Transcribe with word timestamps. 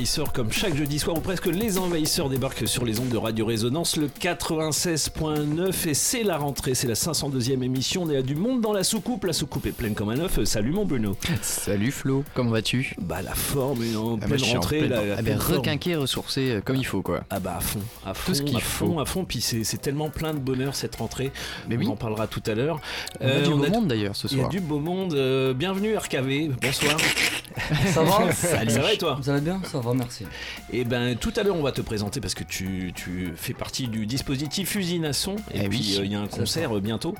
Envahisseurs. 0.00 0.32
Comme 0.32 0.50
chaque 0.50 0.74
jeudi 0.74 0.98
soir 0.98 1.18
ou 1.18 1.20
presque, 1.20 1.44
les 1.44 1.76
Envahisseurs 1.76 2.30
débarquent 2.30 2.66
sur 2.66 2.86
les 2.86 2.98
ondes 3.00 3.10
de 3.10 3.18
Radio 3.18 3.44
Résonance, 3.44 3.98
le 3.98 4.06
96.9. 4.08 5.88
Et 5.88 5.92
c'est 5.92 6.22
la 6.22 6.38
rentrée, 6.38 6.74
c'est 6.74 6.86
la 6.88 6.94
502e 6.94 7.62
émission. 7.62 8.04
On 8.04 8.10
est 8.10 8.16
à 8.16 8.22
du 8.22 8.34
monde 8.34 8.62
dans 8.62 8.72
la 8.72 8.82
soucoupe. 8.82 9.24
La 9.24 9.34
soucoupe 9.34 9.66
est 9.66 9.72
pleine 9.72 9.92
comme 9.94 10.08
un 10.08 10.18
œuf. 10.20 10.42
Salut 10.44 10.70
mon 10.72 10.86
Bruno. 10.86 11.18
Salut 11.42 11.90
Flo, 11.92 12.24
comment 12.34 12.48
vas-tu? 12.50 12.94
Bah 12.98 13.20
la 13.20 13.34
forme, 13.34 13.82
une 13.82 13.98
en 13.98 14.18
Ah, 14.22 14.24
pleine 14.26 14.38
je 14.38 14.44
suis 14.44 14.52
en 14.56 14.60
rentrée. 14.60 14.78
pleine- 14.78 14.90
la- 14.90 15.04
la 15.04 15.16
Ah 15.18 15.22
ben, 15.22 15.36
requinqué, 15.38 15.96
ressourcé 15.96 16.50
euh, 16.50 16.60
comme 16.62 16.76
il 16.76 16.86
faut 16.86 17.02
quoi. 17.02 17.20
Ah 17.28 17.38
bah 17.38 17.56
à 17.58 17.60
fond, 17.60 17.80
à 18.06 18.14
fond, 18.14 18.32
ce 18.32 18.40
qu'il 18.40 18.56
à 18.56 18.60
faut. 18.60 18.86
fond, 18.86 18.98
à 19.00 19.04
fond. 19.04 19.26
Puis 19.26 19.42
c'est 19.42 19.80
tellement 19.82 20.08
plein 20.08 20.32
de 20.32 20.38
bonheur 20.38 20.74
cette 20.76 20.96
rentrée. 20.96 21.30
Mais 21.68 21.76
on 21.76 21.80
oui. 21.80 21.88
en 21.88 21.96
parlera 21.96 22.26
tout 22.26 22.42
à 22.46 22.54
l'heure. 22.54 22.80
On 23.20 23.26
a 23.26 23.28
Euh, 23.28 23.42
du 23.42 23.50
on 23.52 23.58
beau 23.58 23.64
a- 23.64 23.68
monde 23.68 23.88
d'ailleurs 23.88 24.16
ce 24.16 24.28
Il 24.28 24.32
y 24.32 24.36
a 24.36 24.38
soir. 24.44 24.48
du 24.50 24.60
beau 24.60 24.78
monde. 24.78 25.12
Euh, 25.12 25.52
bienvenue 25.52 25.94
RKV. 25.94 26.52
Bonsoir. 26.62 26.96
Ça 27.92 28.02
va? 28.02 28.32
Salut. 28.32 28.70
Ça 28.70 28.80
va 28.80 28.92
et 28.94 28.98
toi? 28.98 29.18
Vous 29.20 29.28
allez 29.28 29.40
bien 29.42 29.60
Ça 29.70 29.80
va, 29.80 29.89
merci. 29.94 30.24
Et 30.72 30.84
ben 30.84 31.16
tout 31.16 31.32
à 31.36 31.42
l'heure 31.42 31.56
on 31.56 31.62
va 31.62 31.72
te 31.72 31.80
présenter 31.80 32.20
parce 32.20 32.34
que 32.34 32.44
tu, 32.44 32.92
tu 32.94 33.32
fais 33.36 33.54
partie 33.54 33.88
du 33.88 34.06
dispositif 34.06 34.74
Usine 34.74 35.04
à 35.04 35.12
son 35.12 35.36
et 35.52 35.62
Eh 35.64 35.68
puis 35.68 35.78
oui, 35.78 35.96
euh, 35.98 36.04
il 36.04 36.12
y 36.12 36.14
a 36.14 36.20
un 36.20 36.26
concert 36.26 36.70
ça. 36.70 36.74
euh, 36.76 36.80
bientôt 36.80 37.14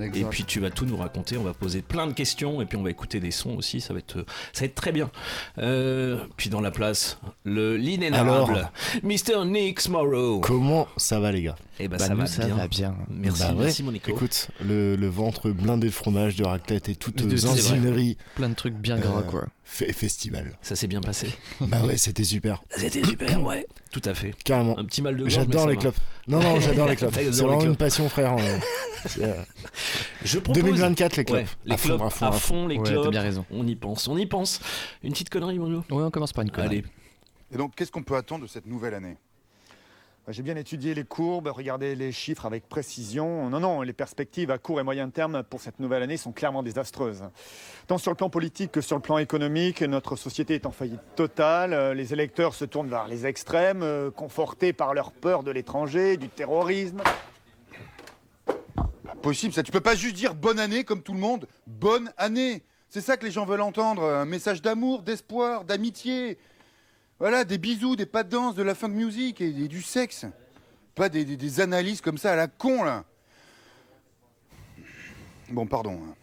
Exact. 0.00 0.16
et 0.16 0.24
puis 0.24 0.44
tu 0.44 0.60
vas 0.60 0.70
tout 0.70 0.84
nous 0.86 0.96
raconter, 0.96 1.36
on 1.36 1.42
va 1.42 1.52
poser 1.54 1.82
plein 1.82 2.06
de 2.06 2.12
questions 2.12 2.60
et 2.60 2.66
puis 2.66 2.76
on 2.76 2.82
va 2.82 2.90
écouter 2.90 3.20
des 3.20 3.30
sons 3.30 3.54
aussi, 3.56 3.80
ça 3.80 3.92
va 3.92 3.98
être, 4.00 4.24
ça 4.52 4.60
va 4.60 4.66
être 4.66 4.74
très 4.74 4.92
bien. 4.92 5.10
Euh, 5.58 6.18
puis 6.36 6.50
dans 6.50 6.60
la 6.60 6.70
place, 6.70 7.18
le 7.44 7.76
l'inénarrable 7.76 8.70
Mr. 9.02 9.44
Nick 9.46 9.88
Morrow. 9.88 10.40
Comment 10.40 10.86
ça 10.96 11.20
va 11.20 11.32
les 11.32 11.42
gars? 11.42 11.56
Et 11.78 11.88
ben 11.88 11.98
Bah, 11.98 12.06
ça, 12.06 12.14
nous, 12.14 12.20
va, 12.20 12.26
ça 12.26 12.46
bien. 12.46 12.56
va 12.56 12.68
bien. 12.68 12.96
Merci, 13.10 13.42
Bah 13.42 13.54
merci 13.58 13.82
mon 13.82 13.92
Nico. 13.92 14.10
Écoute, 14.10 14.48
le, 14.64 14.96
le 14.96 15.06
ventre 15.08 15.50
blindé 15.50 15.88
de 15.88 15.92
fromage, 15.92 16.36
de 16.36 16.44
raclette 16.44 16.88
et 16.88 16.94
toute 16.96 17.20
zinzinerie 17.36 18.16
Plein 18.34 18.48
de 18.48 18.54
trucs 18.54 18.74
bien 18.74 18.98
gras 18.98 19.18
Euh, 19.18 19.22
quoi. 19.22 19.44
fait 19.64 19.92
festival. 19.92 20.56
Ça 20.62 20.74
s'est 20.74 20.86
bien 20.86 21.00
passé. 21.02 21.28
bah 21.60 21.82
ouais, 21.84 21.96
c'était 21.98 22.24
super. 22.24 22.62
C'était 22.70 23.04
super, 23.04 23.42
ouais. 23.42 23.66
Tout 23.90 24.00
à 24.06 24.14
fait. 24.14 24.34
Carrément. 24.44 24.78
Un 24.78 24.84
petit 24.86 25.02
mal 25.02 25.14
de 25.16 25.20
gorge. 25.20 25.32
J'adore 25.34 25.68
les 25.68 25.76
clopes. 25.76 25.98
Non, 26.28 26.40
non, 26.42 26.60
j'adore 26.60 26.88
les 26.88 26.96
clopes. 26.96 27.12
C'est 27.14 27.24
les 27.24 27.30
vraiment 27.30 27.60
une 27.62 27.76
passion, 27.76 28.08
frère. 28.08 28.36
euh, 28.38 28.58
c'est, 29.06 29.24
euh, 29.24 29.34
Je 30.24 30.38
propose 30.38 30.62
2024, 30.62 31.16
les 31.16 31.24
clopes. 31.26 31.38
Ouais, 31.40 31.46
les 31.66 31.74
à 31.74 31.76
fond, 31.76 31.98
à 32.06 32.32
fond, 32.32 32.66
à 32.66 32.68
les 32.68 32.78
Ouais, 32.78 32.84
clopes. 32.84 33.04
t'as 33.04 33.10
bien 33.10 33.22
raison. 33.22 33.44
On 33.50 33.66
y 33.66 33.76
pense, 33.76 34.08
on 34.08 34.16
y 34.16 34.24
pense. 34.26 34.60
Une 35.02 35.12
petite 35.12 35.28
connerie, 35.30 35.58
Bruno 35.58 35.84
Ouais, 35.90 36.02
on 36.02 36.10
commence 36.10 36.32
par 36.32 36.42
une 36.42 36.50
connerie. 36.50 36.78
Allez. 36.78 36.84
Et 37.52 37.58
donc, 37.58 37.74
qu'est-ce 37.76 37.92
qu'on 37.92 38.02
peut 38.02 38.16
attendre 38.16 38.42
de 38.44 38.48
cette 38.48 38.66
nouvelle 38.66 38.94
année? 38.94 39.16
J'ai 40.28 40.42
bien 40.42 40.56
étudié 40.56 40.92
les 40.92 41.04
courbes, 41.04 41.46
regardé 41.46 41.94
les 41.94 42.10
chiffres 42.10 42.46
avec 42.46 42.68
précision. 42.68 43.48
Non, 43.48 43.60
non, 43.60 43.82
les 43.82 43.92
perspectives 43.92 44.50
à 44.50 44.58
court 44.58 44.80
et 44.80 44.82
moyen 44.82 45.08
terme 45.08 45.44
pour 45.44 45.60
cette 45.60 45.78
nouvelle 45.78 46.02
année 46.02 46.16
sont 46.16 46.32
clairement 46.32 46.64
désastreuses. 46.64 47.22
Tant 47.86 47.96
sur 47.96 48.10
le 48.10 48.16
plan 48.16 48.28
politique 48.28 48.72
que 48.72 48.80
sur 48.80 48.96
le 48.96 49.02
plan 49.02 49.18
économique, 49.18 49.82
notre 49.82 50.16
société 50.16 50.56
est 50.56 50.66
en 50.66 50.72
faillite 50.72 51.14
totale. 51.14 51.92
Les 51.92 52.12
électeurs 52.12 52.56
se 52.56 52.64
tournent 52.64 52.88
vers 52.88 53.06
les 53.06 53.24
extrêmes, 53.24 53.84
euh, 53.84 54.10
confortés 54.10 54.72
par 54.72 54.94
leur 54.94 55.12
peur 55.12 55.44
de 55.44 55.52
l'étranger, 55.52 56.16
du 56.16 56.28
terrorisme. 56.28 57.02
Possible, 59.22 59.54
ça. 59.54 59.62
Tu 59.62 59.70
peux 59.70 59.80
pas 59.80 59.94
juste 59.94 60.16
dire 60.16 60.34
bonne 60.34 60.58
année 60.58 60.82
comme 60.82 61.02
tout 61.02 61.12
le 61.12 61.20
monde. 61.20 61.46
Bonne 61.68 62.10
année. 62.16 62.64
C'est 62.88 63.00
ça 63.00 63.16
que 63.16 63.24
les 63.24 63.30
gens 63.30 63.46
veulent 63.46 63.60
entendre. 63.60 64.02
Un 64.02 64.24
message 64.24 64.60
d'amour, 64.60 65.02
d'espoir, 65.02 65.64
d'amitié. 65.64 66.36
Voilà, 67.18 67.44
des 67.44 67.58
bisous, 67.58 67.96
des 67.96 68.06
pas 68.06 68.22
de 68.24 68.28
danse, 68.30 68.54
de 68.54 68.62
la 68.62 68.74
fin 68.74 68.88
de 68.88 68.94
musique 68.94 69.40
et, 69.40 69.48
et 69.48 69.68
du 69.68 69.82
sexe. 69.82 70.26
Pas 70.94 71.08
des, 71.08 71.24
des- 71.24 71.36
des 71.36 71.60
analyses 71.60 72.00
comme 72.00 72.18
ça 72.18 72.32
à 72.32 72.36
la 72.36 72.46
con, 72.48 72.82
là. 72.84 73.04
Bon, 75.50 75.66
pardon. 75.66 76.00
hein. 76.04 76.14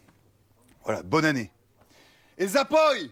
Voilà, 0.84 1.02
bonne 1.02 1.24
année. 1.24 1.50
Et 2.38 2.46
Zapoy 2.46 3.10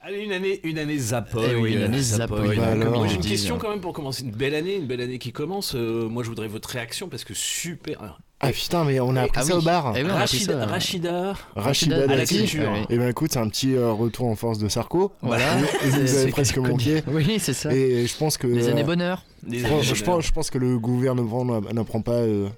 Allez, 0.00 0.20
une 0.22 0.32
année, 0.32 0.60
une 0.64 0.78
année 0.78 0.98
Zapoy. 0.98 1.46
Eh 1.50 1.54
oui, 1.56 1.74
une 1.74 1.82
année 1.82 2.00
Zapoy, 2.02 2.56
Bah 2.56 2.66
alors. 2.72 3.04
une 3.06 3.20
question 3.20 3.56
quand 3.58 3.70
même 3.70 3.80
pour 3.80 3.94
commencer. 3.94 4.22
Une 4.22 4.32
belle 4.32 4.54
année, 4.54 4.76
une 4.76 4.86
belle 4.86 5.00
année 5.00 5.18
qui 5.18 5.32
commence. 5.32 5.74
Euh, 5.74 6.06
moi 6.10 6.22
je 6.22 6.28
voudrais 6.28 6.46
votre 6.46 6.68
réaction 6.68 7.08
parce 7.08 7.24
que 7.24 7.32
super. 7.32 8.20
Ah 8.48 8.52
putain, 8.52 8.84
mais 8.84 9.00
on 9.00 9.16
a 9.16 9.22
appris 9.22 9.40
Ah 9.40 9.42
ça 9.44 9.54
oui. 9.54 9.58
au 9.58 9.62
bar. 9.62 9.92
Eh 9.96 10.00
appris 10.00 10.12
Rachida, 10.12 10.52
ça. 10.60 10.66
Rachida. 10.66 11.34
Rachida 11.56 12.06
Dati. 12.06 12.58
Ouais. 12.58 12.86
Et 12.90 12.98
ben 12.98 13.08
écoute, 13.08 13.32
c'est 13.32 13.38
un 13.38 13.48
petit 13.48 13.74
euh, 13.74 13.92
retour 13.92 14.26
en 14.26 14.36
force 14.36 14.58
de 14.58 14.68
Sarko. 14.68 15.12
Voilà. 15.22 15.58
Et 15.84 15.88
vous 15.88 16.16
avez 16.16 16.30
presque 16.30 16.58
manqué. 16.58 17.02
Oui, 17.08 17.36
c'est 17.38 17.52
ça. 17.52 17.72
Et 17.74 18.06
je 18.06 18.16
pense 18.16 18.36
que. 18.38 18.46
Les 18.46 18.68
années 18.68 18.82
euh, 18.82 18.84
bonheur. 18.84 19.24
Des 19.42 19.58
je, 19.58 19.66
années 19.66 19.76
pense, 19.76 19.84
je, 19.84 19.90
bonheur. 20.04 20.16
pense, 20.16 20.26
je 20.26 20.32
pense 20.32 20.50
que 20.50 20.58
le 20.58 20.78
gouvernement 20.78 21.44
n'a- 21.44 21.72
n'apprend 21.72 22.00
pas 22.02 22.12
euh, 22.12 22.48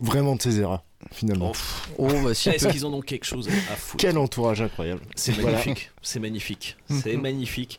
vraiment 0.00 0.34
de 0.36 0.42
ses 0.42 0.60
erreurs, 0.60 0.84
finalement. 1.12 1.52
Oh. 1.98 2.08
Oh, 2.10 2.12
bah 2.24 2.34
si. 2.34 2.48
Est-ce 2.50 2.68
qu'ils 2.68 2.84
en 2.86 2.92
ont 2.92 3.00
quelque 3.00 3.24
chose 3.24 3.48
à 3.48 3.76
foutre 3.76 3.96
Quel 4.02 4.18
entourage 4.18 4.60
incroyable. 4.62 5.00
C'est 5.16 5.32
Voilà. 5.32 5.58
magnifique, 5.58 5.90
c'est 6.02 6.20
magnifique, 6.20 6.76
c'est 7.02 7.16
magnifique. 7.16 7.78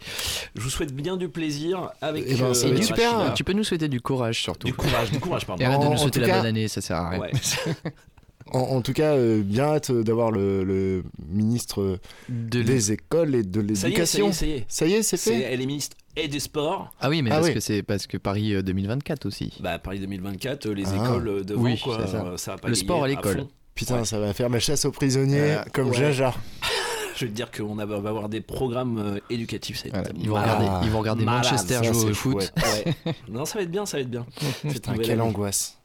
Je 0.55 0.61
vous 0.61 0.69
souhaite 0.69 0.93
bien 0.93 1.17
du 1.17 1.29
plaisir 1.29 1.91
avec 2.01 2.25
Eh 2.27 2.35
ben, 2.35 2.45
euh, 2.45 2.67
Et 2.67 2.71
du 2.71 2.83
super. 2.83 3.33
Tu 3.33 3.43
peux 3.43 3.53
nous 3.53 3.63
souhaiter 3.63 3.87
du 3.87 4.01
courage 4.01 4.41
surtout. 4.41 4.67
Du 4.67 4.73
courage, 4.73 5.11
du 5.11 5.19
courage, 5.19 5.45
pardon. 5.45 5.61
Et 5.61 5.65
arrête 5.65 5.81
de 5.81 5.85
nous 5.87 5.97
souhaiter 5.97 6.19
la 6.19 6.27
cas- 6.27 6.37
bonne 6.37 6.45
année, 6.47 6.67
ça 6.67 6.81
sert 6.81 6.97
à 6.97 7.09
rien. 7.09 7.19
Ouais. 7.19 7.31
En, 8.53 8.59
en 8.59 8.81
tout 8.81 8.93
cas, 8.93 9.13
euh, 9.15 9.41
bien 9.43 9.63
hâte 9.65 9.91
d'avoir 9.91 10.31
le, 10.31 10.63
le 10.63 11.03
ministre 11.29 11.99
De 12.29 12.61
des 12.61 12.91
écoles 12.91 13.33
et 13.35 13.43
de 13.43 13.61
l'éducation. 13.61 14.29
est, 14.29 14.33
ça 14.33 14.45
y 14.45 14.51
est. 14.51 14.65
Ça 14.67 14.85
y 14.87 14.93
est, 14.93 15.03
c'est 15.03 15.17
fait. 15.17 15.41
Elle 15.41 15.61
est 15.61 15.65
ministre 15.65 15.95
et 16.17 16.27
des 16.27 16.39
sports. 16.41 16.91
Ah 16.99 17.09
oui, 17.09 17.21
mais 17.21 17.31
Ah 17.31 17.35
parce 17.35 17.47
oui. 17.47 17.53
que 17.53 17.59
c'est 17.61 17.81
parce 17.83 18.07
que 18.07 18.17
Paris 18.17 18.53
euh, 18.53 18.61
2024 18.61 19.25
aussi. 19.25 19.53
Bah, 19.61 19.79
Paris 19.79 19.99
2024, 19.99 20.65
euh, 20.65 20.73
les 20.73 20.83
Ah. 20.87 20.95
écoles 21.05 21.27
euh, 21.29 21.43
devant, 21.43 21.61
Oui, 21.63 21.79
quoi. 21.79 22.05
ça. 22.07 22.25
euh, 22.25 22.37
ça 22.37 22.51
va 22.51 22.57
pas 22.57 22.67
Le 22.67 22.75
sport 22.75 23.03
à 23.03 23.07
l'école. 23.07 23.45
Putain, 23.73 23.99
Ouais. 23.99 24.05
ça 24.05 24.19
va 24.19 24.33
faire 24.33 24.49
la 24.49 24.59
chasse 24.59 24.83
aux 24.83 24.91
prisonniers 24.91 25.39
Euh, 25.39 25.63
comme 25.73 25.89
ouais. 25.89 25.97
Jaja. 25.97 26.33
Je 27.15 27.25
vais 27.25 27.31
te 27.31 27.35
dire 27.35 27.51
qu'on 27.51 27.75
va 27.75 27.83
avoir 27.83 28.29
des 28.29 28.41
programmes 28.41 28.97
euh, 28.97 29.19
éducatifs. 29.29 29.77
Ça 29.83 29.89
va 29.89 30.01
Voilà, 30.01 30.09
être 30.09 30.15
ils 30.19 30.29
vont 30.29 30.35
regarder, 30.41 30.65
ils 30.87 30.91
vont 30.91 30.99
regarder 30.99 31.23
Malade, 31.25 31.43
Manchester 31.45 31.79
jouer 31.83 32.11
au 32.11 32.13
foot. 32.13 32.51
Ouais. 32.57 32.93
non, 33.29 33.45
ça 33.45 33.59
va 33.59 33.63
être 33.63 33.71
bien, 33.71 33.85
ça 33.85 33.97
va 33.97 34.01
être 34.01 34.09
bien. 34.09 34.25
Putain, 34.69 34.93
quelle 34.97 35.11
année. 35.11 35.21
angoisse. 35.21 35.77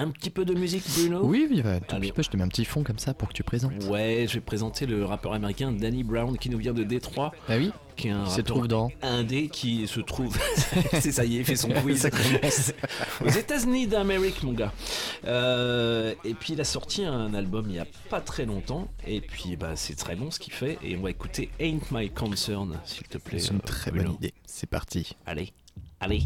Un 0.00 0.10
petit 0.10 0.30
peu 0.30 0.46
de 0.46 0.54
musique, 0.54 0.82
Bruno? 0.96 1.20
Oui, 1.24 1.46
oui, 1.50 1.60
bah, 1.60 1.78
tout 1.78 1.96
petit 1.96 2.10
peu, 2.12 2.22
je 2.22 2.30
te 2.30 2.36
mets 2.38 2.42
un 2.42 2.48
petit 2.48 2.64
fond 2.64 2.82
comme 2.82 2.98
ça 2.98 3.12
pour 3.12 3.28
que 3.28 3.34
tu 3.34 3.42
présentes. 3.42 3.72
Ouais, 3.84 4.24
je 4.26 4.34
vais 4.34 4.40
présenter 4.40 4.86
le 4.86 5.04
rappeur 5.04 5.34
américain 5.34 5.72
Danny 5.72 6.04
Brown 6.04 6.38
qui 6.38 6.48
nous 6.48 6.56
vient 6.56 6.72
de 6.72 6.84
Détroit, 6.84 7.32
Ah 7.50 7.58
oui, 7.58 7.70
qui 7.96 8.08
est 8.08 8.12
un 8.12 8.24
se 8.24 8.40
trouve 8.40 8.66
dans. 8.66 8.90
indé 9.02 9.48
qui 9.48 9.86
se 9.86 10.00
trouve. 10.00 10.38
c'est 11.00 11.12
ça 11.12 11.26
y 11.26 11.36
est, 11.36 11.40
il 11.40 11.44
fait 11.44 11.54
son 11.54 11.68
quiz. 11.68 12.08
Aux 13.22 13.28
États-Unis 13.28 13.88
d'Amérique, 13.88 14.42
mon 14.42 14.52
gars. 14.54 14.72
Euh, 15.26 16.14
et 16.24 16.32
puis 16.32 16.54
il 16.54 16.60
a 16.62 16.64
sorti 16.64 17.04
un 17.04 17.34
album 17.34 17.66
il 17.68 17.76
y 17.76 17.78
a 17.78 17.86
pas 18.08 18.22
très 18.22 18.46
longtemps. 18.46 18.88
Et 19.06 19.20
puis 19.20 19.56
bah, 19.56 19.72
c'est 19.76 19.96
très 19.96 20.16
bon 20.16 20.30
ce 20.30 20.38
qu'il 20.38 20.54
fait. 20.54 20.78
Et 20.82 20.96
on 20.96 21.02
va 21.02 21.10
écouter 21.10 21.50
Ain't 21.60 21.90
My 21.90 22.08
Concern, 22.08 22.80
s'il 22.86 23.06
te 23.06 23.18
plaît. 23.18 23.38
C'est 23.38 23.50
une 23.50 23.56
euh, 23.58 23.66
très 23.66 23.90
Bruno. 23.90 24.06
bonne 24.06 24.14
idée. 24.14 24.32
C'est 24.46 24.68
parti. 24.70 25.14
Allez, 25.26 25.52
allez. 26.00 26.22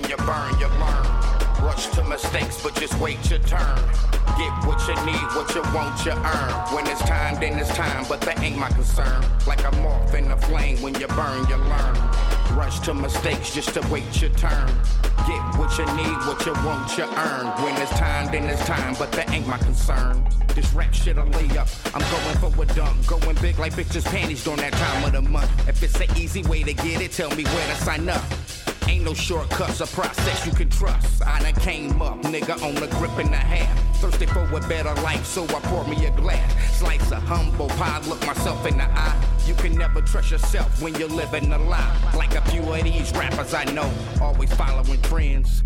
When 0.00 0.10
you 0.10 0.16
burn, 0.18 0.58
you 0.58 0.66
learn. 0.78 1.06
Rush 1.62 1.88
to 1.88 2.04
mistakes, 2.04 2.62
but 2.62 2.74
just 2.74 2.98
wait 3.00 3.18
your 3.28 3.38
turn. 3.40 3.76
Get 4.38 4.52
what 4.64 4.80
you 4.88 4.94
need, 5.04 5.26
what 5.36 5.54
you 5.54 5.62
want, 5.74 6.04
you 6.04 6.12
earn. 6.12 6.74
When 6.74 6.86
it's 6.86 7.00
time, 7.02 7.38
then 7.40 7.58
it's 7.58 7.74
time, 7.74 8.06
but 8.08 8.20
that 8.22 8.40
ain't 8.40 8.56
my 8.56 8.70
concern. 8.70 9.24
Like 9.46 9.62
a 9.64 9.76
moth 9.76 10.14
in 10.14 10.30
a 10.30 10.36
flame, 10.36 10.80
when 10.80 10.94
you 10.98 11.06
burn, 11.08 11.46
you 11.48 11.56
learn. 11.56 11.96
Rush 12.56 12.80
to 12.80 12.94
mistakes 12.94 13.54
just 13.54 13.74
to 13.74 13.86
wait 13.88 14.20
your 14.20 14.30
turn. 14.30 14.68
Get 15.26 15.42
what 15.58 15.76
you 15.78 15.84
need, 15.96 16.16
what 16.26 16.44
you 16.46 16.52
want, 16.64 16.96
you 16.96 17.04
earn. 17.04 17.46
When 17.62 17.76
it's 17.76 17.90
time, 17.92 18.32
then 18.32 18.44
it's 18.44 18.64
time, 18.64 18.96
but 18.98 19.12
that 19.12 19.30
ain't 19.30 19.46
my 19.46 19.58
concern. 19.58 20.26
This 20.54 20.72
rap 20.72 20.94
shit 20.94 21.18
a 21.18 21.22
layup. 21.22 21.68
I'm 21.94 22.00
going 22.10 22.52
for 22.52 22.62
a 22.62 22.66
dunk, 22.74 23.06
going 23.06 23.36
big 23.42 23.58
like 23.58 23.74
bitches' 23.74 24.04
panties 24.06 24.42
during 24.44 24.60
that 24.60 24.72
time 24.72 25.04
of 25.04 25.12
the 25.12 25.22
month. 25.22 25.50
If 25.68 25.82
it's 25.82 26.00
an 26.00 26.08
easy 26.16 26.42
way 26.44 26.62
to 26.62 26.72
get 26.72 27.02
it, 27.02 27.12
tell 27.12 27.30
me 27.36 27.44
where 27.44 27.66
to 27.68 27.74
sign 27.82 28.08
up. 28.08 28.22
Ain't 28.90 29.04
no 29.04 29.14
shortcuts, 29.14 29.80
a 29.80 29.86
process 29.86 30.44
you 30.44 30.50
can 30.50 30.68
trust. 30.68 31.24
I 31.24 31.38
done 31.40 31.54
came 31.62 32.02
up, 32.02 32.20
nigga, 32.22 32.60
on 32.60 32.74
the 32.74 32.88
grip 32.98 33.16
and 33.18 33.32
a 33.32 33.36
half. 33.36 33.96
Thirsty 33.98 34.26
for 34.26 34.42
a 34.42 34.60
better 34.62 34.92
life, 35.02 35.24
so 35.24 35.44
I 35.44 35.60
pour 35.70 35.86
me 35.86 36.06
a 36.06 36.10
glass. 36.10 36.76
Slice 36.76 37.12
a 37.12 37.20
humble 37.20 37.68
pie, 37.68 38.00
look 38.08 38.20
myself 38.26 38.66
in 38.66 38.78
the 38.78 38.82
eye. 38.82 39.16
You 39.46 39.54
can 39.54 39.76
never 39.76 40.00
trust 40.00 40.32
yourself 40.32 40.82
when 40.82 40.96
you're 40.96 41.08
living 41.08 41.52
a 41.52 41.58
lie. 41.58 42.12
Like 42.16 42.34
a 42.34 42.40
few 42.50 42.62
of 42.62 42.82
these 42.82 43.12
rappers 43.12 43.54
I 43.54 43.62
know, 43.66 43.88
always 44.20 44.52
following 44.54 45.00
trends. 45.02 45.62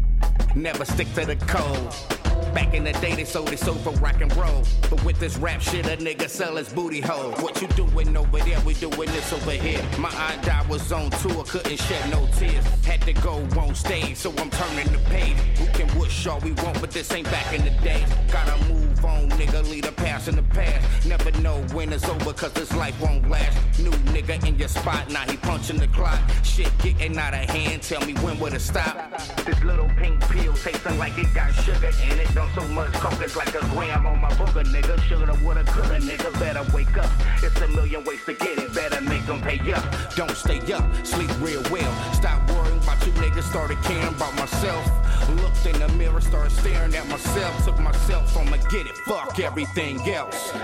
Never 0.55 0.85
stick 0.85 1.11
to 1.15 1.25
the 1.25 1.37
code. 1.37 2.24
Back 2.55 2.73
in 2.73 2.85
the 2.85 2.93
day, 2.93 3.17
they 3.17 3.25
sold 3.25 3.53
it 3.53 3.59
so 3.59 3.75
for 3.75 3.91
rock 3.95 4.21
and 4.21 4.35
roll. 4.37 4.63
But 4.89 5.05
with 5.05 5.19
this 5.19 5.37
rap 5.39 5.61
shit, 5.61 5.87
a 5.87 5.97
nigga 5.97 6.29
sell 6.29 6.55
his 6.55 6.73
booty 6.73 7.01
hole. 7.01 7.33
What 7.43 7.61
you 7.61 7.67
doing 7.69 8.17
over 8.17 8.39
there? 8.39 8.61
We 8.61 8.75
doing 8.75 9.11
this 9.11 9.33
over 9.33 9.51
here. 9.51 9.83
My 9.99 10.11
aunt 10.11 10.49
I 10.49 10.65
was 10.69 10.93
on 10.93 11.11
tour, 11.11 11.43
couldn't 11.45 11.81
shed 11.81 12.11
no 12.11 12.29
tears. 12.37 12.65
Had 12.85 13.03
to 13.03 13.13
go 13.15 13.45
on 13.59 13.75
stage, 13.75 14.17
so 14.17 14.31
I'm 14.39 14.51
turning 14.51 14.93
the 14.93 14.99
page. 15.11 15.37
Who 15.59 15.67
can 15.77 15.99
wish 15.99 16.27
all 16.29 16.39
we 16.41 16.53
want, 16.53 16.81
but 16.81 16.93
this 16.93 17.11
ain't 17.13 17.29
back 17.31 17.53
in 17.53 17.65
the 17.65 17.71
day. 17.83 18.05
Gotta 18.31 18.57
move 18.73 18.94
on, 19.05 19.29
nigga, 19.31 19.63
leave 19.71 19.85
the 19.85 19.93
past 19.93 20.29
in 20.29 20.37
the 20.37 20.43
past. 20.43 21.07
Never 21.07 21.31
know 21.41 21.57
when 21.73 21.93
it's 21.93 22.09
over, 22.09 22.33
cause 22.33 22.53
this 22.53 22.73
life 22.75 22.99
won't 23.01 23.29
last. 23.29 23.79
New 23.79 23.91
nigga 24.13 24.45
in 24.47 24.59
your 24.59 24.69
spot, 24.69 25.11
now 25.11 25.23
he 25.23 25.37
punching 25.37 25.79
the 25.79 25.89
clock. 25.89 26.19
Shit 26.43 26.71
getting 26.79 27.17
out 27.19 27.35
of 27.35 27.49
hand, 27.51 27.83
tell 27.83 28.05
me 28.07 28.15
when 28.15 28.39
will 28.39 28.53
it 28.53 28.61
stop? 28.61 28.97
This 29.45 29.63
little 29.63 29.89
pink 29.97 30.21
pill 30.29 30.55
tasting 30.55 30.99
like 30.99 31.17
it 31.19 31.33
got 31.35 31.53
sugar 31.53 31.91
in 32.11 32.19
it. 32.19 32.35
Don't 32.35 32.53
so 32.55 32.67
much 32.69 32.93
coke, 32.95 33.21
it's 33.21 33.37
like 33.37 33.55
a 33.55 33.61
gram 33.71 34.07
on 34.07 34.21
my 34.21 34.31
booger, 34.33 34.65
nigga. 34.65 35.01
Shoulda, 35.03 35.39
woulda, 35.45 35.65
coulda, 35.65 35.99
nigga. 36.01 36.33
Better 36.41 36.65
wake 36.75 36.97
up. 36.97 37.11
It's 37.43 37.61
a 37.61 37.69
million 37.69 38.05
ways 38.05 38.25
to 38.27 38.35
get 38.35 38.59
it. 38.59 38.75
Better 38.75 39.01
make 39.03 39.27
them 39.27 39.41
pay 39.43 39.59
up. 39.73 39.85
Don't 40.17 40.37
stay 40.37 40.61
up, 40.73 40.85
sleep 41.05 41.31
real 41.41 41.63
well. 41.71 42.15
Stop 42.15 42.49
worrying 42.51 42.79
about 42.83 43.05
you 43.07 43.13
niggas, 43.13 43.43
started 43.45 43.79
caring 43.83 44.09
about 44.09 44.35
myself. 44.37 44.85
Looked 45.31 45.67
in 45.67 45.79
the 45.79 45.89
mirror, 45.99 46.21
started 46.21 46.53
staring 46.53 46.95
at 46.95 47.07
myself. 47.09 47.65
Took 47.65 47.79
myself, 47.79 48.37
I'ma 48.37 48.57
get 48.69 48.87
it. 48.87 48.94
Fuck 49.03 49.39
everything 49.41 50.01
else. 50.09 50.55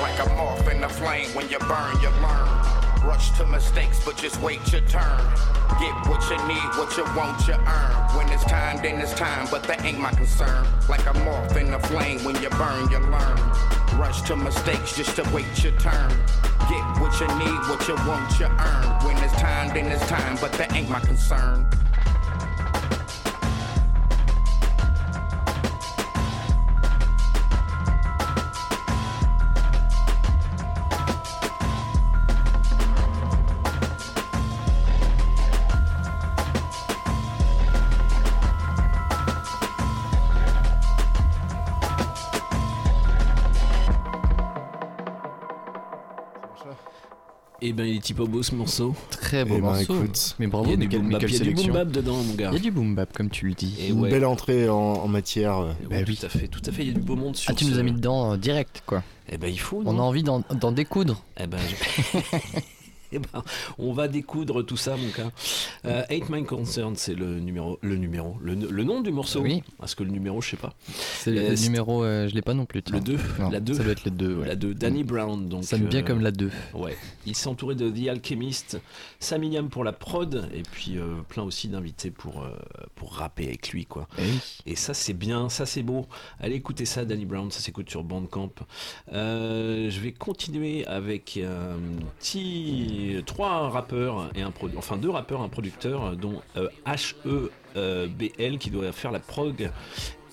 Like 0.00 0.18
a 0.18 0.28
moth 0.34 0.68
in 0.70 0.80
the 0.80 0.88
flame, 0.88 1.28
when 1.34 1.48
you 1.48 1.58
burn, 1.60 2.00
you 2.00 2.10
learn. 2.20 2.48
Rush 3.04 3.30
to 3.38 3.46
mistakes, 3.46 4.02
but 4.04 4.16
just 4.16 4.40
wait 4.40 4.60
your 4.72 4.80
turn. 4.82 5.20
Get 5.78 5.94
what 6.08 6.22
you 6.30 6.36
need, 6.48 6.70
what 6.78 6.96
you 6.96 7.04
want, 7.14 7.46
you 7.46 7.54
earn. 7.54 8.16
When 8.16 8.28
it's 8.30 8.44
time, 8.44 8.82
then 8.82 9.00
it's 9.00 9.14
time, 9.14 9.46
but 9.50 9.62
that 9.64 9.84
ain't 9.84 10.00
my 10.00 10.10
concern. 10.10 10.66
Like 10.88 11.06
a 11.06 11.14
moth 11.20 11.56
in 11.56 11.70
the 11.70 11.78
flame, 11.78 12.24
when 12.24 12.40
you 12.42 12.48
burn, 12.50 12.90
you 12.90 12.98
learn. 12.98 13.38
Rush 13.98 14.22
to 14.22 14.36
mistakes 14.36 14.96
just 14.96 15.14
to 15.16 15.22
wait 15.32 15.46
your 15.62 15.72
turn. 15.78 16.10
Get 16.68 16.84
what 16.98 17.20
you 17.20 17.28
need, 17.38 17.60
what 17.68 17.86
you 17.86 17.94
want, 18.08 18.40
you 18.40 18.46
earn. 18.46 19.04
When 19.04 19.16
it's 19.18 19.34
time, 19.34 19.74
then 19.74 19.86
it's 19.92 20.06
time, 20.08 20.38
but 20.40 20.52
that 20.54 20.74
ain't 20.74 20.88
my 20.88 21.00
concern. 21.00 21.68
Et 47.66 47.72
ben 47.72 47.86
il 47.86 47.96
est 47.96 48.00
type 48.00 48.18
beau 48.18 48.42
ce 48.42 48.54
morceau. 48.54 48.94
Très 49.10 49.42
beau 49.44 49.54
Eh 49.56 49.60
ben, 49.60 49.68
morceau. 49.68 49.94
écoute, 49.94 50.36
Mais 50.38 50.44
Il 50.44 50.50
bravo, 50.50 50.68
y 50.70 50.74
a 50.74 50.76
du 50.76 50.86
boom 50.88 51.10
bap, 51.10 51.20
quelle 51.20 51.30
il 51.30 51.38
y 51.38 51.40
a 51.40 51.44
du 51.44 51.54
boom 51.54 51.72
bap 51.72 51.88
dedans 51.90 52.16
mon 52.22 52.34
gars. 52.34 52.50
Il 52.52 52.54
y 52.54 52.58
a 52.58 52.60
du 52.60 52.70
boom 52.70 52.94
bap, 52.94 53.10
comme 53.16 53.30
tu 53.30 53.46
le 53.48 53.54
dis. 53.54 53.74
Et 53.80 53.88
Une 53.88 54.00
ouais. 54.00 54.10
belle 54.10 54.26
entrée 54.26 54.68
en, 54.68 54.74
en 54.76 55.08
matière. 55.08 55.58
euh, 55.60 55.72
Et 55.82 55.86
Bah 55.86 55.96
ouais, 55.96 56.04
oui. 56.06 56.16
Tout 56.18 56.26
à 56.26 56.28
fait, 56.28 56.48
tout 56.48 56.60
à 56.66 56.72
fait. 56.72 56.82
Il 56.82 56.88
y 56.88 56.90
a 56.90 56.94
du 56.94 57.00
beau 57.00 57.16
monde 57.16 57.36
sur. 57.36 57.50
Ah, 57.50 57.54
tu 57.54 57.64
nous 57.64 57.78
as 57.78 57.82
mis 57.82 57.92
dedans 57.92 58.32
euh, 58.32 58.36
direct, 58.36 58.82
quoi. 58.84 59.02
Eh 59.30 59.38
ben 59.38 59.48
il 59.50 59.58
faut. 59.58 59.82
On 59.86 59.98
a 59.98 60.02
envie 60.02 60.22
d'en 60.22 60.42
d'en 60.60 60.72
découdre. 60.72 61.24
Eh 61.40 61.46
ben, 61.46 61.56
je- 61.66 62.18
Eh 63.14 63.20
ben, 63.20 63.44
on 63.78 63.92
va 63.92 64.08
découdre 64.08 64.62
tout 64.66 64.76
ça, 64.76 64.96
mon 64.96 65.08
gars. 65.16 65.30
Euh, 65.84 66.02
Eight 66.10 66.28
Mind 66.30 66.46
Concern, 66.46 66.96
c'est 66.96 67.14
le 67.14 67.38
numéro, 67.38 67.78
le 67.80 67.94
numéro, 67.96 68.36
le, 68.40 68.54
le 68.54 68.82
nom 68.84 69.02
du 69.02 69.12
morceau. 69.12 69.40
Oui. 69.40 69.62
Parce 69.78 69.94
que 69.94 70.02
le 70.02 70.10
numéro, 70.10 70.40
je 70.40 70.50
sais 70.50 70.56
pas. 70.56 70.74
C'est 70.88 71.30
Euh, 71.30 71.50
le 71.50 71.56
c'est- 71.56 71.66
numéro, 71.68 72.02
euh, 72.02 72.28
je 72.28 72.34
l'ai 72.34 72.42
pas 72.42 72.54
non 72.54 72.66
plus. 72.66 72.82
Le 72.90 72.98
2 73.00 73.16
Non, 73.38 73.50
La 73.50 73.60
2 73.60 73.74
Ça 73.74 73.84
doit 73.84 73.92
être 73.92 74.04
le 74.04 74.10
2, 74.10 74.34
ouais. 74.36 74.48
La 74.48 74.56
2, 74.56 74.74
Danny 74.74 75.04
Brown. 75.04 75.48
Donc, 75.48 75.62
Ça 75.62 75.76
sonne 75.76 75.86
bien 75.86 76.00
euh, 76.00 76.02
comme 76.02 76.20
la 76.22 76.32
2. 76.32 76.50
Ouais. 76.74 76.96
Il 77.26 77.36
s'est 77.36 77.48
entouré 77.48 77.76
de 77.76 77.88
The 77.88 78.08
Alchemist, 78.08 78.80
Sam 79.20 79.44
Yam 79.44 79.68
pour 79.68 79.84
la 79.84 79.92
prod, 79.92 80.48
et 80.52 80.62
puis 80.62 80.98
euh, 80.98 81.14
plein 81.28 81.44
aussi 81.44 81.68
d'invités 81.68 82.10
pour, 82.10 82.42
euh, 82.42 82.48
pour 82.96 83.12
rapper 83.14 83.44
avec 83.44 83.68
lui, 83.70 83.86
quoi. 83.86 84.08
Eh 84.18 84.22
oui. 84.22 84.40
Et 84.66 84.74
ça, 84.76 84.92
c'est 84.92 85.14
bien, 85.14 85.48
ça, 85.48 85.66
c'est 85.66 85.82
beau. 85.84 86.06
Allez 86.40 86.56
écouter 86.56 86.84
ça, 86.84 87.04
Danny 87.04 87.26
Brown, 87.26 87.50
ça 87.52 87.60
s'écoute 87.60 87.88
sur 87.90 88.02
Bandcamp. 88.02 88.50
Euh, 89.12 89.88
je 89.90 90.00
vais 90.00 90.12
continuer 90.12 90.84
avec 90.86 91.38
un 91.42 91.76
petit. 92.18 93.03
Trois 93.26 93.68
rappeurs 93.70 94.30
et 94.34 94.42
un 94.42 94.52
enfin 94.76 94.96
deux 94.96 95.10
rappeurs, 95.10 95.42
un 95.42 95.48
producteur, 95.48 96.16
dont 96.16 96.40
euh, 96.56 96.68
HEBL 97.76 98.58
qui 98.58 98.70
doit 98.70 98.92
faire 98.92 99.10
la 99.12 99.20
prog. 99.20 99.70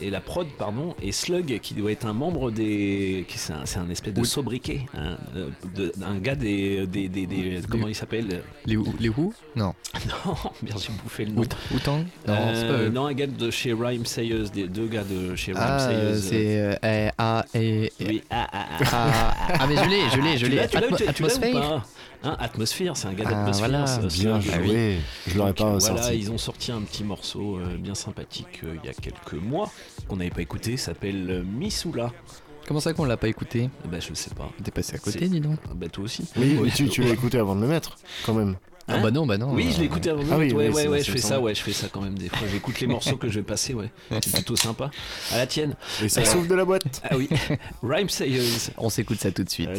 Et 0.03 0.09
la 0.09 0.19
prod, 0.19 0.47
pardon, 0.57 0.95
et 0.99 1.11
Slug 1.11 1.59
qui 1.59 1.75
doit 1.75 1.91
être 1.91 2.07
un 2.07 2.13
membre 2.13 2.49
des. 2.49 3.23
qui- 3.27 3.37
C'est 3.37 3.53
un, 3.53 3.65
c'est 3.67 3.77
un 3.77 3.87
espèce 3.91 4.15
de 4.15 4.23
sobriquet. 4.23 4.81
Un, 4.95 5.15
euh, 5.35 5.49
de- 5.75 5.91
un 6.03 6.17
gars 6.17 6.33
des. 6.33 6.87
des, 6.87 7.07
des- 7.07 7.27
des- 7.27 7.61
comment 7.69 7.87
il 7.87 7.93
s'appelle 7.93 8.41
Les, 8.65 8.79
les 8.99 9.09
Who? 9.09 9.31
Non. 9.55 9.75
Non, 10.25 10.33
merde, 10.63 10.79
j'ai 10.81 10.91
bouffé 11.03 11.25
le 11.25 11.33
nom. 11.33 11.41
Wu-Tang? 11.71 12.03
Non, 12.27 12.33
Euh, 12.35 12.89
non, 12.89 13.05
un 13.05 13.13
gars 13.13 13.27
de 13.27 13.51
chez 13.51 13.73
Rhyme 13.73 14.07
Sayers, 14.07 14.49
des 14.51 14.67
deux 14.67 14.87
gars 14.87 15.03
de 15.03 15.35
chez 15.35 15.51
Rhyme 15.51 15.61
Ah, 15.63 15.77
Sayers. 15.77 15.97
euh, 15.99 16.19
c'est 16.19 16.59
euh, 16.83 17.09
A 17.19 17.45
et. 17.53 17.91
Oui, 18.03 18.23
ah, 18.31 18.47
ah, 18.51 18.65
ah. 18.91 19.33
Ah, 19.59 19.67
mais 19.67 19.75
je 19.75 19.87
l'ai, 19.87 20.09
je 20.15 20.19
l'ai, 20.19 20.37
je 20.39 20.45
l'ai. 20.47 20.59
Atmosphère 21.07 21.85
Hein, 22.23 22.35
Atmosphère, 22.39 22.95
c'est 22.95 23.07
un 23.07 23.13
gars 23.13 23.23
Ah, 23.27 23.31
d'Atmosphère. 23.31 23.69
voilà, 23.69 23.97
Bien. 24.09 24.39
Ah 24.53 24.57
oui. 24.61 24.67
joué. 24.67 24.97
Je 25.27 25.37
l'aurais 25.37 25.53
pas 25.53 25.77
Voilà, 25.77 25.79
sorti. 26.01 26.17
ils 26.19 26.31
ont 26.31 26.37
sorti 26.37 26.71
un 26.71 26.81
petit 26.81 27.03
morceau 27.03 27.57
euh, 27.57 27.77
bien 27.77 27.95
sympathique 27.95 28.61
euh, 28.63 28.75
il 28.83 28.87
y 28.87 28.89
a 28.89 28.93
quelques 28.93 29.33
mois 29.33 29.71
qu'on 30.07 30.17
n'avait 30.17 30.29
pas 30.29 30.41
écouté, 30.41 30.77
s'appelle 30.77 31.27
euh, 31.31 31.43
Missoula. 31.43 32.11
Comment 32.67 32.79
ça 32.79 32.93
qu'on 32.93 33.05
l'a 33.05 33.17
pas 33.17 33.27
écouté? 33.27 33.69
Ben, 33.85 33.99
je 33.99 34.13
sais 34.13 34.29
pas. 34.35 34.49
T'es 34.63 34.69
passé 34.69 34.93
à 34.95 34.99
côté, 34.99 35.27
dis 35.27 35.39
donc. 35.41 35.57
Ah, 35.65 35.71
bah, 35.75 35.87
toi 35.89 36.03
aussi. 36.03 36.23
Oui, 36.37 36.59
mais 36.61 36.69
tu, 36.69 36.87
tu 36.89 37.01
l'as 37.01 37.09
écouté 37.09 37.39
avant 37.39 37.55
de 37.55 37.61
le 37.61 37.67
mettre, 37.67 37.97
quand 38.25 38.35
même. 38.35 38.55
Ah 38.87 38.95
Hein 38.95 39.01
bah 39.01 39.11
non, 39.11 39.25
bah 39.25 39.37
non. 39.37 39.53
Oui, 39.53 39.71
je 39.71 39.79
l'ai 39.79 39.85
écouté 39.85 40.09
avant. 40.09 40.21
Ah 40.31 40.37
oui, 40.37 40.51
ouais, 40.53 40.67
oui, 40.69 40.73
ouais, 40.73 40.87
ouais, 40.87 41.03
je 41.03 41.11
fais 41.11 41.17
ça. 41.19 41.39
ouais, 41.39 41.55
je 41.55 41.61
fais 41.61 41.71
ça 41.73 41.87
quand 41.91 42.01
même 42.01 42.17
des 42.17 42.29
fois. 42.29 42.47
J'écoute 42.51 42.79
les 42.81 42.87
morceaux 42.87 43.15
que 43.17 43.29
je 43.29 43.35
vais 43.39 43.45
passer, 43.45 43.73
ouais. 43.73 43.91
C'est 44.11 44.31
plutôt 44.33 44.55
sympa. 44.55 44.91
À 45.31 45.37
la 45.37 45.47
tienne. 45.47 45.75
Et 46.03 46.09
ça 46.09 46.21
Euh, 46.21 46.25
souffle 46.25 46.47
de 46.47 46.55
la 46.55 46.65
boîte. 46.65 47.01
Ah 47.09 47.15
oui. 47.17 47.29
Rhyme 47.83 48.09
Sayers. 48.09 48.71
On 48.77 48.89
s'écoute 48.89 49.19
ça 49.19 49.31
tout 49.31 49.43
de 49.43 49.49
suite. 49.49 49.69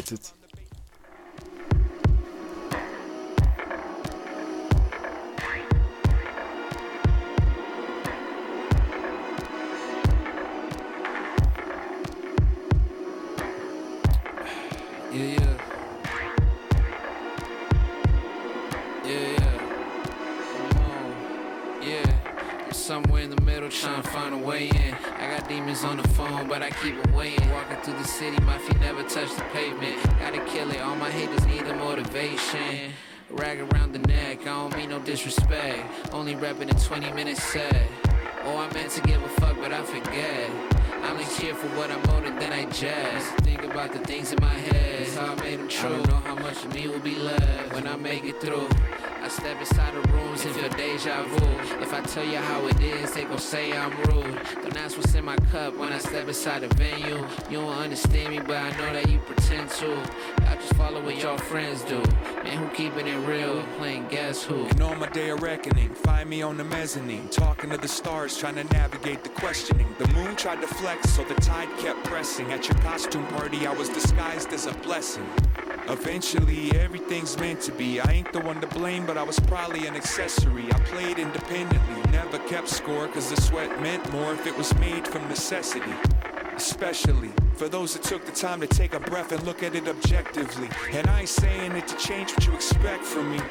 Middle 23.63 23.79
trying 23.79 24.01
to 24.01 24.09
find 24.09 24.33
a 24.33 24.37
way 24.37 24.67
in. 24.67 24.93
I 25.19 25.37
got 25.37 25.47
demons 25.47 25.83
on 25.83 25.97
the 25.97 26.07
phone, 26.09 26.47
but 26.47 26.61
I 26.61 26.69
keep 26.69 27.01
them 27.01 27.13
waiting. 27.13 27.49
Walking 27.51 27.77
through 27.77 27.93
the 27.93 28.03
city, 28.03 28.37
my 28.43 28.57
feet 28.57 28.79
never 28.81 29.03
touch 29.03 29.33
the 29.35 29.43
pavement. 29.53 30.03
Gotta 30.19 30.43
kill 30.45 30.69
it, 30.71 30.81
all 30.81 30.95
my 30.95 31.09
haters 31.09 31.45
need 31.45 31.65
the 31.65 31.73
motivation. 31.73 32.91
Rag 33.29 33.61
around 33.61 33.93
the 33.93 33.99
neck, 33.99 34.41
I 34.41 34.45
don't 34.45 34.75
mean 34.75 34.89
no 34.89 34.99
disrespect. 34.99 36.13
Only 36.13 36.35
rapping 36.35 36.69
in 36.69 36.75
20 36.75 37.13
minutes 37.13 37.41
set. 37.41 37.87
Oh, 38.43 38.57
I 38.57 38.73
meant 38.73 38.91
to 38.91 39.01
give 39.01 39.23
a 39.23 39.29
fuck, 39.29 39.55
but 39.55 39.71
I 39.71 39.81
forget. 39.83 40.82
I 41.03 41.11
only 41.11 41.25
cheer 41.25 41.53
for 41.53 41.67
what 41.77 41.91
I'm 41.91 42.09
older 42.11 42.31
than 42.39 42.53
I 42.53 42.65
jazz. 42.71 43.23
Think 43.41 43.63
about 43.63 43.91
the 43.91 43.99
things 43.99 44.31
in 44.31 44.37
my 44.41 44.53
head, 44.53 45.07
how 45.09 45.33
I 45.33 45.35
made 45.35 45.59
them 45.59 45.67
true. 45.67 45.89
I 45.89 45.97
don't 45.97 46.09
know 46.09 46.15
how 46.15 46.35
much 46.35 46.63
of 46.63 46.73
me 46.73 46.87
will 46.87 46.99
be 46.99 47.15
left 47.15 47.73
when 47.73 47.87
I 47.87 47.97
make 47.97 48.23
it 48.23 48.39
through. 48.39 48.69
I 49.21 49.29
step 49.29 49.57
inside 49.57 49.93
the 49.93 50.11
rooms 50.11 50.43
and 50.43 50.53
feel 50.53 50.69
deja 50.69 51.23
vu. 51.23 51.45
If 51.81 51.93
I 51.93 52.01
tell 52.01 52.25
you 52.25 52.37
how 52.37 52.67
it 52.67 52.79
is, 52.81 53.13
they 53.13 53.23
gon' 53.23 53.37
say 53.37 53.71
I'm 53.71 53.91
rude. 54.01 54.37
Don't 54.61 54.75
ask 54.75 54.97
what's 54.97 55.13
in 55.15 55.23
my 55.23 55.37
cup 55.49 55.77
when 55.77 55.93
I 55.93 55.97
step 55.97 56.27
inside 56.27 56.61
the 56.61 56.67
venue. 56.75 57.25
You 57.49 57.61
don't 57.61 57.77
understand 57.77 58.31
me, 58.31 58.39
but 58.39 58.57
I 58.57 58.71
know 58.71 58.91
that 58.91 59.09
you 59.09 59.19
pretend 59.19 59.69
to. 59.69 59.97
I 60.47 60.55
just 60.55 60.73
follow 60.75 61.01
what 61.01 61.21
your 61.21 61.37
friends 61.37 61.83
do. 61.83 62.03
Man, 62.43 62.57
who 62.57 62.67
keeping 62.75 63.07
it 63.07 63.15
real? 63.25 63.63
Playing 63.77 64.07
guess 64.09 64.43
who? 64.43 64.65
And 64.65 64.81
on 64.81 64.99
my 64.99 65.07
day 65.07 65.29
of 65.29 65.41
reckoning, 65.41 65.93
find 65.95 66.29
me 66.29 66.41
on 66.41 66.57
the 66.57 66.65
mezzanine, 66.65 67.29
talking 67.29 67.69
to 67.69 67.77
the 67.77 67.87
stars, 67.87 68.37
trying 68.37 68.55
to 68.55 68.65
navigate 68.65 69.23
the 69.23 69.29
questioning. 69.29 69.87
The 69.99 70.07
moon 70.09 70.35
tried 70.35 70.59
to 70.59 70.67
flex, 70.93 71.13
so 71.13 71.23
the 71.23 71.35
tide 71.41 71.69
kept 71.77 72.03
pressing. 72.03 72.51
At 72.51 72.67
your 72.67 72.77
costume 72.79 73.25
party, 73.27 73.65
I 73.67 73.73
was 73.73 73.89
disguised 73.89 74.53
as 74.53 74.65
a 74.65 74.73
blessing. 74.79 75.25
Eventually, 75.87 76.71
everything's 76.79 77.37
meant 77.37 77.61
to 77.61 77.71
be. 77.71 77.99
I 77.99 78.11
ain't 78.11 78.31
the 78.31 78.39
one 78.39 78.61
to 78.61 78.67
blame, 78.67 79.05
but 79.05 79.17
I 79.17 79.23
was 79.23 79.39
probably 79.39 79.85
an 79.87 79.95
accessory. 79.95 80.65
I 80.71 80.79
played 80.85 81.19
independently, 81.19 82.11
never 82.11 82.39
kept 82.47 82.69
score, 82.69 83.07
cause 83.07 83.29
the 83.29 83.41
sweat 83.41 83.81
meant 83.81 84.09
more 84.11 84.33
if 84.33 84.47
it 84.47 84.57
was 84.57 84.73
made 84.75 85.07
from 85.07 85.27
necessity. 85.27 85.93
Especially 86.55 87.31
for 87.55 87.67
those 87.67 87.93
that 87.93 88.03
took 88.03 88.25
the 88.25 88.31
time 88.31 88.61
to 88.61 88.67
take 88.67 88.93
a 88.93 88.99
breath 88.99 89.31
and 89.31 89.43
look 89.43 89.63
at 89.63 89.75
it 89.75 89.87
objectively. 89.87 90.69
And 90.91 91.07
I 91.07 91.21
ain't 91.21 91.29
saying 91.29 91.73
it 91.73 91.87
to 91.87 91.97
change 91.97 92.31
what 92.31 92.45
you 92.45 92.53
expect 92.53 93.03
from 93.03 93.31
me, 93.31 93.41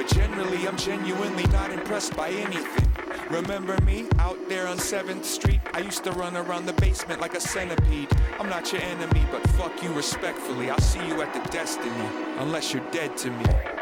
but 0.00 0.08
generally, 0.14 0.66
I'm 0.66 0.78
genuinely 0.78 1.44
not 1.48 1.70
impressed 1.70 2.16
by 2.16 2.30
anything. 2.30 2.90
Remember 3.28 3.78
me 3.82 4.06
out 4.18 4.38
there 4.48 4.66
on 4.66 4.78
7th 4.78 5.24
Street? 5.24 5.60
I 5.74 5.80
used 5.80 6.04
to 6.04 6.12
run 6.12 6.38
around 6.38 6.64
the 6.64 6.72
basement 6.72 7.20
like 7.20 7.34
a 7.34 7.40
centipede. 7.40 8.08
I'm 8.38 8.48
not 8.48 8.72
your 8.72 8.80
enemy, 8.80 9.26
but 9.30 9.46
fuck 9.50 9.82
you 9.82 9.92
respectfully. 9.92 10.70
I'll 10.70 10.80
see 10.80 11.06
you 11.06 11.20
at 11.20 11.34
the 11.34 11.50
destiny, 11.50 12.08
unless 12.38 12.72
you're 12.72 12.90
dead 12.92 13.14
to 13.18 13.30
me. 13.30 13.79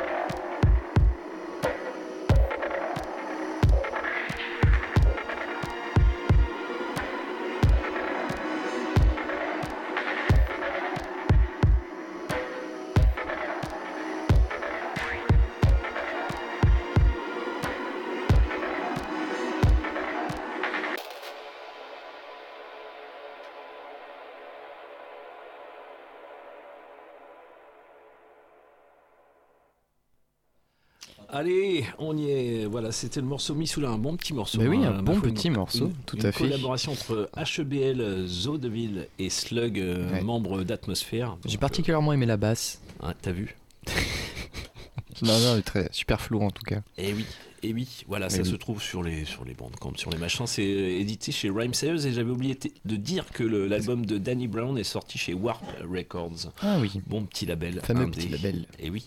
Allez, 31.42 31.84
on 32.00 32.16
y 32.18 32.30
est. 32.30 32.64
Voilà, 32.66 32.90
c'était 32.90 33.20
le 33.20 33.26
morceau 33.26 33.54
Missoula, 33.54 33.90
un 33.90 33.96
bon 33.98 34.16
petit 34.16 34.34
morceau. 34.34 34.58
Mais 34.60 34.66
oui, 34.66 34.84
hein, 34.84 34.96
un 34.98 35.02
bon 35.04 35.20
petit 35.20 35.50
morceau, 35.50 35.86
une- 35.86 35.94
tout 36.04 36.16
une 36.16 36.26
à 36.26 36.32
fait. 36.32 36.40
collaboration 36.44 36.90
entre 36.90 37.30
HEBL, 37.36 38.26
Zodeville 38.26 39.06
et 39.20 39.30
Slug, 39.30 39.78
euh, 39.78 40.10
Ouais. 40.10 40.20
membres 40.22 40.64
d'Atmosphère. 40.64 41.36
J'ai 41.44 41.52
Donc, 41.52 41.60
particulièrement 41.60 42.12
aimé 42.12 42.26
la 42.26 42.36
basse. 42.36 42.80
euh, 43.04 43.06
hein, 43.10 43.14
T'as 43.22 43.30
vu 43.30 43.54
Non, 45.22 45.38
non, 45.38 45.62
très 45.62 45.88
super 45.92 46.20
flou 46.20 46.40
en 46.42 46.50
tout 46.50 46.64
cas. 46.64 46.80
Eh 46.96 47.12
oui, 47.12 47.24
eh 47.62 47.72
oui, 47.72 48.04
voilà, 48.08 48.28
ça 48.30 48.42
oui. 48.42 48.48
se 48.48 48.56
trouve 48.56 48.82
sur 48.82 49.02
les, 49.02 49.24
sur 49.24 49.44
les 49.44 49.54
bandes, 49.54 49.76
comme 49.80 49.96
sur 49.96 50.10
les 50.10 50.18
machins. 50.18 50.46
C'est 50.46 50.62
euh, 50.62 51.00
édité 51.00 51.32
chez 51.32 51.50
Rhyme 51.50 51.74
Sayers 51.74 52.06
et 52.06 52.12
j'avais 52.12 52.30
oublié 52.30 52.58
de 52.84 52.96
dire 52.96 53.26
que 53.32 53.42
l'album 53.44 54.04
de 54.06 54.18
Danny 54.18 54.46
Brown 54.48 54.76
est 54.78 54.84
sorti 54.84 55.18
chez 55.18 55.34
Warp 55.34 55.64
Records. 55.90 56.52
Ah 56.62 56.78
oui, 56.80 56.90
Bon 57.06 57.24
petit 57.24 57.46
label. 57.46 57.80
fameux 57.82 58.02
indé. 58.04 58.10
petit 58.18 58.28
label. 58.28 58.66
Et 58.78 58.90
oui. 58.90 59.06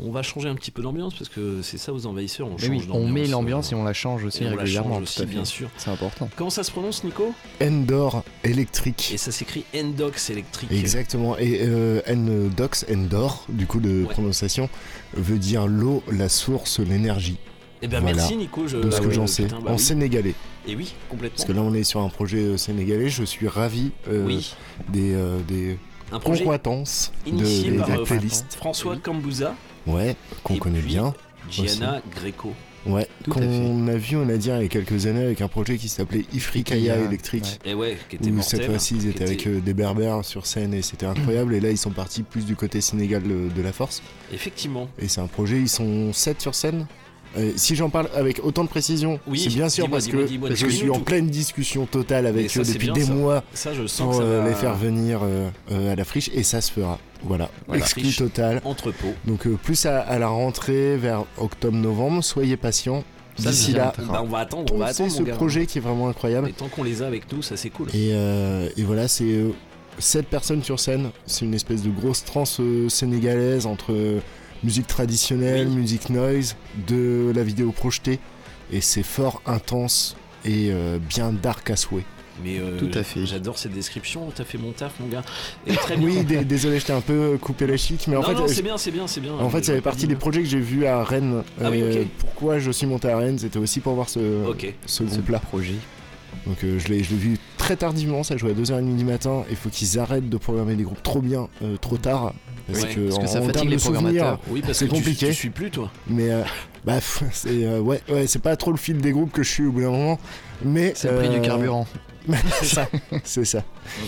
On 0.00 0.10
va 0.10 0.22
changer 0.24 0.48
un 0.48 0.56
petit 0.56 0.72
peu 0.72 0.82
d'ambiance 0.82 1.14
parce 1.14 1.28
que 1.30 1.62
c'est 1.62 1.78
ça 1.78 1.92
aux 1.92 2.04
envahisseurs. 2.06 2.48
On 2.48 2.58
change 2.58 2.68
oui, 2.68 2.88
on 2.90 3.06
met 3.08 3.28
l'ambiance 3.28 3.70
et 3.70 3.76
euh, 3.76 3.78
on 3.78 3.84
la 3.84 3.92
change 3.92 4.24
aussi 4.24 4.42
et 4.42 4.46
on 4.48 4.50
la 4.50 4.56
régulièrement. 4.56 4.94
change 4.94 4.98
tout 4.98 5.02
aussi, 5.04 5.22
à 5.22 5.26
fait. 5.26 5.30
bien 5.32 5.44
sûr. 5.44 5.70
C'est 5.76 5.90
important. 5.90 6.28
Comment 6.36 6.50
ça 6.50 6.64
se 6.64 6.72
prononce, 6.72 7.04
Nico? 7.04 7.32
Endor 7.62 8.24
électrique. 8.42 9.10
Et 9.14 9.18
ça 9.18 9.30
s'écrit 9.30 9.64
Endox 9.76 10.30
électrique. 10.30 10.72
Exactement. 10.72 11.38
Et 11.38 11.60
euh, 11.62 12.00
Endox, 12.08 12.84
Endor, 12.92 13.44
du 13.48 13.66
coup 13.68 13.78
de 13.78 14.02
Ouais. 14.02 14.08
prononciation, 14.12 14.68
veut 15.12 15.38
dire 15.38 15.68
l'eau, 15.68 16.02
la 16.10 16.28
source, 16.28 16.80
l'énergie. 16.80 17.38
Eh 17.82 17.86
Voilà. 17.88 18.00
merci 18.02 18.36
Nico. 18.36 18.66
Je... 18.66 18.78
De 18.78 18.90
ce 18.90 18.96
Ah 18.96 19.00
que 19.00 19.06
ouais, 19.08 19.14
j'en 19.14 19.26
sais. 19.26 19.44
putain, 19.44 19.60
bah 19.60 19.70
en 19.70 19.74
oui. 19.74 19.78
sénégalais. 19.78 20.34
Et 20.66 20.74
oui, 20.76 20.94
complètement. 21.10 21.36
Parce 21.36 21.46
que 21.46 21.52
là, 21.52 21.60
on 21.62 21.74
est 21.74 21.84
sur 21.84 22.00
un 22.00 22.08
projet 22.08 22.38
euh, 22.38 22.56
sénégalais. 22.56 23.08
Je 23.10 23.24
suis 23.24 23.48
ravi 23.48 23.90
euh, 24.08 24.24
oui, 24.26 24.54
des, 24.90 25.12
euh, 25.14 25.38
des 25.46 25.78
un 26.12 26.18
projet 26.20 26.44
de, 26.44 27.28
initié 27.28 27.70
des 27.72 27.76
par 27.78 27.90
euh. 27.90 28.04
François 28.56 28.96
Cambouza 28.96 29.54
Ouais, 29.86 30.16
qu'on 30.42 30.56
connaît 30.56 30.78
puis, 30.78 30.88
bien. 30.88 31.14
Gianna 31.50 32.00
Greco. 32.14 32.52
Ouais, 32.86 33.08
qu'on 33.30 33.88
a 33.88 33.96
vu, 33.96 34.16
on 34.16 34.28
a 34.28 34.36
dit, 34.36 34.48
il 34.48 34.62
y 34.62 34.64
a 34.64 34.68
quelques 34.68 35.06
années 35.06 35.24
avec 35.24 35.40
un 35.40 35.48
projet 35.48 35.78
qui 35.78 35.88
s'appelait 35.88 36.26
Ifrikaya 36.34 36.98
électrique. 36.98 37.58
Et 37.64 37.72
ouais, 37.72 37.96
qui 38.10 38.16
était 38.16 38.28
Où 38.30 38.34
mortel. 38.34 38.60
cette 38.60 38.68
fois-ci 38.70 38.96
ils 38.96 39.08
étaient 39.08 39.24
avec 39.24 39.40
était- 39.40 39.48
euh, 39.56 39.60
des 39.60 39.72
berbères 39.72 40.22
sur 40.22 40.44
scène 40.44 40.74
et 40.74 40.82
c'était 40.82 41.06
incroyable. 41.06 41.54
Et 41.54 41.60
là 41.60 41.70
ils 41.70 41.78
sont 41.78 41.92
partis 41.92 42.22
plus 42.22 42.44
du 42.44 42.56
côté 42.56 42.82
Sénégal 42.82 43.22
de, 43.22 43.48
de 43.54 43.62
la 43.62 43.72
force. 43.72 44.02
Effectivement. 44.34 44.88
Et 44.98 45.08
c'est 45.08 45.22
un 45.22 45.26
projet, 45.28 45.56
ils 45.58 45.68
sont 45.70 46.12
7 46.12 46.42
sur 46.42 46.54
scène. 46.54 46.86
Euh, 47.36 47.52
si 47.56 47.74
j'en 47.74 47.90
parle 47.90 48.08
avec 48.14 48.40
autant 48.44 48.62
de 48.64 48.68
précision, 48.68 49.18
Oui, 49.26 49.40
c'est 49.40 49.48
bien 49.48 49.68
sûr 49.68 49.90
parce 49.90 50.06
que 50.06 50.26
je 50.54 50.66
suis 50.68 50.90
en 50.90 51.00
pleine 51.00 51.26
discussion 51.28 51.84
totale 51.86 52.26
avec 52.26 52.50
ça, 52.50 52.60
eux 52.60 52.64
depuis 52.64 52.90
des 52.92 53.02
ça. 53.06 53.12
mois 53.12 53.42
Ça, 53.54 53.74
je 53.74 53.86
sens 53.86 54.08
pour 54.08 54.18
que 54.20 54.24
euh, 54.24 54.42
va 54.42 54.48
les 54.48 54.54
faire 54.54 54.74
venir 54.76 55.20
euh, 55.24 55.50
à 55.92 55.96
la 55.96 56.04
friche 56.04 56.30
et 56.32 56.42
ça 56.44 56.60
se 56.60 56.70
fera. 56.70 56.98
Voilà, 57.24 57.50
Voilà. 57.66 57.82
exclu 57.82 58.12
total. 58.14 58.60
entrepôt. 58.64 59.12
Donc 59.26 59.48
plus 59.48 59.84
à, 59.86 60.00
à 60.00 60.18
la 60.18 60.28
rentrée 60.28 60.96
vers 60.96 61.24
octobre-novembre, 61.38 62.22
soyez 62.22 62.56
patients. 62.56 63.02
D'ici 63.36 63.72
là. 63.72 63.92
Bah, 63.98 64.22
on 64.24 64.28
va 64.28 64.38
attendre, 64.38 64.72
on 64.72 64.78
va 64.78 64.86
attendre 64.86 65.10
ce 65.10 65.22
gars. 65.22 65.34
projet 65.34 65.66
qui 65.66 65.78
est 65.78 65.80
vraiment 65.80 66.08
incroyable. 66.08 66.48
Et 66.50 66.52
tant 66.52 66.68
qu'on 66.68 66.84
les 66.84 67.02
a 67.02 67.06
avec 67.08 67.32
nous, 67.32 67.42
ça 67.42 67.56
c'est 67.56 67.70
cool. 67.70 67.88
Et, 67.88 68.10
euh, 68.12 68.68
et 68.76 68.84
voilà, 68.84 69.08
c'est 69.08 69.24
euh, 69.24 69.50
7 69.98 70.26
personnes 70.28 70.62
sur 70.62 70.78
scène. 70.78 71.10
C'est 71.26 71.44
une 71.44 71.54
espèce 71.54 71.82
de 71.82 71.90
grosse 71.90 72.22
transe 72.24 72.58
euh, 72.60 72.88
sénégalaise 72.88 73.66
entre 73.66 73.92
musique 74.64 74.86
traditionnelle, 74.86 75.68
Oui. 75.68 75.76
musique 75.76 76.10
noise, 76.10 76.56
de 76.88 77.32
la 77.34 77.42
vidéo 77.44 77.70
projetée. 77.72 78.18
Et 78.72 78.80
c'est 78.80 79.02
fort 79.02 79.42
intense 79.46 80.16
et 80.44 80.70
euh, 80.70 80.98
bien 80.98 81.32
dark 81.32 81.68
à 81.70 81.76
souhait. 81.76 82.04
Mais 82.42 82.58
euh, 82.58 82.78
Tout 82.80 82.90
à 82.98 83.04
fait. 83.04 83.26
J'adore 83.26 83.58
cette 83.58 83.72
description. 83.72 84.28
T'as 84.34 84.42
fait 84.44 84.58
mon 84.58 84.72
taf, 84.72 84.94
mon 84.98 85.06
gars. 85.06 85.22
Et 85.68 85.74
très 85.76 85.96
bien. 85.98 86.08
Oui, 86.08 86.24
dé- 86.24 86.44
désolé, 86.44 86.80
j'étais 86.80 86.92
un 86.92 87.00
peu 87.00 87.38
coupé 87.40 87.66
la 87.66 87.76
chic, 87.76 88.06
mais 88.08 88.16
en 88.16 88.22
non, 88.22 88.26
fait, 88.26 88.34
non, 88.34 88.42
euh, 88.44 88.48
c'est 88.48 88.62
bien, 88.62 88.76
c'est 88.76 88.90
bien, 88.90 89.06
c'est 89.06 89.20
bien. 89.20 89.34
en 89.34 89.48
fait, 89.50 89.64
ça 89.64 89.72
fait 89.74 89.80
partie 89.80 90.08
des 90.08 90.16
projets 90.16 90.40
que 90.42 90.48
j'ai 90.48 90.58
vus 90.58 90.84
à 90.86 91.04
Rennes. 91.04 91.44
Ah 91.62 91.70
oui, 91.70 91.80
Euh. 91.82 92.04
Pourquoi 92.18 92.58
je 92.58 92.72
suis 92.72 92.86
monté 92.88 93.08
à 93.08 93.18
Rennes? 93.18 93.38
C'était 93.38 93.58
aussi 93.60 93.78
pour 93.78 93.94
voir 93.94 94.08
ce, 94.08 94.44
Ok. 94.48 94.74
ce 94.86 94.96
Ce 94.96 95.04
groupe-là. 95.04 95.38
projet. 95.38 95.74
Donc 96.46 96.62
euh, 96.62 96.78
je 96.78 96.88
l'ai 96.88 97.00
vu 97.00 97.38
très 97.56 97.76
tardivement, 97.76 98.22
ça 98.22 98.36
jouait 98.36 98.50
à 98.50 98.54
2h30 98.54 98.96
du 98.96 99.04
matin. 99.04 99.44
Il 99.50 99.56
faut 99.56 99.70
qu'ils 99.70 99.98
arrêtent 99.98 100.28
de 100.28 100.36
programmer 100.36 100.74
des 100.74 100.82
groupes 100.84 101.02
trop 101.02 101.20
bien, 101.20 101.48
euh, 101.62 101.76
trop 101.78 101.96
tard. 101.96 102.34
Parce 102.66 102.84
que, 102.86 103.00
parce 103.08 103.18
que 103.18 103.24
en- 103.24 103.26
ça 103.26 103.38
en 103.38 103.42
fatigue 103.42 103.52
termes 103.54 103.68
les 103.68 103.76
de 103.76 103.80
souvenirs, 103.80 104.02
programmateurs. 104.02 104.40
Oui, 104.48 104.60
parce 104.62 104.78
C'est 104.78 104.84
que 104.86 104.90
tu- 104.90 104.96
compliqué. 104.96 105.26
Tu, 105.28 105.34
suis 105.34 105.50
plus, 105.50 105.70
toi. 105.70 105.90
Mais 106.06 106.30
euh, 106.30 106.42
bah, 106.84 106.98
c'est 107.32 107.48
euh, 107.64 107.80
ouais, 107.80 108.00
ouais, 108.10 108.26
c'est 108.26 108.40
pas 108.42 108.56
trop 108.56 108.70
le 108.72 108.76
fil 108.76 108.98
des 108.98 109.12
groupes 109.12 109.32
que 109.32 109.42
je 109.42 109.50
suis 109.50 109.64
au 109.66 109.72
bout 109.72 109.80
d'un 109.82 109.90
moment. 109.90 110.18
Mais 110.64 110.92
C'est 110.96 111.10
le 111.10 111.16
prix 111.18 111.28
du 111.30 111.40
carburant. 111.40 111.86
c'est 112.60 112.64
ça, 112.66 112.88
c'est 113.22 113.44
ça. 113.44 113.62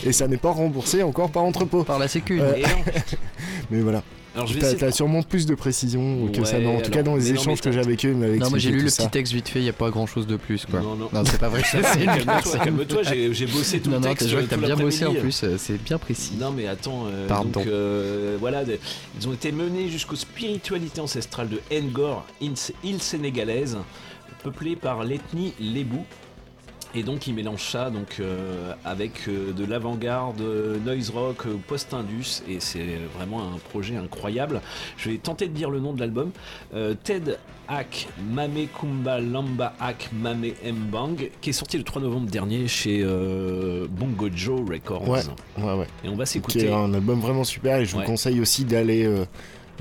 Et 0.05 0.13
ça 0.13 0.27
n'est 0.27 0.39
pas 0.39 0.51
remboursé 0.51 1.03
encore 1.03 1.31
par 1.31 1.43
entrepôt. 1.45 1.85
Par 1.85 1.99
la 1.99 2.09
sécu. 2.09 2.41
Euh. 2.41 2.55
Mais 3.71 3.81
voilà. 3.81 4.03
Alors 4.37 4.47
je 4.47 4.59
vais 4.59 4.75
T'as 4.77 4.93
sûrement 4.93 5.23
plus 5.23 5.47
de 5.47 5.55
précision 5.55 6.29
que 6.29 6.45
ça. 6.45 6.59
Non, 6.61 6.77
en 6.77 6.81
tout 6.81 6.91
cas, 6.91 7.03
dans 7.03 7.17
les 7.17 7.31
non, 7.33 7.41
échanges 7.41 7.61
que 7.63 7.73
j'ai 7.73 7.81
avec 7.81 8.05
eux, 8.05 8.13
m'avaient 8.15 8.37
Non, 8.37 8.51
moi 8.51 8.59
j'ai 8.59 8.71
lu 8.71 8.83
le 8.83 8.89
ça. 8.91 9.05
petit 9.05 9.11
texte 9.11 9.33
vite 9.33 9.49
fait, 9.49 9.61
il 9.61 9.63
n'y 9.63 9.69
a 9.71 9.73
pas 9.73 9.89
grand 9.91 10.07
chose 10.07 10.27
de 10.27 10.37
plus 10.37 10.67
quoi. 10.67 10.81
Non, 10.81 10.95
non. 10.95 11.09
Non, 11.13 11.23
c'est 11.25 11.41
pas 11.41 11.49
vrai, 11.49 11.63
ça 11.65 11.79
c'est 11.93 12.01
une 12.01 12.07
Calme-toi, 12.07 12.59
calme-toi, 12.59 13.03
j'ai 13.03 13.33
j'ai 13.35 13.47
bossé 13.47 13.81
tout 13.81 13.89
Non, 13.91 13.97
le 13.97 14.03
non, 14.03 14.09
texte. 14.11 14.29
je 14.29 14.33
vois 14.37 14.43
que 14.45 14.55
tout 14.55 14.61
t'as 14.61 14.67
bien 14.67 14.77
bossé 14.77 15.07
en 15.07 15.15
plus, 15.15 15.43
euh, 15.45 15.57
c'est 15.59 15.83
bien 15.83 15.99
précis. 15.99 16.35
Non 16.39 16.51
mais 16.53 16.67
attends, 16.67 17.07
euh, 17.07 17.27
Pardon. 17.27 17.49
donc 17.49 17.67
euh, 17.67 18.37
voilà, 18.39 18.65
de- 18.65 18.79
ils 19.19 19.27
ont 19.27 19.33
été 19.33 19.51
menés 19.53 19.89
jusqu'aux 19.89 20.17
spiritualités 20.17 21.01
ancestrales 21.01 21.49
de 21.49 21.61
Ngor, 21.75 22.25
île- 22.43 22.53
île 22.85 23.01
sénégalaise, 23.01 23.79
peuplée 24.45 24.77
par 24.77 25.03
l'ethnie 25.03 25.55
Lébou. 25.59 26.05
Et 26.99 27.03
donc 27.03 27.27
ils 27.27 27.35
mélangent 27.35 27.71
ça 27.73 27.91
donc, 27.91 28.17
euh, 28.21 28.73
avec 28.83 29.29
euh, 29.29 29.53
de 29.53 29.67
l'avant-garde, 29.67 30.41
euh, 30.41 30.79
noise 30.83 31.11
rock, 31.11 31.45
euh, 31.47 31.57
post-indus, 31.69 32.43
et 32.49 32.59
c'est 32.59 32.87
vraiment 33.15 33.41
un 33.43 33.59
projet 33.69 33.97
incroyable. 33.97 34.63
Je 34.97 35.11
vais 35.11 35.19
tenter 35.19 35.47
de 35.47 35.53
dire 35.53 35.69
le 35.71 35.79
nom 35.79 35.93
de 35.93 36.01
l'album. 36.01 36.31
Ted 37.05 37.37
Ak 37.69 38.09
Mame 38.33 38.67
Kumba 38.81 39.21
Lamba 39.21 39.75
Ak 39.79 40.09
Mame 40.13 40.53
Mbang, 40.65 41.17
qui 41.43 41.51
est 41.51 41.53
sorti 41.53 41.77
le 41.77 41.85
3 41.85 42.01
novembre 42.01 42.31
dernier 42.31 42.67
chez 42.67 43.05
Bongo 43.05 44.29
Joe 44.35 44.61
Records. 44.69 45.07
Ouais, 45.09 45.21
ouais, 45.59 45.73
ouais. 45.75 45.87
Et 46.05 46.09
on 46.09 46.17
va 46.17 46.25
qui 46.25 46.31
s'écouter. 46.33 46.67
est 46.67 46.73
un 46.73 46.95
album 46.95 47.21
vraiment 47.21 47.45
super 47.45 47.77
et 47.79 47.85
je 47.85 47.95
Ouais. 47.97 48.03
vous 48.03 48.07
conseille 48.07 48.41
aussi 48.41 48.65
d'aller 48.65 49.05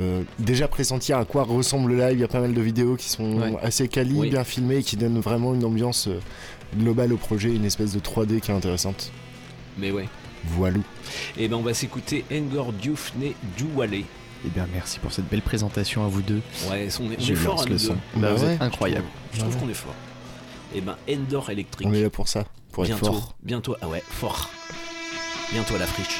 euh, 0.02 0.24
déjà 0.40 0.68
pressentir 0.68 1.18
à 1.18 1.26
quoi 1.26 1.44
ressemble 1.44 1.92
le 1.94 1.98
live. 2.00 2.18
Il 2.18 2.22
y 2.22 2.24
a 2.24 2.28
pas 2.28 2.42
mal 2.42 2.54
de 2.54 2.62
vidéos 2.62 2.96
qui 2.98 3.10
sont 3.10 3.38
Ouais. 3.40 3.54
assez 3.62 3.88
quali, 3.88 4.14
Oui. 4.16 4.30
bien 4.30 4.44
filmées 4.44 4.84
qui 4.84 4.98
donnent 4.98 5.20
vraiment 5.20 5.54
une 5.54 5.64
ambiance 5.64 6.10
globale 6.78 7.14
au 7.14 7.18
projet, 7.18 7.54
une 7.54 7.66
espèce 7.66 7.92
de 7.94 8.00
3D 8.00 8.40
qui 8.40 8.52
est 8.52 8.54
intéressante. 8.54 9.12
Mais 9.78 9.92
ouais. 9.92 10.08
Voilà. 10.48 10.78
Et 11.38 11.48
ben 11.48 11.58
on 11.58 11.62
va 11.62 11.74
s'écouter 11.74 12.24
Ngor 12.32 12.72
Dioufne 12.74 13.32
Douale. 13.58 13.94
Eh 14.46 14.50
bien 14.50 14.68
merci 14.74 15.00
pour 15.00 15.12
cette 15.12 15.28
belle 15.28 15.42
présentation 15.42 16.06
à 16.06 16.08
vous 16.08 16.22
deux. 16.22 16.42
Ouais, 16.70 16.88
on 17.00 17.12
est, 17.12 17.18
on 17.18 17.20
Je 17.24 17.34
est 17.34 17.36
fort 17.36 17.62
à 17.62 17.66
le 17.66 17.72
nous 17.72 17.80
son. 17.80 17.94
deux. 17.94 18.00
Bah, 18.16 18.20
Bah 18.30 18.34
vous 18.36 18.44
ouais. 18.46 18.54
êtes 18.54 18.62
incroyable. 18.62 19.06
Je 19.34 19.40
trouve 19.40 19.54
Ouais. 19.56 19.60
qu'on 19.62 19.70
est 19.70 19.74
fort. 19.74 19.96
Et 20.76 20.82
ben 20.82 20.96
Endor 21.10 21.50
électrique. 21.50 21.88
On 21.90 21.94
est 21.94 22.02
là 22.04 22.10
pour 22.12 22.28
ça, 22.28 22.44
pour 22.72 22.84
être 22.84 22.90
bientôt, 22.92 23.06
fort. 23.14 23.36
bientôt, 23.44 23.76
ah 23.82 23.88
ouais, 23.88 24.04
fort. 24.08 24.50
Bientôt 25.52 25.76
à 25.76 25.80
la 25.80 25.88
friche. 25.88 26.20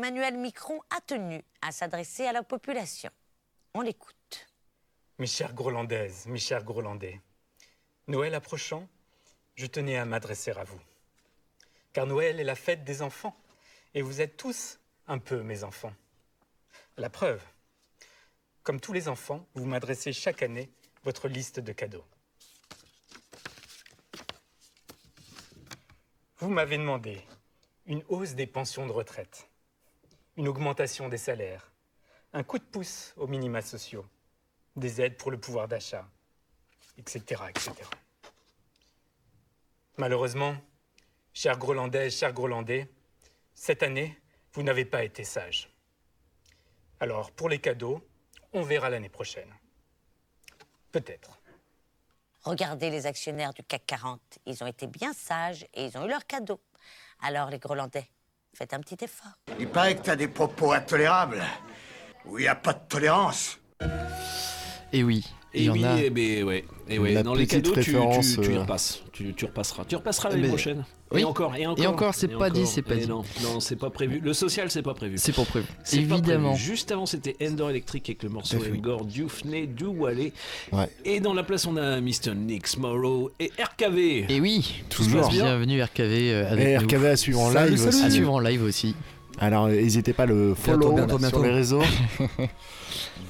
Emmanuel 0.00 0.38
Macron 0.38 0.80
a 0.88 1.02
tenu 1.02 1.44
à 1.60 1.72
s'adresser 1.72 2.24
à 2.24 2.32
la 2.32 2.42
population. 2.42 3.10
On 3.74 3.82
l'écoute. 3.82 4.48
Mes 5.18 5.26
chères 5.26 5.52
Grolandaises, 5.52 6.24
mes 6.26 6.38
chers 6.38 6.64
Grolandais, 6.64 7.20
Noël 8.06 8.34
approchant, 8.34 8.88
je 9.56 9.66
tenais 9.66 9.98
à 9.98 10.06
m'adresser 10.06 10.52
à 10.52 10.64
vous. 10.64 10.80
Car 11.92 12.06
Noël 12.06 12.40
est 12.40 12.44
la 12.44 12.54
fête 12.54 12.82
des 12.82 13.02
enfants, 13.02 13.36
et 13.92 14.00
vous 14.00 14.22
êtes 14.22 14.38
tous 14.38 14.78
un 15.06 15.18
peu 15.18 15.42
mes 15.42 15.64
enfants. 15.64 15.92
La 16.96 17.10
preuve, 17.10 17.42
comme 18.62 18.80
tous 18.80 18.94
les 18.94 19.06
enfants, 19.06 19.46
vous 19.52 19.66
m'adressez 19.66 20.14
chaque 20.14 20.42
année 20.42 20.70
votre 21.04 21.28
liste 21.28 21.60
de 21.60 21.72
cadeaux. 21.72 22.06
Vous 26.38 26.48
m'avez 26.48 26.78
demandé 26.78 27.20
une 27.84 28.02
hausse 28.08 28.32
des 28.32 28.46
pensions 28.46 28.86
de 28.86 28.92
retraite, 28.92 29.49
une 30.40 30.48
augmentation 30.48 31.10
des 31.10 31.18
salaires, 31.18 31.70
un 32.32 32.42
coup 32.42 32.58
de 32.58 32.64
pouce 32.64 33.12
aux 33.18 33.26
minima 33.26 33.60
sociaux, 33.60 34.06
des 34.74 35.02
aides 35.02 35.18
pour 35.18 35.30
le 35.30 35.38
pouvoir 35.38 35.68
d'achat, 35.68 36.08
etc., 36.96 37.42
etc. 37.50 37.74
Malheureusement, 39.98 40.56
chers 41.34 41.58
Grolandaises, 41.58 42.16
chers 42.16 42.32
Grolandais, 42.32 42.88
cette 43.52 43.82
année, 43.82 44.18
vous 44.54 44.62
n'avez 44.62 44.86
pas 44.86 45.04
été 45.04 45.24
sages. 45.24 45.68
Alors, 47.00 47.32
pour 47.32 47.50
les 47.50 47.58
cadeaux, 47.58 48.00
on 48.54 48.62
verra 48.62 48.88
l'année 48.88 49.10
prochaine. 49.10 49.54
Peut-être. 50.90 51.38
Regardez 52.44 52.88
les 52.88 53.04
actionnaires 53.04 53.52
du 53.52 53.62
CAC 53.62 53.84
40. 53.84 54.38
Ils 54.46 54.64
ont 54.64 54.66
été 54.66 54.86
bien 54.86 55.12
sages 55.12 55.66
et 55.74 55.84
ils 55.84 55.98
ont 55.98 56.06
eu 56.06 56.08
leur 56.08 56.26
cadeau. 56.26 56.62
Alors, 57.20 57.50
les 57.50 57.58
Grolandais, 57.58 58.08
faites 58.60 58.74
un 58.74 58.80
petit 58.80 59.02
effort. 59.02 59.32
Il 59.58 59.68
paraît 59.68 59.96
que 59.96 60.02
t'as 60.02 60.16
des 60.16 60.28
propos 60.28 60.72
intolérables. 60.72 61.42
Où 62.26 62.38
il 62.38 62.42
n'y 62.42 62.48
a 62.48 62.54
pas 62.54 62.74
de 62.74 62.80
tolérance. 62.88 63.58
Et 64.92 65.02
oui. 65.02 65.24
il 65.54 65.62
Et 65.62 65.64
y 65.64 65.70
en 65.70 65.72
oui, 65.72 65.84
a. 65.86 65.96
eh 65.98 66.10
ben, 66.10 66.44
ouais. 66.44 66.64
Et 66.86 66.98
ouais, 66.98 67.22
dans 67.22 67.34
les 67.34 67.46
cadeaux, 67.46 67.70
tu, 67.72 67.78
référence, 67.78 68.34
tu, 68.34 68.40
tu 68.42 68.52
y 68.52 68.56
euh, 68.56 68.60
repasses. 68.60 69.02
Tu, 69.12 69.32
tu 69.34 69.46
repasseras. 69.46 69.84
Tu 69.86 69.96
repasseras 69.96 70.28
l'année 70.28 70.42
Mais- 70.42 70.48
prochaine. 70.48 70.84
Oui. 71.12 71.20
Et 71.22 71.24
encore, 71.24 71.56
et 71.56 71.66
encore. 71.66 71.84
Et 71.84 71.86
encore, 71.86 72.14
c'est 72.14 72.28
pas 72.28 72.50
dit, 72.50 72.66
c'est 72.66 72.82
pas 72.82 72.94
Et 72.94 72.98
dit. 73.00 73.06
Non, 73.08 73.22
non, 73.42 73.60
c'est 73.60 73.76
pas 73.76 73.90
prévu. 73.90 74.20
Le 74.20 74.32
social, 74.32 74.70
c'est 74.70 74.82
pas 74.82 74.94
prévu. 74.94 75.16
C'est 75.18 75.32
pour 75.32 75.46
prévu. 75.46 75.66
C'est 75.82 76.02
pas 76.02 76.14
Évidemment. 76.18 76.50
prévu. 76.50 76.64
Juste 76.64 76.92
avant, 76.92 77.06
c'était 77.06 77.36
Endor 77.42 77.70
Electric 77.70 78.08
avec 78.08 78.22
le 78.22 78.28
morceau. 78.28 78.58
Engor 78.58 79.04
Dufney 79.04 79.66
Douale. 79.66 80.30
Ouais. 80.72 80.88
Et 81.04 81.20
dans 81.20 81.34
la 81.34 81.42
place, 81.42 81.66
on 81.66 81.76
a 81.76 82.00
Mr. 82.00 82.34
Nix 82.36 82.76
Morrow 82.78 83.30
et 83.40 83.50
RKV. 83.58 84.26
Et 84.28 84.40
oui, 84.40 84.82
bien. 85.08 85.28
Bienvenue 85.28 85.82
RKV 85.82 86.02
euh, 86.32 86.52
avec 86.52 86.66
Et 86.66 86.74
nous. 86.78 86.84
RKV 86.86 87.06
à 87.08 87.16
suivre 87.16 87.40
en 87.40 87.48
live 87.50 87.76
salut. 87.76 87.88
aussi. 87.88 88.04
À 88.04 88.10
suivre 88.10 88.32
en 88.32 88.38
live 88.40 88.62
aussi. 88.62 88.94
Alors 89.38 89.68
n'hésitez 89.68 90.12
pas 90.12 90.24
à 90.24 90.26
le 90.26 90.54
follow 90.54 90.92
bientôt, 90.92 91.10
sur 91.10 91.18
bientôt. 91.18 91.42
les 91.42 91.50
réseaux. 91.50 91.82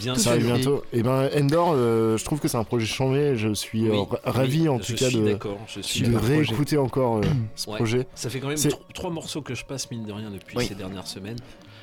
Bien 0.01 0.15
Ça 0.15 0.31
arrive 0.31 0.47
bientôt. 0.47 0.83
Et 0.93 1.03
ben 1.03 1.29
Endor, 1.37 1.73
euh, 1.75 2.17
je 2.17 2.25
trouve 2.25 2.41
que 2.41 2.49
c'est 2.49 2.57
un 2.57 2.65
projet 2.65 2.87
changé. 2.87 3.37
Je 3.37 3.53
suis 3.55 3.87
euh, 3.89 3.93
Oui, 3.93 4.07
ravi 4.25 4.63
oui, 4.63 4.69
en 4.69 4.79
tout 4.79 4.95
cas 4.95 5.09
suis 5.09 5.19
de, 5.19 5.25
d'accord, 5.27 5.59
je 5.67 5.81
suis 5.81 6.01
de 6.03 6.07
d'accord. 6.13 6.29
réécouter 6.29 6.77
encore 6.79 7.17
euh, 7.19 7.23
ce 7.55 7.69
Ouais. 7.71 7.77
projet. 7.77 8.07
Ça 8.15 8.31
fait 8.31 8.41
quand 8.41 8.49
même 8.49 8.57
trois 8.95 9.11
morceaux 9.11 9.43
que 9.43 9.55
je 9.55 9.65
passe, 9.65 9.91
mine 9.91 10.05
de 10.05 10.13
rien, 10.13 10.31
depuis 10.31 10.57
Oui. 10.57 10.67
ces 10.67 10.75
dernières 10.75 11.07
semaines. 11.07 11.37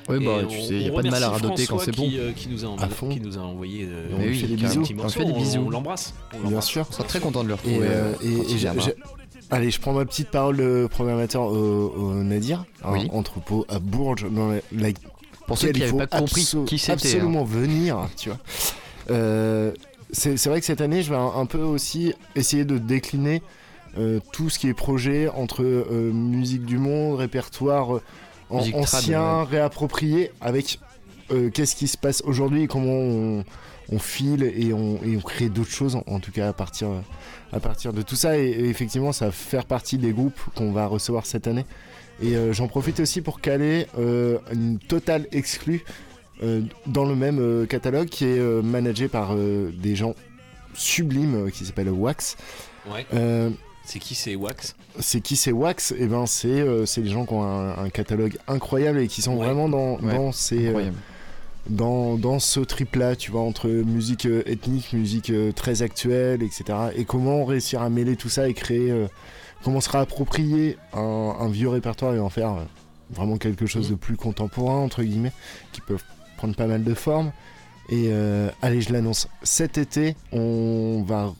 Oui, 0.08 0.24
bah, 0.24 0.38
tu 0.48 0.56
on- 0.56 0.62
sais, 0.62 0.74
il 0.74 0.78
n'y 0.78 0.88
a 0.88 0.92
pas 0.92 1.02
de 1.02 1.10
mal 1.10 1.22
à 1.22 1.28
radoter 1.30 1.66
quand 1.66 1.78
c'est 1.78 1.94
bon. 1.94 2.08
Qui, 2.08 2.18
euh, 2.18 2.32
qui 2.32 2.48
nous 2.48 2.64
a, 2.64 2.68
À 2.82 2.88
fond. 2.88 3.10
qui 3.10 3.20
nous 3.20 3.36
a 3.36 3.42
envoyé 3.42 3.86
euh, 3.90 4.08
On 4.18 4.22
lui 4.22 4.38
fait 4.38 4.46
des 4.46 4.56
bisous. 4.56 4.80
petit 4.82 4.94
On 4.98 5.08
fait 5.08 5.24
des 5.26 5.32
bisous. 5.34 5.60
On 5.66 5.70
l'embrasse. 5.70 6.14
On 6.42 6.48
Bien 6.48 6.60
sûr. 6.62 6.86
On 6.88 6.92
sera 6.92 7.04
très 7.04 7.20
content 7.20 7.44
de 7.44 7.48
le 7.48 7.54
Et, 7.54 7.56
retrouver. 7.56 7.86
et- 8.24 8.68
Allez, 9.50 9.70
je 9.70 9.80
prends 9.80 9.92
ma 9.94 10.04
petite 10.04 10.30
parole 10.30 10.58
de 10.58 10.86
programmateur 10.90 11.44
au, 11.44 11.88
au 11.96 12.14
Nadir, 12.22 12.64
un 12.84 12.92
Oui. 12.92 13.08
entrepôt 13.12 13.64
à 13.70 13.78
Bourges, 13.78 14.26
dans 14.30 14.48
la, 14.48 14.56
la- 14.72 14.88
Pour 15.48 15.58
ceux 15.58 15.68
qui 15.72 15.80
n'avaient 15.80 15.90
faut 15.90 15.98
pas 15.98 16.06
compris 16.06 16.42
qui 16.64 16.78
c'était. 16.78 16.92
hein. 16.92 16.94
absolument 16.94 17.44
venir, 17.44 18.08
tu 18.16 18.28
vois. 18.28 18.38
Euh, 19.10 19.72
c'est 20.12 20.46
vrai 20.46 20.60
que 20.60 20.66
cette 20.66 20.80
année, 20.80 21.02
je 21.02 21.10
vais 21.10 21.16
un, 21.18 21.32
un 21.36 21.46
peu 21.46 21.58
aussi 21.62 22.14
essayer 22.36 22.64
de 22.64 22.78
décliner 22.78 23.42
euh, 23.98 24.20
tout 24.32 24.48
ce 24.50 24.58
qui 24.58 24.68
est 24.68 24.74
projet 24.74 25.28
entre 25.28 25.62
euh, 25.64 26.12
musique 26.12 26.64
du 26.64 26.78
monde, 26.78 27.18
répertoire 27.18 27.90
en- 28.50 28.58
Musique 28.58 28.74
trad, 28.74 28.84
ancien, 29.02 29.44
réapproprié, 29.44 30.30
avec 30.40 30.78
qu'est-ce 31.52 31.76
qui 31.76 31.88
se 31.88 31.98
passe 31.98 32.22
aujourd'hui 32.24 32.62
et 32.62 32.66
comment 32.68 32.86
on, 32.92 33.44
on 33.92 33.98
file 33.98 34.42
et 34.56 34.72
on, 34.72 34.98
et 35.04 35.14
on 35.16 35.20
crée 35.20 35.50
d'autres 35.50 35.70
choses, 35.70 35.96
en, 35.96 36.02
en 36.06 36.20
tout 36.20 36.32
cas 36.32 36.48
à 36.48 36.52
partir, 36.54 36.88
à 37.52 37.60
partir 37.60 37.92
de 37.92 38.00
tout 38.00 38.16
ça. 38.16 38.38
Et, 38.38 38.46
et 38.48 38.68
effectivement, 38.70 39.12
ça 39.12 39.26
va 39.26 39.32
faire 39.32 39.66
partie 39.66 39.98
des 39.98 40.12
groupes 40.12 40.40
qu'on 40.54 40.72
va 40.72 40.86
recevoir 40.86 41.26
cette 41.26 41.46
année. 41.46 41.66
Et 42.22 42.36
euh, 42.36 42.52
j'en 42.52 42.68
profite 42.68 43.00
aussi 43.00 43.20
pour 43.20 43.40
caler 43.40 43.86
euh, 43.98 44.38
une 44.52 44.78
totale 44.78 45.26
exclue 45.32 45.84
euh, 46.42 46.62
dans 46.86 47.04
le 47.04 47.14
même 47.14 47.38
euh, 47.40 47.66
catalogue 47.66 48.08
qui 48.08 48.24
est 48.24 48.38
euh, 48.38 48.62
managé 48.62 49.08
par 49.08 49.30
euh, 49.34 49.70
des 49.76 49.94
gens 49.96 50.14
sublimes 50.74 51.46
euh, 51.46 51.50
qui 51.50 51.64
s'appellent 51.64 51.90
Wax. 51.90 52.36
Ouais. 52.92 53.06
Euh, 53.14 53.50
C'est 53.84 53.98
qui 53.98 54.14
c'est 54.14 54.34
Wax? 54.36 54.74
c'est 54.98 55.20
qui 55.20 55.36
c'est 55.36 55.52
Wax? 55.52 55.92
Et 55.98 56.06
ben 56.06 56.26
c'est 56.26 56.48
euh, 56.48 56.86
c'est 56.86 57.02
des 57.02 57.10
gens 57.10 57.24
qui 57.26 57.34
ont 57.34 57.42
un, 57.42 57.76
un 57.84 57.90
catalogue 57.90 58.36
incroyable 58.48 58.98
et 59.00 59.08
qui 59.08 59.22
sont 59.22 59.36
Ouais. 59.36 59.46
vraiment 59.46 59.68
dans, 59.68 59.98
Ouais, 59.98 60.14
dans 60.14 60.32
ces 60.32 60.68
euh, 60.68 60.90
dans, 61.68 62.16
dans 62.16 62.38
ce 62.38 62.60
trip-là, 62.60 63.14
tu 63.14 63.30
vois, 63.30 63.42
entre 63.42 63.68
musique 63.68 64.24
euh, 64.26 64.42
ethnique, 64.46 64.92
musique 64.94 65.28
euh, 65.30 65.52
très 65.52 65.82
actuelle, 65.82 66.42
etc. 66.42 66.64
Et 66.96 67.04
comment 67.04 67.44
réussir 67.44 67.82
à 67.82 67.90
mêler 67.90 68.16
tout 68.16 68.30
ça 68.30 68.48
et 68.48 68.54
créer, 68.54 68.90
euh, 68.90 69.06
comment 69.62 69.80
se 69.80 69.90
réapproprier 69.90 70.76
un, 70.92 71.36
un 71.38 71.48
vieux 71.48 71.68
répertoire 71.68 72.14
et 72.14 72.20
en 72.20 72.28
faire 72.28 72.52
euh, 72.52 72.64
vraiment 73.10 73.36
quelque 73.36 73.66
chose 73.66 73.90
de 73.90 73.94
plus 73.94 74.16
contemporain, 74.16 74.78
entre 74.78 75.02
guillemets, 75.02 75.32
qui 75.72 75.80
peuvent 75.80 76.04
prendre 76.36 76.54
pas 76.54 76.66
mal 76.66 76.84
de 76.84 76.94
formes. 76.94 77.32
Et 77.88 78.08
euh, 78.08 78.50
allez, 78.60 78.82
je 78.82 78.92
l'annonce, 78.92 79.28
cet 79.42 79.78
été, 79.78 80.14
on 80.32 81.02
va 81.06 81.32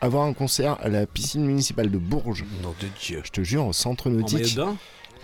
avoir 0.00 0.24
un 0.24 0.32
concert 0.32 0.78
à 0.80 0.88
la 0.88 1.06
piscine 1.06 1.44
municipale 1.44 1.90
de 1.90 1.98
Bourges. 1.98 2.44
Nom 2.62 2.74
de 2.80 2.86
Dieu. 3.00 3.22
Je 3.24 3.30
te 3.30 3.42
jure, 3.42 3.66
au 3.66 3.72
centre 3.72 4.08
nautique, 4.08 4.58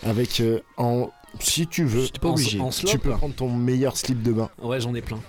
avec 0.02 0.40
euh, 0.40 0.60
en 0.76 1.10
si 1.38 1.66
tu 1.66 1.84
veux, 1.84 2.06
pas 2.20 2.28
obligé. 2.28 2.60
en 2.60 2.68
tu 2.68 2.98
peux 2.98 3.12
prendre 3.12 3.34
ton 3.34 3.48
meilleur 3.48 3.96
slip 3.96 4.22
de 4.22 4.32
bain. 4.32 4.50
Ouais, 4.60 4.80
j'en 4.80 4.94
ai 4.94 5.00
plein. 5.00 5.20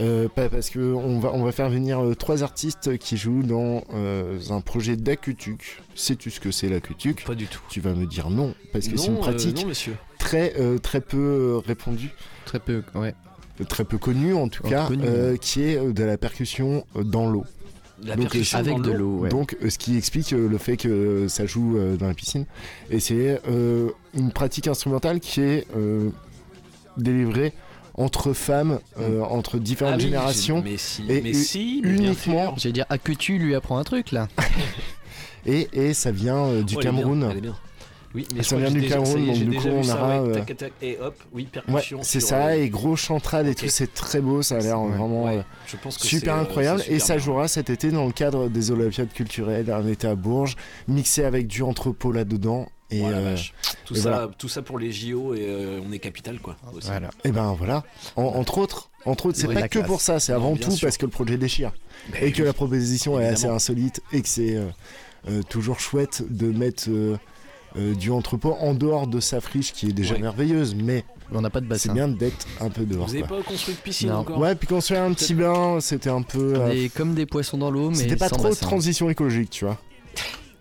Euh, 0.00 0.28
pas 0.28 0.48
parce 0.48 0.70
que 0.70 0.80
on 0.80 1.20
va, 1.20 1.30
on 1.32 1.44
va 1.44 1.52
faire 1.52 1.70
venir 1.70 2.02
euh, 2.02 2.14
trois 2.14 2.42
artistes 2.42 2.98
qui 2.98 3.16
jouent 3.16 3.44
dans 3.44 3.84
euh, 3.94 4.40
un 4.50 4.60
projet 4.60 4.96
d'acutuc. 4.96 5.80
Sais-tu 5.94 6.30
ce 6.32 6.40
que 6.40 6.50
c'est 6.50 6.68
l'acutuc? 6.68 7.24
Pas 7.24 7.36
du 7.36 7.46
tout. 7.46 7.60
Tu 7.70 7.80
vas 7.80 7.94
me 7.94 8.04
dire 8.06 8.28
non, 8.30 8.54
parce 8.72 8.88
que 8.88 8.96
c'est 8.96 9.06
une 9.08 9.16
euh, 9.16 9.20
pratique 9.20 9.62
non, 9.62 9.68
monsieur. 9.68 9.94
très, 10.18 10.54
euh, 10.58 10.78
très 10.78 11.00
peu 11.00 11.16
euh, 11.18 11.58
répandue, 11.64 12.10
Très 12.44 12.58
peu, 12.58 12.82
ouais. 12.96 13.14
très 13.68 13.84
peu 13.84 13.98
connue 13.98 14.34
en 14.34 14.48
tout 14.48 14.62
Oh, 14.66 14.68
cas, 14.68 14.88
euh, 14.90 15.36
qui 15.36 15.62
est 15.62 15.92
de 15.92 16.02
la 16.04 16.18
percussion 16.18 16.84
dans 16.96 17.30
l'eau. 17.30 17.44
La 18.02 18.16
Donc, 18.16 18.24
percussion 18.24 18.58
Avec 18.58 18.74
dans 18.74 18.80
de 18.82 18.90
l'eau, 18.90 19.18
ouais. 19.20 19.28
Donc, 19.28 19.56
ce 19.66 19.78
qui 19.78 19.96
explique 19.96 20.32
euh, 20.32 20.48
le 20.48 20.58
fait 20.58 20.76
que 20.76 20.88
euh, 20.88 21.28
ça 21.28 21.46
joue 21.46 21.78
euh, 21.78 21.96
dans 21.96 22.08
la 22.08 22.14
piscine. 22.14 22.44
Et 22.90 22.98
c'est 22.98 23.40
euh, 23.48 23.90
une 24.14 24.32
pratique 24.32 24.66
instrumentale 24.66 25.20
qui 25.20 25.40
est 25.40 25.66
euh, 25.76 26.10
délivrée 26.96 27.52
entre 27.94 28.32
femmes, 28.32 28.80
euh, 28.98 29.20
entre 29.22 29.58
différentes 29.58 29.94
Ah 29.94 29.98
oui, 29.98 30.02
générations. 30.04 30.62
Mais 30.64 30.76
si, 30.76 31.04
et 31.08 31.20
mais 31.22 31.32
si, 31.32 31.80
mais 31.84 31.90
uniquement-. 31.90 32.54
J'allais 32.56 32.72
dire, 32.72 32.86
ah 32.88 32.98
que 32.98 33.12
tu 33.12 33.38
lui 33.38 33.54
apprends 33.54 33.78
un 33.78 33.84
truc 33.84 34.12
là. 34.12 34.28
Et, 35.46 35.68
et 35.74 35.92
ça 35.94 36.10
vient 36.10 36.38
euh, 36.46 36.62
du 36.62 36.74
Oh, 36.76 36.80
elle 36.80 36.86
est 36.88 36.90
bien, 36.90 37.00
Cameroun. 37.02 37.28
elle 37.30 37.36
est 37.36 37.40
bien. 37.42 37.56
Oui, 38.14 38.26
mais 38.34 38.42
Ça 38.42 38.56
je 38.56 38.60
crois 38.62 38.70
vient 38.70 38.80
du 38.80 38.88
Cameroun, 38.88 39.26
ça 39.26 39.32
donc 39.40 39.50
du 39.50 39.56
coup, 39.58 39.68
on 39.68 39.82
ça, 39.82 39.96
aura, 39.96 40.22
ouais, 40.22 40.28
euh, 40.30 40.34
tac, 40.44 40.56
tac, 40.56 40.72
et 40.80 40.98
hop, 41.00 41.14
oui, 41.32 41.48
Ouais, 41.52 41.60
percussion. 41.62 41.98
c'est 42.02 42.20
ça, 42.20 42.56
et 42.56 42.68
gros 42.70 42.94
chantrade 42.96 43.46
et 43.48 43.54
tout, 43.56 43.68
c'est 43.68 43.92
très 43.92 44.20
beau, 44.20 44.40
ça 44.40 44.54
a 44.56 44.60
l'air 44.60 44.80
Ouais, 44.80 44.88
vraiment 44.96 45.24
ouais, 45.24 45.38
euh, 45.38 45.42
je 45.66 45.76
pense 45.76 45.98
que 45.98 46.06
super 46.06 46.36
incroyable. 46.36 46.82
et 46.88 46.98
ça 47.00 47.16
bien. 47.16 47.24
jouera 47.24 47.48
cet 47.48 47.68
été 47.70 47.90
dans 47.90 48.06
le 48.06 48.12
cadre 48.12 48.48
des 48.48 48.70
Olympiades 48.70 49.12
culturelles, 49.12 49.70
un 49.70 49.86
été 49.86 50.06
à 50.06 50.14
Bourges, 50.14 50.56
mixé 50.88 51.24
avec 51.24 51.46
du 51.48 51.62
entrepôt 51.62 52.12
là-dedans. 52.12 52.68
Et, 52.90 53.00
Oh 53.02 53.06
euh. 53.08 53.36
Tout 53.86 53.94
et 53.94 53.98
ça, 53.98 54.10
voilà. 54.10 54.30
tout 54.38 54.48
ça 54.48 54.62
pour 54.62 54.78
les 54.78 54.92
JO 54.92 55.34
et 55.34 55.46
euh, 55.48 55.80
on 55.86 55.90
est 55.92 55.98
capital 55.98 56.38
quoi. 56.38 56.56
aussi. 56.76 56.86
Voilà. 56.86 57.10
et 57.24 57.32
ben 57.32 57.54
voilà, 57.58 57.82
En- 58.16 58.22
entre 58.24 58.58
autres, 58.58 58.90
entre 59.04 59.26
autres, 59.26 59.38
c'est 59.38 59.48
pas 59.52 59.62
que 59.68 59.78
classe. 59.78 59.86
pour 59.86 60.00
ça, 60.00 60.20
c'est 60.20 60.32
avant 60.32 60.54
tout 60.56 60.70
sûr. 60.70 60.86
parce 60.86 60.96
que 60.96 61.06
le 61.06 61.10
projet 61.10 61.36
déchire 61.38 61.72
Ben 62.12 62.22
et 62.24 62.32
que 62.32 62.42
la 62.42 62.52
proposition 62.52 63.18
est 63.18 63.26
assez 63.26 63.46
insolite 63.46 64.00
et 64.12 64.22
que 64.22 64.28
c'est 64.28 64.56
euh, 64.56 64.66
euh, 65.28 65.42
toujours 65.48 65.80
chouette 65.80 66.22
de 66.28 66.46
mettre 66.52 66.84
euh, 66.88 67.16
euh, 67.76 67.94
du 67.94 68.10
entrepôt 68.10 68.56
en 68.60 68.74
dehors 68.74 69.06
de 69.06 69.18
sa 69.20 69.40
friche 69.40 69.72
qui 69.72 69.88
est 69.88 69.92
déjà 69.92 70.14
Ouais. 70.14 70.20
merveilleuse, 70.20 70.74
mais 70.74 71.04
On 71.32 71.40
n'a 71.40 71.50
pas 71.50 71.60
de 71.60 71.64
c'est 71.64 71.88
bassin. 71.88 71.94
bien 71.94 72.08
d'être 72.08 72.46
un 72.60 72.68
peu 72.70 72.84
dehors. 72.84 73.06
Vous 73.08 73.14
avez 73.14 73.22
quoi. 73.24 73.38
pas 73.38 73.42
construit 73.42 73.74
de 73.74 73.80
piscine 73.80 74.10
Non. 74.10 74.16
encore 74.18 74.38
Ouais, 74.38 74.54
puis 74.54 74.68
fait 74.80 74.96
un 74.96 75.12
petit 75.14 75.34
bain, 75.34 75.78
c'était 75.80 76.10
un 76.10 76.22
peu. 76.22 76.54
On 76.56 76.68
euh, 76.68 76.84
est 76.84 76.88
comme 76.94 77.14
des 77.14 77.26
poissons 77.26 77.58
dans 77.58 77.70
l'eau, 77.70 77.88
mais 77.90 77.96
C'était 77.96 78.16
pas 78.16 78.28
sans 78.28 78.36
trop 78.36 78.48
bassin. 78.50 78.66
transition 78.66 79.10
écologique, 79.10 79.50
tu 79.50 79.64
vois. 79.64 79.78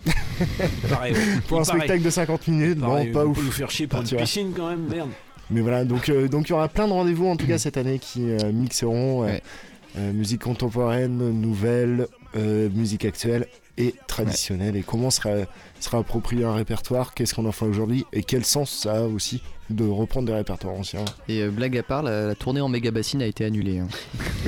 Pareil. 0.90 1.16
Pour 1.48 1.60
un 1.60 1.64
paraît. 1.64 1.78
spectacle 1.80 2.04
de 2.04 2.10
50 2.10 2.48
minutes, 2.48 2.80
Pareil, 2.80 3.08
non, 3.08 3.14
pas 3.14 3.26
on 3.26 3.30
ouf. 3.30 3.38
peut 3.38 3.44
nous 3.46 3.52
faire 3.52 3.72
chier 3.72 3.88
pour 3.88 4.00
Ah, 4.00 4.04
une 4.10 4.18
piscine 4.18 4.52
quand 4.56 4.70
même, 4.70 4.88
merde. 4.88 5.10
Mais 5.52 5.62
voilà, 5.62 5.86
donc 5.86 6.10
euh, 6.10 6.28
donc 6.28 6.48
il 6.48 6.52
y 6.52 6.54
aura 6.54 6.68
plein 6.68 6.88
de 6.88 6.94
rendez-vous 6.94 7.28
en 7.28 7.36
tout 7.36 7.46
cas 7.48 7.58
cette 7.58 7.78
année 7.78 8.00
qui 8.00 8.30
euh, 8.32 8.52
mixeront 8.52 9.24
euh, 9.24 9.28
Ouais. 9.28 9.42
Euh, 9.96 10.12
musique 10.12 10.42
contemporaine, 10.42 11.18
nouvelle, 11.40 12.08
euh, 12.36 12.68
musique 12.74 13.06
actuelle 13.06 13.46
et 13.78 13.94
traditionnelle. 14.08 14.76
Et 14.76 14.82
comment 14.82 15.12
sera, 15.12 15.30
sera 15.80 16.00
approprié 16.00 16.46
un 16.46 16.56
répertoire? 16.56 17.14
Qu'est-ce 17.14 17.36
qu'on 17.36 17.46
en 17.46 17.52
fait 17.52 17.66
aujourd'hui? 17.66 18.04
Et 18.12 18.24
quel 18.24 18.44
sens 18.44 18.72
ça 18.72 18.96
a 18.96 19.02
aussi 19.02 19.44
de 19.70 19.86
reprendre 19.88 20.26
des 20.26 20.34
répertoires 20.34 20.74
anciens? 20.74 21.06
Et 21.28 21.42
euh, 21.44 21.52
blague 21.52 21.78
à 21.78 21.84
part, 21.84 22.02
la, 22.02 22.26
la 22.26 22.34
tournée 22.34 22.62
en 22.62 22.70
méga 22.70 22.90
bassine 22.90 23.22
a 23.22 23.28
été 23.28 23.46
annulée. 23.46 23.78
hein. 23.80 23.88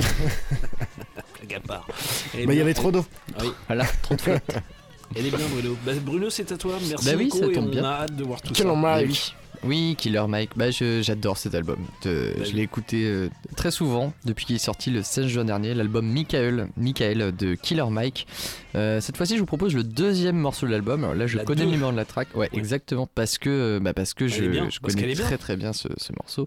Blague 1.38 1.54
à 1.54 1.60
part. 1.60 1.86
Bah, 1.88 1.94
il 2.34 2.54
y 2.54 2.60
avait 2.60 2.74
trop 2.74 2.90
d'eau. 2.90 3.04
Oui. 3.40 3.48
Voilà, 3.68 3.84
trop 4.02 4.16
de 4.16 4.20
flotte. 4.20 4.42
Elle 5.14 5.26
est 5.26 5.30
bien 5.30 5.46
Bruno. 5.52 5.76
Bah, 5.84 5.92
Bruno, 6.04 6.30
c'est 6.30 6.50
à 6.52 6.56
toi. 6.56 6.74
Merci 6.88 7.06
Bah 7.06 7.12
oui, 7.16 7.30
ça 7.30 7.46
et 7.46 7.58
on 7.58 7.62
bien. 7.62 7.84
a 7.84 8.02
hâte 8.02 8.16
de 8.16 8.24
voir 8.24 8.40
tout 8.42 8.52
Quel 8.54 8.66
ça. 8.66 9.00
Eh 9.00 9.06
oui. 9.06 9.32
Oui, 9.64 9.96
Killer 9.98 10.22
Mike, 10.28 10.50
bah, 10.54 10.70
je- 10.70 11.00
j'adore 11.02 11.38
cet 11.38 11.54
album. 11.54 11.78
De- 12.04 12.34
Bah 12.36 12.42
je 12.44 12.50
oui. 12.50 12.56
l'ai 12.56 12.62
écouté 12.62 13.04
euh, 13.06 13.30
très 13.56 13.70
souvent 13.70 14.12
depuis 14.26 14.44
qu'il 14.44 14.54
est 14.54 14.58
sorti 14.60 14.90
le 14.90 15.02
16 15.02 15.26
juin 15.28 15.44
dernier, 15.46 15.72
l'album 15.72 16.06
Michael, 16.06 16.68
Michael 16.76 17.34
de 17.34 17.54
Killer 17.54 17.86
Mike. 17.90 18.26
Euh, 18.74 19.00
cette 19.00 19.16
fois-ci, 19.16 19.34
je 19.34 19.40
vous 19.40 19.46
propose 19.46 19.74
le 19.74 19.82
deuxième 19.82 20.36
morceau 20.36 20.66
de 20.66 20.72
l'album. 20.72 21.02
Alors 21.04 21.16
là, 21.16 21.26
je 21.26 21.38
La 21.38 21.44
connais 21.44 21.62
deux. 21.62 21.66
le 21.68 21.72
numéro 21.72 21.90
de 21.90 21.96
la 21.96 22.04
track. 22.04 22.28
Ouais, 22.34 22.40
Ouais. 22.52 22.58
exactement, 22.58 23.08
parce 23.12 23.38
que, 23.38 23.78
bah, 23.82 23.94
parce 23.94 24.12
que 24.12 24.28
je, 24.28 24.44
est 24.44 24.48
bien, 24.48 24.68
je 24.70 24.78
parce 24.78 24.94
connais 24.94 25.14
très 25.14 25.38
très 25.38 25.56
bien 25.56 25.72
ce, 25.72 25.88
ce 25.96 26.12
morceau. 26.12 26.46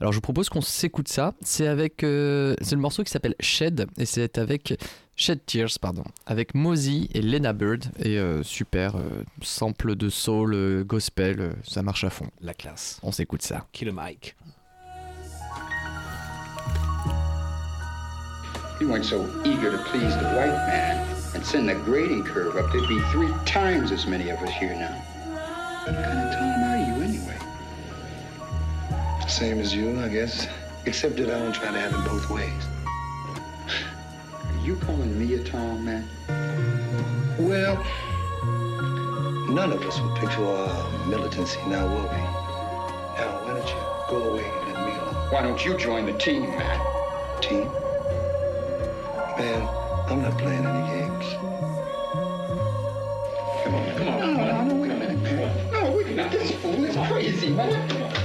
Alors, 0.00 0.12
je 0.12 0.16
vous 0.16 0.22
propose 0.22 0.48
qu'on 0.48 0.60
s'écoute 0.60 1.08
ça. 1.08 1.34
C'est 1.42 1.68
avec, 1.68 2.02
euh, 2.02 2.56
c'est 2.60 2.74
le 2.74 2.80
morceau 2.82 3.04
qui 3.04 3.10
s'appelle 3.12 3.36
Shed 3.38 3.86
et 3.98 4.04
c'est 4.04 4.36
avec 4.36 4.74
Shed 5.20 5.44
Tears, 5.46 5.78
pardon, 5.80 6.04
avec 6.26 6.54
Mosey 6.54 7.08
et 7.12 7.20
Lena 7.20 7.52
Bird 7.52 7.86
et 7.98 8.18
euh, 8.18 8.44
super 8.44 8.94
euh, 8.94 9.24
sample 9.42 9.96
de 9.96 10.08
soul, 10.08 10.54
euh, 10.54 10.84
gospel, 10.84 11.40
euh, 11.40 11.52
ça 11.66 11.82
marche 11.82 12.04
à 12.04 12.10
fond. 12.10 12.30
La 12.40 12.54
classe. 12.54 13.00
On 13.02 13.10
s'écoute 13.10 13.42
ça. 13.42 13.66
Killer 13.72 13.90
Mike. 13.90 14.36
You 18.80 18.88
weren't 18.88 19.04
so 19.04 19.26
eager 19.44 19.72
to 19.72 19.78
please 19.90 20.14
the 20.18 20.36
white 20.36 20.54
man 20.68 21.04
and 21.34 21.44
send 21.44 21.68
the 21.68 21.74
grading 21.84 22.22
curve 22.22 22.54
up. 22.56 22.70
There'd 22.70 22.88
be 22.88 23.00
three 23.10 23.32
times 23.44 23.90
as 23.90 24.06
many 24.06 24.30
of 24.30 24.40
us 24.40 24.50
here 24.50 24.76
now. 24.76 24.94
What 25.84 25.96
kind 25.96 26.18
of 26.20 26.32
Tom 26.32 26.62
are 26.62 26.78
you 26.78 27.02
anyway? 27.02 27.36
Same 29.26 29.58
as 29.58 29.74
you, 29.74 29.98
I 30.00 30.08
guess. 30.08 30.46
Except 30.86 31.16
that 31.16 31.28
I 31.28 31.40
don't 31.40 31.52
try 31.52 31.72
to 31.72 31.80
have 31.80 31.92
it 31.92 32.04
both 32.08 32.30
ways. 32.30 32.68
Are 34.68 34.72
you 34.72 34.76
calling 34.80 35.18
me 35.18 35.32
a 35.32 35.42
Tom, 35.42 35.82
man? 35.82 36.06
Well, 37.38 37.82
none 39.48 39.72
of 39.72 39.82
us 39.82 39.98
would 39.98 40.14
picture 40.16 40.44
our 40.44 41.06
militancy 41.06 41.58
now, 41.68 41.86
will 41.86 42.02
we? 42.02 42.18
Now, 43.16 43.40
why 43.44 43.54
don't 43.54 43.66
you 43.66 43.80
go 44.10 44.28
away 44.28 44.44
and 44.44 44.74
let 44.74 44.86
me 44.86 44.92
alone? 44.92 45.32
Why 45.32 45.40
don't 45.40 45.64
you 45.64 45.74
join 45.78 46.04
the 46.04 46.12
team, 46.18 46.42
man? 46.50 46.80
Team? 47.40 47.64
Man, 49.38 49.66
I'm 50.10 50.20
not 50.20 50.36
playing 50.36 50.66
any 50.66 51.00
games. 51.00 51.32
Come 53.64 53.74
on, 53.74 53.96
come 53.96 54.08
on. 54.08 54.18
No, 54.20 54.32
no, 54.34 54.64
no, 54.64 54.74
wait 54.74 54.90
a 54.90 54.96
minute, 54.96 55.22
man. 55.22 55.72
No, 55.72 55.92
wait 55.92 56.06
a 56.08 56.10
minute. 56.10 56.30
This 56.30 56.50
fool 56.60 56.84
is 56.84 56.94
crazy, 57.08 57.48
man. 57.48 58.17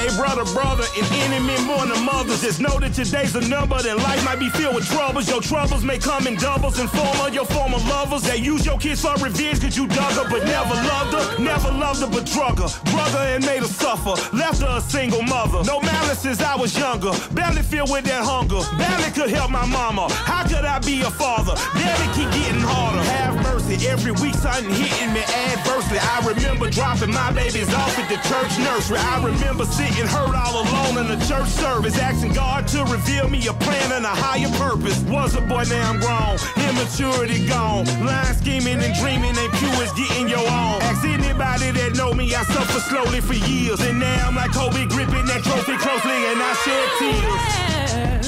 Hey, 0.00 0.08
brother, 0.16 0.44
brother, 0.54 0.84
an 0.96 1.04
enemy 1.28 1.60
more 1.66 1.84
than 1.84 2.02
mothers. 2.06 2.40
Just 2.40 2.58
know 2.58 2.80
that 2.80 2.96
your 2.96 3.04
days 3.04 3.36
are 3.36 3.46
numbered 3.46 3.84
and 3.84 4.02
life 4.02 4.24
might 4.24 4.38
be 4.38 4.48
filled 4.48 4.76
with 4.76 4.86
troubles. 4.88 5.28
Your 5.28 5.42
troubles 5.42 5.84
may 5.84 5.98
come 5.98 6.26
in 6.26 6.36
doubles 6.36 6.78
and 6.78 6.88
form 6.88 7.20
of 7.20 7.34
your 7.34 7.44
former 7.44 7.76
lovers. 7.84 8.22
They 8.22 8.38
use 8.38 8.64
your 8.64 8.78
kids 8.78 9.02
for 9.02 9.12
revenge 9.20 9.60
cause 9.60 9.76
you 9.76 9.86
dug 9.86 10.12
her, 10.16 10.24
but 10.30 10.42
never 10.46 10.72
loved 10.72 11.12
her. 11.12 11.42
Never 11.42 11.70
loved 11.70 12.00
her, 12.00 12.06
but 12.06 12.24
drug 12.24 12.60
her. 12.64 12.72
Drug 12.90 13.10
her 13.12 13.36
and 13.36 13.44
made 13.44 13.60
her 13.60 13.68
suffer. 13.68 14.16
Left 14.34 14.62
her 14.62 14.78
a 14.78 14.80
single 14.80 15.20
mother. 15.20 15.62
No 15.64 15.82
malice 15.82 16.20
since 16.20 16.40
I 16.40 16.56
was 16.56 16.72
younger. 16.78 17.12
Barely 17.34 17.60
filled 17.60 17.90
with 17.90 18.04
that 18.04 18.24
hunger. 18.24 18.64
Barely 18.80 19.10
could 19.12 19.28
help 19.28 19.50
my 19.50 19.66
mama. 19.66 20.08
How 20.24 20.48
could 20.48 20.64
I 20.64 20.78
be 20.78 21.02
a 21.02 21.10
father? 21.10 21.52
It, 21.76 22.14
keep 22.16 22.30
getting 22.32 22.64
harder. 22.64 23.04
Have 23.20 23.36
mercy. 23.44 23.86
Every 23.86 24.12
week 24.12 24.32
something 24.32 24.72
hitting 24.72 25.12
me 25.12 25.20
adversely. 25.52 25.98
I 26.00 26.24
remember 26.24 26.70
dropping 26.70 27.12
my 27.12 27.32
babies 27.32 27.68
off 27.74 27.98
at 27.98 28.08
the 28.08 28.16
church 28.26 28.56
nursery. 28.64 28.96
I 28.96 29.22
remember 29.22 29.66
sitting 29.66 29.89
hurt 30.06 30.34
all 30.34 30.62
alone 30.62 31.04
in 31.04 31.18
the 31.18 31.24
church 31.26 31.48
service, 31.48 31.98
asking 31.98 32.32
God 32.34 32.66
to 32.68 32.84
reveal 32.84 33.28
me 33.28 33.46
a 33.46 33.52
plan 33.52 33.92
and 33.92 34.04
a 34.04 34.14
higher 34.14 34.50
purpose. 34.58 35.00
Was 35.10 35.34
a 35.34 35.40
boy, 35.40 35.64
now 35.68 35.90
I'm 35.90 36.00
grown. 36.00 36.38
Immaturity 36.68 37.46
gone. 37.46 37.86
Lying, 38.04 38.36
scheming, 38.36 38.80
and 38.80 38.94
dreaming 39.00 39.36
ain't 39.36 39.52
pure 39.54 39.82
as 39.82 39.92
getting 39.92 40.28
your 40.28 40.44
own. 40.44 40.78
Ask 40.82 41.04
anybody 41.04 41.70
that 41.72 41.96
know 41.96 42.12
me, 42.12 42.34
I 42.34 42.42
suffer 42.44 42.80
slowly 42.80 43.20
for 43.20 43.34
years. 43.34 43.80
And 43.80 43.98
now 43.98 44.28
I'm 44.28 44.36
like 44.36 44.52
Kobe 44.52 44.86
gripping 44.86 45.26
that 45.26 45.42
trophy 45.42 45.76
closely, 45.78 46.18
and 46.30 46.38
I 46.40 46.52
shed 46.62 46.88
tears. 46.98 48.19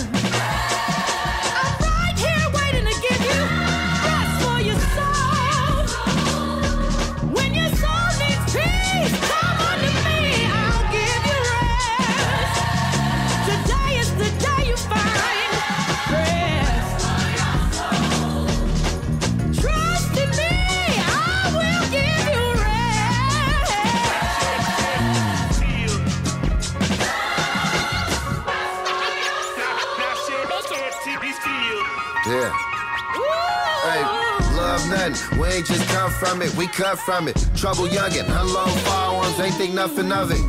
Nothing. 35.11 35.39
We 35.39 35.49
ain't 35.49 35.67
just 35.67 35.89
come 35.89 36.11
from 36.11 36.43
it, 36.43 36.55
we 36.55 36.67
cut 36.69 36.99
from 36.99 37.29
it. 37.29 37.37
Trouble 37.57 37.87
youngin', 37.87 38.27
unload 38.41 38.71
firearms, 38.81 39.39
ain't 39.41 39.55
think 39.55 39.75
nothing 39.75 40.13
of 40.13 40.31
it. 40.31 40.43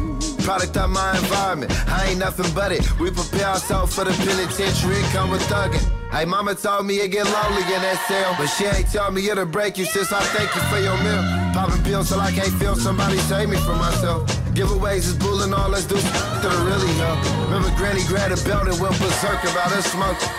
Product 0.44 0.76
of 0.78 0.90
my 0.90 1.18
environment, 1.18 1.72
I 1.90 2.10
ain't 2.10 2.20
nothing 2.20 2.52
but 2.54 2.72
it. 2.72 2.84
We 3.00 3.12
prepare 3.12 3.48
ourselves 3.48 3.96
for 3.96 4.04
the 4.04 4.12
penitentiary, 4.12 5.02
come 5.12 5.30
with 5.30 5.42
thuggin'. 5.44 5.82
Hey, 6.12 6.26
mama 6.26 6.54
told 6.54 6.86
me 6.86 7.00
it 7.00 7.10
get 7.10 7.26
lonely 7.26 7.64
in 7.64 7.82
that 7.82 7.98
cell, 8.08 8.36
but 8.38 8.48
she 8.48 8.66
ain't 8.66 8.88
tell 8.92 9.10
me 9.12 9.28
it'll 9.30 9.46
break 9.46 9.78
you, 9.78 9.86
sis. 9.86 10.12
I 10.12 10.22
thank 10.36 10.54
you 10.54 10.62
for 10.70 10.78
your 10.78 10.98
meal. 11.02 11.24
Popping 11.54 11.82
pills 11.84 12.10
till 12.10 12.22
I 12.22 12.32
can't 12.32 12.54
feel 12.60 12.76
somebody 12.76 13.18
save 13.30 13.50
me 13.50 13.58
from 13.58 13.80
myself. 13.80 14.30
Giveaways 14.54 15.10
is 15.10 15.16
bullying 15.16 15.54
all, 15.54 15.70
let's 15.70 15.86
do 15.86 15.96
that'll 15.96 16.66
really 16.66 16.94
help. 17.02 17.18
Remember 17.50 17.74
Granny 17.78 18.04
grabbed 18.06 18.38
a 18.38 18.44
belt 18.44 18.68
and 18.68 18.80
went 18.80 19.00
berserk 19.00 19.42
about 19.44 19.72
us 19.74 19.92
smoking. 19.92 20.30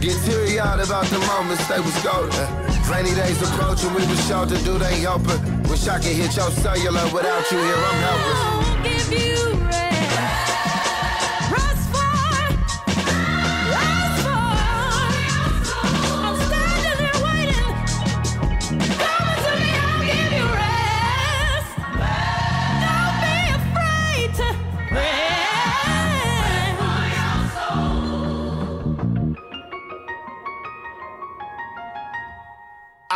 Get 0.00 0.16
teary 0.24 0.58
eyed 0.60 0.80
about 0.80 1.06
the 1.06 1.18
moments 1.18 1.66
they 1.66 1.80
was 1.80 1.96
golden. 2.02 2.77
Rainy 2.90 3.14
days 3.14 3.40
approaching, 3.42 3.92
we 3.94 4.06
was 4.06 4.26
sure 4.26 4.46
to 4.46 4.56
do 4.64 4.78
they 4.78 5.00
helping. 5.00 5.62
Wish 5.64 5.86
I 5.88 5.98
could 5.98 6.16
hit 6.16 6.34
your 6.34 6.50
cellular 6.50 7.04
without 7.12 7.50
you 7.52 7.58
here, 7.58 7.76
I'm 7.76 8.00
helpless. 8.08 9.08
give 9.08 9.12
you 9.20 9.64
rest. 9.66 9.97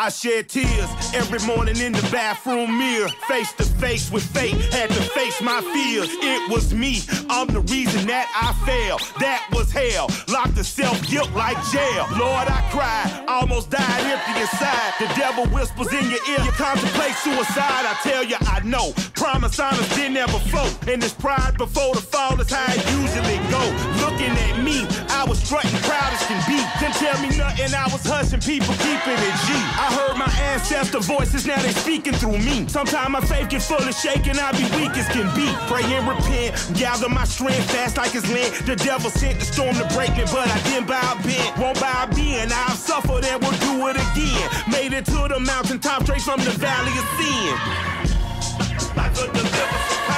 I 0.02 0.08
shed 0.08 0.48
tears 0.48 0.90
every 1.14 1.38
morning 1.46 1.76
in 1.76 1.92
the 1.92 2.02
bathroom 2.10 2.76
mirror. 2.76 3.08
Face 3.28 3.52
to 3.52 3.62
face 3.62 4.10
with 4.10 4.24
fate, 4.34 4.58
had 4.74 4.90
to 4.90 5.00
face 5.14 5.40
my 5.40 5.60
fears. 5.60 6.08
It 6.10 6.50
was 6.50 6.74
me, 6.74 7.02
I'm 7.30 7.46
the 7.46 7.60
reason 7.70 8.08
that 8.08 8.26
I 8.34 8.50
failed. 8.66 8.98
That 9.20 9.46
was 9.52 9.70
hell, 9.70 10.10
locked 10.26 10.56
the 10.56 10.64
self 10.64 10.98
guilt 11.06 11.30
like 11.38 11.54
jail. 11.70 12.08
Lord, 12.18 12.50
I 12.50 12.66
cried, 12.74 13.26
almost 13.28 13.70
died 13.70 14.02
empty 14.02 14.40
inside. 14.40 14.90
The 14.98 15.06
devil 15.14 15.46
whispers 15.54 15.92
in 15.94 16.10
your 16.10 16.18
ear, 16.34 16.42
you 16.42 16.50
contemplate 16.58 17.14
suicide. 17.22 17.86
I 17.86 17.94
tell 18.02 18.24
you, 18.24 18.34
I 18.42 18.58
know. 18.64 18.90
Promise 19.14 19.60
honest 19.60 19.94
been 19.94 20.14
there 20.14 20.26
before. 20.26 20.66
And 20.90 21.00
this 21.00 21.14
pride 21.14 21.56
before 21.56 21.94
the 21.94 22.02
fall 22.02 22.34
is 22.40 22.50
how 22.50 22.66
it 22.74 22.82
usually 22.90 23.38
go. 23.54 23.62
Looking 24.02 24.34
at 24.34 24.58
me, 24.66 24.82
I 25.14 25.22
was 25.30 25.38
strutting 25.38 25.70
proud 25.86 26.10
as 26.10 26.26
can 26.26 26.42
be. 26.50 26.58
Didn't 26.82 26.98
tell 26.98 27.14
me 27.22 27.30
nothing, 27.38 27.70
I 27.70 27.86
was 27.86 28.02
hushing 28.02 28.42
people, 28.42 28.74
keeping 28.82 29.14
it 29.14 29.36
G. 29.46 29.54
I 29.54 29.91
heard 29.92 30.16
my 30.16 30.31
ancestor 30.52 31.00
voices, 31.00 31.46
now 31.46 31.61
they 31.62 31.72
speaking 31.72 32.14
through 32.14 32.38
me. 32.38 32.66
Sometimes 32.68 33.11
my 33.11 33.20
faith 33.20 33.48
get 33.48 33.62
full 33.62 33.76
of 33.76 33.94
shaking, 33.94 34.38
I 34.38 34.52
be 34.52 34.64
weak 34.76 34.96
as 34.96 35.09
can 35.09 35.28
be. 35.37 35.46
Pray 35.68 35.85
and 35.94 36.07
repent, 36.09 36.57
gather 36.74 37.09
my 37.09 37.24
strength 37.24 37.70
fast 37.70 37.96
like 37.96 38.14
it's 38.14 38.28
lent. 38.33 38.52
The 38.66 38.76
devil 38.76 39.11
sent 39.11 39.38
the 39.38 39.44
storm 39.44 39.74
to 39.76 39.87
break 39.94 40.16
me, 40.16 40.24
but 40.33 40.48
I 40.48 40.59
didn't 40.64 40.88
bow 40.88 41.18
a 41.18 41.22
bent. 41.22 41.59
Won't 41.59 41.81
bow 41.81 42.05
a 42.05 42.22
I've 42.52 42.76
suffered 42.76 43.24
and 43.24 43.42
will 43.42 43.59
do 43.59 43.87
it 43.88 43.96
again. 43.96 44.48
Made 44.70 44.92
it 44.92 45.05
to 45.07 45.28
the 45.28 45.40
mountaintop 45.40 46.02
straight 46.05 46.22
from 46.22 46.40
the 46.40 46.50
valley 46.50 46.92
of 46.98 47.07
sin. 47.18 47.83
A 48.96 49.09
deliverance 49.14 50.12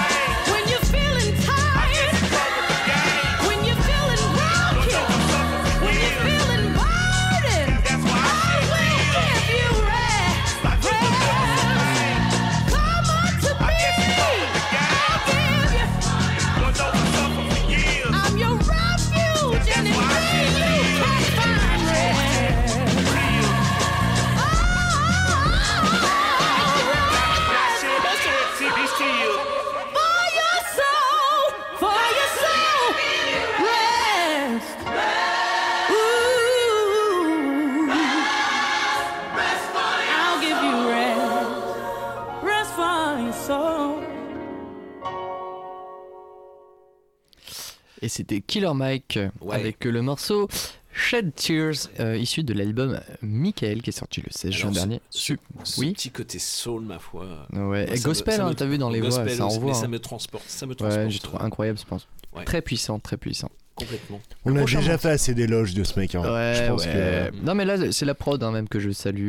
et 48.05 48.09
c'était 48.09 48.41
Killer 48.41 48.73
Mike 48.75 49.17
euh, 49.17 49.29
Ouais. 49.41 49.57
avec 49.57 49.87
euh, 49.87 49.91
le 49.91 50.03
morceau 50.03 50.49
Shed 50.97 51.35
Tears, 51.35 51.89
euh, 51.99 52.17
issu 52.17 52.45
de 52.45 52.53
l'album 52.55 53.01
Michael 53.21 53.83
qui 53.83 53.91
est 53.91 53.93
sorti 53.99 54.21
le 54.21 54.29
16 54.31 54.53
juin 54.53 54.71
dernier. 54.71 55.01
Ce, 55.11 55.35
ce 55.65 55.81
Oui. 55.81 55.93
petit 55.93 56.11
côté 56.11 56.39
soul, 56.39 56.83
ma 56.85 57.01
foi. 57.01 57.25
Ouais, 57.53 57.59
moi, 57.59 57.81
et 57.81 57.97
ça 57.97 58.09
gospel, 58.09 58.35
ça 58.37 58.47
hein, 58.47 58.55
t'as 58.55 58.67
vu 58.67 58.79
dans 58.79 58.91
les 58.91 59.01
voix, 59.01 59.09
gospel 59.09 59.31
ça 59.37 59.47
aussi, 59.47 59.57
envoie. 59.57 59.73
Mais 59.73 59.79
ça 59.79 59.87
hein. 59.87 59.89
me 59.89 59.99
transporte. 59.99 60.45
Ça 60.47 60.67
me 60.67 60.75
transporte. 60.77 61.05
Ouais, 61.07 61.11
j'ai 61.11 61.19
trouvé 61.19 61.43
incroyable, 61.43 61.79
je 61.81 61.85
pense. 61.85 62.07
Ouais. 62.37 62.45
Très 62.45 62.63
puissant, 62.63 63.01
très 63.01 63.17
puissant. 63.17 63.51
Complètement. 63.75 64.21
On 64.45 64.51
Le 64.51 64.55
a 64.55 64.59
prochain 64.61 64.79
déjà 64.79 64.93
morceau. 64.93 65.09
fait 65.09 65.15
assez 65.15 65.35
d'éloges 65.35 65.75
de 65.75 65.83
ce 65.83 65.99
mec. 65.99 66.15
hein. 66.15 66.21
Ouais, 66.23 66.55
je 66.63 66.69
pense 66.71 66.85
ouais. 66.87 66.93
que. 67.33 67.45
Non, 67.45 67.57
mais 67.57 67.65
là, 67.65 67.91
c'est 67.91 68.05
la 68.05 68.15
prod 68.15 68.41
hein, 68.41 68.53
même 68.53 68.69
que 68.69 68.79
je 68.79 68.91
salue. 68.93 69.29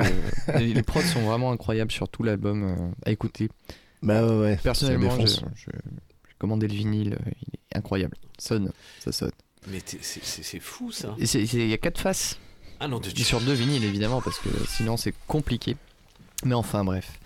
les, 0.59 0.71
les 0.71 0.83
prods 0.83 1.01
sont 1.01 1.21
vraiment 1.21 1.51
incroyables 1.51 1.91
sur 1.91 2.07
tout 2.09 2.21
l'album 2.21 2.63
euh, 2.63 2.75
à 3.07 3.11
écouter. 3.11 3.49
Bah 4.03 4.23
ouais, 4.23 4.39
ouais. 4.39 4.59
Personnellement, 4.61 5.09
ça 5.25 5.41
je- 5.55 5.71
je- 5.71 5.71
j'ai 6.36 6.39
commandé 6.39 6.67
le 6.67 6.74
vinyle, 6.74 7.13
euh, 7.13 7.32
il 7.48 7.54
est 7.71 7.78
incroyable. 7.78 8.17
Sonne, 8.38 8.71
ça 9.00 9.12
sonne. 9.12 9.32
Mais 9.71 9.80
t'es- 9.82 9.98
c'est- 10.02 10.24
c'est 10.24 10.43
c'est 10.43 10.60
fou 10.60 10.91
ça. 10.91 11.15
Et 11.17 11.26
c'est- 11.26 11.45
c'est- 11.45 11.58
Il 11.58 11.69
y 11.69 11.74
a 11.74 11.78
quatre 11.78 12.00
faces. 12.00 12.38
Ah 12.80 12.88
non, 12.88 13.00
de 13.00 13.10
sur 13.10 13.39
deux 13.41 13.54
vinyles 13.54 13.84
évidemment 13.86 14.21
parce 14.21 14.38
que 14.39 14.50
sinon 14.67 14.98
c'est 14.98 15.13
compliqué. 15.28 15.78
Mais 16.43 16.54
enfin 16.56 16.84
bref. 16.84 17.19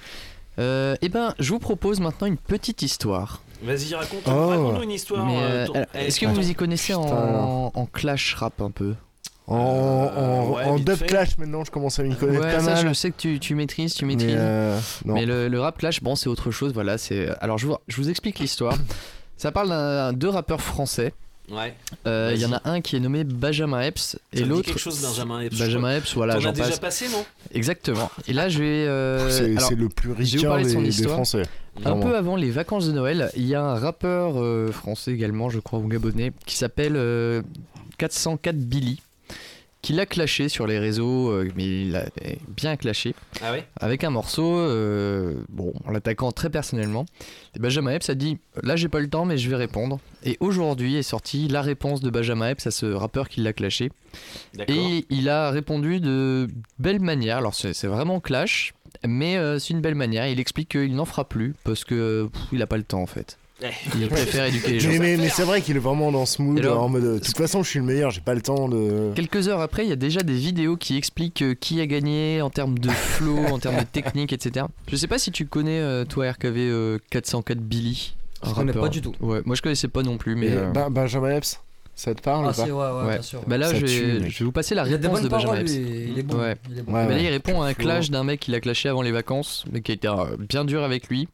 Euh, 0.59 0.95
eh 1.01 1.09
ben, 1.09 1.33
je 1.39 1.49
vous 1.51 1.59
propose 1.59 1.99
maintenant 1.99 2.27
une 2.27 2.37
petite 2.37 2.81
histoire. 2.81 3.41
Vas-y, 3.63 3.93
raconte, 3.95 4.21
Oh. 4.27 4.47
raconte-nous 4.47 4.83
une 4.83 4.91
histoire. 4.91 5.25
Mais, 5.25 5.37
euh, 5.41 5.67
euh, 5.75 5.85
eh, 5.95 5.97
Est-ce 6.05 6.19
que 6.19 6.25
ton- 6.27 6.33
vous 6.33 6.49
y 6.49 6.55
connaissez 6.55 6.93
en 6.93 7.85
clash 7.91 8.35
rap 8.35 8.61
un 8.61 8.71
peu? 8.71 8.95
En, 9.51 9.55
en, 9.55 10.49
ouais, 10.51 10.63
en 10.65 10.75
vite 10.75 10.85
dub 10.87 10.95
fait. 10.95 11.05
clash 11.07 11.37
maintenant, 11.37 11.63
je 11.63 11.71
commence 11.71 11.97
à 11.99 12.03
m'y 12.03 12.15
connaître 12.15 12.45
Ouais, 12.45 12.51
pas 12.53 12.59
ça 12.59 12.75
mal. 12.75 12.87
je 12.87 12.93
sais 12.93 13.09
que 13.11 13.17
tu, 13.17 13.39
tu 13.39 13.55
maîtrises, 13.55 13.95
tu 13.95 14.05
Mais, 14.05 14.15
maîtrises. 14.15 14.35
euh. 14.37 14.79
Mais 15.05 15.25
le, 15.25 15.47
le 15.47 15.59
rap 15.59 15.77
clash, 15.79 16.01
bon, 16.03 16.15
c'est 16.15 16.29
autre 16.29 16.51
chose. 16.51 16.71
Voilà, 16.73 16.97
c'est. 16.97 17.29
Alors, 17.41 17.57
je 17.57 17.65
vous, 17.67 17.75
je 17.87 17.95
vous 17.97 18.09
explique 18.09 18.39
l'histoire. 18.39 18.77
Ça 19.37 19.51
parle 19.51 19.69
d'un 19.69 20.13
deux 20.13 20.29
rappeurs 20.29 20.61
français. 20.61 21.13
Ouais. 21.49 21.73
Euh, 22.05 22.31
Il 22.35 22.39
y 22.41 22.45
en 22.45 22.51
a 22.53 22.61
un 22.65 22.79
qui 22.81 22.95
est 22.95 22.99
nommé 22.99 23.23
Benjamin 23.23 23.81
Epps 23.81 24.01
Ça 24.11 24.17
et 24.33 24.43
l'autre. 24.43 24.65
quelque 24.67 24.77
chose, 24.79 25.01
Benjamin 25.01 25.39
Epps, 25.41 25.57
Benjamin. 25.57 25.95
Epps, 25.97 26.13
voilà, 26.13 26.37
j'en 26.39 26.51
déjà 26.51 26.67
passe. 26.67 26.79
passé, 26.79 27.07
non? 27.09 27.25
Exactement. 27.53 28.11
Et 28.27 28.33
là, 28.33 28.49
je 28.49 28.59
vais. 28.59 28.65
euh, 28.85 29.29
C'est 29.31 29.45
alors, 29.55 29.61
c'est 29.69 29.75
le 29.75 29.89
plus 29.89 30.09
de 30.09 30.15
des, 30.63 30.69
son 30.69 30.81
des 30.81 30.89
histoire. 30.89 31.15
Français. 31.15 31.43
Un 31.85 31.97
peu 31.97 32.15
avant 32.15 32.35
les 32.35 32.51
vacances 32.51 32.85
de 32.85 32.91
Noël, 32.91 33.31
il 33.35 33.47
y 33.47 33.55
a 33.55 33.63
un 33.63 33.79
rappeur 33.79 34.33
euh, 34.35 34.71
français 34.71 35.11
également, 35.11 35.49
je 35.49 35.59
crois, 35.59 35.79
ou 35.79 35.87
gabonais, 35.87 36.33
qui 36.45 36.55
s'appelle 36.57 36.93
euh, 36.97 37.41
404 37.97 38.55
Billy, 38.57 39.01
qui 39.81 39.93
l'a 39.93 40.05
clashé 40.05 40.49
sur 40.49 40.67
les 40.67 40.77
réseaux, 40.77 41.29
euh, 41.29 41.49
mais 41.55 41.83
il 41.83 41.95
a 41.95 42.05
bien 42.47 42.75
clashé, 42.75 43.15
Ah 43.41 43.53
avec 43.79 44.03
un 44.03 44.09
morceau, 44.09 44.57
euh, 44.57 45.35
bon, 45.47 45.73
en 45.85 45.91
l'attaquant 45.91 46.31
très 46.31 46.49
personnellement. 46.49 47.05
Et 47.55 47.59
Benjamin 47.59 47.91
Epps 47.91 48.09
a 48.09 48.15
dit 48.15 48.37
Là, 48.61 48.75
j'ai 48.75 48.89
pas 48.89 48.99
le 48.99 49.09
temps, 49.09 49.25
mais 49.25 49.37
je 49.37 49.49
vais 49.49 49.55
répondre. 49.55 49.99
Et 50.23 50.37
aujourd'hui 50.41 50.97
est 50.97 51.03
sortie 51.03 51.47
la 51.47 51.61
réponse 51.61 52.01
de 52.01 52.09
Benjamin 52.09 52.49
Epps 52.49 52.67
à 52.67 52.71
ce 52.71 52.85
rappeur 52.87 53.29
qui 53.29 53.41
l'a 53.41 53.53
clashé. 53.53 53.91
Et 54.67 55.05
il 55.09 55.29
a 55.29 55.49
répondu 55.49 55.99
de 56.01 56.47
belle 56.77 56.99
manière. 56.99 57.37
Alors, 57.37 57.55
c'est 57.55 57.73
c'est 57.73 57.87
vraiment 57.87 58.19
clash, 58.19 58.73
mais 59.07 59.37
euh, 59.37 59.59
c'est 59.59 59.73
une 59.73 59.81
belle 59.81 59.95
manière. 59.95 60.27
Il 60.27 60.39
explique 60.39 60.69
qu'il 60.69 60.93
n'en 60.95 61.05
fera 61.05 61.27
plus 61.27 61.55
parce 61.63 61.85
que 61.85 62.29
pff, 62.31 62.41
il 62.51 62.61
a 62.61 62.67
pas 62.67 62.77
le 62.77 62.83
temps 62.83 63.01
en 63.01 63.07
fait. 63.07 63.38
Il 63.95 64.07
préfère 64.07 64.45
éduquer 64.45 64.71
les 64.73 64.79
gens. 64.79 64.89
Mais, 64.89 64.99
mais, 64.99 65.17
mais 65.17 65.29
c'est 65.29 65.43
vrai 65.43 65.61
qu'il 65.61 65.75
est 65.75 65.79
vraiment 65.79 66.11
dans 66.11 66.25
ce 66.25 66.41
mood 66.41 66.59
alors, 66.59 66.83
en 66.83 66.89
mode 66.89 67.03
de 67.03 67.19
toute 67.19 67.35
façon 67.37 67.61
je 67.63 67.69
suis 67.69 67.79
le 67.79 67.85
meilleur, 67.85 68.09
j'ai 68.11 68.21
pas 68.21 68.33
le 68.33 68.41
temps 68.41 68.69
de. 68.69 69.11
Quelques 69.15 69.47
heures 69.47 69.59
après, 69.61 69.83
il 69.85 69.89
y 69.89 69.93
a 69.93 69.97
déjà 69.97 70.21
des 70.21 70.33
vidéos 70.35 70.77
qui 70.77 70.95
expliquent 70.97 71.41
euh, 71.41 71.55
qui 71.59 71.81
a 71.81 71.85
gagné 71.87 72.41
en 72.41 72.49
termes 72.49 72.79
de 72.79 72.89
flow, 72.89 73.37
en 73.51 73.59
termes 73.59 73.77
de 73.79 73.83
technique, 73.83 74.31
etc. 74.33 74.65
Je 74.87 74.95
sais 74.95 75.07
pas 75.07 75.17
si 75.19 75.31
tu 75.31 75.45
connais, 75.45 75.79
euh, 75.79 76.05
toi, 76.05 76.31
RKV 76.31 76.55
euh, 76.57 76.97
404 77.09 77.59
Billy. 77.59 78.15
Je 78.45 78.53
connais 78.53 78.71
pas 78.71 78.87
du 78.87 79.01
tout. 79.01 79.13
Ouais, 79.19 79.41
moi 79.45 79.55
je 79.55 79.61
connaissais 79.61 79.89
pas 79.89 80.03
non 80.03 80.17
plus, 80.17 80.35
mais. 80.35 80.51
Euh, 80.51 80.71
Ben- 80.71 80.89
Benjamin 80.89 81.31
Epps, 81.35 81.59
ça 81.95 82.15
te 82.15 82.21
parle 82.21 82.45
Ah, 82.45 82.51
ou 82.51 82.53
pas 82.53 82.65
si, 82.65 82.71
ouais, 82.71 82.77
ouais, 83.03 83.13
bien 83.15 83.21
sûr. 83.21 83.41
Bah 83.45 83.57
là, 83.57 83.73
je 83.73 83.85
tue, 83.85 83.85
vais, 84.05 84.19
mec. 84.21 84.31
je 84.31 84.39
vais 84.39 84.45
vous 84.45 84.51
passer 84.53 84.73
la 84.75 84.87
Il 84.87 84.93
a 84.93 84.97
des 84.97 85.07
réponse 85.07 85.21
de 85.23 85.27
Benjamin 85.27 85.51
paroles, 85.55 85.69
Epps. 85.69 85.73
il 85.75 86.17
est 86.17 86.23
bon, 86.23 86.37
Ouais. 86.39 86.55
il 86.71 86.79
est 86.79 86.81
bon. 86.83 86.93
Ouais, 86.93 87.03
Bah 87.03 87.09
là, 87.09 87.15
ouais. 87.17 87.23
il 87.25 87.27
répond 87.29 87.61
à 87.61 87.67
un 87.67 87.73
clash 87.73 88.09
d'un 88.09 88.23
mec 88.23 88.39
qui 88.39 88.51
l'a 88.51 88.61
clashé 88.61 88.87
avant 88.87 89.01
les 89.01 89.11
vacances, 89.11 89.65
mais 89.69 89.81
qui 89.81 89.91
a 89.91 89.95
été 89.95 90.07
euh, 90.07 90.37
bien 90.39 90.63
dur 90.63 90.81
avec 90.83 91.09
lui. 91.09 91.27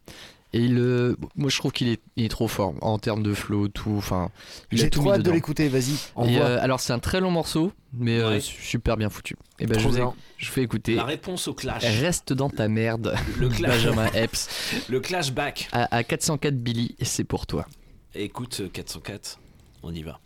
Et 0.56 0.60
il, 0.60 0.78
euh, 0.78 1.18
moi, 1.36 1.50
je 1.50 1.58
trouve 1.58 1.74
qu'il 1.74 1.89
est, 1.89 2.00
il 2.15 2.24
est 2.24 2.30
trop 2.30 2.48
fort 2.48 2.76
en 2.82 2.98
termes 2.98 3.24
de 3.24 3.34
flow, 3.34 3.68
tout. 3.68 3.96
Enfin, 3.98 4.30
J'ai 4.72 4.89
tout 4.89 5.02
trop 5.02 5.12
hâte 5.12 5.22
de 5.24 5.32
l'écouter, 5.32 5.68
vas-y, 5.68 5.96
euh, 6.18 6.58
alors, 6.62 6.80
c'est 6.80 6.94
un 6.94 7.00
très 7.00 7.20
long 7.20 7.30
morceau, 7.32 7.74
mais 7.91 8.20
euh, 8.20 8.39
super 8.39 8.96
bien 8.96 9.10
foutu. 9.10 9.36
Et 9.60 9.65
ben, 9.65 9.78
je 9.78 9.86
vous 9.86 9.98
ai- 10.00 10.04
je 10.38 10.50
fais 10.50 10.62
écouter. 10.63 10.96
La 10.96 11.04
réponse 11.04 11.50
au 11.50 11.54
clash. 11.54 11.84
Reste 11.84 12.32
dans 12.32 12.50
ta 12.50 12.70
merde, 12.70 13.15
Le 13.38 13.50
clash. 13.58 13.84
Benjamin 13.84 14.06
Epps, 14.13 14.48
Le 14.88 15.00
clash 15.02 15.34
back. 15.34 15.68
à, 15.74 15.94
à 15.94 16.04
404 16.06 16.56
Billy, 16.56 16.96
c'est 17.02 17.26
pour 17.26 17.48
toi. 17.48 17.65
Écoute, 18.13 18.62
euh, 18.62 18.70
404, 18.70 19.39
on 19.84 19.94
y 19.94 20.04
va. 20.04 20.20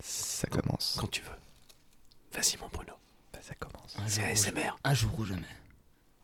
Ça 0.00 0.46
commence. 0.46 0.96
Quand 1.00 1.10
tu 1.10 1.22
veux. 1.22 1.28
Vas-y, 2.40 2.56
mon 2.60 2.68
Bruno. 2.72 2.92
Ça 3.40 3.54
commence. 3.58 3.96
C'est 4.06 4.22
ASMR. 4.22 4.76
Un 4.84 4.94
jour 4.94 5.10
ou 5.18 5.24
jamais. 5.24 5.42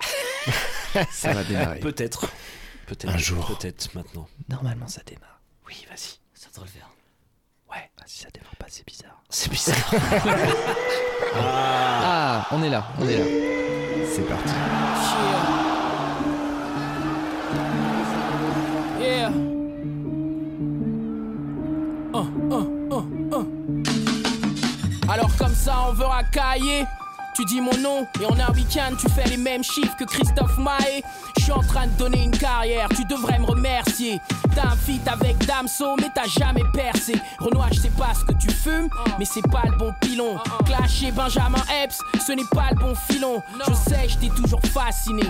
Ça 1.10 1.32
va 1.32 1.42
démarrer. 1.44 1.80
Peut-être. 1.80 2.28
Peut-être. 2.86 3.08
Un 3.12 3.18
jour. 3.18 3.46
Peut-être 3.58 3.94
maintenant. 3.94 4.28
Normalement, 4.48 4.86
ça 4.86 5.02
démarre. 5.06 5.40
Oui, 5.66 5.86
vas-y. 5.88 6.18
Ça 6.34 6.48
devrait 6.54 6.66
le 6.66 6.70
faire. 6.70 6.90
Ouais. 7.70 7.90
Ah, 7.98 8.04
si 8.06 8.18
ça 8.20 8.28
démarre 8.32 8.56
pas, 8.56 8.66
c'est 8.68 8.86
bizarre. 8.86 9.22
C'est 9.28 9.50
bizarre. 9.50 9.76
Ah, 11.36 12.46
on 12.52 12.62
est 12.62 12.68
là, 12.68 12.86
on 13.00 13.08
est 13.08 13.16
là. 13.16 13.24
C'est 14.14 14.22
parti. 14.22 14.52
Yeah. 19.00 19.30
Uh, 22.14 22.26
uh, 22.52 22.64
uh, 22.92 23.02
uh. 23.32 23.44
Alors 25.08 25.30
comme 25.36 25.54
ça 25.54 25.86
on 25.88 25.92
veut 25.94 26.04
racailler 26.04 26.84
tu 27.34 27.44
dis 27.44 27.60
mon 27.60 27.76
nom 27.78 28.06
et 28.20 28.26
en 28.26 28.38
un 28.38 28.52
week-end 28.52 28.94
tu 28.98 29.08
fais 29.10 29.28
les 29.28 29.36
mêmes 29.36 29.64
chiffres 29.64 29.96
que 29.96 30.04
Christophe 30.04 30.56
Maé. 30.56 31.02
Je 31.36 31.42
suis 31.42 31.52
en 31.52 31.62
train 31.62 31.86
de 31.86 31.92
donner 31.92 32.22
une 32.22 32.30
carrière, 32.30 32.88
tu 32.94 33.04
devrais 33.04 33.38
me 33.38 33.46
remercier. 33.46 34.20
T'as 34.54 34.68
un 34.68 34.76
feat 34.76 35.06
avec 35.08 35.44
Damso 35.44 35.96
mais 35.96 36.10
t'as 36.14 36.26
jamais 36.26 36.62
percé. 36.72 37.14
Renoir 37.40 37.68
je 37.72 37.80
sais 37.80 37.90
pas 37.90 38.14
ce 38.14 38.24
que 38.24 38.32
tu 38.38 38.50
fumes 38.50 38.88
mais 39.18 39.24
c'est 39.24 39.46
pas 39.50 39.62
le 39.66 39.76
bon 39.76 39.92
pilon. 40.00 40.38
Clash 40.64 41.02
et 41.02 41.10
Benjamin 41.12 41.62
Epps 41.82 41.98
ce 42.24 42.32
n'est 42.32 42.48
pas 42.52 42.68
le 42.70 42.76
bon 42.76 42.94
filon. 42.94 43.42
Je 43.68 43.74
sais 43.74 44.08
je 44.08 44.18
t'ai 44.18 44.28
toujours 44.28 44.60
fasciné. 44.72 45.24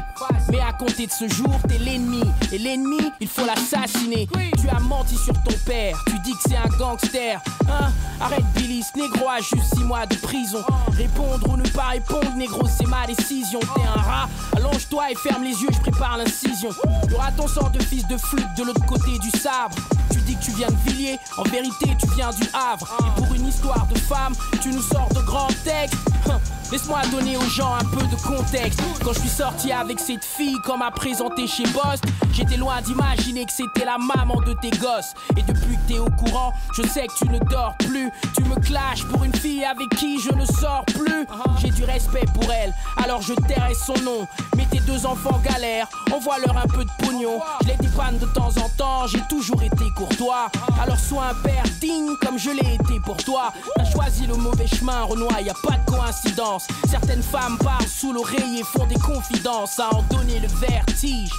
Mais 0.51 0.61
à 0.61 0.73
compter 0.73 1.07
de 1.07 1.13
ce 1.13 1.27
jour 1.29 1.55
t'es 1.67 1.79
l'ennemi. 1.79 2.23
Et 2.53 2.59
l'ennemi 2.59 3.13
il 3.21 3.29
faut 3.29 3.47
l'assassiner. 3.47 4.29
Tu 4.61 4.69
as 4.69 4.81
menti 4.81 5.17
sur 5.17 5.35
ton 5.43 5.57
père. 5.65 5.97
Tu 6.07 6.19
dis 6.21 6.33
que 6.33 6.49
c'est 6.49 6.57
un 6.57 6.77
gangster. 6.77 7.41
Hein? 7.69 7.91
Arrête 8.21 8.45
Billy 8.55 8.83
ce 8.83 8.99
négro 8.99 9.29
a 9.29 9.39
juste 9.39 9.75
6 9.75 9.85
mois 9.85 10.07
de 10.07 10.17
prison. 10.17 10.63
Répondre 10.93 11.49
ou 11.49 11.57
ne 11.57 11.67
pas 11.69 11.94
répondre 11.95 12.35
négro 12.35 12.67
c'est 12.67 12.89
ma 12.89 13.07
décision 13.07 13.61
T'es 13.61 13.83
un 13.83 14.01
rat 14.01 14.29
Allonge-toi 14.57 15.13
et 15.13 15.15
ferme 15.15 15.45
les 15.45 15.53
yeux 15.63 15.69
je 15.73 15.79
prépare 15.79 16.17
l'incision 16.17 16.71
Y'aura 17.09 17.31
ton 17.33 17.47
sang 17.47 17.71
de 17.71 17.81
fils 17.83 18.07
de 18.09 18.17
flûte 18.17 18.49
de 18.59 18.65
l'autre 18.65 18.85
côté 18.85 19.17
du 19.19 19.31
sabre 19.31 19.77
Tu 20.11 20.19
dis 20.23 20.35
que 20.37 20.45
tu 20.45 20.51
viens 20.53 20.69
de 20.69 20.91
Villiers 20.91 21.19
En 21.39 21.45
vérité 21.45 21.97
tu 22.01 22.09
viens 22.17 22.31
du 22.31 22.49
Havre 22.53 22.89
Et 23.01 23.21
pour 23.21 23.33
une 23.35 23.47
histoire 23.47 23.87
de 23.87 23.99
femme 23.99 24.35
Tu 24.61 24.71
nous 24.71 24.83
sors 24.83 25.09
de 25.15 25.21
grands 25.21 25.55
textes 25.65 25.95
Hein, 26.31 26.41
Laisse-moi 26.73 27.01
donner 27.11 27.37
aux 27.37 27.49
gens 27.49 27.75
un 27.75 27.85
peu 27.85 28.05
de 28.07 28.17
contexte. 28.23 28.81
Quand 29.05 29.13
je 29.13 29.21
suis 29.21 29.29
sorti 29.29 29.71
avec 29.71 30.01
cette 30.01 30.25
fille, 30.25 30.57
qu'on 30.65 30.79
m'a 30.79 30.91
présenté 30.91 31.47
chez 31.47 31.65
Boss, 31.65 32.01
j'étais 32.33 32.57
loin 32.57 32.81
d'imaginer 32.81 33.45
que 33.45 33.53
c'était 33.53 33.85
la 33.85 33.99
maman 33.99 34.41
de 34.41 34.55
tes 34.55 34.71
gosses. 34.71 35.15
Et 35.37 35.43
depuis 35.43 35.77
que 35.77 35.93
t'es 35.93 35.99
au 35.99 36.11
courant, 36.11 36.53
je 36.75 36.83
sais 36.83 37.07
que 37.07 37.15
tu 37.17 37.29
ne 37.29 37.39
dors 37.39 37.77
plus. 37.79 38.11
Tu 38.35 38.43
me 38.45 38.57
clashes 38.57 39.05
pour 39.05 39.25
une 39.25 39.35
fille 39.35 39.65
avec 39.65 39.89
qui 39.91 40.19
je 40.19 40.33
ne 40.33 40.45
sors 40.45 40.85
plus. 40.87 41.27
J'ai 41.61 41.71
respect 41.85 42.27
pour 42.33 42.51
elle, 42.53 42.73
alors 42.97 43.23
je 43.23 43.35
tairai 43.35 43.75
son 43.75 43.95
nom. 44.03 44.27
Mais 44.57 44.67
tes 44.67 44.81
deux 44.81 45.07
enfants 45.07 45.41
galèrent, 45.45 45.89
envoie-leur 46.13 46.57
un 46.57 46.67
peu 46.67 46.85
de 46.85 46.91
pognon. 46.99 47.41
Je 47.63 47.69
les 47.69 47.77
dépanne 47.77 48.19
de 48.19 48.27
temps 48.27 48.53
en 48.63 48.69
temps, 48.71 49.07
j'ai 49.07 49.23
toujours 49.29 49.63
été 49.63 49.85
courtois. 49.97 50.51
Alors 50.83 50.99
sois 50.99 51.27
un 51.27 51.35
père 51.35 51.65
digne 51.81 52.17
comme 52.21 52.39
je 52.39 52.51
l'ai 52.51 52.75
été 52.75 53.01
pour 53.05 53.17
toi. 53.19 53.53
T'as 53.77 53.85
choisi 53.85 54.27
le 54.27 54.35
mauvais 54.35 54.67
chemin, 54.67 55.03
Renoir, 55.03 55.41
y 55.41 55.51
a 55.51 55.55
pas 55.55 55.77
de 55.77 55.91
coïncidence. 55.91 56.67
Certaines 56.91 57.23
femmes 57.23 57.59
parlent 57.59 57.87
sous 57.87 58.13
l'oreiller, 58.13 58.63
font 58.65 58.87
des 58.87 58.99
confidences 58.99 59.79
à 59.79 59.95
en 59.95 60.03
donner 60.03 60.41
le 60.41 60.49
vertige. 60.49 61.31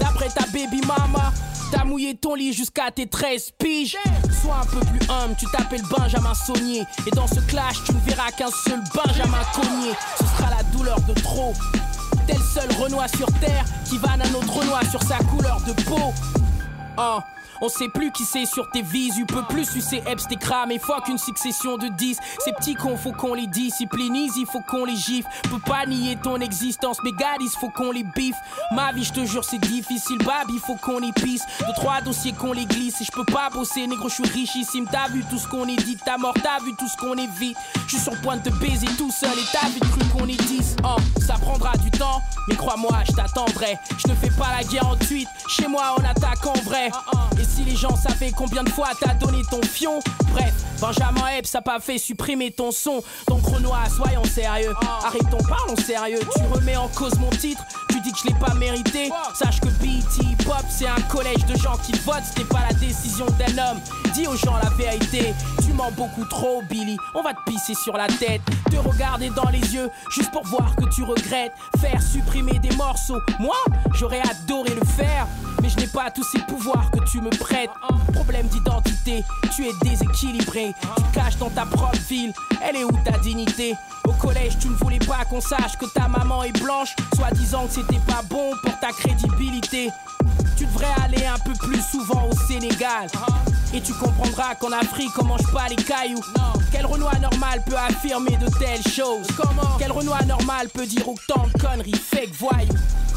D'après 0.00 0.28
ta 0.28 0.46
baby 0.46 0.80
mama, 0.86 1.32
t'as 1.70 1.84
mouillé 1.84 2.16
ton 2.16 2.34
lit 2.34 2.52
jusqu'à 2.52 2.90
tes 2.90 3.08
13 3.08 3.52
piges. 3.58 3.96
Sois 4.42 4.60
un 4.62 4.66
peu 4.66 4.80
plus 4.80 5.08
humble, 5.08 5.36
tu 5.38 5.46
t'appelles 5.46 5.82
Benjamin 5.90 6.34
Saunier. 6.34 6.84
Et 7.06 7.10
dans 7.10 7.26
ce 7.26 7.40
clash, 7.40 7.82
tu 7.84 7.94
ne 7.94 8.00
verras 8.00 8.30
qu'un 8.30 8.50
seul 8.50 8.80
Benjamin 8.94 9.42
Ce 10.18 10.24
sera 10.24 10.50
la 10.50 10.62
douleur 10.64 11.00
de 11.02 11.14
trop. 11.14 11.52
Tel 12.26 12.38
seul 12.38 12.70
Renoir 12.80 13.08
sur 13.08 13.26
terre 13.40 13.64
qui 13.84 13.98
vanne 13.98 14.22
un 14.22 14.34
autre 14.34 14.58
Renoir 14.58 14.82
sur 14.90 15.02
sa 15.02 15.16
couleur 15.18 15.60
de 15.66 15.72
peau. 15.84 16.12
Ah, 16.96 17.24
On 17.64 17.68
sait 17.68 17.88
plus 17.88 18.10
qui 18.10 18.24
c'est 18.24 18.44
sur 18.44 18.68
tes 18.70 18.82
visu, 18.82 19.24
peut 19.24 19.44
plus 19.48 19.64
sucer 19.64 20.02
Epps 20.08 20.26
tes 20.26 20.34
crames 20.34 20.72
et 20.72 20.80
fuck 20.80 21.06
une 21.06 21.16
succession 21.16 21.76
de 21.78 21.86
10. 21.86 22.18
Ces 22.44 22.52
petits 22.54 22.74
cons, 22.74 22.96
faut 22.96 23.12
qu'on 23.12 23.34
les 23.34 23.46
disciplinise, 23.46 24.32
il 24.36 24.46
faut 24.46 24.62
qu'on 24.62 24.84
les 24.84 24.96
gifle. 24.96 25.28
Peut 25.44 25.60
pas 25.64 25.86
nier 25.86 26.18
ton 26.20 26.40
existence, 26.40 26.96
mais 27.04 27.12
gadis, 27.12 27.54
faut 27.60 27.70
qu'on 27.70 27.92
les 27.92 28.02
biffe. 28.02 28.34
Ma 28.72 28.90
vie, 28.90 29.04
je 29.04 29.12
te 29.12 29.24
jure, 29.24 29.44
c'est 29.44 29.60
difficile, 29.60 30.18
bab, 30.18 30.50
il 30.52 30.58
faut 30.58 30.74
qu'on 30.74 30.98
les 30.98 31.12
pisse. 31.12 31.44
De 31.60 31.72
trois 31.76 32.00
dossiers 32.00 32.32
qu'on 32.32 32.52
les 32.52 32.66
glisse, 32.66 33.00
et 33.00 33.04
je 33.04 33.12
peux 33.12 33.24
pas 33.24 33.48
bosser, 33.50 33.86
négro, 33.86 34.08
je 34.08 34.14
suis 34.14 34.28
richissime. 34.28 34.88
T'as 34.90 35.06
vu 35.06 35.22
tout 35.30 35.38
ce 35.38 35.46
qu'on 35.46 35.68
est 35.68 35.80
dit, 35.84 35.96
ta 36.04 36.18
mort, 36.18 36.34
t'as 36.34 36.58
vu 36.64 36.74
tout 36.76 36.88
ce 36.88 36.96
qu'on 36.96 37.14
évite. 37.14 37.56
Je 37.86 37.94
suis 37.94 38.02
sur 38.02 38.12
le 38.12 38.18
point 38.22 38.38
de 38.38 38.42
te 38.42 38.54
baiser 38.56 38.88
tout 38.98 39.12
seul, 39.12 39.38
et 39.38 39.46
t'as 39.52 39.68
vu 39.68 39.78
de 39.78 39.86
cru 39.86 40.00
qu'on 40.08 40.26
est 40.26 40.42
10. 40.48 40.78
Oh, 40.82 40.96
ça 41.24 41.34
prendra 41.34 41.76
du 41.76 41.92
temps, 41.92 42.20
mais 42.48 42.56
crois-moi, 42.56 43.04
je 43.08 43.12
t'attendrai. 43.12 43.78
Je 43.98 44.02
te 44.02 44.14
fais 44.16 44.30
pas 44.30 44.48
la 44.58 44.64
guerre 44.64 44.88
en 44.88 44.96
tweet, 44.96 45.28
chez 45.46 45.68
moi 45.68 45.94
on 45.96 46.04
attaque 46.04 46.44
en 46.44 46.60
vrai. 46.62 46.90
Si 47.54 47.64
les 47.64 47.76
gens 47.76 47.94
savaient 47.96 48.32
combien 48.32 48.62
de 48.62 48.70
fois 48.70 48.90
t'as 48.98 49.14
donné 49.14 49.42
ton 49.50 49.60
fion 49.62 50.00
Bref, 50.32 50.54
Benjamin 50.80 51.28
Epps 51.38 51.54
a 51.54 51.62
pas 51.62 51.80
fait 51.80 51.98
supprimer 51.98 52.50
ton 52.50 52.70
son. 52.70 53.02
Donc 53.28 53.44
Renoir, 53.46 53.86
soyons 53.90 54.24
sérieux. 54.24 54.72
Arrêtons, 55.04 55.42
parlons 55.48 55.76
sérieux. 55.76 56.20
Tu 56.34 56.42
remets 56.52 56.76
en 56.76 56.88
cause 56.88 57.14
mon 57.18 57.30
titre, 57.30 57.62
tu 57.88 58.00
dis 58.00 58.12
que 58.12 58.18
je 58.18 58.28
l'ai 58.28 58.38
pas 58.38 58.54
mérité. 58.54 59.10
Sache 59.34 59.60
que 59.60 59.68
BT 59.68 60.44
Pop, 60.44 60.64
c'est 60.68 60.88
un 60.88 61.00
collège 61.10 61.44
de 61.46 61.56
gens 61.56 61.76
qui 61.84 61.92
votent. 62.04 62.24
C'était 62.24 62.48
pas 62.48 62.60
la 62.68 62.74
décision 62.74 63.26
d'un 63.38 63.58
homme. 63.58 63.80
Dis 64.14 64.26
aux 64.26 64.36
gens 64.36 64.56
la 64.62 64.70
vérité. 64.70 65.34
Tu 65.64 65.72
mens 65.72 65.90
beaucoup 65.92 66.24
trop, 66.24 66.62
Billy. 66.68 66.96
On 67.14 67.22
va 67.22 67.32
te 67.34 67.50
pisser 67.50 67.74
sur 67.74 67.96
la 67.96 68.06
tête. 68.06 68.42
Te 68.70 68.76
regarder 68.76 69.30
dans 69.30 69.48
les 69.50 69.74
yeux, 69.74 69.88
juste 70.10 70.30
pour 70.30 70.44
voir 70.44 70.74
que 70.76 70.84
tu 70.94 71.02
regrettes. 71.02 71.52
Faire 71.80 72.02
supprimer 72.02 72.58
des 72.58 72.74
morceaux. 72.76 73.20
Moi, 73.38 73.56
j'aurais 73.94 74.22
adoré 74.22 74.74
le 74.74 74.86
faire. 74.86 75.26
Mais 75.62 75.68
je 75.68 75.76
n'ai 75.76 75.86
pas 75.86 76.10
tous 76.10 76.24
ces 76.24 76.40
pouvoirs 76.40 76.90
que 76.90 76.98
tu 77.08 77.20
me 77.20 77.30
prêtes. 77.42 77.70
Problème 78.12 78.46
d'identité, 78.46 79.24
tu 79.54 79.66
es 79.66 79.72
déséquilibré. 79.82 80.72
Tu 80.96 81.02
caches 81.12 81.36
dans 81.38 81.50
ta 81.50 81.66
propre 81.66 81.98
ville. 82.08 82.32
Elle 82.62 82.76
est 82.76 82.84
où 82.84 82.92
ta 83.04 83.18
dignité? 83.18 83.74
Au 84.04 84.12
collège, 84.12 84.58
tu 84.58 84.68
ne 84.68 84.74
voulais 84.74 84.98
pas 84.98 85.24
qu'on 85.24 85.40
sache 85.40 85.76
que 85.78 85.86
ta 85.86 86.08
maman 86.08 86.44
est 86.44 86.58
blanche. 86.62 86.94
Soit 87.16 87.32
disant 87.32 87.66
que 87.66 87.72
c'était 87.72 88.00
pas 88.06 88.22
bon 88.28 88.52
pour 88.62 88.78
ta 88.78 88.90
crédibilité. 88.92 89.90
Tu 90.56 90.66
devrais 90.66 90.92
aller 91.04 91.24
un 91.26 91.38
peu 91.38 91.52
plus 91.52 91.80
souvent 91.82 92.28
au 92.30 92.36
Sénégal. 92.46 93.08
Et 93.74 93.80
tu 93.80 93.92
comprendras 93.94 94.54
qu'en 94.54 94.72
Afrique, 94.72 95.12
on 95.18 95.24
mange 95.24 95.50
pas 95.52 95.68
les 95.68 95.76
cailloux. 95.76 96.20
Quel 96.70 96.84
Renoir 96.86 97.18
normal 97.20 97.62
peut 97.64 97.76
affirmer 97.76 98.36
de 98.36 98.46
telles 98.58 98.82
choses? 98.92 99.26
Quel 99.78 99.92
Renoir 99.92 100.24
normal 100.26 100.68
peut 100.68 100.86
dire 100.86 101.08
autant 101.08 101.46
de 101.46 101.58
conneries? 101.58 101.92
Fake 101.94 102.34
voyous 102.38 102.68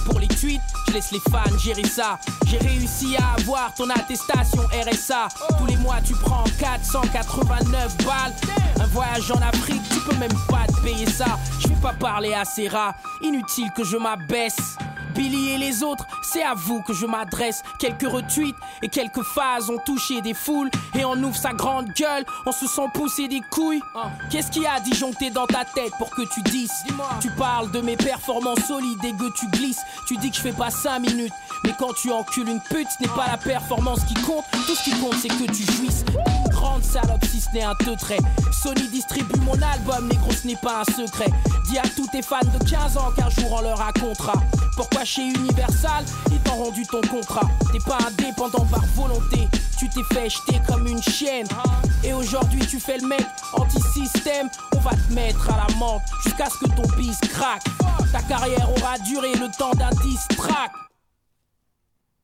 Pour 0.05 0.19
les 0.19 0.27
tweets, 0.27 0.61
je 0.87 0.93
laisse 0.93 1.11
les 1.11 1.19
fans 1.19 1.57
gérer 1.57 1.83
ça. 1.83 2.19
J'ai 2.45 2.57
réussi 2.57 3.17
à 3.17 3.39
avoir 3.41 3.73
ton 3.73 3.89
attestation 3.89 4.61
RSA. 4.71 5.27
Tous 5.57 5.65
les 5.65 5.77
mois, 5.77 5.97
tu 6.05 6.13
prends 6.13 6.45
489 6.59 7.97
balles. 8.05 8.33
Un 8.79 8.87
voyage 8.87 9.29
en 9.31 9.41
Afrique, 9.41 9.81
tu 9.89 9.99
peux 9.99 10.15
même 10.15 10.37
pas 10.47 10.65
te 10.67 10.79
payer 10.81 11.09
ça. 11.09 11.37
Je 11.59 11.67
vais 11.67 11.75
pas 11.81 11.93
parler 11.93 12.33
à 12.33 12.45
ces 12.45 12.69
rats. 12.69 12.95
Inutile 13.21 13.71
que 13.75 13.83
je 13.83 13.97
m'abaisse. 13.97 14.77
Billy 15.15 15.51
et 15.51 15.57
les 15.57 15.81
autres, 15.81 16.05
c'est 16.21 16.43
à 16.43 16.53
vous 16.53 16.81
que 16.81 16.93
je 16.93 17.05
m'adresse. 17.05 17.63
Quelques 17.79 18.07
retweets 18.07 18.55
et 18.81 18.89
quelques 18.89 19.23
phases 19.23 19.69
ont 19.69 19.79
touché 19.85 20.21
des 20.21 20.33
foules. 20.33 20.69
Et 20.97 21.05
on 21.05 21.13
ouvre 21.13 21.35
sa 21.35 21.53
grande 21.53 21.87
gueule, 21.93 22.25
on 22.45 22.51
se 22.51 22.67
sent 22.67 22.87
pousser 22.93 23.27
des 23.27 23.41
couilles. 23.49 23.81
Qu'est-ce 24.29 24.51
qu'il 24.51 24.63
y 24.63 24.67
a 24.67 24.79
disjoncté 24.79 25.29
dans 25.29 25.47
ta 25.47 25.63
tête 25.65 25.91
pour 25.97 26.09
que 26.09 26.21
tu 26.33 26.41
dises 26.43 26.71
Tu 27.21 27.29
parles 27.31 27.71
de 27.71 27.81
mes 27.81 27.95
performances 27.95 28.65
solides 28.67 29.03
et 29.03 29.13
que 29.13 29.31
tu 29.33 29.47
glisses. 29.47 29.81
Tu 30.07 30.17
dis 30.17 30.29
que 30.29 30.37
je 30.37 30.41
fais 30.41 30.51
pas 30.51 30.69
5 30.69 30.99
minutes. 30.99 31.33
Mais 31.63 31.73
quand 31.79 31.93
tu 31.93 32.11
encules 32.11 32.49
une 32.49 32.61
pute, 32.61 32.87
ce 32.97 33.01
n'est 33.01 33.15
pas 33.15 33.27
la 33.31 33.37
performance 33.37 34.03
qui 34.03 34.13
compte. 34.15 34.43
Tout 34.51 34.75
ce 34.75 34.83
qui 34.83 34.99
compte, 34.99 35.15
c'est 35.21 35.29
que 35.29 35.51
tu 35.51 35.63
jouisses. 35.73 36.03
Grande 36.49 36.83
salope 36.83 37.23
si 37.25 37.39
ce 37.39 37.49
n'est 37.53 37.63
un 37.63 37.75
teutrait. 37.75 38.19
Sony 38.51 38.87
distribue 38.89 39.39
mon 39.41 39.59
album, 39.61 40.07
négro, 40.07 40.31
ce 40.31 40.47
n'est 40.47 40.55
pas 40.57 40.81
un 40.81 40.83
secret. 40.83 41.31
Dis 41.69 41.77
à 41.77 41.83
tous 41.95 42.07
tes 42.07 42.21
fans 42.21 42.39
de 42.41 42.69
15 42.69 42.97
ans 42.97 43.11
qu'un 43.15 43.29
jour 43.29 43.53
on 43.53 43.61
leur 43.61 43.77
racontera. 43.77 44.33
Pourquoi 44.75 45.04
chez 45.05 45.21
Universal, 45.21 46.03
ils 46.31 46.39
t'ont 46.39 46.55
rendu 46.55 46.83
ton 46.87 47.01
contrat. 47.01 47.47
T'es 47.71 47.79
pas 47.79 47.99
indépendant 48.07 48.65
par 48.65 48.83
volonté. 48.95 49.47
Tu 49.77 49.87
t'es 49.89 50.03
fait 50.13 50.29
jeter 50.29 50.59
comme 50.67 50.87
une 50.87 51.01
chienne. 51.01 51.47
Et 52.03 52.13
aujourd'hui, 52.13 52.65
tu 52.65 52.79
fais 52.79 52.97
le 52.97 53.07
mec 53.07 53.25
anti-système. 53.53 54.49
On 54.75 54.79
va 54.79 54.91
te 54.91 55.13
mettre 55.13 55.49
à 55.53 55.67
la 55.67 55.75
menthe 55.75 56.01
jusqu'à 56.23 56.49
ce 56.49 56.57
que 56.57 56.69
ton 56.75 56.87
bis 56.97 57.19
craque. 57.29 57.63
Ta 58.11 58.21
carrière 58.21 58.69
aura 58.71 58.97
duré 58.99 59.33
le 59.35 59.47
temps 59.55 59.73
d'un 59.75 59.91
diss 60.01 60.27
track. 60.35 60.71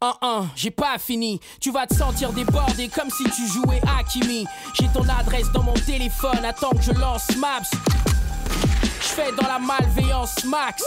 Un, 0.01 0.13
un, 0.23 0.47
j'ai 0.55 0.71
pas 0.71 0.97
fini. 0.97 1.39
Tu 1.59 1.71
vas 1.71 1.85
te 1.85 1.93
sentir 1.93 2.33
débordé 2.33 2.89
comme 2.89 3.11
si 3.11 3.23
tu 3.25 3.45
jouais 3.47 3.81
à 3.99 4.03
Kimi. 4.03 4.47
J'ai 4.73 4.87
ton 4.87 5.07
adresse 5.07 5.51
dans 5.51 5.63
mon 5.63 5.73
téléphone. 5.73 6.43
Attends 6.43 6.71
que 6.71 6.81
je 6.81 6.93
lance 6.93 7.35
Maps. 7.37 7.61
Fais 9.15 9.31
dans 9.33 9.47
la 9.47 9.59
malveillance 9.59 10.45
max. 10.45 10.83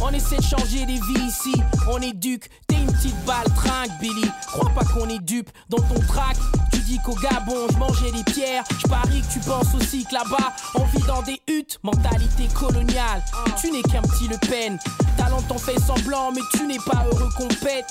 On 0.00 0.10
essaie 0.10 0.36
de 0.36 0.42
changer 0.42 0.84
des 0.84 0.94
vies 0.94 1.26
ici. 1.28 1.54
On 1.88 2.00
éduque. 2.00 2.50
T'es 2.66 2.74
une 2.74 2.86
petite 2.86 3.24
balle 3.24 3.46
trinque, 3.54 3.90
Billy. 4.00 4.28
Crois 4.48 4.70
pas 4.74 4.84
qu'on 4.84 5.08
est 5.08 5.20
dupe 5.20 5.48
dans 5.68 5.78
ton 5.82 6.00
track. 6.08 6.36
Tu 6.72 6.80
dis 6.80 6.98
qu'au 7.04 7.14
Gabon, 7.14 7.68
je 7.70 7.76
mangeais 7.76 8.10
des 8.10 8.24
pierres. 8.24 8.64
Je 8.82 8.88
parie 8.88 9.22
que 9.22 9.32
tu 9.32 9.38
penses 9.40 9.72
aussi 9.76 10.04
que 10.04 10.14
là-bas, 10.14 10.52
on 10.74 10.84
vit 10.86 11.06
dans 11.06 11.22
des 11.22 11.40
huttes. 11.46 11.78
Mentalité 11.84 12.48
coloniale. 12.52 13.22
Tu 13.60 13.70
n'es 13.70 13.82
qu'un 13.82 14.02
petit 14.02 14.26
Le 14.26 14.38
Pen. 14.48 14.76
T'as 15.16 15.28
longtemps 15.28 15.58
fait 15.58 15.78
semblant, 15.78 16.32
mais 16.32 16.42
tu 16.54 16.66
n'es 16.66 16.78
pas 16.78 17.04
heureux 17.06 17.28
qu'on 17.36 17.48
pète. 17.48 17.86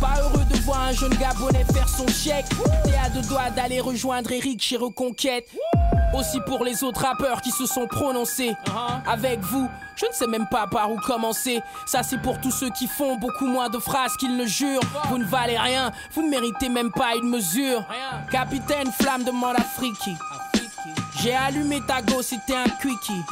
Pas 0.00 0.22
heureux 0.22 0.44
de 0.50 0.56
voir 0.60 0.80
un 0.80 0.92
jeune 0.92 1.14
Gabonais 1.14 1.66
faire 1.72 1.88
son 1.88 2.08
chèque. 2.08 2.46
T'es 2.84 2.94
à 2.94 3.10
deux 3.10 3.26
doigts 3.28 3.50
d'aller 3.50 3.80
rejoindre 3.80 4.32
Eric 4.32 4.62
chez 4.62 4.78
Reconquête. 4.78 5.48
Aussi 6.14 6.40
pour 6.46 6.64
les 6.64 6.84
autres 6.84 7.02
rappeurs 7.02 7.42
qui 7.42 7.50
se 7.50 7.66
sont 7.66 7.86
prononcés. 7.86 8.54
Avec 9.06 9.17
vous, 9.40 9.68
je 9.96 10.06
ne 10.06 10.12
sais 10.12 10.26
même 10.26 10.46
pas 10.46 10.66
par 10.66 10.90
où 10.90 10.96
commencer. 10.96 11.60
Ça, 11.86 12.02
c'est 12.02 12.18
pour 12.18 12.40
tous 12.40 12.50
ceux 12.50 12.70
qui 12.70 12.86
font 12.86 13.16
beaucoup 13.16 13.46
moins 13.46 13.68
de 13.68 13.78
phrases 13.78 14.16
qu'ils 14.16 14.36
ne 14.36 14.46
jurent. 14.46 14.80
Vous 15.08 15.18
ne 15.18 15.24
valez 15.24 15.58
rien, 15.58 15.90
vous 16.12 16.22
ne 16.22 16.30
méritez 16.30 16.68
même 16.68 16.92
pas 16.92 17.16
une 17.16 17.28
mesure. 17.28 17.84
Capitaine 18.30 18.90
Flamme 18.92 19.24
de 19.24 19.32
Afriki. 19.58 20.14
J'ai 21.20 21.34
allumé 21.34 21.80
ta 21.80 22.00
go, 22.00 22.22
c'était 22.22 22.56
un 22.56 22.68
quickie. 22.80 23.22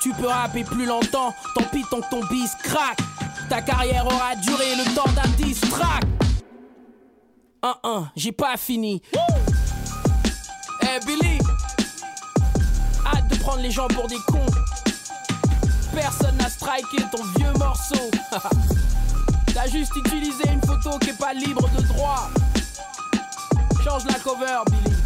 Tu 0.00 0.12
peux 0.12 0.26
rapper 0.26 0.64
plus 0.64 0.86
longtemps, 0.86 1.34
tant 1.54 1.64
pis 1.64 1.84
tant 1.90 2.00
que 2.00 2.10
ton 2.10 2.24
bis 2.26 2.54
craque. 2.62 2.98
Ta 3.48 3.60
carrière 3.60 4.06
aura 4.06 4.34
duré 4.36 4.74
le 4.76 4.94
temps 4.94 5.10
d'un 5.12 5.28
diss 5.36 5.60
track. 5.60 6.04
1-1, 7.62 8.08
j'ai 8.16 8.32
pas 8.32 8.56
fini. 8.56 9.02
Eh 10.82 11.06
Billy, 11.06 11.38
hâte 13.06 13.28
de 13.28 13.36
prendre 13.36 13.60
les 13.60 13.70
gens 13.70 13.88
pour 13.88 14.06
des 14.06 14.18
cons. 14.26 14.46
Personne 15.94 16.36
n'a 16.36 16.48
striké 16.48 16.96
ton 17.12 17.22
vieux 17.36 17.52
morceau. 17.58 18.10
T'as 19.54 19.68
juste 19.68 19.94
utilisé 19.94 20.48
une 20.50 20.60
photo 20.60 20.98
qui 20.98 21.10
est 21.10 21.18
pas 21.18 21.32
libre 21.32 21.68
de 21.70 21.82
droit. 21.82 22.28
Change 23.84 24.04
la 24.06 24.14
cover, 24.14 24.62
Billy. 24.70 24.96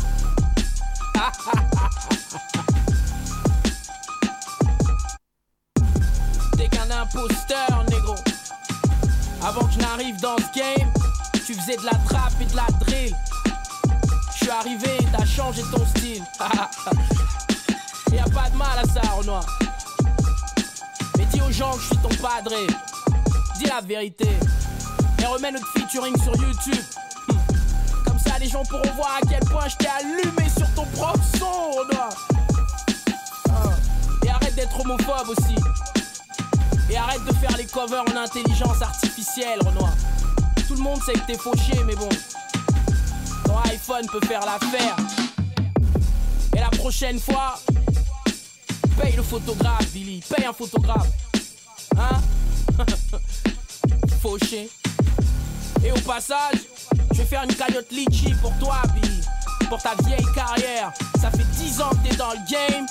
T'es 6.56 6.68
qu'un 6.68 6.90
imposteur, 6.90 7.84
négro. 7.90 8.14
Avant 9.42 9.66
que 9.66 9.74
je 9.74 9.78
n'arrive 9.78 10.18
dans 10.20 10.38
ce 10.38 10.50
game, 10.58 10.90
tu 11.46 11.52
faisais 11.54 11.76
de 11.76 11.84
la 11.84 11.94
trappe 12.06 12.40
et 12.40 12.46
de 12.46 12.56
la 12.56 12.66
drill. 12.80 13.14
Je 14.32 14.38
suis 14.38 14.50
arrivé 14.50 14.96
t'as 15.12 15.26
changé 15.26 15.62
ton 15.70 15.86
style. 15.86 16.24
y 18.12 18.18
a 18.18 18.24
pas 18.24 18.48
de 18.48 18.56
mal 18.56 18.78
à 18.78 18.84
ça, 18.84 19.02
Renoir. 19.10 19.44
Dis 21.38 21.44
aux 21.44 21.52
gens 21.52 21.70
que 21.72 21.80
je 21.80 21.86
suis 21.86 21.96
ton 21.98 22.08
padré. 22.20 22.66
Dis 23.58 23.66
la 23.66 23.80
vérité. 23.80 24.28
Et 25.20 25.26
remets 25.26 25.52
notre 25.52 25.68
featuring 25.68 26.16
sur 26.20 26.34
YouTube. 26.34 26.84
Hum. 27.28 27.38
Comme 28.04 28.18
ça, 28.18 28.38
les 28.40 28.48
gens 28.48 28.64
pourront 28.64 28.90
voir 28.96 29.18
à 29.22 29.26
quel 29.26 29.40
point 29.40 29.68
je 29.68 29.76
t'ai 29.76 29.86
allumé 29.86 30.48
sur 30.48 30.68
ton 30.74 30.84
propre 30.86 31.20
son, 31.38 31.70
Renoir. 31.70 32.28
Ah. 33.50 33.70
Et 34.24 34.30
arrête 34.30 34.54
d'être 34.56 34.80
homophobe 34.80 35.28
aussi. 35.28 35.54
Et 36.90 36.96
arrête 36.96 37.24
de 37.24 37.34
faire 37.34 37.56
les 37.56 37.66
covers 37.66 38.04
en 38.12 38.16
intelligence 38.16 38.82
artificielle, 38.82 39.60
Renoir. 39.64 39.92
Tout 40.66 40.74
le 40.74 40.82
monde 40.82 41.00
sait 41.02 41.12
que 41.12 41.26
t'es 41.26 41.38
fauché, 41.38 41.84
mais 41.86 41.94
bon. 41.94 42.08
Ton 43.44 43.58
iPhone 43.70 44.06
peut 44.06 44.26
faire 44.26 44.40
l'affaire. 44.40 44.96
Et 46.56 46.60
la 46.60 46.70
prochaine 46.70 47.20
fois, 47.20 47.60
paye 48.98 49.16
le 49.16 49.22
photographe, 49.22 49.86
Billy. 49.92 50.22
Paye 50.28 50.46
un 50.46 50.52
photographe. 50.52 51.08
Hein? 51.96 52.20
Fauché. 54.20 54.68
Et 55.84 55.92
au 55.92 56.00
passage, 56.00 56.58
je 57.12 57.18
vais 57.18 57.24
faire 57.24 57.44
une 57.44 57.54
cagnotte 57.54 57.90
litchi 57.90 58.34
pour 58.42 58.52
toi, 58.58 58.82
Billy. 58.94 59.20
Pour 59.68 59.80
ta 59.80 59.94
vieille 60.04 60.26
carrière. 60.34 60.92
Ça 61.20 61.30
fait 61.30 61.46
10 61.58 61.80
ans 61.80 61.90
que 61.90 62.08
t'es 62.08 62.16
dans 62.16 62.30
le 62.30 62.50
game. 62.50 62.86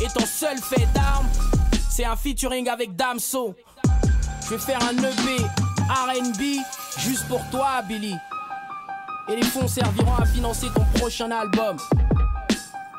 Et 0.00 0.06
ton 0.06 0.26
seul 0.26 0.58
fait 0.58 0.88
d'armes, 0.94 1.28
c'est 1.90 2.04
un 2.04 2.16
featuring 2.16 2.68
avec 2.68 2.96
Damso. 2.96 3.54
Je 4.44 4.50
vais 4.50 4.58
faire 4.58 4.80
un 4.82 4.96
EP 4.96 5.44
RB 5.88 6.62
juste 6.98 7.28
pour 7.28 7.42
toi, 7.50 7.82
Billy. 7.86 8.16
Et 9.28 9.36
les 9.36 9.44
fonds 9.44 9.68
serviront 9.68 10.16
à 10.16 10.26
financer 10.26 10.66
ton 10.74 10.84
prochain 10.98 11.30
album. 11.30 11.76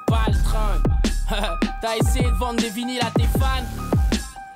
Pas 0.08 0.26
le 0.28 0.44
train. 0.44 1.03
T'as 1.82 1.98
essayé 1.98 2.26
de 2.26 2.36
vendre 2.36 2.62
des 2.62 2.70
vinyles 2.70 3.02
à 3.02 3.12
tes 3.12 3.28
fans 3.40 3.66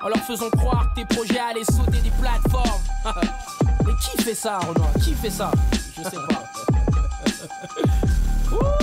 en 0.00 0.08
leur 0.08 0.18
faisant 0.18 0.50
croire 0.50 0.88
que 0.90 1.00
tes 1.00 1.06
projets 1.06 1.38
allaient 1.38 1.64
sauter 1.64 2.00
des 2.00 2.10
plateformes. 2.10 2.82
Mais 3.86 3.92
qui 4.00 4.22
fait 4.22 4.34
ça, 4.34 4.58
Renoir 4.58 4.90
Qui 5.02 5.14
fait 5.14 5.30
ça 5.30 5.50
Je 5.96 6.02
sais 6.02 6.16
pas. 6.28 6.44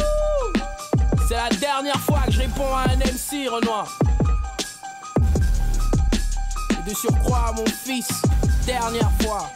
C'est 1.27 1.35
la 1.35 1.49
dernière 1.49 1.99
fois 2.01 2.19
que 2.25 2.31
je 2.31 2.39
réponds 2.41 2.75
à 2.75 2.83
un 2.91 2.97
MC, 2.97 3.49
Renoir. 3.49 3.87
Et 6.69 6.89
de 6.89 6.95
surcroît, 6.95 7.51
mon 7.55 7.65
fils, 7.65 8.07
dernière 8.65 9.11
fois. 9.21 9.49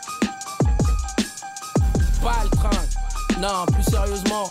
Pas 2.23 2.43
le 2.43 2.49
train. 2.49 2.69
Non, 3.39 3.65
plus 3.71 3.83
sérieusement, 3.83 4.49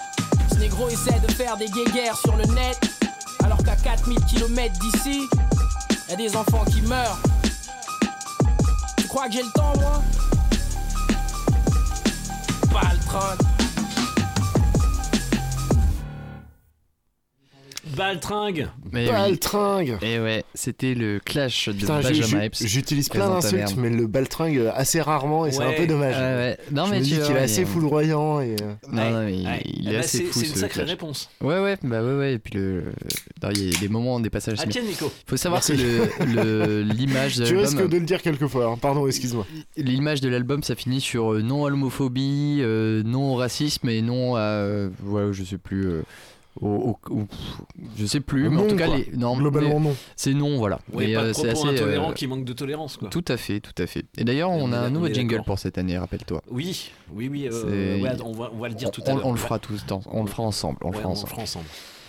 ce 0.50 0.56
négro 0.56 0.88
essaie 0.88 1.18
de 1.20 1.32
faire 1.32 1.56
des 1.56 1.66
guéguerres 1.66 2.16
sur 2.16 2.36
le 2.36 2.44
net, 2.54 2.78
4000 3.82 4.20
km 4.24 4.78
d'ici, 4.78 5.28
y 6.08 6.12
a 6.12 6.16
des 6.16 6.36
enfants 6.36 6.64
qui 6.64 6.82
meurent. 6.82 7.18
Tu 8.96 9.06
crois 9.08 9.26
que 9.26 9.32
j'ai 9.32 9.42
le 9.42 9.50
temps, 9.52 9.72
moi? 9.78 10.02
Pas 12.72 12.92
le 12.92 13.06
train. 13.06 13.57
Baltringue 17.96 18.68
Mais 18.92 19.06
Baltringue 19.08 19.98
Et 20.02 20.18
ouais, 20.18 20.44
c'était 20.54 20.94
le 20.94 21.20
clash 21.24 21.68
de 21.68 21.72
Putain, 21.74 22.00
Benjamin 22.00 22.42
Epps. 22.42 22.64
J'utilise 22.66 23.08
plein 23.08 23.28
d'insultes, 23.28 23.76
mais 23.76 23.90
le 23.90 24.06
baltringue 24.06 24.58
euh, 24.58 24.70
assez 24.74 25.00
rarement 25.00 25.46
et 25.46 25.52
c'est 25.52 25.62
un 25.62 25.72
peu 25.72 25.86
dommage. 25.86 26.14
Ouais. 26.16 26.58
Non, 26.72 26.86
Je 26.86 26.90
mais 26.92 26.98
me 27.00 27.04
tu 27.04 27.10
dis 27.10 27.20
qu'il 27.20 27.36
est 27.36 27.40
il- 27.40 27.44
assez 27.44 27.64
foudroyant 27.64 28.40
et. 28.40 28.56
euh, 28.62 28.74
Non, 28.92 29.10
non, 29.10 29.28
il, 29.28 29.46
Ouais. 29.46 29.62
il 29.64 29.86
Eh 29.86 29.90
est 29.90 29.92
bah, 29.94 29.98
assez 30.00 30.18
c'est- 30.18 30.24
fou 30.24 30.40
c'est 30.40 30.46
une 30.48 30.54
sacrée 30.54 30.80
clash. 30.80 30.88
réponse. 30.90 31.30
Ouais, 31.40 31.60
ouais, 31.60 31.76
bah 31.82 32.02
ouais, 32.02 32.16
ouais. 32.16 32.32
Et 32.34 32.38
puis 32.38 32.54
le. 32.54 32.84
non, 33.42 33.50
Il 33.54 33.72
y 33.72 33.76
a 33.76 33.80
des 33.80 33.88
moments, 33.88 34.20
des 34.20 34.30
passages. 34.30 34.58
Ah, 34.60 34.64
mais 34.66 34.72
tiens, 34.72 34.82
Nico. 34.82 35.10
Faut 35.26 35.36
savoir 35.36 35.62
Merci. 35.68 35.82
que 35.82 36.24
le- 36.24 36.34
le- 36.34 36.82
l'image 36.94 37.36
de 37.36 37.44
Tu 37.46 37.56
risques 37.56 37.74
l'album. 37.74 37.90
de 37.92 37.98
le 37.98 38.04
dire 38.06 38.22
quelquefois, 38.22 38.66
hein. 38.66 38.78
pardon, 38.80 39.06
excuse-moi. 39.06 39.46
L'image 39.76 40.20
de 40.20 40.28
l'album, 40.28 40.62
ça 40.62 40.74
finit 40.74 41.00
sur 41.00 41.32
euh, 41.34 41.42
non 41.42 41.64
à 41.66 41.70
l'homophobie, 41.70 42.58
euh, 42.60 43.02
non 43.04 43.32
au 43.32 43.36
racisme 43.36 43.88
et 43.88 44.02
non 44.02 44.34
à. 44.36 44.40
euh, 44.40 44.88
voilà, 45.02 45.32
je 45.32 45.44
sais 45.44 45.58
plus. 45.58 45.86
euh, 45.86 46.02
au, 46.60 46.66
au- 47.10 47.14
au- 47.14 47.26
je 47.96 48.06
sais 48.06 48.20
plus, 48.20 48.48
mais 48.48 48.56
en 48.56 48.62
Non, 48.62 48.68
tout 48.68 48.76
cas, 48.76 48.88
les, 48.88 49.10
non, 49.16 49.36
Globalement, 49.36 49.80
mais 49.80 49.88
non. 49.90 49.96
C'est 50.16 50.34
non, 50.34 50.58
voilà. 50.58 50.78
Ouais, 50.92 51.16
euh, 51.16 51.32
c'est 51.32 51.50
assez. 51.50 51.66
intolérants 51.66 52.10
euh, 52.10 52.14
qui 52.14 52.26
manquent 52.26 52.44
de 52.44 52.52
tolérance, 52.52 52.96
quoi. 52.96 53.08
Tout 53.08 53.24
à 53.28 53.36
fait, 53.36 53.60
tout 53.60 53.80
à 53.82 53.86
fait. 53.86 54.04
Et 54.16 54.24
d'ailleurs, 54.24 54.50
on, 54.50 54.68
On 54.68 54.72
a 54.72 54.78
un 54.78 54.90
nouveau 54.90 55.08
jingle 55.08 55.30
d'accord. 55.32 55.44
pour 55.46 55.58
cette 55.58 55.78
année, 55.78 55.96
rappelle-toi. 55.98 56.42
Oui, 56.50 56.90
oui, 57.12 57.28
oui. 57.28 57.48
euh, 57.52 58.00
ouais, 58.00 58.10
on, 58.24 58.32
va, 58.32 58.50
on 58.54 58.58
va 58.58 58.68
le 58.68 58.74
dire 58.74 58.90
tout 58.90 59.02
à 59.06 59.10
on, 59.12 59.16
l'heure. 59.16 59.26
on 59.26 59.32
le 59.32 59.38
fera 59.38 59.58
tous, 59.58 59.84
dans- 59.86 60.02
on 60.06 60.22
le 60.22 60.28
fera 60.28 60.42
ensemble. 60.42 60.78
On 60.82 60.90
le 60.90 60.96
Ouais, 60.96 61.02
fera 61.02 61.08
on 61.08 61.12
le 61.12 61.18
ensemble. 61.18 61.30
fera 61.30 61.42
ensemble. 61.42 61.66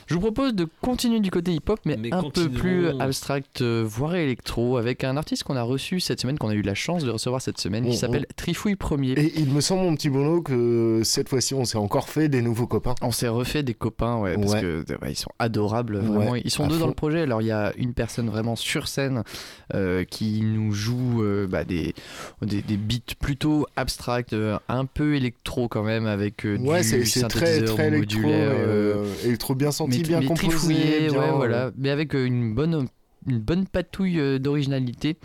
Je 0.09 0.15
vous 0.15 0.21
propose 0.21 0.55
de 0.55 0.67
continuer 0.81 1.19
du 1.19 1.29
côté 1.29 1.53
hip-hop, 1.53 1.79
mais, 1.85 1.95
Mais 1.95 2.11
un 2.11 2.23
peu 2.23 2.49
plus 2.49 2.87
abstract, 2.99 3.61
euh, 3.61 3.83
voire 3.87 4.15
électro, 4.15 4.77
avec 4.77 5.03
un 5.03 5.15
artiste 5.17 5.43
qu'on 5.43 5.55
a 5.55 5.61
reçu 5.61 5.99
cette 5.99 6.19
semaine, 6.19 6.39
qu'on 6.39 6.49
a 6.49 6.55
eu 6.55 6.63
la 6.63 6.73
chance 6.73 7.03
de 7.03 7.11
recevoir 7.11 7.43
cette 7.43 7.59
semaine, 7.59 7.83
qui 7.83 7.91
Oh, 7.91 7.95
s'appelle 7.95 8.25
oh. 8.27 8.33
Trifouille 8.35 8.75
Premier. 8.75 9.11
Et 9.11 9.39
il 9.39 9.51
me 9.51 9.61
semble, 9.61 9.83
mon 9.83 9.95
petit 9.95 10.09
Bono, 10.09 10.41
que 10.41 11.01
cette 11.03 11.29
fois-ci, 11.29 11.53
on 11.53 11.63
s'est 11.63 11.77
encore 11.77 12.09
fait 12.09 12.27
des 12.27 12.41
nouveaux 12.41 12.65
copains. 12.65 12.95
On 13.03 13.11
s'est 13.11 13.27
refait 13.27 13.61
des 13.61 13.75
copains, 13.75 14.17
ouais, 14.17 14.35
parce 14.35 14.53
Ouais. 14.53 14.61
que 14.61 14.83
ouais, 15.03 15.11
ils 15.11 15.15
sont 15.15 15.29
adorables, 15.37 15.99
vraiment. 15.99 16.31
Ouais, 16.31 16.41
ils 16.43 16.49
sont 16.49 16.65
deux 16.65 16.73
fond. 16.75 16.79
dans 16.81 16.87
le 16.87 16.93
projet. 16.95 17.21
Alors 17.21 17.43
il 17.43 17.47
y 17.47 17.51
a 17.51 17.71
une 17.77 17.93
personne 17.93 18.29
vraiment 18.31 18.55
sur 18.55 18.87
scène 18.87 19.23
euh, 19.75 20.05
qui 20.05 20.41
nous 20.41 20.71
joue 20.71 21.21
euh, 21.21 21.45
bah, 21.45 21.63
des, 21.65 21.93
des, 22.41 22.63
des 22.63 22.77
beats 22.77 23.13
plutôt 23.19 23.67
abstracts, 23.75 24.33
euh, 24.33 24.57
un 24.69 24.85
peu 24.85 25.13
électro 25.15 25.67
quand 25.67 25.83
même, 25.83 26.07
avec 26.07 26.47
euh, 26.47 26.57
Ouais, 26.57 26.81
du 26.81 27.05
c'est 27.05 27.27
très, 27.27 27.45
synthétiseur 27.45 27.75
très 27.75 27.87
électro, 27.89 28.17
modulaire. 28.21 28.49
euh, 28.51 28.95
euh, 28.97 29.05
électro 29.25 29.53
bien 29.53 29.71
senti, 29.71 29.98
mais, 30.03 30.07
bien 30.07 30.19
mais 30.21 30.25
composé. 30.27 30.47
trifouillé, 30.47 31.09
bien, 31.09 31.19
ouais, 31.19 31.31
voilà, 31.31 31.71
mais 31.77 31.89
avec 31.89 32.15
euh, 32.15 32.25
une 32.25 32.53
bonne, 32.53 32.87
une 33.27 33.39
bonne 33.39 33.65
patouille 33.65 34.19
euh, 34.19 34.39
d'originalité. 34.39 35.17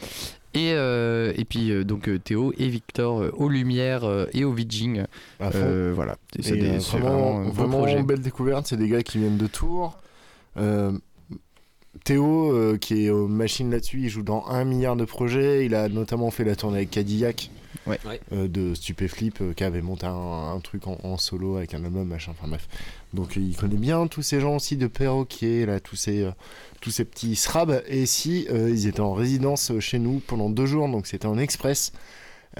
Et, 0.57 0.71
euh, 0.75 1.33
et 1.37 1.45
puis 1.45 1.73
euh, 1.73 1.83
donc 1.83 2.09
Théo 2.23 2.53
et 2.57 2.69
Victor 2.69 3.21
euh, 3.21 3.31
aux 3.35 3.49
lumières 3.49 4.05
et 4.33 4.45
au 4.45 4.53
vidging. 4.53 5.03
Voilà, 5.41 6.17
c'est 6.41 6.55
vraiment, 6.57 6.79
vraiment 6.81 7.39
un 7.41 7.45
beau 7.45 7.51
vraiment 7.51 7.79
projet. 7.79 8.03
belle 8.05 8.21
découverte. 8.21 8.67
C'est 8.69 8.77
des 8.77 8.89
gars 8.89 9.03
qui 9.03 9.19
viennent 9.19 9.37
de 9.37 9.49
Tours. 9.49 9.99
Théo, 12.05 12.77
qui 12.81 13.07
est 13.07 13.11
aux 13.11 13.27
machines 13.29 13.71
là-dessus, 13.71 14.03
il 14.03 14.09
joue 14.09 14.23
dans 14.23 14.45
un 14.47 14.65
milliard 14.65 14.95
de 14.95 15.05
projets. 15.05 15.67
Il 15.67 15.75
a 15.75 15.89
notamment 15.89 16.31
fait 16.31 16.45
la 16.45 16.55
tournée 16.55 16.79
avec 16.79 16.91
Cadillac 16.91 17.51
Ouais. 17.87 17.99
euh, 18.33 18.49
de 18.49 18.75
Stupéflip, 18.75 19.41
euh, 19.41 19.53
qui 19.53 19.63
avait 19.65 19.83
monté 19.83 20.07
un, 20.07 20.11
un 20.55 20.61
truc 20.61 20.87
en, 20.87 20.99
en 21.03 21.19
solo 21.19 21.57
avec 21.57 21.75
un 21.75 21.85
album, 21.85 22.09
machin. 22.09 22.33
Enfin 22.33 22.49
bref. 22.49 22.67
Donc 23.13 23.37
il 23.37 23.55
connaît 23.57 23.77
bien 23.77 24.07
tous 24.07 24.23
ces 24.23 24.41
gens 24.41 24.57
aussi 24.57 24.77
de 24.77 24.87
Perroquet, 24.87 25.67
là, 25.67 25.81
tous 25.81 25.97
ces, 25.97 26.23
euh, 26.25 26.31
tous 26.81 26.91
ces 26.91 27.05
petits 27.05 27.37
srabs. 27.37 27.83
Et 27.87 28.07
si 28.07 28.47
euh, 28.51 28.71
ils 28.71 28.87
étaient 28.87 29.01
en 29.01 29.13
résidence 29.15 29.73
chez 29.81 29.99
nous 29.99 30.21
pendant 30.27 30.51
deux 30.51 30.67
jours, 30.67 30.89
donc 30.89 31.07
c'était 31.07 31.27
en 31.27 31.39
express. 31.39 31.93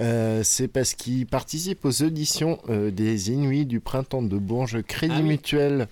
Euh, 0.01 0.43
c'est 0.43 0.67
parce 0.67 0.93
qu'ils 0.93 1.25
participent 1.25 1.85
aux 1.85 2.03
auditions 2.03 2.59
euh, 2.69 2.91
des 2.91 3.31
Inuits 3.31 3.65
du 3.65 3.79
printemps 3.79 4.21
de 4.21 4.37
Bourges 4.37 4.81
Crédit 4.83 5.13
Ah 5.17 5.21
oui. 5.21 5.29
Mutuel 5.29 5.87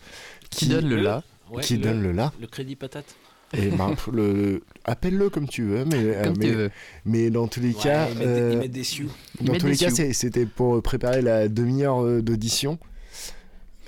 Qui 0.50 0.68
donne 0.68 0.90
le 0.90 0.98
là. 1.02 1.24
Ouais, 1.50 1.64
qui 1.64 1.78
donne 1.78 2.02
le 2.04 2.12
là. 2.12 2.34
Le 2.42 2.48
crédit 2.48 2.76
patate. 2.76 3.16
Et 3.54 3.70
ben, 3.70 3.96
le, 4.12 4.34
le- 4.52 4.64
appelle-le 4.86 5.30
comme 5.30 5.48
tu 5.48 5.64
veux, 5.64 5.86
mais, 5.86 5.98
euh, 5.98 6.24
Comme 6.24 6.34
tu 6.34 6.40
mais, 6.40 6.52
veux. 6.52 6.72
mais 7.06 7.30
dans 7.30 7.48
tous 7.48 7.60
les 7.60 7.74
Ouais, 7.74 7.82
cas, 7.82 8.08
ils 8.10 8.18
mettent 8.18 8.28
des- 8.28 8.34
ils 8.34 8.38
euh, 8.56 8.60
mettent 8.60 8.72
des 8.72 8.84
sioux. 8.84 9.10
Ils 9.40 9.46
dans 9.46 9.52
mettent 9.54 9.62
tous 9.62 9.68
les 9.68 9.74
des 9.74 9.78
cas, 9.80 9.90
sioux. 9.90 9.96
c'est- 9.98 10.14
c'était 10.14 10.46
pour 10.46 10.82
préparer 10.82 11.22
la 11.22 11.48
demi-heure 11.48 12.04
euh, 12.04 12.22
d'audition. 12.22 12.78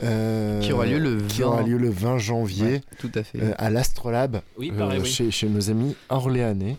euh, 0.03 0.59
Qui 0.61 0.74
aura 0.74 0.86
lieu 0.86 0.99
le 0.99 1.22
qui 1.28 1.41
20 1.41 1.47
aura 1.47 1.63
lieu 1.63 1.78
le 1.78 1.89
20 1.89 2.18
janvier 2.18 2.66
Ouais, 2.66 2.82
tout 2.99 3.11
à 3.16 3.24
fait. 3.24 3.41
euh, 3.41 3.53
à 3.57 3.70
l'Astrolabe 3.70 4.41
Oui, 4.57 4.72
pareil, 4.72 4.99
oui. 5.01 5.05
chez, 5.07 5.32
chez 5.32 5.47
nos 5.47 5.70
amis 5.70 5.95
orléanais. 6.09 6.78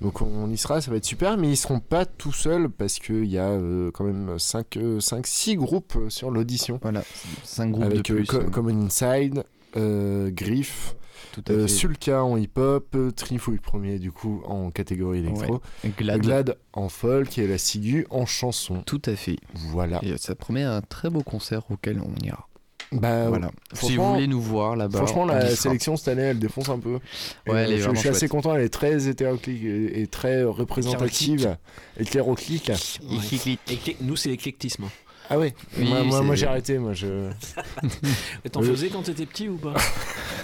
Donc 0.00 0.20
on 0.22 0.50
y 0.50 0.56
sera, 0.58 0.80
ça 0.80 0.90
va 0.90 0.98
être 0.98 1.04
super, 1.04 1.36
mais 1.38 1.48
ils 1.50 1.56
seront 1.56 1.80
pas 1.80 2.04
tout 2.04 2.32
seuls 2.32 2.68
parce 2.68 2.98
qu'il 2.98 3.24
y 3.26 3.38
a 3.38 3.48
euh, 3.48 3.90
quand 3.92 4.04
même 4.04 4.36
5-6 4.38 5.56
groupes 5.56 5.96
sur 6.08 6.30
l'audition. 6.30 6.78
Voilà, 6.82 7.02
5 7.42 7.70
groupes 7.72 7.84
Avec 7.84 8.04
de 8.04 8.12
euh, 8.12 8.16
plus. 8.18 8.26
Co- 8.26 8.50
Common 8.50 8.86
Inside, 8.86 9.38
euh, 9.38 9.42
Griff, 10.30 10.96
tout 11.32 11.42
à 11.48 11.52
euh. 11.52 11.66
Sulka 11.68 12.22
en 12.24 12.36
hip-hop, 12.36 12.86
euh, 12.94 13.10
Trifouille 13.10 13.58
premier 13.58 13.98
du 13.98 14.12
coup 14.12 14.42
en 14.46 14.70
catégorie 14.70 15.18
électro, 15.18 15.60
Ouais. 15.84 15.90
Glad. 15.98 16.20
Glad 16.20 16.56
en 16.72 16.88
folk 16.88 17.36
et 17.38 17.46
la 17.46 17.58
Sigu 17.58 18.06
en 18.10 18.26
chanson. 18.26 18.82
Tout 18.86 19.02
à 19.06 19.16
fait. 19.16 19.36
Voilà. 19.54 20.00
Et 20.04 20.16
ça 20.18 20.34
promet 20.34 20.62
un 20.62 20.80
très 20.80 21.10
beau 21.10 21.22
concert 21.22 21.62
auquel 21.70 22.00
on 22.00 22.14
ira. 22.24 22.48
Bah, 22.92 23.28
voilà. 23.28 23.50
Si 23.72 23.96
vous 23.96 24.12
voulez 24.12 24.28
nous 24.28 24.40
voir 24.40 24.76
là-bas. 24.76 24.98
Franchement, 24.98 25.24
la 25.24 25.50
sélection 25.56 25.96
cette 25.96 26.08
année, 26.08 26.22
elle 26.22 26.38
défonce 26.38 26.68
un 26.68 26.78
peu. 26.78 27.00
Ouais, 27.48 27.64
elle 27.64 27.72
est 27.72 27.78
je, 27.78 27.90
je 27.90 27.94
suis 27.96 28.08
assez 28.08 28.20
chouette. 28.20 28.30
content, 28.30 28.54
elle 28.54 28.62
est 28.62 28.68
très 28.68 29.08
hétéroclite 29.08 29.64
et, 29.64 30.02
et 30.02 30.06
très 30.06 30.44
représentative. 30.44 31.56
Hétéroclite. 31.98 32.68
Ouais. 32.68 33.56
Éclé- 33.68 33.96
Nous, 34.00 34.14
c'est 34.14 34.28
l'éclectisme. 34.28 34.84
Ah 35.30 35.38
ouais 35.38 35.54
Oui, 35.78 35.88
Moi, 35.88 36.02
moi, 36.04 36.18
c'est- 36.18 36.24
moi, 36.24 36.34
j'ai 36.34 36.46
arrêté, 36.46 36.78
moi 36.78 36.92
je. 36.92 37.30
Et 38.44 38.50
T'en 38.50 38.60
Euh, 38.62 38.66
faisais 38.66 38.88
quand 38.88 39.02
t'étais 39.02 39.26
petit 39.26 39.48
ou 39.48 39.56
pas? 39.56 39.74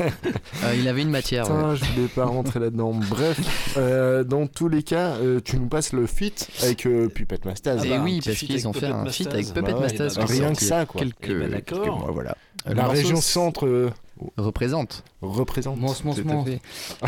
Euh, 0.01 0.74
il 0.74 0.89
avait 0.89 1.03
une 1.03 1.11
matière. 1.11 1.45
Putain, 1.45 1.70
ouais. 1.72 1.76
je 1.76 1.85
voulais 1.85 2.09
pas 2.09 2.24
rentrer 2.24 2.59
là-dedans. 2.59 2.93
Bref, 2.95 3.74
euh, 3.76 4.24
dans 4.24 4.47
tous 4.47 4.68
les 4.68 4.83
cas, 4.83 5.16
euh, 5.16 5.41
tu 5.45 5.59
nous 5.59 5.66
passes 5.66 5.93
le 5.93 6.07
feat 6.07 6.49
avec 6.62 6.87
euh, 6.87 7.09
Puppet 7.09 7.39
Mastaz. 7.45 7.85
Et 7.85 7.91
bah, 7.91 7.97
un 8.01 8.05
oui, 8.05 8.18
petit 8.20 8.28
parce 8.31 8.39
qu'ils 8.39 8.53
avec 8.53 8.66
ont 8.66 8.72
fait 8.72 8.87
un 8.87 9.05
feat 9.07 9.26
avec 9.26 9.47
Mastaz. 9.49 9.53
Puppet 9.61 9.72
Bah 9.72 9.76
ouais, 9.78 9.83
Mastaz. 9.83 10.16
bah, 10.16 10.24
rien 10.26 10.55
que 10.55 10.62
ça, 10.62 10.87
quoi. 10.87 11.03
Quelques, 11.03 11.16
Eh 11.28 11.49
ben, 11.49 11.61
quelques 11.61 11.87
mois, 11.87 12.11
voilà. 12.12 12.35
La 12.66 12.89
région 12.89 13.16
centre 13.20 13.66
euh, 13.66 13.91
représente. 14.39 15.05
représente. 15.20 15.78
Mons, 15.78 16.03
mons, 16.05 16.16
mons. 16.24 16.47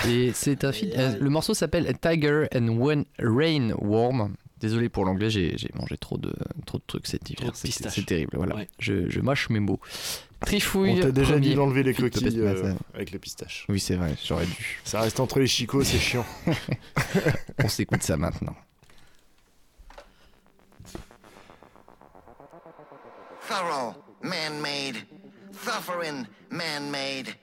Et 0.06 0.32
c'est 0.34 0.62
un 0.64 0.72
feat. 0.72 0.92
euh, 0.98 1.14
le 1.18 1.30
morceau 1.30 1.54
s'appelle 1.54 1.90
Tiger 1.98 2.46
and 2.54 2.68
When 2.68 3.04
Rain 3.18 3.70
Warm. 3.80 4.34
Désolé 4.62 4.88
pour 4.88 5.04
l'anglais, 5.04 5.28
j'ai 5.28 5.58
j'ai 5.58 5.70
mangé 5.74 5.98
trop 5.98 6.16
de, 6.16 6.32
trop 6.64 6.78
de 6.78 6.84
trucs 6.86 7.06
cet 7.06 7.28
hiver. 7.28 7.50
C'est 7.54 8.06
terrible. 8.06 8.36
Voilà. 8.36 8.54
Ouais. 8.54 8.68
Je, 8.78 9.10
je 9.10 9.20
mâche 9.20 9.50
mes 9.50 9.60
mots. 9.60 9.80
Trifouille. 10.40 10.98
On 10.98 11.00
t'a 11.00 11.10
déjà 11.12 11.38
dit 11.38 11.50
premier 11.50 11.54
d'enlever 11.54 11.82
les 11.82 11.94
coquilles 11.94 12.40
euh, 12.40 12.74
avec 12.94 13.10
les 13.10 13.18
pistaches. 13.18 13.66
Oui, 13.68 13.78
c'est 13.80 13.96
vrai, 13.96 14.14
j'aurais 14.24 14.46
dû. 14.46 14.80
Ça 14.84 15.00
reste 15.00 15.20
entre 15.20 15.40
les 15.40 15.46
chicots, 15.46 15.84
c'est 15.84 15.98
chiant. 15.98 16.24
On 17.64 17.68
s'écoute 17.68 18.02
ça 18.02 18.16
maintenant. 18.16 18.56
Thorough, 23.48 23.94
man-made. 24.22 24.96
Suffering, 25.64 26.26
man-made. 26.50 27.34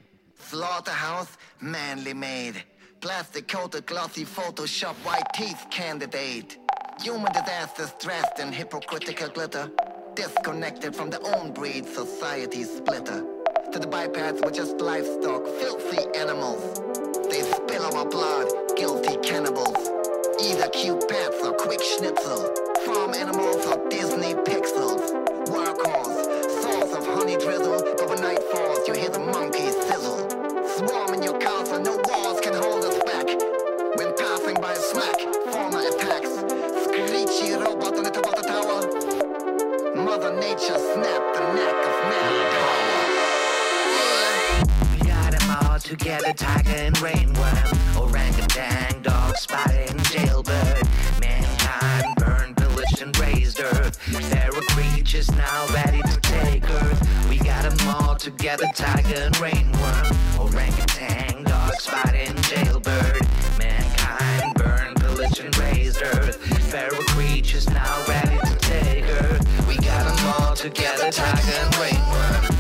Slaughterhouse, 0.50 1.38
manly 1.62 2.14
made. 2.14 2.56
Plastic 3.02 3.48
coated, 3.48 3.86
glossy 3.86 4.26
Photoshop, 4.26 4.96
white 5.06 5.32
teeth 5.34 5.68
candidate. 5.70 6.58
Human 7.02 7.32
disasters 7.32 7.94
dressed 7.98 8.40
in 8.40 8.52
hypocritical 8.52 9.30
glitter, 9.30 9.72
disconnected 10.16 10.94
from 10.94 11.10
their 11.10 11.26
own 11.38 11.54
breed, 11.54 11.86
society 11.86 12.64
splitter. 12.64 13.24
To 13.72 13.80
the 13.80 13.88
bipeds 13.88 14.42
were 14.42 14.52
just 14.52 14.82
livestock, 14.82 15.46
filthy 15.46 16.04
animals. 16.20 16.62
They 17.30 17.42
spill 17.44 17.86
our 17.96 18.06
blood, 18.06 18.50
guilty 18.76 19.16
cannibals. 19.24 19.78
Either 20.44 20.68
cute 20.72 21.08
pets 21.08 21.38
or 21.42 21.54
quick 21.54 21.82
schnitzel, 21.82 22.54
farm 22.86 23.14
animals 23.14 23.66
or 23.66 23.88
Disney 23.88 24.34
pixels. 24.34 25.00
Workhorse, 25.48 26.62
source 26.62 26.94
of 26.94 27.06
honey 27.06 27.38
drizzle, 27.38 27.82
but 27.98 28.10
when 28.10 28.22
night 28.22 28.44
falls 28.52 28.86
you 28.90 28.94
hear 28.94 29.10
the 29.10 29.20
monkeys 29.20 29.74
sizzle. 29.88 30.28
Swarm 30.76 31.14
in 31.14 31.24
your 31.24 31.40
castle, 31.40 31.80
no 31.80 31.96
walls 32.10 32.42
can 32.42 32.56
hold. 32.56 32.69
nature 40.40 40.80
snapped 40.80 41.36
the 41.36 41.54
neck 41.54 41.76
of 41.90 41.96
manpower. 42.10 43.10
We 44.94 45.00
got 45.06 45.34
all 45.50 45.80
together, 45.80 46.32
tiger 46.34 46.70
and 46.72 46.96
rainworm, 46.98 48.00
orangutan, 48.00 49.02
dog, 49.02 49.36
spider, 49.36 49.86
and 49.90 50.02
jailbird. 50.06 50.88
Mankind 51.20 52.16
burned, 52.18 52.56
pillaged, 52.56 53.02
and 53.02 53.18
raised 53.20 53.60
earth. 53.60 54.00
There 54.30 54.50
are 54.56 54.62
creatures 54.70 55.30
now 55.32 55.68
ready 55.74 56.02
to 56.02 56.22
take 56.22 56.64
earth. 56.70 57.30
We 57.30 57.38
got 57.40 57.70
them 57.70 57.90
all 57.90 58.16
together, 58.16 58.66
tiger 58.74 59.16
and 59.16 59.36
rainworm, 59.36 60.40
orangutan, 60.40 61.44
dog, 61.44 61.74
spider, 61.74 62.16
and 62.16 62.42
jailbird. 62.44 63.28
Mankind 63.58 64.56
burned, 64.56 65.02
pillaged, 65.02 65.40
and 65.42 65.58
raised 65.58 66.02
earth. 66.02 66.38
Feral 66.72 67.04
creatures 67.08 67.70
now 67.70 68.06
ready 68.08 68.38
to 68.38 68.56
take 68.56 68.69
together, 70.70 71.12
tiger 71.12 71.52
and 71.52 71.74
rainworm, 71.76 72.59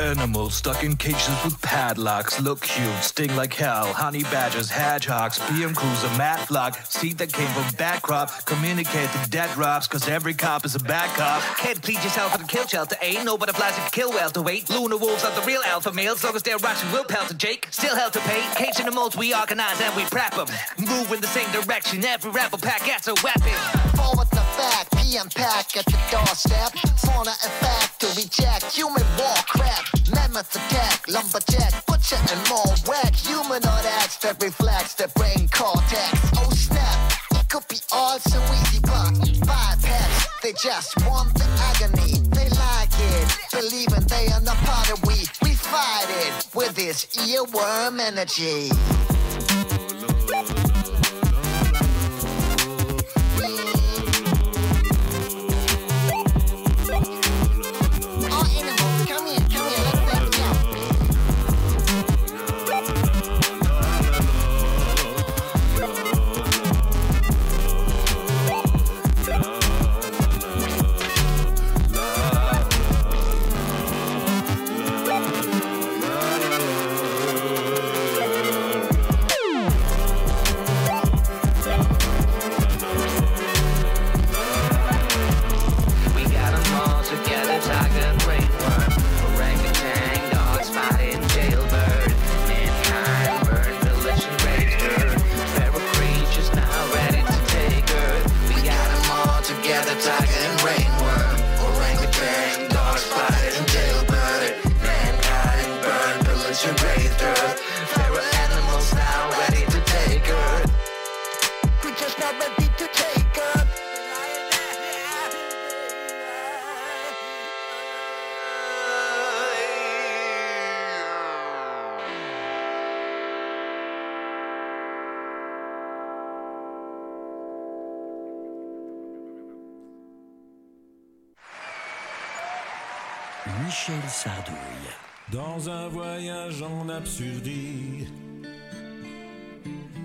animals 0.00 0.54
stuck 0.54 0.84
in 0.84 0.96
cages 0.96 1.28
with 1.44 1.60
padlocks 1.60 2.40
look 2.40 2.60
cute, 2.60 3.02
sting 3.02 3.34
like 3.36 3.52
hell. 3.52 3.92
Honey 3.92 4.22
badgers, 4.24 4.70
hedgehogs, 4.70 5.38
PM 5.48 5.74
cruiser, 5.74 6.08
matlock. 6.16 6.76
Seed 6.88 7.18
that 7.18 7.32
came 7.32 7.48
from 7.48 7.74
bad 7.76 8.02
crop, 8.02 8.30
communicate 8.46 9.10
to 9.10 9.30
dead 9.30 9.50
drops, 9.54 9.86
cause 9.86 10.08
every 10.08 10.34
cop 10.34 10.64
is 10.64 10.74
a 10.74 10.78
bad 10.78 11.08
cop. 11.16 11.42
Kid, 11.58 11.82
plead 11.82 12.02
yourself 12.02 12.32
at 12.34 12.40
the 12.40 12.46
kill 12.46 12.66
shelter. 12.66 12.96
Ain't 13.02 13.24
no 13.24 13.36
butterflies 13.36 13.76
that 13.76 13.90
can 13.90 14.02
kill 14.02 14.10
well 14.10 14.30
to 14.30 14.42
wait. 14.42 14.68
Lunar 14.70 14.96
wolves 14.96 15.24
are 15.24 15.34
the 15.38 15.46
real 15.46 15.62
alpha 15.66 15.92
males. 15.92 16.22
Long 16.22 16.36
as 16.36 16.42
they're 16.42 16.58
rushing, 16.58 16.90
we'll 16.92 17.04
pelt 17.04 17.28
to 17.28 17.34
Jake. 17.34 17.66
Still 17.70 17.96
hell 17.96 18.10
to 18.10 18.20
pay. 18.20 18.42
Cage 18.54 18.78
in 18.78 18.86
the 18.86 18.92
molds, 18.92 19.16
we 19.16 19.34
organize 19.34 19.80
and 19.80 19.94
we 19.96 20.04
prep 20.04 20.34
them. 20.34 20.48
Move 20.78 21.12
in 21.12 21.20
the 21.20 21.26
same 21.26 21.50
direction. 21.50 22.04
Every 22.04 22.30
rebel 22.30 22.58
pack 22.58 22.84
gets 22.84 23.08
a 23.08 23.14
weapon. 23.24 23.52
Forward 23.96 24.28
the 24.30 24.44
fact, 24.56 24.96
PM 24.96 25.28
pack 25.28 25.76
at 25.76 25.84
the 25.86 25.98
doorstep. 26.10 26.72
Fauna 26.98 27.30
and 27.30 27.52
factory 27.60 28.24
jack, 28.30 28.62
human 28.64 29.02
war 29.18 29.34
crap. 29.48 29.97
Mammoth 30.14 30.54
attack, 30.56 31.06
lumberjack, 31.08 31.84
butcher 31.86 32.16
and 32.16 32.48
more 32.48 32.74
whack. 32.86 33.14
Humanoid 33.14 33.86
acts 34.00 34.16
that 34.18 34.42
reflects 34.42 34.94
their 34.94 35.08
brain 35.08 35.48
cortex. 35.52 36.12
Oh 36.36 36.50
snap, 36.50 37.12
it 37.32 37.48
could 37.48 37.66
be 37.68 37.76
all 37.92 38.18
so 38.18 38.38
easy, 38.62 38.80
but 38.80 39.12
bypass. 39.46 40.28
They 40.42 40.52
just 40.52 40.96
want 41.06 41.34
the 41.34 41.44
agony, 41.70 42.18
they 42.30 42.48
like 42.48 42.94
it. 42.94 43.38
Believing 43.52 44.06
they 44.08 44.28
are 44.32 44.40
not 44.40 44.56
part 44.58 44.90
of 44.92 45.04
we. 45.06 45.26
We 45.42 45.54
fight 45.54 46.06
it 46.08 46.46
with 46.54 46.74
this 46.74 47.06
earworm 47.16 48.00
energy. 48.00 48.70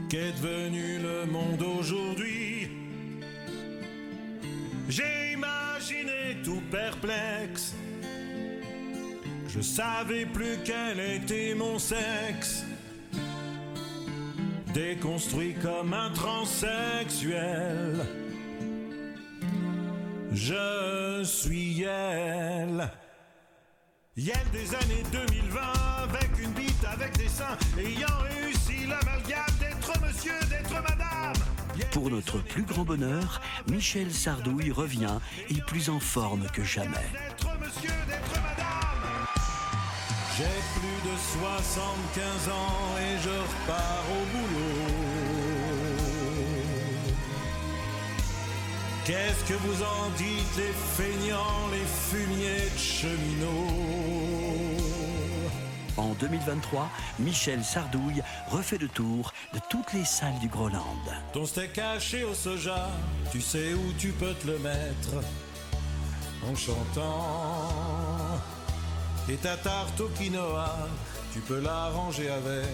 Qu'est 0.09 0.31
devenu 0.41 0.99
le 0.99 1.25
monde 1.31 1.61
aujourd'hui? 1.61 2.69
J'ai 4.89 5.33
imaginé 5.33 6.37
tout 6.43 6.61
perplexe, 6.71 7.75
je 9.47 9.61
savais 9.61 10.25
plus 10.25 10.57
quel 10.65 10.99
était 10.99 11.53
mon 11.53 11.77
sexe. 11.77 12.65
Déconstruit 14.73 15.53
comme 15.61 15.93
un 15.93 16.09
transsexuel, 16.09 17.99
je 20.31 21.21
suis 21.23 21.83
elle. 21.83 22.89
Yel 24.15 24.35
des 24.51 24.75
années 24.75 25.03
2020 25.11 25.59
avec 26.03 26.29
une 26.39 26.51
bite 26.51 26.85
avec 26.85 27.17
des 27.17 27.27
seins 27.27 27.57
ayant 27.79 28.19
réussi 28.19 28.85
l'amalgame 28.85 29.43
d'être 29.59 29.99
monsieur, 30.01 30.39
d'être 30.51 30.71
madame. 30.71 31.33
Pour 31.91 32.11
notre 32.11 32.37
plus 32.37 32.61
grand 32.61 32.83
bonheur, 32.83 33.41
Michel 33.67 34.13
Sardouille 34.13 34.71
revient 34.71 35.17
et 35.49 35.59
plus 35.65 35.89
en 35.89 35.99
forme 35.99 36.45
que 36.53 36.63
jamais. 36.63 36.91
J'ai 40.37 40.43
plus 40.75 41.09
de 41.09 41.17
75 41.41 42.49
ans 42.49 42.97
et 42.99 43.17
je 43.17 43.29
repars 43.29 44.05
au 44.11 44.25
boulot. 44.37 44.82
Qu'est-ce 49.05 49.43
que 49.43 49.53
vous 49.53 49.83
en 49.83 50.09
dites 50.17 50.55
les 50.55 50.71
feignants, 50.95 51.67
les 51.73 51.85
fumiers 51.85 52.69
de 52.73 52.77
cheminots 52.77 53.49
En 55.97 56.13
2023, 56.13 56.89
Michel 57.19 57.65
Sardouille 57.65 58.23
refait 58.49 58.77
le 58.77 58.87
tour 58.87 59.33
de 59.53 59.59
toutes 59.69 59.91
les 59.91 60.05
salles 60.05 60.39
du 60.39 60.47
Groland. 60.47 60.95
Ton 61.33 61.45
steak 61.45 61.77
haché 61.79 62.23
au 62.23 62.33
soja, 62.33 62.87
tu 63.29 63.41
sais 63.41 63.73
où 63.73 63.91
tu 63.99 64.13
peux 64.13 64.33
te 64.35 64.47
le 64.47 64.57
mettre 64.59 65.21
en 66.49 66.55
chantant. 66.55 68.39
Et 69.27 69.35
ta 69.35 69.57
tarte 69.57 69.99
au 69.99 70.07
quinoa, 70.17 70.87
tu 71.33 71.41
peux 71.41 71.59
la 71.59 71.89
ranger 71.89 72.29
avec 72.29 72.69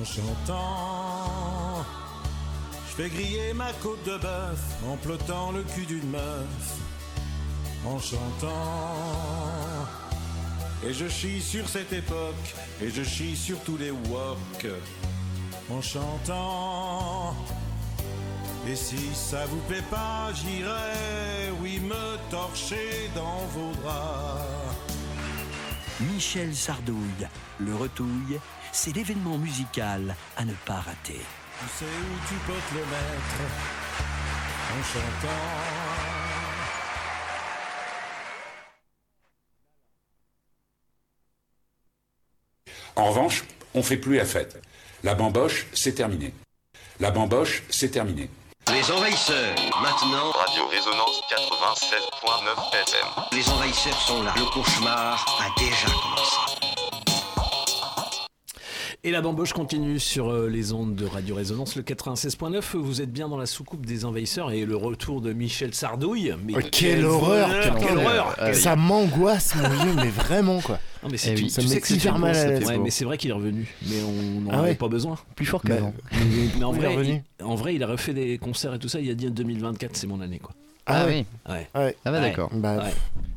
en 0.00 0.04
chantant. 0.04 1.84
Je 3.00 3.06
fais 3.06 3.16
griller 3.16 3.54
ma 3.54 3.72
côte 3.80 4.04
de 4.04 4.18
bœuf 4.18 4.60
en 4.86 4.94
plotant 4.98 5.52
le 5.52 5.62
cul 5.62 5.86
d'une 5.86 6.10
meuf 6.10 6.76
en 7.86 7.98
chantant. 7.98 9.86
Et 10.86 10.92
je 10.92 11.08
chie 11.08 11.40
sur 11.40 11.66
cette 11.66 11.94
époque, 11.94 12.54
et 12.82 12.90
je 12.90 13.02
chie 13.02 13.36
sur 13.36 13.58
tous 13.60 13.78
les 13.78 13.90
wok 13.90 14.66
en 15.70 15.80
chantant. 15.80 17.34
Et 18.68 18.76
si 18.76 19.14
ça 19.14 19.46
vous 19.46 19.60
plaît 19.60 19.84
pas, 19.90 20.28
j'irai, 20.34 21.52
oui, 21.62 21.80
me 21.80 22.30
torcher 22.30 23.08
dans 23.14 23.46
vos 23.54 23.72
draps. 23.80 24.76
Michel 26.00 26.54
Sardouille, 26.54 27.28
le 27.60 27.74
retouille, 27.74 28.38
c'est 28.72 28.94
l'événement 28.94 29.38
musical 29.38 30.14
à 30.36 30.44
ne 30.44 30.52
pas 30.66 30.80
rater. 30.80 31.22
Tu 31.60 31.66
sais 31.66 31.84
où 31.84 32.16
tu 32.26 32.34
peux 32.46 32.52
te 32.52 32.74
le 32.74 32.80
mettre 32.86 33.36
en 34.72 34.82
chantant. 34.82 35.28
En 42.96 43.04
revanche, 43.10 43.44
on 43.74 43.82
fait 43.82 43.98
plus 43.98 44.16
la 44.16 44.24
fête. 44.24 44.62
La 45.02 45.14
bamboche, 45.14 45.66
c'est 45.74 45.92
terminé. 45.92 46.32
La 46.98 47.10
bamboche, 47.10 47.62
c'est 47.68 47.90
terminé. 47.90 48.30
Les 48.72 48.90
envahisseurs, 48.90 49.54
maintenant. 49.82 50.30
Radio 50.30 50.66
Résonance 50.68 51.20
96.9 51.28 52.72
FM. 52.72 53.06
Les 53.32 53.48
envahisseurs 53.50 54.00
sont 54.00 54.22
là. 54.22 54.32
Le 54.34 54.44
cauchemar 54.50 55.26
a 55.40 55.60
déjà 55.60 55.86
commencé. 55.86 56.59
Et 59.02 59.10
la 59.12 59.22
bamboche 59.22 59.54
continue 59.54 59.98
sur 59.98 60.28
euh, 60.28 60.46
les 60.50 60.74
ondes 60.74 60.94
de 60.94 61.06
Radio 61.06 61.34
Résonance, 61.34 61.74
le 61.74 61.80
96.9. 61.82 62.76
Vous 62.76 63.00
êtes 63.00 63.10
bien 63.10 63.30
dans 63.30 63.38
la 63.38 63.46
soucoupe 63.46 63.86
des 63.86 64.04
envahisseurs 64.04 64.52
et 64.52 64.66
le 64.66 64.76
retour 64.76 65.22
de 65.22 65.32
Michel 65.32 65.72
Sardouille. 65.72 66.34
Mais 66.44 66.52
Oh, 66.54 66.60
quelle 66.70 67.06
horreur 67.06 67.48
bonheur, 67.48 67.74
putain. 67.76 67.86
Quelle 67.86 67.96
horreur 67.96 68.36
Euh, 68.42 68.52
Ça 68.52 68.76
m'angoisse, 68.76 69.54
mon 69.54 69.68
vieux, 69.70 69.94
mais 69.96 70.10
vraiment 70.10 70.60
quoi. 70.60 70.78
Non, 71.02 71.08
mais 71.10 71.16
c'est 71.16 71.30
Eh 71.32 71.34
tu- 71.36 71.44
oui. 71.44 71.50
sais 71.50 71.80
que 71.80 71.86
c'est 71.86 72.04
une 72.04 72.18
mal 72.18 72.36
à. 72.36 72.58
Ouais, 72.66 72.76
mais 72.78 72.90
c'est 72.90 73.06
vrai 73.06 73.16
qu'il 73.16 73.30
est 73.30 73.34
revenu. 73.34 73.74
Mais 73.88 74.02
on 74.02 74.40
n'en 74.42 74.50
Ah 74.50 74.58
avait 74.64 74.74
pas 74.74 74.88
besoin. 74.88 75.16
Plus 75.34 75.46
fort 75.46 75.62
Bah, 75.64 75.76
qu'avant. 75.76 75.94
Mais 76.58 76.62
en 76.62 76.70
pourquoi 76.72 76.76
il 76.76 76.84
est 76.84 76.86
vrai, 76.88 76.96
revenu 76.96 77.22
il, 77.40 77.44
en 77.46 77.54
vrai, 77.54 77.74
il 77.76 77.82
a 77.82 77.86
refait 77.86 78.12
des 78.12 78.36
concerts 78.36 78.74
et 78.74 78.78
tout 78.78 78.88
ça. 78.90 79.00
Il 79.00 79.10
a 79.10 79.14
dit 79.14 79.30
2024, 79.30 79.96
c'est 79.96 80.08
mon 80.08 80.20
année, 80.20 80.40
quoi. 80.40 80.52
Ah 80.86 81.04
oui. 81.06 81.24
Ouais. 81.48 81.68
Ouais. 81.74 81.96
Ah 82.04 82.10
bah 82.10 82.20
d'accord. 82.20 82.50
Bah, 82.52 82.76
Ouais. 82.78 82.90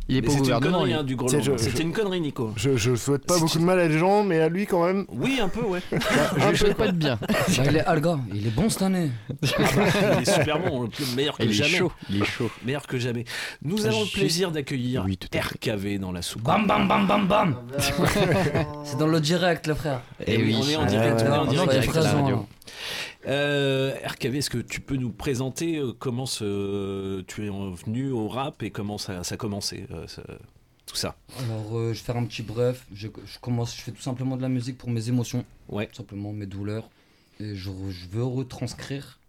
Il 0.10 0.18
est 0.18 0.22
Mais 0.22 0.28
pas 0.28 0.34
au 0.34 0.36
c'était 0.36 0.50
une 0.50 0.54
gouvernement. 0.56 0.78
connerie, 0.80 0.91
lui. 0.91 1.00
hein, 1.00 1.04
du 1.04 1.41
je- 1.44 1.58
C'était 1.58 1.82
une 1.84 1.94
connerie, 1.94 2.20
Nico. 2.20 2.52
Je, 2.58 2.76
je 2.76 2.94
souhaite 2.94 3.26
pas 3.26 3.36
Si 3.36 3.39
beaucoup 3.39 3.54
tu- 3.54 3.60
de 3.60 3.64
mal 3.64 3.80
à 3.80 3.88
les 3.88 3.98
gens, 3.98 4.24
mais 4.26 4.41
à 4.41 4.50
lui 4.50 4.66
quand 4.68 4.86
même. 4.86 5.06
Oui, 5.08 5.39
un 5.41 5.48
peu, 5.48 5.62
ouais. 5.62 5.80
Je 5.91 6.50
lui 6.50 6.58
souhaite 6.58 6.76
pas 6.76 6.88
de 6.88 6.98
bien. 6.98 7.18
Bah, 7.30 7.64
il 7.70 7.78
est 7.78 7.86
Alga, 7.86 8.20
il 8.34 8.46
est 8.48 8.50
bon 8.50 8.70
cette 8.70 8.82
année. 8.82 9.12
Ah 9.32 9.36
bah, 9.38 9.84
il 10.18 10.22
est 10.24 10.32
super 10.34 10.60
bon, 10.60 10.82
le 10.84 10.89
plus 10.89 11.16
meilleur 11.16 11.38
que 11.38 11.44
Il 11.44 11.52
est 11.52 11.54
jamais. 11.54 11.70
chaud. 11.78 11.91
Il 12.10 12.22
est 12.22 12.26
chaud. 12.26 12.52
Meilleur 12.66 12.86
que 12.86 12.98
jamais. 13.00 13.24
Nous 13.64 13.86
avons 13.86 14.00
le 14.00 14.04
Juste- 14.06 14.18
plaisir 14.18 14.52
d'accueillir 14.52 15.04
Oui, 15.06 15.16
tout 15.18 15.30
à 15.34 15.41
fait. 15.41 15.70
RKV 15.72 16.00
dans 16.00 16.12
la 16.12 16.22
soucoupe. 16.22 16.48
Bam 16.48 16.68
bam 16.68 16.86
bam 16.86 17.08
bam 17.08 17.26
bam 17.28 17.56
C'est 18.84 18.98
dans 18.98 19.08
le 19.08 19.22
direct, 19.22 19.68
le 19.68 19.74
frère. 19.74 20.02
Et 20.28 20.36
oui, 20.38 20.58
on 20.62 20.68
est 20.68 20.76
en 20.76 20.82
Ah, 20.84 20.86
direct, 20.86 21.22
ouais, 21.22 21.28
on 21.30 21.34
est 21.52 21.60
en 21.60 21.66
direct 21.66 21.96
la 21.96 22.12
radio. 22.12 22.46
Euh, 23.26 23.96
RKV, 24.06 24.38
est-ce 24.40 24.50
que 24.50 24.58
tu 24.58 24.82
peux 24.82 24.96
nous 24.98 25.12
présenter 25.12 25.78
euh, 25.78 25.94
comment 25.98 26.26
ce- 26.26 27.22
tu 27.22 27.46
es 27.46 27.50
venu 27.50 28.12
au 28.12 28.28
rap 28.28 28.62
et 28.64 28.70
comment 28.72 28.98
ça, 28.98 29.24
ça 29.24 29.36
a 29.36 29.38
commencé 29.38 29.86
euh, 29.92 30.06
tout 30.86 30.96
ça? 30.98 31.16
Alors, 31.40 31.78
euh, 31.78 31.94
je 31.94 32.00
vais 32.00 32.06
faire 32.06 32.18
un 32.18 32.26
petit 32.26 32.42
bref. 32.44 32.86
Je, 32.94 33.08
je 33.26 33.40
commence, 33.40 33.76
je 33.78 33.82
fais 33.82 33.92
tout 33.92 34.02
simplement 34.02 34.36
de 34.36 34.42
la 34.42 34.50
musique 34.50 34.78
pour 34.78 34.90
mes 34.90 35.08
émotions. 35.08 35.46
Ouais. 35.70 35.88
Tout 35.88 35.96
simplement, 35.96 36.34
mes 36.34 36.46
douleurs. 36.46 36.90
Et 37.40 37.56
je, 37.56 37.72
veux 38.12 38.24
retranscrire 38.26 39.20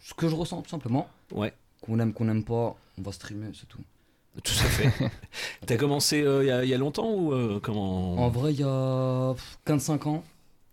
ce 0.00 0.14
que 0.14 0.28
je 0.28 0.34
ressens, 0.36 0.62
tout 0.62 0.70
simplement. 0.70 1.08
Ouais, 1.32 1.52
Qu'on 1.82 1.98
aime, 1.98 2.12
qu'on 2.12 2.24
n'aime 2.24 2.44
pas, 2.44 2.76
on 2.98 3.02
va 3.02 3.12
streamer, 3.12 3.48
c'est 3.52 3.66
tout. 3.68 3.82
tout 4.42 4.52
à 4.52 4.64
fait. 4.68 5.10
T'as 5.66 5.76
commencé 5.76 6.22
euh, 6.22 6.44
il 6.44 6.46
y 6.46 6.50
a- 6.50 6.64
il 6.64 6.70
y, 6.70 6.74
a 6.74 6.78
longtemps 6.78 7.10
ou 7.12 7.32
euh, 7.32 7.58
comment? 7.62 8.12
En 8.16 8.28
vrai, 8.30 8.54
il 8.54 8.60
y 8.60 8.64
a 8.64 9.34
pff, 9.34 9.58
15-5 9.66 10.08
ans, 10.08 10.24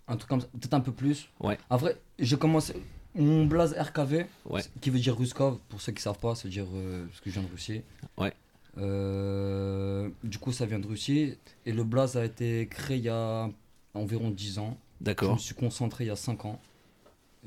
un 0.07 0.17
truc 0.17 0.29
comme 0.29 0.41
ça, 0.41 0.47
peut-être 0.47 0.73
un 0.73 0.79
peu 0.81 0.91
plus. 0.91 1.27
Ouais. 1.39 1.57
En 1.69 1.77
vrai, 1.77 1.97
j'ai 2.19 2.37
commencé. 2.37 2.73
Mon 3.15 3.45
blaze 3.45 3.73
RKV, 3.79 4.25
Ouais. 4.45 4.61
qui 4.81 4.89
veut 4.89 4.99
dire 4.99 5.17
Ruskov, 5.17 5.57
pour 5.69 5.79
ceux 5.81 5.93
qui 5.93 6.01
savent 6.01 6.19
pas, 6.19 6.35
c'est 6.35 6.49
dire 6.49 6.67
euh, 6.73 7.05
parce 7.07 7.21
que 7.21 7.29
je 7.29 7.39
viens 7.39 7.43
de 7.47 7.51
Russie. 7.51 7.81
Ouais. 8.17 8.33
Euh, 8.77 10.09
du 10.23 10.37
coup, 10.37 10.51
ça 10.51 10.65
vient 10.65 10.79
de 10.79 10.87
Russie. 10.87 11.37
Et 11.65 11.71
le 11.71 11.83
blaze 11.83 12.17
a 12.17 12.25
été 12.25 12.67
créé 12.67 12.97
il 12.97 13.03
y 13.03 13.09
a 13.09 13.49
environ 13.93 14.29
10 14.31 14.59
ans. 14.59 14.77
Je 14.99 15.05
D'accord, 15.05 15.33
me 15.33 15.39
suis 15.39 15.55
concentré 15.55 16.03
il 16.05 16.07
y 16.07 16.11
a 16.11 16.15
5 16.15 16.45
ans. 16.45 16.59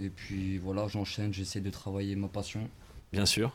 Et 0.01 0.11
puis 0.11 0.59
voilà, 0.59 0.87
j'enchaîne, 0.89 1.35
j'essaie 1.35 1.61
de 1.61 1.71
travailler 1.71 2.15
ma 2.15 2.29
passion 2.29 2.69
bien 3.13 3.27
sûr. 3.27 3.53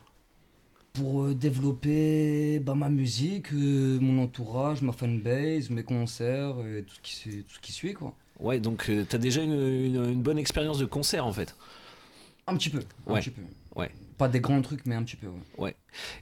pour 0.92 1.24
euh, 1.24 1.34
développer 1.34 2.60
bah, 2.60 2.76
ma 2.76 2.90
musique, 2.90 3.54
euh, 3.54 3.98
mon 4.02 4.22
entourage, 4.22 4.82
ma 4.82 4.92
fanbase, 4.92 5.70
mes 5.70 5.84
concerts 5.84 6.56
et 6.68 6.84
tout 6.84 6.96
ce 6.96 7.00
qui, 7.02 7.44
tout 7.44 7.54
ce 7.56 7.60
qui 7.60 7.72
suit 7.72 7.94
quoi. 7.94 8.14
Ouais, 8.44 8.60
donc 8.60 8.90
euh, 8.90 9.06
t'as 9.10 9.18
déjà 9.18 9.42
une, 9.42 9.54
une- 9.54 10.06
une 10.12 10.22
bonne 10.22 10.38
expérience 10.38 10.78
de 10.78 10.86
concert 10.86 11.26
en 11.26 11.34
fait. 11.34 11.56
Un 12.46 12.56
petit 12.58 12.70
peu, 12.70 12.82
un 13.08 13.14
Ouais. 13.14 13.22
petit 13.22 13.32
peu. 13.32 13.42
Ouais. 13.76 13.90
Pas 14.18 14.28
des 14.28 14.40
grands 14.42 14.62
trucs, 14.62 14.86
mais 14.86 14.94
un 14.96 15.04
petit 15.04 15.16
peu. 15.16 15.28
Ouais. 15.28 15.34
Ouais. 15.58 15.76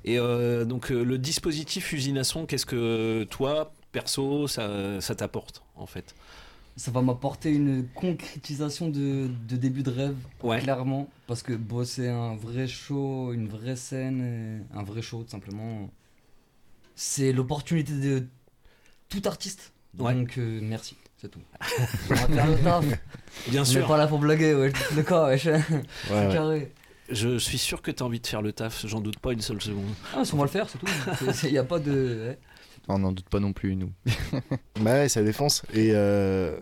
Et 0.06 0.18
euh, 0.20 0.64
donc 0.64 0.92
euh, 0.92 1.04
le 1.04 1.18
dispositif 1.18 1.92
usine 1.92 2.18
à 2.20 2.24
son, 2.24 2.46
qu'est-ce 2.46 2.66
que 2.66 3.24
toi, 3.30 3.74
perso, 3.92 4.48
ça, 4.48 5.02
ça 5.02 5.16
t'apporte 5.16 5.64
en 5.76 5.86
fait? 5.88 6.16
Ça 6.78 6.90
va 6.92 7.02
m'apporter 7.02 7.52
une 7.52 7.86
concrétisation 7.96 8.88
de, 8.90 9.28
de 9.50 9.56
début 9.58 9.84
de 9.84 9.92
rêve, 9.92 10.16
Ouais. 10.42 10.60
clairement. 10.62 11.10
Parce 11.28 11.44
que 11.44 11.52
bosser 11.54 12.08
un 12.08 12.36
vrai 12.36 12.68
show, 12.68 13.34
une 13.34 13.48
vraie 13.50 13.76
scène, 13.76 14.64
un 14.74 14.84
vrai 14.84 15.02
show, 15.02 15.24
tout 15.24 15.30
simplement, 15.30 15.90
c'est 16.96 17.34
l'opportunité 17.34 17.94
de 17.94 18.26
tout 19.10 19.22
artiste. 19.26 19.74
Donc 19.94 20.38
merci, 20.38 20.96
c'est 21.22 21.30
tout. 21.30 21.40
On 22.10 22.14
va 22.14 22.28
faire 22.28 22.48
le 22.48 22.56
taf. 22.58 22.86
Bien 23.48 23.62
On 23.62 23.66
sûr. 23.66 23.82
n'est 23.82 23.88
pas 23.88 23.98
là 23.98 24.08
pour 24.08 24.20
blaguer, 24.20 24.56
ouais. 24.56 24.74
Le 24.96 25.04
cas, 25.04 25.28
ouais. 25.28 25.38
C'est 25.38 25.54
ouais. 25.54 26.30
carré. 26.32 26.72
Je 27.10 27.38
suis 27.38 27.58
sûr 27.58 27.82
que 27.82 27.92
tu 27.92 28.02
as 28.02 28.06
envie 28.06 28.20
de 28.20 28.28
faire 28.28 28.42
le 28.42 28.54
taf, 28.54 28.86
j'en 28.88 29.02
doute 29.02 29.20
pas 29.20 29.34
une 29.34 29.42
seule 29.42 29.62
seconde. 29.62 29.90
Ah, 30.16 30.24
si 30.26 30.34
on 30.34 30.38
va 30.38 30.44
le 30.46 30.50
faire, 30.50 30.68
c'est 30.70 30.78
tout. 30.78 30.88
Il 31.44 31.52
n'y 31.52 31.58
a 31.58 31.64
pas 31.64 31.80
de. 31.80 32.28
ouais. 32.28 32.40
On 32.88 33.00
n'en 33.00 33.12
doute 33.12 33.30
pas 33.30 33.40
non 33.40 33.54
plus, 33.54 33.76
nous. 33.76 33.92
Bah 34.80 34.94
ouais, 34.94 35.10
ça 35.10 35.22
défonce. 35.22 35.62
Et 35.74 35.92
euh, 35.94 36.58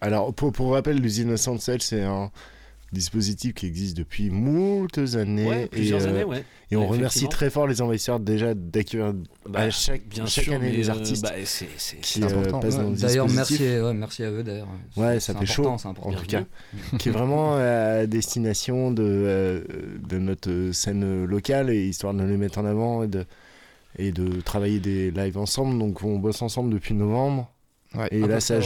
alors, 0.00 0.32
pour, 0.32 0.52
pour 0.52 0.72
rappel, 0.72 0.96
l'usine 0.98 1.36
Sansel, 1.36 1.82
c'est 1.82 2.02
un 2.02 2.30
dispositif 2.92 3.54
qui 3.54 3.66
existe 3.66 3.96
depuis 3.96 4.30
moultes 4.30 4.98
années. 5.14 5.46
Ouais, 5.48 5.66
plusieurs 5.66 6.02
et, 6.02 6.06
euh, 6.06 6.08
années, 6.10 6.24
ouais. 6.24 6.44
Et 6.72 6.76
on 6.76 6.86
remercie 6.86 7.28
très 7.28 7.50
fort 7.50 7.66
les 7.66 7.82
envahisseurs 7.82 8.20
déjà 8.20 8.54
d'accueillir 8.54 9.12
Bah, 9.48 9.60
à 9.60 9.70
chaque, 9.70 10.02
bien 10.06 10.26
chaque 10.26 10.44
sûr, 10.44 10.54
année 10.54 10.70
les 10.72 10.88
euh, 10.88 10.92
artistes 10.92 11.22
bah, 11.22 11.32
c'est- 11.44 11.68
c'est- 11.76 11.96
qui 11.96 12.20
c'est 12.20 12.22
euh, 12.24 12.26
important. 12.28 12.60
passent 12.60 12.76
dans 12.76 12.90
le 12.90 12.96
D'ailleurs, 12.96 13.26
dispositif. 13.26 13.60
merci, 13.60 13.82
ouais, 13.84 13.94
merci 13.94 14.24
à 14.24 14.30
eux 14.30 14.42
d'ailleurs. 14.42 14.68
Ouais, 14.96 15.20
ça 15.20 15.34
fait 15.34 15.46
chaud, 15.46 15.74
c'est 15.78 15.88
important. 15.88 16.10
en 16.10 16.20
tout 16.20 16.26
cas. 16.26 16.44
qui 16.98 17.08
est 17.08 17.12
vraiment 17.12 17.56
à 17.58 18.06
destination 18.06 18.90
de, 18.92 19.64
de 20.08 20.18
notre 20.18 20.70
scène 20.72 21.24
locale 21.24 21.70
et 21.70 21.86
histoire 21.88 22.14
de 22.14 22.22
les 22.24 22.36
mettre 22.36 22.58
en 22.58 22.64
avant 22.64 23.02
et 23.02 23.08
de, 23.08 23.24
et 23.98 24.12
de 24.12 24.40
travailler 24.40 24.78
des 24.80 25.10
lives 25.10 25.38
ensemble. 25.38 25.78
Donc 25.78 26.02
on 26.04 26.18
bosse 26.18 26.42
ensemble 26.42 26.72
depuis 26.72 26.94
novembre. 26.94 27.50
Ouais, 27.96 28.06
et 28.12 28.20
là, 28.20 28.38
ça 28.38 28.58
ouais. 28.58 28.60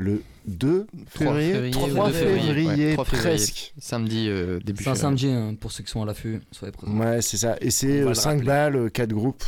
Le 0.00 0.22
2 0.46 0.86
3 1.14 1.34
février. 1.34 1.70
3 1.72 1.88
ou 1.88 2.06
2 2.06 2.12
février, 2.12 2.66
ouais, 2.86 2.92
3 2.94 3.04
février. 3.04 3.28
presque. 3.36 3.74
Samedi, 3.78 4.28
euh, 4.28 4.58
début 4.64 4.84
C'est 4.84 4.90
un 4.90 4.94
février. 4.94 5.18
samedi, 5.20 5.28
hein, 5.28 5.54
pour 5.60 5.72
ceux 5.72 5.82
qui 5.84 5.90
sont 5.90 6.02
à 6.02 6.06
l'affût, 6.06 6.40
soyez 6.52 6.72
présents. 6.72 6.96
Ouais, 6.98 7.20
c'est 7.20 7.36
ça. 7.36 7.56
Et 7.60 7.70
c'est 7.70 8.00
va 8.02 8.08
le 8.10 8.14
5 8.14 8.30
rappeler. 8.30 8.46
balles, 8.46 8.90
4 8.92 9.12
groupes. 9.12 9.44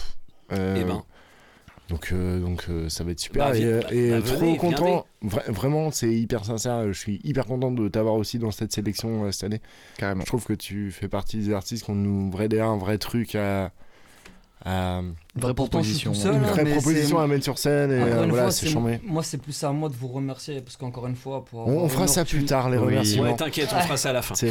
Euh, 0.53 0.77
Eh 0.81 0.85
ben. 0.85 1.03
Donc, 1.89 2.11
euh, 2.13 2.39
donc 2.41 2.67
euh, 2.69 2.89
ça 2.89 3.03
va 3.03 3.11
être 3.13 3.19
super. 3.21 3.49
Bah, 3.51 3.57
et 3.59 3.65
euh, 3.65 3.81
bah, 3.81 3.89
et, 3.93 4.11
bah, 4.11 4.17
euh, 4.17 4.21
venez, 4.21 4.57
trop 4.57 4.69
content. 4.71 5.07
Vra- 5.25 5.51
vraiment, 5.51 5.91
c'est 5.91 6.13
hyper 6.13 6.45
sincère. 6.45 6.87
Je 6.93 6.99
suis 6.99 7.21
hyper 7.25 7.47
content 7.47 7.71
de 7.73 7.89
t'avoir 7.89 8.15
aussi 8.15 8.39
dans 8.39 8.51
cette 8.53 8.73
sélection 8.73 9.25
euh, 9.25 9.33
cette 9.33 9.45
année. 9.45 9.61
Carrément. 9.99 10.21
Je 10.21 10.27
trouve 10.27 10.45
que 10.45 10.53
tu 10.53 10.93
fais 10.93 11.09
partie 11.09 11.39
des 11.39 11.53
artistes 11.53 11.85
qui 11.85 11.91
ont 11.91 11.95
une 11.95 12.31
vraie 12.31 12.49
DA, 12.49 12.65
un 12.67 12.77
vrai 12.79 12.99
truc 12.99 13.35
à. 13.35 13.73
Vraie 14.65 15.55
Pourtant, 15.55 15.83
je 15.83 15.93
suis 15.93 16.05
proposition. 16.05 16.13
tout 16.13 16.19
seul, 16.19 16.35
une 16.35 16.45
hein, 16.45 16.53
vraie 16.53 16.65
proposition 16.65 17.19
à 17.19 17.27
mettre 17.27 17.45
sur 17.45 17.59
scène. 17.59 17.91
Et 17.93 17.95
euh, 17.95 18.25
une 18.25 18.31
voilà, 18.31 18.51
c'est 18.51 18.69
chambé. 18.69 19.01
Moi, 19.05 19.23
c'est 19.23 19.39
plus 19.39 19.63
à 19.65 19.71
moi 19.73 19.89
de 19.89 19.95
vous 19.95 20.09
remercier 20.09 20.61
parce 20.61 20.77
qu'encore 20.77 21.07
une 21.07 21.17
fois, 21.17 21.45
pour 21.45 21.67
On, 21.69 21.89
fera 21.89 22.03
une 22.03 22.09
ça 22.09 22.25
plus 22.25 22.45
tard, 22.45 22.69
les 22.69 22.77
Oui. 22.77 22.85
remerciements. 22.87 23.23
Ouais, 23.25 23.37
t'inquiète, 23.37 23.69
on 23.75 23.81
fera 23.81 23.97
ça 23.97 24.11
à 24.11 24.13
la 24.13 24.23
fin. 24.23 24.35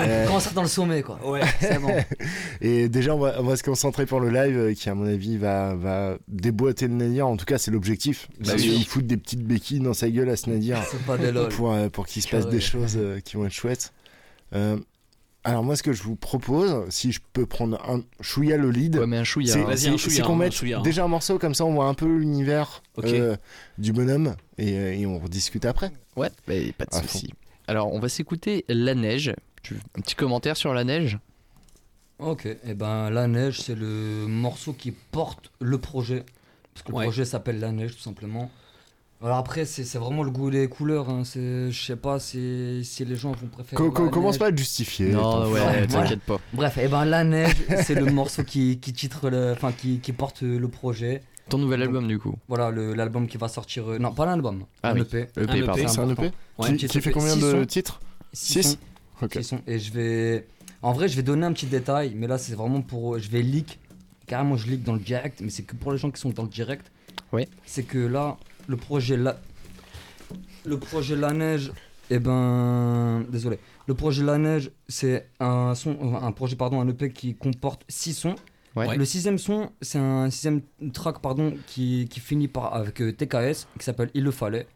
Euh, 0.00 0.26
Quand 0.26 0.36
on 0.36 0.40
sera 0.40 0.54
dans 0.54 0.62
le 0.62 0.68
sommet, 0.68 1.02
quoi. 1.02 1.18
Ouais. 1.24 1.40
C'est 1.60 1.80
bon. 1.80 1.90
Et 2.60 2.88
déjà, 2.88 3.14
on 3.14 3.18
va, 3.18 3.36
on 3.40 3.44
va 3.44 3.56
se 3.56 3.62
concentrer 3.62 4.04
pour 4.06 4.20
le 4.20 4.28
live 4.30 4.56
euh, 4.56 4.74
qui, 4.74 4.88
à 4.90 4.94
mon 4.94 5.06
avis, 5.06 5.36
va, 5.38 5.74
va 5.74 6.16
déboîter 6.28 6.86
le 6.86 6.94
Nadir. 6.94 7.26
En 7.26 7.36
tout 7.36 7.44
cas, 7.46 7.58
c'est 7.58 7.70
l'objectif. 7.70 8.28
Bah 8.40 8.52
oui. 8.56 8.74
Il 8.76 8.84
fout 8.84 9.06
des 9.06 9.16
petites 9.16 9.42
béquilles 9.42 9.80
dans 9.80 9.94
sa 9.94 10.10
gueule 10.10 10.28
à 10.28 10.36
ce 10.36 10.50
Nadir 10.50 10.82
pas 11.06 11.16
des 11.18 11.32
pour, 11.54 11.72
euh, 11.72 11.88
pour 11.88 12.06
qu'il 12.06 12.22
se 12.22 12.28
passe 12.28 12.48
des 12.48 12.60
choses 12.60 12.96
euh, 12.96 13.20
qui 13.20 13.36
vont 13.36 13.46
être 13.46 13.52
chouettes. 13.52 13.92
Euh, 14.54 14.76
alors, 15.46 15.64
moi, 15.64 15.76
ce 15.76 15.82
que 15.82 15.92
je 15.92 16.02
vous 16.02 16.16
propose, 16.16 16.88
si 16.90 17.12
je 17.12 17.20
peux 17.32 17.46
prendre 17.46 17.80
un 17.88 18.02
chouïa 18.20 18.56
le 18.56 18.70
lead, 18.70 18.96
Ouais, 18.96 19.06
mais 19.06 19.16
un 19.18 19.24
chouïa. 19.24 19.52
c'est. 19.52 19.62
Vas-y, 19.62 19.72
un 19.72 19.76
c'est- 19.92 19.98
chouïa, 19.98 20.16
c'est 20.16 20.22
qu'on 20.22 20.34
un 20.34 20.36
mette 20.36 20.52
chouïa, 20.52 20.80
déjà 20.80 21.04
un 21.04 21.08
morceau 21.08 21.38
comme 21.38 21.54
ça, 21.54 21.64
on 21.64 21.72
voit 21.74 21.86
un 21.86 21.94
peu 21.94 22.06
l'univers 22.06 22.82
euh, 23.04 23.36
du 23.78 23.92
bonhomme 23.92 24.34
et, 24.58 24.76
euh, 24.76 24.92
et 24.94 25.06
on 25.06 25.18
rediscute 25.18 25.64
après. 25.64 25.92
Ouais, 26.16 26.30
mais 26.48 26.72
pas 26.72 26.84
de 26.86 26.94
À 26.94 27.02
fond. 27.02 27.20
Alors, 27.68 27.92
on 27.92 27.98
va 28.00 28.08
s'écouter 28.08 28.64
La 28.68 28.94
Neige. 28.94 29.34
Tu- 29.62 29.74
Un 29.96 30.00
petit 30.00 30.14
commentaire 30.14 30.56
sur 30.56 30.72
La 30.74 30.84
Neige? 30.84 31.18
Ok, 32.18 32.46
et 32.46 32.74
ben 32.74 33.10
La 33.10 33.26
Neige, 33.26 33.60
c'est 33.60 33.74
le 33.74 34.26
morceau 34.26 34.72
qui 34.72 34.90
porte 34.92 35.50
le 35.60 35.78
projet. 35.78 36.24
Parce 36.72 36.84
que 36.86 36.92
Ouais. 36.92 37.04
le 37.04 37.10
projet 37.10 37.24
s'appelle 37.24 37.58
La 37.60 37.72
Neige, 37.72 37.96
tout 37.96 38.02
simplement. 38.02 38.50
Alors 39.22 39.38
après, 39.38 39.64
c'est 39.64 39.84
c'est 39.84 39.98
vraiment 39.98 40.22
le 40.22 40.30
goût 40.30 40.50
des 40.50 40.68
couleurs. 40.68 41.08
Hein. 41.08 41.24
c'est- 41.24 41.70
Je 41.70 41.84
sais 41.86 41.96
pas 41.96 42.18
si, 42.20 42.84
si 42.84 43.04
les 43.04 43.16
gens 43.16 43.32
vont 43.32 43.46
préférer. 43.46 43.76
Co- 43.76 44.10
commence 44.10 44.36
pas 44.38 44.48
à 44.48 44.54
justifier. 44.54 45.08
Non, 45.08 45.50
ouais, 45.50 45.86
t'inquiète 45.86 46.20
pas. 46.20 46.38
Bref, 46.52 46.76
et 46.78 46.86
ben 46.88 47.04
La 47.06 47.24
Neige, 47.24 47.54
c'est 47.84 47.94
le 47.94 48.06
morceau 48.12 48.44
qui, 48.44 48.78
qui 48.78 48.92
titre 48.92 49.30
le, 49.30 49.52
enfin 49.52 49.72
qui, 49.72 50.00
qui 50.00 50.12
porte 50.12 50.42
le 50.42 50.68
projet. 50.68 51.22
Ton 51.48 51.58
nouvel 51.58 51.80
album, 51.82 52.06
du 52.08 52.18
coup. 52.18 52.34
Voilà, 52.48 52.70
le- 52.70 52.92
l'album 52.94 53.26
qui 53.26 53.38
va 53.38 53.48
sortir. 53.48 53.90
euh, 53.90 53.98
non, 53.98 54.12
pas 54.12 54.26
l'album, 54.26 54.64
Ah 54.82 54.90
un 54.90 54.94
oui. 54.96 55.00
EP. 55.02 55.18
EP, 55.20 55.30
Un 55.36 55.42
EP. 55.54 55.62
pardon. 55.66 55.88
C'est 55.88 55.98
un. 56.00 56.10
EP 56.10 56.30
Ouais, 56.58 56.76
qui, 56.76 56.88
fait 56.88 56.98
EP. 56.98 57.10
combien 57.12 57.34
Six 57.34 57.40
de 57.40 57.50
sons. 57.52 57.64
titres 57.66 58.00
Six 58.32 58.52
Six 58.52 58.62
sons. 58.72 58.76
Ok. 59.22 59.32
Six 59.34 59.44
sons. 59.44 59.60
Et 59.66 59.78
je 59.78 59.92
vais. 59.92 60.46
En 60.82 60.92
vrai, 60.92 61.08
je 61.08 61.16
vais 61.16 61.22
donner 61.22 61.46
un 61.46 61.52
petit 61.52 61.66
détail, 61.66 62.12
mais 62.14 62.26
là, 62.26 62.36
c'est 62.36 62.54
vraiment 62.54 62.82
pour. 62.82 63.18
Je 63.18 63.30
vais 63.30 63.40
leak. 63.42 63.78
Carrément, 64.26 64.56
je 64.56 64.66
leak 64.66 64.82
dans 64.82 64.92
le 64.94 64.98
direct, 65.00 65.40
mais 65.40 65.48
c'est 65.50 65.62
que 65.62 65.74
pour 65.76 65.92
les 65.92 65.98
gens 65.98 66.10
qui 66.10 66.20
sont 66.20 66.30
dans 66.30 66.42
le 66.42 66.48
direct. 66.48 66.90
Ouais. 67.32 67.48
C'est 67.64 67.84
que 67.84 67.96
là, 67.98 68.36
le 68.66 68.76
projet 68.76 69.16
là. 69.16 69.38
Le 70.64 70.78
projet 70.78 71.16
La 71.16 71.32
Neige, 71.32 71.72
eh 72.10 72.18
ben. 72.18 73.24
Désolé. 73.30 73.58
Le 73.86 73.94
projet 73.94 74.24
La 74.24 74.38
Neige, 74.38 74.70
c'est 74.88 75.28
un, 75.38 75.74
son, 75.74 76.16
un 76.16 76.32
projet, 76.32 76.56
pardon, 76.56 76.80
un 76.80 76.88
EP 76.88 77.10
qui 77.10 77.36
comporte 77.36 77.84
6 77.88 78.14
sons. 78.14 78.34
Ouais. 78.74 78.96
Le 78.96 79.04
sixième 79.04 79.38
son, 79.38 79.70
c'est 79.80 79.98
un 79.98 80.28
sixième 80.28 80.60
track 80.92 81.20
pardon, 81.20 81.54
qui, 81.66 82.08
qui 82.10 82.20
finit 82.20 82.48
par, 82.48 82.74
avec 82.74 83.00
euh, 83.00 83.12
TKS, 83.12 83.68
qui 83.78 83.84
s'appelle 83.84 84.10
Il 84.12 84.24
le 84.24 84.30
fallait. 84.30 84.66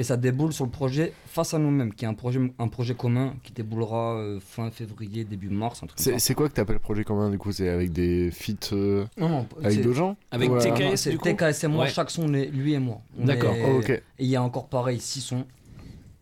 Et 0.00 0.02
ça 0.02 0.16
déboule 0.16 0.50
sur 0.54 0.64
le 0.64 0.70
projet 0.70 1.12
Face 1.26 1.52
à 1.52 1.58
nous-mêmes, 1.58 1.92
qui 1.92 2.06
est 2.06 2.08
un 2.08 2.14
projet, 2.14 2.40
un 2.58 2.68
projet 2.68 2.94
commun 2.94 3.34
qui 3.42 3.52
déboulera 3.52 4.14
euh, 4.16 4.40
fin 4.40 4.70
février, 4.70 5.24
début 5.24 5.50
mars. 5.50 5.82
C'est 5.96 6.32
quoi 6.34 6.48
que 6.48 6.54
t'appelles 6.54 6.78
projet 6.78 7.04
commun 7.04 7.28
du 7.28 7.36
coup? 7.36 7.52
C'est 7.52 7.68
avec 7.68 7.92
des 7.92 8.30
feats 8.30 8.72
euh, 8.72 9.04
Non, 9.18 9.28
non, 9.28 9.46
avec 9.62 9.82
d'autres 9.82 9.96
gens? 9.98 10.16
Avec 10.30 10.50
Ouais. 10.50 10.58
TKS, 10.58 10.80
Non, 10.80 10.96
c'est 10.96 11.10
du 11.10 11.18
coup? 11.18 11.28
TKS 11.28 11.64
et 11.64 11.68
moi, 11.68 11.84
Ouais. 11.84 11.90
chaque 11.90 12.10
son 12.10 12.32
est 12.32 12.46
lui 12.46 12.72
et 12.72 12.78
moi. 12.78 13.02
D'accord. 13.18 13.54
Oh, 13.62 13.80
ok. 13.80 13.90
Et 13.90 14.02
il 14.20 14.28
y 14.28 14.36
a 14.36 14.42
encore 14.42 14.68
pareil, 14.68 14.98
6 15.00 15.20
sons. 15.20 15.44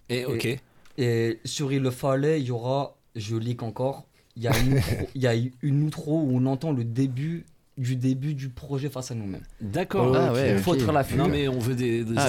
Et 0.09 0.25
ok. 0.25 0.59
Et 0.99 1.39
sur 1.45 1.73
Il 1.73 1.83
le 1.83 1.93
fallait, 1.93 2.41
il 2.41 2.49
y 2.49 2.51
aura, 2.51 2.97
je 3.15 3.37
leak 3.37 3.63
encore, 3.63 4.07
il 4.35 4.43
y 4.43 4.49
a 4.49 4.59
une 4.59 4.73
outro, 4.79 5.09
il 5.15 5.23
y 5.23 5.27
a 5.29 5.35
une 5.63 5.83
outro 5.85 6.21
où 6.21 6.31
on 6.33 6.47
entend 6.47 6.73
le 6.73 6.83
début 6.83 7.47
du 7.79 7.97
début 7.97 8.35
du 8.35 8.49
projet 8.49 8.89
face 8.91 9.11
à 9.11 9.15
nous-mêmes. 9.15 9.43
D'accord. 9.61 10.15
Ah 10.17 10.33
ouais, 10.33 10.53
Il 10.53 10.59
faut 10.59 10.73
ok. 10.75 10.81
être 10.81 10.93
l'affût. 10.93 11.17
Non 11.17 11.29
mais 11.29 11.49
on 11.49 11.59
veut 11.59 11.75
des, 11.75 12.05
des 12.05 12.15
Ah. 12.17 12.29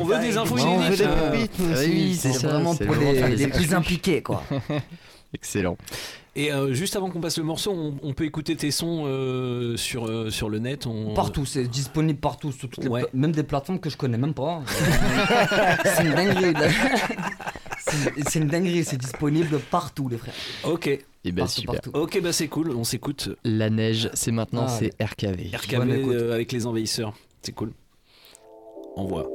On 0.00 0.04
veut 0.04 0.18
des 0.20 0.36
infos 0.38 0.54
on 0.58 0.78
veut 0.78 0.86
inédites. 0.86 0.98
des 1.06 1.38
pépites, 1.38 1.60
Ah 1.74 1.78
oui, 1.86 2.14
c'est 2.18 2.38
vraiment 2.46 2.74
pour 2.74 2.94
les, 2.94 3.36
les 3.36 3.48
plus 3.48 3.74
impliqués, 3.74 4.22
quoi. 4.22 4.42
Excellent. 5.34 5.76
Et 6.36 6.52
euh, 6.52 6.72
juste 6.74 6.96
avant 6.96 7.10
qu'on 7.10 7.20
passe 7.20 7.38
le 7.38 7.44
morceau, 7.44 7.72
on, 7.72 7.94
on 8.02 8.12
peut 8.12 8.24
écouter 8.24 8.56
tes 8.56 8.70
sons 8.70 9.04
euh, 9.06 9.76
sur, 9.76 10.06
euh, 10.06 10.30
sur 10.30 10.48
le 10.50 10.58
net. 10.58 10.86
On... 10.86 11.14
Partout, 11.14 11.44
c'est 11.46 11.64
disponible 11.64 12.18
partout, 12.20 12.52
sur 12.52 12.68
toutes 12.68 12.84
les 12.84 12.90
Ouais. 12.90 13.06
même 13.14 13.32
des 13.32 13.42
plateformes 13.42 13.80
que 13.80 13.90
je 13.90 13.96
connais 13.96 14.18
même 14.18 14.34
pas. 14.34 14.62
c'est 15.84 16.04
une 16.04 16.14
dinguerie. 16.14 16.52
C'est- 17.88 18.38
une 18.38 18.48
dinguerie, 18.48 18.84
c'est 18.84 18.96
disponible 18.96 19.60
partout, 19.70 20.08
les 20.08 20.18
frères. 20.18 20.34
Ok. 20.64 20.86
Et 20.88 21.32
ben 21.32 21.42
Partout, 21.44 21.60
super. 21.60 21.74
partout. 21.74 21.90
Ok, 21.94 22.20
bah 22.22 22.32
c'est 22.32 22.48
cool. 22.48 22.70
On 22.70 22.84
s'écoute. 22.84 23.30
La 23.44 23.70
neige, 23.70 24.10
c'est 24.14 24.32
maintenant, 24.32 24.66
Ah, 24.68 24.78
c'est 24.78 24.92
RKV. 25.02 25.50
RKV 25.56 26.04
euh, 26.14 26.34
avec 26.34 26.52
les 26.52 26.66
envahisseurs. 26.66 27.14
C'est 27.42 27.52
cool. 27.52 27.72
Envoie. 28.96 29.28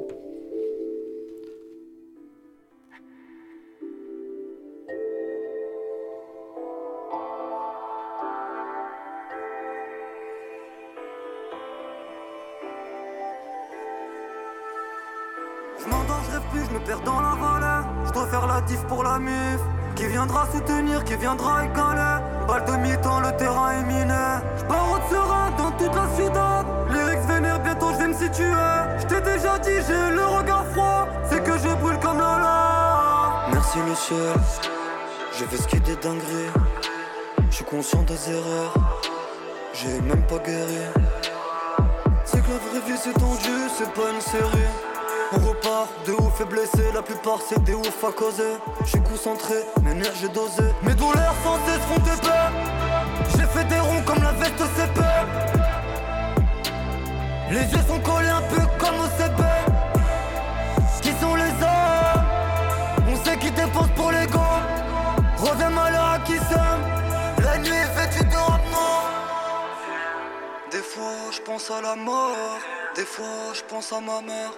Je 15.79 15.85
m'endors, 15.89 16.21
je 16.27 16.31
rêve 16.31 16.43
plus, 16.51 16.65
je 16.65 16.71
me 16.73 16.79
perds 16.85 17.01
dans 17.01 17.21
la 17.21 17.33
vallée. 18.25 18.27
Je 18.27 18.27
dois 18.27 18.27
faire 18.27 18.47
la 18.47 18.61
diff 18.61 18.83
pour 18.87 19.03
la 19.03 19.19
mif. 19.19 19.59
Qui 19.95 20.07
viendra 20.07 20.47
soutenir, 20.51 21.03
qui 21.03 21.15
viendra 21.15 21.65
écaler. 21.65 22.23
Balle 22.47 22.65
de 22.65 22.71
mi-temps, 22.77 23.19
le 23.19 23.31
terrain 23.37 23.71
est 23.71 23.83
miné. 23.83 24.13
Je 24.57 24.63
pars 24.65 24.87
au 24.91 25.13
serein 25.13 25.51
dans 25.57 25.71
toute 25.71 25.95
la 25.95 26.07
ciudad. 26.15 26.65
Lyrics 26.89 27.27
vénère, 27.27 27.59
bientôt 27.59 27.91
je 27.93 27.97
vais 27.97 28.07
me 28.07 28.13
situer. 28.13 28.53
Je 28.99 29.05
t'ai 29.05 29.21
déjà 29.21 29.59
dit, 29.59 29.81
j'ai 29.87 30.15
le 30.15 30.25
regard 30.25 30.65
froid. 30.67 31.07
C'est 31.29 31.43
que 31.43 31.57
je 31.57 31.69
brûle 31.75 31.99
comme 31.99 32.17
la 32.19 32.39
lave. 32.39 33.53
Merci 33.53 33.79
le 33.87 33.95
ciel, 33.95 34.39
j'ai 35.37 35.45
fait 35.45 35.57
ce 35.57 35.67
qui 35.67 35.77
était 35.77 35.95
dinguerie. 35.95 36.51
Je 37.49 37.55
suis 37.55 37.65
conscient 37.65 38.03
des 38.03 38.31
erreurs, 38.31 38.73
j'ai 39.73 40.01
même 40.01 40.23
pas 40.23 40.39
guéri. 40.39 40.79
C'est 42.25 42.41
que 42.41 42.49
la 42.49 42.57
vraie 42.57 42.87
vie 42.87 42.97
c'est 42.97 43.13
tendu, 43.13 43.69
c'est 43.77 43.91
pas 43.93 44.09
une 44.13 44.21
série. 44.21 44.71
On 45.33 45.37
repart 45.37 45.89
de 46.05 46.11
ouf 46.11 46.41
et 46.41 46.45
blessé, 46.45 46.91
la 46.93 47.01
plupart 47.01 47.39
c'est 47.47 47.63
des 47.63 47.73
ouf 47.73 48.03
à 48.03 48.11
causer. 48.11 48.57
Je 48.83 48.89
suis 48.89 49.01
concentré, 49.01 49.55
mes 49.81 49.93
nerfs 49.93 50.15
j'ai 50.19 50.27
dosé. 50.27 50.63
Mes 50.83 50.93
douleurs 50.93 51.35
sans 51.41 51.55
cesse 51.65 51.79
font 51.87 51.99
des 51.99 52.21
peurs. 52.21 52.51
J'ai 53.37 53.45
fait 53.47 53.63
des 53.65 53.79
ronds 53.79 54.01
comme 54.05 54.21
la 54.21 54.33
veste 54.33 54.59
au. 54.59 54.67
Les 57.49 57.63
yeux 57.63 57.83
sont 57.87 57.99
collés 57.99 58.29
un 58.29 58.41
peu 58.41 58.61
comme 58.77 58.99
au 58.99 59.07
CP. 59.17 59.43
Qui 61.01 61.11
sont 61.21 61.35
les 61.35 61.51
hommes? 61.63 62.25
On 63.09 63.15
sait 63.23 63.37
qui 63.37 63.51
dépense 63.51 63.89
pour 63.95 64.11
les 64.11 64.27
gants. 64.27 64.61
Reviens 65.37 65.69
malheur 65.69 66.11
à 66.15 66.19
qui 66.19 66.35
sommes. 66.37 66.85
La 67.43 67.57
nuit 67.57 67.69
est 67.69 67.93
vêtue 67.99 68.25
de 68.25 68.35
rap. 68.35 68.61
Des 70.71 70.77
fois 70.77 71.31
je 71.31 71.39
pense 71.41 71.69
à 71.71 71.81
la 71.81 71.95
mort, 71.95 72.35
des 72.95 73.05
fois 73.05 73.53
je 73.53 73.61
pense 73.63 73.91
à 73.91 73.99
ma 73.99 74.21
mère. 74.21 74.51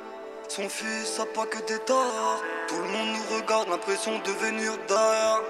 Son 0.55 0.69
fils 0.69 1.19
a 1.19 1.25
pas 1.25 1.47
que 1.47 1.57
des 1.65 1.79
torts. 1.79 2.39
Tout 2.67 2.75
le 2.75 2.87
monde 2.87 3.07
nous 3.17 3.35
regarde, 3.37 3.69
l'impression 3.69 4.19
de 4.19 4.31
venir 4.33 4.73
derrière. 4.87 5.41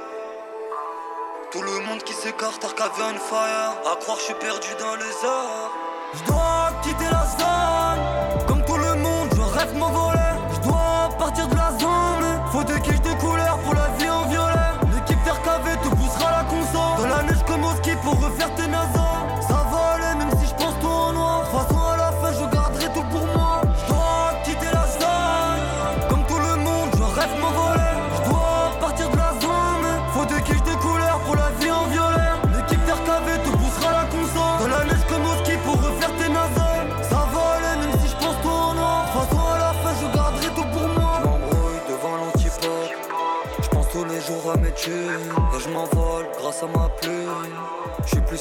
Tout 1.52 1.62
le 1.62 1.80
monde 1.82 2.02
qui 2.04 2.14
s'écarte, 2.14 2.64
Arcavian 2.64 3.20
Fire. 3.20 3.74
À 3.92 3.98
croire 3.98 4.18
je 4.20 4.24
suis 4.24 4.34
perdu 4.36 4.70
dans 4.80 4.96
les 4.96 5.04
airs. 5.04 5.72
Je 6.14 6.24
dois 6.24 6.72
quitter 6.84 7.10
la 7.12 7.26
zone. 7.38 7.63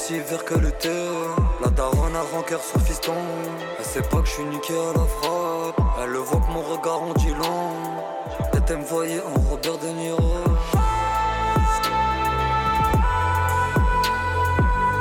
Plus 0.05 0.15
hiver 0.15 0.43
que 0.43 0.55
l'été 0.55 0.89
La 1.61 1.69
daronne 1.69 2.15
a 2.15 2.21
rancœur 2.35 2.61
sur 2.61 2.79
fiston. 2.81 3.13
Elle 3.77 3.85
sait 3.85 4.01
pas 4.01 4.21
que 4.21 4.27
je 4.27 4.31
suis 4.31 4.43
niqué 4.43 4.73
à 4.73 4.97
la 4.97 5.05
frappe. 5.05 5.81
Elle 6.01 6.09
le 6.11 6.19
voit 6.19 6.41
que 6.41 6.51
mon 6.51 6.61
regard 6.61 7.01
en 7.03 7.13
dit 7.13 7.33
long. 7.33 7.71
Elle 8.53 8.77
me 8.77 8.83
voyait 8.83 9.21
en 9.21 9.39
Robert 9.49 9.77
De 9.77 9.87
Niro. 9.89 10.33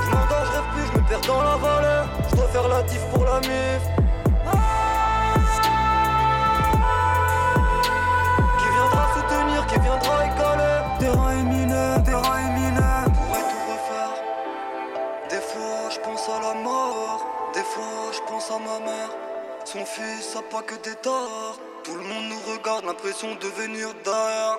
Je 0.02 0.10
m'endors, 0.10 0.64
plus, 0.74 0.86
je 0.86 0.98
me 0.98 1.08
perds 1.08 1.20
dans 1.26 1.42
la 1.42 1.56
vallée. 1.56 2.08
Je 2.30 2.36
dois 2.36 2.48
faire 2.48 2.68
la 2.68 2.82
diff 2.82 3.04
pour 3.12 3.24
la 3.24 3.40
mif 3.40 4.01
Son 19.72 19.86
fils 19.86 20.36
a 20.36 20.42
pas 20.42 20.60
que 20.60 20.74
des 20.74 20.94
torts. 20.96 21.58
Tout 21.82 21.94
le 21.94 22.02
monde 22.02 22.24
nous 22.28 22.52
regarde, 22.52 22.84
l'impression 22.84 23.34
de 23.36 23.46
venir 23.46 23.88
derrière 24.04 24.58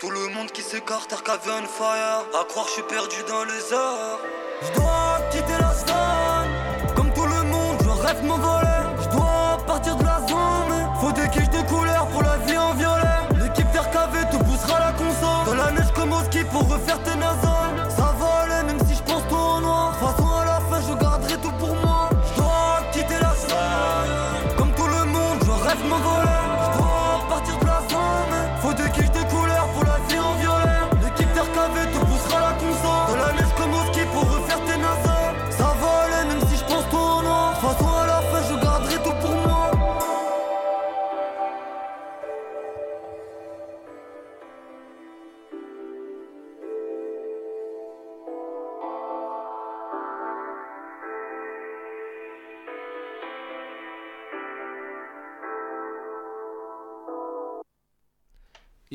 tout 0.00 0.10
le 0.10 0.28
monde 0.34 0.50
qui 0.50 0.60
s'écarte, 0.60 1.12
Arcavian 1.12 1.64
Fire 1.66 2.24
À 2.38 2.44
croire 2.44 2.66
je 2.66 2.72
suis 2.72 2.82
perdu 2.82 3.16
dans 3.28 3.44
les 3.44 3.72
airs 3.72 4.18
Je 4.60 4.72
dois 4.72 5.20
quitter 5.30 5.58
la 5.60 5.72
zone. 5.72 6.94
Comme 6.96 7.12
tout 7.14 7.26
le 7.26 7.42
monde, 7.44 7.78
je 7.80 7.90
rêve 7.90 8.24
m'envoler 8.24 8.73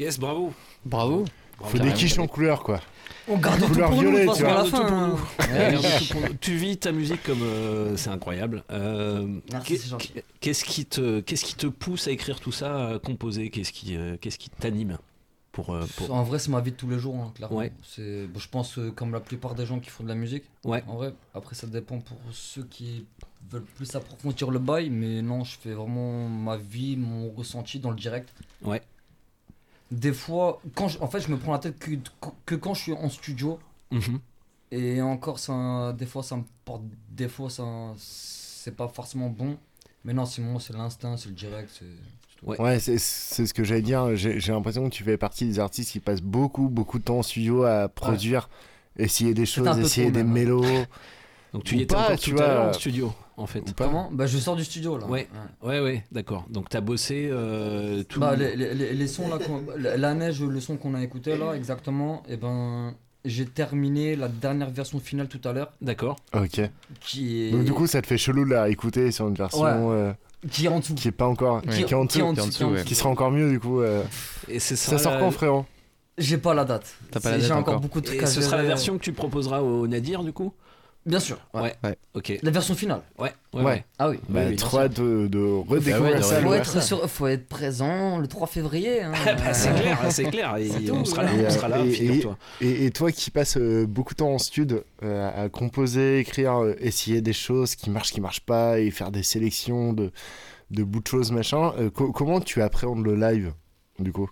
Yes, 0.09 0.17
bravo. 0.19 0.51
Bravo. 0.85 1.25
Faut 1.61 1.77
des 1.77 1.93
quiches 1.93 2.17
en 2.17 2.25
couleur, 2.25 2.63
quoi. 2.63 2.79
On 3.27 3.37
garde 3.37 3.59
tout 3.59 3.67
Couleur 3.67 3.91
pour 3.91 4.01
nous, 4.01 4.33
tu 4.33 4.43
vois. 4.43 4.63
tout 4.63 4.71
pour 4.71 6.21
nous. 6.21 6.57
Vis 6.57 6.77
ta 6.79 6.91
musique 6.91 7.21
comme 7.21 7.43
euh, 7.43 7.95
c'est 7.95 8.09
incroyable. 8.09 8.63
Euh, 8.71 9.39
Merci, 9.51 9.67
qu'est- 9.67 9.77
c'est 9.77 9.89
gentil. 9.89 10.13
Qu'est-ce 10.39 10.65
qui 10.65 10.85
te 10.85 11.19
qu'est-ce 11.19 11.45
qui 11.45 11.53
te 11.53 11.67
pousse 11.67 12.07
à 12.07 12.11
écrire 12.11 12.39
tout 12.39 12.51
ça, 12.51 12.87
à 12.95 12.97
composer? 12.99 13.51
Qu'est-ce 13.51 13.71
qui 13.71 13.95
euh, 13.95 14.17
qu'est-ce 14.19 14.39
qui 14.39 14.49
t'anime 14.49 14.97
pour, 15.51 15.75
euh, 15.75 15.85
pour 15.95 16.11
En 16.11 16.23
vrai, 16.23 16.39
c'est 16.39 16.49
ma 16.49 16.59
vie 16.61 16.71
de 16.71 16.75
tous 16.77 16.89
les 16.89 16.97
jours, 16.97 17.15
hein, 17.17 17.31
clairement. 17.35 17.57
Ouais. 17.57 17.71
C'est, 17.83 18.25
bon, 18.25 18.39
je 18.39 18.49
pense, 18.49 18.79
euh, 18.79 18.89
comme 18.89 19.11
la 19.11 19.19
plupart 19.19 19.53
des 19.53 19.67
gens 19.67 19.79
qui 19.79 19.91
font 19.91 20.03
de 20.03 20.09
la 20.09 20.15
musique. 20.15 20.45
Ouais. 20.63 20.83
En 20.87 20.95
vrai, 20.95 21.13
après, 21.35 21.53
ça 21.55 21.67
dépend 21.67 21.99
pour 21.99 22.17
ceux 22.31 22.63
qui 22.63 23.05
veulent 23.51 23.61
plus 23.75 23.93
approfondir 23.95 24.49
le 24.49 24.57
bail, 24.59 24.89
mais 24.89 25.21
non, 25.21 25.43
je 25.43 25.55
fais 25.59 25.73
vraiment 25.73 26.27
ma 26.29 26.57
vie, 26.57 26.95
mon 26.97 27.29
ressenti 27.31 27.77
dans 27.79 27.91
le 27.91 27.95
direct. 27.97 28.33
Ouais. 28.63 28.81
Des 29.91 30.13
fois, 30.13 30.61
quand 30.75 30.87
je- 30.87 30.99
en 30.99 31.07
fait, 31.07 31.19
je 31.21 31.29
me 31.31 31.37
prends 31.37 31.53
la 31.53 31.59
tête 31.59 31.79
que, 31.79 31.91
que 32.45 32.55
quand 32.55 32.73
je 32.73 32.81
suis 32.81 32.93
en 32.93 33.09
studio. 33.09 33.59
Mhm. 33.91 34.19
Et 34.71 35.01
encore, 35.01 35.39
ça, 35.39 35.93
des 35.97 36.05
fois, 36.05 36.21
ça 36.21 36.35
me 36.37 36.43
porte. 36.63 36.83
Des 37.09 37.27
fois, 37.27 37.49
ça, 37.49 37.63
c'est 37.97 38.75
pas 38.75 38.87
forcément 38.87 39.29
bon. 39.29 39.57
Mais 40.05 40.13
non, 40.13 40.25
c'est 40.25 40.41
moi, 40.43 40.61
c'est 40.61 40.73
l'instinct, 40.73 41.17
c'est 41.17 41.29
le 41.29 41.35
direct. 41.35 41.71
tout. 42.39 42.45
Ouais, 42.61 42.79
c'est 42.79 42.97
c'est 42.99 43.45
ce 43.47 43.53
que 43.53 43.63
j'allais 43.65 43.81
dire. 43.81 44.15
J'ai 44.15 44.39
j'ai 44.39 44.51
l'impression 44.53 44.87
que 44.87 44.93
tu 44.95 45.03
fais 45.03 45.17
partie 45.17 45.45
des 45.45 45.59
artistes 45.59 45.91
qui 45.91 45.99
passent 45.99 46.21
beaucoup, 46.21 46.69
beaucoup 46.69 46.99
de 46.99 47.03
temps 47.03 47.17
en 47.19 47.23
studio 47.23 47.63
à 47.63 47.89
produire, 47.89 48.47
essayer 48.97 49.33
des 49.33 49.45
choses, 49.45 49.77
essayer 49.79 50.11
des 50.11 50.23
mélos. 50.23 50.63
Donc 51.53 51.63
tu 51.63 51.75
Ou 51.75 51.79
y 51.79 51.81
étais 51.81 51.95
pas, 51.95 52.03
encore 52.05 52.19
tu 52.19 52.31
tout 52.33 52.41
à 52.41 52.47
l'heure 52.47 52.65
en 52.69 52.73
studio 52.73 53.13
en 53.37 53.45
fait. 53.47 53.63
Comment 53.77 54.09
Bah, 54.11 54.27
je 54.27 54.37
sors 54.37 54.55
du 54.55 54.63
studio 54.63 54.97
là. 54.97 55.05
Ouais, 55.07 55.27
ouais, 55.63 55.79
ouais, 55.79 56.03
d'accord. 56.11 56.45
Donc 56.49 56.69
t'as 56.69 56.81
bossé 56.81 57.27
euh, 57.31 58.03
tout. 58.03 58.19
Bah, 58.19 58.35
les, 58.35 58.55
les- 58.55 58.93
les- 58.93 59.07
sons 59.07 59.27
là, 59.29 59.37
la 59.77 59.97
la 59.97 60.13
neige, 60.13 60.41
le 60.43 60.59
son 60.59 60.77
qu'on 60.77 60.93
a 60.93 61.01
écouté 61.01 61.37
là, 61.37 61.53
exactement, 61.53 62.21
et 62.29 62.37
ben 62.37 62.93
j'ai 63.25 63.45
terminé 63.45 64.15
la 64.15 64.27
dernière 64.27 64.69
version 64.69 64.99
finale 64.99 65.27
tout 65.27 65.41
à 65.47 65.53
l'heure. 65.53 65.71
D'accord. 65.81 66.17
Ok. 66.33 66.61
Qui 67.01 67.47
est. 67.47 67.51
Donc 67.51 67.63
du 67.65 67.73
coup, 67.73 67.87
ça 67.87 68.01
te 68.01 68.07
fait 68.07 68.17
chelou 68.17 68.45
de 68.45 68.51
la 68.51 68.69
écouter 68.69 69.11
sur 69.11 69.27
une 69.27 69.33
version 69.35 69.61
Ouais. 69.63 69.71
euh, 69.73 70.13
Qui 70.51 70.65
est 70.65 70.69
en 70.69 70.79
dessous. 70.79 70.93
qui 70.95 71.07
est 71.07 71.11
pas 71.11 71.25
encore, 71.27 71.61
Qui- 71.63 71.83
qui 71.83 71.93
est 71.93 71.93
en 71.95 72.05
qui 72.07 72.19
est 72.19 72.21
en 72.21 72.33
dessous, 72.33 72.45
dessous, 72.47 72.57
qui 72.57 72.63
en 72.65 72.71
dessous. 72.71 72.85
qui 72.85 72.95
sera 72.95 73.09
encore 73.09 73.31
mieux 73.31 73.49
du 73.49 73.59
coup. 73.59 73.81
euh. 73.81 74.03
Et 74.47 74.59
c'est 74.59 74.75
Ça 74.75 74.97
sort 74.97 75.17
quand, 75.19 75.31
frérot? 75.31 75.65
J'ai 76.17 76.37
pas 76.37 76.53
la 76.53 76.65
date. 76.65 76.95
T'as 77.11 77.19
pas 77.21 77.31
la 77.31 77.37
date 77.37 77.45
J'ai 77.47 77.53
encore 77.53 77.73
encore. 77.75 77.81
beaucoup 77.81 78.01
de 78.01 78.05
trucs 78.05 78.19
Et 78.21 78.23
à 78.23 78.27
ce 78.27 78.41
sera 78.41 78.57
la 78.57 78.63
gérer. 78.63 78.67
version 78.73 78.97
que 78.97 79.03
tu 79.03 79.13
proposeras 79.13 79.61
au 79.61 79.87
Nadir 79.87 80.23
du 80.23 80.33
coup? 80.33 80.53
Bien 81.05 81.19
sûr. 81.19 81.39
Ouais. 81.53 81.73
Ouais. 81.83 81.97
Ok. 82.13 82.37
La 82.43 82.51
version 82.51 82.75
finale. 82.75 83.01
Ouais. 83.17 83.31
Ouais. 83.53 83.59
Ouais. 83.61 83.65
ouais. 83.65 83.83
Ah 83.97 84.09
oui. 84.09 84.19
Bah, 84.29 84.41
oui, 84.47 84.55
trop 84.57 84.79
hâte 84.79 84.99
de, 84.99 85.27
de 85.27 85.39
redécouvrir 85.39 85.95
Ah 85.95 86.11
ouais, 86.11 86.17
de 86.17 86.21
ça. 86.23 86.41
Faut 86.41 86.53
être, 86.53 86.81
sur- 86.83 87.09
faut 87.09 87.27
être 87.27 87.47
présent 87.47 88.17
le 88.19 88.27
3 88.27 88.47
février. 88.47 89.01
hein. 89.01 89.13
Bah, 89.25 89.53
c'est 89.53 89.73
clair, 89.73 89.99
c'est 90.11 90.23
clair. 90.25 90.55
Et 90.57 90.67
C'est 90.67 90.91
on 90.91 91.05
sera 91.05 91.23
là, 91.23 91.33
Et, 91.33 91.45
on 91.47 91.49
sera 91.49 91.67
là, 91.69 91.85
et- 91.85 91.91
figure-toi. 91.91 92.37
Et, 92.61 92.85
et 92.85 92.91
toi 92.91 93.11
qui 93.11 93.31
passes 93.31 93.57
euh, 93.57 93.85
beaucoup 93.87 94.13
de 94.13 94.17
temps 94.19 94.33
en 94.33 94.37
stud 94.37 94.83
euh, 95.03 95.45
à 95.45 95.49
composer, 95.49 96.19
écrire, 96.19 96.61
euh, 96.63 96.75
essayer 96.79 97.21
des 97.21 97.33
choses 97.33 97.75
qui 97.75 97.89
marchent, 97.89 98.11
qui 98.11 98.21
marchent 98.21 98.45
pas, 98.45 98.79
et 98.79 98.91
faire 98.91 99.09
des 99.11 99.23
sélections 99.23 99.93
de, 99.93 100.11
de 100.69 100.83
bouts 100.83 100.99
de 101.01 101.07
choses, 101.07 101.31
machin, 101.31 101.73
euh, 101.79 101.89
co- 101.89 102.11
comment 102.11 102.41
tu 102.41 102.61
appréhendes 102.61 103.05
le 103.05 103.15
live, 103.15 103.53
du 103.99 104.11
coup? 104.11 104.29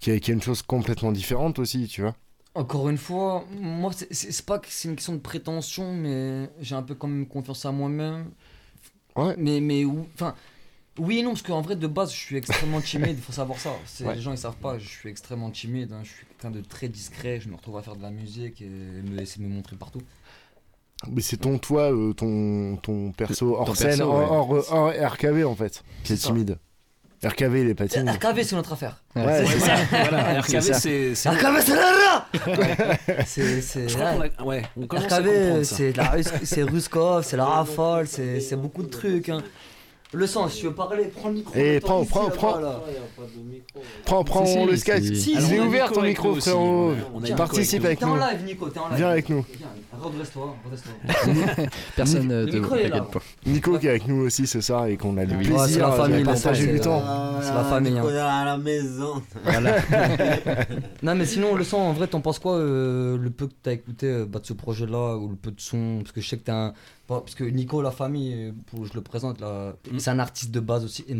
Qui 0.00 0.10
est, 0.10 0.20
qui 0.20 0.32
est 0.32 0.34
une 0.34 0.42
chose 0.42 0.62
complètement 0.62 1.12
différente 1.12 1.58
aussi, 1.60 1.86
tu 1.86 2.02
vois? 2.02 2.16
Encore 2.54 2.88
une 2.90 2.98
fois, 2.98 3.44
moi, 3.58 3.92
c'est- 4.10 4.44
pas 4.44 4.58
que 4.58 4.66
c'est 4.68 4.88
une 4.88 4.96
question 4.96 5.14
de 5.14 5.20
prétention, 5.20 5.94
mais 5.94 6.50
j'ai 6.60 6.74
un 6.74 6.82
peu 6.82 6.94
quand 6.94 7.08
même 7.08 7.26
confiance 7.26 7.64
à 7.64 7.72
moi-même. 7.72 8.30
Ouais. 9.16 9.34
Mais, 9.38 9.60
mais 9.60 9.84
enfin, 10.14 10.34
oui 10.98 11.18
et 11.18 11.22
non, 11.22 11.30
parce 11.30 11.42
qu'en 11.42 11.62
vrai, 11.62 11.76
de 11.76 11.86
base, 11.86 12.12
je 12.12 12.18
suis 12.18 12.36
extrêmement 12.36 12.80
timide, 12.82 13.14
il 13.16 13.22
faut 13.22 13.32
savoir 13.32 13.58
ça. 13.58 13.72
Ouais. 14.04 14.14
Les 14.16 14.20
gens, 14.20 14.32
ils 14.32 14.38
savent 14.38 14.56
pas, 14.56 14.78
je 14.78 14.86
suis 14.86 15.08
extrêmement 15.08 15.50
timide, 15.50 15.92
hein, 15.92 16.00
je 16.04 16.10
suis 16.10 16.26
quelqu'un 16.26 16.50
de 16.50 16.60
très 16.60 16.88
discret, 16.88 17.40
je 17.40 17.48
me 17.48 17.54
retrouve 17.56 17.78
à 17.78 17.82
faire 17.82 17.96
de 17.96 18.02
la 18.02 18.10
musique 18.10 18.60
et 18.60 18.68
me 18.68 19.16
laisser 19.16 19.40
me 19.40 19.48
montrer 19.48 19.76
partout. 19.76 20.02
Mais 21.10 21.22
c'est 21.22 21.38
ton 21.38 21.58
toi, 21.58 21.90
euh, 21.92 22.12
ton, 22.12 22.76
ton 22.76 23.12
perso 23.12 23.56
hors 23.56 23.66
ton 23.66 23.74
scène, 23.74 23.88
perso, 23.98 24.04
hors, 24.12 24.50
ouais. 24.50 24.58
hors- 24.70 24.72
hors 25.00 25.12
RKV 25.14 25.44
en 25.44 25.54
fait, 25.56 25.82
qui 26.04 26.12
est 26.12 26.16
timide. 26.16 26.58
RKV, 27.24 27.60
il 27.60 27.68
est 27.70 27.74
pas 27.74 27.86
timide. 27.86 28.08
RKV, 28.10 28.42
c'est 28.44 28.56
notre 28.56 28.72
affaire. 28.72 28.96
Ouais, 29.14 29.44
c'est 29.46 29.58
ça. 29.60 29.74
Voilà, 29.90 30.42
C'est 30.42 30.58
RKV, 30.58 30.72
c'est. 30.74 31.14
c'est- 31.14 31.28
RKV, 31.28 31.60
c'est 31.64 31.74
là 31.76 31.92
là 31.92 33.24
C'est. 33.26 33.60
c'est- 33.62 33.88
Je 33.88 33.94
crois 33.96 34.12
ouais. 34.16 34.30
qu'on 34.36 34.44
a- 34.44 34.46
ouais, 34.46 34.62
on 34.76 34.86
commence 34.86 35.12
à 35.12 35.18
RKV, 35.18 35.64
c'est 35.64 35.96
la 35.96 36.04
Rus- 36.10 36.32
c'est 36.42 36.62
Ruskov, 36.62 37.24
c'est 37.24 37.36
la 37.36 37.44
rafale, 37.44 38.06
c'est 38.08 38.40
c'est 38.40 38.56
beaucoup 38.56 38.82
de 38.82 38.88
trucs. 38.90 39.28
hein. 39.28 39.40
Le 40.14 40.26
sang, 40.26 40.46
si 40.48 40.58
tu 40.60 40.66
veux 40.66 40.74
parler, 40.74 41.04
prends 41.04 41.28
le 41.28 41.36
micro. 41.36 41.54
Et 41.54 41.74
mets-toi 41.74 41.88
prends- 41.88 42.02
ici, 42.02 42.10
prends- 42.10 42.28
prends- 42.30 42.58
là. 42.60 42.80
Prends, 44.04 44.24
prends 44.24 44.44
Si, 44.46 44.52
si, 44.52 44.66
le. 44.66 44.76
Skype. 44.76 45.14
Si, 45.16 45.32
il 45.32 45.54
est 45.54 45.60
on 45.60 45.66
ouvert 45.66 45.84
Nico 45.88 45.94
ton 46.00 46.02
micro, 46.06 46.34
frérot. 46.34 46.92
On 47.14 47.20
Nico 47.20 47.36
Participe 47.36 47.84
avec 47.86 47.98
T'es 48.00 48.04
en 48.04 48.08
nous. 48.16 48.20
live, 48.20 48.44
Nico, 48.44 48.68
t'es 48.68 48.78
en 48.78 48.88
live. 48.88 48.96
Viens 48.98 49.08
avec 49.08 49.28
nous. 49.30 49.44
Redresse-toi, 50.02 50.56
redresse-toi. 50.64 51.64
Personne 51.96 52.26
ne 52.28 52.46
est 52.46 52.50
t'inquiète 52.60 52.92
pas. 53.10 53.20
Nico 53.46 53.78
qui 53.78 53.86
est 53.86 53.90
avec 53.90 54.06
nous 54.08 54.26
aussi 54.26 54.46
ce 54.46 54.60
soir 54.60 54.86
et 54.86 54.96
qu'on 54.98 55.16
a 55.16 55.24
le 55.24 55.34
plaisir 55.36 55.56
Ouais, 55.56 55.68
c'est 55.68 55.78
la 55.78 55.90
de 55.90 55.92
famille, 55.96 56.24
là, 56.24 56.32
partager 56.32 56.66
c'est- 56.66 56.72
du 56.72 56.80
temps. 56.80 57.02
C'est 57.40 57.54
la 57.54 57.64
famille. 57.64 57.98
hein. 57.98 58.06
à 58.26 58.44
la 58.44 58.58
maison. 58.58 59.22
Voilà. 59.44 59.76
non, 61.02 61.14
mais 61.14 61.24
sinon, 61.24 61.54
le 61.54 61.64
son, 61.64 61.76
en 61.78 61.92
vrai, 61.92 62.06
t'en 62.06 62.20
penses 62.20 62.38
quoi 62.38 62.56
euh, 62.56 63.16
Le 63.16 63.30
peu 63.30 63.46
que 63.46 63.52
t'as 63.62 63.72
écouté 63.72 64.06
euh, 64.08 64.26
bah, 64.26 64.40
de 64.40 64.46
ce 64.46 64.52
projet-là, 64.52 65.16
ou 65.16 65.28
le 65.28 65.36
peu 65.36 65.50
de 65.50 65.60
son? 65.60 66.00
Parce 66.02 66.12
que 66.12 66.20
je 66.20 66.28
sais 66.28 66.36
que 66.36 66.44
t'es 66.44 66.52
un. 66.52 66.72
Bon, 67.14 67.20
Parce 67.20 67.34
que 67.34 67.44
Nico, 67.44 67.82
la 67.82 67.90
famille, 67.90 68.34
euh, 68.34 68.52
pour, 68.66 68.84
je 68.86 68.94
le 68.94 69.00
présente, 69.02 69.40
là, 69.40 69.74
Mm. 69.90 69.98
c'est 69.98 70.10
un 70.10 70.18
artiste 70.18 70.50
de 70.50 70.60
base 70.60 70.84
aussi, 70.84 71.04
et 71.08 71.14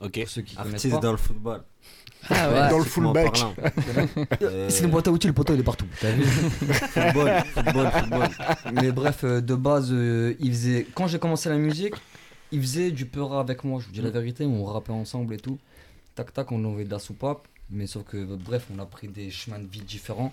Ok. 0.00 0.20
pour 0.20 0.28
ceux 0.28 0.42
qui 0.42 0.56
Artiste 0.58 0.90
pas. 0.90 0.98
dans 0.98 1.12
le 1.12 1.16
football. 1.18 1.62
Ah 2.30 2.50
ouais, 2.50 2.70
Dans 2.70 2.78
le 2.78 2.84
fullback. 2.84 3.38
Euh, 4.42 4.68
C'est 4.70 4.84
une 4.84 4.90
boîte 4.90 5.08
à 5.08 5.10
outils, 5.12 5.26
le 5.26 5.34
poteau 5.34 5.52
il 5.54 5.60
est 5.60 5.62
partout. 5.62 5.84
T'as 6.00 6.10
vu 6.12 6.22
Football, 6.94 7.42
football, 7.54 7.90
football. 7.90 8.28
Mais 8.72 8.92
bref, 8.92 9.20
euh, 9.24 9.40
de 9.42 9.54
base, 9.54 9.90
euh, 9.92 10.34
il 10.40 10.50
faisait. 10.52 10.86
Quand 10.94 11.06
j'ai 11.06 11.18
commencé 11.18 11.48
la 11.50 11.58
musique, 11.58 11.94
il 12.50 12.60
faisait 12.62 12.90
du 12.90 13.04
peura 13.06 13.40
avec 13.40 13.62
moi, 13.64 13.78
je 13.80 13.86
vous 13.86 13.92
dis 13.92 14.00
la 14.00 14.10
vérité, 14.10 14.46
on 14.46 14.64
rappait 14.64 14.92
ensemble 14.92 15.34
et 15.34 15.38
tout. 15.38 15.58
Tac 16.14 16.32
tac, 16.32 16.50
on 16.52 16.64
envoyait 16.64 16.86
de 16.86 16.90
la 16.92 16.98
soupape. 16.98 17.46
Mais 17.70 17.86
sauf 17.86 18.04
que, 18.04 18.16
bref, 18.36 18.66
on 18.74 18.78
a 18.78 18.86
pris 18.86 19.08
des 19.08 19.30
chemins 19.30 19.58
de 19.58 19.66
vie 19.66 19.80
différents. 19.82 20.32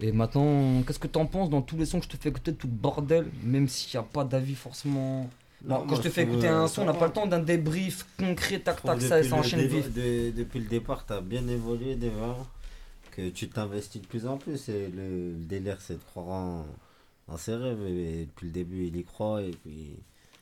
Et 0.00 0.10
maintenant, 0.12 0.82
qu'est-ce 0.82 0.98
que 0.98 1.06
t'en 1.06 1.26
penses 1.26 1.48
dans 1.50 1.62
tous 1.62 1.76
les 1.76 1.86
sons 1.86 1.98
que 2.00 2.06
je 2.06 2.10
te 2.10 2.16
fais 2.16 2.30
écouter, 2.30 2.54
tout 2.54 2.66
le 2.66 2.72
bordel, 2.72 3.26
même 3.44 3.68
s'il 3.68 3.98
n'y 3.98 4.04
a 4.04 4.08
pas 4.08 4.24
d'avis 4.24 4.54
forcément? 4.56 5.28
Bon, 5.62 5.78
Non, 5.78 5.86
quand 5.86 5.94
je 5.96 6.02
te 6.02 6.08
fais 6.08 6.22
écouter 6.22 6.48
euh, 6.48 6.62
un 6.62 6.68
son, 6.68 6.82
on 6.82 6.86
n'a 6.86 6.94
pas 6.94 7.06
le 7.06 7.12
temps 7.12 7.26
d'un 7.26 7.38
débrief 7.38 8.04
concret, 8.18 8.58
tac 8.58 8.82
tac, 8.82 9.00
ça, 9.00 9.16
depuis 9.18 9.28
ça 9.28 9.36
le 9.36 9.40
enchaîne 9.40 9.60
déva- 9.60 9.76
vif. 9.76 9.92
de- 9.94 10.30
depuis 10.36 10.58
le 10.58 10.66
départ, 10.66 11.06
tu 11.06 11.12
as 11.12 11.20
bien 11.20 11.46
évolué 11.46 11.94
déjà. 11.94 12.36
Que 13.12 13.28
tu 13.28 13.48
t'investis 13.48 14.00
de 14.00 14.06
plus 14.06 14.26
en 14.26 14.38
plus. 14.38 14.68
Et 14.70 14.88
le, 14.88 15.32
le 15.32 15.44
délire, 15.44 15.76
c'est 15.80 15.94
de 15.94 15.98
croire 16.02 16.28
en, 16.28 16.66
en 17.28 17.36
ses 17.36 17.54
rêves. 17.54 17.82
Et, 17.86 18.24
depuis 18.24 18.46
le 18.46 18.52
début, 18.52 18.86
il 18.86 18.96
y 18.96 19.04
croit. 19.04 19.42
Et 19.42 19.50
puis. 19.50 19.90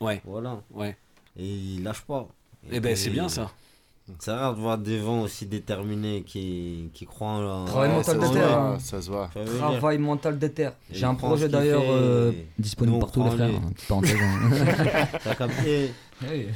Ouais. 0.01 0.23
Voilà. 0.25 0.63
Ouais. 0.71 0.97
Et 1.37 1.47
il 1.47 1.83
lâche 1.83 2.03
pas. 2.03 2.29
Eh 2.71 2.79
ben, 2.81 2.95
puis, 2.95 3.03
c'est 3.03 3.11
bien 3.11 3.29
ça. 3.29 3.51
C'est 4.19 4.33
rare 4.33 4.55
de 4.55 4.61
voir 4.61 4.79
des 4.79 4.99
gens 5.01 5.23
aussi 5.23 5.47
déterminés 5.47 6.23
qui, 6.23 6.91
qui 6.93 7.07
croient 7.07 7.29
en. 7.31 7.65
Travail 7.65 7.91
en- 7.91 7.95
mental 7.97 8.21
en 8.25 8.29
de 8.29 8.35
terre. 8.35 8.59
Ah, 8.59 8.77
ça 8.81 9.01
se 9.03 9.11
voit. 9.11 9.31
Travail 9.79 9.99
mental 9.99 10.39
de 10.39 10.49
terre. 10.49 10.73
J'ai 10.91 11.05
un 11.07 11.15
projet 11.15 11.49
d'ailleurs 11.49 11.83
euh, 11.87 12.33
disponible 12.59 12.99
partout, 12.99 13.25
les 13.25 13.31
frères. 13.31 13.49
lui. 13.49 13.57
hein, 13.57 13.73
parenthèse, 13.89 14.17
hein. 14.21 15.07
T'as 15.25 15.35
capté 15.35 15.93
Oui. 16.23 16.47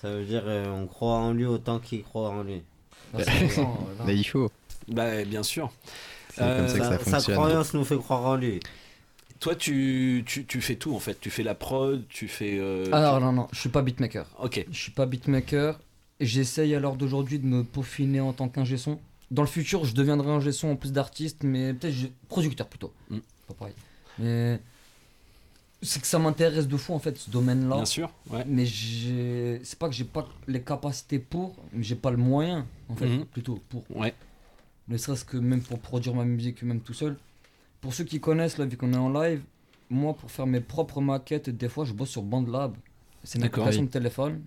Ça 0.00 0.10
veut 0.10 0.24
dire 0.24 0.42
euh, 0.46 0.66
on 0.74 0.86
croit 0.86 1.14
en 1.14 1.32
lui 1.32 1.46
autant 1.46 1.78
qu'il 1.78 2.02
croit 2.02 2.30
en 2.30 2.42
lui. 2.42 2.62
Ah. 3.14 3.18
Mais 4.06 4.16
il 4.16 4.24
faut. 4.24 4.50
Bah, 4.88 5.24
bien 5.24 5.42
sûr. 5.42 5.70
Comme 6.36 6.66
ça 6.68 6.78
que 6.78 7.04
ça 7.10 7.20
sa, 7.20 7.32
croyance 7.34 7.74
nous 7.74 7.84
fait 7.84 7.96
croire 7.98 8.24
en 8.24 8.36
lui. 8.36 8.58
Toi, 9.38 9.54
tu, 9.54 10.22
tu, 10.26 10.44
tu 10.46 10.60
fais 10.60 10.76
tout 10.76 10.94
en 10.94 10.98
fait. 11.00 11.18
Tu 11.20 11.28
fais 11.28 11.42
la 11.42 11.54
prod, 11.54 12.02
tu 12.08 12.26
fais. 12.28 12.58
euh, 12.58 12.86
Alors 12.92 13.18
tu- 13.18 13.24
non, 13.24 13.32
non, 13.32 13.48
je 13.52 13.58
suis 13.60 13.68
pas 13.68 13.82
beatmaker. 13.82 14.24
Ok. 14.40 14.64
Je 14.70 14.78
suis 14.78 14.92
pas 14.92 15.04
beatmaker. 15.04 15.78
J'essaye 16.24 16.74
à 16.74 16.80
l'heure 16.80 16.96
d'aujourd'hui 16.96 17.38
de 17.38 17.46
me 17.46 17.64
peaufiner 17.64 18.20
en 18.20 18.32
tant 18.32 18.48
qu'ingé 18.48 18.76
son. 18.76 18.98
Dans 19.30 19.42
le 19.42 19.48
futur, 19.48 19.84
je 19.84 19.94
deviendrai 19.94 20.30
ingé 20.30 20.52
son 20.52 20.68
en 20.68 20.76
plus 20.76 20.92
d'artiste, 20.92 21.42
mais 21.42 21.74
peut-être 21.74 21.96
producteur 22.28 22.66
plutôt. 22.68 22.92
Mm. 23.10 23.18
Pas 23.48 23.54
pareil. 23.54 23.74
Mais 24.18 24.60
c'est 25.80 26.00
que 26.00 26.06
ça 26.06 26.18
m'intéresse 26.18 26.68
de 26.68 26.76
fou 26.76 26.92
en 26.94 26.98
fait 26.98 27.16
ce 27.18 27.30
domaine-là. 27.30 27.76
Bien 27.76 27.84
sûr. 27.84 28.10
Ouais. 28.30 28.44
Mais 28.46 28.66
c'est 28.66 29.78
pas 29.78 29.88
que 29.88 29.94
j'ai 29.94 30.04
pas 30.04 30.28
les 30.46 30.62
capacités 30.62 31.18
pour, 31.18 31.56
mais 31.72 31.82
j'ai 31.82 31.96
pas 31.96 32.10
le 32.10 32.18
moyen 32.18 32.66
en 32.88 32.94
fait 32.94 33.08
Mhm. 33.08 33.24
plutôt 33.26 33.58
pour. 33.68 33.82
Ouais. 33.96 34.14
Ne 34.88 34.96
serait-ce 34.96 35.24
que 35.24 35.36
même 35.38 35.62
pour 35.62 35.78
produire 35.80 36.14
ma 36.14 36.24
musique 36.24 36.62
même 36.62 36.80
tout 36.80 36.94
seul. 36.94 37.16
Pour 37.80 37.94
ceux 37.94 38.04
qui 38.04 38.20
connaissent 38.20 38.58
là, 38.58 38.64
vu 38.66 38.76
qu'on 38.76 38.92
est 38.92 38.96
en 38.96 39.10
live, 39.10 39.42
moi 39.90 40.14
pour 40.14 40.30
faire 40.30 40.46
mes 40.46 40.60
propres 40.60 41.00
maquettes, 41.00 41.50
des 41.50 41.68
fois 41.68 41.84
je 41.84 41.92
bosse 41.92 42.10
sur 42.10 42.22
BandLab. 42.22 42.76
C'est 43.24 43.38
une 43.38 43.44
application 43.44 43.80
Oui. 43.80 43.86
de 43.86 43.92
téléphone. 43.92 44.42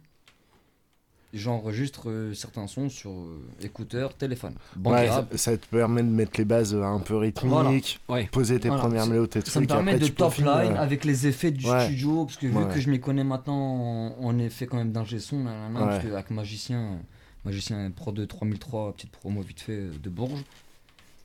J'enregistre 1.38 2.09
euh, 2.09 2.33
certains 2.33 2.65
sons 2.67 2.89
sur 2.89 3.11
euh, 3.11 3.39
écouteurs, 3.61 4.13
téléphone. 4.13 4.53
Ouais, 4.83 5.07
ça, 5.07 5.27
ça 5.36 5.57
te 5.57 5.65
permet 5.67 6.01
de 6.01 6.07
mettre 6.09 6.31
les 6.38 6.45
bases 6.45 6.73
euh, 6.73 6.81
un 6.83 6.99
peu 6.99 7.15
rythmiques, 7.17 7.49
Voilà. 7.51 7.69
Ouais. 8.09 8.29
poser 8.31 8.59
tes 8.59 8.69
Voilà. 8.69 8.83
premières 8.83 9.05
mélodies, 9.05 9.29
tes 9.29 9.41
Ça 9.41 9.59
me 9.59 9.65
trucs, 9.65 9.71
et 9.71 9.73
permet 9.75 9.93
après, 9.95 10.07
de 10.07 10.13
top 10.13 10.36
line 10.38 10.47
euh, 10.47 10.75
avec 10.81 11.03
les 11.03 11.27
effets 11.27 11.51
du 11.51 11.65
Ouais. 11.69 11.86
studio, 11.86 12.25
parce 12.25 12.38
que 12.38 12.47
vu 12.47 12.55
Ouais. 12.55 12.73
que 12.73 12.79
je 12.79 12.89
m'y 12.89 12.99
connais 12.99 13.23
maintenant 13.25 13.53
en, 13.53 14.15
en 14.23 14.39
effet 14.39 14.65
quand 14.65 14.77
même 14.77 14.91
d'ingé 14.93 15.19
son, 15.19 15.45
parce 15.73 16.03
qu'avec 16.03 16.29
magicien, 16.31 16.99
magicien 17.43 17.91
pro 17.91 18.11
de 18.11 18.23
3003, 18.25 18.93
petite 18.93 19.11
promo 19.11 19.41
vite 19.41 19.59
fait 19.61 19.89
de 20.01 20.09
Bourges. 20.09 20.43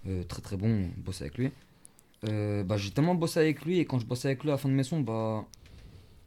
Euh, 0.09 0.23
très 0.25 0.41
très 0.43 0.57
bon, 0.57 0.89
bosser 0.97 1.25
avec 1.25 1.39
lui. 1.39 1.51
Euh, 2.29 2.65
bah, 2.65 2.77
j'ai 2.79 2.91
tellement 2.91 3.15
bossé 3.15 3.39
avec 3.39 3.65
lui 3.65 3.79
et 3.79 3.85
quand 3.85 3.99
je 3.99 4.07
bossais 4.07 4.29
avec 4.29 4.43
lui 4.43 4.51
à 4.51 4.55
la 4.55 4.59
fin 4.59 4.69
de 4.69 4.75
mes 4.75 4.83
sons, 4.83 5.01
bah, 5.01 5.45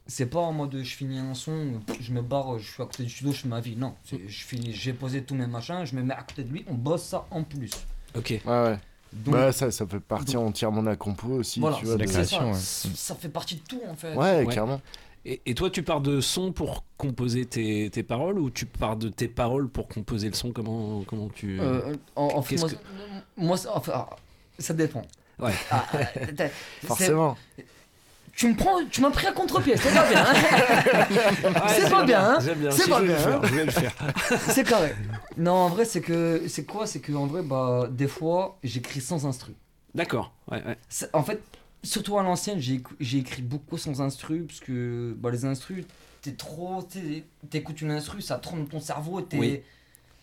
c'est 0.06 0.26
pas 0.26 0.40
en 0.40 0.52
mode 0.52 0.76
je 0.82 0.94
finis 0.94 1.18
un 1.18 1.34
son, 1.34 1.80
je 2.00 2.12
me 2.12 2.20
barre, 2.22 2.58
je 2.58 2.70
suis 2.72 2.82
à 2.82 2.86
côté 2.86 3.04
du 3.04 3.10
studio, 3.10 3.32
je 3.32 3.38
fais 3.38 3.48
ma 3.48 3.60
vie. 3.60 3.76
Non, 3.76 3.94
je 4.10 4.16
finis, 4.44 4.72
j'ai 4.72 4.92
posé 4.92 5.22
tous 5.22 5.34
mes 5.34 5.46
machins, 5.46 5.84
je 5.84 5.94
me 5.96 6.02
mets 6.02 6.14
à 6.14 6.22
côté 6.22 6.44
de 6.44 6.52
lui, 6.52 6.64
on 6.68 6.74
bosse 6.74 7.02
ça 7.04 7.26
en 7.30 7.42
plus. 7.42 7.70
Ok. 8.16 8.30
Ouais, 8.30 8.40
ouais. 8.46 8.78
Donc- 9.12 9.34
bah, 9.34 9.52
ça, 9.52 9.70
ça 9.70 9.86
fait 9.86 10.00
partie 10.00 10.36
entièrement 10.36 10.82
de 10.82 10.88
la 10.88 10.96
compo 10.96 11.28
aussi. 11.28 11.60
Voilà, 11.60 11.76
tu 11.76 11.84
vois, 11.86 11.96
c'est 11.98 12.04
de- 12.04 12.54
ça, 12.54 13.14
fait 13.14 13.28
partie 13.28 13.54
de 13.56 13.60
tout 13.60 13.80
en 13.88 13.94
fait. 13.94 14.14
Ouais, 14.14 14.44
clairement. 14.46 14.80
Et, 15.24 15.40
et 15.46 15.54
toi, 15.54 15.70
tu 15.70 15.82
pars 15.82 16.00
de 16.02 16.20
son 16.20 16.52
pour 16.52 16.84
composer 16.98 17.46
tes, 17.46 17.88
tes 17.90 18.02
paroles 18.02 18.38
ou 18.38 18.50
tu 18.50 18.66
pars 18.66 18.96
de 18.96 19.08
tes 19.08 19.28
paroles 19.28 19.68
pour 19.70 19.88
composer 19.88 20.28
le 20.28 20.34
son? 20.34 20.50
Comment, 20.52 21.02
comment 21.06 21.28
tu. 21.30 21.58
Euh, 21.60 21.94
en, 22.16 22.24
en 22.34 22.42
fait, 22.42 22.56
moi, 22.58 22.68
que- 22.68 22.74
moi, 23.36 23.56
ça- 23.56 23.70
enfin, 23.74 23.92
ah, 23.94 24.16
ça 24.58 24.74
dépend. 24.74 25.02
Ouais. 25.38 25.52
Ah, 25.70 25.86
c'est- 26.36 26.52
Forcément. 26.86 27.38
Tu 28.36 28.48
me 28.48 28.54
prends, 28.54 28.84
tu 28.90 29.00
m'as 29.00 29.10
pris 29.10 29.26
à 29.28 29.32
contre-pied, 29.32 29.76
c'est 29.76 29.94
pas 29.94 30.08
bien. 30.08 30.24
hein 30.26 30.34
c'est 31.68 31.88
pas 31.90 32.04
bien, 32.04 32.04
bien, 32.04 32.30
hein. 32.30 32.38
C'est 32.40 32.82
Si, 32.82 32.90
pas 32.90 33.00
je 33.00 33.04
bien. 33.06 33.16
hein 33.16 33.40
c'est 34.48 34.64
carré. 34.64 34.94
Non, 35.36 35.52
en 35.52 35.68
vrai, 35.68 35.84
c'est 35.84 36.00
que 36.00 36.42
c'est 36.48 36.64
quoi 36.64 36.86
C'est 36.86 37.00
que 37.00 37.12
en 37.12 37.26
vrai, 37.26 37.42
bah, 37.42 37.88
des 37.90 38.08
fois, 38.08 38.58
j'écris 38.64 39.00
sans 39.00 39.24
instru. 39.26 39.52
D'accord. 39.94 40.32
Ouais, 40.50 40.62
ouais. 40.64 40.76
En 41.12 41.22
fait, 41.22 41.40
surtout 41.82 42.18
à 42.18 42.22
l'ancienne, 42.22 42.58
j'ai 42.60 43.18
écrit 43.18 43.42
beaucoup 43.42 43.78
sans 43.78 44.00
instru 44.00 44.40
parce 44.42 44.60
que 44.60 45.14
bah, 45.18 45.30
les 45.30 45.44
instrus, 45.44 45.84
t'es 46.22 46.32
trop, 46.32 46.82
t'es- 46.82 47.24
t'écoutes 47.50 47.80
une 47.82 47.92
instru, 47.92 48.20
ça 48.20 48.36
trompe 48.38 48.68
ton 48.68 48.80
cerveau, 48.80 49.20
t'es 49.20 49.38
Oui. 49.38 49.60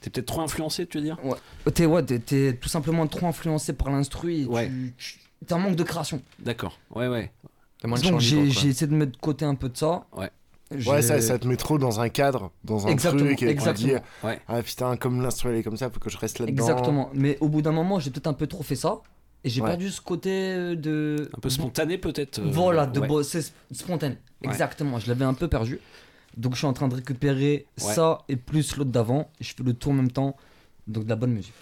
T'es 0.02 0.10
peut-être 0.10 0.26
trop 0.26 0.42
influencé, 0.42 0.88
tu 0.88 0.98
veux 0.98 1.04
dire? 1.04 1.18
Ouais. 1.24 1.38
T'es 1.74 1.86
ouais, 1.86 2.04
t'es- 2.04 2.20
t'es 2.20 2.58
tout 2.60 2.70
simplement 2.70 3.06
trop 3.08 3.28
influencé 3.28 3.72
par 3.72 3.90
l'instru 3.92 4.34
et 4.34 4.48
tu, 4.48 4.94
tu- 4.98 5.20
t'as 5.46 5.56
un 5.56 5.60
manque 5.60 5.76
de 5.76 5.84
création. 5.84 6.22
D'accord. 6.40 6.78
Ouais, 6.94 7.08
ouais. 7.08 7.32
Donc 7.84 8.20
j'ai 8.20 8.50
j'ai 8.50 8.68
essayé 8.70 8.88
de 8.88 8.96
mettre 8.96 9.14
de 9.14 9.18
côté 9.18 9.46
un 9.46 9.56
peu 9.56 9.70
de 9.70 9.78
ça. 9.78 10.06
Ouais. 10.16 10.30
Ouais, 10.88 11.02
ça, 11.02 11.20
ça 11.20 11.38
te 11.38 11.46
met 11.48 11.58
trop 11.58 11.78
dans 11.78 12.00
un 12.00 12.08
cadre, 12.08 12.52
dans 12.64 12.88
un 12.88 12.92
Exactement, 12.92 13.26
truc, 13.26 13.44
et 13.44 13.50
exactement. 13.50 14.00
Ouais. 14.24 14.40
ah 14.48 14.62
putain, 14.64 14.96
comme 14.96 15.22
l'instru 15.22 15.50
elle 15.50 15.58
est 15.58 15.64
comme 15.64 15.76
ça, 15.76 15.90
faut 15.90 16.00
que 16.00 16.10
je 16.10 16.18
reste 16.18 16.40
là-dedans. 16.40 16.64
Exactement. 16.64 17.10
Mais 17.14 17.38
au 17.42 17.50
bout 17.50 17.62
d'un 17.62 17.74
moment, 17.74 18.00
j'ai 18.00 18.10
peut-être 18.10 18.28
un 18.28 18.34
peu 18.34 18.48
trop 18.48 18.64
fait 18.64 18.78
ça. 18.78 19.02
Et 19.44 19.50
j'ai 19.50 19.60
Ouais. 19.62 19.68
perdu 19.70 19.90
ce 19.90 20.00
côté 20.00 20.30
euh, 20.32 20.76
de. 20.76 21.30
Un 21.36 21.40
peu 21.42 21.50
spontané, 21.50 21.98
peut-être 21.98 22.40
euh, 22.40 22.50
Voilà, 22.52 22.86
de 22.86 23.00
ouais. 23.02 23.08
bosser 23.08 23.40
sp- 23.40 23.52
spontané. 23.72 24.16
Ouais. 24.44 24.50
Exactement. 24.50 24.98
Je 25.00 25.08
l'avais 25.10 25.26
un 25.26 25.34
peu 25.34 25.48
perdu. 25.50 25.80
Donc 26.38 26.54
je 26.54 26.60
suis 26.60 26.68
en 26.68 26.74
train 26.74 26.88
de 26.88 26.96
récupérer 26.96 27.66
Ouais. 27.82 27.94
ça 27.94 28.20
et 28.30 28.36
plus 28.38 28.78
l'autre 28.78 28.92
d'avant. 28.92 29.30
Je 29.42 29.50
fais 29.58 29.64
le 29.64 29.74
tour 29.74 29.92
en 29.92 29.96
même 29.96 30.12
temps. 30.12 30.38
Donc 30.88 31.04
de 31.06 31.10
la 31.10 31.16
bonne 31.18 31.32
musique. 31.34 31.54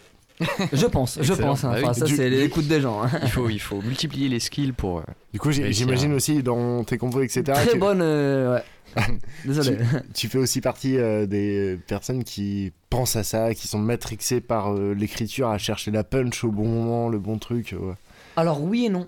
Je 0.72 0.86
pense, 0.86 1.16
je 1.22 1.32
Excellent. 1.32 1.50
pense. 1.50 1.64
hein. 1.66 1.72
Bah. 1.74 1.80
Enfin, 1.84 1.94
ça, 1.94 2.08
c'est 2.08 2.30
l'écoute 2.30 2.68
des 2.68 2.82
gens. 2.82 3.04
hein. 3.04 3.10
Il 3.24 3.30
faut, 3.30 3.50
il 3.50 3.60
faut 3.60 3.82
multiplier 3.82 4.30
les 4.30 4.40
skills 4.40 4.72
pour. 4.72 5.00
euh, 5.00 5.04
Du 5.34 5.40
coup, 5.40 5.52
j'imagine 5.52 6.14
aussi 6.14 6.42
dans 6.44 6.84
tes 6.84 6.98
compos, 6.98 7.22
etc. 7.22 7.44
Très 7.54 7.68
tu- 7.74 7.78
bonne. 7.78 8.02
euh, 8.02 8.56
ouais. 8.56 8.64
Désolé. 9.46 9.78
tu, 9.78 9.84
tu 10.14 10.28
fais 10.30 10.38
aussi 10.40 10.62
partie 10.62 10.98
euh, 10.98 11.26
des 11.28 11.78
personnes 11.88 12.24
qui 12.24 12.72
pensent 12.90 13.16
à 13.16 13.24
ça, 13.24 13.54
qui 13.54 13.68
sont 13.68 13.78
matrixées 13.80 14.42
par 14.42 14.74
euh, 14.74 14.94
l'écriture, 14.94 15.50
à 15.50 15.58
chercher 15.58 15.92
la 15.92 16.04
punch 16.04 16.44
au 16.44 16.52
bon 16.52 16.68
moment, 16.68 17.10
le 17.10 17.20
bon 17.20 17.38
truc. 17.38 17.76
Ouais, 17.80 17.94
Alors 18.36 18.64
oui 18.64 18.86
et 18.86 18.90
non. 18.90 19.08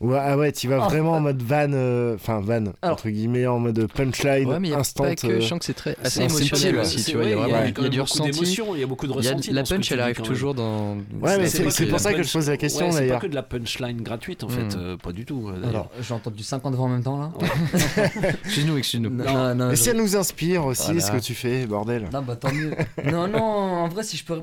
Ouais, 0.00 0.18
ah 0.20 0.36
ouais 0.36 0.52
tu 0.52 0.68
vas 0.68 0.84
Ah, 0.84 0.88
vraiment 0.88 1.12
en 1.12 1.20
mode 1.20 1.42
van, 1.42 1.70
euh, 1.72 2.14
enfin 2.14 2.40
van, 2.40 2.64
entre 2.82 3.08
guillemets, 3.08 3.46
en 3.46 3.58
mode 3.58 3.86
punchline, 3.92 4.48
Ouais, 4.48 4.60
mais 4.60 4.68
il 4.68 4.70
y 4.72 4.74
a 4.74 4.78
instant. 4.78 5.04
pas 5.04 5.14
que, 5.14 5.26
euh, 5.26 5.40
je 5.40 5.46
sens 5.46 5.58
que 5.58 5.64
c'est 5.64 5.74
très 5.74 5.96
assez 6.02 6.20
émotionnel 6.22 6.78
aussi, 6.78 7.04
tu 7.04 7.16
vois. 7.16 7.24
Il 7.24 7.30
y 7.30 7.34
a 7.34 7.62
du 7.70 7.72
beaucoup 7.72 8.02
ressenti. 8.02 8.30
d'émotions, 8.30 8.74
il 8.74 8.80
y 8.80 8.84
a 8.84 8.86
beaucoup 8.86 9.06
de 9.06 9.12
ressenti 9.12 9.50
La 9.52 9.62
punch, 9.64 9.90
elle 9.92 10.00
arrive 10.00 10.20
toujours 10.20 10.54
dans. 10.54 10.96
Ouais, 11.20 11.38
mais 11.38 11.46
C'est 11.48 11.86
pour 11.86 12.00
ça 12.00 12.12
que 12.12 12.22
je 12.22 12.32
pose 12.32 12.48
la 12.48 12.56
question 12.56 12.86
ouais, 12.86 12.92
C'est 12.92 12.98
pas 12.98 13.04
d'ailleurs. 13.04 13.20
que 13.20 13.26
de 13.26 13.34
la 13.34 13.42
punchline 13.42 14.02
gratuite 14.02 14.44
en 14.44 14.48
fait, 14.48 14.62
Hmm. 14.76 14.78
euh, 14.78 14.96
pas 14.96 15.12
du 15.12 15.24
tout. 15.24 15.50
d'ailleurs. 15.50 15.68
Alors, 15.68 15.90
j'ai 16.00 16.14
entendu 16.14 16.42
50 16.42 16.74
voix 16.74 16.86
en 16.86 16.88
même 16.88 17.02
temps 17.02 17.18
là. 17.18 17.32
Excuse-nous, 18.44 18.76
excuse-nous. 18.78 19.10
Non, 19.10 19.54
non, 19.54 19.70
Et 19.70 19.76
si 19.76 19.88
elle 19.90 19.96
nous 19.96 20.16
inspire 20.16 20.64
aussi, 20.66 21.00
ce 21.00 21.10
que 21.10 21.18
tu 21.18 21.34
fais, 21.34 21.66
bordel. 21.66 22.08
Non, 22.12 22.22
bah 22.22 22.36
tant 22.36 22.52
mieux. 22.52 22.72
non, 23.04 23.28
non, 23.28 23.38
en 23.42 23.88
vrai, 23.88 24.02
si 24.02 24.16
je 24.16 24.24
peux. 24.24 24.40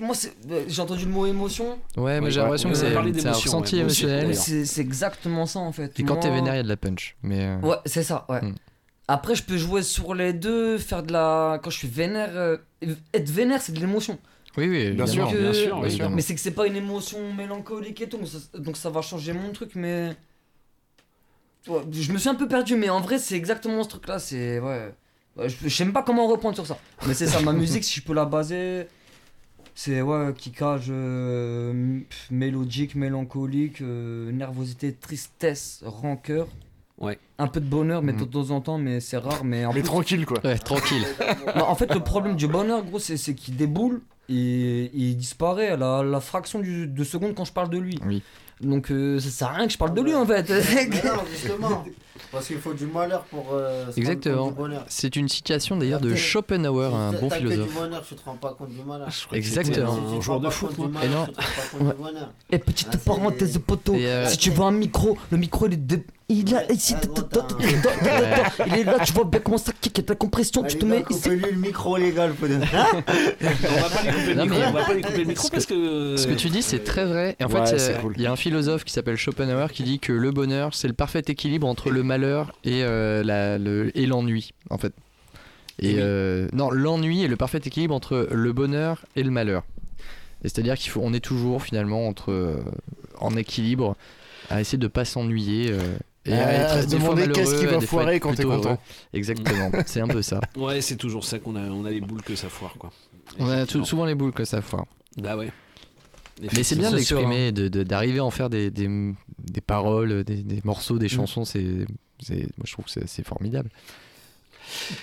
Moi, 0.00 0.14
euh, 0.50 0.64
j'ai 0.68 0.80
entendu 0.82 1.04
le 1.04 1.10
mot 1.10 1.26
émotion. 1.26 1.78
Ouais, 1.96 2.20
mais 2.20 2.30
j'ai 2.30 2.40
l'impression 2.40 2.68
que 2.70 2.76
c'est 2.76 2.94
un 2.94 3.32
ressenti 3.32 3.78
émotionnel. 3.78 4.34
C'est 4.36 4.80
exactement 4.80 5.46
ça 5.46 5.58
en 5.60 5.72
fait. 5.72 5.98
Et 5.98 6.04
quand 6.04 6.16
t'es 6.16 6.30
vénère, 6.30 6.54
il 6.54 6.58
y 6.58 6.60
a 6.60 6.62
de 6.62 6.68
la 6.68 6.76
punch. 6.76 7.16
Mais. 7.22 7.40
euh, 7.40 7.58
Ouais, 7.60 7.76
c'est 7.86 8.02
ça, 8.02 8.26
ouais. 8.28 8.40
Hmm. 8.42 8.54
Après, 9.08 9.34
je 9.34 9.42
peux 9.42 9.56
jouer 9.56 9.82
sur 9.82 10.14
les 10.14 10.32
deux, 10.32 10.78
faire 10.78 11.02
de 11.02 11.12
la. 11.12 11.60
Quand 11.62 11.70
je 11.70 11.78
suis 11.78 11.88
vénère. 11.88 12.30
euh, 12.34 12.56
Être 13.12 13.28
vénère, 13.30 13.60
c'est 13.60 13.72
de 13.72 13.80
l'émotion. 13.80 14.18
Oui, 14.56 14.68
oui, 14.68 14.90
Bien 14.92 15.06
sûr, 15.06 15.26
bien 15.30 15.52
sûr, 15.52 15.80
bien 15.80 15.90
sûr. 15.90 16.10
Mais 16.10 16.22
c'est 16.22 16.34
que 16.34 16.40
c'est 16.40 16.50
pas 16.50 16.66
une 16.66 16.76
émotion 16.76 17.32
mélancolique 17.34 18.00
et 18.02 18.08
tout, 18.08 18.18
donc 18.18 18.28
ça, 18.28 18.38
donc 18.58 18.76
ça 18.76 18.90
va 18.90 19.00
changer 19.02 19.32
mon 19.32 19.50
truc, 19.52 19.72
mais. 19.74 20.14
Ouais, 21.68 21.80
je 21.90 22.12
me 22.12 22.18
suis 22.18 22.28
un 22.28 22.34
peu 22.34 22.48
perdu, 22.48 22.76
mais 22.76 22.90
en 22.90 23.00
vrai, 23.00 23.18
c'est 23.18 23.34
exactement 23.36 23.82
ce 23.82 23.88
truc-là. 23.90 24.18
C'est. 24.18 24.58
Ouais. 24.60 24.94
Je 25.46 25.68
sais 25.68 25.84
même 25.84 25.94
pas 25.94 26.02
comment 26.02 26.26
reprendre 26.26 26.54
sur 26.54 26.66
ça. 26.66 26.76
Mais 27.06 27.14
c'est 27.14 27.26
ça, 27.26 27.40
ma 27.40 27.52
musique, 27.62 27.84
si 27.84 28.00
je 28.00 28.04
peux 28.04 28.12
la 28.14 28.24
baser. 28.24 28.86
C'est 29.74 30.02
ouais, 30.02 30.32
kickage 30.36 30.86
euh, 30.90 32.00
pff, 32.08 32.28
mélodique, 32.30 32.94
mélancolique, 32.94 33.80
euh, 33.80 34.30
nervosité, 34.32 34.92
tristesse, 34.92 35.82
rancœur. 35.84 36.46
Ouais. 36.98 37.18
Un 37.38 37.48
peu 37.48 37.58
de 37.60 37.66
bonheur, 37.66 38.02
mais 38.02 38.12
Mhm. 38.12 38.20
de 38.20 38.24
temps 38.26 38.50
en 38.50 38.60
temps, 38.60 38.78
mais 38.78 39.00
c'est 39.00 39.16
rare. 39.16 39.44
Mais, 39.44 39.64
en 39.64 39.72
Mais 39.72 39.80
plus- 39.80 39.88
tranquille, 39.88 40.26
quoi. 40.26 40.38
Ouais, 40.44 40.58
tranquille. 40.58 41.04
non, 41.56 41.64
en 41.64 41.74
fait, 41.74 41.92
le 41.92 42.00
problème 42.00 42.36
du 42.36 42.46
bonheur, 42.46 42.84
gros, 42.84 42.98
c'est 42.98 43.16
c'est 43.16 43.34
qu'il 43.34 43.56
déboule 43.56 44.02
et, 44.28 44.84
et 44.84 44.90
il 44.94 45.16
disparaît 45.16 45.68
à 45.68 45.76
la, 45.76 46.02
la 46.02 46.20
fraction 46.20 46.60
du- 46.60 46.86
de 46.86 47.04
seconde 47.04 47.34
quand 47.34 47.44
je 47.46 47.52
parle 47.52 47.70
de 47.70 47.78
lui. 47.78 47.98
Oui. 48.06 48.22
Donc, 48.60 48.92
euh, 48.92 49.18
ça 49.18 49.30
sert 49.30 49.48
à 49.48 49.52
rien 49.54 49.66
que 49.66 49.72
je 49.72 49.78
parle 49.78 49.94
de 49.94 50.02
lui 50.02 50.14
en 50.14 50.24
fait. 50.26 50.48
Mais 50.48 50.86
non, 51.02 51.22
justement. 51.32 51.84
Parce 52.30 52.46
qu'il 52.46 52.58
faut 52.58 52.74
du 52.74 52.86
malheur 52.86 53.24
pour. 53.24 53.48
euh, 53.52 53.90
se 53.90 53.98
Exactement. 53.98 54.54
C'est 54.88 55.16
une 55.16 55.28
citation 55.28 55.76
d'ailleurs 55.76 56.00
de 56.00 56.14
Schopenhauer, 56.14 56.94
un 56.94 57.12
bon 57.12 57.28
t'as 57.28 57.36
que 57.38 57.46
philosophe. 57.48 57.68
du 57.68 57.74
bonheur, 57.74 58.04
tu 58.06 58.14
te 58.14 58.24
rends 58.24 58.34
pas 58.36 58.54
compte 58.54 58.68
du 58.70 58.82
malheur. 58.86 59.08
Exactement. 59.32 59.92
Un 59.94 60.18
te 60.18 60.22
joueur 60.22 60.36
rends 60.36 60.42
de 60.42 60.44
pas 60.44 60.50
foot, 60.50 60.76
compte 60.76 60.92
moi. 60.92 61.00
du 61.02 61.08
malheur, 61.08 61.28
Et 61.28 61.78
non. 61.78 61.84
pas 61.84 61.94
du 61.94 62.00
bonheur. 62.02 62.32
Et 62.50 62.58
petite 62.58 62.88
Ah, 62.92 62.96
parenthèse 63.04 63.58
poteau, 63.66 63.94
euh, 63.94 64.28
si 64.28 64.36
tu 64.38 64.50
veux 64.50 64.62
un 64.62 64.70
micro, 64.72 65.16
le 65.30 65.38
micro 65.38 65.66
il 65.68 65.74
est 65.74 65.76
de... 65.76 66.00
Il 66.28 66.54
est 66.54 66.72
ici, 66.72 66.94
Ah, 66.94 68.64
il 68.66 68.74
est 68.78 68.84
là, 68.84 68.98
tu 69.04 69.12
vois 69.12 69.24
bien 69.24 69.40
comment 69.40 69.58
ça 69.58 69.72
kick, 69.78 69.98
il 69.98 70.00
y 70.00 70.04
a 70.04 70.06
de 70.06 70.08
la 70.12 70.14
compression, 70.16 70.62
tu 70.62 70.78
te 70.78 70.84
mets 70.86 71.04
ici. 71.10 71.28
lui 71.28 71.40
le 71.40 71.52
micro 71.58 71.96
légal, 71.98 72.32
peut 72.32 72.48
On 72.48 72.58
va 72.58 73.88
pas 73.90 74.02
lui 74.02 74.10
couper 74.12 74.26
le 74.28 74.34
Non, 74.34 74.42
micro, 74.44 74.58
mais- 74.58 74.66
on 74.66 74.72
va 74.72 74.84
pas 74.84 74.94
lui 74.94 75.02
couper 75.02 75.18
le 75.18 75.24
micro 75.24 75.44
Ce 75.44 75.50
que- 75.50 75.54
parce 75.56 75.66
que. 75.66 76.16
Ce 76.16 76.26
que 76.26 76.32
tu 76.34 76.48
dis, 76.48 76.62
c'est 76.62 76.84
très 76.84 77.04
vrai. 77.04 77.36
Et 77.38 77.44
en 77.44 77.48
fait, 77.50 77.74
euh, 77.74 77.98
il 78.16 78.22
y 78.22 78.26
a 78.26 78.32
un 78.32 78.36
philosophe 78.36 78.84
qui 78.84 78.92
s'appelle 78.94 79.16
Schopenhauer 79.16 79.72
qui 79.72 79.82
dit 79.82 79.98
que 79.98 80.12
le 80.12 80.30
bonheur, 80.30 80.70
c'est 80.72 80.88
le 80.88 80.94
parfait 80.94 81.22
équilibre 81.26 81.66
entre 81.66 81.90
le 81.90 82.01
malheur 82.02 82.52
et 82.64 82.82
euh, 82.84 83.58
le- 83.58 83.96
et 83.98 84.06
l'ennui, 84.06 84.52
en 84.70 84.78
fait. 84.78 84.92
Et 85.78 85.94
euh, 85.98 86.48
non, 86.52 86.70
l'ennui 86.70 87.24
est 87.24 87.28
le 87.28 87.36
parfait 87.36 87.60
équilibre 87.64 87.94
entre 87.94 88.28
le 88.30 88.52
bonheur 88.52 89.04
et 89.16 89.22
le 89.22 89.30
malheur. 89.30 89.64
C'est-à-dire 90.42 90.76
qu'il 90.76 90.90
faut, 90.90 91.00
on 91.02 91.12
est 91.12 91.20
toujours 91.24 91.62
finalement 91.62 92.06
entre 92.08 92.30
euh, 92.32 92.56
en 93.18 93.36
équilibre, 93.36 93.96
à 94.50 94.60
essayer 94.60 94.78
de 94.78 94.86
pas 94.88 95.04
s'ennuyer. 95.04 95.70
euh, 95.70 95.78
et 96.24 96.34
Ah, 96.34 96.46
à 96.46 96.52
être 96.52 96.70
à 96.76 96.82
se 96.82 96.86
des 96.88 96.98
fois 96.98 97.14
demander 97.14 97.32
qu'est-ce 97.32 97.50
malheureux, 97.50 97.58
qui 97.60 97.66
va 97.74 97.78
des 97.80 97.86
fois 97.86 98.00
foirer 98.02 98.16
être 98.16 98.22
quand 98.22 98.34
t'es 98.34 98.44
content. 98.44 98.68
heureux. 98.70 98.78
Exactement, 99.12 99.70
c'est 99.86 100.00
un 100.00 100.06
peu 100.08 100.22
ça. 100.22 100.40
Ouais, 100.56 100.80
c'est 100.80 100.96
toujours 100.96 101.24
ça 101.24 101.38
qu'on 101.40 101.56
a, 101.56 101.60
on 101.62 101.84
a 101.84 101.90
les 101.90 102.00
boules 102.00 102.22
que 102.22 102.36
ça 102.36 102.48
foire 102.48 102.74
quoi. 102.78 102.90
On 103.40 103.48
a 103.48 103.66
tout- 103.66 103.84
souvent 103.84 104.04
les 104.04 104.14
boules 104.14 104.32
que 104.32 104.44
ça 104.44 104.60
foire. 104.62 104.84
Bah 105.16 105.36
ouais. 105.36 105.50
Mais 106.40 106.62
c'est 106.62 106.76
bien 106.76 106.90
de 106.90 106.96
l'exprimer, 106.96 107.52
de- 107.52 107.68
de- 107.68 107.82
d'arriver 107.82 108.18
à 108.18 108.24
en 108.24 108.30
faire 108.30 108.50
des, 108.50 108.70
des, 108.70 108.88
des 109.38 109.60
paroles, 109.60 110.24
des, 110.24 110.36
des 110.42 110.60
morceaux, 110.64 110.98
des 110.98 111.08
chansons, 111.08 111.44
c'est, 111.44 111.62
moi 111.62 112.64
je 112.64 112.72
trouve 112.72 112.84
que 112.86 112.90
c'est, 113.06 113.26
formidable. 113.26 113.70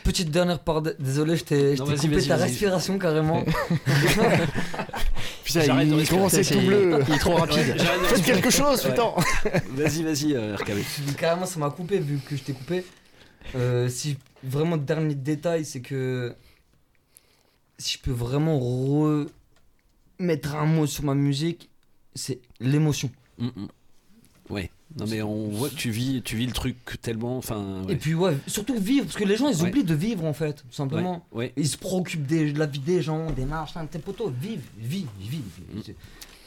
Petite 0.04 0.32
dernière 0.32 0.60
part, 0.60 0.82
de- 0.82 0.96
désolé, 1.00 1.36
je 1.38 1.44
t'ai 1.44 1.76
coupé 1.78 2.08
vas-y, 2.08 2.28
ta 2.28 2.36
respiration 2.38 2.98
carrément. 2.98 3.44
Putain, 5.44 5.84
il 5.84 6.08
commence 6.08 6.34
à 6.36 6.44
tout 6.44 6.60
bleu. 6.62 7.00
Il 7.08 7.14
est 7.14 7.18
trop 7.20 7.36
rapide. 7.36 7.58
Ouais, 7.78 8.08
Faites 8.08 8.24
quelque 8.24 8.50
chose, 8.50 8.84
Ouais. 8.86 8.92
putain. 8.92 9.14
Vas-y, 9.72 10.04
vas-y, 10.04 10.34
euh, 10.36 10.56
RKB. 10.56 11.16
Carrément, 11.18 11.46
ça 11.46 11.60
m'a 11.60 11.70
coupé 11.70 12.00
vu 12.00 12.20
que 12.20 12.36
je 12.36 12.44
t'ai 12.44 12.54
coupé. 12.54 12.86
Euh, 13.56 13.90
si 13.90 14.18
vraiment 14.44 14.78
dernier 14.78 15.16
détail, 15.16 15.66
c'est 15.66 15.82
que 15.82 16.34
si 17.78 17.98
je 17.98 18.00
peux 18.04 18.12
vraiment 18.12 18.60
remettre 20.20 20.56
un 20.56 20.66
mot 20.66 20.86
sur 20.86 21.04
ma 21.04 21.16
musique, 21.16 21.70
c'est 22.14 22.40
l'émotion. 22.60 23.10
Mm, 23.38 23.46
mm. 23.48 23.68
Ouais. 24.50 24.70
Non 24.98 25.06
mais 25.08 25.22
on 25.22 25.50
voit 25.50 25.70
que 25.70 25.76
tu 25.76 25.92
vis, 25.92 26.24
tu 26.24 26.36
vis 26.36 26.48
le 26.48 26.52
truc 26.52 26.76
tellement, 27.02 27.38
enfin. 27.38 27.84
ouais. 27.86 27.94
Et 27.94 27.96
puis 27.96 28.16
ouais, 28.16 28.36
surtout 28.48 28.76
vivre, 28.80 29.06
parce 29.06 29.18
que 29.18 29.24
les 29.24 29.38
gens 29.38 29.48
ils 29.48 29.62
Ouais. 29.62 29.70
oublient 29.70 29.84
de 29.84 29.94
vivre 29.94 30.26
en 30.26 30.34
fait, 30.34 30.54
tout 30.54 30.72
simplement. 30.74 31.24
Ouais, 31.32 31.46
ouais. 31.46 31.54
Ils 31.58 31.68
se 31.68 31.78
préoccupent 31.78 32.26
des- 32.26 32.52
de 32.52 32.58
la 32.58 32.66
vie 32.66 32.80
des 32.80 33.02
gens, 33.04 33.30
des 33.32 33.46
machins, 33.46 33.88
tes 33.90 34.00
potos, 34.00 34.32
vive, 34.42 34.62
vive, 34.80 35.08
vive. 35.20 35.44
Mm. 35.74 35.80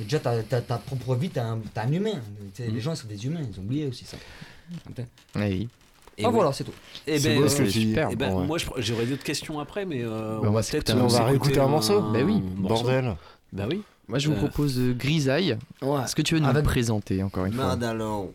Déjà, 0.01 0.19
t'as 0.19 0.43
t'as 0.43 0.61
ta 0.61 0.79
propre 0.79 1.15
vie, 1.15 1.31
t'es 1.31 1.39
un, 1.39 1.61
un 1.77 1.93
humain. 1.93 2.17
Mm. 2.59 2.65
Les 2.75 2.81
gens, 2.81 2.95
ils 2.95 2.97
sont 2.97 3.07
des 3.07 3.25
humains, 3.25 3.43
ils 3.49 3.61
ont 3.61 3.63
oublié 3.63 3.87
aussi 3.87 4.05
ça. 4.05 4.17
Ok. 4.91 5.05
Oui. 5.37 5.69
Et 6.19 6.25
Ah, 6.25 6.29
oui. 6.29 6.35
voilà, 6.35 6.53
c'est 6.53 6.65
tout. 6.65 6.73
Et 7.07 7.21
C'est 7.21 7.29
ben, 7.37 7.41
beau 7.43 7.47
euh, 7.61 7.67
dis. 7.67 7.93
eh 8.11 8.17
ben, 8.17 8.31
Bon, 8.31 8.41
ouais. 8.41 8.47
moi 8.47 8.59
j'aurais 8.79 9.07
d'autres 9.07 9.23
questions 9.23 9.61
après, 9.61 9.87
mais 9.87 10.03
euh, 10.03 10.09
Bah, 10.09 10.39
on 10.41 10.43
va 10.43 10.49
on 10.49 10.53
va 10.53 10.63
s'écouter 10.65 10.93
réécouter 10.93 11.61
un 11.61 11.69
morceau 11.69 12.01
Bah 12.13 12.19
oui. 12.25 12.43
morceau. 12.57 12.85
Bordel. 12.85 13.17
Bah 13.53 13.67
oui. 13.71 13.83
Moi, 14.09 14.19
je 14.19 14.29
vous 14.29 14.35
Euh, 14.35 14.39
propose 14.39 14.79
euh, 14.79 14.93
Grisaille. 14.95 15.57
Est-ce 15.83 16.15
que 16.15 16.23
tu 16.23 16.35
veux 16.35 16.41
nous 16.41 16.49
Avec- 16.49 16.65
présenter 16.65 17.23
encore 17.23 17.45
une 17.47 17.53
fois 17.53 17.67
Merde 17.77 17.85
alors. 17.85 18.29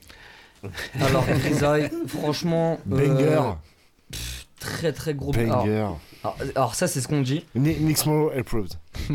Grisaille, 1.39 1.89
franchement. 2.07 2.79
euh, 2.91 3.07
Banger. 3.07 3.53
pff, 4.11 4.47
très 4.59 4.93
très 4.93 5.13
gros 5.13 5.31
Banger. 5.31 5.49
Alors, 5.51 5.99
alors- 6.23 6.37
alors 6.55 6.75
ça, 6.75 6.87
c'est 6.87 7.01
ce 7.01 7.07
qu'on 7.07 7.21
dit. 7.21 7.45
Ni- 7.55 7.75
Nixmo 7.79 8.29
approved. 8.37 8.73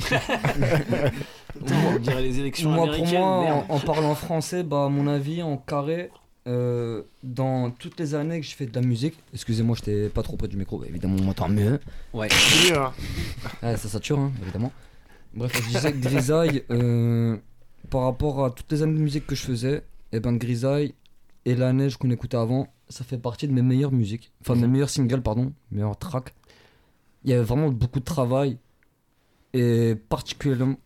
On 1.94 1.98
dirait 1.98 2.22
les 2.22 2.38
élections 2.38 2.70
Moi, 2.70 2.86
pour 2.86 3.06
moi, 3.06 3.42
merde. 3.42 3.64
en, 3.68 3.74
en 3.74 3.80
parlant 3.80 4.14
français, 4.14 4.62
bah, 4.62 4.86
à 4.86 4.88
mon 4.88 5.06
avis, 5.06 5.42
en 5.42 5.56
carré, 5.58 6.10
euh, 6.48 7.02
dans 7.22 7.70
toutes 7.70 8.00
les 8.00 8.14
années 8.14 8.40
que 8.40 8.46
je 8.46 8.54
fais 8.54 8.66
de 8.66 8.74
la 8.74 8.80
musique, 8.86 9.14
excusez-moi, 9.34 9.76
j'étais 9.78 10.08
pas 10.08 10.22
trop 10.22 10.36
près 10.36 10.48
du 10.48 10.56
micro, 10.56 10.78
bah, 10.78 10.86
évidemment, 10.88 11.16
on 11.20 11.24
m'entend 11.24 11.48
mieux. 11.48 11.78
Ouais. 12.14 12.28
Ouais, 13.62 13.76
ça 13.76 13.88
sature, 13.88 14.18
hein, 14.18 14.32
évidemment. 14.42 14.72
Bref, 15.34 15.52
je 15.62 15.68
disais 15.68 15.92
que 15.92 15.98
Grisaille, 15.98 16.64
euh, 16.70 17.36
par 17.90 18.02
rapport 18.02 18.44
à 18.44 18.50
toutes 18.50 18.70
les 18.70 18.82
années 18.82 18.94
de 18.94 19.02
musique 19.02 19.26
que 19.26 19.34
je 19.34 19.42
faisais, 19.42 19.84
et 20.12 20.20
ben 20.20 20.36
Grisaille 20.36 20.94
et 21.44 21.54
la 21.54 21.72
neige 21.72 21.96
qu'on 21.96 22.10
écoutait 22.10 22.36
avant, 22.36 22.68
ça 22.88 23.04
fait 23.04 23.18
partie 23.18 23.48
de 23.48 23.52
mes 23.52 23.62
meilleures 23.62 23.92
musiques, 23.92 24.32
enfin 24.42 24.54
de 24.54 24.60
mes 24.60 24.68
meilleurs 24.68 24.90
singles, 24.90 25.22
pardon, 25.22 25.52
meilleurs 25.70 25.96
tracks. 25.96 26.34
Il 27.24 27.30
y 27.30 27.32
avait 27.32 27.42
vraiment 27.44 27.68
beaucoup 27.70 28.00
de 28.00 28.04
travail 28.04 28.58
et 29.54 29.94
particulièrement. 30.08 30.76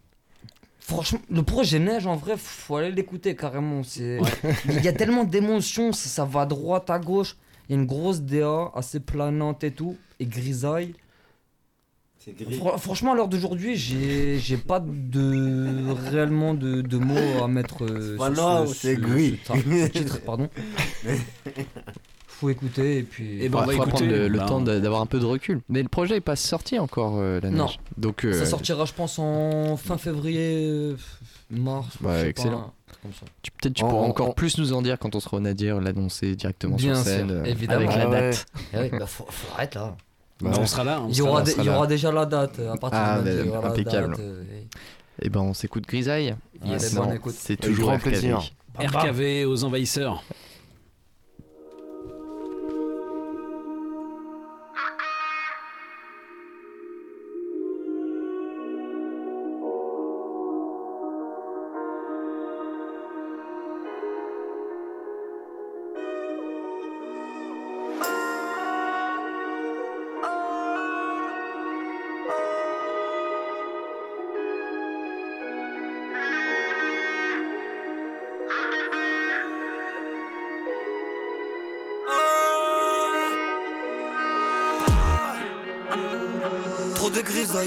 Franchement, 0.79 1.19
le 1.31 1.43
projet 1.43 1.81
Neige, 1.81 2.07
en 2.07 2.15
vrai, 2.15 2.37
faut 2.37 2.77
aller 2.77 2.93
l'écouter 2.93 3.35
carrément. 3.35 3.83
C'est... 3.83 4.21
Il 4.67 4.85
y 4.85 4.89
a 4.89 4.93
tellement 4.93 5.25
d'émotions, 5.25 5.93
ça, 5.93 6.09
ça 6.09 6.25
va 6.25 6.43
à 6.43 6.47
droite, 6.47 6.91
à 6.91 7.01
gauche. 7.01 7.37
Il 7.69 7.75
y 7.75 7.79
a 7.79 7.81
une 7.81 7.87
grosse 7.87 8.21
DA 8.21 8.71
assez 8.75 9.01
planante 9.01 9.65
et 9.65 9.73
tout. 9.73 9.97
Et 10.21 10.27
Grisaille. 10.27 10.95
Fr- 12.29 12.79
franchement, 12.79 13.13
à 13.13 13.15
l'heure 13.15 13.29
d'aujourd'hui, 13.29 13.77
j'ai, 13.77 14.39
j'ai 14.41 14.57
pas 14.57 14.81
de 14.85 15.93
réellement 16.11 16.55
de, 16.55 16.81
de 16.83 16.97
mots 16.99 17.43
à 17.45 17.47
mettre. 17.47 17.85
euh, 17.85 18.17
ce- 18.19 18.75
c'est 18.75 18.95
ce- 18.97 19.01
gris. 19.01 19.39
ce 19.45 19.53
tra- 19.53 19.63
ce 19.87 19.89
titre, 19.99 20.21
pardon. 20.23 20.49
Faut 22.27 22.51
écouter 22.51 22.99
et 22.99 23.03
puis. 23.03 23.39
Eh 23.41 23.49
ben, 23.49 23.59
on 23.59 23.61
va 23.61 23.67
Faudra 23.73 23.75
écouter. 23.89 23.91
prendre 23.93 24.11
le, 24.11 24.29
le 24.29 24.39
Bah, 24.39 24.45
temps 24.47 24.61
d'avoir 24.61 25.01
un 25.01 25.07
peu 25.07 25.19
de 25.19 25.25
recul. 25.25 25.61
Mais 25.71 25.83
le 25.83 25.89
projet 25.89 26.17
est 26.17 26.21
pas 26.21 26.37
sorti 26.37 26.79
encore, 26.79 27.15
euh, 27.17 27.41
la 27.41 27.49
neige. 27.51 27.59
Non. 27.59 27.69
Donc, 27.97 28.25
euh, 28.27 28.33
Ça 28.39 28.45
sortira, 28.45 28.85
je 28.85 28.93
pense, 28.93 29.19
en 29.19 29.77
fin 29.79 29.97
février, 29.97 30.67
euh, 30.69 30.97
mars. 31.51 31.87
Bah, 32.01 32.11
je 32.11 32.17
sais 32.19 32.23
pas, 32.25 32.29
excellent. 32.29 32.73
comme 33.03 33.13
ça. 33.13 33.25
tu- 33.41 33.51
peut-être 33.53 33.75
tu 33.75 33.85
pourras 33.85 33.95
en- 34.05 34.09
encore 34.11 34.29
en- 34.31 34.33
plus 34.33 34.59
nous 34.59 34.75
en 34.75 34.83
dire 34.83 34.99
quand 34.99 35.15
on 35.15 35.21
sera 35.21 35.39
au 35.39 35.41
Nadir, 35.41 35.81
l'annoncer 35.81 36.37
directement 36.37 36.77
Bien 36.77 36.97
sur 36.97 37.05
sûr, 37.05 37.13
scène, 37.13 37.31
euh, 37.31 37.45
évidemment. 37.45 37.87
avec 37.89 37.97
la 37.97 38.03
Ah 38.03 38.11
ouais. 38.11 38.21
date. 38.33 38.47
Eh 38.75 38.79
oui, 38.81 38.89
bah, 38.99 39.07
faut, 39.07 39.27
faut 39.31 39.55
arrêter 39.55 39.79
là. 39.79 39.97
Bah, 40.41 40.51
on 40.59 40.67
sera 40.67 40.85
là. 40.85 41.01
on 41.03 41.09
Il 41.09 41.17
y 41.17 41.23
aura, 41.23 41.39
là. 41.41 41.45
des- 41.45 41.51
sera 41.53 41.63
il 41.63 41.67
y 41.67 41.69
là. 41.69 41.77
aura 41.77 41.87
déjà 41.87 42.13
la 42.13 42.27
date 42.27 42.59
euh, 42.59 42.73
à 42.73 42.77
partir 42.77 42.99
Ah, 43.03 43.21
de 43.21 43.31
lundi, 43.31 43.49
bah, 43.49 43.59
aura 43.59 43.69
la 43.69 43.73
impeccable. 43.73 44.11
date, 44.17 44.21
euh, 44.21 44.43
et- 45.23 45.27
Et 45.27 45.31
ben 45.31 45.41
on 45.41 45.55
s'écoute 45.55 45.85
Grisaille. 45.87 46.37
Yes. 46.65 46.95
C'est 47.33 47.57
toujours 47.57 47.91
RKV. 47.93 48.01
plaisir. 48.11 48.41
RKV 48.79 49.47
aux 49.47 49.65
envahisseurs. 49.65 50.23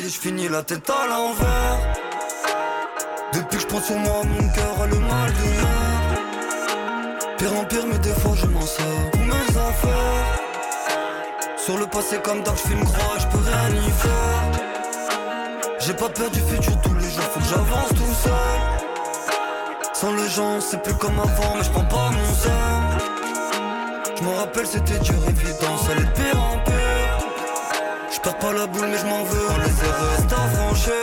Je 0.10 0.19
finis 0.19 0.49
la 0.49 0.64
tête 0.64 0.90
à 0.90 1.07
l'envers. 1.07 1.77
Depuis 3.34 3.57
que 3.57 3.61
je 3.61 3.68
prends 3.68 3.81
sur 3.81 3.95
moi, 3.98 4.23
mon 4.26 4.49
cœur 4.49 4.81
a 4.81 4.88
le 4.88 4.99
mal 4.99 5.31
de 5.34 5.44
mer. 5.61 6.18
Pire 7.38 7.56
en 7.56 7.65
pire, 7.65 7.86
mais 7.88 7.99
des 7.99 8.14
fois 8.14 8.34
je 8.36 8.48
m'en 8.48 8.61
sers 8.61 9.11
pour 9.11 9.22
mes 9.22 9.57
affaires. 9.69 10.40
Sur 11.57 11.77
le 11.77 11.86
passé 11.86 12.18
comme 12.23 12.41
d'hab, 12.41 12.56
je 12.57 12.73
une 12.73 12.84
croix, 12.84 13.18
je 13.19 13.27
peux 13.27 13.44
rien 13.44 13.69
y 13.69 13.91
faire. 13.91 14.44
J'ai 15.80 15.94
pas 15.94 16.10
peur 16.10 16.30
du 16.31 16.40
futur 16.40 16.81
tous 16.81 16.95
les 16.95 17.10
jours, 17.10 17.23
faut 17.31 17.40
que 17.40 17.45
j'avance 17.45 17.90
tout 17.90 18.15
seul. 18.23 18.60
Sans 19.94 20.14
les 20.14 20.30
gens, 20.30 20.60
c'est 20.60 20.81
plus 20.81 20.95
comme 20.95 21.19
avant, 21.19 21.56
mais 21.56 21.64
je 21.64 21.69
prends 21.69 21.86
pas 21.86 22.10
mon 22.10 22.34
seul. 22.34 22.52
Je 24.18 24.23
me 24.23 24.36
rappelle, 24.36 24.65
c'était 24.65 24.99
dur, 24.99 25.15
évident, 25.27 25.77
ça 25.77 25.91
allait 25.91 26.03
de 26.03 26.11
pire 26.11 26.41
en 26.41 26.57
pire. 26.65 26.98
Perds 28.30 28.38
pas 28.38 28.53
la 28.53 28.68
boule 28.68 28.88
mais 28.91 28.97
je 28.97 29.06
m'en 29.06 29.23
veux. 29.23 29.47
On 29.49 29.57
les 29.57 29.64
restes 29.64 30.34
à 30.34 30.47
franchir 30.56 30.93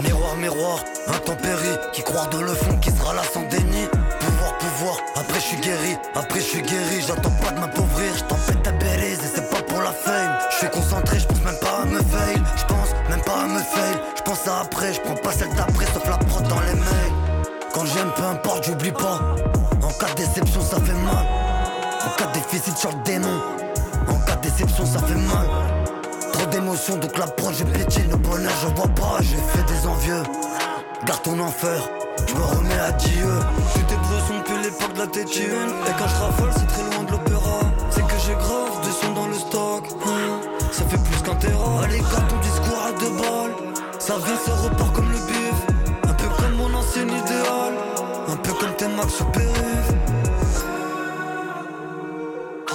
Miroir, 0.00 0.36
miroir, 0.36 0.78
intempérie. 1.08 1.76
Qui 1.92 2.02
croire 2.02 2.28
de 2.28 2.38
le 2.38 2.54
fond, 2.54 2.76
qui 2.78 2.90
sera 2.92 3.14
là 3.14 3.22
sans 3.24 3.42
déni. 3.48 3.88
Pouvoir, 4.20 4.58
pouvoir, 4.58 4.96
après 5.16 5.40
je 5.40 5.46
suis 5.46 5.56
guéri. 5.56 5.96
Après 6.14 6.38
je 6.38 6.44
suis 6.44 6.62
guéri, 6.62 7.02
j'attends 7.04 7.34
pas 7.42 7.50
de 7.50 7.58
m'appauvrir. 7.58 8.12
Je 8.16 8.22
t'empête 8.24 8.62
ta 8.62 8.70
bêtise 8.70 9.18
et 9.18 9.30
c'est 9.34 9.50
pas 9.50 9.62
pour 9.62 9.82
la 9.82 9.90
fame. 9.90 10.38
Je 10.50 10.56
suis 10.58 10.68
concentré, 10.68 11.18
je 11.18 11.26
pense 11.26 11.42
même 11.42 11.58
pas 11.60 11.82
à 11.82 11.84
me 11.84 11.98
fail. 11.98 12.42
Je 12.56 12.64
pense 12.66 12.90
même 13.10 13.22
pas 13.22 13.40
à 13.42 13.46
me 13.46 13.58
fail. 13.58 13.96
Je 14.18 14.22
pense 14.22 14.46
à 14.46 14.60
après, 14.60 14.94
je 14.94 15.00
prends 15.00 15.16
pas 15.16 15.32
celle 15.32 15.52
d'après 15.54 15.86
Sauf 15.86 16.06
la 16.08 16.18
prod 16.18 16.46
dans 16.46 16.60
les 16.60 16.74
mails. 16.74 17.16
Quand 17.74 17.86
j'aime 17.86 18.12
peu 18.14 18.22
importe, 18.22 18.66
j'oublie 18.66 18.92
pas. 18.92 19.34
En 19.82 19.90
cas 19.98 20.10
de 20.10 20.14
déception 20.14 20.60
ça 20.60 20.76
fait 20.76 20.92
mal 20.92 21.45
en 22.06 22.10
cas 22.10 22.26
de 22.26 22.34
déficit 22.34 22.76
sur 22.76 22.90
le 22.90 23.02
démon 23.04 23.40
En 24.08 24.18
cas 24.20 24.36
de 24.36 24.42
déception 24.42 24.86
ça 24.86 25.00
fait 25.00 25.14
mal. 25.14 25.46
Trop 26.32 26.46
d'émotions 26.46 26.96
donc 26.96 27.16
la 27.18 27.26
prod 27.26 27.54
j'ai 27.54 27.64
pété 27.64 28.02
Le 28.10 28.16
bonheur 28.16 28.52
je 28.62 28.68
vois 28.74 28.88
pas 28.88 29.18
j'ai 29.20 29.36
fait 29.36 29.64
des 29.66 29.86
envieux. 29.86 30.22
Garde 31.04 31.22
ton 31.22 31.38
enfer 31.40 31.80
Je 32.26 32.34
me 32.34 32.42
remets 32.42 32.78
à 32.78 32.92
Dieu. 32.92 33.28
Toutes 33.74 33.86
tes 33.86 33.94
pros 33.96 34.20
sont 34.28 34.42
plus 34.44 34.62
l'époque 34.62 34.92
de 34.94 34.98
la 35.00 35.06
tétune. 35.06 35.70
Et 35.86 35.92
quand 35.98 36.08
je 36.08 36.22
raffole 36.22 36.50
c'est 36.56 36.66
très 36.66 36.82
loin 36.82 37.04
de 37.04 37.12
l'opéra. 37.12 37.60
C'est 37.90 38.06
que 38.06 38.18
j'ai 38.26 38.34
grave 38.34 38.86
de 38.86 38.90
son 38.90 39.12
dans 39.12 39.28
le 39.28 39.34
stock. 39.34 39.84
Ça 40.72 40.84
fait 40.84 40.98
plus 40.98 41.22
qu'un 41.22 41.36
terrain. 41.36 41.82
Allez 41.82 41.98
garde 41.98 42.28
ton 42.28 42.38
discours 42.38 42.82
à 42.86 42.92
deux 43.00 43.10
balles. 43.10 43.74
Ça 43.98 44.14
vient 44.18 44.36
ça 44.44 44.52
repart 44.62 44.94
comme 44.94 45.10
le 45.10 45.18
bif. 45.26 45.58
Un 46.08 46.14
peu 46.14 46.28
comme 46.38 46.56
mon 46.56 46.72
ancien 46.74 47.02
idéal. 47.02 47.72
Un 48.28 48.36
peu 48.36 48.52
comme 48.52 48.74
tes 48.76 48.88
max 48.88 49.14
sur 49.14 49.26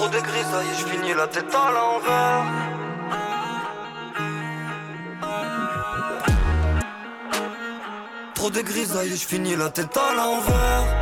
Trop 0.02 0.10
de 0.10 0.18
grisailles 0.18 0.66
et 0.66 0.74
je 0.80 0.84
finis 0.84 1.14
la 1.14 1.28
tête 1.28 1.54
à 1.54 1.70
l'envers. 1.70 2.44
Trop 8.34 8.50
de 8.50 8.62
grisailles 8.62 9.12
et 9.12 9.16
je 9.16 9.26
finis 9.28 9.54
la 9.54 9.70
tête 9.70 9.96
à 9.96 10.12
l'envers. 10.16 11.00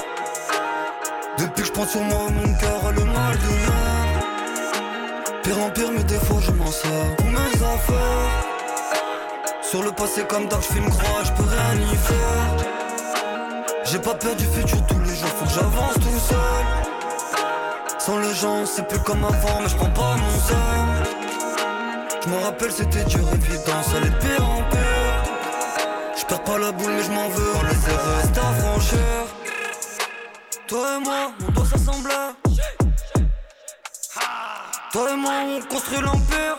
Depuis 1.38 1.62
que 1.62 1.68
je 1.68 1.72
prends 1.72 1.86
sur 1.86 2.02
moi 2.02 2.28
mon 2.30 2.54
cœur 2.58 2.86
a 2.88 2.92
le 2.92 3.04
mal 3.04 3.38
de 3.38 3.52
mer 3.64 4.20
Pire 5.44 5.60
en 5.62 5.70
pire 5.70 6.04
des 6.04 6.18
fois 6.18 6.40
je 6.42 6.50
m'en 6.50 6.70
sers 6.70 7.16
pour 7.16 7.26
mes 7.26 7.62
affaires. 7.74 8.30
Sur 9.62 9.82
le 9.82 9.92
passé 9.92 10.24
comme 10.28 10.46
d'hab 10.46 10.60
je 10.60 10.66
fais 10.66 10.78
une 10.78 10.90
croix 10.90 11.22
je 11.24 11.32
peux 11.32 11.48
rien 11.48 11.74
y 11.90 11.96
faire. 11.96 12.66
J'ai 13.84 13.98
pas 13.98 14.14
peur 14.14 14.36
du 14.36 14.44
futur 14.44 14.84
tous 14.86 14.98
les 14.98 15.14
jours 15.16 15.30
faut 15.38 15.46
que 15.46 15.52
j'avance 15.52 15.94
tout 15.94 16.18
seul 16.28 16.89
sans 18.00 18.18
les 18.18 18.34
gens, 18.34 18.64
c'est 18.64 18.86
plus 18.88 18.98
comme 19.00 19.22
avant, 19.24 19.60
mais 19.60 19.68
je 19.68 19.76
prends 19.76 19.90
pas 19.90 20.16
mon 20.16 20.38
seul. 20.48 20.56
Je 22.22 22.28
me 22.28 22.38
rappelle, 22.44 22.72
c'était 22.72 23.04
dur, 23.04 23.26
évident, 23.34 23.82
ça 23.82 23.96
allait 23.98 24.18
pire 24.18 24.44
en 24.44 24.62
pire. 24.70 25.22
Je 26.18 26.24
perds 26.24 26.44
pas 26.44 26.58
la 26.58 26.72
boule, 26.72 26.92
mais 26.92 27.02
je 27.02 27.10
m'en 27.10 27.28
veux, 27.28 27.52
on 27.56 27.62
les 27.62 27.68
reste 27.68 28.38
à 28.38 28.52
franchir. 28.60 28.98
Toi 30.66 30.96
et 30.96 31.04
moi, 31.04 31.32
on 31.46 31.52
doit 31.52 31.66
s'assembler. 31.66 32.14
Toi 34.92 35.10
et 35.12 35.16
moi, 35.16 35.32
on 35.44 35.74
construit 35.74 36.00
l'empire. 36.00 36.56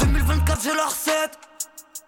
2024, 0.00 0.62
j'ai 0.62 0.74
la 0.74 0.84
recette. 0.84 1.38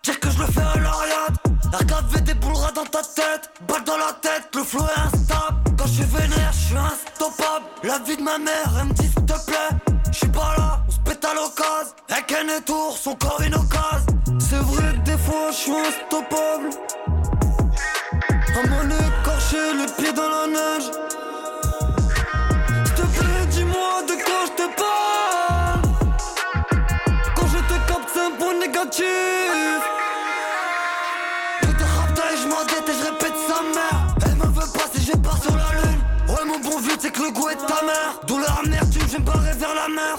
Dire 0.02 0.18
que 0.20 0.30
je 0.30 0.39
le 0.39 0.47
fais 0.47 0.60
à 0.60 0.78
l'ariade. 0.80 1.36
RKV 1.72 2.20
des 2.22 2.35
boules 2.35 2.56
rats 2.56 2.72
dans 2.72 2.86
ta 2.86 3.02
tête. 3.02 3.51
Balle 3.68 3.85
dans 3.85 3.97
la 3.97 4.12
tête, 4.20 4.48
le 4.55 4.62
flow 4.62 4.85
est 4.85 5.01
instable 5.01 5.68
je 5.89 5.94
suis 5.94 6.05
vénère, 6.05 6.52
je 6.52 6.66
suis 6.66 6.77
instoppable. 6.77 7.65
La 7.82 7.98
vie 8.01 8.16
de 8.16 8.23
ma 8.23 8.39
mère, 8.39 8.70
elle 8.81 8.89
me 8.89 8.93
dit 8.93 9.09
s'il 9.09 9.24
te 9.24 9.47
plaît 9.47 9.77
Je 10.10 10.19
suis 10.19 10.28
pas 10.28 10.55
là, 10.56 10.81
on 10.86 10.90
se 10.90 10.98
pète 11.01 11.24
à 11.24 11.35
l'occasion. 11.35 11.94
Avec 12.10 12.32
un 12.32 12.59
étour, 12.59 12.97
son 12.97 13.15
corps 13.15 13.40
une 13.44 13.55
occasion. 13.55 14.39
C'est 14.39 14.56
vrai 14.56 14.94
que 14.94 15.10
des 15.10 15.19
fois 15.19 15.51
je 15.51 15.56
suis 15.56 15.73
instoppable. 15.73 16.70
À 18.31 18.66
mon 18.69 18.90
écorché, 18.90 19.56
les 19.78 20.02
pieds 20.02 20.12
dans 20.12 20.28
la 20.28 20.47
neige. 20.48 20.90
S'il 22.85 22.94
te 22.94 23.02
plaît, 23.02 23.47
dis-moi 23.51 24.02
de 24.09 24.15
quoi 24.24 24.40
je 24.47 24.52
te 24.62 24.69
parle. 24.82 25.82
Quand 27.36 27.47
je 27.47 27.59
te 27.59 27.89
capte, 27.89 28.09
c'est 28.12 28.20
un 28.20 28.31
point 28.32 28.59
négatif. 28.59 29.81
Mer. 37.85 38.20
D'où 38.27 38.39
leur 38.39 38.59
amertume, 38.61 39.03
je 39.03 39.12
vais 39.12 39.19
me 39.19 39.25
barrer 39.25 39.53
vers 39.53 39.75
la 39.75 39.89
mer. 39.89 40.16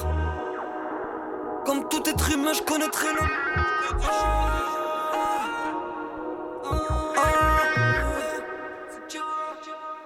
Comme 1.66 1.88
tout 1.90 2.04
être 2.08 2.32
humain, 2.32 2.54
je 2.54 2.62
connaîtrai 2.62 3.08
le. 3.14 3.22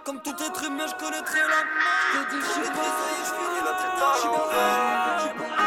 Comme 0.04 0.22
tout 0.22 0.32
être 0.32 0.64
humain, 0.66 0.86
je 0.88 1.06
connaîtrai 1.06 1.40
la. 1.40 1.60
Je 2.14 2.20
te 2.20 2.36
dis, 2.36 2.42
je 2.42 2.52
suis 2.52 2.62
pas 2.62 2.90
je 3.24 3.32
finis 3.38 3.62
la 3.64 3.74
tête 3.80 3.96
dans 4.00 5.58
le 5.58 5.63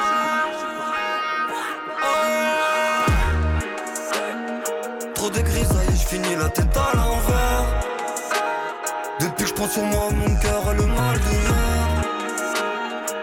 prends 9.57 9.69
sur 9.69 9.83
moi, 9.85 10.09
mon 10.13 10.35
cœur 10.37 10.69
a 10.69 10.75
le 10.75 10.87
mal 10.87 11.19
de 11.19 11.31
mer. 11.49 12.05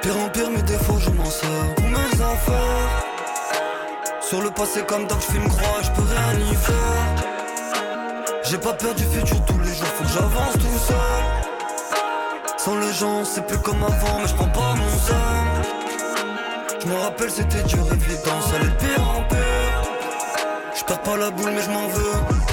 Pire 0.02 0.18
en 0.18 0.30
pire, 0.30 0.50
mes 0.50 0.62
défauts, 0.64 1.00
je 1.00 1.10
m'en 1.12 1.26
sers 1.26 1.76
pour 1.76 1.86
mes 1.86 2.22
affaires. 2.34 3.06
Sur 4.20 4.42
le 4.42 4.50
passé, 4.50 4.82
comme 4.88 5.06
d'hab, 5.06 5.20
je 5.22 5.38
une 5.38 5.48
croix, 5.48 5.82
je 5.84 5.92
peux 5.92 6.02
rien 6.02 6.52
y 6.52 6.56
faire. 6.56 7.16
J'ai 8.44 8.58
pas 8.58 8.74
peur 8.74 8.96
du 8.96 9.04
futur, 9.04 9.46
tous 9.46 9.60
les 9.60 9.74
jours, 9.74 9.88
faut 9.96 10.04
que 10.04 10.10
j'avance 10.10 10.54
tout 10.54 10.80
seul. 10.88 10.98
Sans 12.58 12.80
les 12.80 12.94
gens, 12.94 13.24
c'est 13.24 13.46
plus 13.46 13.60
comme 13.60 13.84
avant, 13.84 14.20
mais 14.20 14.28
je 14.28 14.34
prends 14.34 14.50
pas 14.50 14.74
mon 14.76 14.98
seul. 15.08 15.46
Je 16.82 16.88
me 16.88 16.96
rappelle, 16.96 17.30
c'était 17.30 17.64
dur, 17.64 17.86
évident, 17.94 18.42
ça 18.42 18.56
allait 18.56 18.76
pire 18.78 19.08
en 19.08 19.24
pire. 19.30 19.82
Je 20.76 20.84
perds 20.84 21.02
pas 21.02 21.18
la 21.18 21.30
boule, 21.30 21.52
mais 21.56 21.62
je 21.62 21.70
m'en 21.70 21.88
veux. 21.88 22.53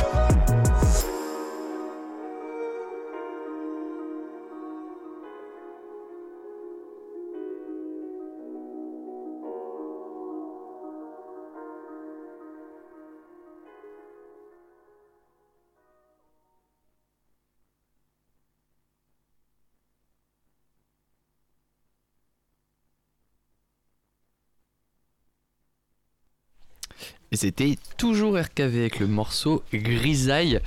Et 27.33 27.37
c'était 27.37 27.77
toujours 27.97 28.37
RKV 28.37 28.81
avec 28.81 28.99
le 28.99 29.07
morceau 29.07 29.63
Grisaille. 29.73 30.61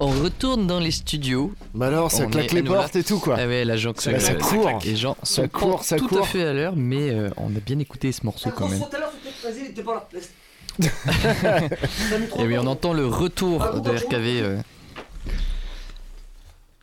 On 0.00 0.08
retourne 0.08 0.66
dans 0.66 0.80
les 0.80 0.90
studios. 0.90 1.52
Bah 1.72 1.86
alors, 1.86 2.10
ça 2.10 2.24
On 2.24 2.30
claque 2.30 2.50
les 2.50 2.64
portes 2.64 2.96
et 2.96 3.04
tout, 3.04 3.20
quoi. 3.20 3.36
Ah 3.38 3.46
ouais, 3.46 3.64
la 3.64 3.76
gens 3.76 3.92
Ça- 3.96 4.18
ça 4.18 4.34
court. 4.34 4.80
Les 4.84 4.96
gens 4.96 5.16
Ça 5.22 5.42
sont 5.42 5.48
court, 5.48 5.84
ça 5.84 5.96
tout 5.96 6.08
court. 6.08 6.22
à 6.22 6.26
fait 6.26 6.42
à 6.44 6.52
l'heure, 6.52 6.74
mais 6.74 7.10
euh, 7.10 7.30
on 7.36 7.54
a 7.54 7.60
bien 7.64 7.78
écouté 7.78 8.10
ce 8.10 8.24
morceau 8.26 8.50
quand 8.50 8.68
même. 8.68 8.82
Et 12.38 12.46
oui, 12.46 12.58
on 12.58 12.66
entend 12.66 12.92
le 12.92 13.06
retour 13.06 13.80
de 13.80 13.90
RKV. 13.90 14.40
euh. 14.42 14.56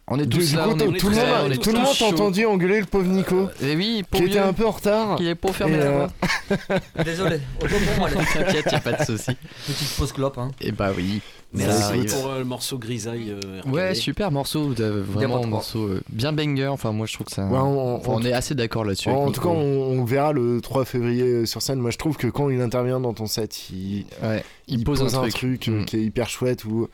On 0.09 0.17
est 0.19 0.25
Du 0.25 0.38
tous 0.38 0.51
coup, 0.51 0.55
là, 0.57 0.67
on 0.69 0.75
est 0.75 0.97
tout, 0.97 1.09
le 1.09 1.15
monde, 1.15 1.59
tout 1.59 1.71
le 1.73 1.79
monde 1.79 1.97
t'a 1.99 2.05
entendu 2.05 2.45
engueuler 2.45 2.79
le 2.79 2.85
pauvre 2.85 3.07
Nico. 3.07 3.49
Et 3.61 3.75
oui, 3.75 4.03
qui 4.09 4.23
était 4.23 4.39
un 4.39 4.53
peu 4.53 4.65
en 4.65 4.71
retard. 4.71 5.17
Qui 5.17 5.27
est 5.27 5.35
pour 5.35 5.53
fermer 5.53 5.77
la 5.77 5.84
euh, 5.84 6.07
voie. 6.47 6.79
Désolé, 7.03 7.39
autant 7.61 7.75
pour 7.85 7.97
moi. 7.99 8.09
T'inquiète, 8.34 8.71
y'a 8.71 8.79
pas 8.79 8.93
de 8.93 9.03
souci. 9.03 9.31
Petite 9.67 9.89
pause 9.97 10.13
clope, 10.13 10.38
hein. 10.38 10.51
Et 10.61 10.71
bah 10.71 10.91
oui. 10.95 11.19
Merci 11.53 12.05
pour 12.05 12.27
euh, 12.31 12.39
le 12.39 12.45
morceau 12.45 12.77
Grisaille. 12.77 13.31
euh. 13.43 13.61
Ouais, 13.69 13.95
super 13.95 14.31
morceau, 14.31 14.73
euh, 14.79 15.03
vraiment 15.05 15.43
un 15.43 15.47
morceau 15.47 15.85
euh, 15.88 16.01
bien 16.09 16.31
banger. 16.31 16.67
Enfin, 16.67 16.91
moi 16.93 17.05
je 17.05 17.13
trouve 17.13 17.25
que 17.27 17.34
ça. 17.34 17.45
Ouais, 17.45 17.57
on- 17.57 17.95
enfin, 17.95 18.11
on 18.13 18.15
on- 18.17 18.23
est 18.23 18.34
assez 18.34 18.55
d'accord 18.55 18.85
là-dessus. 18.85 19.09
En 19.09 19.31
tout 19.31 19.41
cas, 19.41 19.49
on, 19.49 19.53
on 19.99 20.03
verra 20.05 20.31
le 20.31 20.61
3 20.61 20.85
février 20.85 21.23
euh, 21.23 21.45
sur 21.45 21.61
scène. 21.61 21.79
Moi, 21.79 21.91
je 21.91 21.97
trouve 21.97 22.15
que 22.17 22.27
quand 22.27 22.49
il 22.49 22.61
intervient 22.61 22.99
dans 23.01 23.13
ton 23.13 23.25
set, 23.27 23.69
il, 23.71 24.05
Ouais, 24.23 24.43
il 24.69 24.84
pose 24.85 25.01
un 25.01 25.07
truc. 25.29 25.67
euh, 25.67 25.81
Mm. 25.81 25.85
qui 25.85 25.97
est 25.97 26.01
hyper 26.03 26.29
chouette. 26.29 26.63
Ou 26.65 26.88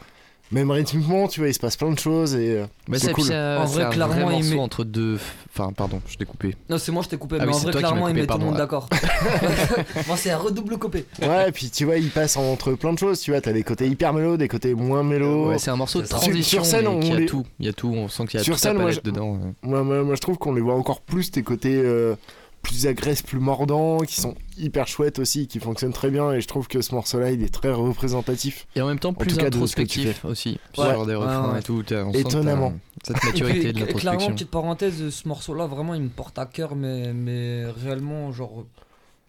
même 0.54 0.72
rythmiquement, 0.72 1.28
tu 1.28 1.40
vois, 1.42 1.50
il 1.50 1.54
se 1.54 1.60
passe 1.60 1.76
plein 1.76 1.92
de 1.92 2.00
choses 2.00 2.36
et 2.36 2.58
euh, 2.60 2.66
Bah, 2.88 2.98
c'est 3.00 3.12
cool. 3.12 3.26
c'est 3.26 3.36
un, 3.36 3.58
En 3.62 3.68
c'est 3.68 3.74
vrai, 3.76 3.84
un 3.84 3.90
clairement, 3.90 4.14
vrai 4.14 4.24
il 4.24 4.30
morceau 4.44 4.54
met- 4.56 4.60
entre 4.62 4.84
deux. 4.84 5.20
Enfin, 5.56 5.72
pardon, 5.74 6.02
je 6.08 6.16
t'ai 6.16 6.26
coupé. 6.26 6.56
Non, 6.70 6.78
c'est 6.78 6.92
moi, 6.92 7.04
je 7.04 7.10
t'ai 7.10 7.18
coupé. 7.18 7.38
Ah 7.40 7.46
mais 7.46 7.52
oui, 7.52 7.58
en 7.58 7.60
vrai, 7.60 7.72
clairement, 7.74 8.08
il 8.08 8.16
met 8.16 8.26
tout 8.26 8.38
le 8.38 8.44
monde 8.46 8.54
ouais. 8.54 8.60
d'accord. 8.60 8.88
Moi, 10.08 10.18
c'est 10.18 10.32
un 10.32 10.38
redouble 10.38 10.78
copé. 10.78 11.06
Ouais, 11.22 11.50
et 11.50 11.52
puis 11.52 11.70
tu 11.70 11.86
vois, 11.86 11.98
il 11.98 12.10
passe 12.10 12.38
entre 12.38 12.74
plein 12.74 12.94
de 12.94 13.00
choses. 13.00 13.20
Tu 13.20 13.32
vois, 13.32 13.42
t'as 13.42 13.54
des 13.54 13.64
côtés 13.64 13.88
hyper 13.88 14.14
mélo, 14.14 14.38
des 14.38 14.48
côtés 14.48 14.74
moins 14.74 15.04
mélo. 15.04 15.50
Ouais, 15.50 15.60
c'est 15.60 15.72
un 15.72 15.76
morceau 15.76 16.02
de 16.02 16.08
Sur- 16.08 16.18
transition. 16.20 16.64
Sur 16.64 16.66
scène, 16.66 16.88
on 16.88 17.00
qui 17.00 17.12
a 17.12 17.16
les- 17.16 17.26
tout. 17.26 17.44
Il 17.60 17.66
y 17.66 17.70
a 17.70 17.74
tout. 17.74 17.94
On 17.96 18.08
sent 18.08 18.26
qu'il 18.26 18.40
y 18.40 18.42
a 18.42 18.44
Sur 18.44 18.56
toute 18.56 18.64
scène, 18.64 18.78
palette 18.78 19.04
dedans. 19.06 19.36
euh. 19.44 19.52
Moi, 19.68 19.84
moi, 19.84 20.04
moi, 20.04 20.16
je 20.16 20.22
trouve 20.22 20.38
qu'on 20.38 20.54
les 20.54 20.62
voit 20.62 20.76
encore 20.76 21.02
plus 21.02 21.32
tes 21.32 21.44
côtés 21.44 21.76
euh, 21.76 22.16
plus 22.64 22.88
agressifs, 22.88 23.26
plus 23.26 23.40
mordants, 23.40 24.00
qui 24.00 24.20
sont 24.20 24.34
hyper 24.58 24.88
chouettes 24.88 25.20
aussi, 25.20 25.48
qui 25.48 25.60
fonctionnent 25.60 25.94
très 25.94 26.10
bien. 26.10 26.32
Et 26.34 26.42
je 26.42 26.48
trouve 26.48 26.68
que 26.68 26.82
ce 26.82 26.96
morceau-là, 26.96 27.30
il 27.32 27.44
est 27.44 27.54
très 27.54 27.72
représentatif. 27.72 28.66
Et 28.76 28.82
en 28.82 28.88
même 28.88 28.98
temps, 29.00 29.10
En 29.10 29.14
plus 29.14 29.30
tout 29.30 29.38
tu 29.38 29.46
introspectif 29.46 30.26
aussi. 30.26 30.58
Ouais. 30.78 30.90
Sur 30.90 31.06
des 31.06 31.14
refrains 31.16 31.54
ouais. 31.54 31.60
et 31.60 31.64
tout. 31.64 31.84
Étonnamment. 32.14 32.74
Cette 33.04 33.18
Et 33.24 33.28
maturité 33.28 33.60
puis, 33.60 33.74
de 33.74 33.80
cl- 33.80 33.86
clairement, 33.86 33.94
l'introspection. 33.96 34.32
petite 34.34 34.50
parenthèse, 34.50 35.10
ce 35.10 35.28
morceau-là, 35.28 35.68
vraiment, 35.68 35.94
il 35.94 36.02
me 36.04 36.10
porte 36.10 36.40
à 36.40 36.46
cœur, 36.46 36.76
mais, 36.76 37.14
mais 37.14 37.66
réellement, 37.66 38.32
genre, 38.32 38.66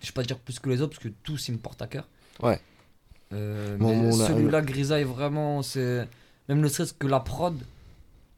je 0.01 0.07
vais 0.07 0.13
pas 0.13 0.23
dire 0.23 0.39
plus 0.39 0.59
que 0.61 0.71
les 0.71 0.81
autres, 0.81 0.93
parce 0.95 1.03
que 1.03 1.13
tous, 1.25 1.49
ils 1.49 1.53
me 1.53 1.59
portent 1.59 1.83
à 1.83 1.87
cœur. 1.89 2.07
Ouais. 2.43 2.61
Euh, 3.33 3.77
Bon, 3.79 4.01
mais 4.01 4.13
celui-là, 4.13 4.61
Grisaille, 4.63 5.05
vraiment, 5.05 5.63
c'est. 5.63 6.07
Même 6.49 6.61
ne 6.61 6.69
serait-ce 6.69 6.93
que 6.93 7.07
la 7.09 7.21
prod, 7.21 7.57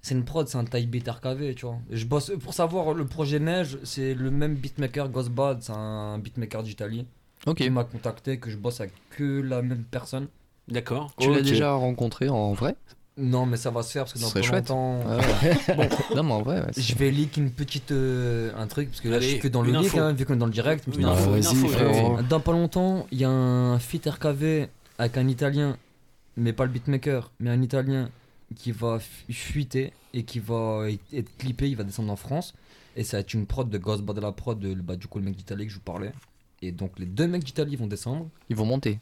c'est 0.06 0.14
une 0.14 0.24
prod, 0.24 0.46
c'est 0.48 0.56
un 0.58 0.64
type 0.64 0.88
beat 0.90 1.08
RKV, 1.08 1.54
tu 1.56 1.66
vois. 1.66 1.78
Et 1.90 1.96
je 1.96 2.06
bosse, 2.06 2.30
pour 2.42 2.54
savoir, 2.54 2.94
le 2.94 3.04
projet 3.06 3.38
Neige, 3.40 3.78
c'est 3.82 4.14
le 4.14 4.30
même 4.30 4.54
beatmaker, 4.54 5.08
Ghostbad, 5.08 5.58
c'est 5.62 5.72
un 5.72 6.18
beatmaker 6.18 6.62
d'Italie. 6.62 7.06
Ok. 7.46 7.56
Qui 7.58 7.70
m'a 7.70 7.84
contacté, 7.84 8.38
que 8.38 8.50
je 8.50 8.56
bosse 8.56 8.80
avec 8.80 8.92
que 9.10 9.40
la 9.40 9.62
même 9.62 9.84
personne. 9.90 10.28
D'accord. 10.68 11.12
Tu 11.18 11.32
l'as 11.32 11.42
déjà 11.42 11.72
rencontré 11.72 12.28
en 12.28 12.52
vrai? 12.52 12.76
Non, 13.18 13.46
mais 13.46 13.56
ça 13.56 13.70
va 13.70 13.82
se 13.82 13.92
faire 13.92 14.02
parce 14.04 14.12
que 14.12 14.18
dans 14.18 14.30
pas 14.30 14.42
chouette. 14.42 14.68
longtemps. 14.68 14.98
Ouais, 15.00 15.76
ouais. 15.78 15.88
Non, 16.14 16.22
mais 16.22 16.32
en 16.32 16.42
vrai, 16.42 16.60
ouais, 16.60 16.70
Je 16.76 16.94
vais 16.96 17.10
leak 17.10 17.36
une 17.38 17.50
petite 17.50 17.90
euh, 17.92 18.50
un 18.56 18.66
truc 18.66 18.90
parce 18.90 19.00
que 19.00 19.08
là 19.08 19.14
je 19.18 19.24
Allez, 19.24 19.30
suis 19.32 19.40
que 19.40 19.48
dans 19.48 19.62
le 19.62 19.72
leak 19.72 19.86
info. 19.86 19.98
hein, 20.00 20.12
vu 20.12 20.26
qu'on 20.26 20.34
est 20.34 20.38
dans 20.38 20.46
le 20.46 20.52
direct. 20.52 20.84
Une 20.86 21.04
info, 21.04 21.30
Ah, 21.32 21.36
une 21.36 21.42
vas-y, 21.42 21.46
info, 21.56 21.68
frérot. 21.68 22.18
Dans 22.28 22.40
pas 22.40 22.52
longtemps, 22.52 23.06
il 23.10 23.18
y 23.18 23.24
a 23.24 23.30
un 23.30 23.78
feat 23.78 24.06
RKV 24.06 24.68
avec 24.98 25.16
un 25.16 25.28
Italien, 25.28 25.76
mais 26.36 26.52
pas 26.52 26.64
le 26.64 26.70
beatmaker, 26.72 27.30
mais 27.40 27.50
un 27.50 27.62
Italien 27.62 28.10
qui 28.54 28.72
va 28.72 28.98
fu- 28.98 29.32
fuiter 29.32 29.92
et 30.14 30.22
qui 30.22 30.38
va 30.38 30.86
être 31.12 31.36
clippé, 31.38 31.68
il 31.68 31.76
va 31.76 31.84
descendre 31.84 32.12
en 32.12 32.16
France. 32.16 32.54
Et 32.96 33.04
ça 33.04 33.16
va 33.18 33.20
être 33.22 33.34
une 33.34 33.46
prod 33.46 33.68
de 33.68 33.76
Ghostbad 33.78 34.16
de 34.16 34.20
la 34.20 34.32
prod, 34.32 34.58
de, 34.58 34.74
bah, 34.74 34.96
du 34.96 35.06
coup 35.06 35.18
le 35.18 35.24
mec 35.24 35.36
d'Italie 35.36 35.64
que 35.66 35.70
je 35.72 35.76
vous 35.76 35.82
parlais. 35.82 36.12
Et 36.62 36.72
donc 36.72 36.92
les 36.98 37.06
deux 37.06 37.26
mecs 37.26 37.44
d'Italie 37.44 37.76
vont 37.76 37.86
descendre. 37.86 38.28
Ils 38.48 38.56
vont 38.56 38.64
monter. 38.64 38.98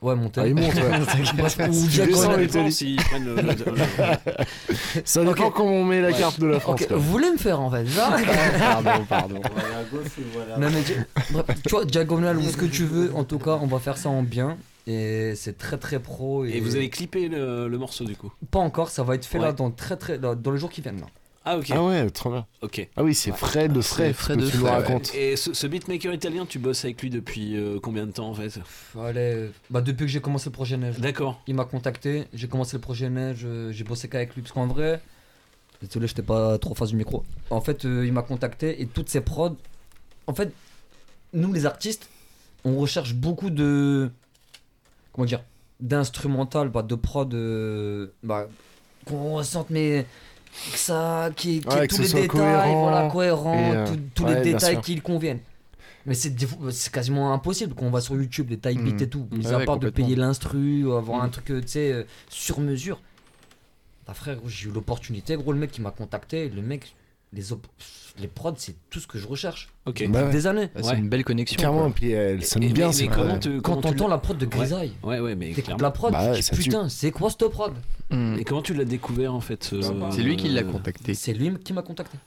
Ouais, 0.00 0.14
monter. 0.14 0.40
Ah, 0.40 0.46
ils 0.46 0.54
montent, 0.54 0.74
ouais. 0.74 1.00
Ou 1.68 1.88
Ça 2.14 2.36
dépend 2.36 2.70
s'ils 2.70 2.96
prennent 2.96 3.24
le- 3.24 3.34
le- 3.34 3.42
le- 3.42 5.02
Ça 5.04 5.24
dépend 5.24 5.46
Ok. 5.46 5.54
comment 5.54 5.72
on 5.72 5.84
met 5.84 6.00
la 6.00 6.12
carte 6.12 6.40
de 6.40 6.46
la 6.46 6.60
France. 6.60 6.80
Ok, 6.82 6.88
quoi. 6.88 6.96
vous 6.96 7.10
voulez 7.10 7.30
me 7.30 7.36
faire 7.36 7.60
en 7.60 7.70
fait 7.70 7.86
ça 7.88 8.16
Pardon, 8.58 9.04
pardon. 9.08 9.40
Voilà 9.52 9.78
à 9.78 9.84
gauche 9.84 10.06
ou 10.18 10.22
voilà 10.32 10.54
à 10.54 10.58
Non, 10.58 10.70
mais 10.70 10.82
tu- 10.82 11.32
bref, 11.32 11.62
tu 11.64 11.70
vois, 11.70 11.84
diagonale 11.84 12.38
ou 12.38 12.42
ce 12.42 12.56
que 12.56 12.64
tu 12.66 12.84
veux, 12.84 13.14
en 13.14 13.24
tout 13.24 13.38
cas, 13.38 13.58
on 13.60 13.66
va 13.66 13.78
faire 13.80 13.96
ça 13.98 14.08
en 14.08 14.22
bien. 14.22 14.56
Et 14.86 15.34
c'est 15.36 15.56
très 15.58 15.78
très 15.78 16.00
pro. 16.00 16.44
Et, 16.44 16.56
Et 16.56 16.60
vous 16.60 16.74
allez 16.76 16.90
clipper 16.90 17.28
le, 17.28 17.68
le 17.68 17.78
morceau 17.78 18.04
du 18.04 18.16
coup? 18.16 18.32
Pas 18.50 18.58
encore, 18.58 18.88
ça 18.90 19.02
va 19.04 19.14
être 19.14 19.24
fait 19.24 19.38
là 19.38 19.48
Ouais. 19.48 19.52
dans, 19.54 19.70
très, 19.70 19.96
très, 19.96 20.18
dans, 20.18 20.34
dans 20.34 20.50
les 20.50 20.58
jours 20.58 20.70
qui 20.70 20.80
viennent. 20.80 21.00
Là. 21.00 21.06
Ah 21.44 21.58
ok. 21.58 21.66
Ah 21.70 21.82
ouais, 21.82 22.08
trop 22.10 22.30
bien. 22.30 22.46
Ok. 22.62 22.88
Ah 22.96 23.02
oui, 23.02 23.14
c'est 23.14 23.32
frais 23.32 23.68
de 23.68 23.80
frais 23.80 24.12
ce 24.12 24.28
que 24.28 24.32
de 24.34 24.48
tu 24.50 24.56
nous 24.58 24.64
ouais. 24.64 24.70
racontes. 24.70 25.12
Et 25.14 25.34
ce, 25.36 25.52
ce 25.54 25.66
beatmaker 25.66 26.12
italien, 26.14 26.46
tu 26.46 26.58
bosses 26.60 26.84
avec 26.84 27.02
lui 27.02 27.10
depuis 27.10 27.56
euh, 27.56 27.78
combien 27.80 28.06
de 28.06 28.12
temps 28.12 28.28
en 28.28 28.34
fait? 28.34 28.60
Allez, 29.00 29.50
bah, 29.68 29.80
depuis 29.80 30.06
que 30.06 30.10
j'ai 30.12 30.20
commencé 30.20 30.46
le 30.50 30.52
projet 30.52 30.76
Neige. 30.76 30.98
D'accord. 30.98 31.40
Il 31.48 31.54
m'a 31.56 31.64
contacté, 31.64 32.24
j'ai 32.32 32.46
commencé 32.48 32.76
le 32.76 32.80
projet 32.80 33.10
Neige, 33.10 33.40
euh, 33.44 33.72
j'ai 33.72 33.82
bossé 33.84 34.08
qu'avec 34.08 34.34
lui. 34.36 34.42
Parce 34.42 34.52
qu'en 34.52 34.66
vrai, 34.68 35.00
désolé, 35.80 36.06
j'étais 36.06 36.22
pas 36.22 36.58
trop 36.58 36.74
face 36.76 36.90
du 36.90 36.96
micro. 36.96 37.24
En 37.50 37.60
fait, 37.60 37.84
euh, 37.84 38.06
il 38.06 38.12
m'a 38.12 38.22
contacté 38.22 38.80
et 38.80 38.86
toutes 38.86 39.08
ces 39.08 39.20
prods. 39.20 39.56
En 40.28 40.34
fait, 40.34 40.52
nous 41.32 41.52
les 41.52 41.66
artistes, 41.66 42.08
on 42.64 42.76
recherche 42.78 43.14
beaucoup 43.14 43.50
de. 43.50 44.10
Comment 45.12 45.26
dire 45.26 45.42
D'instrumental, 45.80 46.68
bah, 46.68 46.82
de 46.82 46.94
prod. 46.94 47.32
euh, 47.34 48.08
bah, 48.22 48.48
qu'on 49.04 49.34
ressente, 49.34 49.70
mais. 49.70 50.06
Que 50.72 50.78
ça. 50.78 51.30
Qui, 51.34 51.60
qui 51.60 51.66
Ouais, 51.68 51.86
que 51.88 51.94
tous 51.94 52.02
les 52.02 52.08
détails, 52.08 52.28
cohérent 52.28 52.80
voilà, 52.82 53.08
cohérent, 53.10 53.72
euh, 53.72 53.86
tout- 53.86 54.00
tous 54.14 54.24
ouais, 54.24 54.34
les 54.44 54.52
détails 54.52 54.80
qui 54.80 54.94
le 54.94 55.00
conviennent. 55.00 55.40
Mais 56.04 56.14
c'est 56.14 56.34
quasiment 56.92 57.32
impossible 57.32 57.74
quand 57.74 57.86
on 57.86 57.90
va 57.90 58.00
sur 58.00 58.14
YouTube, 58.16 58.50
les 58.50 58.58
taille 58.58 58.76
beats 58.76 58.90
Mhm. 58.92 59.02
et 59.02 59.08
tout. 59.08 59.28
Mis 59.30 59.46
Ouais, 59.46 59.54
à 59.54 59.60
part 59.64 59.78
de 59.78 59.88
payer 59.88 60.16
l'instru, 60.16 60.84
ou 60.84 60.92
avoir 60.94 61.22
un 61.22 61.26
Mhm. 61.26 61.30
truc, 61.32 61.50
euh, 61.50 61.60
tu 61.62 61.68
sais, 61.68 61.92
euh, 61.92 62.04
sur 62.28 62.60
mesure. 62.60 63.00
Bah 64.06 64.14
frère, 64.14 64.38
j'ai 64.46 64.68
eu 64.68 64.72
l'opportunité, 64.72 65.36
gros, 65.36 65.52
le 65.52 65.58
mec 65.58 65.70
qui 65.70 65.80
m'a 65.80 65.92
contacté, 65.92 66.48
le 66.48 66.60
mec, 66.60 66.94
les, 67.32 67.52
op- 67.52 67.66
les 68.20 68.28
prods, 68.28 68.54
c'est 68.58 68.74
tout 68.90 69.00
ce 69.00 69.06
que 69.06 69.18
je 69.18 69.26
recherche. 69.26 69.70
Ok. 69.86 69.94
Depuis 69.94 70.08
Bah 70.08 70.24
ouais. 70.24 70.30
des 70.30 70.46
années. 70.46 70.68
Bah, 70.74 70.80
c'est 70.82 70.90
Ouais. 70.90 70.98
une 70.98 71.08
belle 71.08 71.24
connexion. 71.24 71.56
Clairement, 71.56 71.84
quoi. 71.86 71.92
puis 71.94 72.10
elle 72.12 72.44
sonne 72.44 72.62
Et- 72.62 72.68
bien. 72.72 72.90
mais- 72.96 73.08
comment 73.08 73.38
tu- 73.38 73.60
Quand 73.62 73.76
tu 73.76 73.82
t'entends 73.82 74.04
l'as- 74.04 74.10
la 74.14 74.18
prod 74.18 74.36
de 74.38 74.46
Grisaille, 74.46 74.92
Ouais, 75.02 75.18
ouais, 75.20 75.34
mais 75.34 75.54
la 75.78 75.90
prod, 75.90 76.12
Bah 76.12 76.34
tu 76.34 76.40
dis 76.54 76.56
putain, 76.62 76.88
c'est 76.88 77.10
quoi 77.10 77.30
cette 77.30 77.48
prod? 77.48 77.72
Mm. 78.10 78.36
Et 78.38 78.44
comment 78.44 78.62
tu 78.62 78.74
l'as 78.74 78.84
découvert 78.84 79.34
en 79.34 79.40
fait 79.40 79.64
ce- 79.64 79.80
C'est 80.10 80.22
lui 80.22 80.36
qui 80.36 80.48
l'a 80.50 80.60
euh, 80.62 80.70
contacté. 80.70 81.14
C'est 81.14 81.32
lui 81.32 81.54
qui 81.58 81.72
m'a 81.72 81.82
contacté. 81.82 82.18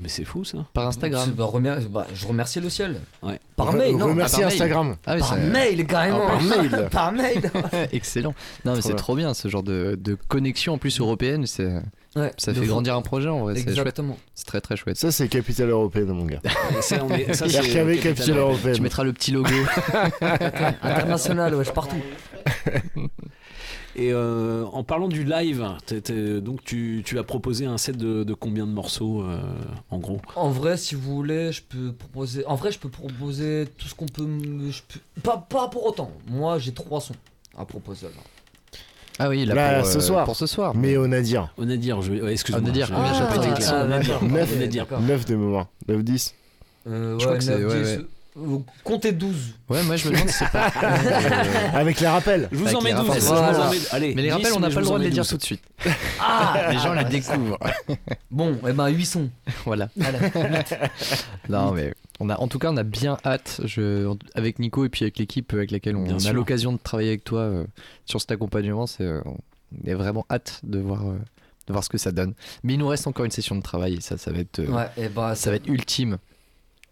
Mais 0.00 0.08
c'est 0.08 0.24
fou 0.24 0.44
ça. 0.44 0.58
Par 0.72 0.86
Instagram. 0.88 1.30
Bah, 1.36 1.44
remer- 1.44 1.86
bah, 1.90 2.06
je 2.14 2.26
remercie 2.26 2.58
le 2.60 2.70
ciel. 2.70 2.96
Ouais. 3.22 3.38
Par 3.56 3.74
Re- 3.74 3.76
mail, 3.78 3.96
non 3.96 4.06
remercie 4.06 4.36
par 4.36 4.40
mail. 4.46 4.52
Instagram. 4.54 4.96
Ah 5.06 5.12
oui, 5.14 5.18
par 5.20 5.28
ça- 5.28 5.36
mail, 5.36 5.86
carrément. 5.86 6.22
Ah, 6.26 6.30
par 6.30 6.42
mail. 6.42 6.88
par 6.90 7.12
mail. 7.12 7.52
Excellent. 7.92 8.34
Non, 8.64 8.72
mais 8.72 8.78
Trop 8.78 8.82
c'est 8.82 8.88
bien. 8.88 8.96
trop 8.96 9.16
bien 9.16 9.34
ce 9.34 9.48
genre 9.48 9.62
de, 9.62 9.98
de 10.00 10.16
connexion 10.28 10.72
en 10.74 10.78
plus 10.78 10.98
européenne. 11.00 11.46
C'est, 11.46 11.70
Ouais, 12.16 12.32
ça 12.38 12.52
fait 12.52 12.60
fou. 12.62 12.66
grandir 12.66 12.96
un 12.96 13.02
projet 13.02 13.28
en 13.28 13.40
vrai. 13.40 13.56
Exactement. 13.56 14.16
C'est 14.34 14.44
très 14.46 14.60
très 14.60 14.76
chouette. 14.76 14.96
Ça, 14.96 15.12
c'est 15.12 15.28
capitale 15.28 15.68
européenne, 15.70 16.08
mon 16.08 16.24
gars. 16.24 16.40
Ça, 16.80 17.04
on 17.04 17.14
est- 17.14 17.32
ça, 17.34 17.48
c'est 17.48 17.60
RKV, 17.60 17.98
capitale 17.98 18.00
capitale 18.14 18.38
européenne. 18.38 18.74
Tu 18.74 18.82
mettras 18.82 19.04
le 19.04 19.12
petit 19.12 19.30
logo. 19.30 19.48
International, 20.82 21.54
wesh, 21.54 21.70
partout. 21.72 22.02
Et 23.96 24.12
euh, 24.12 24.64
en 24.72 24.84
parlant 24.84 25.08
du 25.08 25.24
live, 25.24 25.66
t'es- 25.84 26.00
t'es- 26.00 26.40
donc 26.40 26.62
tu, 26.64 27.02
tu 27.04 27.18
as 27.18 27.24
proposé 27.24 27.66
un 27.66 27.76
set 27.76 27.96
de, 27.96 28.22
de 28.22 28.34
combien 28.34 28.66
de 28.66 28.70
morceaux 28.72 29.22
euh, 29.22 29.40
en 29.90 29.98
gros? 29.98 30.20
En 30.36 30.50
vrai, 30.50 30.76
si 30.76 30.94
vous 30.94 31.14
voulez, 31.16 31.50
je 31.50 31.60
peux 31.62 31.92
proposer. 31.92 32.46
En 32.46 32.54
vrai, 32.54 32.70
je 32.70 32.78
peux 32.78 32.88
proposer 32.88 33.66
tout 33.78 33.88
ce 33.88 33.94
qu'on 33.96 34.06
peut. 34.06 34.26
je 34.70 34.80
peux- 34.86 35.20
Pas, 35.22 35.38
pas 35.38 35.66
pour 35.68 35.86
autant. 35.86 36.12
Moi, 36.28 36.58
j'ai 36.60 36.72
trois 36.72 37.00
sons 37.00 37.16
à 37.58 37.64
proposer. 37.64 38.06
Là. 38.06 38.12
Ah 39.18 39.28
oui, 39.28 39.44
là, 39.44 39.54
Là, 39.54 39.80
pour, 39.80 39.88
ce 39.88 39.98
euh, 39.98 40.00
soir. 40.00 40.24
pour 40.24 40.36
ce 40.36 40.46
soir. 40.46 40.74
Mais 40.74 40.96
on 40.96 41.10
a 41.10 41.20
dire. 41.20 41.52
On 41.58 41.68
a 41.68 41.76
dire, 41.76 42.00
je 42.00 42.12
vais- 42.12 42.22
ouais, 42.22 42.32
excuse-moi. 42.32 42.62
On 42.64 42.68
a 42.68 42.72
dire, 42.72 42.86
je- 42.86 42.94
combien 42.94 43.12
j'ai 43.12 43.18
ça 43.18 43.26
pas 43.26 43.34
peut 43.34 43.40
été 43.42 43.48
être 43.50 43.56
clair. 43.58 43.70
Ah, 43.74 43.84
On 43.86 43.90
a 43.90 43.98
dire. 43.98 44.12
d'accord. 44.20 44.28
9, 44.28 44.52
Ok, 44.62 44.68
d'accord. 44.72 45.00
9 45.00 45.24
de 45.26 45.34
mémoire. 45.34 45.66
9, 45.88 46.02
10. 46.04 46.34
Euh, 46.86 47.18
Je 47.18 47.24
crois 47.24 47.36
que 47.38 47.44
c'est- 47.44 47.58
9, 47.58 47.70
ouais, 47.72 47.82
10, 47.82 47.88
ouais. 47.90 47.98
euh, 47.98 48.08
comptez 48.84 49.12
12. 49.12 49.54
Ouais, 49.68 49.82
moi 49.84 49.96
je 49.96 50.08
me 50.08 50.12
demande 50.14 50.28
si 50.28 50.34
c'est 50.38 50.50
pas. 50.50 50.66
Avec 51.74 52.00
les 52.00 52.06
rappels. 52.06 52.48
Je 52.52 52.56
vous 52.58 52.66
Avec 52.66 52.76
en 52.78 52.82
mets 52.82 52.90
les 52.90 52.96
12. 52.96 53.06
rappels. 53.08 53.20
je 53.22 53.26
vous 53.26 53.32
en 53.32 53.34
Voilà. 53.52 53.70
mets- 53.70 53.76
Allez, 53.92 54.14
Mais 54.14 54.22
les 54.22 54.28
10, 54.28 54.34
rappels, 54.34 54.52
on 54.54 54.60
n'a 54.60 54.68
pas 54.68 54.74
le 54.76 54.80
vous 54.80 54.86
droit 54.86 54.98
de 54.98 55.04
les 55.04 55.10
dire 55.10 55.22
12. 55.22 55.30
tout 55.30 55.36
de 55.36 55.42
suite. 55.42 55.62
Ah 56.20 56.68
Les 56.70 56.78
gens 56.78 56.92
la 56.92 57.02
ouais, 57.04 57.08
découvrent. 57.08 57.58
Bon, 58.30 58.58
eh 58.68 58.72
ben 58.72 58.88
8 58.88 59.04
sons. 59.06 59.30
voilà. 59.64 59.88
Allez. 60.00 60.18
Non, 61.48 61.72
mais 61.72 61.94
on 62.20 62.28
a, 62.30 62.36
en 62.38 62.48
tout 62.48 62.58
cas, 62.58 62.70
on 62.70 62.76
a 62.76 62.82
bien 62.82 63.16
hâte, 63.24 63.60
je, 63.64 64.12
avec 64.34 64.58
Nico 64.58 64.84
et 64.84 64.88
puis 64.88 65.04
avec 65.04 65.18
l'équipe 65.18 65.52
avec 65.52 65.70
laquelle 65.70 65.96
on, 65.96 66.02
Bien 66.04 66.16
a 66.26 66.32
l'occasion 66.32 66.72
de 66.72 66.78
travailler 66.78 67.08
avec 67.10 67.24
toi 67.24 67.40
euh, 67.40 67.64
sur 68.04 68.20
cet 68.20 68.30
accompagnement. 68.32 68.86
C'est, 68.86 69.04
euh, 69.04 69.20
on 69.26 69.88
est 69.88 69.94
vraiment 69.94 70.26
hâte 70.30 70.60
de 70.62 70.78
voir, 70.78 71.06
euh, 71.08 71.18
de 71.66 71.72
voir 71.72 71.82
ce 71.84 71.88
que 71.88 71.98
ça 71.98 72.12
donne. 72.12 72.34
Mais 72.62 72.74
il 72.74 72.78
nous 72.78 72.88
reste 72.88 73.06
encore 73.06 73.24
une 73.24 73.30
session 73.30 73.56
de 73.56 73.62
travail 73.62 73.94
et 73.94 74.00
ça, 74.00 74.18
ça 74.18 74.30
va 74.32 74.38
être, 74.40 74.58
euh, 74.60 74.66
Ouais, 74.68 74.86
et 74.96 75.08
bah, 75.08 75.34
ça 75.34 75.50
va 75.50 75.56
être 75.56 75.66
ultime. 75.68 76.18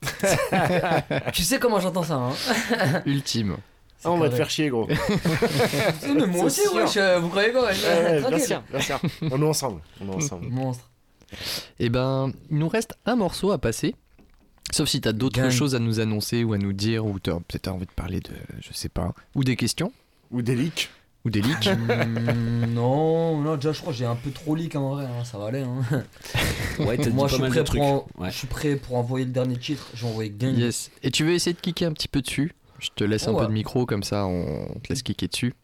tu 1.32 1.42
sais 1.42 1.58
comment 1.58 1.80
j'entends 1.80 2.02
ça, 2.02 2.14
hein 2.14 3.02
ultime. 3.06 3.56
Ah, 4.04 4.12
on 4.12 4.18
va 4.18 4.28
te 4.28 4.36
faire 4.36 4.48
chier, 4.48 4.68
gros. 4.68 4.86
Mais 6.14 6.26
moi 6.26 6.44
aussi, 6.44 6.60
wesh, 6.72 6.96
euh, 6.96 7.18
vous 7.18 7.28
croyez 7.28 7.50
quoi 7.50 7.64
wesh 7.64 7.82
ouais, 7.82 8.22
bien 8.28 8.38
sûr, 8.38 8.62
bien 8.70 8.80
sûr. 8.80 9.00
On 9.22 9.42
est 9.42 9.44
ensemble. 9.44 9.80
On 10.00 10.12
est 10.12 10.14
ensemble. 10.14 10.46
Monstre. 10.48 10.88
Et 11.80 11.88
ben, 11.88 12.32
il 12.50 12.58
nous 12.58 12.68
reste 12.68 12.94
un 13.06 13.16
morceau 13.16 13.50
à 13.50 13.58
passer. 13.58 13.96
Sauf 14.70 14.88
si 14.88 15.00
t'as 15.00 15.12
d'autres 15.12 15.50
choses 15.50 15.74
à 15.74 15.78
nous 15.78 15.98
annoncer 15.98 16.44
ou 16.44 16.52
à 16.52 16.58
nous 16.58 16.72
dire, 16.72 17.06
ou 17.06 17.18
t'as 17.18 17.34
peut-être 17.34 17.68
envie 17.68 17.86
de 17.86 17.92
parler 17.92 18.20
de, 18.20 18.30
je 18.60 18.72
sais 18.72 18.88
pas, 18.90 19.14
ou 19.34 19.42
des 19.42 19.56
questions, 19.56 19.92
Ou 20.30 20.42
des 20.42 20.54
leaks. 20.54 20.90
Ou 21.28 21.30
des 21.30 21.42
leaks. 21.42 21.68
Hmm, 21.78 22.74
non, 22.74 23.38
non, 23.38 23.54
déjà 23.56 23.72
je 23.72 23.80
crois 23.80 23.92
que 23.92 23.98
j'ai 23.98 24.04
un 24.06 24.14
peu 24.16 24.30
trop 24.30 24.54
leak 24.54 24.74
en 24.76 24.90
vrai, 24.94 25.04
hein, 25.04 25.24
ça 25.24 25.38
va 25.38 25.46
aller. 25.46 25.60
Hein. 25.60 25.80
Ouais, 26.78 26.96
Moi 27.10 27.26
je 27.28 27.34
suis, 27.36 27.42
prêt 27.48 27.64
pour 27.64 27.82
en- 27.82 28.06
Ouais. 28.18 28.30
je 28.30 28.36
suis 28.36 28.46
prêt 28.46 28.76
pour 28.76 28.96
envoyer 28.96 29.24
le 29.26 29.32
dernier 29.32 29.56
titre, 29.56 29.86
j'ai 29.94 30.06
envoyé 30.06 30.30
Gang. 30.30 30.56
Yes. 30.56 30.90
Et 31.02 31.10
tu 31.10 31.24
veux 31.24 31.32
essayer 31.32 31.54
de 31.54 31.60
kicker 31.60 31.86
un 31.86 31.92
petit 31.92 32.08
peu 32.08 32.20
dessus? 32.22 32.52
Je 32.78 32.88
te 32.94 33.02
laisse 33.04 33.26
un 33.26 33.32
Ouais. 33.32 33.40
peu 33.40 33.46
de 33.48 33.52
micro, 33.52 33.84
comme 33.86 34.02
ça 34.04 34.26
on 34.26 34.66
te 34.82 34.88
laisse 34.90 35.02
kicker 35.02 35.28
dessus. 35.28 35.54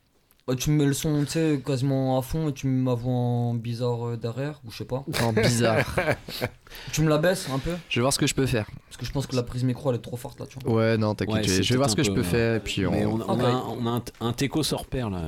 Bah, 0.47 0.55
tu 0.55 0.69
me 0.69 0.77
mets 0.77 0.85
le 0.85 0.93
son 0.93 1.25
tu 1.25 1.31
sais, 1.31 1.63
quasiment 1.65 2.19
à 2.19 2.23
fond 2.23 2.51
et 2.51 2.53
tu 2.53 2.67
me 2.67 2.83
m'avoue 2.83 3.09
en 3.11 3.55
bizarre 3.55 4.09
euh, 4.09 4.17
derrière, 4.19 4.61
ou 4.67 4.71
je 4.71 4.77
sais 4.77 4.85
pas. 4.85 5.03
En 5.23 5.33
bizarre. 5.33 5.97
Tu 6.93 7.01
me 7.03 7.09
la 7.09 7.17
baisses 7.19 7.49
un 7.51 7.59
peu? 7.59 7.71
Je 7.89 7.99
vais 7.99 8.03
voir 8.03 8.13
ce 8.13 8.19
que 8.19 8.27
je 8.27 8.35
peux 8.35 8.45
faire. 8.47 8.67
Parce 8.89 8.97
que 8.99 9.07
je 9.07 9.13
pense 9.13 9.27
que 9.27 9.37
la 9.37 9.43
prise 9.43 9.65
micro 9.65 9.89
elle 9.91 9.97
est 9.97 10.03
trop 10.03 10.17
forte 10.19 10.39
là, 10.41 10.47
tu 10.47 10.59
vois. 10.63 10.75
Ouais, 10.75 10.99
non, 10.99 11.15
t'inquiète, 11.15 11.35
Ouais, 11.37 11.43
je 11.45 11.49
vais- 11.49 11.57
c'est 11.59 11.63
je 11.63 11.73
vais 11.73 11.77
voir 11.79 11.89
ce 11.89 11.95
que 11.97 12.03
peut-être 12.03 12.07
je 12.09 12.13
un 12.13 12.15
peux 12.17 12.23
peu, 12.23 12.29
faire. 12.37 12.55
Et 12.57 12.61
puis 12.61 12.87
on... 12.87 12.91
Mais 12.91 13.07
on, 13.07 13.21
a, 13.21 13.47
un- 13.49 13.63
on 13.79 13.87
a 13.87 13.91
un, 13.91 14.03
un 14.21 14.33
teco 14.35 14.61
hors 14.73 14.85
pair 14.87 15.09
là. 15.09 15.23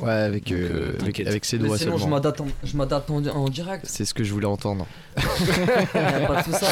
Ouais, 0.00 0.10
avec, 0.10 0.44
Donc, 0.44 0.52
euh, 0.52 0.68
euh, 0.70 0.88
avec, 0.88 0.98
t'inquiète. 0.98 1.26
avec 1.28 1.44
ses 1.46 1.58
Mais 1.58 1.68
doigts 1.68 1.78
sinon 1.78 1.92
je 1.96 2.00
seulement. 2.00 2.16
m'adapte 2.16 2.40
en, 2.42 2.46
je 2.64 2.76
m'adapte 2.76 3.10
en, 3.10 3.24
en 3.24 3.48
direct. 3.48 3.86
C'est 3.88 4.04
ce 4.04 4.12
que 4.12 4.24
je 4.24 4.32
voulais 4.34 4.46
entendre. 4.46 4.86
Y 5.16 5.20
a 5.98 6.26
pas 6.26 6.42
de 6.42 6.44
tout 6.44 6.52
ça. 6.52 6.70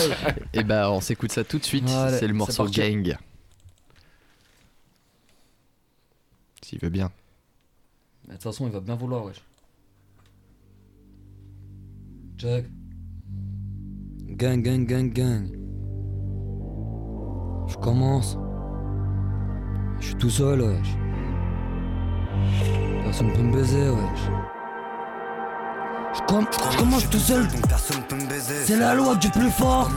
Et 0.53 0.63
bah, 0.63 0.91
on 0.91 1.01
s'écoute 1.01 1.33
ça 1.33 1.43
tout 1.45 1.59
de 1.59 1.65
suite. 1.65 1.89
Allez, 1.89 2.19
c'est 2.19 2.27
le 2.27 2.33
c'est 2.35 2.39
morceau 2.39 2.65
parti. 2.65 2.81
Gang. 2.81 3.17
S'il 6.63 6.81
veut 6.81 6.91
bien. 6.91 7.11
De 8.29 8.35
toute 8.35 8.43
façon 8.43 8.67
il 8.67 8.73
va 8.73 8.81
bien 8.81 8.95
vouloir 8.95 9.25
wesh. 9.25 9.43
Jack. 12.37 12.67
Gang, 14.27 14.63
gang, 14.63 14.87
gang, 14.87 15.13
gang. 15.13 15.51
Je 17.67 17.77
commence. 17.79 18.39
Je 19.99 20.07
suis 20.07 20.15
tout 20.17 20.31
seul, 20.31 20.61
wesh. 20.61 20.97
Personne 23.03 23.33
peut 23.33 23.43
me 23.43 23.53
baiser, 23.53 23.91
wesh. 23.91 24.58
Je 26.19 26.35
com- 26.35 26.47
je 26.73 26.77
commence 26.77 27.09
tout 27.11 27.19
seul. 27.19 27.47
C'est 28.67 28.77
la 28.77 28.95
loi 28.95 29.15
du 29.17 29.29
plus 29.31 29.51
fort. 29.51 29.91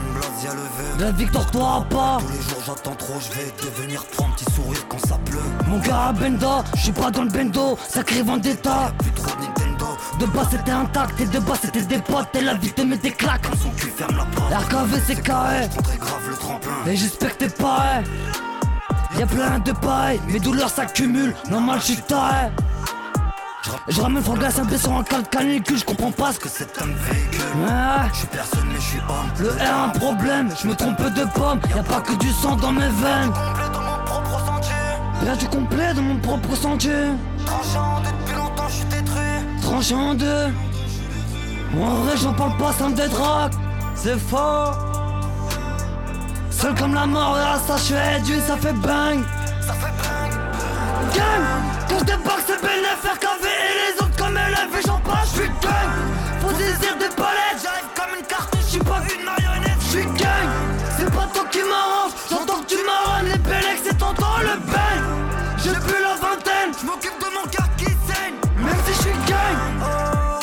La 0.98 1.10
victoire 1.12 1.50
t'aura 1.50 1.84
pas. 1.84 2.18
Tous 2.20 2.28
les 2.32 2.42
jours 2.42 2.62
j'attends 2.66 2.94
trop, 2.94 3.14
je 3.20 3.38
vais 3.38 3.52
devenir 3.62 4.04
toi 4.06 4.26
un 4.28 4.30
petit 4.34 4.52
sourire 4.54 4.86
quand 4.88 4.98
ça 5.06 5.18
pleut. 5.24 5.38
Mon 5.68 5.78
gars 5.78 6.08
à 6.08 6.12
Benda, 6.12 6.64
je 6.76 6.82
suis 6.82 6.92
pas 6.92 7.10
dans 7.10 7.24
le 7.24 7.30
bendo, 7.30 7.78
sacré 7.88 8.22
vendetta. 8.22 8.92
Plus 8.98 9.10
trop 9.12 9.36
de 9.36 9.42
Nintendo, 9.42 9.86
De 10.20 10.26
bas 10.26 10.46
c'était 10.50 10.70
intact 10.70 11.20
et 11.20 11.26
de 11.26 11.38
bas 11.38 11.54
c'était 11.60 11.82
des 11.82 11.98
potes 11.98 12.34
et 12.34 12.40
la 12.42 12.54
vie 12.54 12.72
te 12.72 12.82
met 12.82 12.96
des 12.98 13.10
claques. 13.12 13.46
son 13.62 13.70
cul 13.70 13.92
ferme 13.96 14.16
la 14.16 14.24
porte. 14.24 14.52
RKV 14.52 15.00
c'est 15.06 15.22
carré, 15.22 15.68
grave 15.98 16.28
le 16.28 16.34
tremplin. 16.36 16.70
et 16.86 16.96
j'espère 16.96 17.32
que 17.36 17.44
t'es 17.44 17.48
pareil. 17.50 18.04
Y'a 19.18 19.26
plein 19.26 19.58
de 19.58 19.72
pailles, 19.72 20.20
mes 20.28 20.40
douleurs 20.40 20.70
s'accumulent, 20.70 21.34
normal 21.50 21.78
je 21.80 21.92
suis 21.92 21.96
taré. 22.02 22.46
Je 23.88 24.00
ramène 24.00 24.22
Frangas 24.22 24.58
un 24.58 24.78
sur 24.78 24.92
un 24.92 25.02
de 25.02 25.28
canicule, 25.28 25.78
je 25.78 25.84
comprends 25.84 26.10
pas 26.10 26.32
ce 26.32 26.40
que 26.40 26.48
c'est 26.48 26.82
un 26.82 26.86
véhicule. 26.86 27.40
Je 28.12 28.18
suis 28.18 28.26
personne 28.26 28.66
mais 28.68 28.80
je 28.80 28.80
suis 28.80 28.98
homme. 28.98 29.30
le 29.38 29.50
R 29.50 29.74
a 29.74 29.84
un 29.84 29.88
problème, 29.90 30.50
je 30.60 30.68
me 30.68 30.74
trompe 30.74 31.00
de 31.00 31.24
pomme, 31.34 31.60
y'a 31.74 31.82
pas 31.82 32.00
que 32.00 32.12
du 32.14 32.30
sang 32.32 32.56
dans 32.56 32.72
mes 32.72 32.80
veines. 32.80 33.32
Complet 33.32 33.70
dans 33.72 33.82
mon 33.82 34.04
propre 34.04 34.46
sentier. 34.46 34.74
Perdu 35.24 35.48
complet 35.48 35.94
dans 35.94 36.02
mon 36.02 36.18
propre 36.18 36.56
sentier. 36.56 37.04
Tranchant 37.46 38.00
depuis 38.00 38.34
longtemps, 38.36 38.68
je 38.68 38.74
suis 38.74 38.84
détruit. 38.86 39.60
tranché 39.62 39.94
en 39.94 40.14
deux. 40.14 40.48
En 41.80 41.94
vrai, 41.94 42.16
j'en 42.16 42.34
parle 42.34 42.56
pas, 42.56 42.72
ça 42.72 42.88
me 42.88 42.94
dédrague. 42.94 43.52
C'est 43.94 44.18
fort. 44.18 44.76
Seul 46.50 46.74
comme 46.74 46.94
la 46.94 47.06
mort, 47.06 47.36
là, 47.36 47.58
ça 47.66 47.76
je 47.76 48.24
du, 48.24 48.40
ça 48.40 48.56
fait 48.56 48.72
bang. 48.74 49.22
Ça 49.60 49.72
fait 49.74 49.92
bang. 50.02 50.30
Gang, 51.14 51.44
quand 51.88 51.98
je 52.00 52.04
débarque, 52.04 52.42
c'est 52.46 52.71
désir 56.72 56.96
de 56.96 57.14
palette, 57.14 57.58
J'arrive 57.62 57.88
comme 57.94 58.18
une 58.18 58.26
carte, 58.26 58.54
je 58.60 58.66
suis 58.66 58.78
pas 58.80 59.00
une 59.14 59.24
marionnette. 59.24 59.78
je 59.80 59.86
suis 59.98 60.04
gang. 60.04 60.48
C'est 60.98 61.10
pas 61.10 61.26
toi 61.32 61.44
qui 61.50 61.58
m'arrange, 61.62 62.12
j'entends 62.30 62.60
que 62.62 62.66
tu 62.66 62.76
marronnes, 62.84 63.26
les 63.26 63.38
Pélex, 63.38 63.80
c'est 63.84 63.98
t'entends 63.98 64.38
le 64.40 64.58
bang. 64.70 65.02
J'ai 65.62 65.70
plus 65.70 66.02
la 66.02 66.14
vingtaine, 66.16 66.72
Je 66.80 66.86
m'occupe 66.86 67.18
de 67.18 67.26
mon 67.34 67.48
cœur 67.50 67.68
qui 67.76 67.84
saigne. 67.86 68.34
même 68.56 68.76
si 68.86 68.92
je 68.94 69.00
suis 69.00 69.18
gang. 69.28 69.58
Oh, 69.82 70.40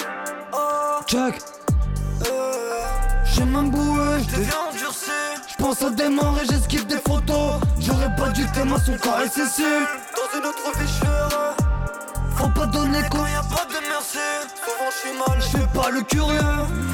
oh, 0.53 1.01
Check. 1.07 1.41
J'ai 3.25 3.45
même 3.45 3.69
boué, 3.71 4.19
je 4.29 4.35
deviens 4.37 4.53
endurci. 4.69 5.11
Pense 5.57 5.81
à 5.81 5.89
démarrer, 5.89 6.45
j'esquive 6.49 6.85
des 6.87 6.97
photos. 6.97 7.53
J'aurais 7.79 8.13
pas 8.15 8.29
dû 8.29 8.45
t'aimer 8.51 8.75
son 8.85 8.97
corps 8.97 9.21
et 9.21 9.29
c'est 9.33 9.47
sûr. 9.49 9.79
Dans 10.15 10.37
une 10.39 10.45
autre 10.45 10.77
vie, 10.79 10.87
je. 11.01 12.35
Faut 12.37 12.49
pas 12.49 12.65
donner 12.67 13.01
quoi. 13.09 13.25
Je 14.91 15.07
suis 15.07 15.17
mal. 15.17 15.39
Je 15.39 15.57
fais 15.57 15.67
pas 15.73 15.89
le 15.89 16.01
curieux. 16.01 16.39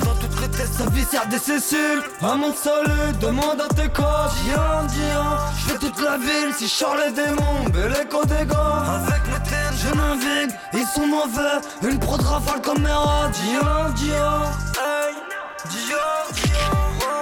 Dans 0.04 0.16
toute 0.16 0.36
tristesse, 0.36 0.72
Sa 0.78 0.90
vie 0.90 1.04
sert 1.06 1.28
des 1.28 1.38
céciles. 1.38 2.02
Un 2.22 2.36
monde 2.36 2.56
salut, 2.56 3.14
demande 3.20 3.62
à 3.62 3.74
tes 3.74 3.90
codes. 3.90 4.32
Dis 4.44 4.52
un, 4.52 4.84
dis 4.86 5.12
un. 5.12 5.38
Je 5.58 5.72
fais 5.72 5.80
toute 5.80 6.02
la 6.02 6.18
ville. 6.18 6.54
Si 6.58 6.68
je 6.68 6.86
les 7.06 7.12
démons, 7.12 7.66
écho 8.02 8.26
des 8.26 8.46
gars. 8.46 8.84
avec 9.08 9.22
mes 9.28 9.50
thèmes, 9.50 9.76
Je 9.78 9.96
navigue, 9.96 10.56
ils 10.74 10.88
sont 10.88 11.08
mauvais. 11.08 11.60
Une 11.84 12.00
pro 12.00 12.18
de 12.18 12.24
rafale 12.24 12.62
comme 12.62 12.82
mes 12.82 12.92
rats. 12.92 13.30
Dis 13.34 13.42
dis. 13.96 14.12
Hey, 14.12 15.16
Dior, 15.70 16.28
oh. 17.02 17.16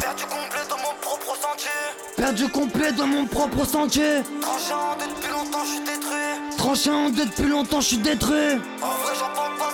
Perdu 0.00 0.24
complet 0.24 0.64
dans 0.70 0.76
mon 0.76 0.94
propre 1.00 1.36
sentier. 1.36 1.70
Perdu 2.16 2.48
complet 2.48 2.92
dans 2.92 3.06
mon 3.06 3.26
propre 3.26 3.64
sentier. 3.66 4.22
Tranché 4.40 4.72
en 4.72 4.96
deux 4.98 5.06
depuis 5.14 5.30
longtemps, 5.30 5.64
je 5.64 5.70
suis 5.70 5.80
détruit. 5.80 6.56
Tranché 6.56 6.90
en 6.90 7.10
deux 7.10 7.26
depuis 7.26 7.48
longtemps, 7.48 7.80
je 7.80 7.86
suis 7.86 7.98
détruit. 7.98 8.60
En 8.80 8.88
vrai, 8.88 9.14
j'en 9.18 9.32
pas, 9.34 9.70
ça. 9.70 9.71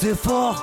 C'est 0.00 0.14
fort. 0.16 0.62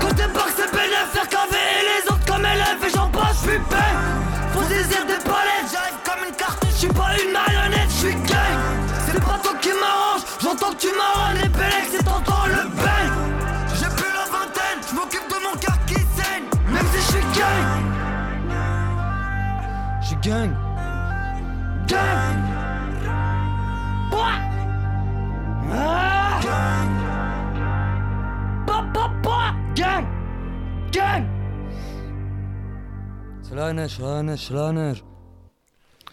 Quand 0.00 0.14
débarque 0.14 0.52
c'est 0.56 0.72
bénéf, 0.72 1.12
RKV 1.12 1.52
et 1.52 1.82
les 1.84 2.10
autres 2.10 2.24
comme 2.24 2.40
élèves 2.40 2.82
et 2.86 2.88
j'en 2.88 3.10
passe, 3.10 3.42
je 3.44 3.50
suis 3.50 3.58
bang 3.58 3.98
Faut 4.54 4.62
désir 4.62 5.04
des 5.04 5.22
palettes, 5.24 5.68
J'arrive 5.70 5.98
comme 6.06 6.26
une 6.26 6.34
carte. 6.36 6.64
je 6.70 6.74
suis 6.74 6.88
pas 6.88 7.10
une 7.22 7.32
marionnette, 7.32 7.90
je 7.90 8.06
suis 8.06 8.14
gang 8.14 8.64
C'est 9.06 9.20
pas 9.22 9.38
toi 9.42 9.52
qui 9.60 9.68
m'arrange, 9.68 10.22
j'entends 10.40 10.72
marronne 10.96 11.44
et 11.44 11.48
Bélec, 11.48 11.88
c'est 11.90 12.02
t'entends 12.02 12.46
le 12.46 12.66
bang 12.76 13.12
J'ai 13.74 13.94
plus 13.94 14.10
la 14.14 14.24
vingtaine, 14.32 14.80
je 14.88 14.94
m'occupe 14.94 15.28
de 15.28 15.36
mon 15.44 15.60
cœur 15.60 15.76
qui 15.86 15.96
saigne. 16.16 16.48
Même 16.72 16.86
si 16.94 16.98
je 16.98 17.18
suis 17.18 17.38
gang 17.38 17.66
Je 20.00 20.06
suis 20.06 20.16
gang. 20.16 20.65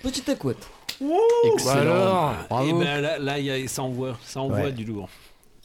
Petite 0.02 0.30
écoute. 0.30 0.58
Excellent. 1.46 1.74
Bah 1.74 1.82
alors, 1.82 2.34
Et 2.34 2.48
bravo. 2.50 2.80
ben 2.80 3.02
là, 3.02 3.20
là 3.20 3.40
y 3.40 3.50
a- 3.50 3.68
ça 3.68 3.82
envoie, 3.84 4.18
ça 4.24 4.42
envoie 4.42 4.58
Ouais. 4.60 4.72
du 4.72 4.86
lourd. 4.86 5.10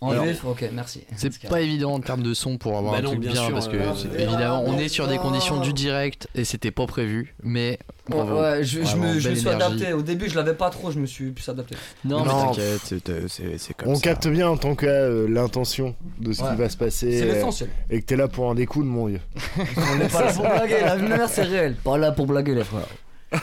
En 0.01 0.11
VF, 0.13 0.45
ok, 0.45 0.71
merci. 0.73 1.03
C'est 1.17 1.49
pas 1.49 1.61
évident 1.61 1.93
en 1.95 1.99
termes 2.01 2.23
de 2.23 2.33
son 2.33 2.57
pour 2.57 2.79
avoir 2.79 2.93
Bah 2.93 2.99
un 2.99 3.03
non, 3.03 3.09
truc 3.11 3.21
bien 3.21 3.33
bien, 3.33 3.45
sûr, 3.47 3.53
parce 3.53 3.67
que 3.67 3.77
euh, 3.77 3.91
euh, 3.91 4.15
évidemment 4.19 4.63
on 4.65 4.79
est 4.79 4.87
sur 4.89 5.09
des 5.09 5.19
conditions 5.19 5.61
du 5.61 5.73
direct 5.73 6.29
et 6.37 6.45
c'était 6.45 6.71
pas 6.71 6.87
prévu 6.87 7.35
mais 7.43 7.81
bravo. 8.09 8.41
Ouais, 8.41 8.63
je, 8.63 8.79
me, 8.79 8.85
je 9.19 9.29
me 9.31 9.35
suis 9.35 9.49
énergie. 9.49 9.49
adapté. 9.49 9.93
Au 9.95 10.03
début, 10.03 10.31
je 10.31 10.37
l'avais 10.37 10.55
pas 10.55 10.71
trop, 10.71 10.93
je 10.93 11.01
me 11.01 11.07
suis 11.07 11.31
plus 11.33 11.49
adapté. 11.49 11.75
Non, 12.05 12.21
mais 12.25 12.31
Non. 12.31 12.53
t'inquiète, 12.53 12.95
c'est- 13.29 13.75
comme 13.75 13.89
On 13.89 13.95
ça. 13.97 14.01
capte 14.01 14.29
bien 14.29 14.49
en 14.49 14.57
tant 14.57 14.77
que 14.77 14.87
euh, 14.87 15.27
l'intention 15.29 15.97
de 16.21 16.33
ce 16.33 16.43
Ouais. 16.43 16.51
qui 16.51 16.57
va 16.57 16.69
se 16.69 16.77
passer. 16.77 17.19
C'est 17.19 17.27
l'essentiel. 17.27 17.69
Et 17.91 18.01
que 18.01 18.07
t'es 18.07 18.17
là 18.17 18.29
pour 18.29 18.45
en 18.47 18.55
découdre, 18.55 18.87
mon 18.89 19.07
vieux. 19.07 19.21
On 19.77 19.97
n'est 19.97 20.07
pas 20.09 20.25
là 20.27 20.33
pour 20.33 20.43
blaguer, 20.45 20.81
la 20.81 20.95
lumière 20.97 21.29
c'est 21.29 21.43
réel. 21.43 21.75
Pas 21.75 21.99
là 21.99 22.13
pour 22.13 22.27
blaguer, 22.27 22.55
les 22.55 22.65
frères. 22.65 22.87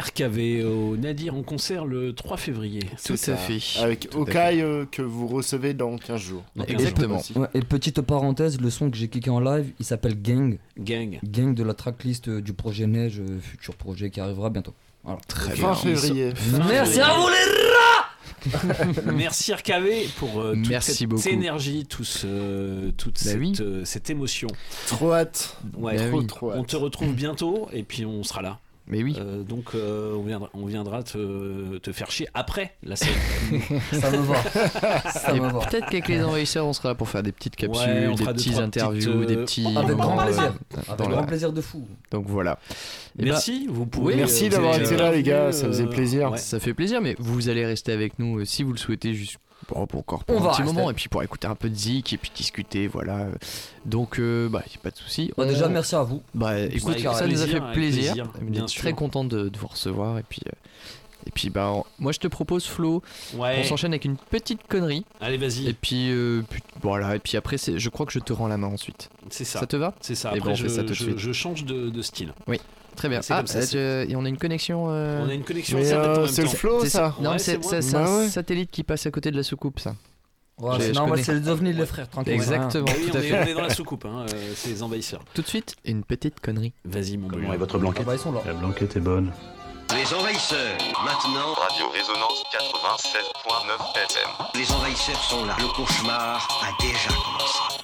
RKV 0.00 0.64
au 0.64 0.96
Nadir 0.96 1.34
en 1.34 1.42
concert 1.42 1.84
le 1.84 2.12
3 2.14 2.36
février. 2.36 2.80
Tout 3.04 3.14
à 3.26 3.36
fait. 3.36 3.58
Avec 3.80 4.10
Tout 4.10 4.18
Okai 4.20 4.60
euh, 4.62 4.84
que 4.90 5.02
vous 5.02 5.26
recevez 5.26 5.74
dans 5.74 5.96
15 5.96 6.20
jours. 6.20 6.44
Exactement. 6.66 7.20
Ouais, 7.36 7.48
et 7.54 7.60
petite 7.60 8.00
parenthèse, 8.00 8.60
le 8.60 8.70
son 8.70 8.90
que 8.90 8.96
j'ai 8.96 9.08
kické 9.08 9.30
en 9.30 9.40
live, 9.40 9.70
il 9.78 9.84
s'appelle 9.86 10.20
Gang. 10.20 10.58
Gang. 10.78 11.18
Gang 11.24 11.54
de 11.54 11.62
la 11.62 11.74
tracklist 11.74 12.28
euh, 12.28 12.40
du 12.40 12.52
projet 12.52 12.86
Neige, 12.86 13.20
euh, 13.20 13.38
futur 13.40 13.74
projet 13.74 14.10
qui 14.10 14.20
arrivera 14.20 14.50
bientôt. 14.50 14.74
Voilà. 15.04 15.20
Très 15.28 15.54
Fin 15.54 15.74
février. 15.74 16.32
Merci 16.68 17.00
à 17.00 17.14
vous 17.14 17.28
les 17.28 17.34
rats 17.34 18.06
Merci 19.14 19.52
RKV 19.54 20.08
pour 20.18 20.40
euh, 20.40 20.54
toute 20.54 20.68
Merci 20.68 20.92
cette 20.94 21.08
beaucoup. 21.08 21.28
énergie, 21.28 21.86
tout 21.86 22.04
ce- 22.04 22.90
toute 22.90 23.14
Bah 23.14 23.20
cette, 23.30 23.38
oui. 23.38 23.52
euh, 23.60 23.84
cette 23.84 24.10
émotion. 24.10 24.48
Trop 24.86 25.12
hâte. 25.12 25.56
Ouais, 25.76 25.96
Bah 25.96 26.08
trop, 26.08 26.18
oui. 26.20 26.26
trop 26.26 26.52
on 26.52 26.62
te 26.64 26.76
retrouve 26.76 27.12
bientôt 27.14 27.68
et 27.72 27.82
puis 27.82 28.04
on 28.04 28.22
sera 28.22 28.42
là. 28.42 28.58
Mais 28.88 29.02
oui. 29.02 29.16
Euh, 29.18 29.42
donc 29.42 29.74
euh, 29.74 30.14
on 30.14 30.22
viendra, 30.22 30.48
on 30.54 30.64
viendra 30.66 31.02
te, 31.02 31.78
te 31.78 31.90
faire 31.92 32.08
chier 32.10 32.28
après 32.34 32.74
la 32.84 32.94
scène. 32.94 33.08
Ça 33.92 34.10
me 34.12 34.18
va. 34.18 34.36
Ça 35.10 35.34
Et 35.34 35.40
me 35.40 35.48
va. 35.50 35.66
peut-être 35.66 35.86
qu'avec 35.86 36.06
les 36.06 36.22
envahisseurs, 36.22 36.66
on 36.66 36.72
sera 36.72 36.90
là 36.90 36.94
pour 36.94 37.08
faire 37.08 37.24
des 37.24 37.32
petites 37.32 37.56
capsules, 37.56 37.82
Ouais, 37.82 38.06
des 38.08 38.14
trois 38.14 38.60
interviews, 38.62 39.00
petites, 39.00 39.08
euh, 39.08 39.24
des 39.26 39.36
petits. 39.36 39.66
Avec 39.76 39.96
grand 39.96 40.16
plaisir. 40.16 40.54
Avec 40.88 41.08
grand 41.08 41.20
la- 41.20 41.26
plaisir 41.26 41.52
de 41.52 41.60
fou. 41.60 41.84
Donc 42.12 42.26
voilà. 42.28 42.58
Et 43.18 43.22
bah, 43.22 43.30
Merci, 43.32 43.66
vous 43.68 43.86
pouvez. 43.86 44.14
Merci 44.14 44.46
euh, 44.46 44.50
d'avoir 44.50 44.80
été 44.80 44.96
là, 44.96 45.10
les 45.10 45.22
gars, 45.24 45.50
ça 45.50 45.66
faisait 45.66 45.86
plaisir. 45.86 46.30
ouais. 46.30 46.38
Ça 46.38 46.60
fait 46.60 46.74
plaisir, 46.74 47.00
mais 47.00 47.16
vous 47.18 47.48
allez 47.48 47.66
rester 47.66 47.90
avec 47.92 48.18
nous 48.20 48.38
euh, 48.38 48.44
si 48.44 48.62
vous 48.62 48.70
le 48.72 48.78
souhaitez, 48.78 49.14
juste 49.14 49.38
pour, 49.66 49.86
pour 49.88 50.00
encore 50.00 50.24
pour 50.24 50.36
On 50.36 50.40
un 50.40 50.42
va 50.44 50.50
petit 50.50 50.62
rester. 50.62 50.74
moment, 50.74 50.90
et 50.90 50.94
puis 50.94 51.08
pour 51.08 51.22
écouter 51.22 51.46
un 51.46 51.54
peu 51.54 51.68
de 51.68 51.74
zik 51.74 52.12
et 52.12 52.16
puis 52.16 52.30
discuter, 52.34 52.86
voilà. 52.88 53.26
Donc, 53.84 54.18
euh, 54.18 54.48
bah, 54.48 54.62
y 54.70 54.76
a 54.76 54.80
pas 54.82 54.90
de 54.90 54.96
souci. 54.96 55.32
Bah, 55.36 55.44
On- 55.44 55.48
déjà, 55.48 55.68
merci 55.68 55.94
à 55.94 56.02
vous. 56.02 56.22
Bah, 56.34 56.58
écoute, 56.60 56.98
ça 56.98 57.26
nous 57.26 57.42
a 57.42 57.46
fait 57.46 57.60
plaisir. 57.72 58.12
plaisir, 58.12 58.32
bien 58.42 58.66
très 58.66 58.68
sûr. 58.88 58.94
content 58.96 59.24
de, 59.24 59.48
de 59.48 59.58
vous 59.58 59.68
recevoir, 59.68 60.18
et 60.18 60.24
puis. 60.28 60.40
euh, 60.46 60.50
et 61.28 61.32
puis 61.32 61.50
bah 61.50 61.72
on- 61.74 61.84
moi 61.98 62.12
je 62.12 62.20
te 62.20 62.28
propose 62.28 62.66
Flo, 62.66 63.02
Ouais. 63.34 63.56
on 63.58 63.64
s'enchaîne 63.64 63.90
avec 63.92 64.04
une 64.04 64.16
petite 64.16 64.60
connerie 64.68 65.04
Allez, 65.20 65.38
vas-y. 65.38 65.66
et 65.66 65.72
puis, 65.72 66.10
euh, 66.12 66.42
puis- 66.48 66.62
voilà 66.80 67.16
et 67.16 67.18
puis 67.18 67.36
après 67.36 67.56
je 67.58 67.88
crois 67.88 68.06
que 68.06 68.12
je 68.12 68.20
te 68.20 68.32
rends 68.32 68.46
la 68.46 68.56
main 68.56 68.68
ensuite. 68.68 69.08
C'est 69.30 69.42
ça. 69.42 69.58
Ça 69.58 69.66
te 69.66 69.74
va? 69.74 69.92
C'est 70.00 70.14
ça. 70.14 70.28
Eh 70.30 70.34
ben, 70.34 70.38
Après, 70.42 70.52
on 70.52 70.54
je, 70.54 70.62
fait 70.62 70.68
ça 70.68 70.82
tout 70.84 70.90
de 70.90 71.16
je- 71.18 71.32
change 71.32 71.64
de, 71.64 71.90
de 71.90 72.02
style. 72.02 72.32
Très 72.96 73.08
bien. 73.08 73.20
Ah, 73.28 73.36
comme 73.36 73.46
ça, 73.46 73.58
euh, 73.76 74.06
et 74.08 74.16
on 74.16 74.24
a 74.24 74.28
une 74.28 74.38
connexion. 74.38 74.86
euh, 74.90 75.22
On 75.24 75.28
a 75.28 75.34
une 75.34 75.44
connexion 75.44 75.78
euh, 75.80 76.26
c'est 76.26 76.42
le 76.42 76.48
flow, 76.48 76.80
c'est 76.82 76.90
ça. 76.90 77.14
Non, 77.20 77.32
Ouais, 77.32 77.38
c'est 77.38 77.58
Bah 77.58 77.98
un 77.98 78.18
ouais. 78.20 78.28
satellite 78.28 78.70
qui 78.70 78.82
passe 78.82 79.06
à 79.06 79.10
côté 79.10 79.30
de 79.30 79.36
la 79.36 79.42
soucoupe 79.42 79.78
ça. 79.80 79.94
Ouais, 80.58 80.76
Je- 80.80 81.22
c'est 81.22 81.34
les 81.34 81.48
ovnis, 81.50 81.74
les 81.74 81.84
frères, 81.84 82.08
tranquille. 82.08 82.32
Exactement. 82.32 82.84
Bah 82.86 82.92
oui, 82.96 83.10
tout 83.10 83.16
on, 83.16 83.20
à 83.20 83.22
est, 83.22 83.32
on 83.32 83.46
est 83.46 83.54
dans 83.54 83.60
la 83.60 83.74
soucoupe, 83.74 84.06
hein, 84.06 84.24
euh, 84.32 84.52
c'est 84.56 84.70
les 84.70 84.82
envahisseurs. 84.82 85.20
Tout 85.34 85.42
de 85.42 85.46
suite, 85.46 85.76
une 85.84 86.02
petite 86.02 86.40
connerie. 86.40 86.72
Vas-y, 86.86 87.18
mon 87.18 87.28
Comment 87.28 87.52
est 87.52 87.58
votre 87.58 87.76
Ah 87.76 87.78
blanquette 87.78 88.06
bah, 88.06 88.14
ils 88.14 88.18
sont 88.18 88.32
là. 88.32 88.40
La 88.46 88.54
blanquette 88.54 88.96
est 88.96 89.00
bonne. 89.00 89.30
Les 89.94 90.14
envahisseurs, 90.14 90.78
maintenant. 91.04 91.52
Radio 91.54 91.88
Résonance 91.92 92.42
96.9 92.50 93.94
FM. 93.94 94.30
Les 94.60 94.72
envahisseurs 94.72 95.22
sont 95.22 95.44
là. 95.44 95.54
Le 95.60 95.68
cauchemar 95.76 96.48
a 96.62 96.82
déjà 96.82 97.08
commencé. 97.10 97.75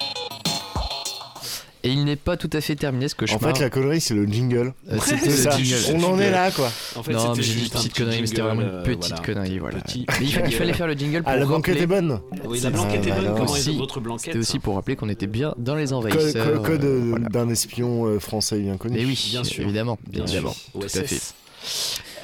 Et 1.84 1.90
il 1.90 2.04
n'est 2.04 2.14
pas 2.16 2.36
tout 2.36 2.48
à 2.52 2.60
fait 2.60 2.76
terminé 2.76 3.08
ce 3.08 3.14
En 3.14 3.18
cauchemar. 3.18 3.56
fait, 3.56 3.60
la 3.60 3.68
connerie, 3.68 4.00
c'est 4.00 4.14
le 4.14 4.24
jingle. 4.26 4.72
Euh, 4.88 4.98
C'est 5.04 5.16
c'était 5.16 5.30
le 5.30 5.36
ça. 5.36 5.50
jingle. 5.58 5.96
On 6.04 6.12
en 6.12 6.18
est 6.20 6.30
là, 6.30 6.50
quoi. 6.52 6.70
En 6.94 7.02
fait, 7.02 7.12
non, 7.12 7.34
mais 7.34 7.42
j'ai 7.42 7.54
dit 7.54 7.68
petite 7.68 7.72
petit 7.72 7.88
connerie, 7.90 8.20
mais 8.20 8.26
c'était 8.28 8.42
vraiment 8.42 8.60
une 8.62 8.68
euh, 8.68 8.82
petite 8.84 9.08
voilà. 9.16 9.22
connerie, 9.24 9.58
voilà. 9.58 9.80
Petit 9.80 10.06
Mais 10.08 10.26
il, 10.26 10.32
fa- 10.32 10.46
il 10.46 10.52
fallait 10.54 10.72
faire 10.74 10.86
le 10.86 10.92
jingle 10.94 11.22
pour 11.24 11.32
Ah, 11.32 11.36
la 11.38 11.44
blanquette 11.46 11.74
rappeler- 11.74 11.82
est 11.82 11.86
bonne. 11.86 12.20
Oui, 12.44 12.60
la 12.60 12.70
blanquette 12.70 13.04
est 13.06 13.10
bonne. 13.10 13.18
alors. 13.18 13.34
Comment 13.34 13.46
est 13.56 13.58
Aussi, 13.58 13.76
votre 13.76 13.98
blanquette 14.00 14.24
C'était 14.26 14.38
aussi 14.38 14.58
pour 14.60 14.76
rappeler 14.76 14.94
qu'on 14.94 15.08
était 15.08 15.26
bien 15.26 15.54
dans 15.58 15.74
les 15.74 15.86
Code, 15.86 15.94
envahisseurs. 15.94 16.52
code- 16.62 16.62
code, 16.66 16.84
euh, 16.84 16.86
euh, 16.86 17.10
voilà. 17.10 17.28
d'un 17.28 17.48
espion 17.48 18.06
euh, 18.06 18.20
français 18.20 18.60
bien 18.60 18.76
connu. 18.76 18.96
Mais 18.98 19.04
oui, 19.04 19.26
Bien 19.30 19.42
sûr. 19.42 19.64
évidemment, 19.64 19.98
Bien 20.08 20.22
évidemment, 20.24 20.52
sûr. 20.52 20.62
tout 20.80 20.84
OSS. 20.86 20.96
à 20.98 21.02
fait. 21.04 21.20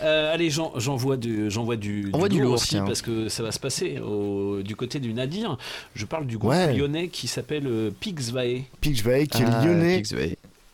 Euh, 0.02 0.32
allez, 0.32 0.50
j'en- 0.50 0.72
j'envoie 0.78 1.16
du, 1.16 1.50
j'envoie 1.50 1.76
du, 1.76 2.08
Envoie 2.12 2.28
du 2.28 2.40
lourd, 2.40 2.54
aussi 2.54 2.68
tiens. 2.70 2.84
parce 2.84 3.02
que 3.02 3.28
ça 3.28 3.42
va 3.42 3.50
se 3.52 3.58
passer 3.58 3.98
au- 3.98 4.62
du 4.62 4.76
côté 4.76 5.00
du 5.00 5.12
Nadir. 5.12 5.58
Je 5.94 6.04
parle 6.06 6.26
du 6.26 6.38
groupe 6.38 6.50
Ouais. 6.52 6.74
lyonnais 6.74 7.08
qui 7.08 7.26
s'appelle 7.26 7.66
euh, 7.66 7.90
Pixvae. 7.98 8.62
Pixvae 8.80 9.26
qui 9.26 9.42
est 9.42 9.46
Ah, 9.48 9.64
lyonnais. 9.64 10.02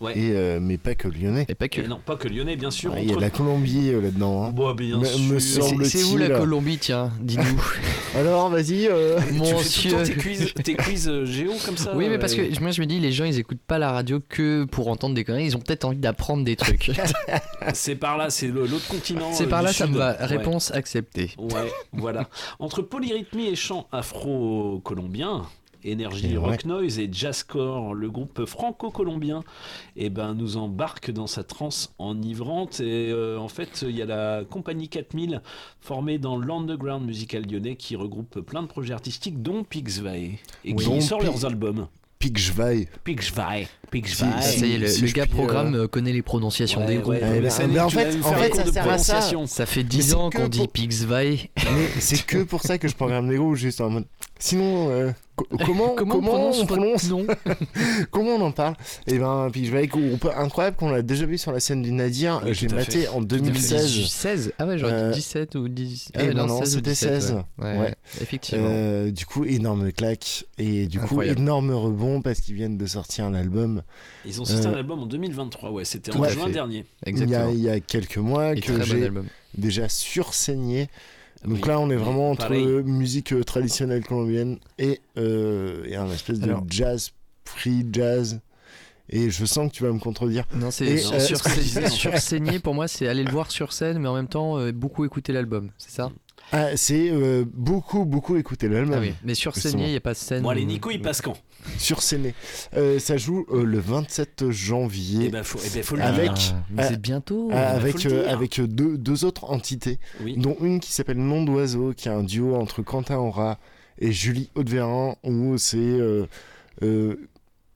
Ouais. 0.01 0.19
Et, 0.19 0.33
euh, 0.33 0.59
mais 0.61 0.77
pas 0.77 0.95
que 0.95 1.09
lyonnais. 1.09 1.47
Et 1.49 1.55
pas 1.55 1.69
que. 1.69 1.81
Et 1.81 1.87
non, 1.89 2.01
pas 2.05 2.17
que 2.17 2.29
lyonnais, 2.29 2.57
bien 2.57 2.71
sûr. 2.71 2.93
Il 2.99 3.09
y 3.09 3.13
a 3.13 3.17
de 3.17 3.21
la 3.21 3.31
Colombie 3.31 3.91
euh, 3.91 4.01
là-dedans. 4.03 4.45
hein. 4.45 4.51
Bon, 4.51 4.75
bien 4.75 4.99
Me- 4.99 5.05
sûr. 5.05 5.19
me 5.21 5.39
C'est- 5.39 5.61
semble- 5.61 5.87
C'est 5.87 6.05
où 6.05 6.17
la. 6.19 6.29
Colombie, 6.31 6.79
tiens 6.79 7.11
Dis-nous. 7.21 7.63
Alors, 8.17 8.49
vas-y. 8.51 8.87
euh, 8.89 9.19
Tu 9.21 9.25
fais 9.25 9.39
tout 9.39 9.45
le 9.45 9.55
Monsieur. 9.57 9.91
temps 9.93 10.03
tes 10.03 10.15
quiz, 10.15 10.53
tes 10.63 10.75
quiz 10.75 11.09
euh, 11.09 11.25
géo 11.25 11.53
comme 11.65 11.77
ça 11.77 11.95
Oui, 11.97 12.09
mais 12.09 12.19
parce 12.19 12.35
que 12.35 12.61
moi 12.61 12.71
je 12.71 12.81
me 12.81 12.87
dis, 12.87 13.01
les 13.01 13.13
gens 13.13 13.25
ils 13.25 13.39
écoutent 13.39 13.59
pas 13.67 13.79
la 13.79 13.93
radio 13.93 14.21
que 14.29 14.65
pour 14.65 14.89
entendre 14.89 15.15
des 15.15 15.25
conneries, 15.25 15.47
ils 15.47 15.57
ont 15.57 15.61
peut-être 15.61 15.85
envie 15.85 15.97
d'apprendre 15.99 16.45
des 16.45 16.57
trucs. 16.57 16.91
c'est 17.75 17.97
par 17.97 18.17
là, 18.17 18.31
c'est 18.31 18.49
l'autre 18.49 18.87
continent. 18.89 19.33
C'est 19.33 19.47
par 19.49 19.63
là, 19.63 19.73
ça 19.73 19.87
me 19.87 19.97
va. 19.97 20.11
Ouais. 20.19 20.27
Réponse 20.27 20.71
acceptée. 20.73 21.31
Ouais, 21.39 21.73
voilà. 21.93 22.29
Entre 22.59 22.83
polyrythmie 22.83 23.47
et 23.49 23.57
chant 23.57 23.87
afro-colombien, 23.91 25.43
énergie 25.85 26.33
Et 26.33 26.39
ouais. 26.39 26.51
rock 26.51 26.65
noise 26.65 26.99
et 26.99 27.09
jazzcore, 27.13 27.95
le 27.95 28.11
groupe 28.11 28.45
franco-colombien, 28.45 29.43
eh 29.97 30.11
ben, 30.11 30.35
nous 30.35 30.57
embarque 30.57 31.11
dans 31.11 31.27
sa 31.27 31.45
transe 31.45 31.93
enivrante. 31.99 32.81
Et 32.81 33.11
euh, 33.11 33.39
en 33.39 33.49
fait, 33.49 33.85
il 33.89 33.97
y 33.97 34.03
a 34.03 34.07
la 34.07 34.43
compagnie 34.49 34.89
4000 34.89 35.43
formée 35.81 36.19
dans 36.19 36.39
l'underground 36.39 37.05
musical 37.07 37.45
lyonnais 37.51 37.77
qui 37.77 37.97
regroupe 37.97 38.41
plein 38.41 38.63
de 38.63 38.69
projets 38.69 38.95
artistiques, 38.95 39.43
dont 39.43 39.65
Pixvae, 39.65 40.17
et 40.17 40.39
Oui. 40.67 40.75
qui 40.77 41.03
sort 41.03 41.23
leurs 41.23 41.45
albums. 41.45 41.87
Si, 42.19 42.87
Pixvae. 43.91 44.27
Ah, 44.35 44.41
ça 44.41 44.67
y 44.67 44.73
est, 44.77 44.79
le, 44.79 44.87
si 44.87 45.03
le 45.03 45.07
je 45.09 45.15
gars 45.15 45.27
puis, 45.27 45.35
programme 45.35 45.75
euh, 45.75 45.87
connaît 45.89 46.13
les 46.13 46.23
prononciations 46.23 46.81
Ouais, 46.81 46.87
des 46.87 46.97
groupes. 46.97 47.09
ouais, 47.15 47.21
Eh 47.37 47.41
ben, 47.41 47.51
en 47.85 47.91
fait- 47.91 48.19
en 48.23 48.35
ça 48.55 48.63
de 48.65 48.71
sert 48.71 48.83
à 48.89 48.99
ça. 48.99 49.13
prononciation. 49.15 49.47
Ça 49.47 49.67
fait 49.67 49.83
Mais 49.83 49.89
10 49.91 50.03
c'est 50.03 50.15
ans 50.15 50.31
qu'on 50.31 50.49
dit 50.49 50.59
pour- 50.61 50.69
Pixvay. 50.71 51.51
Mais 51.57 51.87
c'est 52.01 52.25
que 52.25 52.43
pour 52.45 52.63
ça 52.63 52.79
que 52.79 52.89
je 52.89 52.95
programme 52.95 53.29
des 53.29 53.37
groupes 53.37 53.57
juste 53.57 53.83
en 53.83 53.91
mode. 53.91 54.07
Sinon, 54.39 54.89
euh, 54.91 55.13
comment, 55.37 55.65
Comment, 55.65 55.95
comment, 55.97 56.17
on 56.17 56.23
prononce, 56.23 56.57
on 56.57 56.61
votre 56.65 56.67
prononce 56.77 57.09
nom 57.11 57.27
Comment 58.11 58.31
on 58.37 58.41
en 58.43 58.53
parle 58.53 58.75
Et 59.07 59.19
ben, 59.19 59.49
puis 59.53 59.67
je 59.67 59.71
vais 59.73 59.79
avec 59.79 59.91
groupe 59.91 60.29
incroyable 60.37 60.77
qu'on 60.77 60.91
l'a 60.91 61.03
déjà 61.03 61.27
vu 61.27 61.39
sur 61.39 61.53
la 61.53 61.61
scène 61.61 61.83
du 61.83 61.93
Nadir. 61.93 62.41
Oui, 62.45 62.55
J'ai 62.55 62.69
maté 62.69 63.03
fait. 63.03 63.09
en 63.09 63.21
2016 63.21 63.71
2016. 63.97 64.07
16 64.11 64.53
Ah 64.59 64.67
ouais, 64.67 64.79
j'aurais 64.79 64.93
Euh, 64.93 65.11
dit 65.11 65.17
17 65.19 65.55
ou 65.57 65.69
10. 65.69 66.11
eh 66.15 66.19
ben 66.29 66.47
non, 66.47 66.65
c'était 66.65 66.95
16. 66.95 67.33
Ouais, 67.59 67.65
Ouais, 67.65 67.79
Ouais. 67.79 67.95
effectivement. 68.21 68.67
Euh, 68.69 69.11
du 69.11 69.27
coup, 69.27 69.45
énorme 69.45 69.93
claque. 69.93 70.45
Et 70.59 70.87
du 70.87 70.99
Incroyable. 71.01 71.37
coup, 71.37 71.43
énorme 71.43 71.71
rebond 71.73 72.23
parce 72.23 72.41
qu'ils 72.41 72.55
viennent 72.55 72.79
de 72.79 72.87
sortir 72.87 73.25
un 73.25 73.35
album 73.35 73.83
Ils 74.25 74.41
ont 74.41 74.45
sorti 74.45 74.67
Euh, 74.67 74.71
un 74.71 74.75
album 74.75 75.01
en 75.01 75.07
2023, 75.07 75.71
ouais, 75.71 75.85
c'était 75.85 76.15
en 76.15 76.29
juin 76.29 76.47
fait. 76.47 76.53
dernier. 76.53 76.85
il 77.07 77.19
y, 77.19 77.21
a, 77.21 77.25
Exactement. 77.25 77.51
il 77.53 77.61
y 77.61 77.69
a 77.69 77.81
quelques 77.81 78.19
mois 78.19 78.53
Et 78.55 78.61
que 78.61 78.73
bon 78.73 78.83
j'ai 78.85 79.11
déjà 79.57 79.89
sursaigné. 79.89 80.89
Donc 81.45 81.59
Oui. 81.63 81.69
là, 81.69 81.79
on 81.81 81.91
est 81.91 81.97
vraiment 81.97 82.31
entre 82.31 82.47
Pareil. 82.49 82.67
musique 82.85 83.33
euh, 83.33 83.45
traditionnelle 83.45 84.05
colombienne 84.05 84.59
et, 84.79 85.01
euh, 85.19 85.85
et 85.87 85.97
un 85.97 86.09
espèce 86.11 86.41
de 86.41 86.45
Alors- 86.51 86.65
jazz, 86.69 87.11
free 87.45 87.87
jazz. 87.93 88.41
Et 89.11 89.29
je 89.31 89.45
sens 89.45 89.71
que 89.71 89.77
tu 89.77 89.83
vas 89.83 89.93
me 89.93 89.99
contredire. 89.99 90.47
Non, 90.55 90.71
c'est 90.71 90.97
sur, 90.97 91.13
euh, 91.15 91.19
sur- 91.21 92.63
pour 92.63 92.75
moi, 92.75 92.89
c'est 92.89 93.07
aller 93.07 93.23
le 93.23 93.31
voir 93.31 93.51
sur 93.51 93.75
scène, 93.75 93.99
mais 93.99 94.09
en 94.09 94.15
même 94.15 94.29
temps 94.29 94.59
euh, 94.59 94.73
beaucoup 94.73 95.05
écouter 95.05 95.33
l'album, 95.35 95.71
c'est 95.77 95.91
ça? 95.91 96.11
Ah, 96.53 96.77
c'est 96.77 97.11
euh, 97.11 97.45
beaucoup, 97.53 98.05
beaucoup 98.05 98.37
écouté 98.37 98.69
l'album. 98.69 98.95
Ah 98.97 99.01
oui, 99.01 99.15
mais 99.25 99.35
sur. 99.35 99.55
Saigné, 99.57 99.87
il 99.87 99.91
n'y 99.91 99.97
a 99.97 100.01
pas 100.01 100.13
de 100.13 100.19
scène. 100.19 100.43
Bon, 100.43 100.51
allez, 100.51 100.65
Nico, 100.65 100.91
il 100.91 101.01
passe 101.03 101.21
quand 101.21 101.37
Sur 101.79 102.03
Séné. 102.03 102.35
Euh, 102.77 102.99
ça 102.99 103.17
joue 103.17 103.45
euh, 103.51 103.65
le 103.65 103.79
27 103.81 104.51
janvier. 104.51 105.27
Eh 105.27 105.29
ben, 105.31 105.43
faut, 105.43 105.59
eh 105.65 105.71
ben, 105.71 105.83
faut 105.83 105.97
le 105.97 106.03
avec, 106.03 106.33
dire. 106.33 106.55
mais 106.71 106.83
euh, 106.85 106.87
c'est 106.91 107.01
bientôt. 107.01 107.49
euh, 107.51 107.55
bah, 107.55 107.69
avec, 107.71 108.07
euh, 108.07 108.31
avec 108.33 108.61
deux, 108.61 108.97
deux 108.99 109.25
autres 109.25 109.51
entités, 109.51 109.99
Oui. 110.23 110.37
dont 110.37 110.57
une 110.61 110.79
qui 110.81 110.93
s'appelle 110.93 111.19
Nom 111.19 111.43
d'Oiseau, 111.45 111.93
qui 111.97 112.09
est 112.09 112.13
un 112.13 112.23
duo 112.23 112.55
entre 112.55 112.83
Quentin 112.83 113.17
Aura 113.17 113.59
et 113.99 114.13
Julie 114.13 114.51
Hautevérin, 114.55 115.17
où 115.25 115.57
c'est 115.59 115.77
euh, 115.79 116.27
euh, 116.83 117.17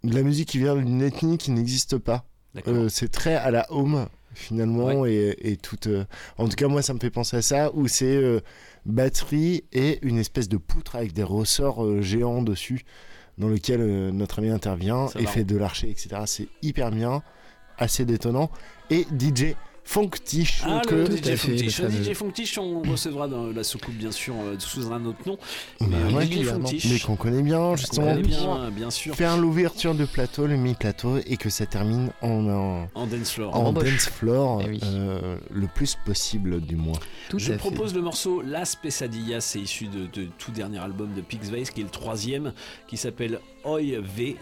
de 0.04 0.14
la 0.14 0.22
musique 0.22 0.48
qui 0.50 0.58
vient 0.58 0.76
d'une 0.76 1.02
ethnie 1.02 1.38
qui 1.38 1.50
n'existe 1.50 1.98
pas. 1.98 2.24
D'accord. 2.54 2.74
Euh, 2.74 2.88
c'est 2.88 3.08
très 3.08 3.34
à 3.34 3.50
la 3.50 3.66
home 3.72 4.06
finalement 4.38 5.04
et, 5.04 5.36
et 5.40 5.56
tout. 5.56 5.76
euh, 5.86 6.04
en 6.38 6.48
tout 6.48 6.56
cas, 6.56 6.68
moi, 6.68 6.82
ça 6.82 6.94
me 6.94 6.98
fait 6.98 7.10
penser 7.10 7.36
à 7.36 7.42
ça, 7.42 7.70
où 7.74 7.88
c'est 7.88 8.16
euh, 8.16 8.40
batterie 8.86 9.64
et 9.72 9.98
une 10.02 10.18
espèce 10.18 10.48
de 10.48 10.56
poutre 10.56 10.96
avec 10.96 11.12
des 11.12 11.22
ressorts 11.22 11.84
euh, 11.84 12.00
géants 12.00 12.42
dessus, 12.42 12.84
dans 13.36 13.48
lequel 13.48 13.80
notre 14.10 14.38
ami 14.40 14.50
intervient 14.50 15.06
et 15.18 15.26
fait 15.26 15.44
de 15.44 15.56
l'archer, 15.56 15.90
etc. 15.90 16.22
C'est 16.26 16.48
hyper 16.62 16.90
bien, 16.90 17.22
assez 17.76 18.04
détonnant. 18.04 18.50
Et 18.90 19.06
DJ 19.16 19.54
Funktish 19.90 20.60
Ah, 20.66 20.82
que 20.86 20.94
le 20.94 21.06
DJ 21.16 22.08
le 22.08 22.14
Funktish, 22.14 22.58
on 22.58 22.82
recevra 22.82 23.26
dans 23.26 23.46
la 23.46 23.64
soucoupe, 23.64 23.94
bien 23.94 24.12
sûr, 24.12 24.34
euh, 24.34 24.56
sous 24.58 24.92
un 24.92 25.02
autre 25.06 25.20
nom. 25.24 25.38
Bah 25.80 25.86
Mais 26.14 26.26
DJ 26.26 26.90
mais 26.90 26.98
qu'on 27.00 27.16
connaît 27.16 27.40
bien 27.40 27.74
justement 27.74 28.08
connaît 28.14 28.20
pour 28.20 28.28
bien, 28.28 28.70
bien 28.70 28.90
sûr. 28.90 29.14
faire 29.14 29.38
l'ouverture 29.38 29.94
de 29.94 30.04
plateau, 30.04 30.46
le 30.46 30.56
mi-plateau 30.58 31.16
et 31.26 31.38
que 31.38 31.48
ça 31.48 31.64
termine 31.64 32.10
en, 32.20 32.46
en, 32.50 32.88
En 32.94 33.06
dance 33.06 33.30
floor. 33.32 33.56
en 33.56 33.72
dance 33.72 34.10
floor 34.10 34.60
Eh 34.66 34.68
oui. 34.68 34.80
euh, 34.84 35.38
le 35.50 35.66
plus 35.68 35.96
possible 36.04 36.60
du 36.60 36.76
moins. 36.76 36.98
Tout 37.30 37.38
Je 37.38 37.54
propose 37.54 37.94
le 37.94 38.02
morceau 38.02 38.42
Las 38.42 38.76
Pesadillas, 38.76 39.40
c'est 39.40 39.60
issu 39.60 39.86
de, 39.86 40.04
de 40.06 40.28
tout 40.36 40.50
dernier 40.50 40.80
album 40.80 41.14
de 41.14 41.22
Pix 41.22 41.48
Vase, 41.48 41.70
qui 41.70 41.80
est 41.80 41.84
le 41.84 41.88
troisième, 41.90 42.52
qui 42.88 42.98
s'appelle 42.98 43.40
Oi 43.64 43.80
V, 44.02 44.36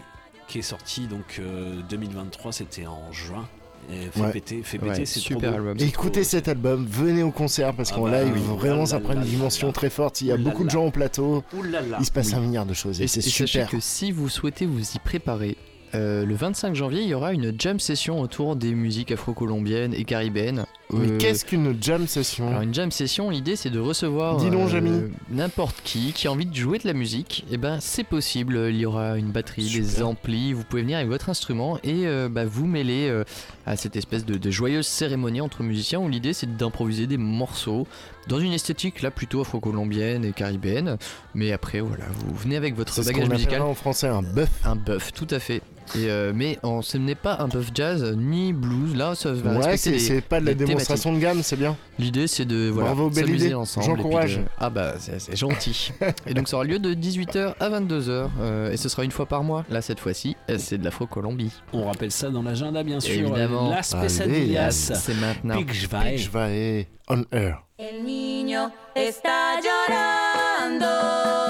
qui 0.49 0.59
est 0.59 0.61
sorti 0.61 1.07
donc 1.07 1.37
euh, 1.39 1.79
2023, 1.89 2.51
c'était 2.51 2.85
en 2.85 3.13
juin. 3.13 3.47
Et 3.89 4.07
fait 4.11 4.19
Ouais. 4.21 4.31
péter, 4.31 4.61
fait. 4.63 4.79
Ouais, 4.81 4.89
péter, 4.91 5.05
c'est 5.05 5.19
super 5.19 5.53
album. 5.53 5.77
Écoutez 5.79 6.23
cet 6.25 6.47
album, 6.49 6.85
venez 6.89 7.23
au 7.23 7.31
concert 7.31 7.73
parce 7.73 7.91
Ah 7.93 7.95
qu'en 7.95 8.03
bah 8.03 8.23
live, 8.23 8.33
oui. 8.35 8.41
vraiment, 8.57 8.85
ça 8.85 8.99
prend 8.99 9.13
une 9.13 9.21
dimension 9.21 9.67
là. 9.67 9.73
très 9.73 9.89
forte. 9.89 10.19
Il 10.21 10.27
y 10.27 10.31
a 10.31 10.35
Ouh 10.35 10.37
là 10.37 10.43
beaucoup 10.43 10.63
de 10.63 10.67
là. 10.67 10.73
gens 10.73 10.85
au 10.87 10.91
plateau. 10.91 11.43
Ouh. 11.53 11.63
Il 11.99 12.05
se 12.05 12.11
passe 12.11 12.27
Oui. 12.29 12.35
un 12.35 12.39
milliard 12.41 12.65
de 12.65 12.73
choses 12.73 12.99
et, 12.99 13.05
Et, 13.05 13.07
c'est 13.07 13.19
et 13.19 13.23
sachez 13.23 13.47
super. 13.47 13.69
que 13.69 13.79
si 13.79 14.11
vous 14.11 14.27
souhaitez 14.29 14.65
vous 14.65 14.81
y 14.81 14.99
préparer, 14.99 15.55
euh, 15.95 16.25
le 16.25 16.35
25 16.35 16.75
janvier, 16.75 17.01
il 17.01 17.07
y 17.07 17.13
aura 17.13 17.33
une 17.33 17.53
jam 17.57 17.79
session 17.79 18.19
autour 18.19 18.55
des 18.55 18.73
musiques 18.73 19.11
afro-colombiennes 19.11 19.93
et 19.93 20.03
caribéennes. 20.03 20.65
Mais 20.91 21.11
Euh, 21.11 21.17
qu'est-ce 21.17 21.43
qu'une 21.43 21.75
jam 21.81 22.07
session 22.07 22.47
alors 22.47 22.61
une 22.61 22.73
jam 22.73 22.91
session, 22.91 23.29
l'idée 23.29 23.55
c'est 23.57 23.69
de 23.69 23.79
recevoir 23.79 24.37
Dis 24.37 24.49
donc, 24.49 24.69
Jamy. 24.69 25.11
n'importe 25.29 25.75
qui 25.83 26.13
qui 26.13 26.27
a 26.27 26.31
envie 26.31 26.45
de 26.45 26.55
jouer 26.55 26.77
de 26.79 26.87
la 26.87 26.93
musique. 26.93 27.45
Et 27.51 27.57
ben 27.57 27.79
c'est 27.81 28.05
possible. 28.05 28.67
Il 28.69 28.77
y 28.77 28.85
aura 28.85 29.17
une 29.17 29.31
batterie, 29.31 29.69
des 29.69 30.01
amplis. 30.01 30.53
Vous 30.53 30.63
pouvez 30.63 30.83
venir 30.83 30.97
avec 30.97 31.09
votre 31.09 31.29
instrument 31.29 31.77
et 31.83 32.07
euh, 32.07 32.29
bah, 32.29 32.45
vous 32.45 32.65
mêler 32.67 33.09
euh, 33.09 33.23
à 33.65 33.75
cette 33.75 33.95
espèce 33.97 34.25
de, 34.25 34.37
de 34.37 34.51
joyeuse 34.51 34.87
cérémonie 34.87 35.41
entre 35.41 35.61
musiciens 35.63 35.99
où 35.99 36.07
l'idée 36.07 36.31
c'est 36.33 36.55
d'improviser 36.55 37.05
des 37.07 37.17
morceaux 37.17 37.85
dans 38.27 38.39
une 38.39 38.53
esthétique 38.53 39.01
là 39.01 39.11
plutôt 39.11 39.41
afro-colombienne 39.41 40.25
et 40.25 40.31
caribéenne. 40.33 40.97
Mais 41.35 41.51
après 41.51 41.79
voilà, 41.79 42.05
vous 42.15 42.35
venez 42.35 42.55
avec 42.57 42.75
votre 42.75 42.93
C'est 42.93 43.03
ce 43.03 43.07
bagage 43.09 43.27
qu'on 43.27 43.33
musical. 43.33 43.61
en 43.61 43.73
français 43.73 44.07
un 44.07 44.21
bœuf. 44.21 44.49
Un 44.63 44.75
buff, 44.75 45.11
tout 45.13 45.27
à 45.31 45.39
fait. 45.39 45.61
Et 45.95 46.09
euh, 46.09 46.33
mais 46.35 46.59
en- 46.63 46.81
ce 46.81 46.97
n'est 46.97 47.15
pas 47.15 47.37
un 47.39 47.47
buff 47.47 47.69
jazz 47.73 48.13
ni 48.17 48.51
blues. 48.51 48.93
Là, 48.95 49.15
ça 49.15 49.31
va 49.31 49.51
Ouais, 49.51 49.55
respecter 49.67 49.77
c'est 49.77 49.91
les- 49.91 49.99
c'est 49.99 50.21
pas 50.21 50.41
de 50.41 50.45
la 50.45 50.53
démonstration 50.53 51.13
de 51.13 51.19
gamme, 51.19 51.41
c'est 51.43 51.55
bien. 51.55 51.77
L'idée, 51.97 52.27
c'est 52.27 52.43
de 52.43 52.67
voilà, 52.69 52.93
s'amuser 53.13 53.45
idée. 53.45 53.53
ensemble. 53.53 53.85
J'encourage. 53.85 54.37
de- 54.39 54.43
Ah 54.59 54.69
bah, 54.69 54.95
c'est 54.99 55.19
c'est 55.21 55.37
gentil. 55.37 55.91
et 56.27 56.33
donc, 56.33 56.49
ça 56.49 56.57
aura 56.57 56.65
lieu 56.65 56.79
de 56.79 56.93
18h 56.93 57.55
à 57.61 57.69
22h. 57.69 58.29
euh, 58.41 58.71
et 58.71 58.75
ce 58.75 58.89
sera 58.89 59.05
une 59.05 59.11
fois 59.11 59.27
par 59.27 59.43
mois. 59.43 59.63
Là, 59.69 59.81
cette 59.81 60.01
fois-ci, 60.01 60.35
c'est 60.57 60.77
de 60.77 60.83
l'Afro-Colombie. 60.83 61.51
On 61.71 61.85
rappelle 61.85 62.11
ça 62.11 62.29
dans 62.31 62.43
l'agenda, 62.43 62.83
bien 62.83 62.99
sûr. 62.99 63.13
Évidemment. 63.13 63.71
Allez, 63.71 63.81
Pesadillas. 64.01 64.71
C'est 64.71 65.13
maintenant. 65.15 65.55
Vais 66.33 66.87
on 67.09 67.23
air. 67.31 67.63
El 67.77 68.03
niño 68.03 68.73
está 68.95 69.61
llorando. 69.61 71.46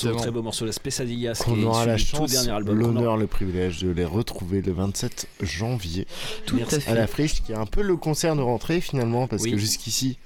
Très, 0.00 0.12
très 0.16 0.30
beau 0.30 0.42
morceau, 0.42 0.64
la 0.64 0.72
qui 1.54 1.60
est 1.60 1.64
aura 1.64 1.86
la 1.86 1.96
chance, 1.98 2.46
l'honneur, 2.46 3.16
le 3.16 3.26
privilège 3.26 3.82
de 3.82 3.90
les 3.90 4.04
retrouver 4.04 4.62
le 4.62 4.72
27 4.72 5.28
janvier 5.42 6.06
Tout 6.46 6.56
Merci. 6.56 6.76
à 6.76 6.80
fait. 6.80 6.90
à 6.90 6.94
la 6.94 7.06
Friche, 7.06 7.42
qui 7.42 7.52
est 7.52 7.56
un 7.56 7.66
peu 7.66 7.82
le 7.82 7.96
concert 7.96 8.34
de 8.36 8.40
rentrée 8.42 8.80
finalement, 8.80 9.26
parce 9.26 9.42
Oui. 9.42 9.52
que 9.52 9.58
jusqu'ici, 9.58 10.18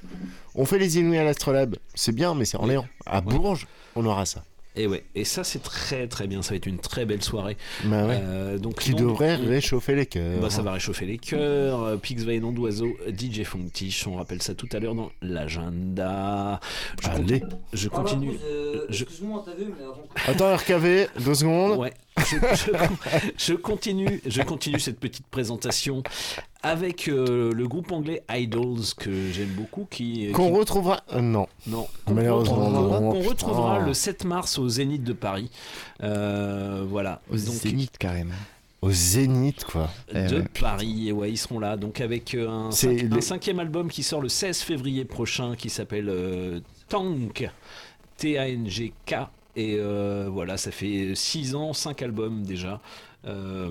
on 0.54 0.64
fait 0.64 0.78
les 0.78 0.98
Inouïs 0.98 1.18
à 1.18 1.24
l'Astrolabe, 1.24 1.76
c'est 1.94 2.14
bien, 2.14 2.34
mais 2.34 2.44
c'est 2.44 2.56
en 2.58 2.68
Oui. 2.68 2.84
À 3.06 3.20
Bourges, 3.20 3.66
on 3.96 4.04
aura 4.06 4.26
ça. 4.26 4.44
Et 4.74 4.86
ouais, 4.86 5.04
et 5.14 5.24
ça 5.24 5.44
c'est 5.44 5.62
très 5.62 6.08
très 6.08 6.26
bien, 6.26 6.40
ça 6.40 6.50
va 6.50 6.56
être 6.56 6.64
une 6.66 6.78
très 6.78 7.04
belle 7.04 7.22
soirée. 7.22 7.58
Bah 7.84 8.06
ouais. 8.06 8.18
Euh, 8.22 8.56
donc 8.58 8.78
qui 8.80 8.92
non- 8.92 9.00
devrait 9.10 9.38
on- 9.38 9.46
réchauffer 9.48 9.94
les 9.94 10.06
cœurs. 10.06 10.40
Bah, 10.40 10.48
ça 10.48 10.62
va 10.62 10.72
réchauffer 10.72 11.04
les 11.04 11.18
cœurs. 11.18 11.82
Euh, 11.82 11.96
Pigs 11.98 12.20
Veil, 12.20 12.40
nom 12.40 12.52
d'oiseau, 12.52 12.96
DJ 13.06 13.42
Funktish, 13.44 14.06
on 14.06 14.14
rappelle 14.16 14.40
ça 14.40 14.54
tout 14.54 14.68
à 14.72 14.78
l'heure 14.78 14.94
dans 14.94 15.10
l'agenda. 15.20 16.58
Je, 17.02 17.08
Allez. 17.08 17.42
je 17.74 17.88
Ah, 17.92 17.96
continue. 17.96 18.38
Euh, 18.44 18.86
je- 18.88 19.02
Excuse-moi, 19.04 19.42
t'as 19.44 19.54
vu, 19.54 19.66
mais 19.78 19.84
avant. 19.84 20.06
Attends, 20.26 20.56
RKV, 20.56 21.08
deux 21.20 21.34
secondes. 21.34 21.78
Ouais, 21.78 21.92
je, 22.18 22.36
je- 22.56 22.72
je 23.38 23.52
continue, 23.54 24.22
je 24.26 24.42
continue 24.42 24.80
cette 24.80 24.98
petite 25.00 25.26
présentation 25.26 26.02
avec 26.62 27.08
euh, 27.08 27.52
le 27.52 27.66
groupe 27.66 27.90
anglais 27.92 28.22
Idols 28.30 28.94
que 28.96 29.10
j'aime 29.32 29.48
beaucoup, 29.56 29.86
qui, 29.90 30.30
Qu'on 30.32 30.50
qui- 30.52 30.58
retrouvera. 30.58 31.00
euh, 31.12 31.20
non. 31.20 31.46
non, 31.66 31.88
qu'on 32.04 32.14
non. 32.14 32.42
qu'on 32.44 33.12
Putain. 33.20 33.28
retrouvera 33.30 33.78
le 33.80 33.94
7 33.94 34.24
mars 34.24 34.58
au 34.58 34.68
Zénith 34.68 35.02
de 35.04 35.12
Paris. 35.12 35.50
Euh, 36.02 36.84
voilà. 36.88 37.20
Au 37.30 37.32
Donc, 37.34 37.40
Zénith 37.40 37.98
carrément. 37.98 38.34
Au 38.80 38.90
Zénith, 38.90 39.64
quoi. 39.64 39.90
Eh 40.12 40.26
de 40.26 40.36
ouais. 40.40 40.44
Paris. 40.60 41.08
Et 41.08 41.12
ouais, 41.12 41.30
ils 41.30 41.36
seront 41.36 41.58
là. 41.60 41.76
Donc 41.76 42.00
avec 42.00 42.34
euh, 42.34 42.48
un, 42.48 42.68
un 42.68 43.20
cinquième 43.20 43.58
album 43.60 43.88
qui 43.88 44.02
sort 44.02 44.20
le 44.20 44.28
16 44.28 44.60
février 44.60 45.04
prochain, 45.04 45.54
qui 45.56 45.70
s'appelle 45.70 46.08
euh, 46.08 46.60
Tank, 46.88 47.48
T-A-N-G-K. 48.18 49.14
Et 49.54 49.76
euh, 49.78 50.28
voilà, 50.32 50.56
ça 50.56 50.70
fait 50.70 51.12
6 51.14 51.54
ans, 51.54 51.72
5 51.72 52.02
albums 52.02 52.42
déjà. 52.44 52.80
Euh, 53.26 53.70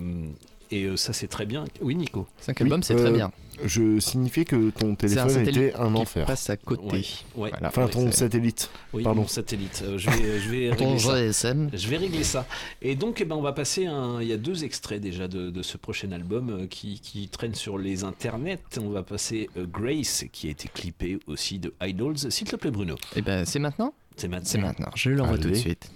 et 0.71 0.83
euh, 0.85 0.95
ça 0.97 1.13
c'est 1.13 1.27
très 1.27 1.45
bien. 1.45 1.65
Oui 1.81 1.95
Nico. 1.95 2.27
5 2.39 2.57
Oui, 2.59 2.63
albums, 2.63 2.83
c'est 2.83 2.95
euh, 2.95 2.99
très 3.03 3.11
bien. 3.11 3.31
Je 3.63 3.99
signifiais 3.99 4.45
que 4.45 4.71
ton 4.71 4.93
un 4.93 4.95
téléphone 4.95 5.47
était 5.47 5.73
un 5.75 5.93
enfer. 5.93 6.25
passe 6.25 6.49
à 6.49 6.57
côté. 6.57 6.81
Ouais, 6.83 6.91
ouais. 7.35 7.49
Voilà. 7.51 7.67
Enfin, 7.67 7.87
ton 7.87 8.11
satellite. 8.11 8.71
Oui, 8.91 9.03
Pardon. 9.03 9.21
mon 9.21 9.27
satellite. 9.27 9.83
Euh, 9.85 9.99
je 9.99 10.09
vais, 10.09 10.39
je 10.39 10.49
vais 10.49 10.69
Ton 10.75 10.93
régler 10.95 10.99
ça. 11.31 11.51
GSM. 11.53 11.69
Je 11.73 11.87
vais 11.87 11.97
régler 11.97 12.23
ça. 12.23 12.47
Et 12.81 12.95
donc, 12.95 13.21
eh 13.21 13.25
ben, 13.25 13.35
on 13.35 13.41
va 13.41 13.53
passer 13.53 13.85
un. 13.85 14.19
Il 14.21 14.27
y 14.27 14.33
a 14.33 14.37
deux 14.37 14.63
extraits 14.63 14.99
déjà 14.99 15.27
de, 15.27 15.51
de 15.51 15.61
ce 15.61 15.77
prochain 15.77 16.11
album 16.11 16.49
euh, 16.49 16.65
qui, 16.67 16.99
qui 17.01 17.27
traînent 17.27 17.53
sur 17.53 17.77
les 17.77 18.03
internets. 18.03 18.57
On 18.79 18.89
va 18.89 19.03
passer 19.03 19.47
euh, 19.57 19.67
Grace, 19.71 20.25
qui 20.31 20.47
a 20.47 20.51
été 20.51 20.67
clippé 20.67 21.19
aussi 21.27 21.59
de 21.59 21.71
Idols. 21.83 22.17
S'il 22.31 22.47
te 22.47 22.55
plaît, 22.55 22.71
Bruno. 22.71 22.95
Et 23.15 23.21
ben 23.21 23.45
c'est 23.45 23.59
maintenant? 23.59 23.93
C'est 24.15 24.27
maintenant. 24.27 24.49
C'est 24.49 24.57
maintenant. 24.57 24.89
Je 24.95 25.09
l'envoie 25.11 25.37
tout 25.37 25.49
de 25.49 25.55
suite. 25.55 25.91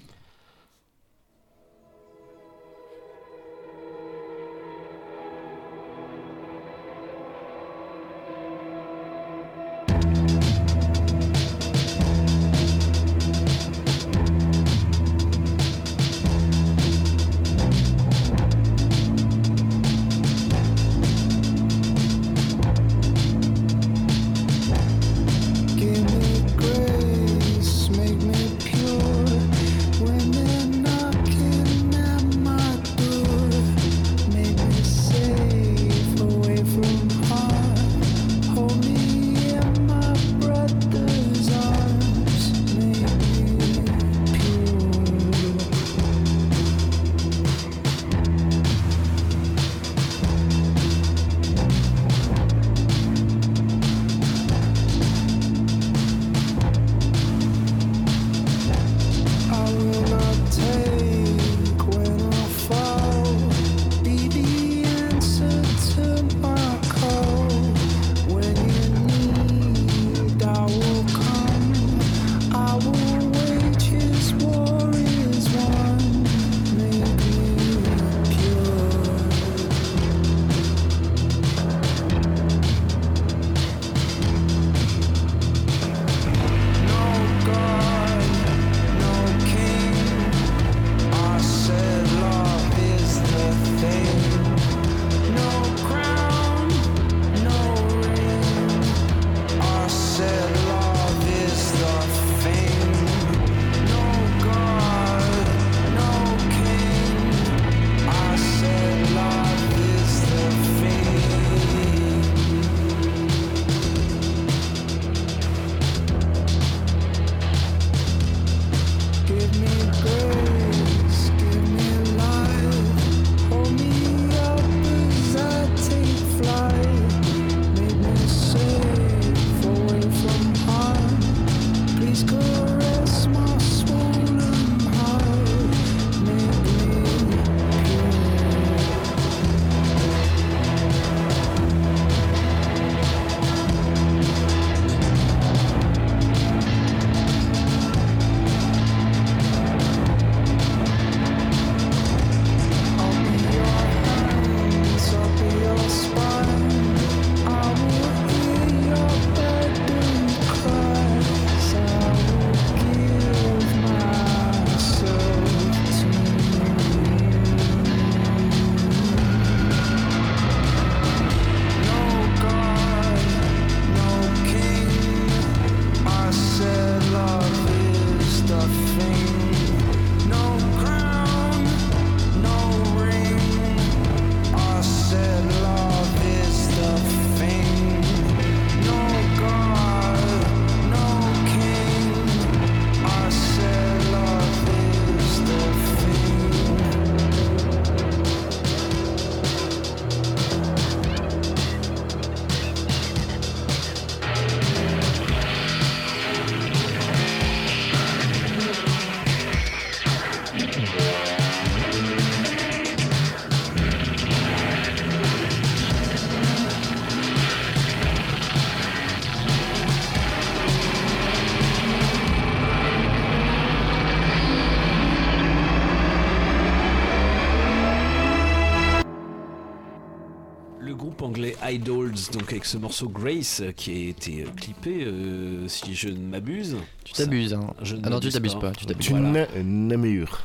Idols, 231.72 232.14
donc 232.34 232.52
avec 232.52 232.66
ce 232.66 232.78
morceau 232.78 233.10
Grace 233.10 233.62
euh, 233.62 233.72
qui 233.72 233.92
a 233.92 234.10
été 234.10 234.44
euh, 234.44 234.48
clippé, 234.56 235.04
euh, 235.06 235.68
si 235.68 235.96
je 235.96 236.10
ne 236.10 236.18
m'abuse. 236.28 236.76
Tu 237.04 237.14
t'abuses, 237.14 237.54
hein. 237.54 237.74
Je 237.82 237.96
Ah 238.04 238.10
non, 238.10 238.20
tu 238.20 238.30
t'abuses 238.30 238.56
pas, 238.56 238.72
tu 238.72 238.86
t'abuses 238.86 239.06
Tu 239.08 239.12
Voilà. 239.14 239.48
n'amélures. 239.64 240.42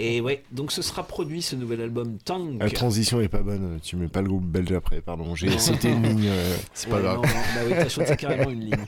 Et 0.00 0.20
ouais, 0.20 0.44
donc 0.52 0.70
ce 0.70 0.80
sera 0.80 1.02
produit 1.02 1.42
ce 1.42 1.56
nouvel 1.56 1.80
album 1.80 2.18
Tank. 2.24 2.60
La 2.60 2.70
transition 2.70 3.20
est 3.20 3.26
pas 3.28 3.42
bonne, 3.42 3.80
tu 3.82 3.96
mets 3.96 4.06
pas 4.06 4.22
le 4.22 4.28
groupe 4.28 4.44
belge 4.44 4.70
après, 4.70 5.00
pardon. 5.00 5.34
J'ai 5.34 5.58
c'était 5.58 5.90
une 5.90 6.02
ligne, 6.06 6.28
euh, 6.28 6.56
c'est 6.74 6.88
pas 6.88 6.96
Ouais, 6.96 7.02
grave. 7.02 7.16
non, 7.16 7.22
non, 7.22 7.28
bah 7.54 7.60
oui, 7.66 7.72
t'as 7.76 7.88
sauté 7.88 8.14
carrément 8.18 8.50
une 8.50 8.60
ligne. 8.60 8.86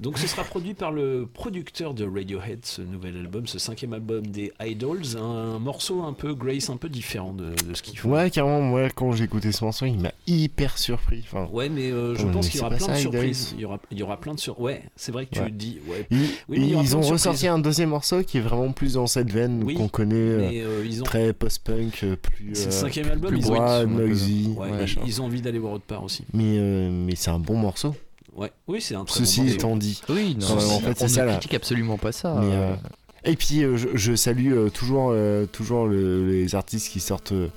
Donc 0.00 0.18
ce 0.18 0.26
sera 0.26 0.42
produit 0.42 0.74
par 0.74 0.90
le 0.90 1.28
producteur 1.32 1.94
de 1.94 2.04
Radiohead, 2.04 2.64
ce 2.64 2.82
nouvel 2.82 3.18
album, 3.18 3.46
ce 3.46 3.60
cinquième 3.60 3.92
album 3.92 4.26
des 4.26 4.52
Idols, 4.60 5.16
un 5.16 5.60
morceau 5.60 6.02
un 6.02 6.12
peu 6.14 6.34
Grace, 6.34 6.70
un 6.70 6.76
peu 6.76 6.88
différent 6.88 7.34
de, 7.34 7.50
de 7.68 7.74
ce 7.74 7.82
qu'ils 7.82 7.98
font. 7.98 8.10
Ouais, 8.10 8.28
carrément, 8.30 8.62
moi 8.62 8.88
quand 8.90 9.12
j'ai 9.12 9.24
écouté 9.24 9.52
ce 9.52 9.62
morceau, 9.62 9.86
il 9.86 9.98
m'a 10.00 10.12
hyper 10.26 10.78
surpris. 10.78 11.24
Enfin, 11.24 11.48
Ouais, 11.52 11.68
mais 11.68 11.90
euh, 11.90 12.14
je 12.14 12.26
pense 12.26 12.48
qu'il 12.48 12.60
y 12.60 12.62
aura 12.62 12.70
plein 12.76 12.88
de 12.94 12.96
surprises. 12.98 13.52
Il 13.56 13.60
y 13.60 13.64
aura, 13.64 13.78
il 13.90 13.98
y 13.98 14.02
aura 14.02 14.20
plein 14.20 14.34
de 14.34 14.40
sur. 14.40 14.60
Ouais, 14.60 14.82
c'est 14.96 15.12
vrai 15.12 15.26
que 15.26 15.34
tu 15.34 15.40
Ouais. 15.40 15.50
dis. 15.50 15.78
Ouais. 15.88 16.06
Ils, 16.10 16.18
Oui, 16.18 16.26
mais 16.48 16.56
il 16.58 16.68
y 16.70 16.74
aura 16.74 16.84
ils 16.84 16.88
plein 16.90 16.98
ont 16.98 17.02
ressorti 17.02 17.46
un 17.48 17.58
deuxième 17.58 17.88
morceau 17.90 18.22
qui 18.22 18.38
est 18.38 18.42
vraiment 18.42 18.72
plus 18.72 18.94
dans 18.94 19.06
cette 19.06 19.30
veine 19.30 19.62
Oui, 19.64 19.74
qu'on 19.74 19.88
connaît, 19.88 20.14
euh, 20.16 20.48
mais, 20.50 20.60
euh, 20.62 20.84
ils 20.86 21.00
ont- 21.00 21.04
très 21.04 21.32
post-punk, 21.32 22.00
euh, 22.04 22.16
plus. 22.16 22.50
C'est 22.54 22.66
le 22.66 22.68
euh, 22.68 22.80
cinquième 22.80 23.04
plus 23.06 23.12
album, 23.12 23.36
ils 23.36 23.50
ont, 23.50 23.54
droit, 23.54 23.80
ils, 23.82 23.88
noisy, 23.88 24.54
ouais, 24.56 24.70
machin. 24.70 25.00
ils 25.06 25.20
ont 25.20 25.24
envie 25.26 25.40
d'aller 25.42 25.58
voir 25.58 25.72
autre 25.74 25.84
part 25.84 26.04
aussi. 26.04 26.24
Mais, 26.32 26.56
euh, 26.58 26.90
mais 26.90 27.14
c'est 27.16 27.30
un 27.30 27.38
bon 27.38 27.56
morceau. 27.56 27.94
Ouais, 28.34 28.50
oui, 28.68 28.80
c'est 28.80 28.94
un 28.94 29.04
très 29.04 29.20
Ceci 29.20 29.40
bon 29.40 29.44
morceau. 29.44 29.58
étant 29.58 29.76
dit. 29.76 30.00
Oui, 30.08 30.36
non, 30.40 30.46
on- 30.50 30.54
en 30.54 30.80
fait, 30.80 30.90
on 30.90 30.94
c'est 30.94 31.04
ne 31.04 31.08
ça 31.08 31.24
là. 31.26 31.32
critique 31.32 31.54
absolument 31.54 31.98
pas 31.98 32.12
ça. 32.12 32.34
Mais, 32.40 32.46
euh, 32.54 32.70
euh, 32.72 32.76
Et 33.24 33.36
puis 33.36 33.62
euh, 33.62 33.76
je, 33.76 33.88
je 33.94 34.14
salue 34.16 34.52
euh, 34.52 34.68
toujours, 34.70 35.10
euh, 35.12 35.46
toujours 35.46 35.86
le- 35.86 36.26
les 36.28 36.54
artistes 36.54 36.90
qui 36.90 36.98
sortent, 36.98 37.32
euh, 37.32 37.48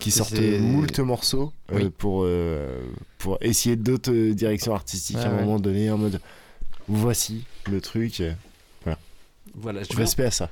qui 0.00 0.10
sortent 0.10 0.38
moult 0.60 0.98
morceaux 1.00 1.52
euh, 1.72 1.90
pour, 1.96 2.22
euh, 2.24 2.80
pour 3.18 3.38
essayer 3.40 3.76
d'autres 3.76 4.12
euh, 4.12 4.34
directions 4.34 4.74
artistiques 4.74 5.16
Ouais, 5.16 5.24
à 5.24 5.28
un 5.30 5.36
ouais. 5.36 5.44
moment 5.44 5.58
donné 5.58 5.90
en 5.90 5.98
mode 5.98 6.20
voici 6.88 7.44
le 7.70 7.80
truc. 7.80 8.22
voilà. 8.84 8.98
Voilà, 9.54 9.82
je 9.82 9.88
vais, 9.96 10.02
Respect 10.02 10.24
à 10.24 10.30
ça. 10.30 10.50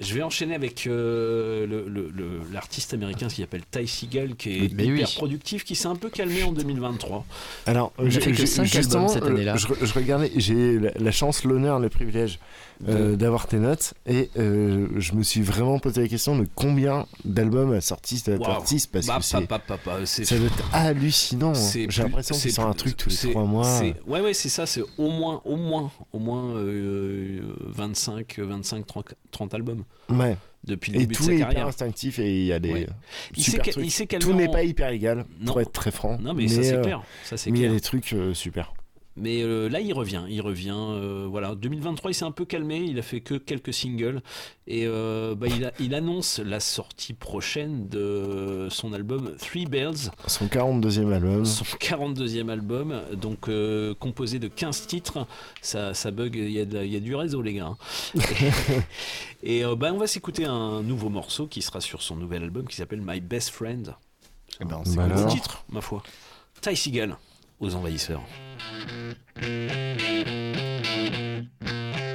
je 0.00 0.12
vais 0.14 0.22
enchaîner 0.22 0.54
avec 0.54 0.86
euh, 0.86 1.66
le- 1.66 1.88
le- 1.88 2.10
le- 2.14 2.40
l'artiste 2.52 2.92
américain 2.92 3.28
qui 3.28 3.40
s'appelle 3.40 3.62
Ty 3.70 3.86
Seagal, 3.86 4.34
qui 4.36 4.50
est 4.64 4.74
Mais 4.74 4.84
hyper 4.86 5.08
oui. 5.08 5.14
productif, 5.16 5.64
qui 5.64 5.74
s'est 5.74 5.86
un 5.88 5.96
peu 5.96 6.10
calmé 6.10 6.42
en 6.42 6.52
2023. 6.52 7.24
Alors, 7.66 7.92
je- 7.98 8.20
fait 8.20 8.32
que 8.32 8.76
albums 8.78 9.08
cette 9.08 9.22
année-là. 9.24 9.56
Je, 9.56 9.66
je 9.80 9.92
regardais, 9.94 10.30
j'ai 10.36 10.78
la, 10.78 10.90
la 10.98 11.12
chance, 11.12 11.44
l'honneur, 11.44 11.78
le 11.78 11.88
privilège 11.88 12.38
euh, 12.88 13.16
d'avoir 13.16 13.46
tes 13.46 13.58
notes 13.58 13.94
et 14.06 14.30
euh, 14.38 14.88
je 14.96 15.14
me 15.14 15.22
suis 15.22 15.40
vraiment 15.40 15.78
posé 15.78 16.02
la 16.02 16.08
question 16.08 16.38
de 16.38 16.46
combien 16.54 17.06
d'albums 17.24 17.72
a 17.72 17.80
sorti 17.80 18.18
cet 18.18 18.42
artiste 18.44 18.90
parce 18.92 19.06
Bah, 19.06 19.16
que 19.18 19.24
ça 19.24 19.40
doit 19.40 20.46
être 20.46 20.64
hallucinant. 20.74 21.52
hein. 21.54 21.70
J'ai 21.88 22.02
l'impression 22.02 22.34
c'est 22.34 22.42
qu'il 22.42 22.52
sort 22.52 22.66
un 22.66 22.72
truc 22.74 22.96
tous 22.96 23.22
les 23.24 23.30
trois 23.30 23.44
mois. 23.44 23.80
Ouais, 24.06 24.20
ouais, 24.20 24.34
c'est 24.34 24.48
ça, 24.48 24.66
c'est 24.66 24.82
au 24.98 25.10
moins, 25.10 25.40
au 25.44 25.56
moins, 25.56 25.90
au 26.12 26.18
moins 26.18 26.54
euh, 26.56 27.40
25, 27.66 28.38
25 28.40 28.86
30, 28.86 29.14
30 29.30 29.54
albums. 29.54 29.84
Ouais. 30.10 30.36
Depuis 30.64 30.90
le 30.90 30.96
Et 30.96 31.00
début 31.00 31.14
tout 31.14 31.22
de 31.22 31.28
sa 31.28 31.32
est 31.34 31.38
carrière. 31.38 31.58
hyper 31.58 31.66
instinctif 31.68 32.18
et 32.18 32.40
il 32.40 32.46
y 32.46 32.52
a 32.52 32.58
des 32.58 32.72
Ouais. 32.72 32.86
Super 33.36 33.62
trucs. 33.72 34.00
il 34.00 34.18
Tout 34.18 34.32
n'est 34.34 34.48
pas 34.48 34.64
hyper 34.64 34.88
égal, 34.90 35.24
Non. 35.40 35.52
pour 35.52 35.60
être 35.60 35.70
très 35.72 35.92
franc. 35.92 36.18
Non, 36.20 36.34
mais 36.34 36.48
ça, 36.48 36.62
c'est 36.62 36.74
euh, 36.74 36.82
clair. 36.82 37.02
Ça, 37.24 37.36
c'est 37.36 37.50
mais 37.52 37.60
il 37.60 37.62
y 37.62 37.68
a 37.68 37.70
des 37.70 37.80
trucs 37.80 38.12
euh, 38.12 38.34
super. 38.34 38.72
Mais 39.18 39.42
euh, 39.42 39.68
là, 39.68 39.80
il 39.80 39.92
revient. 39.94 40.24
Il 40.28 40.40
revient. 40.42 40.74
euh, 40.76 41.26
voilà, 41.28 41.54
2023, 41.54 42.10
il 42.10 42.14
s'est 42.14 42.24
un 42.24 42.30
peu 42.32 42.44
calmé. 42.44 42.78
Il 42.78 42.98
a 42.98 43.02
fait 43.02 43.20
que 43.20 43.34
quelques 43.34 43.72
singles. 43.72 44.20
Et 44.66 44.84
euh, 44.86 45.34
bah, 45.34 45.46
il, 45.48 45.64
a- 45.64 45.72
il 45.80 45.94
annonce 45.94 46.38
la 46.38 46.60
sortie 46.60 47.14
prochaine 47.14 47.88
de 47.88 48.68
son 48.70 48.92
album 48.92 49.34
Three 49.38 49.64
Bells. 49.66 50.10
Son 50.26 50.46
42e 50.46 51.12
album. 51.12 51.44
Son 51.44 51.64
42e 51.64 52.48
album, 52.50 53.00
donc 53.14 53.48
euh, 53.48 53.94
composé 53.94 54.38
de 54.38 54.48
15 54.48 54.86
titres. 54.86 55.26
Ça, 55.62 55.94
ça 55.94 56.10
bug, 56.10 56.34
il 56.36 56.50
y, 56.50 56.60
a 56.60 56.64
de- 56.64 56.84
il 56.84 56.92
y 56.92 56.96
a 56.96 57.00
du 57.00 57.14
réseau, 57.14 57.40
les 57.42 57.54
gars. 57.54 57.66
hein. 57.66 57.76
Et 59.42 59.64
euh, 59.64 59.76
bah, 59.76 59.92
on 59.94 59.98
va 59.98 60.06
s'écouter 60.06 60.44
un 60.44 60.82
nouveau 60.82 61.08
morceau 61.08 61.46
qui 61.46 61.62
sera 61.62 61.80
sur 61.80 62.02
son 62.02 62.16
nouvel 62.16 62.42
album 62.42 62.66
qui 62.66 62.76
s'appelle 62.76 63.02
My 63.04 63.20
Best 63.20 63.50
Friend. 63.50 63.94
Bah 64.60 64.80
c'est 64.84 64.98
un 64.98 65.06
beau 65.08 65.14
alors. 65.14 65.32
titre, 65.32 65.64
ma 65.70 65.80
foi. 65.80 66.02
Ty 66.60 66.74
Seagal 66.76 67.16
aux 67.60 67.74
envahisseurs. 67.74 68.22
I 68.68 68.72
love 69.38 70.26
you. 72.00 72.05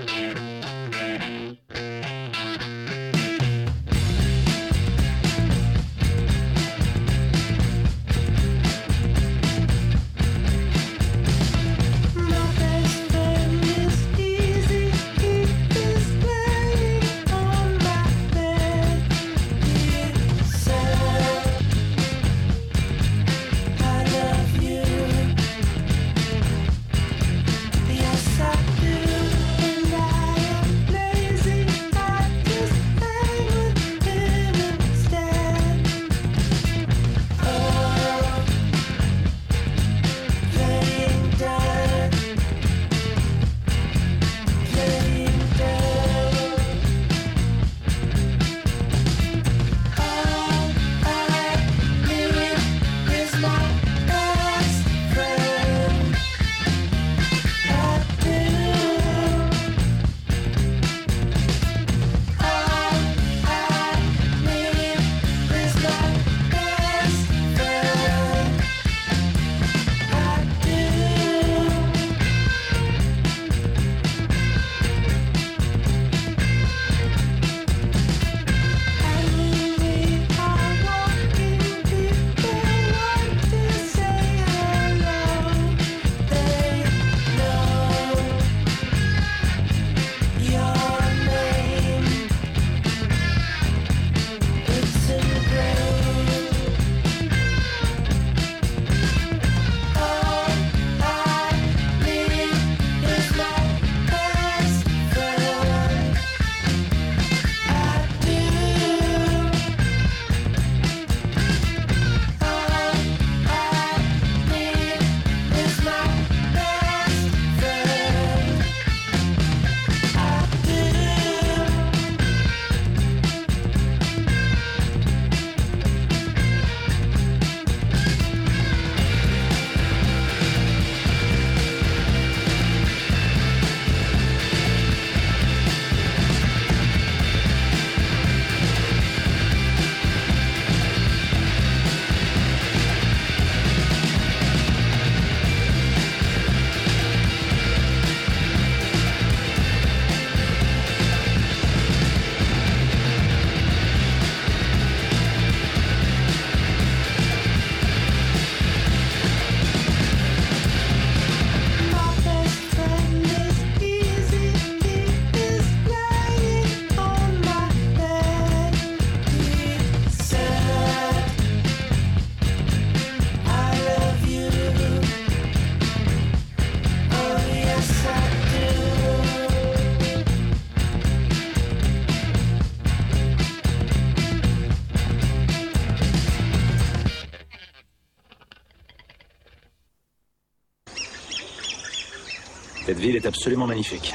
Ville 193.02 193.16
est 193.18 193.26
absolument 193.26 193.68
magnifique. 193.68 194.14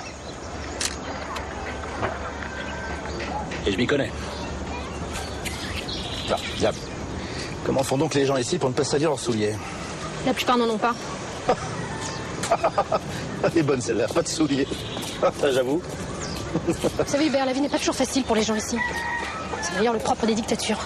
Et 3.67 3.73
je 3.73 3.77
m'y 3.77 3.87
connais. 3.87 4.11
Ah, 6.31 6.37
diable. 6.57 6.79
Comment 7.65 7.83
font 7.83 7.99
donc 7.99 8.15
les 8.15 8.25
gens 8.25 8.37
ici 8.37 8.59
pour 8.59 8.71
ne 8.71 8.75
pas 8.75 8.85
salir 8.85 9.11
leurs 9.11 9.19
souliers 9.21 9.55
La 10.25 10.33
plupart 10.33 10.57
n'en 10.57 10.69
ont 10.71 10.79
pas. 10.79 10.95
Elle 13.45 13.59
est 13.59 13.63
bonne 13.63 13.81
celle-là, 13.81 14.07
pas 14.07 14.23
de 14.23 14.29
souliers. 14.29 14.69
Ça, 15.41 15.51
J'avoue. 15.51 15.83
Vous 16.67 16.75
savez, 17.07 17.27
Hubert, 17.27 17.45
la 17.45 17.53
vie 17.53 17.61
n'est 17.61 17.69
pas 17.69 17.79
toujours 17.79 17.97
facile 17.97 18.23
pour 18.23 18.37
les 18.37 18.43
gens 18.43 18.55
ici. 18.55 18.77
C'est 19.63 19.75
d'ailleurs 19.75 19.95
le 19.95 19.99
propre 19.99 20.27
des 20.27 20.35
dictatures. 20.35 20.79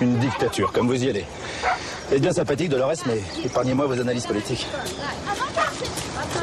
Une 0.00 0.18
dictature, 0.18 0.72
comme 0.72 0.86
vous 0.88 1.04
y 1.04 1.10
allez. 1.10 1.26
C'est 2.08 2.18
bien 2.18 2.32
sympathique, 2.32 2.70
Dolores, 2.70 2.94
mais 3.06 3.20
épargnez-moi 3.44 3.86
vos 3.86 4.00
analyses 4.00 4.26
politiques. 4.26 4.66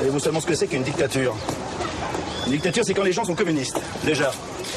Savez-vous 0.03 0.19
seulement 0.19 0.41
ce 0.41 0.47
que 0.47 0.53
c'est 0.53 0.67
qu'une 0.67 0.83
dictature? 0.83 1.33
Une 2.45 2.51
dictature, 2.51 2.83
c'est 2.83 2.93
quand 2.93 3.03
les 3.03 3.13
gens 3.13 3.23
sont 3.23 3.35
communistes. 3.35 3.79
Déjà, 4.03 4.33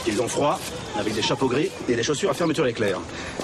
ils 0.07 0.23
ont 0.23 0.29
froid, 0.29 0.57
avec 0.97 1.15
des 1.15 1.21
chapeaux 1.21 1.49
gris 1.49 1.69
et 1.89 1.97
des 1.97 2.03
chaussures 2.05 2.31
à 2.31 2.35
fermeture 2.35 2.65
éclair. 2.69 3.01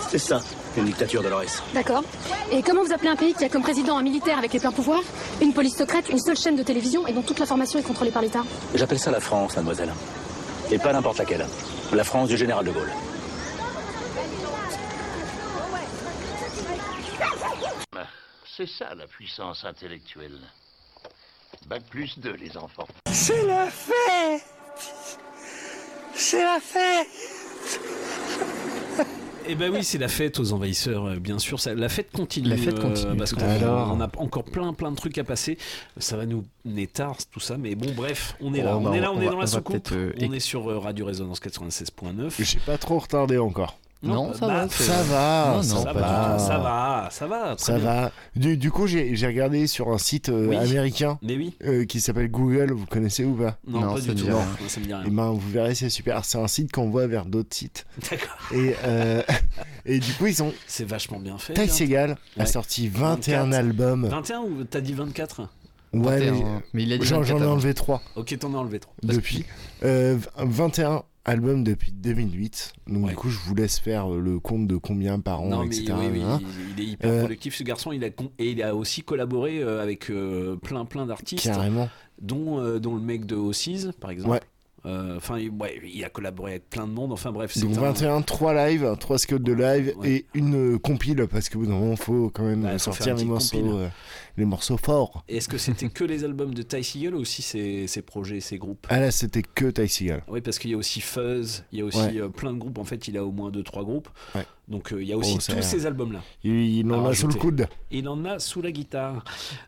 C'est 0.08 0.20
ça, 0.20 0.40
une 0.76 0.84
dictature, 0.84 1.24
Dolores. 1.24 1.60
D'accord. 1.74 2.04
Et 2.52 2.62
comment 2.62 2.84
vous 2.84 2.92
appelez 2.92 3.08
un 3.08 3.16
pays 3.16 3.34
qui 3.34 3.44
a 3.44 3.48
comme 3.48 3.62
président 3.62 3.98
un 3.98 4.02
militaire 4.04 4.38
avec 4.38 4.52
les 4.52 4.60
pleins 4.60 4.70
pouvoirs, 4.70 5.02
une 5.40 5.52
police 5.52 5.76
secrète, 5.76 6.08
une 6.08 6.20
seule 6.20 6.36
chaîne 6.36 6.54
de 6.54 6.62
télévision 6.62 7.04
et 7.08 7.12
dont 7.12 7.22
toute 7.22 7.40
l'information 7.40 7.80
est 7.80 7.82
contrôlée 7.82 8.12
par 8.12 8.22
l'État? 8.22 8.44
J'appelle 8.76 9.00
ça 9.00 9.10
la 9.10 9.18
France, 9.18 9.56
mademoiselle. 9.56 9.92
Et 10.70 10.78
pas 10.78 10.92
n'importe 10.92 11.18
laquelle. 11.18 11.44
La 11.92 12.04
France 12.04 12.28
du 12.28 12.36
général 12.36 12.64
de 12.64 12.70
Gaulle. 12.70 12.92
C'est 18.56 18.68
ça 18.68 18.94
la 18.94 19.08
puissance 19.08 19.64
intellectuelle. 19.64 20.38
Bac 21.68 21.82
plus 21.90 22.18
2, 22.18 22.34
les 22.34 22.56
enfants. 22.56 22.86
C'est 23.10 23.44
la 23.46 23.66
fête 23.70 24.42
C'est 26.14 26.42
la 26.42 26.58
fête 26.60 27.06
Eh 29.48 29.54
ben 29.54 29.72
oui, 29.72 29.82
c'est 29.82 29.98
la 29.98 30.08
fête 30.08 30.38
aux 30.38 30.52
envahisseurs, 30.52 31.06
euh, 31.06 31.16
bien 31.16 31.38
sûr. 31.38 31.58
Ça- 31.60 31.74
la 31.74 31.88
fête 31.88 32.12
continue. 32.12 32.48
La 32.48 32.56
fête 32.56 32.78
euh, 32.78 32.82
continue, 32.82 33.16
parce 33.16 33.32
qu'on 33.32 33.40
fait. 33.40 33.64
on 33.64 34.00
a 34.00 34.08
encore 34.18 34.44
plein, 34.44 34.72
plein 34.72 34.90
de 34.90 34.96
trucs 34.96 35.18
à 35.18 35.24
passer. 35.24 35.58
Ça 35.96 36.16
va 36.16 36.26
nous 36.26 36.44
mener 36.64 36.86
tard, 36.86 37.16
tout 37.30 37.40
ça. 37.40 37.56
Mais 37.56 37.74
bon, 37.74 37.90
bref, 37.94 38.36
on 38.40 38.54
est 38.54 38.62
là. 38.62 38.72
Oh, 38.76 38.80
on 38.80 38.90
bah, 38.90 38.96
est 38.96 39.00
là, 39.00 39.10
on 39.12 39.16
on, 39.16 39.20
est 39.20 39.24
va- 39.24 39.30
dans 39.32 39.36
on 39.38 39.40
la 39.40 39.46
soucoupe. 39.46 39.88
euh, 39.92 40.12
on 40.20 40.32
est 40.32 40.40
sur 40.40 40.64
Radio 40.82 41.06
Résonance 41.06 41.40
96.9. 41.40 42.32
J'ai 42.38 42.58
pas 42.60 42.78
trop 42.78 42.98
retardé 42.98 43.38
encore. 43.38 43.78
Non, 44.02 44.34
ça 44.34 44.46
va, 44.46 44.68
Ça 44.68 45.02
va, 45.04 45.50
Non, 45.52 45.56
non, 45.58 45.62
ça, 45.62 45.92
va, 45.92 46.38
ça 46.38 46.58
va, 46.58 47.08
ça 47.10 47.26
va, 47.26 47.54
Ça. 47.56 48.12
Du, 48.34 48.56
du 48.56 48.70
coup, 48.70 48.86
j'ai 48.88 49.14
j'ai 49.14 49.26
regardé 49.28 49.66
sur 49.68 49.90
un 49.90 49.98
site 49.98 50.28
euh, 50.28 50.48
Oui. 50.48 50.56
américain 50.56 51.18
Mais 51.22 51.36
oui. 51.36 51.54
euh, 51.64 51.84
qui 51.84 52.00
s'appelle 52.00 52.28
Google. 52.30 52.72
Vous 52.72 52.86
connaissez 52.86 53.24
ou 53.24 53.34
pas 53.34 53.58
Non, 53.66 53.80
Non, 53.82 53.94
pas 53.94 54.00
du 54.00 54.14
tout. 54.14 54.26
ça 54.68 54.80
me 54.80 54.84
dit 54.86 54.92
rien. 54.94 55.04
Et 55.06 55.10
ben, 55.10 55.30
vous 55.30 55.50
verrez, 55.50 55.74
c'est 55.76 55.88
super. 55.90 56.24
C'est 56.24 56.38
un 56.38 56.48
site 56.48 56.72
qu'on 56.72 56.90
voit 56.90 57.06
vers 57.06 57.26
d'autres 57.26 57.54
sites. 57.54 57.86
D'accord. 58.10 58.36
Et, 58.52 58.74
euh, 58.84 59.22
et 59.86 59.98
du 60.00 60.12
coup, 60.14 60.26
ils 60.26 60.42
ont. 60.42 60.52
C'est 60.66 60.84
vachement 60.88 61.18
bien 61.20 61.38
fait. 61.38 61.54
Ty. 61.54 61.68
Segal 61.68 62.16
a 62.36 62.40
Ouais. 62.40 62.46
sorti 62.46 62.88
21 62.88 63.44
24. 63.44 63.54
albums. 63.54 64.06
21 64.08 64.40
ou 64.40 64.64
t'as 64.64 64.80
dit 64.80 64.94
24 64.94 65.42
Ouais, 65.94 66.18
21, 66.18 66.32
mais, 66.32 66.44
mais 66.72 66.82
il 66.84 66.92
a 66.94 66.98
dit 66.98 67.06
j'en- 67.06 67.22
j'en 67.22 67.36
ai 67.36 67.40
24 67.40 67.52
enlevé 67.52 67.74
3 67.74 68.02
Ok, 68.16 68.36
t'en 68.38 68.54
as 68.54 68.56
enlevé 68.58 68.80
3. 68.80 68.94
depuis. 69.02 69.44
Euh, 69.84 70.16
21 70.38 71.02
albums 71.24 71.62
depuis 71.64 71.92
2008. 71.92 72.72
Donc, 72.88 73.08
du 73.08 73.14
coup, 73.14 73.28
je 73.28 73.38
vous 73.38 73.54
laisse 73.54 73.78
faire 73.78 74.12
euh, 74.12 74.20
le 74.20 74.38
compte 74.40 74.66
de 74.66 74.76
combien 74.76 75.20
par 75.20 75.42
an, 75.42 75.48
Non, 75.48 75.60
mais 75.64 75.66
etc. 75.76 75.94
oui, 75.98 76.06
oui, 76.12 76.22
hein. 76.22 76.40
il, 76.42 76.78
il 76.78 76.80
est 76.84 76.92
hyper 76.92 77.10
Euh, 77.10 77.18
productif 77.20 77.54
ce 77.56 77.62
garçon. 77.62 77.92
Il 77.92 78.02
a 78.04 78.10
con- 78.10 78.30
et 78.38 78.50
il 78.50 78.62
a 78.62 78.74
aussi 78.74 79.02
collaboré 79.02 79.58
euh, 79.62 79.82
avec 79.82 80.10
euh, 80.10 80.56
plein 80.56 80.84
plein 80.84 81.06
d'artistes. 81.06 81.44
Carrément. 81.44 81.88
Dont, 82.20 82.58
euh, 82.60 82.78
dont 82.78 82.94
le 82.94 83.00
mec 83.02 83.26
de 83.26 83.34
Ossies, 83.36 83.86
par 84.00 84.10
exemple. 84.10 84.30
Ouais. 84.32 84.40
Euh, 84.84 85.16
Enfin, 85.16 85.38
il- 85.38 85.50
ouais, 85.50 85.80
il 85.84 86.04
a 86.04 86.08
collaboré 86.10 86.52
avec 86.52 86.68
plein 86.68 86.86
de 86.88 86.92
monde. 86.92 87.12
Enfin 87.12 87.30
bref, 87.30 87.52
c'est 87.54 87.60
Donc 87.60 87.76
un- 87.78 87.80
21, 87.92 88.22
3 88.22 88.52
lives, 88.68 88.96
3 88.98 89.18
scuds 89.18 89.38
de 89.38 89.52
live 89.52 89.94
et 90.04 90.26
une 90.34 90.74
euh, 90.74 90.78
compile 90.78 91.26
parce 91.30 91.48
que 91.48 91.56
moment 91.58 91.94
faut 91.96 92.30
quand 92.30 92.44
même 92.44 92.78
sortir 92.78 93.14
les 93.14 93.24
morceaux, 93.24 93.78
euh, 93.78 93.88
les 94.36 94.44
morceaux 94.44 94.76
forts. 94.76 95.24
Est-ce 95.28 95.48
que 95.48 95.58
c'était 95.58 95.88
que 95.88 96.02
les 96.02 96.24
albums 96.24 96.52
de 96.54 96.62
Ty 96.62 96.82
Seagal 96.82 97.14
ou 97.14 97.20
aussi 97.20 97.42
ses, 97.42 97.86
ses 97.86 98.02
projets, 98.02 98.40
ses 98.40 98.58
groupes? 98.58 98.86
Ah 98.90 98.98
là 98.98 99.10
c'était 99.12 99.42
que 99.42 99.66
Ty 99.66 99.88
Seagal. 99.88 100.24
Oui, 100.26 100.40
parce 100.40 100.58
qu'il 100.58 100.70
y 100.72 100.74
a 100.74 100.76
aussi 100.78 101.00
Fuzz, 101.00 101.64
il 101.70 101.78
y 101.78 101.82
a 101.82 101.84
aussi 101.84 101.98
Ouais. 101.98 102.28
plein 102.28 102.52
de 102.52 102.58
groupes. 102.58 102.78
En 102.78 102.84
fait, 102.84 103.06
il 103.06 103.16
a 103.16 103.24
au 103.24 103.30
moins 103.30 103.50
2-3 103.50 103.84
groupes. 103.84 104.08
Ouais. 104.34 104.44
Donc 104.72 104.92
euh, 104.92 105.02
il 105.02 105.08
y 105.08 105.12
a 105.12 105.16
aussi 105.18 105.36
Oh, 105.38 105.52
tous 105.54 105.62
ces 105.62 105.86
albums-là. 105.86 106.22
Il, 106.42 106.52
il 106.52 106.90
en 106.92 107.04
a 107.06 107.14
sous 107.14 107.28
le 107.28 107.34
coude. 107.34 107.68
Il 107.90 108.08
en 108.08 108.24
a 108.24 108.38
sous 108.38 108.62
la 108.62 108.72
guitare. 108.72 109.22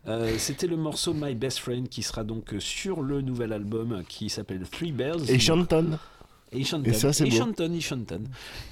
Euh, 0.07 0.35
C'était 0.39 0.67
le 0.67 0.75
morceau 0.77 1.13
My 1.13 1.35
Best 1.35 1.59
Friend 1.59 1.87
qui 1.87 2.01
sera 2.03 2.23
donc 2.23 2.53
euh, 2.53 2.59
sur 2.59 3.01
le 3.03 3.21
nouvel 3.21 3.53
album 3.53 4.03
qui 4.09 4.29
s'appelle 4.29 4.67
Three 4.67 4.91
Bells. 4.91 5.29
Et 5.29 5.37
Shanton. 5.39 5.99
Et 6.51 6.63
Shanton. 6.63 6.89
Et 6.89 6.93
ça, 6.93 7.13
c'est 7.13 7.27
Et 7.27 7.29
beau. 7.29 7.35
Shanton, 7.37 7.71
et 7.73 7.81
Shanton. 7.81 8.23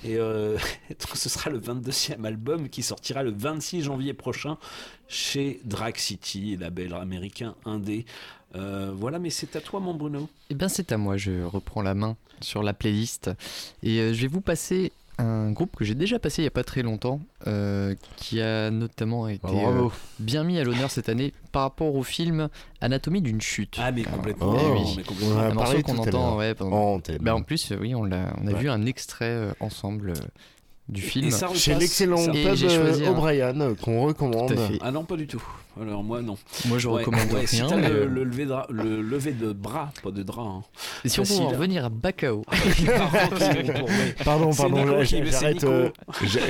Et 0.04 0.18
euh, 0.18 0.58
ce 1.14 1.30
sera 1.30 1.50
le 1.52 1.60
22e 1.60 2.24
album 2.26 2.68
qui 2.70 2.82
sortira 2.82 3.22
le 3.24 3.32
26 3.32 3.84
janvier 3.84 4.14
prochain 4.14 4.58
chez 5.08 5.60
Drag 5.66 5.96
City, 5.98 6.58
label 6.60 6.94
américain 6.96 7.56
indé. 7.66 8.06
Euh, 8.56 8.92
voilà, 8.96 9.20
mais 9.20 9.30
c'est 9.30 9.56
à 9.56 9.62
toi, 9.62 9.80
mon 9.80 9.94
Bruno. 9.94 10.30
Eh 10.50 10.56
bien, 10.56 10.68
c'est 10.70 10.92
à 10.92 10.98
moi, 10.98 11.18
je 11.18 11.44
reprends 11.44 11.82
la 11.82 11.94
main 11.96 12.16
sur 12.42 12.64
la 12.64 12.74
playlist. 12.74 13.30
Et 13.82 14.00
euh, 14.00 14.14
je 14.14 14.22
vais 14.22 14.28
vous 14.28 14.42
passer 14.42 14.92
un 15.19 15.52
groupe 15.52 15.76
que 15.76 15.85
j'ai 15.85 15.95
déjà 15.95 16.18
passé 16.19 16.41
il 16.41 16.45
n'y 16.45 16.48
a 16.48 16.52
pas 16.52 16.64
très 16.64 16.81
longtemps, 16.81 17.19
euh, 17.48 17.94
qui 18.18 18.41
a 18.41 18.72
notamment 18.72 19.27
été 19.27 19.45
euh, 19.48 19.88
bien 20.19 20.44
mis 20.44 20.57
à 20.60 20.64
l'honneur 20.64 20.90
cette 20.90 21.07
année 21.10 21.34
par 21.52 21.61
rapport 21.64 21.94
au 21.95 22.03
film 22.03 22.49
Anatomie 22.81 23.22
d'une 23.22 23.41
chute. 23.41 23.77
Ah, 23.80 23.91
mais 23.91 24.03
complètement. 24.03 24.56
Oh, 24.57 24.73
oui. 24.73 24.94
mais 24.98 25.03
complètement. 25.03 25.35
On 25.35 25.38
en 25.38 25.41
a 25.41 25.45
Un 25.49 25.53
morceau 25.53 25.81
qu'on 25.84 25.98
entend 25.98 26.38
ouais, 26.38 26.56
pendant- 26.56 26.76
En 26.76 26.94
antenne. 26.95 27.19
Bah, 27.22 27.35
en 27.35 27.44
plus, 27.44 27.72
euh, 27.72 27.77
oui, 27.80 27.94
on, 27.95 28.11
a 28.11 28.34
Ouais. 28.44 28.53
vu 28.56 28.69
un 28.69 28.85
extrait 28.85 29.26
euh, 29.30 29.52
ensemble 29.60 30.11
euh, 30.11 30.14
du 30.90 31.02
Et 31.02 31.04
film. 31.06 31.32
ça 31.32 31.48
Chez 31.54 31.76
l'excellent 31.76 32.26
pub 32.26 32.36
euh, 32.36 33.06
un- 33.08 33.12
O'Brien 33.12 33.60
euh, 33.62 33.74
qu'on 33.76 34.02
recommande. 34.06 34.54
Ah 34.82 34.92
non, 34.92 35.04
pas 35.06 35.16
du 35.16 35.28
tout. 35.28 35.42
Alors 35.82 36.04
moi, 36.04 36.22
non. 36.22 36.38
Moi, 36.66 36.78
je 36.78 36.88
recommande 36.88 37.32
ouais, 37.32 37.48
Si 37.48 37.56
rien, 37.62 37.68
t'as 37.70 37.78
mais, 37.78 37.90
le, 37.90 38.02
euh, 38.02 38.06
le 38.08 38.24
lever 38.26 38.46
de, 38.46 38.52
ra- 38.52 38.68
le 38.70 39.02
lever 39.02 39.32
de 39.32 39.54
bras, 39.54 39.92
pas 40.04 40.12
de 40.12 40.22
drap. 40.22 40.42
hein. 40.44 40.62
Et 41.06 41.10
si 41.10 41.20
on 41.20 41.26
Facile. 41.26 41.44
en 41.44 41.48
revenir 41.50 41.90
à. 41.90 42.44
Pardon, 44.26 44.52
C'est 44.52 44.62
pardon, 44.62 45.04
qui- 45.04 45.26
j'arrête, 45.26 45.64
euh, 45.64 45.90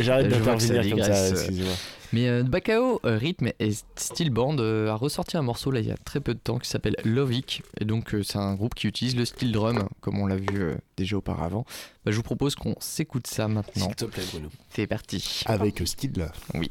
j'arrête 0.02 0.28
d'intervenir 0.30 0.90
comme 0.90 1.04
ça, 1.04 1.30
excusez-moi. 1.30 1.74
Mais 2.14 2.30
euh, 2.30 2.44
Bakao, 2.44 3.02
euh, 3.06 3.18
Rhythm 3.18 3.50
et 3.60 3.72
Steel 3.96 4.30
Band 4.30 4.58
euh, 4.60 4.90
a 4.90 4.96
ressorti 4.96 5.36
un 5.36 5.42
morceau 5.42 5.72
là 5.72 5.80
il 5.80 5.88
y 5.88 5.92
a 5.92 5.98
très 5.98 6.20
peu 6.20 6.36
de 6.36 6.40
temps 6.40 6.60
qui 6.60 6.70
s'appelle 6.70 6.96
Lovic. 7.04 7.64
Et 7.80 7.86
donc 7.86 8.14
euh, 8.14 8.22
c'est 8.22 8.38
un 8.38 8.54
groupe 8.54 8.76
qui 8.76 8.88
utilise 8.88 9.16
le 9.16 9.26
steel 9.26 9.52
drum 9.52 9.90
comme 10.00 10.20
on 10.20 10.28
l'a 10.28 10.36
vu 10.36 10.62
euh, 10.62 10.76
déjà 10.96 11.18
auparavant. 11.18 11.66
Bah, 12.06 12.12
je 12.12 12.16
vous 12.18 12.24
propose 12.24 12.54
qu'on 12.56 12.76
s'écoute 12.80 13.26
ça 13.26 13.48
maintenant. 13.48 13.88
S'il 13.88 13.96
te 13.96 14.06
plaît, 14.06 14.24
Bruno. 14.32 14.50
C'est 14.70 14.86
parti. 14.86 15.42
Avec 15.48 15.82
style. 15.88 16.30
Oui. 16.54 16.70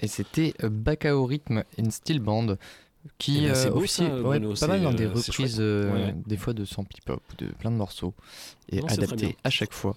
Et 0.00 0.08
c'était 0.08 0.54
euh, 0.62 0.68
Bacao 0.70 1.24
Rhythm 1.26 1.62
in 1.78 1.90
Steel 1.90 2.20
Band 2.20 2.56
qui 3.18 3.44
Eh 3.44 3.48
ben, 3.48 3.56
euh, 3.56 3.70
beau, 3.70 3.78
officie 3.78 4.02
ça, 4.04 4.14
ouais, 4.14 4.20
Bruno, 4.38 4.54
pas 4.54 4.66
mal 4.68 4.82
dans 4.82 4.92
des 4.92 5.06
euh, 5.06 5.12
reprises 5.12 5.56
euh, 5.58 5.92
Ouais, 5.92 6.14
des 6.26 6.36
fois 6.36 6.52
de 6.52 6.64
sample 6.64 6.92
hip 6.96 7.10
hop 7.10 7.22
de 7.38 7.46
plein 7.46 7.70
de 7.72 7.76
morceaux 7.76 8.14
et 8.68 8.80
Non, 8.80 8.86
bien. 9.16 9.30
à 9.42 9.50
chaque 9.50 9.72
fois. 9.72 9.96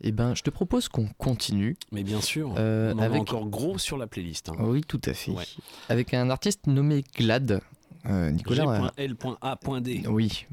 Et 0.00 0.12
ben 0.12 0.34
je 0.34 0.42
te 0.42 0.50
propose 0.50 0.88
qu'on 0.88 1.08
continue. 1.18 1.76
Mais 1.90 2.04
bien 2.04 2.20
sûr, 2.20 2.54
Euh, 2.58 2.92
on 2.94 2.98
en 2.98 3.02
avec 3.02 3.18
a 3.18 3.22
encore 3.22 3.46
gros 3.46 3.78
sur 3.78 3.96
la 3.96 4.06
playlist. 4.06 4.50
hein. 4.50 4.56
oui 4.60 4.82
tout 4.86 5.00
à 5.06 5.14
fait 5.14 5.32
Ouais. 5.32 5.44
avec 5.88 6.12
un 6.14 6.28
artiste 6.30 6.66
nommé 6.66 7.02
Glad. 7.16 7.60
Nicolas. 8.04 8.92
G.L.A.D. 8.96 10.02
oui. 10.08 10.46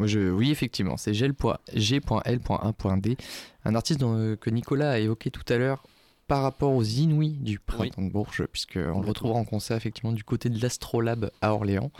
Je, 0.00 0.30
oui, 0.30 0.50
effectivement, 0.50 0.96
c'est 0.96 1.14
G.L.1.1.D, 1.14 3.16
un 3.64 3.74
artiste 3.74 4.00
dont, 4.00 4.36
que 4.36 4.50
Nicolas 4.50 4.92
a 4.92 4.98
évoqué 4.98 5.30
tout 5.30 5.44
à 5.52 5.56
l'heure 5.58 5.82
par 6.32 6.40
rapport 6.40 6.72
aux 6.72 6.82
Inouïs 6.82 7.36
du 7.42 7.58
printemps 7.58 8.00
de 8.00 8.08
Bourges, 8.08 8.46
puisqu'on 8.50 9.02
le 9.02 9.06
retrouvera 9.06 9.38
en 9.38 9.44
concert 9.44 9.76
effectivement 9.76 10.12
du 10.12 10.24
côté 10.24 10.48
de 10.48 10.58
l'Astrolabe 10.62 11.30
à 11.42 11.52
Orléans. 11.52 11.90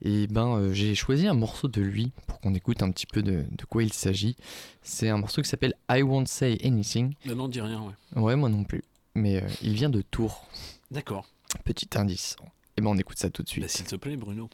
Et 0.00 0.28
ben, 0.28 0.58
euh, 0.58 0.72
j'ai 0.72 0.94
choisi 0.94 1.26
un 1.26 1.34
morceau 1.34 1.66
de 1.66 1.80
lui 1.80 2.12
pour 2.28 2.38
qu'on 2.38 2.54
écoute 2.54 2.84
un 2.84 2.92
petit 2.92 3.06
peu 3.06 3.20
de, 3.20 3.44
de 3.50 3.64
quoi 3.64 3.82
il 3.82 3.92
s'agit. 3.92 4.36
C'est 4.82 5.08
un 5.08 5.16
morceau 5.16 5.42
qui 5.42 5.48
s'appelle 5.48 5.74
I 5.90 6.02
Won't 6.02 6.26
Say 6.26 6.56
Anything. 6.62 7.14
Non, 7.26 7.34
non, 7.34 7.48
dis 7.48 7.60
rien, 7.60 7.82
ouais. 7.82 8.22
Ouais, 8.22 8.36
moi 8.36 8.48
non 8.48 8.62
plus. 8.62 8.84
Mais 9.16 9.42
euh, 9.42 9.48
il 9.60 9.72
vient 9.72 9.90
de 9.90 10.02
Tours. 10.02 10.46
D'accord. 10.92 11.26
Petit 11.64 11.88
indice. 11.96 12.36
Et 12.76 12.80
ben, 12.80 12.90
on 12.90 12.96
écoute 12.96 13.18
ça 13.18 13.28
tout 13.28 13.42
de 13.42 13.48
suite. 13.48 13.64
Bah, 13.64 13.68
S'il 13.68 13.86
te 13.86 13.96
plaît, 13.96 14.16
Bruno. 14.16 14.48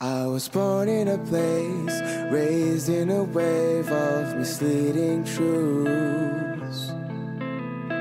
I 0.00 0.26
was 0.28 0.48
born 0.48 0.88
in 0.88 1.08
a 1.08 1.18
place, 1.18 2.30
raised 2.30 2.88
in 2.88 3.10
a 3.10 3.24
wave 3.24 3.90
of 3.90 4.36
misleading 4.36 5.24
truths. 5.24 6.92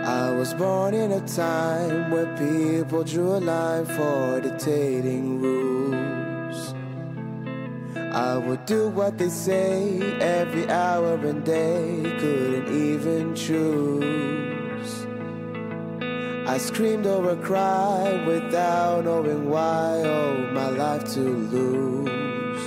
I 0.06 0.30
was 0.30 0.54
born 0.54 0.94
in 0.94 1.12
a 1.14 1.22
time 1.22 2.12
where 2.12 2.28
people 2.38 3.04
drew 3.04 3.38
a 3.38 3.42
line 3.42 3.86
for 3.86 4.40
dictating 4.40 5.42
rules. 5.42 6.76
I 8.14 8.38
would 8.38 8.68
do 8.68 8.90
what 8.90 9.18
they 9.18 9.30
say 9.30 9.98
every 10.22 10.70
hour 10.70 11.16
and 11.16 11.44
day, 11.44 12.04
couldn't 12.20 12.68
even 12.70 13.34
choose. 13.34 15.08
I 16.48 16.60
screamed 16.60 17.08
or 17.08 17.36
cried 17.38 18.28
without 18.28 19.06
knowing 19.06 19.50
why, 19.50 20.04
oh, 20.06 20.52
my 20.52 20.70
life 20.70 21.04
to 21.16 21.22
lose. 21.22 22.62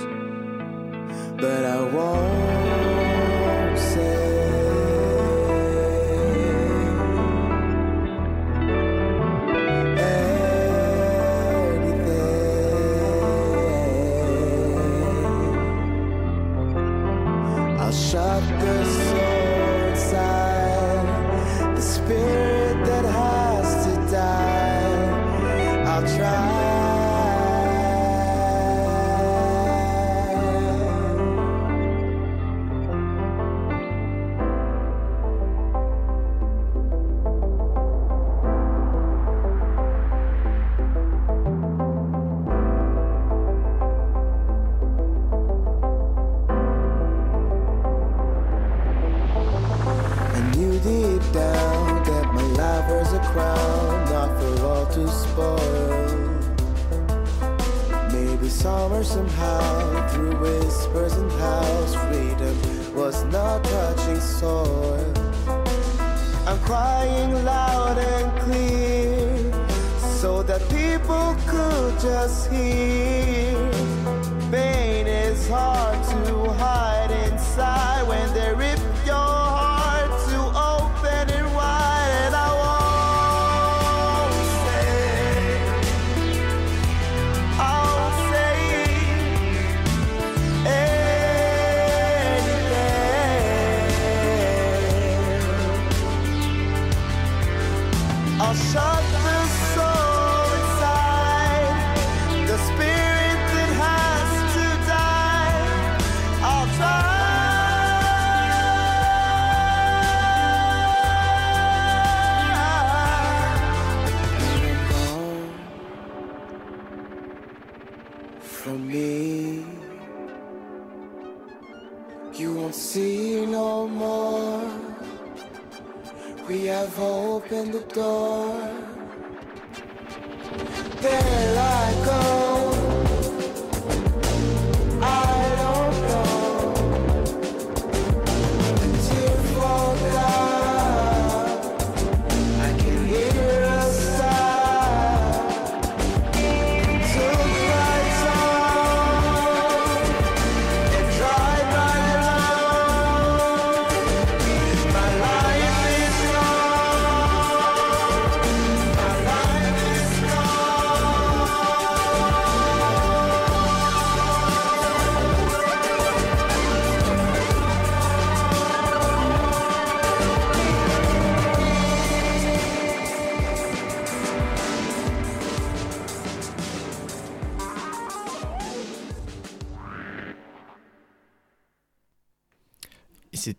But 1.39 1.63
I 1.63 1.83
won't 1.83 3.79
say. 3.79 4.28
Anything. 18.15 18.49
I'll 18.59 18.98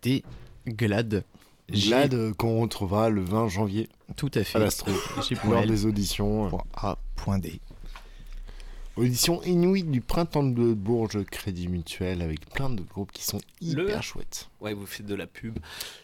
c'était 0.01 0.23
Glad. 0.67 1.23
Glad 1.69 2.33
qu'on 2.33 2.61
retrouvera 2.61 3.09
le 3.09 3.21
20 3.21 3.47
janvier. 3.47 3.87
Tout 4.17 4.31
à 4.35 4.43
fait. 4.43 4.57
À 4.57 4.61
l'Astro. 4.61 4.91
Lors 5.49 5.65
des 5.65 5.85
auditions. 5.85 6.49
Point 6.49 6.63
A. 6.75 6.97
Point 7.15 7.39
D. 7.39 7.59
Audition 8.97 9.41
inouïe 9.43 9.83
du 9.83 10.01
printemps 10.01 10.43
de 10.43 10.73
Bourges 10.73 11.23
Crédit 11.23 11.69
Mutuel 11.69 12.21
avec 12.21 12.49
plein 12.49 12.69
de 12.69 12.81
groupes 12.81 13.11
qui 13.13 13.23
sont 13.23 13.39
hyper 13.61 13.95
Le- 13.97 14.01
chouettes. 14.01 14.49
Ouais, 14.59 14.73
vous 14.73 14.85
faites 14.85 15.05
de 15.05 15.15
la 15.15 15.27
pub. 15.27 15.57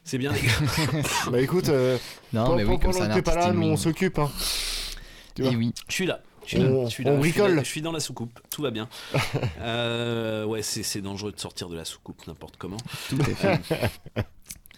C'est 0.05 0.17
bien, 0.17 0.31
les 0.31 0.41
gars. 0.41 1.01
bah 1.31 1.41
écoute, 1.41 1.67
euh, 1.67 1.97
Non, 2.31 2.55
mais 2.55 2.63
oui, 2.63 2.79
comme 2.79 2.93
pendant 2.93 3.13
t'es 3.13 3.21
pas 3.21 3.35
là, 3.35 3.51
nous 3.51 3.63
on 3.67 3.77
s'occupe. 3.77 4.17
Hein. 4.19 4.31
Tu 5.35 5.41
vois 5.43 5.51
Et 5.51 5.55
oui. 5.57 5.73
Je 5.89 5.93
suis 5.93 6.05
là. 6.05 6.21
Je 6.47 6.55
suis 6.55 6.59
là, 6.63 6.69
On- 6.71 6.85
je 6.85 6.89
suis 6.89 7.03
là, 7.03 7.11
je 7.11 7.21
suis 7.21 7.31
bricole. 7.31 7.55
là, 7.55 7.63
Je 7.63 7.67
suis 7.69 7.81
dans 7.81 7.91
la 7.91 7.99
soucoupe, 7.99 8.39
tout 8.49 8.61
va 8.61 8.71
bien. 8.71 8.87
Euh, 9.59 10.45
ouais, 10.45 10.61
c'est 10.61 10.81
c'est 10.83 11.01
dangereux 11.01 11.31
de 11.33 11.39
sortir 11.39 11.67
de 11.69 11.75
la 11.75 11.83
soucoupe 11.85 12.25
n'importe 12.25 12.55
comment. 12.57 12.77
Tout 13.09 13.17
à 13.19 13.57
fait. 13.57 13.91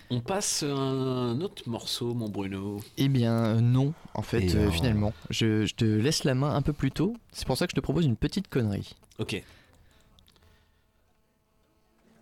On 0.10 0.20
passe 0.22 0.64
à 0.64 0.68
un 0.74 1.40
autre 1.42 1.70
morceau, 1.70 2.16
mon 2.16 2.28
Bruno. 2.30 2.82
Eh 2.98 3.08
bien, 3.10 3.46
euh, 3.46 3.62
non, 3.62 3.94
en 4.16 4.24
fait, 4.24 4.56
euh, 4.56 4.72
finalement. 4.72 5.14
Je, 5.30 5.66
je 5.68 5.76
te 5.76 5.86
laisse 5.86 6.24
la 6.24 6.34
main 6.34 6.56
un 6.56 6.64
peu 6.64 6.74
plus 6.74 6.90
tôt. 6.92 7.16
C'est 7.32 7.46
pour 7.46 7.56
ça 7.58 7.68
que 7.68 7.72
je 7.72 7.76
te 7.76 7.82
propose 7.82 8.06
une 8.06 8.16
petite 8.16 8.48
connerie. 8.48 8.96
Ok. 9.20 9.44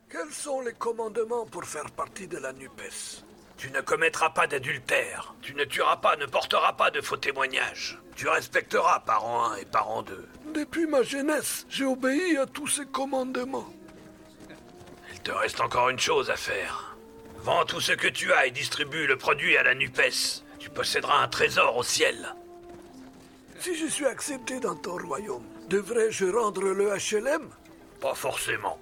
Quels 0.09 0.31
sont 0.31 0.61
les 0.61 0.73
commandements 0.73 1.45
pour 1.45 1.63
faire 1.65 1.89
partie 1.91 2.27
de 2.27 2.37
la 2.37 2.51
NUPES? 2.53 3.23
Tu 3.57 3.71
ne 3.71 3.81
commettras 3.81 4.29
pas 4.31 4.47
d'adultère. 4.47 5.33
Tu 5.41 5.53
ne 5.55 5.63
tueras 5.63 5.97
pas, 5.97 6.15
ne 6.17 6.25
porteras 6.25 6.73
pas 6.73 6.91
de 6.91 7.01
faux 7.01 7.17
témoignages. 7.17 7.97
Tu 8.17 8.27
respecteras 8.27 9.01
parent 9.01 9.51
1 9.51 9.57
et 9.57 9.65
parent 9.65 10.01
2. 10.01 10.27
Depuis 10.55 10.87
ma 10.87 11.03
jeunesse, 11.03 11.67
j'ai 11.69 11.85
obéi 11.85 12.35
à 12.37 12.47
tous 12.47 12.65
ces 12.65 12.85
commandements. 12.87 13.71
Il 15.13 15.19
te 15.19 15.29
reste 15.29 15.61
encore 15.61 15.89
une 15.89 15.99
chose 15.99 16.31
à 16.31 16.35
faire. 16.35 16.97
Vends 17.43 17.63
tout 17.65 17.79
ce 17.79 17.91
que 17.91 18.07
tu 18.07 18.33
as 18.33 18.47
et 18.47 18.51
distribue 18.51 19.05
le 19.05 19.17
produit 19.17 19.55
à 19.55 19.61
la 19.61 19.75
NUPES. 19.75 20.43
Tu 20.57 20.71
posséderas 20.71 21.21
un 21.21 21.27
trésor 21.27 21.77
au 21.77 21.83
ciel. 21.83 22.33
Si 23.59 23.75
je 23.75 23.85
suis 23.85 24.07
accepté 24.07 24.59
dans 24.59 24.75
ton 24.75 24.97
royaume, 24.97 25.45
devrais-je 25.69 26.25
rendre 26.25 26.63
le 26.63 26.89
HLM 26.97 27.47
Pas 28.01 28.15
forcément. 28.15 28.79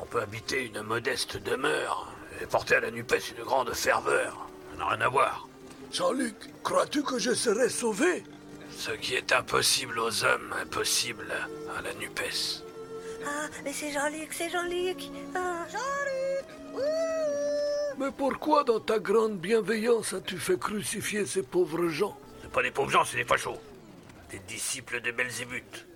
On 0.00 0.06
peut 0.06 0.22
habiter 0.22 0.64
une 0.64 0.80
modeste 0.80 1.36
demeure 1.36 2.10
et 2.40 2.46
porter 2.46 2.76
à 2.76 2.80
la 2.80 2.90
NUPES 2.90 3.36
une 3.36 3.44
grande 3.44 3.74
ferveur. 3.74 4.48
Ça 4.72 4.78
n'a 4.78 4.86
rien 4.86 5.00
à 5.02 5.08
voir. 5.08 5.46
Jean-Luc, 5.92 6.36
crois-tu 6.62 7.02
que 7.02 7.18
je 7.18 7.34
serai 7.34 7.68
sauvé? 7.68 8.24
Ce 8.78 8.92
qui 8.92 9.14
est 9.16 9.32
impossible 9.32 9.98
aux 9.98 10.24
hommes, 10.24 10.54
impossible 10.62 11.34
à 11.76 11.82
la 11.82 11.92
NUPES. 11.94 12.62
Ah, 13.26 13.48
mais 13.64 13.72
c'est 13.72 13.90
Jean-Luc, 13.90 14.28
c'est 14.32 14.48
Jean-Luc. 14.48 14.98
Ah, 15.34 15.66
Jean-Luc. 15.68 16.46
Mais 17.98 18.12
pourquoi 18.16 18.62
dans 18.62 18.78
ta 18.78 19.00
grande 19.00 19.36
bienveillance 19.40 20.12
as-tu 20.12 20.38
fait 20.38 20.60
crucifier 20.60 21.26
ces 21.26 21.42
pauvres 21.42 21.88
gens? 21.88 22.16
C'est 22.40 22.52
pas 22.52 22.62
des 22.62 22.70
pauvres 22.70 22.90
gens, 22.90 23.04
c'est 23.04 23.16
des 23.16 23.24
fachos. 23.24 23.58
Des 24.30 24.38
disciples 24.46 25.00
de 25.00 25.10
Belzébuth. 25.10 25.88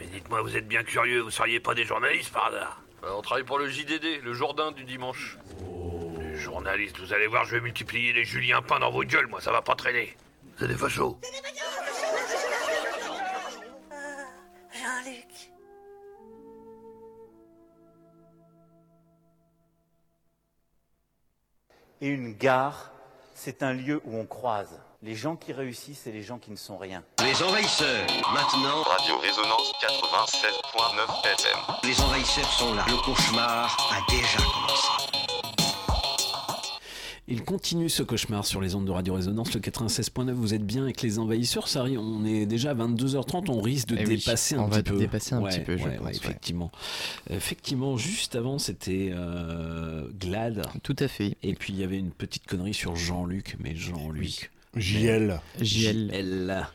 Mais 0.00 0.06
dites-moi, 0.06 0.42
vous 0.42 0.56
êtes 0.56 0.66
bien 0.66 0.82
curieux, 0.82 1.20
vous 1.20 1.30
seriez 1.30 1.60
pas 1.60 1.74
des 1.74 1.84
journalistes 1.84 2.32
par 2.32 2.46
hasard 2.46 2.82
Euh, 3.04 3.12
on 3.16 3.22
travaille 3.22 3.44
pour 3.44 3.60
le 3.60 3.68
JDD, 3.68 4.24
le 4.24 4.34
Jourdain 4.34 4.72
du 4.72 4.82
dimanche. 4.82 5.38
Les 6.18 6.36
journalistes, 6.36 6.98
vous 6.98 7.12
allez 7.12 7.28
voir, 7.28 7.44
je 7.44 7.54
vais 7.54 7.60
multiplier 7.60 8.12
les 8.12 8.24
Julien 8.24 8.60
Pain 8.60 8.80
dans 8.80 8.90
vos 8.90 9.04
gueules, 9.04 9.28
moi, 9.28 9.40
ça 9.40 9.52
va 9.52 9.62
pas 9.62 9.76
traîner. 9.76 10.16
C'est 10.58 10.66
des 10.66 10.74
fachos. 10.74 11.16
Jean-Luc. 11.22 11.63
Et 22.04 22.08
une 22.08 22.34
gare, 22.34 22.90
c'est 23.34 23.62
un 23.62 23.72
lieu 23.72 24.02
où 24.04 24.18
on 24.18 24.26
croise 24.26 24.78
les 25.00 25.14
gens 25.14 25.36
qui 25.36 25.54
réussissent 25.54 26.06
et 26.06 26.12
les 26.12 26.22
gens 26.22 26.36
qui 26.36 26.50
ne 26.50 26.56
sont 26.56 26.76
rien. 26.76 27.02
Les 27.22 27.42
envahisseurs, 27.42 28.06
maintenant. 28.30 28.82
Radio 28.82 29.16
Résonance 29.20 29.72
96.9 29.80 31.26
FM. 31.32 31.58
Les 31.82 31.98
envahisseurs 32.02 32.52
sont 32.52 32.74
là. 32.74 32.84
Le 32.88 32.96
cauchemar 33.02 33.74
a 33.90 34.10
déjà 34.10 34.36
commencé. 34.36 34.63
Il 37.26 37.42
continue 37.42 37.88
ce 37.88 38.02
cauchemar 38.02 38.44
sur 38.44 38.60
les 38.60 38.74
ondes 38.74 38.84
de 38.84 38.90
Radio 38.90 39.14
Résonance, 39.14 39.54
le 39.54 39.60
96.9. 39.60 40.32
Vous 40.32 40.52
êtes 40.52 40.66
bien 40.66 40.82
avec 40.82 41.00
les 41.00 41.18
envahisseurs, 41.18 41.68
ça 41.68 41.80
arrive, 41.80 41.98
on 41.98 42.22
est 42.26 42.44
déjà 42.44 42.72
à 42.72 42.74
22h30, 42.74 43.46
on 43.48 43.62
risque 43.62 43.88
de 43.88 43.96
Eh 43.98 44.06
oui, 44.06 44.16
dépasser 44.18 44.56
un 44.56 44.60
on 44.60 44.66
va 44.66 44.82
petit 44.82 44.90
peu. 44.92 44.98
dépasser 44.98 45.34
un 45.34 45.40
Ouais, 45.40 45.48
petit 45.50 45.60
peu, 45.60 45.76
je 45.78 45.84
ouais, 45.84 45.96
pense, 45.96 46.00
ouais, 46.00 46.12
ouais. 46.12 46.16
effectivement. 46.16 46.70
Effectivement, 47.30 47.96
juste 47.96 48.36
avant, 48.36 48.58
c'était 48.58 49.10
euh, 49.14 50.06
Glad. 50.20 50.66
Tout 50.82 50.96
à 50.98 51.08
fait. 51.08 51.34
Et 51.42 51.54
puis 51.54 51.72
il 51.72 51.78
y 51.78 51.82
avait 51.82 51.98
une 51.98 52.10
petite 52.10 52.46
connerie 52.46 52.74
sur 52.74 52.94
Jean-Luc, 52.94 53.56
mais 53.58 53.74
Jean-Luc. 53.74 54.50
JL. 54.76 55.40
JL. 55.62 56.66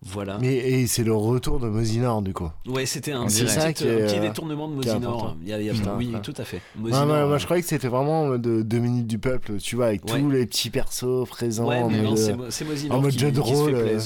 Voilà. 0.00 0.38
Mais 0.40 0.54
et 0.56 0.86
c'est 0.86 1.02
le 1.02 1.12
retour 1.12 1.58
de 1.58 1.68
Mosinor 1.68 2.22
du 2.22 2.32
coup. 2.32 2.48
Ouais, 2.66 2.86
c'était 2.86 3.10
un, 3.12 3.28
C'est 3.28 3.44
petit, 3.44 3.52
ça 3.54 3.72
qui 3.72 3.84
est, 3.84 4.02
un 4.04 4.06
petit 4.06 4.18
euh, 4.18 4.20
détournement 4.20 4.68
de 4.68 4.74
Mosinor. 4.74 5.36
Il 5.42 5.48
y 5.48 5.52
a- 5.52 5.60
il 5.60 5.66
y 5.66 5.70
a- 5.70 5.72
Putain, 5.72 5.96
oui, 5.96 6.10
ouais. 6.14 6.20
tout 6.22 6.34
à 6.36 6.44
fait. 6.44 6.60
Moi 6.76 6.90
euh, 6.96 7.36
je 7.38 7.44
croyais 7.44 7.62
que 7.62 7.68
c'était 7.68 7.88
vraiment 7.88 8.22
en 8.22 8.26
mode 8.28 8.42
de 8.42 8.62
deux 8.62 8.78
minutes 8.78 9.08
du 9.08 9.18
peuple, 9.18 9.56
tu 9.58 9.74
vois, 9.74 9.86
avec 9.86 10.04
Ouais. 10.04 10.20
tous 10.20 10.30
les 10.30 10.46
petits 10.46 10.70
persos 10.70 11.26
présents. 11.28 11.66
Ouais, 11.66 11.78
en 11.82 11.90
mais 11.90 12.00
non, 12.02 12.14
c'est 12.14 12.32
euh, 12.32 12.50
c'est 12.50 12.64
Mosinor 12.64 12.96
en 12.96 13.00
mode 13.02 13.10
qui, 13.12 13.18
jeu 13.18 13.32
de 13.32 13.40
qui 13.40 13.48
se 13.48 13.54
fait 13.54 13.60
rôle. 13.60 13.74
euh. 13.74 14.00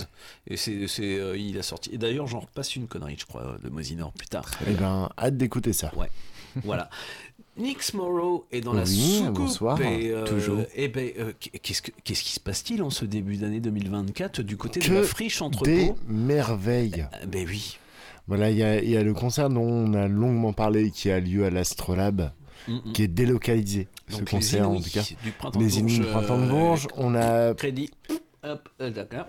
Et 0.47 0.57
c'est, 0.57 0.89
c'est, 0.89 1.19
euh, 1.21 1.37
il 1.37 1.59
a 1.59 1.63
sorti. 1.63 1.91
Et 1.93 1.99
d'ailleurs, 1.99 2.27
j'en 2.27 2.41
repasse 2.41 2.75
une 2.75 2.87
connerie, 2.89 3.17
je 3.19 3.27
crois, 3.27 3.57
de 3.63 3.69
Mosinor 3.69 4.13
plus 4.13 4.29
tard. 4.29 4.51
Eh 4.67 4.73
ben, 4.73 5.11
hâte 5.19 5.37
d'écouter 5.37 5.75
ça. 5.75 5.93
Ouais. 5.97 6.09
voilà. 6.65 6.89
Nix 7.59 7.93
Morrow 7.95 8.47
est 8.51 8.63
dans 8.63 8.73
la 8.73 8.85
Oui, 8.85 9.19
soucoupe. 9.19 9.35
bonsoir, 9.35 9.81
et, 9.83 10.11
euh, 10.11 10.25
toujours. 10.25 10.61
eh 10.75 10.89
ben, 10.89 11.11
euh, 11.19 11.33
qu'est-ce, 11.63 11.83
que- 11.83 11.91
qu'est-ce 12.03 12.23
qui 12.23 12.33
se 12.33 12.41
passe-t-il 12.41 12.83
en 12.83 12.89
ce 12.89 13.05
début 13.05 13.37
d'année 13.37 13.61
2024 13.61 14.41
du 14.43 14.57
côté 14.57 14.81
de 14.81 14.95
la 14.95 15.03
friche 15.03 15.43
entrepôt 15.43 15.67
des 15.67 15.93
merveilles. 16.09 17.07
Ben 17.29 17.47
oui. 17.47 17.79
Voilà, 18.27 18.51
il 18.51 18.57
y, 18.57 18.63
a- 18.63 18.83
il 18.83 18.89
y 18.89 18.97
a 18.97 19.03
le 19.03 19.13
concert 19.13 19.51
dont 19.51 19.63
on 19.67 19.93
a 19.95 20.09
longuement 20.09 20.53
parlé 20.55 20.91
qui 20.91 21.11
a 21.11 21.21
lieu 21.21 21.45
à 21.45 21.51
l'Astrolabe, 21.51 22.31
Mm-mm. 22.69 22.93
qui 22.93 23.03
est 23.03 23.09
délocalisé. 23.09 23.89
ce 24.09 24.13
Donc, 24.13 24.21
les 24.33 24.39
concert 24.39 24.71
en 24.71 24.81
tout 24.81 24.91
cas. 24.91 25.03
du 25.23 25.31
Printemps 25.33 25.61
les 25.61 25.67
de 25.67 25.81
Bourges, 25.81 25.93
du 25.99 26.01
Printemps 26.07 26.39
de 26.39 26.43
euh, 26.45 26.49
Bourges. 26.49 26.89
On 26.97 27.15
a. 27.15 27.55
Crédit. 27.55 27.91
Hop, 28.45 28.69
euh, 28.81 28.91
d'accord. 28.91 29.27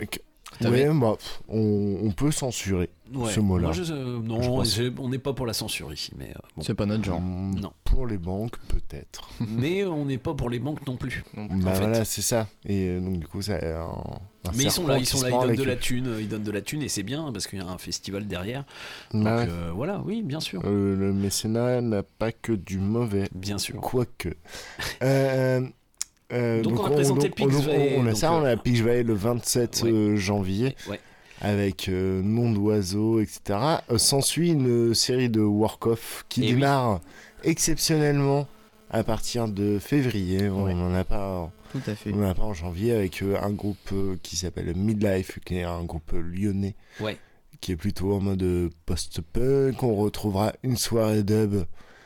Ouais, 0.61 0.89
bah, 0.93 1.15
pff, 1.17 1.41
on, 1.49 1.97
on 2.03 2.11
peut 2.11 2.31
censurer 2.31 2.89
Ouais. 3.13 3.31
ce 3.31 3.39
mot-là. 3.41 3.67
Moi, 3.67 3.73
je- 3.73 3.93
euh, 3.93 4.19
non, 4.23 4.63
on 4.99 5.09
n'est 5.09 5.19
pas 5.19 5.33
pour 5.33 5.45
la 5.45 5.53
censure 5.53 5.93
ici, 5.93 6.11
mais 6.17 6.29
euh, 6.31 6.39
bon. 6.55 6.63
C'est 6.63 6.73
pas 6.73 6.85
notre 6.87 7.03
genre. 7.03 7.21
Mm, 7.21 7.59
Non. 7.59 7.71
Pour 7.83 8.07
les 8.07 8.17
banques, 8.17 8.57
peut-être. 8.67 9.29
mais 9.47 9.83
on 9.83 10.05
n'est 10.05 10.17
pas 10.17 10.33
pour 10.33 10.49
les 10.49 10.57
banques 10.59 10.85
non 10.87 10.95
plus. 10.97 11.23
Bah 11.35 11.43
en 11.43 11.59
fait. 11.73 11.79
voilà, 11.79 12.05
c'est 12.05 12.21
ça. 12.23 12.47
Et 12.65 12.87
euh, 12.87 12.99
donc, 12.99 13.19
du 13.19 13.27
coup, 13.27 13.41
ça. 13.41 13.59
Mais 14.55 14.63
ils 14.63 14.71
sont 14.71 14.87
là, 14.87 14.97
ils 14.97 15.05
sont 15.05 15.21
là, 15.21 15.29
donnent 15.29 15.47
la 15.49 15.55
de 15.55 15.63
la 15.63 15.75
thune, 15.75 16.15
ils 16.19 16.27
donnent 16.27 16.43
de 16.43 16.51
la 16.51 16.61
thune 16.61 16.81
et 16.81 16.89
c'est 16.89 17.03
bien 17.03 17.31
parce 17.31 17.45
qu'il 17.47 17.59
y 17.59 17.61
a 17.61 17.67
un 17.67 17.77
festival 17.77 18.27
derrière. 18.27 18.65
Donc 19.13 19.23
Bah 19.25 19.37
ouais. 19.37 19.47
euh, 19.49 19.71
voilà, 19.73 20.01
oui, 20.05 20.21
bien 20.23 20.39
sûr. 20.39 20.61
Euh, 20.65 20.95
le 20.97 21.13
mécénat 21.13 21.81
n'a 21.81 22.03
pas 22.03 22.31
que 22.31 22.51
du 22.53 22.77
mauvais. 22.79 23.29
Bien 23.35 23.57
sûr. 23.57 23.79
Quoique. 23.79 24.29
Euh, 26.33 26.59
euh, 26.59 26.61
Donc, 26.63 26.79
on 26.79 26.85
a 26.85 26.89
présenté 26.89 27.27
donc, 27.29 27.35
Pix 27.37 27.53
donc, 27.55 27.65
Valley, 27.65 27.95
On 27.99 28.05
a 28.07 28.15
ça, 28.15 28.33
on 28.33 28.43
euh, 28.43 28.53
a 28.53 28.57
Pix 28.57 28.79
Valley 28.81 29.03
le 29.03 29.13
27 29.13 29.81
Ouais. 29.83 29.91
euh, 29.91 30.15
janvier. 30.17 30.75
Ouais. 30.89 30.99
Avec 31.41 31.89
euh, 31.89 32.21
nom 32.21 32.51
d'oiseau, 32.51 33.19
etc. 33.19 33.59
Euh, 33.91 33.97
S'ensuit 33.97 34.51
une 34.51 34.93
série 34.93 35.29
de 35.29 35.41
work-off 35.41 36.25
qui 36.29 36.41
Eh 36.43 36.47
oui. 36.47 36.53
démarre 36.53 37.01
exceptionnellement 37.43 38.47
à 38.89 39.03
partir 39.03 39.47
de 39.47 39.79
février. 39.79 40.49
On 40.49 40.73
n'en 40.73 40.93
a 40.93 41.03
pas. 41.03 41.51
Tout 41.71 41.81
à 41.87 41.95
fait. 41.95 42.11
On 42.13 42.17
n'en 42.17 42.29
a 42.29 42.33
pas 42.35 42.43
en 42.43 42.53
janvier 42.53 42.93
avec 42.93 43.21
euh, 43.23 43.35
un 43.41 43.49
groupe 43.51 43.77
euh, 43.91 44.15
qui 44.23 44.35
s'appelle 44.35 44.73
Midlife, 44.75 45.39
qui 45.45 45.57
est 45.57 45.63
un 45.63 45.83
groupe 45.83 46.11
lyonnais 46.13 46.75
Ouais. 46.99 47.17
qui 47.61 47.71
est 47.71 47.75
plutôt 47.75 48.13
en 48.13 48.19
mode 48.19 48.43
euh, 48.43 48.69
post-punk. 48.85 49.81
On 49.83 49.95
retrouvera 49.95 50.53
une 50.63 50.77
soirée 50.77 51.23
dub 51.23 51.63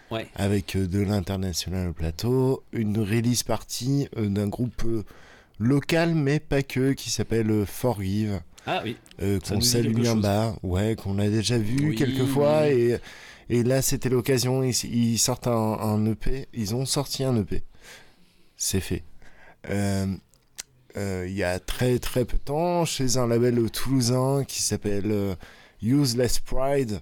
Ouais. 0.09 0.27
avec 0.35 0.75
euh, 0.75 0.87
de 0.87 0.99
l'international 0.99 1.89
au 1.89 1.93
plateau, 1.93 2.63
une 2.71 2.97
release 2.99 3.43
party 3.43 4.07
euh, 4.17 4.29
d'un 4.29 4.47
groupe 4.47 4.83
euh, 4.85 5.03
local 5.59 6.15
mais 6.15 6.39
pas 6.39 6.63
que 6.63 6.93
qui 6.93 7.09
s'appelle 7.09 7.65
Forgive. 7.65 8.39
Ah 8.65 8.81
oui. 8.83 8.97
Euh, 9.21 9.39
qu'on 9.39 9.61
salue 9.61 9.93
bien 9.93 10.13
chose. 10.13 10.21
bas, 10.21 10.55
ouais, 10.63 10.95
qu'on 10.95 11.19
a 11.19 11.27
déjà 11.29 11.57
vu 11.57 11.89
Oui, 11.89 11.95
quelques 11.95 12.25
fois 12.25 12.63
oui. 12.63 12.93
et, 13.49 13.57
et 13.59 13.63
là 13.63 13.81
c'était 13.81 14.09
l'occasion, 14.09 14.63
ils, 14.63 14.75
ils 14.85 15.17
sortent 15.17 15.47
un, 15.47 15.51
un 15.79 16.05
EP, 16.05 16.47
ils 16.53 16.75
ont 16.75 16.85
sorti 16.85 17.23
un 17.23 17.35
EP, 17.37 17.63
c'est 18.55 18.81
fait. 18.81 19.03
Euh, 19.69 20.05
euh, 20.95 21.25
il 21.27 21.35
y 21.35 21.43
a 21.43 21.59
très 21.59 21.99
très 21.99 22.25
peu 22.25 22.37
de 22.37 22.43
temps 22.43 22.85
chez 22.85 23.17
un 23.17 23.27
label 23.27 23.69
toulousain 23.71 24.43
qui 24.45 24.61
s'appelle 24.61 25.35
Useless 25.81 26.39
Pride, 26.39 27.01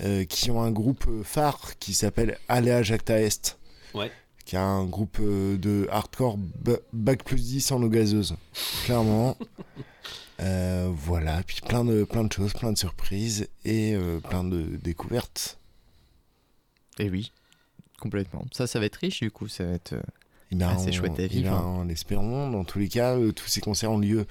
euh, 0.00 0.24
qui 0.24 0.50
ont 0.50 0.62
un 0.62 0.70
groupe 0.70 1.04
phare 1.24 1.78
qui 1.78 1.94
s'appelle 1.94 2.38
Alea 2.48 2.82
Jacta 2.82 3.20
Est, 3.20 3.58
Ouais. 3.94 4.10
qui 4.44 4.56
a 4.56 4.62
un 4.62 4.84
groupe 4.86 5.18
euh, 5.20 5.56
de 5.56 5.86
hardcore 5.90 6.36
ba- 6.38 6.78
bac 6.92 7.22
plus 7.24 7.36
10 7.40 7.70
en 7.72 7.82
eau 7.82 7.88
gazeuse, 7.88 8.36
clairement. 8.84 9.36
Euh, 10.40 10.90
voilà, 10.92 11.44
puis 11.44 11.60
plein 11.64 11.84
de, 11.84 12.02
plein 12.02 12.24
de 12.24 12.32
choses, 12.32 12.52
plein 12.54 12.72
de 12.72 12.76
surprises 12.76 13.46
et 13.64 13.94
euh, 13.94 14.18
plein 14.18 14.42
de 14.42 14.62
découvertes. 14.82 15.58
Et 16.98 17.08
oui, 17.08 17.30
complètement. 18.00 18.44
Ça, 18.52 18.66
ça 18.66 18.80
va 18.80 18.86
être 18.86 18.96
riche 18.96 19.20
du 19.20 19.30
coup, 19.30 19.46
ça 19.46 19.64
va 19.64 19.72
être 19.74 19.92
euh, 19.92 20.02
Eh 20.50 20.56
ben, 20.56 20.70
assez 20.70 20.88
on- 20.88 20.92
chouette 20.92 21.20
à 21.20 21.22
eh 21.22 21.28
vivre. 21.28 21.50
ben, 21.52 21.62
en 21.62 21.88
espérant, 21.88 22.50
dans 22.50 22.64
tous 22.64 22.80
les 22.80 22.88
cas, 22.88 23.16
euh, 23.16 23.30
tous 23.30 23.46
ces 23.46 23.60
concerts 23.60 23.92
ont 23.92 23.98
lieu 23.98 24.26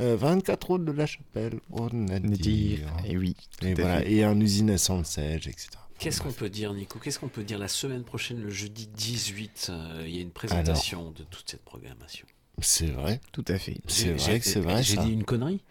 euh, 0.00 0.16
24 0.16 0.66
route 0.66 0.84
de 0.84 0.92
la 0.92 1.06
Chapelle, 1.06 1.60
au 1.70 1.88
Nadir. 1.90 2.30
Nadir, 2.30 2.92
et 3.06 3.16
oui, 3.16 3.36
Et, 3.62 3.74
voilà, 3.74 4.28
un 4.28 4.40
usine 4.40 4.70
à 4.70 4.78
Sansège, 4.78 5.46
etc. 5.48 5.68
Qu'est-ce 5.98 6.22
qu'on 6.22 6.32
peut 6.32 6.48
dire, 6.48 6.72
Nico? 6.72 6.98
Qu'est-ce 6.98 7.18
qu'on 7.18 7.28
peut 7.28 7.44
dire 7.44 7.58
la 7.58 7.68
semaine 7.68 8.04
prochaine, 8.04 8.40
le 8.40 8.48
jeudi 8.50 8.86
18 8.86 9.66
euh, 9.68 10.04
Il 10.06 10.16
y 10.16 10.18
a 10.18 10.22
une 10.22 10.30
présentation 10.30 11.10
de 11.10 11.24
toute 11.24 11.50
cette 11.50 11.62
programmation? 11.62 12.26
C'est 12.62 12.86
vrai. 12.90 13.20
Tout 13.32 13.44
à 13.48 13.58
fait. 13.58 13.76
C'est 13.86 14.12
vrai 14.12 14.38
que 14.38 14.44
j'ai- 14.44 14.50
c'est 14.50 14.60
vrai. 14.60 14.82
J'ai 14.82 14.96
dit 14.96 15.12
une 15.12 15.24
connerie? 15.24 15.62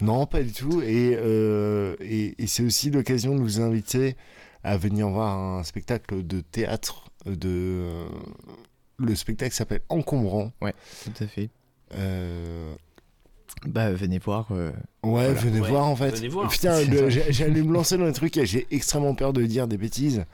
Non, 0.00 0.26
pas 0.26 0.42
du 0.42 0.52
tout. 0.52 0.82
Et, 0.82 1.16
euh, 1.16 1.96
et, 2.00 2.34
et 2.42 2.46
c'est 2.46 2.64
aussi 2.64 2.90
l'occasion 2.90 3.34
de 3.36 3.40
vous 3.40 3.60
inviter 3.60 4.16
à 4.64 4.76
venir 4.76 5.08
voir 5.08 5.36
un 5.38 5.62
spectacle 5.62 6.26
de 6.26 6.40
théâtre 6.40 7.04
de, 7.24 8.06
Le 8.98 9.14
spectacle 9.14 9.54
s'appelle 9.54 9.82
Encombrant. 9.88 10.52
Ouais, 10.60 10.74
tout 11.04 11.12
à 11.22 11.26
fait. 11.26 11.50
Euh, 11.94 12.74
Bah, 13.64 13.90
venez 13.92 14.18
voir. 14.18 14.48
euh, 14.52 14.70
Ouais, 15.02 15.26
voilà. 15.26 15.32
venez 15.32 15.60
Ouais, 15.60 15.68
voir 15.68 15.86
en 15.86 15.96
fait. 15.96 16.10
venez 16.16 16.28
voir. 16.28 16.48
Putain, 16.48 16.78
j'allais 17.30 17.62
me 17.62 17.72
lancer 17.72 17.96
dans 17.96 18.04
les 18.06 18.12
trucs 18.12 18.36
et 18.36 18.46
j'ai 18.46 18.66
extrêmement 18.70 19.14
peur 19.14 19.32
de 19.32 19.44
dire 19.46 19.66
des 19.66 19.76
bêtises 19.78 20.24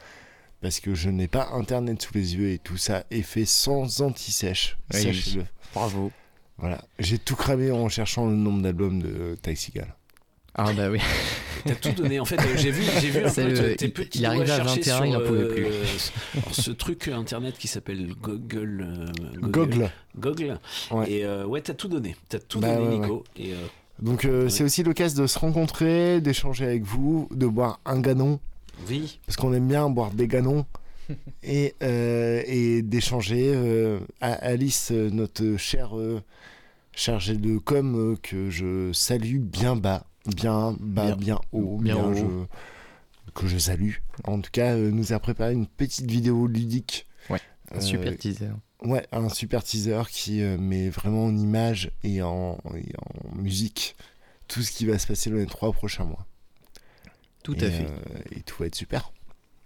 parce 0.60 0.80
que 0.80 0.94
je 0.94 1.08
n'ai 1.10 1.28
pas 1.28 1.48
internet 1.54 2.00
sous 2.02 2.12
les 2.14 2.34
yeux 2.36 2.50
et 2.50 2.58
tout 2.58 2.76
ça 2.76 3.04
est 3.10 3.22
fait 3.22 3.44
sans 3.44 4.00
anti-sèche. 4.00 4.76
Oui. 4.92 5.40
Bravo. 5.74 6.10
Voilà. 6.58 6.82
J'ai 6.98 7.18
tout 7.18 7.34
cramé 7.36 7.70
en 7.70 7.88
cherchant 7.88 8.26
le 8.28 8.36
nombre 8.36 8.62
d'albums 8.62 9.00
de 9.02 9.36
Taxigal. 9.40 9.94
Ah 10.54 10.72
bah 10.72 10.90
oui. 10.90 10.98
T'as 11.64 11.74
tout 11.76 11.92
donné. 11.92 12.18
En 12.20 12.24
fait, 12.24 12.36
euh, 12.40 12.56
j'ai 12.56 12.70
vu, 12.72 12.82
j'ai 13.00 13.08
vu 13.10 13.24
un 13.24 13.30
peu 13.34 13.48
le- 13.48 13.76
tes 13.76 13.86
il- 13.86 13.92
petits 13.92 14.18
il 14.18 14.26
arrivait 14.26 14.44
doigts 14.46 14.54
à 14.56 14.58
chercher 14.66 14.80
21, 14.90 15.06
il 15.06 15.16
en 15.16 15.18
sur, 15.20 15.28
pouvait 15.28 15.40
euh, 15.44 15.54
plus. 15.54 16.12
alors, 16.34 16.54
ce 16.54 16.70
truc 16.72 17.08
internet 17.08 17.56
qui 17.56 17.68
s'appelle 17.68 18.08
Google. 18.20 18.84
euh, 18.86 19.06
Google. 19.40 19.90
Google. 20.18 20.58
Ouais. 20.90 21.10
Et 21.10 21.24
euh, 21.24 21.46
ouais, 21.46 21.60
t'as 21.60 21.74
tout 21.74 21.88
donné. 21.88 22.16
T'as 22.28 22.38
tout 22.40 22.58
Bah 22.60 22.74
donné, 22.76 22.88
ouais, 22.96 22.98
Nico. 22.98 23.24
Et, 23.36 23.52
euh, 23.52 23.56
Donc 24.00 24.24
euh, 24.24 24.48
c'est 24.48 24.64
aussi 24.64 24.82
l'occasion 24.82 25.22
de 25.22 25.26
se 25.28 25.38
rencontrer, 25.38 26.20
d'échanger 26.20 26.64
avec 26.66 26.82
vous, 26.82 27.28
de 27.30 27.46
boire 27.46 27.78
un 27.86 28.00
ganon. 28.00 28.40
Oui. 28.88 29.20
Parce 29.26 29.36
qu'on 29.36 29.52
aime 29.54 29.68
bien 29.68 29.88
boire 29.88 30.10
des 30.10 30.26
ganons. 30.26 30.66
et 31.44 31.74
euh, 31.82 32.42
et 32.46 32.82
d'échanger. 32.82 33.52
euh, 33.54 34.00
à 34.20 34.32
Alice, 34.32 34.90
euh, 34.92 35.10
notre 35.10 35.56
chère 35.58 35.96
euh, 35.96 36.20
chargée 36.94 37.36
de 37.36 37.58
com, 37.58 37.94
euh, 38.14 38.16
que 38.20 38.50
je 38.50 38.92
salue 38.92 39.38
bien 39.38 39.76
bas, 39.76 40.04
bien 40.26 40.76
bas, 40.80 41.14
bien, 41.14 41.16
Bien. 41.16 41.40
haut, 41.52 41.78
Bien 41.78 41.96
haut. 42.04 42.14
je- 42.14 42.46
que 43.34 43.46
je 43.46 43.56
salue. 43.58 43.94
En 44.24 44.40
tout 44.40 44.50
cas, 44.52 44.74
euh, 44.74 44.90
nous 44.90 45.12
a 45.12 45.18
préparé 45.18 45.54
une 45.54 45.66
petite 45.66 46.10
vidéo 46.10 46.46
ludique. 46.46 47.06
Ouais, 47.30 47.40
un 47.70 47.78
Euh, 47.78 47.80
super 47.80 48.16
teaser. 48.18 48.50
Ouais, 48.84 49.06
un 49.12 49.28
super 49.28 49.62
teaser 49.64 50.02
qui 50.10 50.42
euh, 50.42 50.58
met 50.58 50.90
vraiment 50.90 51.24
en 51.26 51.36
image 51.36 51.92
et 52.02 52.20
en, 52.20 52.58
et 52.74 52.92
en 52.98 53.36
musique 53.36 53.96
tout 54.48 54.60
ce 54.62 54.70
qui 54.72 54.84
va 54.86 54.98
se 54.98 55.06
passer 55.06 55.30
dans 55.30 55.36
les 55.36 55.46
trois 55.46 55.72
prochains 55.72 56.04
mois. 56.04 56.26
Tout 57.42 57.54
Et, 57.56 57.64
à 57.66 57.70
fait. 57.70 57.86
et 58.32 58.40
tout 58.42 58.56
va 58.60 58.66
être 58.66 58.74
super. 58.74 59.12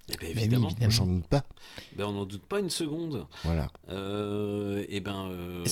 Eh 0.08 0.16
ben, 0.16 0.18
oui, 0.22 0.30
évidemment. 0.42 0.68
évidemment. 0.68 0.90
J'en 0.90 1.06
doute 1.06 1.26
pas. 1.26 1.42
Ben, 1.96 2.04
on 2.04 2.12
n'en 2.12 2.24
doute 2.26 2.42
pas 2.44 2.60
une 2.60 2.70
seconde. 2.70 3.26
Voilà. 3.44 3.68
Euh, 3.88 4.84
et 4.88 5.00
ben, 5.00 5.28
euh, 5.30 5.64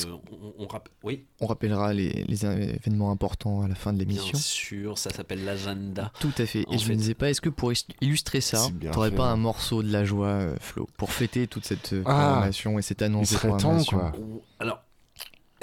on, 0.58 0.64
on 0.64 0.66
rapp- 0.66 0.88
Oui, 1.02 1.24
On 1.40 1.46
rappellera 1.46 1.92
les, 1.92 2.24
les 2.26 2.44
événements 2.44 3.10
importants 3.10 3.62
à 3.62 3.68
la 3.68 3.74
fin 3.74 3.92
de 3.92 3.98
bien 4.04 4.16
l'émission. 4.16 4.36
sûr, 4.38 4.98
ça 4.98 5.10
s'appelle 5.10 5.44
l'agenda. 5.44 6.12
Tout 6.20 6.32
à 6.38 6.46
fait. 6.46 6.64
En 6.68 6.72
Et 6.72 6.78
je 6.78 6.88
me 6.90 6.96
disais 6.96 7.14
pas, 7.14 7.30
est-ce 7.30 7.40
que 7.40 7.48
pour 7.48 7.72
illustrer 8.00 8.40
ça, 8.40 8.68
bien 8.72 8.90
t'aurais 8.90 9.10
fait, 9.10 9.16
pas 9.16 9.28
hein. 9.28 9.34
un 9.34 9.36
morceau 9.36 9.82
de 9.82 9.92
la 9.92 10.04
joie, 10.04 10.26
euh, 10.26 10.56
Flo, 10.60 10.88
pour 10.96 11.12
fêter 11.12 11.46
toute 11.46 11.64
cette 11.64 11.92
euh, 11.92 12.02
Ah, 12.06 12.10
programmation 12.12 12.78
et 12.78 12.82
cette 12.82 13.02
annonce 13.02 13.30
il 13.30 13.34
de 13.34 13.38
serait 13.38 13.48
temps, 13.50 13.56
programmation 13.58 13.98
quoi. 13.98 14.12
Alors, 14.58 14.82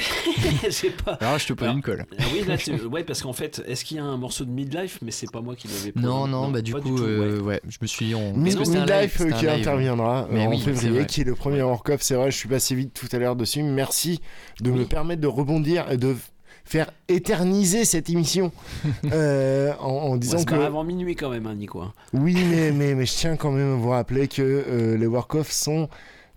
pas. 1.05 1.13
Alors, 1.21 1.39
je 1.39 1.47
te 1.47 1.53
pose 1.53 1.69
une 1.69 1.81
colle. 1.81 2.05
Ah 2.17 2.23
oui, 2.33 2.43
là, 2.47 2.57
tu- 2.57 2.73
ouais, 2.85 3.03
parce 3.03 3.21
qu'en 3.21 3.33
fait, 3.33 3.61
est-ce 3.67 3.85
qu'il 3.85 3.97
y 3.97 3.99
a 3.99 4.03
un 4.03 4.17
morceau 4.17 4.45
de 4.45 4.51
Midlife 4.51 4.99
Mais 5.01 5.11
c'est 5.11 5.31
pas 5.31 5.41
moi 5.41 5.55
qui 5.55 5.67
l'avais. 5.67 5.91
Non, 5.95 6.21
posé. 6.21 6.31
non, 6.31 6.49
bah 6.49 6.61
du 6.61 6.73
coup, 6.73 6.79
tout, 6.81 6.97
euh, 7.03 7.39
ouais. 7.39 7.43
ouais. 7.45 7.61
je 7.67 7.77
me 7.81 7.87
suis 7.87 8.05
dit, 8.07 8.15
on... 8.15 8.33
Midlife 8.35 9.17
qui 9.17 9.45
live. 9.45 9.49
interviendra 9.49 10.23
euh, 10.23 10.27
Mais 10.31 10.45
en 10.45 10.49
oui, 10.49 10.59
février, 10.59 11.05
qui 11.05 11.21
est 11.21 11.25
le 11.25 11.35
premier 11.35 11.61
work-off. 11.61 12.01
C'est 12.01 12.15
vrai, 12.15 12.31
je 12.31 12.37
suis 12.37 12.49
passé 12.49 12.75
vite 12.75 12.93
tout 12.93 13.07
à 13.15 13.19
l'heure 13.19 13.35
dessus. 13.35 13.63
Merci 13.63 14.21
de 14.61 14.71
me 14.71 14.85
permettre 14.85 15.21
de 15.21 15.27
rebondir 15.27 15.89
et 15.91 15.97
de 15.97 16.15
faire 16.63 16.91
éterniser 17.07 17.85
cette 17.85 18.09
émission 18.09 18.51
euh, 19.11 19.73
en, 19.79 19.87
en 19.89 20.15
disant 20.17 20.37
se 20.39 20.45
que 20.45 20.53
avant 20.55 20.83
minuit 20.83 21.15
quand 21.15 21.29
même, 21.29 21.47
hein, 21.47 21.55
Nico. 21.55 21.81
hein. 21.81 21.91
oui, 22.13 22.35
mais, 22.49 22.71
mais, 22.71 22.93
mais 22.93 23.05
je 23.05 23.13
tiens 23.13 23.35
quand 23.35 23.51
même 23.51 23.73
à 23.73 23.75
vous 23.75 23.89
rappeler 23.89 24.27
que 24.27 24.41
euh, 24.41 24.95
les 24.97 25.07
work-off 25.07 25.51
sont 25.51 25.89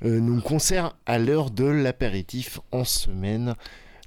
nos 0.08 0.40
concerts 0.40 0.96
à 1.06 1.18
l'heure 1.18 1.50
de 1.50 1.64
l'apéritif 1.64 2.60
en 2.72 2.84
semaine 2.84 3.54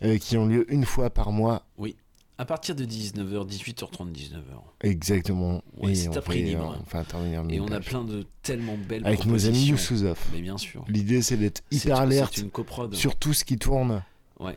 euh, 0.03 0.17
qui 0.17 0.37
ont 0.37 0.45
lieu 0.45 0.71
une 0.71 0.85
fois 0.85 1.09
par 1.09 1.31
mois. 1.31 1.65
Oui. 1.77 1.95
À 2.39 2.45
partir 2.45 2.75
de 2.75 2.85
19h, 2.85 3.47
18h30, 3.49 4.11
19h. 4.13 4.41
Exactement. 4.81 5.63
Ouais, 5.75 5.97
et 5.97 6.07
on 6.07 6.13
après 6.13 6.35
fait, 6.35 6.41
libre. 6.43 6.71
euh, 6.71 6.81
on 6.81 6.85
fait 6.85 6.97
intervenir 6.99 7.43
Et 7.49 7.59
on 7.59 7.67
a 7.71 7.79
plein 7.79 8.03
de 8.03 8.27
tellement 8.43 8.77
belles 8.77 9.05
Avec 9.07 9.25
nos 9.25 9.47
amis. 9.47 9.65
Youssouzov. 9.65 10.19
Mais 10.33 10.41
bien 10.41 10.57
sûr. 10.59 10.85
L'idée, 10.87 11.23
c'est 11.23 11.37
d'être 11.37 11.63
hyper 11.71 11.97
alerte 11.99 12.33
C'est 12.35 12.41
une 12.41 12.51
coprode. 12.51 12.93
sur 12.93 13.15
tout 13.15 13.33
ce 13.33 13.43
qui 13.43 13.57
tourne. 13.57 14.03
Ouais. 14.39 14.55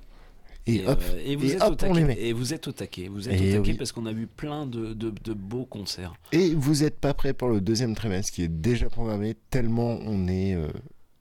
Et, 0.67 0.87
hop, 0.87 1.03
euh, 1.03 1.23
et 1.25 1.37
vous 1.37 1.47
et 1.47 1.55
êtes 1.55 1.63
hop, 1.63 1.83
au 1.83 1.87
on 1.87 1.95
les 1.95 2.03
taquet. 2.03 2.15
met. 2.21 2.21
Et 2.21 2.33
vous 2.35 2.53
êtes 2.53 2.69
au 2.69 2.73
taquet. 2.73 3.09
Vous 3.09 3.29
êtes 3.31 3.41
Et 3.41 3.53
au 3.55 3.57
taquet 3.61 3.71
oui. 3.73 3.79
parce 3.79 3.93
qu'on 3.93 4.05
a 4.05 4.13
vu 4.13 4.27
plein 4.27 4.67
de, 4.67 4.93
de, 4.93 5.11
de 5.25 5.33
beaux 5.33 5.65
concerts. 5.65 6.13
Et 6.33 6.55
vous 6.55 6.83
n'êtes 6.83 6.99
pas 7.01 7.15
prêt 7.15 7.33
pour 7.33 7.49
le 7.49 7.63
deuxième 7.63 7.95
trimestre 7.95 8.31
qui 8.31 8.43
est 8.43 8.49
déjà 8.49 8.91
programmé 8.91 9.37
tellement 9.49 9.99
on 10.05 10.29
est 10.29 10.55
euh, 10.55 10.69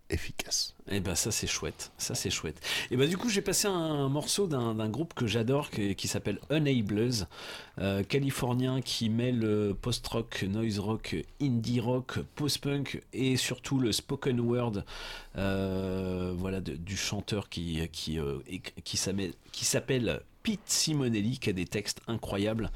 efficace. 0.09 0.75
Et 0.89 0.99
bah 0.99 1.15
ça 1.15 1.31
c'est 1.31 1.47
chouette, 1.47 1.91
ça 1.97 2.15
c'est 2.15 2.29
chouette. 2.29 2.59
Et 2.91 2.97
bah 2.97 3.07
du 3.07 3.17
coup 3.17 3.29
j'ai 3.29 3.41
passé 3.41 3.67
un 3.67 4.09
morceau 4.09 4.47
d'un 4.47 4.89
groupe 4.89 5.13
que 5.13 5.27
j'adore 5.27 5.69
qui, 5.69 5.95
qui 5.95 6.07
s'appelle 6.07 6.39
Unablers, 6.49 7.25
euh, 7.79 8.03
californien 8.03 8.81
qui 8.81 9.09
mêle 9.09 9.73
post-rock, 9.81 10.43
noise 10.49 10.79
rock, 10.79 11.15
indie 11.41 11.79
rock, 11.79 12.19
post-punk 12.35 13.01
et 13.13 13.37
surtout 13.37 13.79
le 13.79 13.91
spoken 13.91 14.39
word, 14.39 14.83
euh, 15.37 16.33
voilà 16.35 16.59
du 16.61 16.97
chanteur 16.97 17.49
qui 17.49 17.87
qui 17.91 18.19
euh, 18.19 18.39
qui 18.83 18.97
s'appelle 19.65 20.21
Pete 20.43 20.61
Simonelli 20.65 21.39
qui 21.39 21.49
a 21.49 21.53
des 21.53 21.65
textes 21.65 22.01
incroyables. 22.07 22.71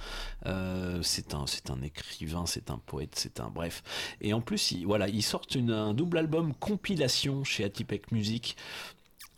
Euh, 0.45 1.01
c'est 1.01 1.33
un 1.33 1.47
c'est 1.47 1.69
un 1.69 1.81
écrivain, 1.81 2.45
c'est 2.45 2.69
un 2.69 2.77
poète, 2.77 3.13
c'est 3.15 3.39
un 3.39 3.49
bref. 3.49 3.83
Et 4.21 4.33
en 4.33 4.41
plus, 4.41 4.75
voilà, 4.85 5.07
ils 5.07 5.23
sortent 5.23 5.55
un 5.55 5.93
double 5.93 6.17
album 6.17 6.53
compilation 6.59 7.43
chez 7.43 7.63
Atipec 7.63 8.11
Music 8.11 8.55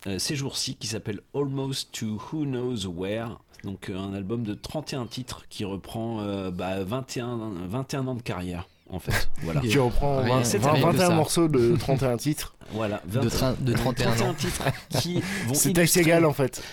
euh, 0.07 0.19
ces 0.19 0.35
jours-ci 0.35 0.75
qui 0.75 0.87
s'appelle 0.87 1.21
Almost 1.33 1.91
to 1.91 2.21
Who 2.31 2.45
Knows 2.45 2.85
Where. 2.87 3.39
Donc 3.63 3.89
euh, 3.89 3.97
un 3.97 4.13
album 4.13 4.43
de 4.43 4.53
31 4.53 5.07
titres 5.07 5.47
qui 5.49 5.65
reprend 5.65 6.21
euh, 6.21 6.51
bah, 6.51 6.83
21, 6.83 7.67
21 7.67 8.07
ans 8.07 8.15
de 8.15 8.21
carrière 8.21 8.67
en 8.89 8.99
fait. 8.99 9.29
Voilà. 9.41 9.61
Qui 9.61 9.77
reprend 9.77 10.17
Rien- 10.21 10.37
20 10.37 10.43
c'est 10.43 10.57
20 10.57 10.71
rien 10.71 10.81
que 10.81 10.87
21 10.97 11.07
ça. 11.09 11.15
morceaux 11.15 11.47
de 11.47 11.75
31 11.77 12.17
titres. 12.17 12.51
Voilà, 12.73 12.99
De 13.05 13.29
train- 13.29 13.55
de 13.59 13.73
31 13.73 14.19
ans. 14.21 14.33
titres 14.33 14.63
qui 14.89 15.21
vont 15.47 15.53
C'est 15.53 15.71
taxe 15.73 15.93
illustrer- 15.97 16.01
égale 16.01 16.25
en 16.25 16.33
fait. 16.33 16.63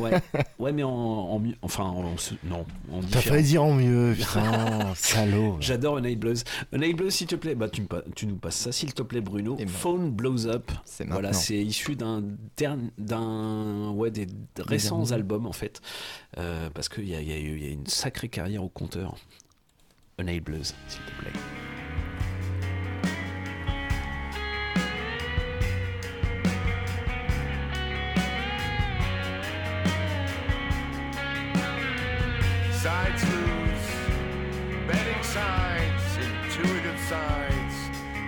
Ouais, 0.00 0.12
ouais 0.58 0.72
mais 0.72 0.82
en, 0.82 0.88
en 0.90 1.38
mieux- 1.38 1.56
enfin 1.60 1.84
en, 1.84 2.02
non, 2.44 2.64
en 2.90 3.00
T'as 3.10 3.20
failli 3.20 3.42
dire 3.44 3.62
en 3.62 3.74
mieux, 3.74 4.14
putain, 4.18 4.94
salaud. 4.94 5.58
J'adore 5.60 5.98
Enablers. 5.98 6.42
Enablers, 6.74 7.10
s'il 7.10 7.26
te 7.26 7.34
plaît, 7.34 7.54
bah, 7.54 7.68
tu, 7.68 7.82
me 7.82 7.86
pa- 7.86 8.02
tu 8.16 8.26
nous 8.26 8.36
passes 8.36 8.56
ça, 8.56 8.72
s'il 8.72 8.94
te 8.94 9.02
plaît, 9.02 9.20
Bruno. 9.20 9.56
Et 9.58 9.66
ben, 9.66 9.70
Phone 9.70 10.10
Blows 10.10 10.46
Up. 10.46 10.70
c'est 10.86 11.06
Voilà, 11.06 11.34
c'est 11.34 11.58
issu 11.58 11.96
d'un 11.96 12.22
d'un 12.96 13.90
ouais, 13.90 14.10
des 14.10 14.26
récents 14.58 15.10
albums 15.12 15.46
en 15.46 15.52
fait, 15.52 15.80
Euh, 16.38 16.70
parce 16.72 16.88
qu'il 16.88 17.06
y 17.08 17.14
a, 17.14 17.20
il 17.20 17.28
y 17.28 17.32
a 17.32 17.38
eu 17.38 17.58
il 17.58 17.64
y 17.64 17.68
a 17.68 17.72
une 17.72 17.86
sacrée 17.86 18.28
carrière 18.30 18.64
au 18.64 18.70
compteur. 18.70 19.16
Enablers, 20.22 20.72
s'il 20.86 21.02
te 21.02 21.12
plaît. 21.20 21.32
Sides 32.72 33.22
lose, 33.32 33.88
betting 34.86 35.22
sides, 35.22 36.04
intuitive 36.18 37.00
sides. 37.08 37.74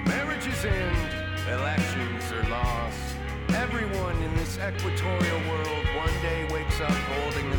Marriages 0.07 0.65
end, 0.65 1.11
elections 1.49 2.25
are 2.33 2.49
lost. 2.51 3.17
Everyone 3.51 4.17
in 4.23 4.35
this 4.35 4.59
equatorial 4.59 5.41
world 5.49 5.87
one 5.95 6.17
day 6.23 6.45
wakes 6.53 6.81
up 6.81 6.91
holding 6.91 7.51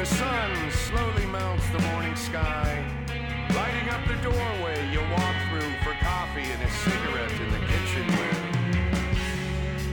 The 0.00 0.06
sun 0.06 0.70
slowly 0.70 1.26
mounts 1.26 1.68
the 1.68 1.78
morning 1.92 2.16
sky, 2.16 2.82
lighting 3.54 3.90
up 3.90 4.00
the 4.08 4.16
doorway 4.22 4.88
you 4.90 5.00
walk 5.12 5.36
through 5.50 5.70
for 5.84 5.92
coffee 6.02 6.40
and 6.40 6.62
a 6.62 6.70
cigarette 6.70 7.38
in 7.38 7.50
the 7.50 7.60
kitchenware. 7.68 8.46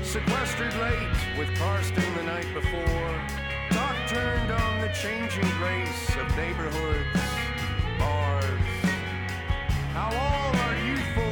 Sequestered 0.05 0.73
late 0.75 1.37
with 1.37 1.53
Karsten 1.59 2.15
the 2.15 2.23
night 2.23 2.47
before. 2.53 3.21
Talk 3.71 3.97
turned 4.07 4.49
on 4.49 4.79
the 4.79 4.87
changing 4.95 5.49
grace 5.59 6.15
of 6.15 6.37
neighborhoods, 6.37 7.19
bars. 7.99 8.61
How 9.91 10.07
all 10.07 10.55
are 10.55 10.77
youthful 10.87 11.26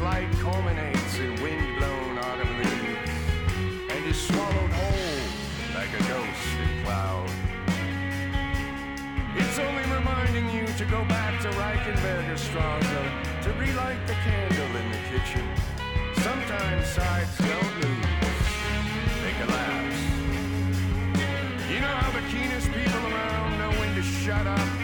light 0.00 0.32
culminates 0.40 1.18
in 1.18 1.30
wind 1.42 1.78
blown 1.78 2.18
autumn 2.18 2.56
leaves 2.58 3.10
and 3.90 4.06
is 4.06 4.18
swallowed 4.18 4.72
whole 4.72 5.20
like 5.74 5.92
a 5.92 6.02
ghost 6.08 6.48
in 6.62 6.84
cloud. 6.84 7.30
It's 9.36 9.58
only 9.58 9.84
reminding 9.94 10.48
you 10.50 10.66
to 10.66 10.84
go 10.86 11.04
back 11.04 11.40
to 11.42 11.48
Reichenberger 11.50 12.38
Strasse, 12.38 13.44
to 13.44 13.52
relight 13.54 14.06
the 14.06 14.14
candle 14.24 14.76
in 14.80 14.90
the 14.90 15.02
kitchen. 15.10 15.46
Sometimes 16.24 16.86
sides 16.86 17.36
don't 17.38 17.74
lose, 17.82 18.50
they 19.22 19.32
collapse. 19.40 20.00
You 21.70 21.80
know 21.80 21.94
how 22.02 22.10
the 22.18 22.26
keenest 22.28 22.68
people 22.72 23.04
around 23.12 23.58
know 23.58 23.70
when 23.78 23.94
to 23.96 24.02
shut 24.02 24.46
up 24.46 24.79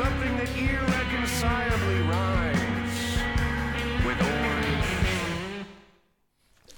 something 0.00 0.36
that 0.38 0.50
irreconcilably 0.56 2.00
rhymes 2.08 2.96
with 4.06 4.20
orange. 4.20 4.86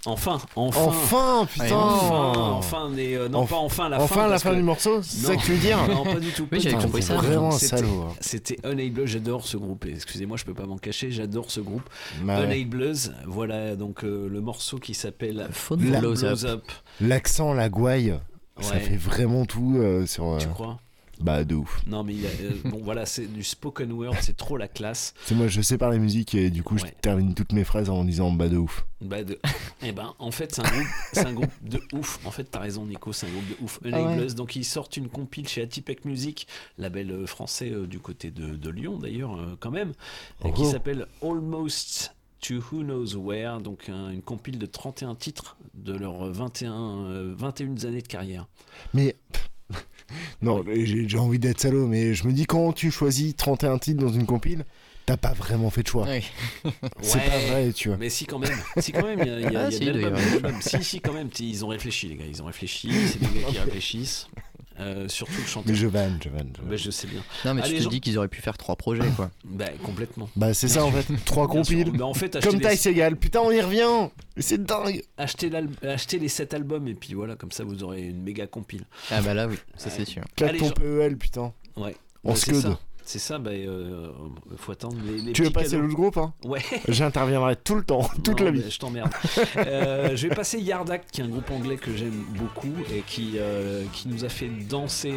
Enfin, 0.04 0.40
enfin. 0.56 0.80
Enfin, 0.88 1.46
putain. 1.52 1.76
Enfin, 1.76 2.32
enfin, 2.50 2.90
mais 2.92 3.14
euh, 3.14 3.28
non 3.28 3.44
Enf- 3.44 3.48
pas 3.50 3.56
enfin 3.58 3.88
la 3.88 4.00
enfin 4.02 4.14
fin. 4.16 4.22
la 4.24 4.28
parce 4.30 4.42
fin 4.42 4.50
que- 4.50 4.56
du 4.56 4.62
morceau, 4.64 5.00
c'est 5.02 5.26
ça 5.26 5.32
Non. 5.32 5.38
que 5.38 5.44
tu 5.44 5.52
veux 5.52 5.58
dire 5.58 5.78
Non, 5.88 6.02
pas 6.04 6.18
du 6.18 6.32
tout. 6.32 6.48
Oui, 6.50 6.58
j'avais 6.60 6.82
compris 6.82 7.02
ça. 7.04 7.14
Vraiment 7.16 7.48
un 7.48 7.50
C'était- 7.52 7.76
salaud. 7.76 8.06
hein. 8.10 8.14
C'était 8.20 8.58
Unableus, 8.68 9.06
j'adore 9.06 9.46
ce 9.46 9.56
groupe. 9.56 9.84
et 9.86 9.90
Excusez-moi, 9.92 10.36
je 10.36 10.44
peux 10.44 10.54
pas 10.54 10.66
m'en 10.66 10.78
cacher, 10.78 11.12
j'adore 11.12 11.50
ce 11.52 11.60
groupe. 11.60 11.88
Bah 12.24 12.40
ouais. 12.40 12.66
Voilà 13.26 13.76
donc 13.76 14.02
euh, 14.04 14.28
le 14.28 14.40
morceau 14.40 14.78
qui 14.78 14.94
s'appelle 14.94 15.46
Phone 15.52 15.78
Blows 15.80 16.00
Blows 16.00 16.44
Up. 16.46 16.64
L'accent, 17.00 17.54
la 17.54 17.68
gouaille, 17.68 18.18
ça 18.60 18.74
Ouais. 18.74 18.80
fait 18.80 18.96
vraiment 18.96 19.44
tout 19.44 19.76
euh, 19.76 20.04
sur. 20.06 20.26
euh, 20.32 20.38
Tu 20.38 20.48
crois? 20.48 20.78
Bah, 21.22 21.44
de 21.44 21.54
ouf. 21.54 21.80
Non, 21.86 22.02
mais 22.04 22.14
il 22.14 22.20
y 22.22 22.26
a, 22.26 22.30
euh, 22.30 22.52
bon, 22.64 22.80
voilà, 22.82 23.06
c'est 23.06 23.26
du 23.32 23.42
spoken 23.44 23.92
word, 23.92 24.14
c'est 24.20 24.36
trop 24.36 24.56
la 24.56 24.68
classe. 24.68 25.14
C'est 25.24 25.34
moi, 25.34 25.46
je 25.48 25.60
sais 25.62 25.78
parler 25.78 25.98
musique 25.98 26.34
et 26.34 26.50
du 26.50 26.62
coup, 26.62 26.76
je 26.78 26.84
Ouais. 26.84 26.94
termine 27.00 27.34
toutes 27.34 27.52
mes 27.52 27.64
phrases 27.64 27.88
en 27.90 28.04
disant 28.04 28.32
bah 28.32 28.48
de 28.48 28.56
ouf. 28.56 28.84
Bah 29.00 29.22
de... 29.24 29.38
Eh 29.84 29.92
ben, 29.92 30.14
en 30.20 30.30
fait, 30.30 30.54
c'est 30.54 30.60
un 30.64 30.70
groupe, 30.70 30.86
c'est 31.12 31.26
un 31.26 31.32
groupe 31.32 31.50
de 31.62 31.80
ouf. 31.92 32.20
En 32.24 32.30
fait, 32.30 32.44
t'as 32.44 32.60
raison, 32.60 32.86
Nico, 32.86 33.12
c'est 33.12 33.26
un 33.26 33.30
groupe 33.30 33.48
de 33.48 33.64
ouf. 33.64 33.80
Ah 33.84 33.88
Unableus, 33.88 34.34
donc 34.34 34.54
ils 34.56 34.64
sortent 34.64 34.96
une 34.96 35.08
compile 35.08 35.48
chez 35.48 35.62
Atipec 35.62 36.04
Music, 36.04 36.46
label 36.78 37.10
euh, 37.10 37.26
français 37.26 37.70
euh, 37.70 37.86
du 37.86 37.98
côté 37.98 38.30
de, 38.30 38.54
de 38.54 38.70
Lyon 38.70 38.98
d'ailleurs, 38.98 39.36
euh, 39.36 39.56
quand 39.58 39.70
même, 39.72 39.92
qui 40.54 40.62
Oh. 40.62 40.70
s'appelle 40.70 41.06
Almost 41.20 42.14
to 42.40 42.54
Who 42.56 42.82
Knows 42.82 43.16
Where, 43.16 43.60
donc 43.60 43.88
un- 43.88 44.10
une 44.10 44.22
compile 44.22 44.58
de 44.58 44.66
31 44.66 45.14
titres 45.14 45.56
de 45.74 45.94
leurs 45.94 46.30
21, 46.32 47.04
euh, 47.06 47.34
21 47.36 47.84
années 47.84 48.02
de 48.02 48.08
carrière. 48.08 48.46
Mais. 48.94 49.16
Non, 50.42 50.64
j'ai 50.66 51.08
j'ai 51.08 51.18
envie 51.18 51.38
d'être 51.38 51.60
salaud, 51.60 51.86
mais 51.86 52.14
je 52.14 52.26
me 52.26 52.32
dis 52.32 52.46
quand 52.46 52.72
tu 52.72 52.90
choisis 52.90 53.34
31 53.36 53.78
titres 53.78 54.00
dans 54.04 54.12
une 54.12 54.26
compile, 54.26 54.64
t'as 55.06 55.16
pas 55.16 55.32
vraiment 55.32 55.70
fait 55.70 55.82
de 55.82 55.88
choix. 55.88 56.06
C'est 57.00 57.18
Ouais, 57.18 57.26
pas 57.28 57.38
vrai, 57.48 57.72
tu 57.72 57.88
vois. 57.88 57.96
Mais 57.98 58.08
si 58.10 58.24
quand 58.26 58.38
même, 58.38 58.56
si 58.78 58.92
quand 58.92 59.04
même, 59.04 59.20
il 59.20 59.26
y 59.26 59.30
a, 59.30 59.50
y 59.50 59.56
Ah, 59.56 59.68
y 59.70 59.78
de 59.80 59.92
de. 59.92 60.52
Si, 60.60 60.82
si, 60.84 61.00
quand 61.00 61.12
même, 61.12 61.28
ils 61.38 61.64
ont 61.64 61.68
réfléchi, 61.68 62.08
les 62.08 62.16
gars, 62.16 62.24
ils 62.28 62.42
ont 62.42 62.46
réfléchi, 62.46 62.90
c'est 63.08 63.18
des 63.20 63.40
gars 63.40 63.46
qui 63.48 63.58
réfléchissent. 63.64 64.28
Euh, 64.80 65.06
surtout 65.08 65.32
le 65.38 65.46
chanteur. 65.46 65.70
Mais 65.70 65.74
je 65.74 65.86
vanne, 65.86 66.18
je 66.22 66.28
vanne. 66.28 66.50
je 66.54 66.60
vanne. 66.60 66.70
Bah, 66.70 66.76
je 66.76 66.90
sais 66.90 67.06
bien. 67.06 67.20
Non, 67.44 67.54
mais 67.54 67.62
Allez, 67.62 67.78
tu 67.78 67.84
te 67.84 67.88
dis 67.90 68.00
qu'ils 68.00 68.16
auraient 68.18 68.28
pu 68.28 68.40
faire 68.40 68.56
trois 68.56 68.76
projets, 68.76 69.08
quoi. 69.16 69.30
Bah, 69.44 69.66
complètement. 69.84 70.28
Bah, 70.34 70.54
c'est 70.54 70.68
ça 70.68 70.84
en 70.84 70.90
fait. 70.90 71.06
Trois 71.24 71.46
compiles. 71.48 71.90
Mais 71.92 72.02
en 72.02 72.14
fait, 72.14 72.40
Comme 72.42 72.56
les- 72.56 72.60
taille 72.62 72.78
égale. 72.86 73.16
Putain, 73.16 73.40
on 73.40 73.50
y 73.50 73.60
revient. 73.60 74.08
Mais 74.36 74.42
c'est 74.42 74.62
dingue. 74.62 75.02
Achetez, 75.18 75.50
les 76.18 76.28
7 76.28 76.54
albums 76.54 76.88
et 76.88 76.94
puis 76.94 77.14
voilà, 77.14 77.36
comme 77.36 77.52
ça 77.52 77.64
vous 77.64 77.82
aurez 77.82 78.02
une 78.04 78.22
méga 78.22 78.46
compile. 78.46 78.84
Ah, 79.10 79.20
bah 79.20 79.34
là, 79.34 79.46
oui, 79.46 79.56
ça 79.76 79.90
c'est 79.90 80.04
sûr. 80.06 80.22
Claque 80.36 80.50
Allez, 80.50 80.58
ton 80.58 80.66
Jean- 80.68 80.74
PEL, 80.74 81.16
putain. 81.18 81.52
Ouais. 81.76 81.96
En 82.24 82.30
Bah, 82.32 82.78
c'est 83.04 83.18
ça. 83.18 83.38
Bah, 83.38 83.50
euh, 83.50 84.10
faut 84.56 84.72
attendre 84.72 84.96
les, 85.04 85.20
les 85.20 85.32
Tu 85.32 85.44
veux 85.44 85.50
passer 85.50 85.76
l'autre 85.76 85.94
groupe 85.94 86.16
hein? 86.16 86.32
Ouais. 86.44 86.62
J'interviendrai 86.88 87.56
tout 87.56 87.74
le 87.74 87.84
temps, 87.84 88.08
toute 88.22 88.40
Non, 88.40 88.46
la 88.46 88.50
vie. 88.50 88.70
Je 88.70 88.78
t'emmerde. 88.78 89.10
Euh, 89.56 90.16
je 90.16 90.28
vais 90.28 90.34
passer 90.34 90.58
Yard 90.58 90.90
Act, 90.90 91.10
qui 91.10 91.20
est 91.20 91.24
un 91.24 91.28
groupe 91.28 91.50
anglais 91.50 91.76
que 91.76 91.94
j'aime 91.94 92.24
beaucoup 92.36 92.72
et 92.92 93.02
qui, 93.06 93.32
euh, 93.36 93.84
qui 93.92 94.08
nous 94.08 94.24
a 94.24 94.28
fait 94.28 94.48
danser, 94.48 95.14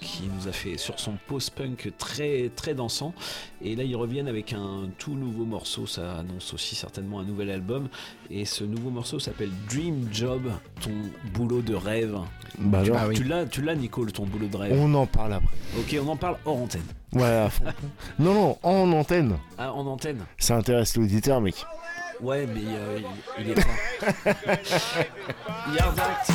qui 0.00 0.24
nous 0.34 0.48
a 0.48 0.52
fait 0.52 0.76
sur 0.76 0.98
son 0.98 1.14
post-punk 1.26 1.92
très, 1.98 2.50
très 2.54 2.74
dansant. 2.74 3.14
Et 3.62 3.76
là, 3.76 3.84
ils 3.84 3.96
reviennent 3.96 4.28
avec 4.28 4.52
un 4.52 4.88
tout 4.98 5.14
nouveau 5.14 5.44
morceau. 5.44 5.86
Ça 5.86 6.18
annonce 6.18 6.52
aussi 6.54 6.74
certainement 6.74 7.20
un 7.20 7.24
nouvel 7.24 7.50
album. 7.50 7.88
Et 8.34 8.46
ce 8.46 8.64
nouveau 8.64 8.88
morceau 8.88 9.18
s'appelle 9.18 9.50
Dream 9.68 10.08
Job, 10.10 10.50
ton 10.80 10.90
boulot 11.34 11.60
de 11.60 11.74
rêve. 11.74 12.16
Bah 12.58 12.80
tu 12.82 12.90
alors. 12.90 13.12
tu 13.12 13.24
l'as, 13.24 13.44
tu 13.44 13.60
l'as, 13.60 13.74
Nico, 13.74 14.06
ton 14.06 14.24
boulot 14.24 14.46
de 14.46 14.56
rêve. 14.56 14.72
On 14.74 14.94
en 14.94 15.04
parle 15.04 15.34
après. 15.34 15.54
Ok, 15.78 15.94
on 16.02 16.08
en 16.08 16.16
parle 16.16 16.38
hors 16.46 16.56
antenne. 16.56 16.80
Ouais, 17.12 17.24
à 17.24 17.50
fond. 17.50 17.64
non, 18.18 18.32
non, 18.32 18.58
en 18.62 18.90
antenne. 18.92 19.36
Ah, 19.58 19.74
en 19.74 19.86
antenne 19.86 20.24
Ça 20.38 20.56
intéresse 20.56 20.96
l'auditeur, 20.96 21.42
mec. 21.42 21.62
Ouais, 22.22 22.46
mais 22.46 22.62
euh, 22.64 23.00
il, 23.38 23.44
il 23.44 23.50
est 23.50 23.54
pas. 23.54 24.32
Yard 25.76 25.98
Act. 26.00 26.30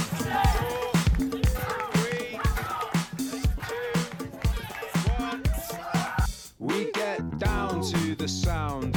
We 6.60 6.92
get 6.94 7.40
down 7.40 7.82
to 7.82 8.16
the 8.16 8.28
sound 8.28 8.97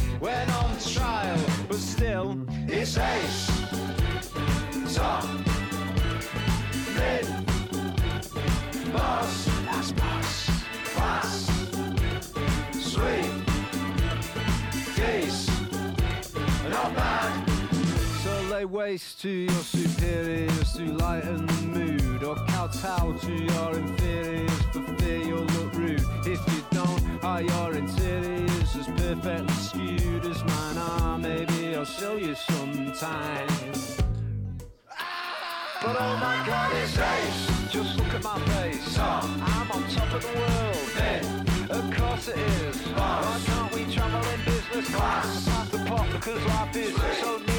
When 0.21 0.49
on 0.51 0.77
trial, 0.77 1.39
but 1.67 1.77
still 1.77 2.37
it's 2.67 2.95
ace. 2.95 3.49
Top, 4.93 5.25
mid, 6.95 7.25
boss, 8.93 9.45
that's 9.65 9.91
boss, 9.93 10.51
class, 10.93 11.47
sweet, 12.79 13.31
geese, 14.95 15.49
not 16.69 16.95
bad. 16.95 17.49
So 18.23 18.41
lay 18.51 18.65
waste 18.65 19.21
to 19.21 19.29
your 19.29 19.63
superiors 19.63 20.73
to 20.73 20.83
lighten 20.97 21.47
the 21.47 21.61
mood, 21.63 22.23
or 22.23 22.35
kowtow 22.45 23.17
to 23.17 23.31
your 23.33 23.73
inferiors 23.73 24.61
for 24.71 24.83
fear 24.99 25.17
you'll 25.17 25.39
look 25.39 25.73
rude. 25.73 26.05
If 26.27 26.39
you 26.53 26.60
are 27.23 27.41
your 27.41 27.73
interiors 27.73 28.75
as 28.75 28.87
perfectly 28.87 29.53
skewed 29.53 30.25
as 30.25 30.43
mine 30.43 30.77
are? 30.77 31.17
Maybe 31.17 31.75
I'll 31.75 31.85
show 31.85 32.15
you 32.15 32.35
sometime. 32.35 33.47
But 35.83 35.95
oh 35.99 36.17
my 36.17 36.43
god, 36.45 36.71
it's 36.75 36.97
ace. 36.97 37.71
Just 37.71 37.97
look 37.97 38.13
at 38.13 38.23
my 38.23 38.39
face. 38.39 38.97
I'm 38.99 39.71
on 39.71 39.83
top 39.89 40.13
of 40.13 40.21
the 40.21 40.39
world. 40.39 40.91
Then, 40.95 41.47
of 41.69 41.97
course, 41.97 42.27
it 42.27 42.37
is. 42.37 42.77
Why 42.87 43.41
can't 43.45 43.73
we 43.73 43.85
travel 43.93 44.29
in 44.31 44.45
business 44.45 44.95
class? 44.95 45.47
Pass 45.47 45.69
the 45.69 45.79
pot 45.79 46.07
because 46.11 46.45
life 46.45 46.75
is 46.75 46.95
so 47.19 47.50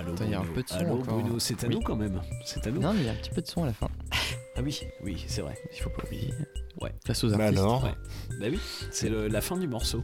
Allô, 0.00 0.12
Attends, 0.14 0.24
il 0.24 0.30
y 0.30 0.34
a 0.34 0.38
un 0.38 0.40
Bruno. 0.40 0.54
peu 0.54 0.62
de 0.62 0.68
son 0.68 0.74
Allô. 0.76 0.96
Bruno, 0.98 1.38
c'est 1.38 1.64
à 1.64 1.68
Oui. 1.68 1.74
nous 1.74 1.80
quand 1.82 1.96
même. 1.96 2.20
C'est 2.44 2.66
à 2.66 2.70
nous. 2.70 2.80
Non, 2.80 2.92
mais 2.92 3.00
il 3.00 3.06
y 3.06 3.08
a 3.08 3.12
un 3.12 3.16
petit 3.16 3.30
peu 3.30 3.42
de 3.42 3.46
son 3.46 3.62
à 3.62 3.66
la 3.66 3.72
fin. 3.72 3.88
Ah 4.56 4.62
oui, 4.62 4.80
oui, 5.04 5.24
c'est 5.28 5.40
vrai. 5.42 5.56
Il 5.72 5.80
faut 5.80 5.88
pas 5.90 6.02
oublier. 6.04 6.34
Ouais. 6.82 6.92
Face 7.06 7.22
aux 7.24 7.30
Bah 7.30 7.44
artistes. 7.44 7.60
alors 7.60 7.84
Ouais. 7.84 7.94
Bah 8.40 8.46
oui, 8.50 8.58
c'est 8.90 9.08
la 9.08 9.40
fin 9.40 9.56
du 9.56 9.66
morceau 9.68 10.02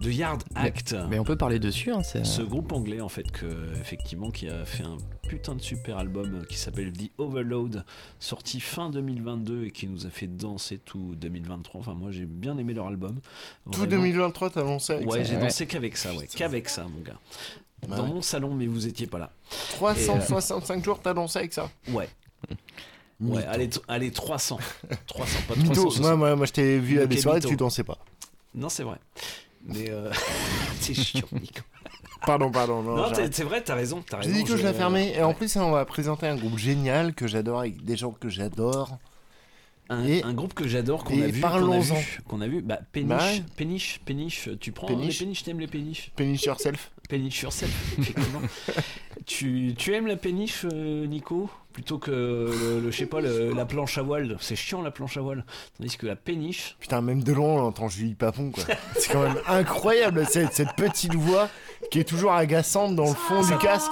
de 0.00 0.10
Yard 0.10 0.42
Act. 0.56 0.94
Mais 1.08 1.18
on 1.18 1.24
peut 1.24 1.36
parler 1.36 1.58
dessus. 1.60 1.90
Hein, 1.92 2.02
c'est- 2.02 2.24
Ce 2.24 2.42
groupe 2.42 2.72
anglais 2.72 3.00
en 3.00 3.08
fait 3.08 3.30
que 3.30 3.46
effectivement 3.80 4.30
qui 4.30 4.48
a 4.48 4.64
fait 4.66 4.82
un 4.82 4.98
putain 5.28 5.54
de 5.54 5.62
super 5.62 5.96
album 5.96 6.40
euh, 6.40 6.44
qui 6.44 6.58
s'appelle 6.58 6.92
The 6.92 7.12
Overload 7.18 7.84
sorti 8.18 8.60
fin 8.60 8.90
2022 8.90 9.64
et 9.66 9.70
qui 9.70 9.86
nous 9.86 10.06
a 10.06 10.10
fait 10.10 10.26
danser 10.26 10.78
tout 10.84 11.14
2023 11.16 11.80
enfin 11.80 11.94
moi 11.94 12.10
j'ai 12.10 12.26
bien 12.26 12.58
aimé 12.58 12.74
leur 12.74 12.88
album 12.88 13.20
Tout 13.70 13.78
Vraiment. 13.78 14.02
2023, 14.02 14.50
t'as 14.50 14.62
lancé 14.64 14.92
avec 14.94 15.10
ouais 15.10 15.24
ça 15.24 15.32
j'ai 15.32 15.36
dansé 15.40 15.66
qu'avec 15.66 15.96
ça 15.96 16.12
ouais 16.14 16.26
qu'avec 16.26 16.68
ça 16.68 16.84
mon 16.84 17.00
gars 17.00 17.18
Bah 17.88 17.96
dans 17.96 18.04
ouais. 18.04 18.08
mon 18.10 18.22
salon 18.22 18.54
mais 18.54 18.66
vous 18.66 18.86
étiez 18.86 19.06
pas 19.06 19.18
là 19.18 19.30
365 19.70 20.84
jours, 20.84 21.00
t'as 21.02 21.12
lancé 21.14 21.38
avec 21.40 21.52
ça 21.52 21.70
ouais 21.88 22.08
ouais 23.20 23.44
allez, 23.46 23.70
allez 23.88 24.10
300 24.10 24.58
300 25.06 25.38
pas 25.48 25.54
Mytho. 25.56 25.72
360 25.72 26.00
Moi, 26.02 26.16
moi, 26.16 26.36
moi, 26.36 26.46
je 26.46 26.52
t'ai 26.52 26.78
vu 26.78 27.00
à 27.00 27.06
des 27.06 27.16
soirées, 27.18 27.40
tu 27.40 27.56
dansais 27.56 27.84
pas. 27.84 27.98
non 28.54 28.68
c'est 28.68 28.82
vrai 28.84 28.96
mais 29.66 29.90
euh... 29.90 30.12
c'est 30.80 30.94
chiant 30.94 31.26
Nico 31.32 31.60
Pardon, 32.26 32.50
pardon. 32.50 32.82
Non, 32.82 32.96
non, 32.96 33.12
c'est 33.14 33.42
vrai 33.44 33.62
t'as 33.62 33.74
raison 33.74 34.02
t'as 34.08 34.22
J'ai 34.22 34.28
raison 34.28 34.38
dit 34.40 34.44
que 34.44 34.56
je, 34.56 34.62
je- 34.62 34.62
la 34.66 34.72
fermais. 34.72 35.12
Et 35.14 35.22
en 35.22 35.34
plus, 35.34 35.54
on 35.56 35.70
va 35.72 35.84
présenter 35.84 36.26
un 36.26 36.36
groupe 36.36 36.56
génial 36.56 37.12
que 37.14 37.26
j'adore 37.26 37.60
avec 37.60 37.84
des 37.84 37.98
gens 37.98 38.12
que 38.12 38.30
j'adore. 38.30 38.96
Un, 39.90 40.04
Et- 40.06 40.22
un 40.24 40.32
groupe 40.32 40.54
que 40.54 40.66
j'adore 40.66 41.04
qu'on 41.04 41.20
a 41.20 41.26
vu 41.26 41.40
qu'on 41.42 41.46
a 41.46 41.50
parlons-en. 41.50 41.94
vu 41.94 42.20
qu'on 42.26 42.40
a 42.40 42.46
vu 42.48 42.62
bah 42.62 42.78
péniche 42.92 43.08
Bah 43.08 43.30
péniche 43.56 44.00
péniche 44.06 44.48
tu 44.58 44.72
prends 44.72 44.86
Péniche. 44.86 45.18
les 45.20 45.24
péniches 45.26 45.42
t'aimes 45.44 45.60
les 45.60 45.66
péniches 45.66 46.10
Péniche 46.16 46.44
yourself. 46.44 46.90
péniche 47.08 47.42
yourself 47.42 47.70
effectivement 47.98 48.40
tu, 49.26 49.74
tu 49.76 49.94
aimes 49.94 50.06
la 50.06 50.16
péniche 50.16 50.64
euh, 50.72 51.06
Nico 51.06 51.50
plutôt 51.74 51.98
que 51.98 52.10
le, 52.10 52.80
le- 52.80 52.90
je 52.90 52.96
sais 52.96 53.04
pas 53.06 53.20
le- 53.20 53.52
la 53.52 53.66
planche 53.66 53.98
à 53.98 54.02
voile? 54.02 54.36
C'est 54.40 54.56
chiant 54.56 54.80
la 54.80 54.90
planche 54.90 55.16
à 55.16 55.20
voile 55.20 55.44
tandis 55.76 55.96
que 55.98 56.06
la 56.06 56.16
péniche 56.16 56.76
Putain, 56.80 57.00
même 57.02 57.22
de 57.22 57.32
loin, 57.32 57.48
on 57.62 57.66
entend 57.66 57.88
Julie 57.88 58.14
Papon, 58.14 58.52
quoi. 58.52 58.64
C'est 58.96 59.12
quand 59.12 59.22
même 59.22 59.38
incroyable, 59.48 60.24
cette, 60.28 60.52
cette 60.54 60.74
petite 60.76 61.14
voix 61.14 61.48
qui 61.90 61.98
est 62.00 62.04
toujours 62.08 62.32
agaçante 62.32 62.94
dans 62.96 63.08
le 63.08 63.14
fond 63.14 63.42
du 63.42 63.56
casque. 63.58 63.90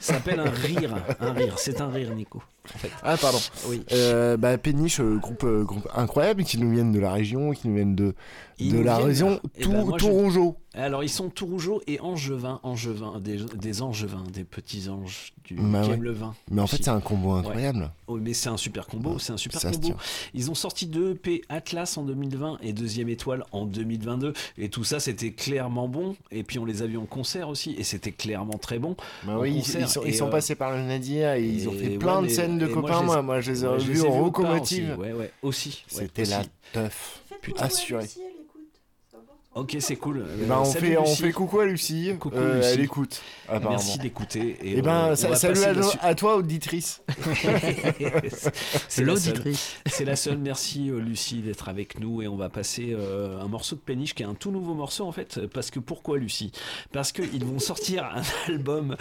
Ça 0.00 0.14
s'appelle 0.14 0.40
un 0.40 0.50
rire 0.50 0.94
un 1.20 1.32
rire 1.32 1.58
c'est 1.58 1.80
un 1.80 1.88
rire 1.88 2.14
Nico 2.14 2.42
en 2.74 2.78
fait 2.78 2.90
Ah, 3.02 3.16
pardon. 3.16 3.38
oui 3.68 3.82
Euh, 3.92 4.36
bah, 4.36 4.58
Péniche, 4.58 5.00
euh, 5.00 5.16
groupe, 5.16 5.44
euh, 5.44 5.64
groupe 5.64 5.88
incroyable, 5.94 6.44
qui 6.44 6.58
nous 6.58 6.70
viennent 6.70 6.92
de 6.92 7.00
la 7.00 7.12
région, 7.12 7.52
qui 7.52 7.66
nous 7.68 7.74
viennent 7.74 7.94
de, 7.96 8.14
Ils 8.58 8.72
de 8.72 8.76
nous 8.78 8.84
la 8.84 8.94
viennent- 8.96 9.06
région 9.08 9.40
Eh 9.56 9.62
tout, 9.62 9.72
ben, 9.72 9.84
moi, 9.84 9.96
je- 9.98 10.04
rougeau. 10.06 10.56
Alors 10.82 11.02
ils 11.02 11.08
sont 11.08 11.28
tout 11.30 11.46
rougeaux 11.46 11.80
et 11.86 12.00
angevins 12.00 12.60
angevins 12.62 13.18
des, 13.20 13.38
des 13.54 13.82
angevins 13.82 14.24
des 14.32 14.44
petits 14.44 14.88
anges 14.88 15.32
du 15.44 15.54
Bah 15.54 15.80
qui 15.82 15.88
ouais. 15.88 15.94
aiment 15.94 16.02
le 16.04 16.12
vin 16.12 16.34
Mais 16.50 16.60
en 16.60 16.66
fait, 16.66 16.82
c'est 16.82 16.90
un 16.90 17.00
combo 17.00 17.32
incroyable. 17.32 17.90
Oh, 18.06 18.16
mais 18.20 18.34
c'est 18.34 18.50
un 18.50 18.56
super 18.58 18.86
combo, 18.86 19.18
c'est 19.18 19.32
un 19.32 19.36
super 19.38 19.60
combo. 19.62 19.94
Ils 20.34 20.50
ont 20.50 20.54
sorti 20.54 20.86
deux 20.86 21.12
EP 21.12 21.42
Atlas 21.48 21.96
en 21.96 22.02
2020 22.02 22.58
et 22.62 22.72
Deuxième 22.72 23.08
Étoile 23.08 23.44
en 23.52 23.64
2022. 23.64 24.34
Et 24.58 24.68
tout 24.68 24.84
ça, 24.84 25.00
c'était 25.00 25.32
clairement 25.32 25.88
bon. 25.88 26.16
Et 26.30 26.42
puis 26.42 26.58
on 26.58 26.64
les 26.66 26.82
a 26.82 26.86
vus 26.86 26.98
en 26.98 27.06
concert 27.06 27.48
aussi, 27.48 27.74
et 27.78 27.82
c'était 27.82 28.12
clairement 28.12 28.58
très 28.58 28.78
bon. 28.78 28.94
Bah 29.24 29.36
oui, 29.38 29.52
ils, 29.54 29.62
concert. 29.62 29.80
ils 29.80 29.88
sont, 29.88 30.02
Et, 30.04 30.08
ils 30.08 30.14
sont 30.14 30.26
euh, 30.28 30.30
passés 30.30 30.54
par 30.54 30.72
le 30.72 30.82
Nadia 30.82 31.38
et, 31.38 31.44
ils 31.46 31.68
ont 31.68 31.72
et 31.72 31.78
fait 31.78 31.88
ouais, 31.88 31.96
plein 31.98 32.20
de 32.22 32.28
scènes 32.28 32.58
de 32.58 32.66
copains. 32.66 33.02
Moi, 33.02 33.22
moi, 33.22 33.40
je 33.40 33.52
les 33.52 33.64
ai 33.64 33.68
revus 33.68 34.00
en 34.02 34.04
vus 34.04 34.18
au 34.20 34.24
locomotive. 34.24 34.96
Ouais, 34.98 35.12
ouais, 35.12 35.32
aussi. 35.42 35.84
ouais, 35.92 36.02
C'était 36.02 36.24
la 36.26 36.42
teuf. 36.72 37.22
Faites 37.42 37.60
Assuré 37.62 38.04
elle 38.16 38.22
écoute. 38.44 38.68
C'est 39.10 39.16
important. 39.16 39.40
Ok, 39.60 39.76
c'est 39.80 39.96
cool. 39.96 40.24
Eh 40.40 40.44
ben, 40.46 40.58
on, 40.60 40.64
fait, 40.64 40.96
on 40.96 41.02
Lucie. 41.04 41.22
fait 41.22 41.32
coucou 41.32 41.60
à 41.60 41.66
Lucie. 41.66 42.14
Coucou, 42.18 42.36
Euh, 42.36 42.56
Lucie. 42.58 42.68
Elle 42.74 42.80
écoute, 42.82 43.20
apparemment. 43.48 43.70
Merci 43.70 43.98
d'écouter. 43.98 44.56
Et 44.62 44.82
ben, 44.82 45.08
euh, 45.08 45.16
on 45.30 45.34
salut 45.34 45.62
à, 45.64 45.72
la 45.72 45.80
no- 45.80 45.90
su- 45.90 45.98
à 46.00 46.14
toi, 46.14 46.36
auditrice. 46.36 47.02
C'est 47.28 47.50
la 47.52 48.20
seule. 48.88 49.04
L'auditrice. 49.06 49.76
C'est 49.86 50.04
la 50.04 50.16
seule. 50.16 50.38
Merci 50.38 50.90
euh, 50.90 51.00
Lucie 51.00 51.40
d'être 51.40 51.68
avec 51.68 51.98
nous 51.98 52.22
et 52.22 52.28
on 52.28 52.36
va 52.36 52.48
passer 52.48 52.94
euh, 52.96 53.40
un 53.40 53.48
morceau 53.48 53.76
de 53.76 53.80
Péniche 53.80 54.14
qui 54.14 54.22
est 54.22 54.26
un 54.26 54.34
tout 54.34 54.50
nouveau 54.50 54.74
morceau 54.74 55.04
en 55.06 55.12
fait. 55.12 55.46
Parce 55.52 55.70
que 55.70 55.80
pourquoi 55.80 56.18
Lucie? 56.18 56.52
Parce 56.92 57.12
qu'ils 57.12 57.44
vont 57.44 57.58
sortir 57.58 58.04
un 58.04 58.22
album 58.52 58.96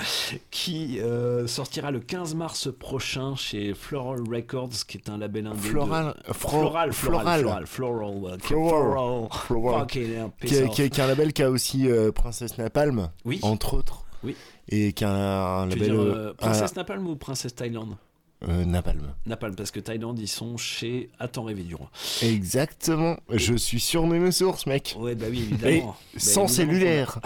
qui 0.52 1.00
euh, 1.00 1.48
sortira 1.48 1.92
le 1.92 2.00
15 2.00 2.36
mars 2.36 2.70
prochain 2.78 3.36
chez 3.36 3.74
Floral 3.74 4.22
Records, 4.30 4.70
qui 4.88 4.98
est 4.98 5.10
un 5.10 5.18
label 5.18 5.48
indé. 5.48 5.58
de- 5.58 5.64
Floral- 5.64 6.16
euh, 6.30 6.34
fro- 6.34 6.50
floral, 6.50 6.94
floral, 6.94 6.94
floral. 6.94 7.40
floral, 7.42 7.68
floral, 7.68 8.34
euh, 8.34 8.38
Floral. 8.40 9.30
Floral. 9.32 9.80
Fucking 9.82 10.14
hell, 10.14 10.30
Qui, 10.48 10.56
est- 10.56 10.64
off. 10.64 10.76
qui 10.76 10.82
est- 10.84 10.90
qui 10.90 11.00
est 11.00 11.04
un 11.04 11.08
label 11.08 11.34
qui 11.34 11.44
a 11.44 11.50
aussi 11.50 11.90
euh, 11.90 12.12
Princesse 12.12 12.58
Napalm, 12.58 13.10
Oui. 13.26 13.40
entre 13.44 13.74
autres. 13.76 14.04
Oui. 14.24 14.36
Et 14.70 14.94
qui 14.94 15.04
a 15.06 15.10
un, 15.12 15.64
veux 15.66 15.70
label. 15.76 15.90
dire 15.92 16.00
euh, 16.00 16.34
Princesse 16.38 16.76
Napalm 16.76 17.08
ou 17.08 17.16
Princesse 17.16 17.56
Thaïlande 17.56 17.96
euh, 18.48 18.66
Napalm. 18.66 19.14
Napalm, 19.26 19.56
parce 19.56 19.72
que 19.72 19.80
Thaïlande, 19.80 20.20
ils 20.20 20.28
sont 20.28 20.58
chez 20.58 21.10
Attends 21.20 21.44
rêver 21.44 21.64
du 21.64 21.74
roi. 21.76 21.90
Exactement. 22.22 23.18
Je 23.32 23.56
suis 23.56 23.80
surnommé 23.80 24.20
mes 24.20 24.32
sources, 24.32 24.66
mec. 24.68 24.96
Ouais, 25.00 25.16
bah 25.16 25.26
oui, 25.30 25.48
évidemment. 25.50 25.96
Bah, 26.14 26.20
sans 26.20 26.46
évidemment 26.46 26.48
cellulaire. 26.48 27.20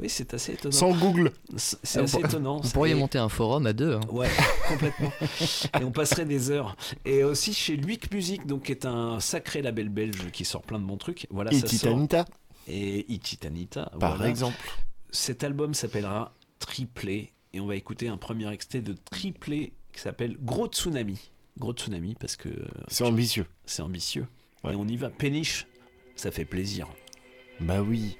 Oui, 0.00 0.08
c'est 0.08 0.34
assez 0.34 0.52
étonnant. 0.52 0.72
Sans 0.76 0.92
Google. 0.92 1.32
C'est 1.56 2.00
assez 2.00 2.18
étonnant. 2.18 2.60
Vous 2.60 2.70
pourriez 2.70 2.94
monter 2.94 3.18
un 3.18 3.28
forum 3.28 3.66
à 3.66 3.72
deux. 3.72 3.94
hein. 3.94 4.00
Ouais, 4.10 4.28
complètement. 4.68 5.12
Et 5.80 5.84
on 5.84 5.90
passerait 5.92 6.24
des 6.24 6.50
heures. 6.50 6.76
Et 7.04 7.24
aussi 7.24 7.52
chez 7.54 7.76
Luic 7.76 8.12
Music, 8.12 8.46
donc 8.46 8.64
qui 8.64 8.72
est 8.72 8.84
un 8.86 9.20
sacré 9.20 9.62
label 9.62 9.88
belge 9.88 10.30
qui 10.32 10.44
sort 10.44 10.62
plein 10.62 10.78
de 10.78 10.84
bons 10.84 10.96
trucs. 10.98 11.26
Voilà, 11.30 11.52
Et 11.52 11.60
ça 11.60 11.66
Titanita. 11.66 12.24
sort. 12.24 12.34
Et 12.68 13.10
Ititanita. 13.12 13.90
Par 13.98 14.16
voilà. 14.16 14.28
exemple. 14.30 14.56
Cet 15.10 15.44
album 15.44 15.74
s'appellera 15.74 16.34
Triplé. 16.58 17.32
Et 17.54 17.60
on 17.60 17.66
va 17.66 17.76
écouter 17.76 18.08
un 18.08 18.18
premier 18.18 18.50
extrait 18.52 18.80
de 18.82 18.94
Triplé 19.10 19.72
qui 19.92 20.00
s'appelle 20.00 20.36
Gros 20.42 20.66
Tsunami. 20.66 21.30
Gros 21.58 21.72
Tsunami 21.72 22.14
parce 22.20 22.36
que 22.36 22.50
C'est 22.88 23.04
ambitieux. 23.04 23.46
c'est 23.64 23.82
ambitieux. 23.82 24.26
Et 24.64 24.74
on 24.74 24.86
y 24.86 24.96
va. 24.96 25.08
Péniche, 25.08 25.66
ça 26.14 26.30
fait 26.30 26.44
plaisir. 26.44 26.88
Bah 27.60 27.80
oui. 27.80 28.18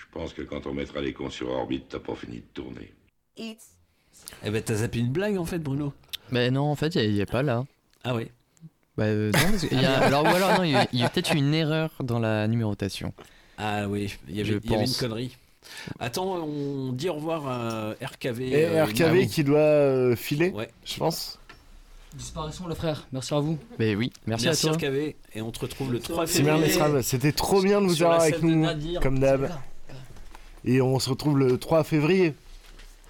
Je 0.00 0.18
pense 0.18 0.32
que 0.32 0.42
quand 0.42 0.66
on 0.66 0.72
mettra 0.74 1.00
les 1.00 1.12
cons 1.12 1.30
sur 1.30 1.50
orbite, 1.50 1.84
t'as 1.90 1.98
pas 1.98 2.14
fini 2.14 2.36
de 2.36 2.44
tourner. 2.54 2.92
Eh 3.36 3.56
ben, 4.50 4.62
t'as 4.62 4.74
zappé 4.76 4.98
une 4.98 5.10
blague 5.12 5.36
en 5.36 5.44
fait, 5.44 5.58
Bruno. 5.58 5.92
Mais 6.30 6.50
non, 6.50 6.64
en 6.64 6.74
fait, 6.76 6.94
il 6.94 7.12
n'y 7.14 7.22
a, 7.22 7.26
pas 7.26 7.42
là. 7.42 7.64
Ah 8.04 8.14
oui. 8.14 8.28
Bah 8.96 9.04
euh, 9.04 9.30
non, 9.32 9.50
parce 9.50 9.66
qu'il 9.66 9.80
y 9.80 9.84
a- 9.84 10.00
alors, 10.00 10.24
ou 10.24 10.28
alors 10.28 10.58
non, 10.58 10.64
il 10.64 10.72
y 10.72 10.76
a, 10.76 10.86
il 10.92 11.02
peut-être 11.08 11.34
eu 11.34 11.38
une 11.38 11.54
erreur 11.54 11.90
dans 12.02 12.18
la 12.18 12.46
numérotation. 12.48 13.12
Ah 13.58 13.88
oui, 13.88 14.16
il 14.28 14.36
y 14.36 14.40
avait, 14.40 14.50
Je 14.52 14.58
il 14.62 14.70
y 14.70 14.74
avait 14.74 14.84
une 14.86 14.94
connerie. 14.94 15.36
Attends, 15.98 16.26
on 16.44 16.92
dit 16.92 17.08
au 17.08 17.14
revoir 17.14 17.46
à 17.46 17.90
RKV. 18.02 18.40
Et 18.52 18.66
euh, 18.66 18.84
RKV 18.84 19.26
qui 19.26 19.44
doit 19.44 19.58
euh, 19.58 20.16
filer, 20.16 20.50
Ouais. 20.50 20.70
je 20.84 20.96
pense. 20.96 21.38
Disparition 22.14 22.66
les 22.66 22.74
frères, 22.74 23.06
merci 23.12 23.32
à 23.34 23.38
vous. 23.38 23.56
Mais 23.78 23.94
oui, 23.94 24.12
merci, 24.26 24.46
Merci 24.46 24.66
à 24.68 24.72
toi. 24.72 24.76
RKV 24.78 25.16
et 25.34 25.42
on 25.42 25.50
te 25.52 25.60
retrouve 25.60 25.92
le 25.92 26.00
3 26.00 26.26
C'est 26.26 26.42
bien, 26.42 26.58
février. 26.58 27.02
C'était 27.02 27.32
trop 27.32 27.62
bien 27.62 27.80
de 27.80 27.86
vous 27.86 28.02
avoir 28.02 28.20
avec 28.22 28.42
nous, 28.42 28.66
comme 29.00 29.20
d'hab. 29.20 29.48
Et 30.64 30.80
on 30.82 30.98
se 30.98 31.10
retrouve 31.10 31.38
le 31.38 31.58
3 31.58 31.84
février, 31.84 32.34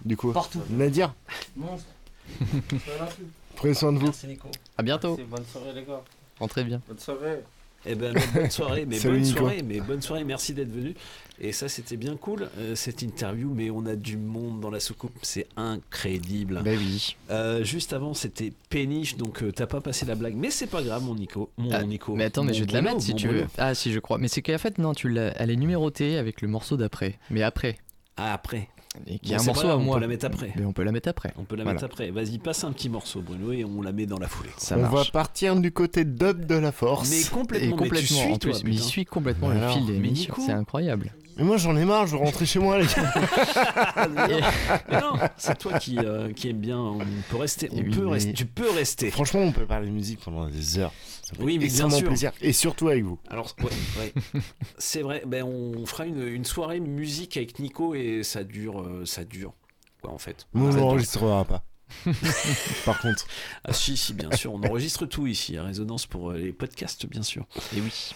du 0.04 0.16
coup. 0.16 0.32
Partout. 0.32 0.60
Nadir, 0.70 1.14
Monstre. 1.56 1.88
prenez 3.56 3.74
soin 3.74 3.92
de 3.92 3.98
vous. 3.98 4.06
Merci 4.06 4.26
Nico. 4.28 4.48
À 4.78 4.82
bientôt. 4.82 5.18
Bonne 5.28 5.44
soirée 5.44 5.72
les 5.74 5.82
gars. 5.82 6.02
Rentrez 6.38 6.64
bien. 6.64 6.80
Bonne 6.86 6.98
soirée. 6.98 7.40
Eh 7.86 7.94
ben, 7.94 8.14
bonne 8.34 8.50
soirée, 8.50 8.86
mais 8.86 9.00
bonne 9.00 9.24
soirée, 9.24 9.62
mais 9.62 9.80
bonne 9.80 10.02
soirée, 10.02 10.24
merci 10.24 10.52
d'être 10.52 10.70
venu. 10.70 10.94
Et 11.40 11.52
ça, 11.52 11.68
c'était 11.70 11.96
bien 11.96 12.16
cool, 12.16 12.50
euh, 12.58 12.74
cette 12.74 13.00
interview, 13.00 13.50
mais 13.54 13.70
on 13.70 13.86
a 13.86 13.96
du 13.96 14.18
monde 14.18 14.60
dans 14.60 14.70
la 14.70 14.80
soucoupe, 14.80 15.16
c'est 15.22 15.46
incrédible. 15.56 16.60
Bah 16.62 16.72
oui. 16.76 17.16
Euh, 17.30 17.64
juste 17.64 17.94
avant, 17.94 18.12
c'était 18.12 18.52
péniche, 18.68 19.16
donc 19.16 19.42
euh, 19.42 19.50
t'as 19.50 19.66
pas 19.66 19.80
passé 19.80 20.04
la 20.04 20.14
blague, 20.14 20.34
mais 20.34 20.50
c'est 20.50 20.66
pas 20.66 20.82
grave, 20.82 21.02
mon 21.02 21.14
Nico. 21.14 21.50
Mon 21.56 21.70
Ah, 21.72 21.82
Nico. 21.82 22.14
Mais 22.14 22.24
attends, 22.24 22.42
mais 22.42 22.52
Mon 22.52 22.54
je 22.54 22.60
vais 22.60 22.66
te 22.66 22.72
la 22.74 22.82
mettre 22.82 23.00
si 23.00 23.14
tu 23.14 23.28
veux. 23.28 23.46
Ah 23.56 23.74
si, 23.74 23.90
je 23.92 23.98
crois. 23.98 24.18
Mais 24.18 24.28
c'est 24.28 24.42
qu'en 24.42 24.58
fait, 24.58 24.76
non, 24.76 24.92
tu 24.92 25.08
l'as, 25.08 25.32
elle 25.40 25.50
est 25.50 25.56
numérotée 25.56 26.18
avec 26.18 26.42
le 26.42 26.48
morceau 26.48 26.76
d'après. 26.76 27.18
Mais 27.30 27.42
après. 27.42 27.78
Ah, 28.18 28.34
après. 28.34 28.68
Et 29.06 29.18
qui 29.20 29.32
est 29.32 29.40
un 29.40 29.42
morceau 29.44 29.68
à 29.68 29.76
on 29.76 29.80
moi. 29.80 29.94
peut 29.96 30.00
la 30.00 30.06
mettre 30.08 30.26
après. 30.26 30.52
Mais 30.56 30.64
on 30.64 30.72
peut 30.72 30.82
la 30.82 30.90
mettre 30.90 31.08
après. 31.08 31.32
On 31.38 31.44
peut 31.44 31.54
la 31.56 31.62
Voilà. 31.62 31.74
mettre 31.74 31.84
après. 31.86 32.10
Vas-y, 32.10 32.38
passe 32.38 32.64
un 32.64 32.72
petit 32.72 32.88
morceau, 32.88 33.20
Bruno, 33.22 33.52
et 33.52 33.64
on 33.64 33.82
la 33.82 33.92
met 33.92 34.06
dans 34.06 34.18
la 34.18 34.26
foulée. 34.26 34.50
Ça 34.56 34.76
on 34.76 34.80
marche. 34.82 34.94
va 34.94 35.04
partir 35.12 35.54
du 35.56 35.70
côté 35.70 36.04
dub 36.04 36.44
de 36.44 36.56
la 36.56 36.72
force. 36.72 37.08
Mais 37.08 37.20
Et 37.20 37.24
complètement, 37.24 37.66
mais 37.68 37.72
tu 37.72 37.78
complètement, 37.78 38.16
suis, 38.18 38.32
en 38.32 38.38
toi, 38.38 38.50
plus, 38.52 38.64
mais 38.64 38.70
il 38.72 38.80
suit 38.80 39.04
complètement 39.04 39.48
Mais 39.50 39.60
le 39.60 39.68
fil 39.68 39.86
des 39.86 39.94
émissions. 39.94 40.34
C'est 40.44 40.52
incroyable. 40.52 41.12
Mais 41.36 41.44
moi 41.44 41.56
j'en 41.56 41.74
ai 41.76 41.84
marre, 41.84 42.06
je 42.08 42.12
veux 42.16 42.22
rentrer 42.22 42.44
chez 42.44 42.58
moi 42.58 42.78
les 42.78 42.86
gars. 42.86 43.14
Mais 44.90 45.00
non, 45.00 45.12
c'est 45.38 45.56
toi 45.56 45.78
qui, 45.78 45.96
euh, 45.98 46.32
qui 46.32 46.48
aime 46.50 46.58
bien. 46.58 46.78
On 46.78 46.98
peut 47.30 47.36
rester. 47.36 47.68
On 47.72 47.76
oui, 47.76 47.90
peut 47.90 48.04
mais- 48.04 48.10
rester. 48.12 48.32
Tu 48.32 48.44
peux 48.44 48.68
rester. 48.70 49.10
Franchement, 49.10 49.40
on 49.40 49.52
peut 49.52 49.64
parler 49.66 49.86
de 49.86 49.92
musique 49.92 50.20
pendant 50.20 50.48
des 50.48 50.78
heures. 50.78 50.92
Ça 51.30 51.36
fait 51.36 51.42
Oui, 51.44 51.58
mais 51.58 51.66
bien 51.68 51.90
sûr. 51.90 52.06
plaisir. 52.08 52.32
Et 52.40 52.52
surtout 52.52 52.88
avec 52.88 53.04
vous. 53.04 53.18
Alors, 53.28 53.54
ouais, 53.62 53.70
ouais. 54.00 54.40
c'est 54.78 55.02
vrai. 55.02 55.22
Ben, 55.26 55.44
on 55.44 55.86
fera 55.86 56.06
une, 56.06 56.26
une 56.26 56.44
soirée 56.44 56.80
musique 56.80 57.36
avec 57.36 57.58
Nico 57.60 57.94
et 57.94 58.22
ça 58.24 58.42
dure, 58.44 58.82
euh, 58.82 59.04
ça 59.06 59.24
dure. 59.24 59.54
Quoi, 60.02 60.12
en 60.12 60.18
fait. 60.18 60.46
Nous, 60.54 60.66
on 60.66 60.72
n'enregistrera 60.72 61.44
pas. 61.44 61.62
Par 62.84 62.98
contre. 63.00 63.26
Ah 63.64 63.72
si, 63.72 63.96
si, 63.96 64.14
bien 64.14 64.30
sûr. 64.32 64.52
On 64.54 64.62
enregistre 64.62 65.06
tout 65.06 65.26
ici. 65.26 65.56
à 65.56 65.64
Résonance 65.64 66.06
pour 66.06 66.30
euh, 66.30 66.36
les 66.38 66.52
podcasts, 66.52 67.06
bien 67.06 67.22
sûr. 67.22 67.46
Et 67.76 67.80
oui. 67.80 68.10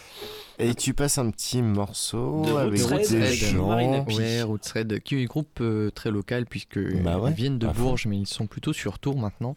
Et 0.60 0.74
tu 0.76 0.94
passes 0.94 1.18
un 1.18 1.30
petit 1.30 1.62
morceau 1.62 2.44
De 2.46 2.52
avec 2.52 2.80
Roots 2.82 2.90
Red, 2.92 3.10
des 3.10 3.34
gens. 3.34 3.76
Ouais, 4.06 4.42
Roots 4.42 4.60
Red, 4.72 5.00
qui 5.02 5.16
est 5.16 5.22
un 5.22 5.24
groupe 5.24 5.58
euh, 5.60 5.90
très 5.90 6.12
local 6.12 6.46
puisque 6.46 6.78
Bah 7.02 7.18
ouais, 7.18 7.32
ils 7.32 7.34
viennent 7.34 7.58
de 7.58 7.66
fond. 7.66 7.72
Bourges, 7.72 8.06
mais 8.06 8.18
ils 8.18 8.28
sont 8.28 8.46
plutôt 8.46 8.72
sur 8.72 9.00
Tours 9.00 9.18
maintenant. 9.18 9.56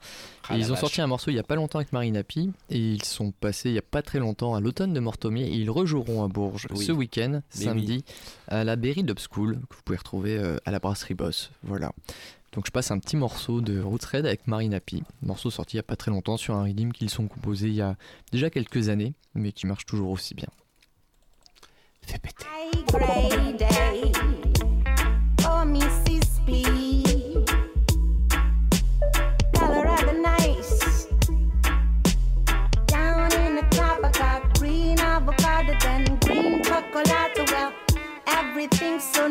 Ah, 0.50 0.56
et 0.56 0.60
ils 0.60 0.66
ont 0.66 0.70
vache. 0.70 0.80
sorti 0.80 1.02
un 1.02 1.06
morceau 1.08 1.30
il 1.30 1.36
y 1.36 1.40
a 1.40 1.44
pas 1.44 1.54
longtemps 1.56 1.78
avec 1.78 1.94
Marina 1.94 2.24
Pi 2.24 2.50
et 2.72 2.80
ils 2.80 3.04
sont 3.04 3.30
passés 3.32 3.70
il 3.70 3.76
y 3.76 3.78
a 3.78 3.84
pas 3.84 4.02
très 4.02 4.18
longtemps 4.18 4.56
à 4.56 4.60
l'automne 4.62 4.92
de 4.94 5.00
Mortomier 5.00 5.44
et 5.46 5.54
ils 5.56 5.70
rejoueront 5.70 6.24
à 6.24 6.30
Bourges 6.30 6.68
Oui. 6.72 6.84
ce 6.84 6.92
week-end, 6.94 7.42
samedi, 7.52 8.04
à 8.48 8.64
la 8.64 8.76
Berry 8.76 9.04
Dub 9.04 9.20
School 9.20 9.60
que 9.70 9.76
vous 9.76 9.82
pouvez 9.86 9.98
retrouver 10.00 10.38
euh, 10.38 10.58
à 10.66 10.72
la 10.72 10.80
brasserie 10.80 11.14
Boss. 11.14 11.52
Voilà. 11.62 11.92
Donc 12.58 12.66
je 12.66 12.72
passe 12.72 12.90
un 12.90 12.98
petit 12.98 13.18
morceau 13.18 13.62
de 13.62 13.80
Roots 13.80 14.04
Red 14.12 14.26
avec 14.26 14.48
Marina 14.48 14.80
Pi, 14.80 15.04
morceau 15.22 15.52
sorti 15.52 15.76
il 15.76 15.78
y 15.78 15.80
a 15.80 15.84
pas 15.84 15.96
très 15.96 16.10
longtemps 16.10 16.38
sur 16.38 16.56
un 16.56 16.64
rythme 16.64 16.92
qu'ils 16.92 17.12
sont 17.12 17.28
composés 17.28 17.68
il 17.68 17.76
y 17.76 17.84
a 17.84 17.96
déjà 18.32 18.50
quelques 18.50 18.90
années, 18.90 19.14
mais 19.36 19.52
qui 19.52 19.68
marche 19.68 19.86
toujours 19.86 20.10
aussi 20.10 20.34
bien. 20.34 20.48
P. 38.80 39.00
So 39.00 39.28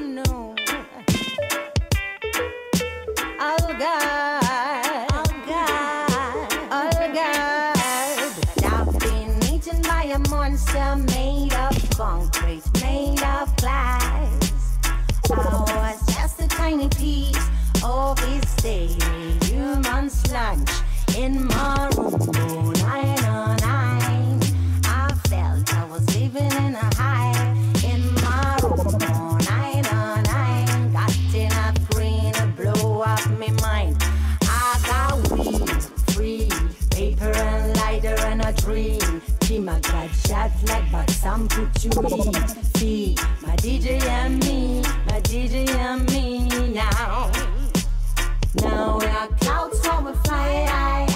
new. 0.00 0.49
Oh. 3.82 5.06
Oh, 6.70 7.12
God. 7.14 7.78
I've 8.62 8.98
been 8.98 9.54
eaten 9.54 9.80
by 9.82 10.04
a 10.04 10.18
monster 10.28 10.96
made 11.14 11.54
of 11.54 11.90
concrete, 11.96 12.62
made 12.82 13.22
of 13.22 13.56
glass. 13.56 14.78
I 14.84 15.94
was 15.94 16.14
just 16.14 16.42
a 16.42 16.48
tiny 16.48 16.90
piece 16.90 17.48
of 17.82 18.18
his 18.18 18.54
daily 18.56 19.38
human 19.44 20.10
lunch 20.30 20.70
in 21.16 21.46
my 21.46 21.88
room. 21.96 22.79
Shot 40.40 40.68
like 40.68 40.92
but 40.92 41.10
some 41.10 41.48
put 41.48 41.84
you. 41.84 41.90
See, 42.76 43.14
my 43.42 43.56
DJ 43.56 44.00
and 44.02 44.42
me, 44.44 44.80
my 45.06 45.20
DJ 45.20 45.68
and 45.68 46.10
me 46.10 46.72
now. 46.72 47.30
Now 48.62 48.98
we 48.98 49.06
are 49.06 49.28
clouds 49.40 49.86
while 49.86 50.04
we 50.04 50.12
fly. 50.24 51.06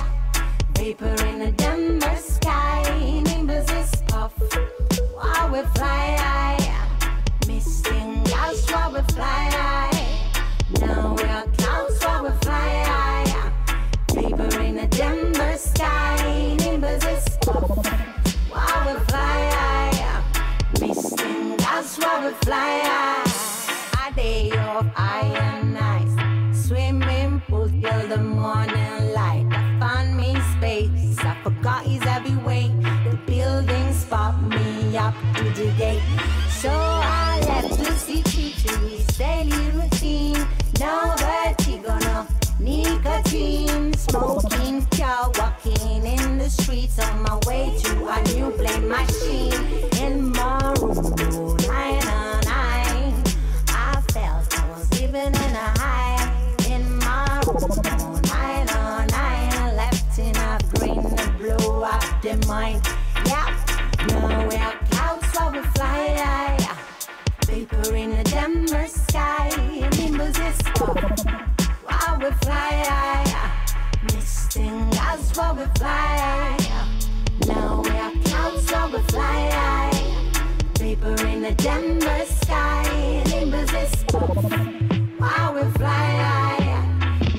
Vapor 0.76 1.26
in 1.26 1.38
the 1.38 1.52
Denver 1.52 2.16
sky. 2.16 3.22
Nimbus 3.24 3.70
is 3.70 4.02
puff 4.08 4.32
while 5.14 5.50
we 5.50 5.62
fly. 5.74 6.58
Misting 7.46 8.22
gas 8.24 8.70
while 8.70 8.92
we 8.92 9.00
fly. 9.14 9.90
Now 10.80 11.14
we 11.14 11.22
are 11.22 11.46
clouds 11.56 12.04
while 12.04 12.24
we 12.24 12.30
fly. 12.42 13.52
Vapor 14.12 14.60
in 14.60 14.76
the 14.76 14.86
Denver 14.88 15.56
sky. 15.56 16.56
Nimbus 16.58 17.04
is 17.04 17.38
puff 17.40 18.03
We 21.96 22.02
fly 22.42 22.80
high. 22.82 24.08
A 24.08 24.14
day 24.14 24.50
of 24.50 24.90
iron 24.96 25.76
ice. 25.76 26.66
Swimming 26.66 27.40
pool 27.46 27.68
till 27.68 28.08
the 28.08 28.16
morning 28.16 29.12
light. 29.14 29.46
I 29.52 29.78
found 29.78 30.16
me 30.16 30.34
space. 30.56 31.18
I 31.20 31.36
forgot 31.44 31.84
his 31.86 32.02
heavy 32.02 32.34
weight. 32.36 32.72
The 33.04 33.16
buildings 33.26 34.04
pop 34.06 34.34
me 34.42 34.96
up 34.96 35.14
to 35.36 35.44
the 35.44 35.70
gate. 35.78 36.02
So 36.50 36.70
I 36.72 37.40
left 37.46 37.78
the 37.78 37.92
city 37.92 38.52
to 38.66 38.76
his 38.88 39.06
daily 39.16 39.70
routine. 39.70 40.44
No 40.80 41.14
vertigo, 41.18 41.96
nicotine. 42.58 43.94
Smoking 43.94 44.84
car, 44.86 45.30
walking 45.38 46.04
in 46.04 46.38
the 46.38 46.50
streets 46.50 46.98
on 46.98 47.22
my 47.22 47.38
way 47.46 47.72
to 47.84 48.08
a 48.08 48.20
new 48.34 48.50
plane 48.50 48.88
machine. 48.88 49.52
In 50.02 50.32
my 50.32 50.74
room, 50.80 51.63
sky. 68.86 69.50
While 71.84 72.18
we 72.18 72.30
fly 72.42 72.84
we 75.56 75.64
fly. 75.78 76.56
Now 77.46 77.82
we 77.82 77.90
are 77.90 78.12
clouds 78.24 78.72
fly. 79.08 79.90
Vapor 80.78 81.26
in 81.26 81.42
the 81.42 81.54
Denver 81.56 82.24
sky. 82.26 83.22
Nimbus 83.26 83.72
is 83.72 84.04
while 85.18 85.54
we 85.54 85.62
fly. 85.72 86.58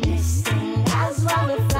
Misting 0.05 0.83
us 1.01 1.23
while 1.23 1.47
we 1.47 1.55
fly 1.69 1.74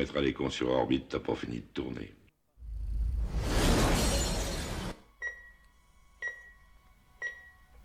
mettra 0.00 0.20
les 0.22 0.32
cons 0.32 0.48
sur 0.48 0.70
orbite, 0.70 1.10
t'as 1.10 1.18
pas 1.18 1.34
fini 1.34 1.56
de 1.56 1.66
tourner. 1.74 2.14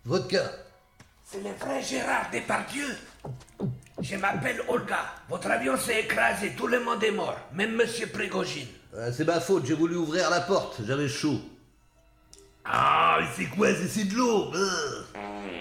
Vodka. 0.04 0.50
C'est 1.24 1.42
le 1.42 1.50
vrai 1.50 1.82
Gérard 1.82 2.30
Depardieu. 2.32 2.86
Je 4.00 4.16
m'appelle 4.16 4.62
Olga. 4.68 5.00
Votre 5.28 5.50
avion 5.50 5.76
s'est 5.76 6.00
écrasé, 6.00 6.52
tout 6.56 6.66
le 6.68 6.80
monde 6.80 7.02
est 7.04 7.10
mort, 7.10 7.36
même 7.52 7.74
Monsieur 7.74 8.06
Prégogine. 8.06 8.68
Euh, 8.94 9.10
c'est 9.12 9.24
ma 9.24 9.40
faute, 9.40 9.66
j'ai 9.66 9.74
voulu 9.74 9.96
ouvrir 9.96 10.30
la 10.30 10.40
porte, 10.40 10.80
j'avais 10.86 11.08
chaud. 11.08 11.40
Ah, 12.64 13.18
c'est 13.36 13.46
quoi 13.46 13.68
C'est 13.74 14.04
de 14.04 14.14
l'eau 14.14 14.52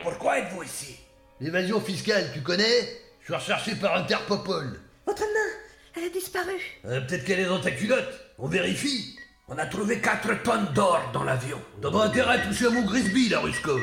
Pourquoi 0.03 0.39
êtes-vous 0.39 0.63
ici? 0.63 0.95
L'évasion 1.41 1.81
fiscale, 1.81 2.31
tu 2.33 2.41
connais? 2.41 3.01
Je 3.21 3.25
suis 3.25 3.33
recherché 3.33 3.75
par 3.75 3.97
Interpopol. 3.97 4.79
Votre 5.05 5.21
main, 5.21 5.64
elle 5.97 6.03
a 6.05 6.09
disparu. 6.09 6.51
Euh, 6.85 7.01
Peut-être 7.01 7.23
qu'elle 7.25 7.39
est 7.39 7.45
dans 7.45 7.59
ta 7.61 7.71
culotte. 7.71 8.07
On 8.37 8.47
vérifie. 8.47 9.17
On 9.47 9.57
a 9.57 9.65
trouvé 9.65 9.99
4 9.99 10.41
tonnes 10.43 10.73
d'or 10.73 11.11
dans 11.13 11.23
l'avion. 11.23 11.61
T'as 11.81 11.91
pas 11.91 12.05
intérêt 12.05 12.39
à 12.41 12.47
toucher 12.47 12.65
à 12.67 12.69
mon 12.71 12.81
Grisby, 12.83 13.29
la 13.29 13.39
Ruskov. 13.39 13.81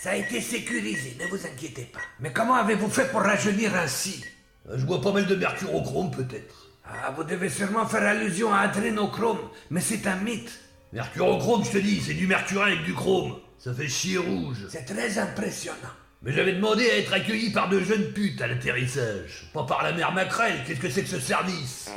Ça 0.00 0.10
a 0.10 0.16
été 0.16 0.40
sécurisé, 0.40 1.16
ne 1.20 1.26
vous 1.26 1.44
inquiétez 1.46 1.84
pas. 1.92 2.00
Mais 2.20 2.32
comment 2.32 2.54
avez-vous 2.54 2.88
fait 2.90 3.10
pour 3.10 3.20
rajeunir 3.20 3.74
ainsi? 3.76 4.24
Euh, 4.68 4.76
Je 4.78 4.84
bois 4.84 5.00
pas 5.00 5.12
mal 5.12 5.26
de 5.26 5.34
mercurochrome, 5.34 6.10
peut-être. 6.10 6.54
Ah, 6.84 7.12
vous 7.16 7.24
devez 7.24 7.48
sûrement 7.50 7.86
faire 7.86 8.02
allusion 8.02 8.52
à 8.52 8.60
adrénochrome, 8.60 9.40
mais 9.70 9.80
c'est 9.80 10.06
un 10.06 10.16
mythe. 10.16 10.50
Mercurochrome, 10.92 11.64
je 11.64 11.70
te 11.72 11.78
dis, 11.78 12.00
c'est 12.00 12.14
du 12.14 12.26
mercurin 12.26 12.66
avec 12.66 12.82
du 12.84 12.94
chrome. 12.94 13.38
Ça 13.58 13.74
fait 13.74 13.88
chier 13.88 14.18
rouge. 14.18 14.66
C'est 14.70 14.84
très 14.84 15.18
impressionnant. 15.18 15.76
Mais 16.20 16.32
j'avais 16.32 16.52
demandé 16.52 16.90
à 16.90 16.98
être 16.98 17.12
accueilli 17.12 17.50
par 17.50 17.68
de 17.68 17.78
jeunes 17.78 18.12
putes 18.12 18.42
à 18.42 18.48
l'atterrissage. 18.48 19.48
Pas 19.54 19.62
par 19.62 19.84
la 19.84 19.92
mère 19.92 20.10
Macrel, 20.10 20.64
qu'est-ce 20.66 20.80
que 20.80 20.90
c'est 20.90 21.02
que 21.02 21.08
ce 21.08 21.20
service? 21.20 21.88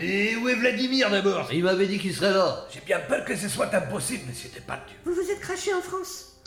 Et 0.00 0.34
où 0.34 0.48
est 0.48 0.56
Vladimir 0.56 1.10
d'abord? 1.10 1.48
Il 1.52 1.62
m'avait 1.62 1.86
dit 1.86 2.00
qu'il 2.00 2.12
serait 2.12 2.32
là. 2.32 2.66
J'ai 2.74 2.80
bien 2.80 2.98
peur 2.98 3.24
que 3.24 3.36
ce 3.36 3.48
soit 3.48 3.72
impossible, 3.72 4.24
monsieur 4.28 4.50
Depardieu. 4.52 4.96
Vous 5.04 5.14
vous 5.14 5.30
êtes 5.30 5.38
craché 5.38 5.72
en 5.72 5.80
France? 5.80 6.37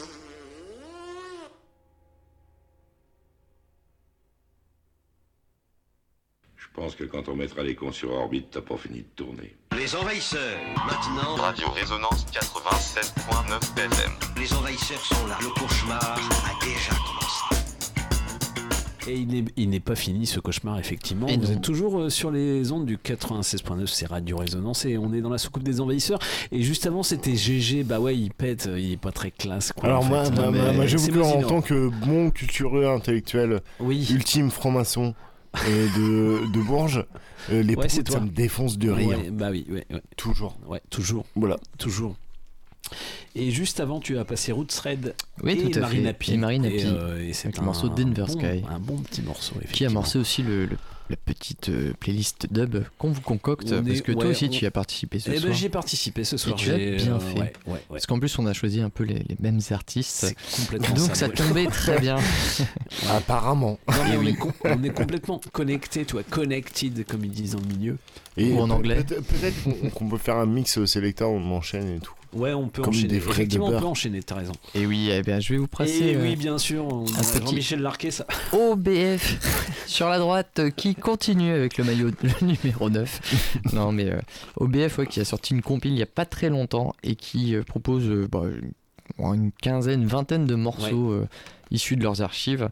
Pense 6.73 6.95
que 6.95 7.03
quand 7.03 7.27
on 7.29 7.35
mettra 7.35 7.63
les 7.63 7.75
cons 7.75 7.91
sur 7.91 8.11
orbite, 8.11 8.47
t'as 8.51 8.61
pas 8.61 8.77
fini 8.77 8.99
de 8.99 9.05
tourner. 9.15 9.55
Les 9.77 9.95
envahisseurs, 9.95 10.57
maintenant. 10.85 11.35
Radio 11.35 11.69
Résonance 11.71 12.25
87.9 12.31 13.77
FM. 13.77 14.11
Les 14.37 14.53
envahisseurs 14.53 14.99
sont 14.99 15.27
là. 15.27 15.37
Le 15.41 15.49
cauchemar 15.59 16.01
a 16.01 16.65
déjà 16.65 16.91
commencé. 16.91 17.21
Et 19.07 19.15
il 19.57 19.69
n'est, 19.69 19.79
pas 19.79 19.95
fini 19.95 20.27
ce 20.27 20.39
cauchemar, 20.39 20.77
effectivement. 20.79 21.27
Et 21.27 21.35
Vous 21.35 21.47
non. 21.47 21.53
êtes 21.53 21.61
toujours 21.61 21.99
euh, 21.99 22.09
sur 22.09 22.29
les 22.29 22.71
ondes 22.71 22.85
du 22.85 22.97
96.9, 22.97 23.87
c'est 23.87 24.05
Radio 24.05 24.37
Résonance, 24.37 24.85
et 24.85 24.97
on 24.97 25.11
est 25.11 25.21
dans 25.21 25.31
la 25.31 25.39
soucoupe 25.39 25.63
des 25.63 25.81
envahisseurs. 25.81 26.19
Et 26.51 26.61
juste 26.61 26.85
avant, 26.85 27.01
c'était 27.01 27.35
GG, 27.35 27.83
bah 27.83 27.99
ouais, 27.99 28.15
il 28.15 28.31
pète, 28.31 28.67
euh, 28.67 28.79
il 28.79 28.93
est 28.93 28.97
pas 29.01 29.11
très 29.11 29.31
classe. 29.31 29.73
Quoi, 29.73 29.89
Alors 29.89 30.03
en 30.03 30.05
moi, 30.05 30.25
fait. 30.25 30.31
moi, 30.31 30.45
Non, 30.45 30.51
moi, 30.51 30.71
moi, 30.73 30.85
que 30.85 31.19
en 31.19 31.41
tant 31.41 31.61
que 31.61 31.89
bon 32.05 32.29
cultureux 32.29 32.85
intellectuel, 32.85 33.61
ultime 33.81 34.51
franc-maçon 34.51 35.15
euh, 35.67 35.87
de, 36.45 36.51
de 36.51 36.61
Bourges, 36.61 37.05
euh, 37.51 37.61
les 37.63 37.75
Ouais, 37.75 37.87
proutes, 37.87 37.91
ça 37.91 38.03
toi. 38.03 38.19
me 38.21 38.29
défonce 38.29 38.77
de 38.77 38.89
rire. 38.89 39.09
Ouais, 39.09 39.29
bah 39.31 39.49
oui, 39.51 39.65
ouais, 39.69 39.85
ouais. 39.91 40.01
Toujours. 40.15 40.57
Ouais, 40.67 40.81
toujours. 40.89 41.25
Voilà. 41.35 41.57
Toujours. 41.77 42.15
Et 43.35 43.51
juste 43.51 43.79
avant, 43.79 43.99
tu 43.99 44.17
as 44.17 44.25
passé 44.25 44.51
Roots 44.51 44.67
Red 44.83 45.15
Oui, 45.43 45.53
et 45.53 45.71
tout 45.71 45.77
à 45.77 45.81
Marina 45.81 46.13
fait. 46.13 46.33
Et 46.33 46.37
Marina 46.37 46.69
P. 46.69 46.81
euh, 46.85 47.25
et 47.29 47.33
c'est 47.33 47.57
un 47.57 47.61
morceau 47.61 47.87
Denver 47.89 48.25
bon- 48.27 48.33
Sky. 48.39 48.63
Un 48.69 48.79
bon 48.79 48.97
petit 48.97 49.21
morceau, 49.21 49.53
Qui 49.53 49.59
a 49.59 49.63
effectivement. 49.63 49.89
amorcé 49.91 50.19
aussi 50.19 50.43
le, 50.43 50.65
le- 50.65 50.77
la 51.11 51.17
petite 51.17 51.69
euh, 51.69 51.93
playlist 51.99 52.47
dub 52.51 52.83
qu'on 52.97 53.11
vous 53.11 53.21
concocte. 53.21 53.71
On 53.71 53.83
parce 53.83 53.97
est- 53.97 54.01
que 54.01 54.11
toi 54.13 54.23
ouais, 54.25 54.31
aussi, 54.31 54.45
on- 54.45 54.49
tu 54.49 54.63
y 54.63 54.67
as 54.67 54.71
participé 54.71 55.19
ce 55.19 55.29
Eh 55.29 55.33
ben, 55.33 55.41
soir. 55.41 55.53
j'y 55.53 55.65
ai 55.65 55.69
participé 55.69 56.23
ce 56.23 56.37
soir, 56.37 56.55
Et 56.55 56.59
tu 56.63 56.71
as 56.71 56.77
j'ai, 56.77 56.95
bien 56.95 57.15
euh, 57.15 57.19
fait. 57.19 57.33
ouais, 57.39 57.53
ouais, 57.67 57.73
ouais. 57.73 57.79
Parce 57.89 58.05
qu'en 58.07 58.19
plus, 58.19 58.37
on 58.39 58.45
a 58.47 58.53
choisi 58.53 58.81
un 58.81 58.89
peu 58.89 59.03
les, 59.03 59.15
les 59.15 59.35
mêmes 59.39 59.59
artistes. 59.71 60.33
complètement 60.55 60.95
Donc 60.95 61.15
ça, 61.15 61.29
tombait 61.29 61.67
très 61.67 61.99
bien. 61.99 62.17
Apparemment. 63.09 63.79
Non, 63.87 63.95
mais 64.05 64.13
Et 64.13 64.17
on, 64.17 64.19
oui. 64.21 64.29
est 64.29 64.35
com- 64.35 64.53
on 64.65 64.83
est 64.83 64.89
complètement 64.93 65.41
connecté, 65.51 66.05
toi, 66.05 66.23
connected, 66.23 67.05
comme 67.05 67.25
ils 67.25 67.31
disent 67.31 67.51
dans 67.51 67.59
le 67.61 67.67
milieu. 67.77 67.97
Et 68.37 68.51
Ou 68.53 68.59
en 68.59 68.69
anglais. 68.69 69.03
peut- 69.03 69.21
Peut-être 69.21 69.63
qu'on- 69.63 69.89
qu'on 69.89 70.09
peut 70.09 70.17
faire 70.17 70.37
un 70.37 70.45
mix 70.45 70.77
au 70.77 70.85
Selecta, 70.85 71.27
on 71.27 71.51
enchaîne 71.51 71.95
et 71.95 71.99
tout. 71.99 72.13
Ouais, 72.33 72.53
on 72.53 72.67
peut 72.69 72.81
Comme 72.81 72.93
enchaîner. 72.93 73.07
des 73.09 73.19
vrais 73.19 73.33
Effectivement, 73.33 73.67
on 73.67 73.79
peut 73.79 73.85
enchaîner, 73.85 74.23
t'as 74.23 74.35
raison. 74.35 74.53
Et 74.73 74.85
oui, 74.85 75.09
eh 75.11 75.21
bien, 75.21 75.39
je 75.41 75.53
vais 75.53 75.59
vous 75.59 75.67
passer. 75.67 75.99
Et 76.05 76.15
euh, 76.15 76.21
oui, 76.23 76.35
bien 76.37 76.57
sûr, 76.57 76.85
on 76.85 77.03
un 77.03 77.05
petit- 77.05 77.45
Jean-Michel 77.45 77.81
Larquet, 77.81 78.11
ça. 78.11 78.25
OBF 78.53 79.37
sur 79.87 80.07
la 80.09 80.19
droite 80.19 80.59
euh, 80.59 80.69
qui 80.69 80.95
continue 80.95 81.51
avec 81.51 81.77
le 81.77 81.83
maillot 81.83 82.11
le 82.23 82.45
numéro 82.45 82.89
9. 82.89 83.57
non 83.73 83.91
mais 83.91 84.09
euh, 84.09 84.19
OBF 84.57 84.99
ouais, 84.99 85.07
qui 85.07 85.19
a 85.19 85.25
sorti 85.25 85.53
une 85.53 85.61
compile 85.61 85.91
il 85.91 85.95
n'y 85.95 86.01
a 86.01 86.05
pas 86.07 86.25
très 86.25 86.49
longtemps 86.49 86.93
et 87.03 87.15
qui 87.15 87.55
euh, 87.55 87.63
propose 87.63 88.03
euh, 88.07 88.27
bah, 88.31 88.43
une- 89.33 89.51
quinzaine, 89.61 90.05
vingtaine 90.05 90.45
de 90.45 90.55
morceaux 90.55 91.11
euh, 91.11 91.27
issus 91.69 91.97
de 91.97 92.03
leurs 92.03 92.21
archives 92.21 92.69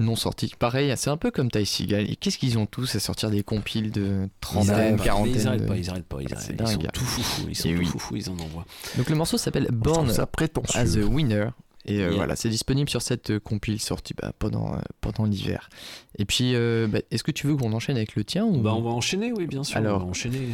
non 0.00 0.16
sortis. 0.16 0.52
Pareil, 0.58 0.92
c'est 0.96 1.10
un 1.10 1.16
peu 1.16 1.30
comme 1.30 1.50
Ty 1.50 1.64
Seagal. 1.64 2.16
Qu'est-ce 2.16 2.38
qu'ils 2.38 2.58
ont 2.58 2.66
tous 2.66 2.94
à 2.96 3.00
sortir 3.00 3.30
des 3.30 3.42
compiles 3.44 3.92
de 3.92 4.28
trentaine, 4.40 4.96
quarantaine 4.98 5.34
Ils 5.34 5.46
arrêtent 5.46 5.66
pas, 5.66 5.76
ils 5.76 5.90
arrêtent 5.90 6.06
pas, 6.06 6.18
ils, 6.20 6.28
Ah, 6.32 6.36
arrêtent- 6.38 6.60
ils 6.60 6.68
sont 6.68 6.78
tout 6.92 7.04
foufou, 7.04 7.48
ils 7.48 7.54
sont 7.54 7.68
tout 7.68 7.74
oui. 7.78 7.84
foufou, 7.86 8.16
ils 8.16 8.28
en 8.30 8.34
envoient. 8.38 8.64
Donc 8.96 9.08
le 9.10 9.14
morceau 9.16 9.38
s'appelle 9.38 9.68
Born 9.70 10.10
as 10.10 10.18
a 10.18 10.98
Winner. 11.04 11.50
Et 11.86 12.00
euh, 12.00 12.08
Yeah. 12.08 12.16
voilà, 12.16 12.36
c'est 12.36 12.50
disponible 12.50 12.90
sur 12.90 13.00
cette 13.00 13.30
euh, 13.30 13.40
compile 13.40 13.80
sortie 13.80 14.12
bah, 14.20 14.32
pendant, 14.38 14.74
euh, 14.74 14.78
pendant 15.00 15.24
l'hiver. 15.24 15.70
Et 16.18 16.26
puis, 16.26 16.52
bah, 16.52 16.98
est-ce 17.10 17.22
que 17.24 17.30
tu 17.30 17.46
veux 17.46 17.56
qu'on 17.56 17.72
enchaîne 17.72 17.96
avec 17.96 18.16
le 18.16 18.24
tien 18.24 18.44
ou... 18.44 18.58
Bah, 18.58 18.74
on 18.74 18.82
va 18.82 18.90
enchaîner, 18.90 19.32
oui, 19.32 19.46
bien 19.46 19.64
sûr. 19.64 19.78
Alors. 19.78 19.96
on 20.02 20.04
va 20.04 20.10
enchaîner. 20.10 20.46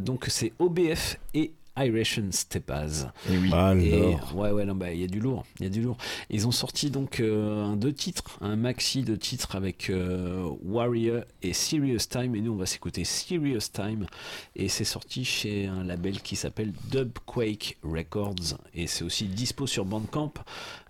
Donc, 0.00 0.26
c'est 0.28 0.52
OBF 0.60 1.18
et 1.34 1.52
Iration 1.76 2.28
Stepaz. 2.30 3.08
Et 3.30 3.38
oui. 3.38 3.50
Et, 3.82 4.16
ouais, 4.34 4.50
ouais, 4.50 4.64
non, 4.64 4.74
bah, 4.74 4.92
il 4.92 5.00
y 5.00 5.04
a 5.04 5.06
du 5.06 5.20
lourd, 5.20 5.44
il 5.58 5.64
y 5.64 5.66
a 5.66 5.70
du 5.70 5.80
lourd. 5.80 5.96
Ils 6.30 6.46
ont 6.46 6.52
sorti 6.52 6.90
donc 6.90 7.20
euh, 7.20 7.64
un 7.64 7.76
deux 7.76 7.92
titres, 7.92 8.38
un 8.40 8.56
maxi 8.56 9.02
de 9.02 9.16
titres 9.16 9.56
avec 9.56 9.88
euh, 9.90 10.48
Warrior 10.62 11.24
et 11.42 11.52
Serious 11.52 12.06
Time. 12.08 12.34
Et 12.36 12.40
nous, 12.40 12.52
on 12.52 12.56
va 12.56 12.66
s'écouter 12.66 13.04
Serious 13.04 13.70
Time. 13.72 14.06
Et 14.56 14.68
c'est 14.68 14.84
sorti 14.84 15.24
chez 15.24 15.66
un 15.66 15.84
label 15.84 16.20
qui 16.20 16.36
s'appelle 16.36 16.72
Dubquake 16.90 17.78
Records. 17.82 18.58
Et 18.74 18.86
c'est 18.86 19.04
aussi 19.04 19.26
dispo 19.26 19.66
sur 19.66 19.84
Bandcamp. 19.84 20.32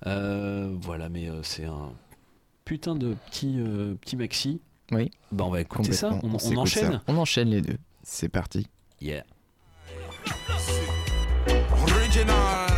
Euh, 0.07 0.75
voilà, 0.81 1.09
mais 1.09 1.29
euh, 1.29 1.43
c'est 1.43 1.65
un 1.65 1.93
putain 2.65 2.95
de 2.95 3.15
petit, 3.31 3.55
euh, 3.59 3.95
petit 3.95 4.17
maxi. 4.17 4.61
Oui. 4.91 5.11
Bah, 5.31 5.45
on 5.45 5.51
va 5.51 5.61
écouter 5.61 5.93
ça. 5.93 6.19
On, 6.23 6.35
enchaîne. 6.35 6.93
ça. 6.93 7.03
On 7.07 7.17
enchaîne 7.17 7.51
les 7.51 7.63
deux. 7.63 7.79
C'est 8.03 8.29
parti. 8.29 8.67
Yeah. 9.01 9.25
Original. 11.89 12.72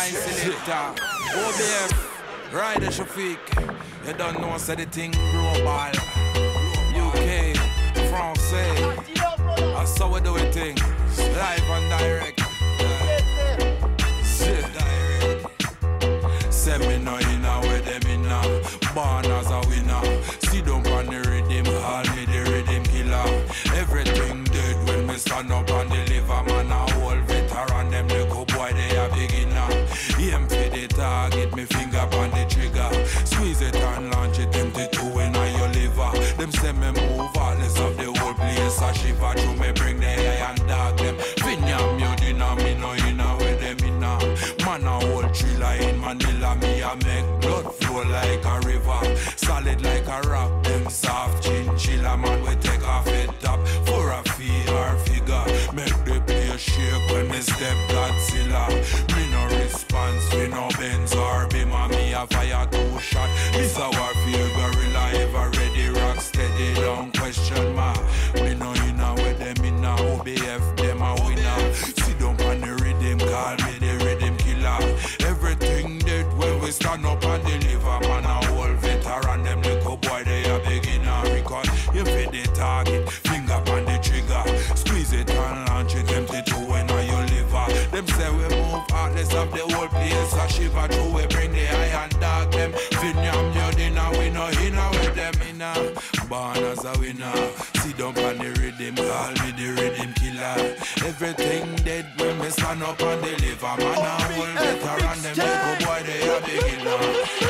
My 0.00 0.08
selector. 0.08 1.02
OBF. 1.44 2.52
Rider 2.52 2.86
Shafiq. 2.86 3.38
You 4.06 4.12
don't 4.14 4.40
know, 4.40 4.56
say 4.56 4.76
the 4.76 4.86
thing 4.86 5.10
global. 5.10 5.92
UK. 7.04 7.54
Francais. 8.08 8.80
Eh? 8.80 9.74
That's 9.74 9.98
how 9.98 10.12
we 10.12 10.20
do 10.20 10.36
it 10.36 10.54
thing. 10.54 10.76
Live 11.36 11.70
and 11.76 11.90
direct. 11.90 12.39
flow 48.02 48.12
like 48.12 48.44
a 48.44 48.66
river, 48.66 49.16
solid 49.36 49.82
like 49.82 50.06
a 50.06 50.28
rock. 50.28 50.62
Them 50.64 50.88
soft 50.88 51.42
chinchilla 51.44 52.16
man, 52.16 52.42
we 52.42 52.54
take 52.56 52.86
off 52.86 53.06
it 53.06 53.28
top 53.40 53.66
for 53.86 54.10
a 54.10 54.22
fee 54.30 54.68
or 54.68 54.96
figure. 54.98 55.44
Make 55.72 56.04
the 56.04 56.22
place 56.26 56.60
shake 56.60 57.10
when 57.10 57.28
we 57.28 57.40
step 57.40 57.76
Godzilla. 57.88 58.68
Me 59.14 59.30
no 59.30 59.58
response, 59.58 60.32
me 60.34 60.48
no 60.48 60.68
Benz 60.78 61.14
or 61.14 61.48
Bima, 61.48 61.88
me 61.90 62.12
a 62.12 62.26
fire 62.26 62.66
two 62.70 62.98
shot. 63.00 63.28
Miss 63.52 63.76
a 63.76 63.88
everything 101.30 101.76
dead 101.84 102.06
when 102.18 102.38
we 102.38 102.50
stand 102.50 102.82
up 102.82 103.00
and 103.00 103.22
deliver. 103.22 103.76
Man, 103.78 103.98
I 103.98 104.38
will 104.38 104.54
better 104.54 105.00
than 105.00 105.22
them 105.22 105.36
little 105.36 105.86
boy 105.86 106.02
they 106.04 106.28
a 106.28 106.40
beginner. 106.40 107.49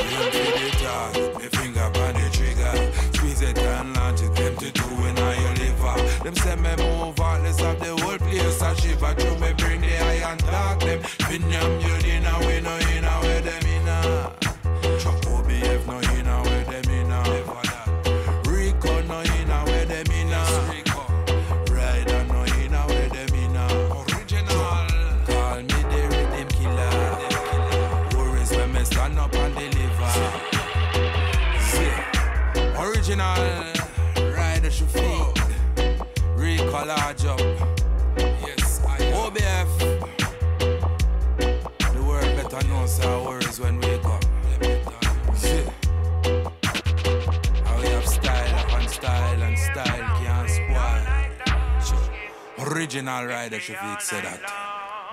original 52.91 53.25
rider 53.25 53.55
Shafiq 53.55 54.01
said 54.01 54.25
that. 54.25 54.41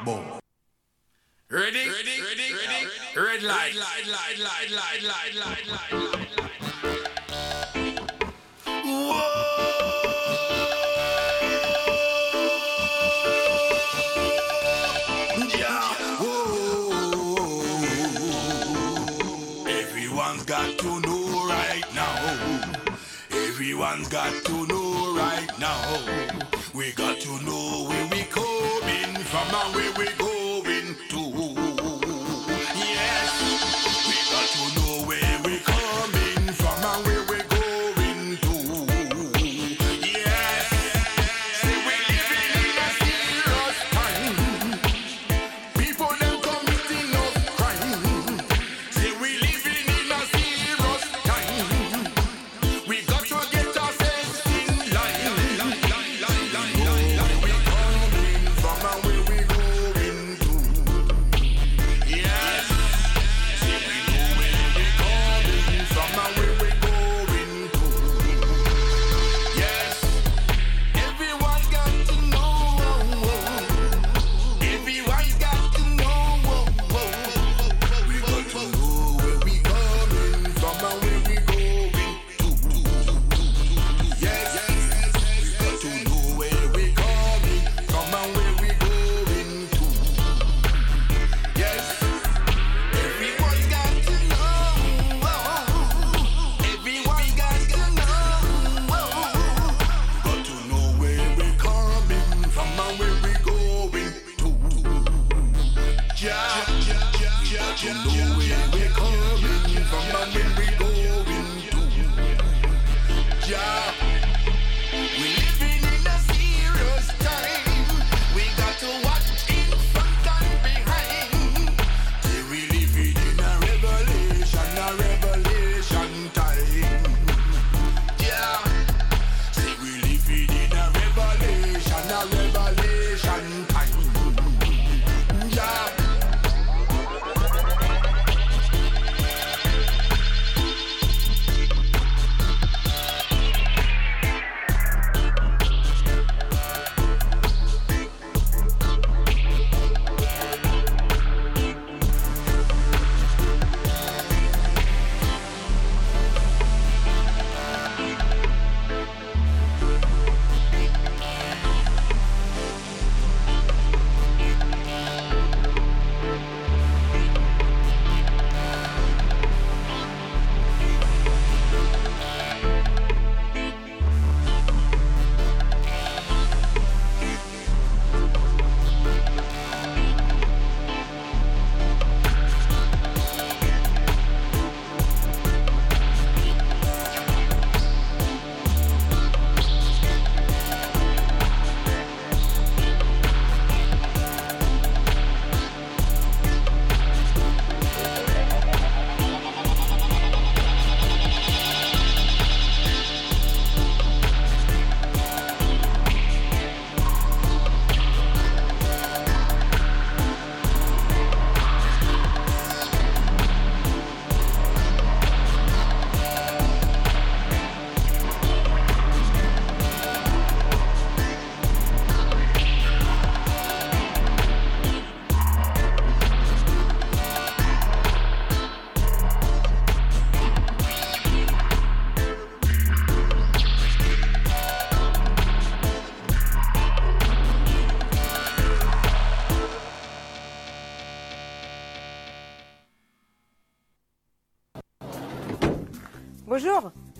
Boom. 0.04 0.24
Ready? 1.48 1.88
Ready? 1.88 2.20
Ready? 2.20 2.52
Ready? 2.52 2.88
Red 3.14 3.42
light. 3.44 3.72
Red 3.72 3.76
light. 3.76 4.06
Light. 4.10 4.38
Light. 4.42 4.70
Light. 4.74 5.02
Light. 5.06 5.34
Light. 5.38 5.66
Light. 5.70 6.26
Light. 6.38 6.58
Whoa! 8.84 9.38
Everyone's 23.30 24.08
got 24.08 24.32
to 24.46 24.66
know 24.66 25.14
right 25.16 25.58
now. 25.60 26.27
we 29.74 29.90
we 29.98 30.17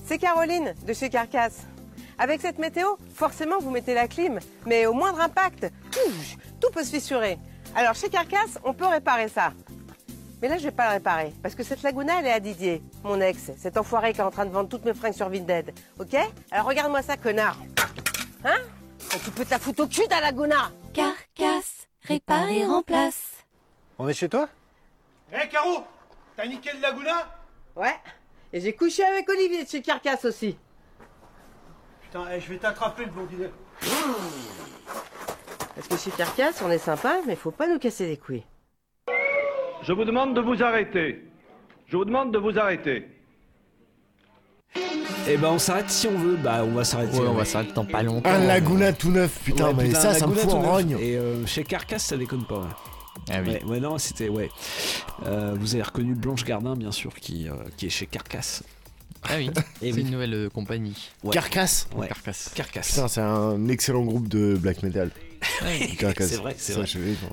c'est 0.09 0.17
Caroline 0.17 0.75
de 0.87 0.93
chez 0.95 1.11
Carcasse. 1.11 1.67
Avec 2.19 2.41
cette 2.41 2.59
météo, 2.59 2.97
forcément 3.15 3.59
vous 3.59 3.71
mettez 3.71 3.93
la 3.93 4.09
clim, 4.09 4.39
mais 4.65 4.87
au 4.87 4.95
moindre 4.95 5.21
impact, 5.21 5.71
touche, 5.93 6.39
tout 6.59 6.71
peut 6.71 6.83
se 6.83 6.91
fissurer. 6.91 7.39
Alors 7.77 7.95
chez 7.95 8.09
Carcasse, 8.09 8.59
on 8.65 8.73
peut 8.73 8.87
réparer 8.87 9.29
ça. 9.29 9.53
Mais 10.41 10.49
là, 10.49 10.57
je 10.57 10.65
vais 10.65 10.71
pas 10.71 10.87
le 10.87 10.93
réparer, 10.95 11.35
parce 11.43 11.55
que 11.55 11.63
cette 11.63 11.83
Laguna, 11.83 12.21
elle 12.21 12.27
est 12.27 12.33
à 12.33 12.41
Didier, 12.41 12.83
mon 13.05 13.21
ex, 13.21 13.51
cet 13.59 13.77
enfoiré 13.77 14.15
qui 14.15 14.21
est 14.21 14.25
en 14.25 14.31
train 14.31 14.47
de 14.47 14.51
vendre 14.51 14.71
toutes 14.71 14.87
mes 14.87 14.95
fringues 14.95 15.13
sur 15.13 15.29
Vinted. 15.29 15.75
Ok? 15.99 16.17
Alors 16.51 16.67
regarde-moi 16.67 17.03
ça, 17.03 17.19
connard. 17.19 17.59
Hein? 18.45 18.61
Et 19.15 19.19
Tu 19.19 19.31
peux 19.31 19.45
te 19.45 19.51
la 19.51 19.59
foutre 19.59 19.83
au 19.83 19.87
cul, 19.89 20.09
ta 20.09 20.23
Laguna 20.23 20.71
Carcasse, 20.95 21.87
répare 22.05 22.49
et 22.49 22.65
remplace. 22.65 23.45
On 23.99 24.09
est 24.09 24.15
chez 24.15 24.31
toi? 24.31 24.49
Hé, 25.33 25.47
Caro 25.51 25.85
T'as 26.35 26.47
niqué 26.47 26.71
le 26.73 26.81
Laguna? 26.81 27.29
Ouais. 27.77 27.97
Et 28.53 28.61
j'ai 28.61 28.73
couché 28.75 29.05
avec 29.05 29.29
Olivier 29.29 29.65
de 29.65 29.69
chez 29.69 29.83
Carcasse 29.83 30.25
aussi. 30.25 30.57
Putain, 32.03 32.25
eh, 32.35 32.41
je 32.41 32.49
vais 32.49 32.57
t'attraper 32.59 33.05
le 33.05 33.11
blondinet. 33.11 33.51
Parce 35.75 35.89
que 35.89 35.97
chez 35.97 36.11
Carcasse, 36.11 36.63
on 36.65 36.71
est 36.71 36.79
sympa, 36.79 37.19
mais 37.27 37.37
faut 37.37 37.51
pas 37.51 37.69
nous 37.69 37.79
casser 37.79 38.07
les 38.07 38.17
couilles. 38.17 38.45
Je 39.83 39.93
vous 39.93 40.05
demande 40.05 40.35
de 40.35 40.41
vous 40.41 40.63
arrêter. 40.63 41.25
Je 41.87 41.97
vous 41.97 42.05
demande 42.05 42.33
de 42.33 42.39
vous 42.39 42.59
arrêter. 42.59 43.07
Et 45.27 45.37
ben 45.37 45.51
on 45.51 45.59
s'arrête 45.59 45.91
si 45.91 46.07
on 46.09 46.17
veut. 46.19 46.37
Bah 46.37 46.63
on 46.65 46.73
va 46.73 46.85
s'arrêter. 46.85 47.19
Ouais, 47.19 47.27
on 47.29 47.35
va 47.35 47.45
s'arrêter 47.45 47.73
dans 47.73 47.85
pas 47.85 48.03
longtemps. 48.03 48.31
Un 48.31 48.47
Laguna 48.47 48.93
tout 48.95 49.11
neuf, 49.11 49.41
putain, 49.45 49.69
Ouais, 49.69 49.75
mais 49.75 49.85
putain, 49.89 50.01
ça, 50.01 50.15
ça 50.15 50.27
me 50.27 50.35
Laguna 50.35 50.51
fout 50.51 50.59
en 50.59 50.63
neuf. 50.63 50.71
rogne. 50.71 50.97
Et 51.01 51.17
euh, 51.17 51.45
chez 51.47 51.65
Carcasse, 51.65 52.07
ça 52.07 52.17
déconne 52.17 52.47
pas. 52.47 52.61
Ouais. 52.61 52.67
Ah 53.31 53.41
oui. 53.43 53.51
Ouais, 53.51 53.65
ouais, 53.65 53.81
non, 53.81 53.99
c'était 53.99 54.29
ouais. 54.29 54.51
Euh, 55.27 55.55
vous 55.59 55.75
avez 55.75 55.83
reconnu 55.83 56.15
Blanche 56.15 56.45
Gardin, 56.45 56.77
bien 56.77 56.93
sûr, 56.93 57.15
qui, 57.15 57.49
euh, 57.49 57.53
qui 57.77 57.87
est 57.87 57.91
chez 57.91 58.07
Carcasse. 58.07 58.63
Ah 59.25 59.33
oui, 59.37 59.51
c'est 59.81 59.93
oui. 59.93 60.01
une 60.03 60.11
nouvelle 60.11 60.35
euh, 60.35 60.49
compagnie. 60.49 60.95
Ouais. 61.25 61.33
Carcasse 61.33 61.89
Ouais. 61.97 62.07
Carcasse. 62.09 62.51
Carcasse. 62.55 62.91
Putain, 62.91 63.09
c'est 63.09 63.21
un 63.21 63.69
excellent 63.69 64.05
groupe 64.05 64.29
de 64.29 64.57
black 64.57 64.83
metal. 64.83 65.11
Carcasse. 65.99 66.29
c'est 66.31 66.37
vrai, 66.37 66.55
c'est 66.57 66.73
vrai. 66.75 66.87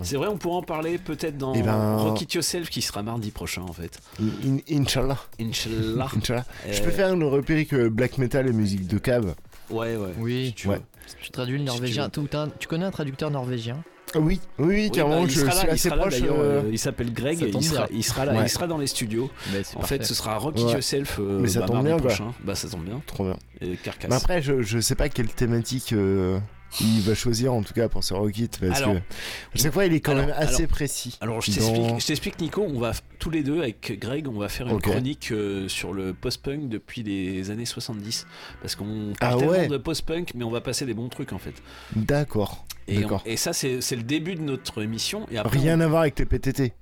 C'est 0.04 0.16
vrai, 0.18 0.28
on 0.28 0.38
pourra 0.38 0.58
en 0.58 0.62
parler 0.64 0.98
peut-être 0.98 1.38
dans 1.38 1.54
Eh 1.54 1.62
ben- 1.62 1.98
Rock 1.98 2.22
It 2.22 2.34
Yourself 2.34 2.70
qui 2.70 2.82
sera 2.82 3.04
mardi 3.04 3.32
prochain 3.32 3.62
en 3.64 3.74
fait. 3.74 4.00
In- 4.20 4.58
in- 4.70 4.82
Inch'Allah. 4.82 5.18
Inch'Allah. 5.40 6.08
Inch'Allah. 6.16 6.46
Je 6.68 6.80
Euh, 6.80 6.84
préfère 6.84 7.16
nous 7.16 7.30
repérer 7.30 7.66
que 7.66 7.88
black 7.88 8.18
metal 8.18 8.48
et 8.48 8.52
musique 8.54 8.88
de 8.88 8.98
cave. 8.98 9.36
Ouais, 9.70 9.96
ouais. 9.96 10.14
Oui, 10.20 10.54
tu 10.56 10.68
Ouais. 10.68 10.82
Tu 11.22 11.30
traduis 11.32 11.58
le 11.60 11.64
norvégien. 11.66 12.10
Tout 12.10 12.28
un- 12.34 12.50
Tu 12.60 12.68
connais 12.68 12.86
un 12.86 12.92
traducteur 12.92 13.30
norvégien? 13.32 13.84
Oui, 14.16 14.40
oui, 14.60 14.92
carrément, 14.92 15.22
bah, 15.22 15.28
il 15.28 15.32
je 15.32 15.40
sera 15.42 15.50
là, 15.50 15.56
suis 15.60 15.68
il 15.68 15.72
assez 15.72 15.90
sera 15.90 15.96
là, 15.98 16.02
proche. 16.04 16.22
euh, 16.24 16.62
il 16.72 16.80
s'appelle 16.80 17.12
Greg, 17.14 17.42
et 17.44 17.48
il 17.50 17.64
sera, 17.64 17.88
il 17.92 18.26
là, 18.26 18.34
Ouais. 18.34 18.44
il 18.46 18.50
sera 18.50 18.68
dans 18.68 18.78
les 18.78 18.88
studios. 18.88 19.30
Bah, 19.52 19.58
En 19.76 19.80
parfait. 19.80 19.98
fait, 19.98 20.04
ce 20.06 20.14
sera 20.14 20.38
Rock 20.38 20.58
It 20.60 20.66
Ouais. 20.68 20.74
Yourself 20.74 21.18
euh, 21.20 21.40
Mais 21.42 21.48
ça 21.50 21.62
bah, 21.62 21.66
tombe 21.68 21.84
bien, 21.84 21.98
quoi. 21.98 22.08
prochain. 22.08 22.34
Bah 22.44 22.56
ça 22.56 22.70
tombe 22.70 22.86
bien. 22.86 23.02
Trop 23.08 23.26
bien. 23.26 23.38
Et 23.62 23.76
Carcasse. 23.78 24.10
Mais 24.10 24.16
après, 24.16 24.42
je, 24.42 24.62
je 24.62 24.80
sais 24.80 24.96
pas 24.96 25.10
quelle 25.10 25.28
thématique 25.30 25.92
euh, 25.94 26.40
il 26.82 27.02
va 27.02 27.14
choisir 27.16 27.54
en 27.54 27.62
tout 27.62 27.74
cas 27.74 27.88
pour 27.90 28.04
ce 28.04 28.14
Rocket 28.14 28.58
parce 28.60 28.78
Alors, 28.82 28.94
que 28.96 28.98
à 28.98 29.02
chaque 29.56 29.72
fois 29.74 29.86
il 29.86 29.94
est 29.94 30.02
quand 30.02 30.12
alors, 30.14 30.28
même 30.28 30.36
assez 30.38 30.64
alors, 30.64 30.70
précis. 30.70 31.18
Alors 31.22 31.42
je 31.42 31.58
dans- 31.60 31.98
t'explique, 31.98 32.40
Nico, 32.42 32.66
on 32.68 32.80
va 32.80 32.92
tous 33.20 33.30
les 33.30 33.44
deux 33.44 33.60
avec 33.62 33.98
Greg, 34.00 34.28
on 34.28 34.38
va 34.40 34.50
faire 34.50 34.68
une 34.68 34.82
chronique 34.82 35.30
euh, 35.32 35.70
sur 35.70 35.94
le 35.94 36.14
post-punk 36.14 36.68
depuis 36.68 37.02
les 37.04 37.50
années 37.50 37.66
70 37.66 38.28
parce 38.62 38.76
qu'on 38.76 39.14
Ah 39.16 39.28
parle 39.30 39.40
tellement 39.40 39.54
ouais. 39.54 39.68
de 39.68 39.78
post-punk 39.78 40.32
mais 40.36 40.44
on 40.44 40.52
va 40.52 40.60
passer 40.62 40.86
des 40.86 40.94
bons 40.94 41.08
trucs 41.08 41.32
en 41.34 41.38
fait. 41.40 41.54
D'accord. 41.96 42.66
Et, 42.88 42.98
on- 42.98 43.02
D'accord. 43.02 43.24
et 43.26 43.36
ça 43.38 43.52
c'est 43.54 43.80
le 43.96 44.04
début 44.04 44.36
de 44.36 44.42
notre 44.42 44.82
émission 44.84 45.26
et 45.32 45.38
après 45.38 45.58
Rien 45.60 45.80
on- 45.80 45.84
à 45.84 45.88
voir 45.88 46.02
avec 46.02 46.20
les 46.20 46.26
PTT. 46.26 46.74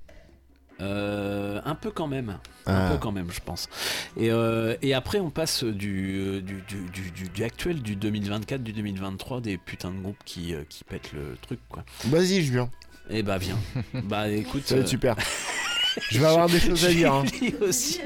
Euh, 0.80 1.60
un 1.64 1.76
peu 1.76 1.90
quand 1.92 2.08
même, 2.08 2.36
un 2.66 2.74
Ah. 2.74 2.90
peu 2.90 2.98
quand 2.98 3.12
même, 3.12 3.30
je 3.30 3.38
pense. 3.40 3.68
Et, 4.16 4.32
euh, 4.32 4.74
et 4.82 4.92
après, 4.92 5.20
on 5.20 5.30
passe 5.30 5.62
du, 5.62 6.16
euh, 6.18 6.40
du, 6.40 6.62
du, 6.66 7.10
du, 7.12 7.28
du- 7.30 7.44
actuel, 7.44 7.80
du 7.80 7.94
2024, 7.94 8.60
du 8.62 8.72
2023, 8.72 9.40
des 9.40 9.56
putains 9.56 9.92
de 9.92 10.00
groupes 10.00 10.18
qui, 10.24 10.52
qui 10.68 10.82
pètent 10.82 11.12
le 11.12 11.36
truc, 11.42 11.60
quoi. 11.68 11.84
Vas-y, 12.06 12.42
je 12.42 12.50
viens. 12.52 12.68
Et 13.08 13.22
bah, 13.22 13.38
viens. 13.38 13.56
bah, 14.02 14.28
écoute. 14.28 14.62
Ça 14.66 14.74
va 14.74 14.80
être 14.80 14.86
euh, 14.88 14.90
super. 14.90 15.16
Je 16.10 16.18
vais 16.18 16.26
avoir 16.26 16.48
des 16.48 16.58
choses 16.58 16.84
à 16.84 16.88
dire. 16.92 17.14
hein. 17.14 17.24
Aussi. 17.60 18.00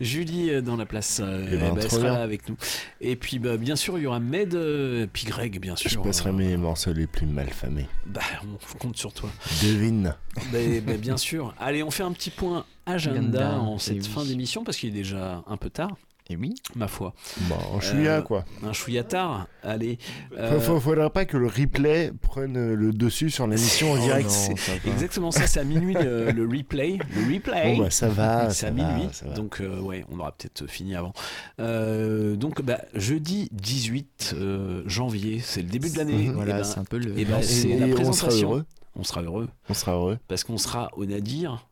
Julie 0.00 0.50
euh, 0.50 0.60
dans 0.60 0.76
la 0.76 0.86
place, 0.86 1.20
euh, 1.22 1.46
Eh 1.52 1.56
ben, 1.56 1.70
bah, 1.74 1.80
elle 1.82 1.86
trop 1.88 1.96
sera 1.96 2.08
bien. 2.08 2.14
là 2.14 2.22
avec 2.22 2.48
nous. 2.48 2.56
Et 3.00 3.16
puis, 3.16 3.38
bah, 3.38 3.56
bien 3.56 3.76
sûr, 3.76 3.98
il 3.98 4.02
y 4.02 4.06
aura 4.06 4.20
Med, 4.20 4.54
euh, 4.54 5.06
puis 5.12 5.24
Greg, 5.26 5.60
bien 5.60 5.76
sûr. 5.76 5.90
Je 5.90 5.98
passerai 5.98 6.30
euh, 6.30 6.34
mes 6.34 6.56
morceaux 6.56 6.92
les 6.92 7.06
plus 7.06 7.26
mal 7.26 7.50
famés. 7.50 7.86
bah, 8.06 8.20
on 8.44 8.78
compte 8.78 8.96
sur 8.96 9.12
toi. 9.12 9.30
Devine. 9.62 10.14
Bah, 10.52 10.58
bah, 10.84 10.96
bien 10.96 11.16
sûr. 11.16 11.54
Allez, 11.58 11.82
on 11.82 11.90
fait 11.90 12.02
un 12.02 12.12
petit 12.12 12.30
point 12.30 12.64
agenda 12.86 13.20
Agenda, 13.20 13.58
en 13.60 13.76
eh 13.76 13.80
cette 13.80 13.96
oui. 13.98 14.08
fin 14.08 14.24
d'émission 14.24 14.62
parce 14.64 14.76
qu'il 14.76 14.90
est 14.90 14.92
déjà 14.92 15.42
un 15.46 15.56
peu 15.56 15.70
tard. 15.70 15.96
Et 16.30 16.36
oui. 16.36 16.54
Ma 16.74 16.88
foi. 16.88 17.12
Bon, 17.50 17.56
je 17.80 17.86
suis 17.88 18.02
là 18.04 18.16
Euh, 18.18 18.22
quoi. 18.22 18.46
Un 18.62 18.72
chouïa 18.72 19.04
tard. 19.04 19.46
Allez. 19.62 19.98
Faut- 20.30 20.36
euh, 20.38 20.58
faut- 20.60 20.80
faudra 20.80 21.10
pas 21.10 21.26
que 21.26 21.36
le 21.36 21.46
replay 21.48 22.12
prenne 22.22 22.56
euh, 22.56 22.74
le 22.74 22.92
dessus 22.94 23.28
sur 23.28 23.46
l'émission 23.46 23.92
en 23.92 23.96
Oh 23.96 23.98
direct. 23.98 24.24
non, 24.30 24.54
c'est 24.56 24.86
exactement 24.86 25.30
ça, 25.30 25.46
c'est 25.46 25.60
à 25.60 25.64
minuit 25.64 25.92
le, 25.92 26.30
le 26.30 26.46
replay. 26.48 26.98
Le 27.14 27.34
replay. 27.34 27.76
Bon, 27.76 27.82
bah, 27.82 27.90
ça 27.90 28.08
va, 28.08 28.48
C'est 28.48 28.66
à 28.68 28.70
va, 28.70 28.76
minuit. 28.94 29.08
ça 29.12 29.26
va. 29.28 29.34
Donc, 29.34 29.60
euh, 29.60 29.78
ouais, 29.80 30.06
on 30.10 30.18
aura 30.18 30.32
peut-être 30.32 30.66
fini 30.66 30.94
avant. 30.94 31.12
Euh, 31.60 32.36
donc, 32.36 32.62
bah, 32.62 32.80
jeudi 32.94 33.50
18 33.52 34.34
euh, 34.34 34.82
janvier, 34.86 35.40
c'est 35.40 35.60
le 35.60 35.68
début 35.68 35.90
de 35.90 35.98
l'année. 35.98 36.28
Mhm. 36.28 36.34
Voilà, 36.36 36.54
Et 36.54 36.58
ben- 36.60 36.64
c'est 36.64 36.78
un 36.80 36.84
peu 36.84 36.96
le- 36.96 37.18
et 37.18 37.26
ben, 37.26 37.40
Et- 37.40 37.42
c'est 37.42 37.68
et 37.68 37.78
la 37.78 37.84
on 37.86 37.88
sera 37.90 37.96
présentation. 37.96 38.48
heureux. 38.48 38.64
On 38.96 39.04
sera 39.04 39.22
heureux. 39.22 39.48
On 39.68 39.74
sera 39.74 39.92
heureux. 39.92 40.18
Parce 40.28 40.42
qu'on 40.42 40.56
sera 40.56 40.88
au 40.96 41.04
Nadir. 41.04 41.66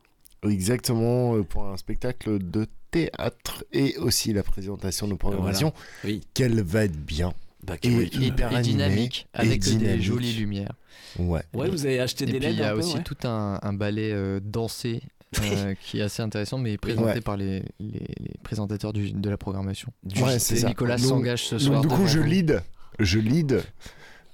Exactement, 0.47 1.37
euh, 1.37 1.43
pour 1.43 1.65
un 1.69 1.77
spectacle 1.79 2.39
de 2.39 2.67
théâtre 2.93 3.65
et 3.73 3.97
aussi 3.97 4.33
la 4.33 4.45
présentation 4.45 5.09
de 5.09 5.15
programmation. 5.15 5.73
Oui. 6.05 6.21
Qu'elle 6.35 6.63
va 6.63 6.85
être 6.85 6.97
bien. 6.97 7.35
Bah, 7.65 7.75
et 7.83 7.89
oui, 7.95 8.11
Et, 8.13 8.17
hyper 8.27 8.53
et 8.53 8.57
animée, 8.57 8.73
dynamique, 8.75 9.29
et 9.35 9.39
avec 9.39 9.61
des 9.63 9.71
dynamique. 9.77 10.03
jolies 10.03 10.33
lumières. 10.35 10.73
Ouais. 11.19 11.43
Ouais, 11.55 11.69
vous 11.71 11.85
avez 11.87 12.01
acheté 12.01 12.25
Et 12.25 12.27
des 12.29 12.39
puis 12.39 12.47
LED 12.49 12.55
il 12.55 12.61
y 12.61 12.63
a 12.63 12.71
un 12.71 12.73
peu, 12.75 12.79
aussi 12.81 12.97
ouais. 12.97 13.03
tout 13.03 13.17
un, 13.25 13.59
un 13.63 13.73
ballet 13.73 14.11
euh, 14.13 14.41
dansé 14.43 15.03
euh, 15.43 15.75
qui 15.83 15.99
est 15.99 16.03
assez 16.03 16.23
intéressant, 16.23 16.59
mais 16.59 16.77
présenté 16.77 17.05
Ouais. 17.07 17.21
par 17.21 17.37
les, 17.37 17.61
les- 17.81 18.15
les 18.21 18.35
présentateurs 18.43 18.93
du- 18.93 19.13
de 19.13 19.31
la 19.31 19.37
programmation. 19.37 19.93
Ouais, 20.21 20.39
c'est 20.39 20.57
ça. 20.57 20.69
Nicolas 20.69 20.99
s'engage 20.99 21.45
ce 21.45 21.55
donc, 21.55 21.63
soir. 21.65 21.81
Du 21.83 21.89
coup, 21.89 22.07
je 22.07 22.19
lead, 22.21 22.63
je 22.99 23.19
lead 23.19 23.63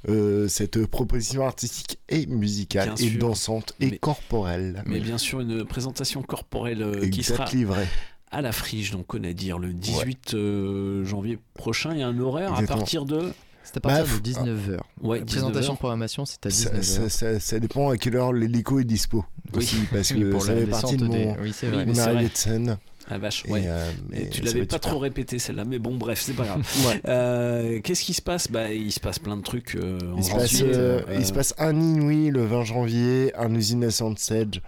euh, 0.09 0.49
cette 0.49 0.87
proposition 0.87 1.45
artistique 1.47 1.99
et 2.09 2.27
musicale 2.27 2.95
Bien 2.95 3.07
et 3.07 3.11
sûr. 3.11 3.19
dansante 3.19 3.75
et 3.81 3.91
Mais- 3.91 3.99
corporelle. 3.99 4.83
Mais 4.87 5.01
bien 5.01 5.19
sûr, 5.19 5.41
une 5.41 5.65
présentation 5.67 6.23
corporelle 6.23 6.83
euh, 6.83 7.09
qui 7.11 7.23
sera 7.23 7.45
vrai. 7.45 7.87
À 8.31 8.43
la 8.43 8.53
friche, 8.53 8.91
donc 8.93 9.15
on 9.15 9.23
a 9.25 9.33
dire 9.33 9.59
le 9.59 9.73
18 9.73 10.35
euh, 10.35 11.05
janvier 11.05 11.39
prochain. 11.55 11.93
Il 11.93 12.01
y 12.01 12.03
a 12.03 12.09
un 12.09 12.19
horaire 12.19 12.55
à 12.55 12.63
partir 12.63 13.05
de. 13.05 13.33
C'est 13.65 13.77
à 13.77 13.81
partir 13.81 14.05
Bah, 14.05 14.11
de 14.19 14.51
19h. 14.51 14.79
Ouais, 15.03 15.19
la 15.21 15.25
présentation 15.27 15.73
19h. 15.73 15.77
de 15.77 15.79
programmation, 15.79 16.25
c'est 16.25 16.47
à 16.47 16.51
Ça, 16.51 16.71
19h. 16.71 16.83
ça- 16.83 17.09
ça- 17.11 17.41
ça 17.41 17.59
dépend 17.61 17.91
à 17.91 17.99
quelle 17.99 18.17
heure 18.17 18.33
l'hélico 18.33 18.81
est 18.81 18.85
dispo. 18.85 19.25
Oui. 19.53 19.59
Aussi, 19.59 19.77
parce 19.93 20.11
Oui, 20.13 20.21
que 20.21 20.31
pour 20.33 20.43
ça 20.43 20.55
fait 20.57 20.67
partie 20.67 20.97
de 20.97 21.07
des- 21.07 21.27
mon, 21.27 21.37
oui, 21.43 21.53
c'est 21.55 21.67
vrai. 21.67 21.85
mon 21.85 21.99
arrivée 21.99 22.21
vrai. 22.23 22.29
de 22.31 22.37
scène. 22.37 22.79
Ah 23.11 23.17
vache, 23.19 23.45
Et, 23.47 23.53
ouais. 23.53 23.63
euh, 23.67 23.91
Et 24.13 24.29
tu 24.29 24.43
l'avais 24.43 24.67
pas 24.67 24.79
trop 24.79 24.99
répété 24.99 25.39
celle-là, 25.39 25.65
mais 25.65 25.79
bon, 25.79 25.97
bref, 25.97 26.21
c'est 26.21 26.35
pas 26.35 26.45
grave. 26.45 26.61
Ouais. 26.87 27.01
Euh, 27.09 27.81
Qu'est-ce 27.83 28.05
qui 28.05 28.13
se 28.13 28.21
passe? 28.21 28.51
Bah, 28.51 28.71
il 28.71 28.93
se 28.93 29.01
passe 29.01 29.19
plein 29.19 29.37
de 29.39 29.43
trucs. 29.43 29.77
euh, 29.77 29.99
Il 30.19 30.25
se, 30.25 30.31
passe, 30.33 30.61
euh, 30.63 31.01
euh, 31.09 31.17
il 31.19 31.25
se 31.25 31.33
passe 31.33 31.55
un 31.59 31.75
Inouï 31.75 32.31
le 32.31 32.45
20 32.45 32.65
janvier, 32.65 33.33
un 33.35 33.55
usine 33.55 33.85
à 33.85 33.91
Sage, 33.91 34.61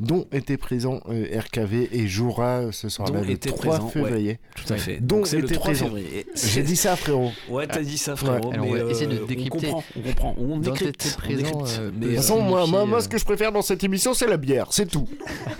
dont 0.00 0.26
était 0.32 0.56
présent 0.56 1.00
euh, 1.10 1.26
RKV 1.38 1.88
et 1.92 2.08
jouera 2.08 2.72
ce 2.72 2.88
soir-là 2.88 3.20
Dont 3.20 3.24
le 3.26 3.30
était 3.32 3.50
3 3.50 3.74
présent, 3.76 3.88
février. 3.88 4.30
ouais, 4.30 4.38
tout 4.56 4.72
à 4.72 4.76
fait. 4.76 4.96
Dont 5.00 5.16
Donc 5.18 5.26
c'est 5.26 5.36
le 5.38 5.44
était 5.44 5.54
3 5.54 5.66
présent. 5.66 5.84
février. 5.86 6.26
J'ai 6.34 6.40
c'est- 6.48 6.62
dit 6.62 6.76
ça, 6.76 6.96
frérot. 6.96 7.30
Ouais, 7.48 7.66
t'as 7.66 7.82
dit 7.82 7.98
ça, 7.98 8.16
frérot. 8.16 8.50
Alors, 8.52 8.64
on 8.66 8.72
mais 8.72 8.80
va 8.82 8.90
essayer 8.90 9.06
de 9.06 9.16
euh, 9.22 9.26
décrypter. 9.26 9.68
On 9.68 9.72
comprend, 9.72 9.84
on 9.96 10.00
comprend. 10.00 10.34
On 10.38 10.58
décrypte. 10.58 11.18
on 11.24 11.28
décrypte. 11.36 11.54
euh, 11.78 11.90
Mais, 11.94 12.00
De 12.00 12.04
toute 12.06 12.12
euh, 12.12 12.16
façon, 12.16 12.40
moi, 12.40 12.66
moi, 12.66 12.86
moi, 12.86 12.98
euh, 12.98 13.00
ce 13.02 13.08
que 13.08 13.18
je 13.18 13.24
préfère 13.24 13.52
dans 13.52 13.62
cette 13.62 13.84
émission, 13.84 14.14
c'est 14.14 14.26
la 14.26 14.36
bière, 14.38 14.68
c'est 14.72 14.86
tout. 14.86 15.06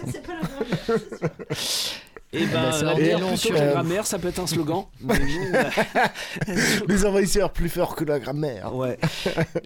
Et 0.08 0.12
bah, 0.26 0.36
ben, 0.88 1.54
ça 1.56 1.89
la 2.32 2.92
en 2.92 2.94
dit 2.94 3.02
bière 3.02 3.18
long 3.18 3.26
plutôt 3.28 3.36
sur- 3.40 3.50
que 3.54 3.60
la 3.60 3.66
grammaire, 3.72 4.06
ça 4.06 4.18
peut 4.18 4.28
être 4.28 4.38
un 4.38 4.46
slogan. 4.46 4.84
mais 5.00 5.14
euh, 5.54 5.64
Les 6.88 7.04
envahisseurs 7.04 7.52
plus 7.52 7.68
forts 7.68 7.96
que 7.96 8.04
la 8.04 8.18
grammaire. 8.20 8.74
Ouais, 8.74 8.98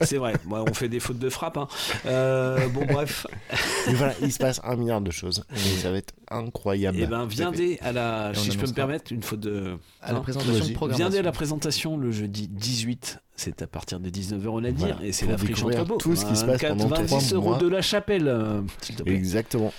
c'est 0.02 0.16
vrai. 0.16 0.34
Bon, 0.44 0.64
on 0.68 0.72
fait 0.74 0.88
des 0.88 1.00
fautes 1.00 1.18
de 1.18 1.28
frappe. 1.28 1.56
hein. 1.58 1.68
Euh, 2.06 2.66
bon, 2.68 2.84
bref. 2.86 3.26
Mais 3.86 3.94
voilà, 3.94 4.14
il 4.22 4.32
se 4.32 4.38
passe 4.38 4.60
un 4.64 4.76
milliard 4.76 5.00
de 5.00 5.10
choses. 5.10 5.44
Et 5.54 5.58
ça 5.58 5.90
va 5.90 5.98
être 5.98 6.14
incroyable. 6.30 6.98
Et 6.98 7.06
ben, 7.06 7.26
viendez 7.26 7.78
à 7.82 7.92
la. 7.92 8.30
Et 8.32 8.34
Si 8.36 8.50
je 8.50 8.58
peux 8.58 8.66
me 8.66 8.72
permettre, 8.72 9.12
une 9.12 9.22
faute 9.22 9.40
de. 9.40 9.76
À 10.00 10.12
la 10.12 10.18
hein, 10.18 10.22
présentation 10.22 10.66
de 10.66 10.72
programmation. 10.72 11.04
Viendez 11.06 11.18
à 11.18 11.22
la 11.22 11.32
présentation 11.32 11.96
le 11.98 12.10
jeudi 12.10 12.48
18, 12.48 13.18
c'est 13.36 13.60
à 13.62 13.66
partir 13.66 14.00
des 14.00 14.10
19h 14.10 14.46
on 14.48 14.64
a 14.64 14.70
dit, 14.70 14.84
Voilà, 14.84 14.96
et 15.02 15.12
c'est 15.12 15.26
la 15.26 15.36
friche 15.36 15.50
découvrir 15.56 15.80
entrepôt. 15.80 15.98
tout 15.98 16.16
ce 16.16 16.24
qui 16.24 16.36
se 16.36 16.44
passe 16.44 16.60
24, 16.62 16.76
pendant 16.76 16.88
26 16.96 17.06
trois 17.06 17.20
euros 17.38 17.48
mois. 17.50 17.58
de 17.58 17.68
la 17.68 17.82
chapelle, 17.82 18.28
euh, 18.28 18.60
s'il 18.80 18.96
te 18.96 19.02
plaît, 19.02 19.14
Exactement. 19.14 19.72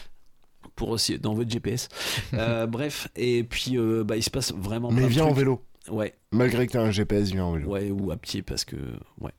Pour 0.75 0.89
aussi 0.89 1.17
dans 1.19 1.33
votre 1.33 1.49
GPS. 1.49 1.89
Euh, 2.33 2.67
bref, 2.67 3.07
et 3.15 3.43
puis 3.43 3.77
euh, 3.77 4.03
bah, 4.03 4.17
il 4.17 4.23
se 4.23 4.29
passe 4.29 4.53
vraiment 4.53 4.91
Mais 4.91 5.07
viens 5.07 5.25
en 5.25 5.31
vélo. 5.31 5.61
Ouais. 5.89 6.15
Malgré 6.31 6.67
que 6.67 6.73
t'as 6.73 6.81
un 6.81 6.91
GPS, 6.91 7.31
viens 7.31 7.45
en 7.45 7.53
vélo. 7.53 7.69
Ouais, 7.69 7.91
ou 7.91 8.11
à 8.11 8.17
pied 8.17 8.41
parce 8.41 8.65
que 8.65 8.75
ouais, 9.21 9.31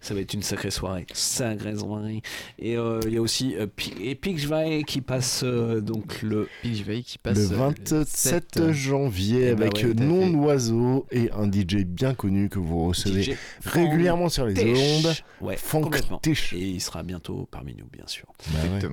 ça 0.00 0.14
va 0.14 0.20
être 0.20 0.32
une 0.32 0.42
sacrée 0.42 0.70
soirée, 0.70 1.06
sacrée 1.12 1.76
soirée. 1.76 2.22
Et 2.58 2.76
euh, 2.76 3.00
il 3.06 3.12
y 3.12 3.18
a 3.18 3.20
aussi 3.20 3.54
euh, 3.56 3.66
Pixvay 3.66 4.82
qui 4.84 5.00
passe 5.00 5.42
euh, 5.44 5.80
donc 5.80 6.22
le 6.22 6.48
Pixvay 6.62 7.02
qui 7.02 7.18
Le 7.24 7.44
27 7.44 8.72
janvier 8.72 9.50
Eh 9.50 9.54
ben 9.54 9.62
avec 9.62 9.74
ouais, 9.74 9.94
fait. 9.94 10.32
d'Oiseau 10.32 11.06
et 11.10 11.30
un 11.32 11.50
DJ 11.50 11.84
bien 11.84 12.14
connu 12.14 12.48
que 12.48 12.58
vous 12.58 12.88
recevez 12.88 13.22
DJ 13.22 13.32
régulièrement 13.64 14.28
sur 14.28 14.46
les 14.46 14.58
ondes. 14.60 15.14
Ouais, 15.40 15.56
Funk 15.56 15.82
complètement. 15.82 16.18
Tish. 16.18 16.52
Et 16.54 16.58
il 16.60 16.80
sera 16.80 17.02
bientôt 17.02 17.46
parmi 17.50 17.74
nous, 17.74 17.86
bien 17.92 18.06
sûr. 18.06 18.26
Bah 18.52 18.58
ouais. 18.72 18.88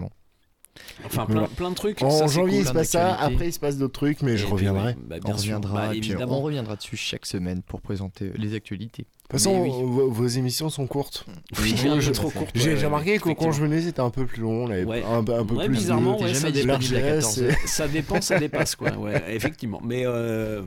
Enfin, 1.06 1.26
plein, 1.26 1.44
plein 1.56 1.70
de 1.70 1.76
trucs. 1.76 2.02
En 2.02 2.10
ça, 2.10 2.28
janvier, 2.28 2.58
cool. 2.58 2.62
il 2.62 2.68
se 2.68 2.74
passe 2.74 2.90
ça, 2.90 3.16
après 3.16 3.48
il 3.48 3.54
se 3.54 3.60
passe 3.60 3.78
d'autres 3.78 3.94
trucs, 3.94 4.22
mais 4.22 4.32
Et 4.34 4.38
je 4.38 4.44
puis, 4.46 4.54
reviendrai. 4.54 4.96
bah, 5.00 5.18
on 5.26 5.32
reviendra, 5.32 5.88
Bah, 5.88 5.96
et 5.96 6.00
puis 6.00 6.16
on 6.18 6.42
reviendra 6.42 6.76
dessus 6.76 6.98
chaque 6.98 7.26
semaine 7.26 7.62
pour 7.62 7.82
présenter 7.82 8.32
les 8.36 8.56
actualités. 8.56 9.04
De 9.04 9.08
toute 9.38 9.42
façon, 9.44 9.62
oui. 9.62 9.70
vos, 9.70 10.10
vos 10.10 10.28
émissions 10.28 10.70
sont 10.70 10.88
courtes. 10.88 11.26
Oui, 11.62 11.76
un 11.86 11.96
peu 11.96 12.00
je- 12.00 12.12
trop 12.14 12.30
courtes, 12.30 12.52
J'ai 12.56 12.76
ouais, 12.76 12.86
remarqué 12.86 13.18
que 13.20 13.30
quand 13.34 13.52
je 13.52 13.62
venais, 13.62 13.82
c'était 13.82 14.00
un 14.00 14.10
peu 14.10 14.26
plus 14.26 14.42
long, 14.42 14.68
Ouais. 14.68 15.04
un, 15.04 15.22
peu- 15.24 15.34
un 15.36 15.46
peu 15.46 15.56
Ouais, 15.56 15.66
plus 15.66 15.76
bizarrement, 15.80 16.16
de, 16.18 16.24
ouais, 16.24 16.34
ça, 16.34 16.50
dépend, 16.50 16.80
et- 16.80 17.68
ça 17.68 17.88
dépend, 17.90 18.22
ça 18.22 18.40
dépasse 18.40 18.76
quoi. 18.78 18.92
Ouais, 18.98 19.22
effectivement. 19.36 19.82
Mais 19.84 20.04
euh, 20.06 20.64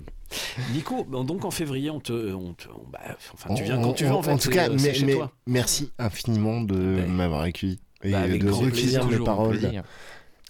Nico, 0.74 1.06
donc 1.10 1.44
en 1.46 1.50
février, 1.50 1.90
on 1.90 2.00
te, 2.00 2.12
on 2.34 2.52
te- 2.52 2.68
on- 2.68 2.86
bah, 2.90 3.00
enfin, 3.32 3.54
tu 3.54 3.64
viens 3.64 3.80
quand 3.80 3.94
tu 3.94 4.04
veux. 4.04 4.12
En, 4.12 4.22
fait, 4.22 4.36
tout 4.36 4.50
cas, 4.50 4.66
c'est- 4.70 4.78
c'est 4.78 4.88
mais- 4.88 4.94
chez 4.94 5.06
mais 5.06 5.14
toi. 5.14 5.32
merci 5.46 5.90
infiniment 5.98 6.60
de 6.60 6.74
m'avoir 7.08 7.40
accueilli 7.40 7.80
et 8.02 8.10
Bah, 8.12 8.20
avec 8.20 8.42
de 8.42 8.48
grand 8.50 8.60
recueillir 8.60 9.00
toujours, 9.06 9.24
paroles. 9.26 9.58
plaisir. 9.58 9.82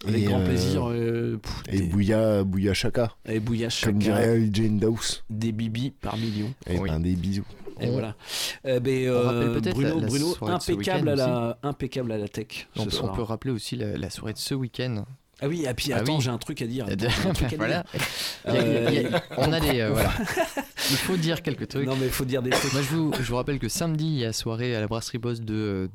Avec 0.07 0.23
Et, 0.23 0.25
grand 0.25 0.41
euh, 0.41 0.47
plaisir. 0.47 0.89
euh, 0.91 1.39
pff, 1.43 1.62
et 1.69 1.79
des- 1.81 1.87
Bouya, 1.89 2.43
Bouya 2.45 2.73
Chaka. 2.73 3.12
Et 3.27 3.39
Bouya 3.39 3.69
Chaka. 3.69 3.93
Comme 3.93 3.99
dirait 4.01 4.49
Jane 4.53 4.79
Dawes. 4.79 5.23
Des 5.29 5.53
bibis 5.53 5.91
par 5.91 6.17
million. 6.17 6.53
Et 6.67 6.79
ben 6.79 7.01
des 7.01 7.15
bisous. 7.17 7.45
Et 7.83 7.89
voilà. 7.91 8.15
Euh, 8.67 8.79
ben, 8.81 9.09
On 9.09 9.12
euh, 9.12 9.23
rappelle 9.23 9.53
peut-être 9.62 9.75
Bruno, 9.75 9.95
la- 9.97 10.01
la 10.03 10.07
Bruno 10.07 10.37
impeccable, 10.43 11.09
à 11.11 11.17
la, 11.17 11.59
impeccable 11.62 12.12
à 12.12 12.19
la 12.19 12.29
tech. 12.29 12.69
On 12.77 12.81
ce 12.81 12.85
peut, 12.89 12.91
on 12.97 12.99
soir. 12.99 13.12
peut 13.15 13.23
rappeler 13.23 13.51
aussi 13.53 13.77
la, 13.77 13.97
la 13.97 14.11
soirée 14.11 14.33
de 14.35 14.39
ce 14.39 14.55
week-end. 14.55 15.05
Ah 15.43 15.49
oui, 15.49 15.65
et 15.69 15.75
puis 15.75 15.93
Ah 15.93 15.99
attends, 15.99 16.17
oui. 16.17 16.23
j'ai 16.23 16.31
un 16.31 16.39
truc 16.39 16.60
à 16.62 16.67
dire. 16.67 16.86
Attends, 16.91 17.28
un 17.28 17.33
truc 17.33 17.52
à 17.52 17.57
voilà. 17.57 17.85
il 18.47 18.52
y 18.52 18.57
a- 18.57 18.60
Euh, 19.17 19.19
on 19.39 19.52
a 19.52 19.60
des. 19.60 19.81
euh, 19.81 19.91
voilà. 19.91 20.12
Il 20.91 20.97
faut 20.97 21.17
dire 21.17 21.43
quelques 21.43 21.69
trucs. 21.69 21.86
Non, 21.86 21.94
mais 21.97 22.07
il 22.07 22.12
faut 22.12 22.25
dire 22.25 22.43
des 22.43 22.51
trucs. 22.51 22.73
Moi, 22.73 22.83
je 22.83 22.97
vous, 22.97 23.12
je 23.15 23.23
vous 23.23 23.36
rappelle 23.36 23.59
que 23.60 23.69
samedi, 23.69 24.07
il 24.07 24.19
y 24.19 24.25
a 24.25 24.33
soirée 24.33 24.75
à 24.75 24.81
la 24.81 24.89
brasserie 24.89 25.19
boss 25.19 25.41
de 25.41 25.89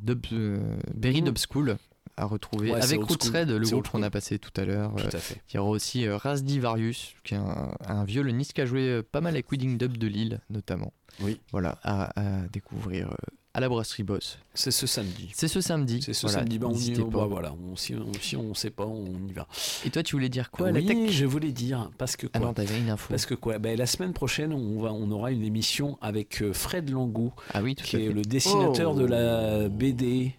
Berry 0.93 1.21
Dub 1.21 1.37
School 1.51 1.77
à 2.17 2.25
retrouver 2.25 2.71
Ouais, 2.71 2.81
avec 2.81 3.03
Roots. 3.03 3.29
Red, 3.33 3.49
le 3.49 3.67
groupe 3.67 3.89
qu'on 3.89 4.03
a 4.03 4.09
passé 4.09 4.39
tout 4.39 4.51
à 4.55 4.63
l'heure. 4.63 4.93
Tout 4.95 5.03
Euh, 5.03 5.17
à 5.17 5.19
fait. 5.19 5.41
Il 5.51 5.55
y 5.55 5.59
aura 5.59 5.69
aussi 5.69 6.05
euh, 6.07 6.15
Razdi 6.15 6.59
Varius, 6.59 7.13
qui 7.25 7.33
est 7.33 7.37
un, 7.37 7.71
un 7.85 8.05
violoniste 8.05 8.53
qui 8.53 8.61
a 8.61 8.65
joué 8.65 9.01
pas 9.03 9.19
mal 9.19 9.33
avec 9.33 9.51
Wedding 9.51 9.77
Dub 9.77 9.97
de 9.97 10.07
Lille, 10.07 10.39
notamment. 10.49 10.93
Oui. 11.19 11.41
Voilà, 11.51 11.77
à, 11.83 12.17
à 12.19 12.47
découvrir 12.53 13.09
à 13.55 13.59
la 13.61 13.69
brasserie 13.69 14.03
boss. 14.03 14.37
C'est 14.53 14.69
ce 14.71 14.85
samedi. 14.85 15.29
C'est 15.33 15.47
ce 15.47 15.61
samedi. 15.61 16.01
C'est 16.01 16.13
ce 16.13 16.27
Voilà, 16.27 16.39
samedi. 16.39 16.59
Ben, 16.59 16.67
on 16.67 16.73
y 16.73 16.91
pas. 17.09 17.25
voilà. 17.25 17.53
On, 17.71 17.75
si, 17.77 17.95
on, 17.95 18.11
si 18.21 18.35
on 18.35 18.53
sait 18.53 18.69
pas, 18.69 18.85
on 18.85 19.05
y 19.27 19.31
va. 19.33 19.47
Et 19.85 19.89
toi, 19.89 20.03
tu 20.03 20.15
voulais 20.15 20.27
dire 20.29 20.51
quoi, 20.51 20.71
oui, 20.71 20.81
la 20.85 20.93
tech 20.93 21.09
je 21.11 21.25
voulais 21.25 21.51
dire 21.53 21.89
parce 21.97 22.15
que 22.17 22.27
Ah 22.33 22.39
quoi 22.39 22.47
non, 22.47 22.53
t'avais 22.53 22.77
une 22.77 22.89
info. 22.89 23.07
Parce 23.09 23.25
que 23.25 23.33
quoi 23.33 23.57
ben, 23.57 23.77
La 23.77 23.85
semaine 23.85 24.11
prochaine, 24.13 24.51
on, 24.53 24.81
va, 24.81 24.91
on 24.91 25.09
aura 25.09 25.31
une 25.31 25.43
émission 25.43 25.97
avec 26.01 26.41
euh, 26.41 26.51
Fred 26.53 26.89
Langou, 26.89 27.31
Ah 27.53 27.61
oui, 27.63 27.75
qui 27.75 27.95
est 27.95 28.07
fait. 28.07 28.13
le 28.13 28.21
dessinateur 28.23 28.91
Oh. 28.93 28.99
de 28.99 29.05
la 29.05 29.69
BD 29.69 30.33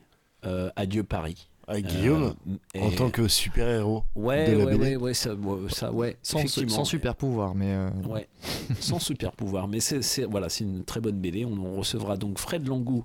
euh, 0.45 0.71
Adieu 0.77 1.03
Paris. 1.03 1.49
À 1.69 1.81
Guillaume, 1.81 2.35
Euh, 2.77 2.81
en 2.81 2.91
et- 2.91 2.95
tant 2.95 3.11
que 3.11 3.27
super-héros 3.27 4.05
Ouais, 4.15 4.53
de 4.53 4.57
la 4.59 4.65
ouais, 4.67 4.73
BD. 4.79 4.85
ouais, 4.85 4.97
ouais, 4.97 5.15
ça, 5.15 5.35
ouais, 5.35 5.69
ça, 5.69 5.93
ouais, 5.93 6.17
Sans, 6.23 6.39
effectivement. 6.39 6.71
sans 6.77 6.85
super 6.85 7.17
pouvoir, 7.17 7.57
mais. 7.57 7.73
euh, 7.73 7.91
Ouais, 8.09 8.29
sans 8.79 9.01
super 9.01 9.33
pouvoir. 9.33 9.67
Mais 9.67 9.81
c'est 9.81 10.01
c'est- 10.03 10.25
voilà, 10.27 10.49
c'est 10.49 10.63
une 10.65 10.85
très 10.85 11.01
bonne 11.01 11.19
BD. 11.19 11.45
On, 11.45 11.59
on 11.59 11.77
recevra 11.77 12.17
donc 12.17 12.39
Fred 12.39 12.69
Langou 12.69 13.05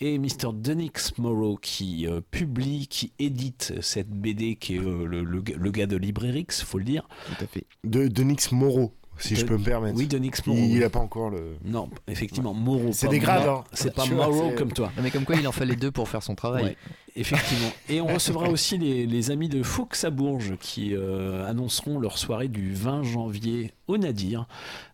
et 0.00 0.18
Mr. 0.18 0.52
Denix 0.52 1.16
Morrow 1.18 1.56
qui 1.62 2.08
euh, 2.08 2.20
publie, 2.32 2.88
qui 2.88 3.12
édite 3.20 3.74
cette 3.82 4.10
BD 4.10 4.56
qui 4.56 4.74
est 4.74 4.80
euh, 4.80 5.04
le, 5.06 5.22
le 5.22 5.40
gars- 5.40 5.56
le 5.56 5.70
gars 5.70 5.86
de 5.86 5.96
Librerix, 5.96 6.46
faut 6.64 6.78
le 6.78 6.84
dire. 6.84 7.06
Tout 7.26 7.44
à 7.44 7.46
fait. 7.46 7.64
De, 7.84 8.08
de 8.08 8.22
Nix 8.24 8.50
Moreau, 8.50 8.92
si 9.16 9.34
De- 9.34 9.38
je 9.38 9.44
peux 9.46 9.56
me 9.56 9.62
permettre. 9.62 9.96
Oui, 9.96 10.08
de 10.08 10.18
Nix 10.18 10.44
Moreau. 10.44 10.58
Il 10.60 10.76
oui. 10.78 10.82
a 10.82 10.90
pas 10.90 10.98
encore 10.98 11.30
le. 11.30 11.54
Non, 11.64 11.88
effectivement, 12.08 12.52
Moreau. 12.52 12.90
C'est 12.92 13.06
des 13.06 13.20
grades, 13.20 13.46
hein. 13.46 13.62
C'est 13.72 13.94
pas 13.94 14.02
c'est- 14.02 14.54
comme 14.56 14.72
toi. 14.72 14.90
Non, 14.96 15.04
mais 15.04 15.12
comme 15.12 15.24
quoi, 15.24 15.36
il 15.36 15.46
en 15.46 15.52
fallait 15.52 15.76
deux 15.76 15.92
pour 15.92 16.08
faire 16.08 16.24
son 16.24 16.34
travail. 16.34 16.64
Ouais, 16.64 16.76
effectivement. 17.16 17.70
Et 17.88 18.00
on 18.00 18.06
recevra 18.06 18.48
aussi 18.48 18.78
les, 18.78 19.06
les 19.06 19.30
amis 19.30 19.48
de 19.48 19.62
Fuchs 19.62 20.04
à 20.04 20.10
Bourges 20.10 20.56
qui 20.60 20.94
euh, 20.94 21.46
annonceront 21.46 21.98
leur 21.98 22.18
soirée 22.18 22.48
du 22.48 22.74
20 22.74 23.02
janvier 23.02 23.72
au 23.88 23.98
Nadir, 23.98 24.46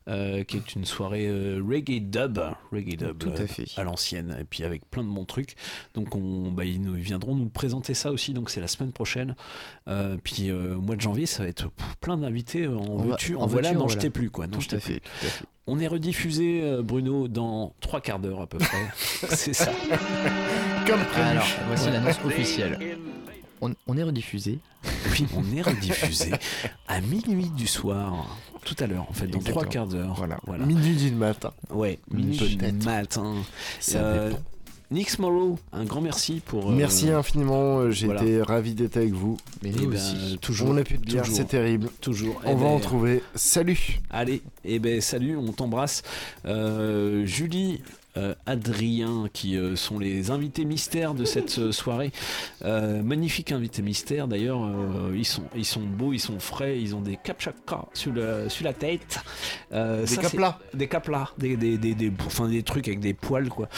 euh, 0.08 0.42
qui 0.44 0.56
est 0.56 0.74
une 0.74 0.84
soirée 0.84 1.26
euh, 1.28 1.62
reggae 1.66 2.00
dub, 2.00 2.40
reggae 2.72 2.96
dub 2.96 3.18
Tout 3.18 3.30
à 3.30 3.46
fait. 3.46 3.66
à 3.76 3.84
l'ancienne, 3.84 4.36
et 4.40 4.44
puis 4.44 4.64
avec 4.64 4.88
plein 4.90 5.04
de 5.04 5.08
bons 5.08 5.24
trucs. 5.24 5.54
Donc 5.94 6.14
on, 6.14 6.50
bah, 6.50 6.64
ils, 6.64 6.80
nous, 6.80 6.96
ils 6.96 7.02
viendront 7.02 7.34
nous 7.34 7.48
présenter 7.48 7.94
ça 7.94 8.10
aussi, 8.10 8.32
donc 8.32 8.50
c'est 8.50 8.60
la 8.60 8.68
semaine 8.68 8.92
prochaine. 8.92 9.36
Puis 10.24 10.50
au 10.52 10.80
mois 10.80 10.96
de 10.96 11.00
janvier, 11.00 11.26
ça 11.26 11.42
va 11.42 11.48
être 11.48 11.70
plein 12.00 12.16
d'invités. 12.16 12.66
En 12.66 12.96
veux-tu, 12.96 13.36
en 13.36 13.46
voilà, 13.46 13.68
veux-tu, 13.68 13.76
en 13.78 13.80
non, 13.80 13.88
je 13.88 13.94
voilà. 13.94 14.02
t'ai 14.02 14.10
plus 14.10 14.30
quoi. 14.30 14.48
Tout 14.48 14.60
à 14.70 14.78
fait, 14.80 15.00
plus. 15.00 15.20
tout 15.20 15.26
à 15.26 15.30
fait. 15.30 15.44
On 15.70 15.78
est 15.80 15.86
rediffusé, 15.86 16.62
euh, 16.62 16.80
Bruno, 16.82 17.28
dans 17.28 17.74
trois 17.80 18.00
quarts 18.00 18.18
d'heure 18.18 18.40
à 18.40 18.46
peu 18.46 18.56
près. 18.58 18.78
c'est 19.36 19.52
ça. 19.52 19.70
Comme 20.86 21.00
prévu. 21.04 21.28
Alors, 21.28 21.46
voici 21.66 21.90
l'annonce 21.90 22.16
officielle. 22.24 22.78
On, 23.60 23.74
on 23.86 23.96
est 23.98 24.02
rediffusé. 24.02 24.60
Oui, 25.12 25.26
on 25.36 25.56
est 25.56 25.60
rediffusé 25.62 26.30
à 26.86 27.00
minuit 27.00 27.50
du 27.50 27.66
soir, 27.66 28.38
tout 28.64 28.76
à 28.78 28.86
l'heure, 28.86 29.06
en 29.10 29.12
fait, 29.12 29.26
dans 29.26 29.38
Exactement. 29.38 29.60
trois 29.60 29.66
quarts 29.66 29.86
d'heure. 29.88 30.14
Voilà. 30.16 30.38
voilà. 30.46 30.64
Minuit 30.64 30.94
du 30.96 31.10
matin. 31.10 31.52
Ouais, 31.70 31.98
minuit 32.10 32.38
Peut-être. 32.38 32.78
du 32.78 32.86
matin. 32.86 33.34
Ça 33.80 33.98
Euh, 33.98 34.28
dépend. 34.30 34.42
Nix 34.90 35.18
Morrow, 35.18 35.58
un 35.74 35.84
grand 35.84 36.00
merci 36.00 36.40
pour. 36.44 36.70
euh, 36.70 36.74
Merci 36.74 37.10
infiniment, 37.10 37.80
euh, 37.80 37.90
j'ai 37.90 38.06
voilà. 38.06 38.22
été 38.22 38.40
ravi 38.40 38.72
d'être 38.74 38.96
avec 38.96 39.12
vous. 39.12 39.36
Mais 39.62 39.70
eh 39.82 39.86
ben, 39.86 39.98
toujours. 40.40 40.70
On 40.70 40.76
a 40.78 40.82
pu 40.82 40.98
te 40.98 41.04
dire, 41.04 41.20
toujours, 41.22 41.36
c'est 41.36 41.44
terrible. 41.44 41.90
Toujours. 42.00 42.40
On 42.46 42.52
Eh 42.52 42.54
va 42.54 42.60
ben, 42.60 42.66
en 42.68 42.80
trouver. 42.80 43.22
Salut 43.34 44.00
Allez, 44.08 44.40
et 44.64 44.78
ben 44.78 45.02
salut, 45.02 45.36
on 45.36 45.52
t'embrasse. 45.52 46.02
Euh, 46.46 47.26
Julie, 47.26 47.82
euh, 47.82 47.92
Adrien, 48.46 49.26
qui 49.32 49.56
euh, 49.56 49.76
sont 49.76 49.98
les 49.98 50.30
invités 50.30 50.64
mystères 50.64 51.14
de 51.14 51.24
cette 51.24 51.58
euh, 51.58 51.72
soirée. 51.72 52.10
Euh, 52.64 53.02
magnifique 53.02 53.52
invité 53.52 53.82
mystère 53.82 54.26
d'ailleurs. 54.28 54.64
euh, 54.64 55.14
ils, 55.16 55.24
sont, 55.24 55.44
ils 55.54 55.64
sont 55.64 55.82
beaux, 55.82 56.12
ils 56.12 56.18
sont 56.18 56.40
frais, 56.40 56.80
ils 56.80 56.94
ont 56.96 57.00
des 57.00 57.16
capchaka 57.22 57.84
sur, 57.94 58.12
le, 58.12 58.48
sur 58.48 58.64
la 58.64 58.72
tête. 58.72 59.20
Euh, 59.72 60.00
Des 60.00 60.06
ça, 60.06 60.22
caplas. 60.22 60.58
Des 60.74 60.88
caplas, 60.88 61.28
des, 61.38 61.56
des, 61.56 61.78
des, 61.78 61.94
des- 61.94 62.12
enfin, 62.26 62.48
des 62.48 62.62
trucs 62.62 62.88
avec 62.88 63.00
des 63.00 63.14
poils 63.14 63.48
quoi. 63.48 63.68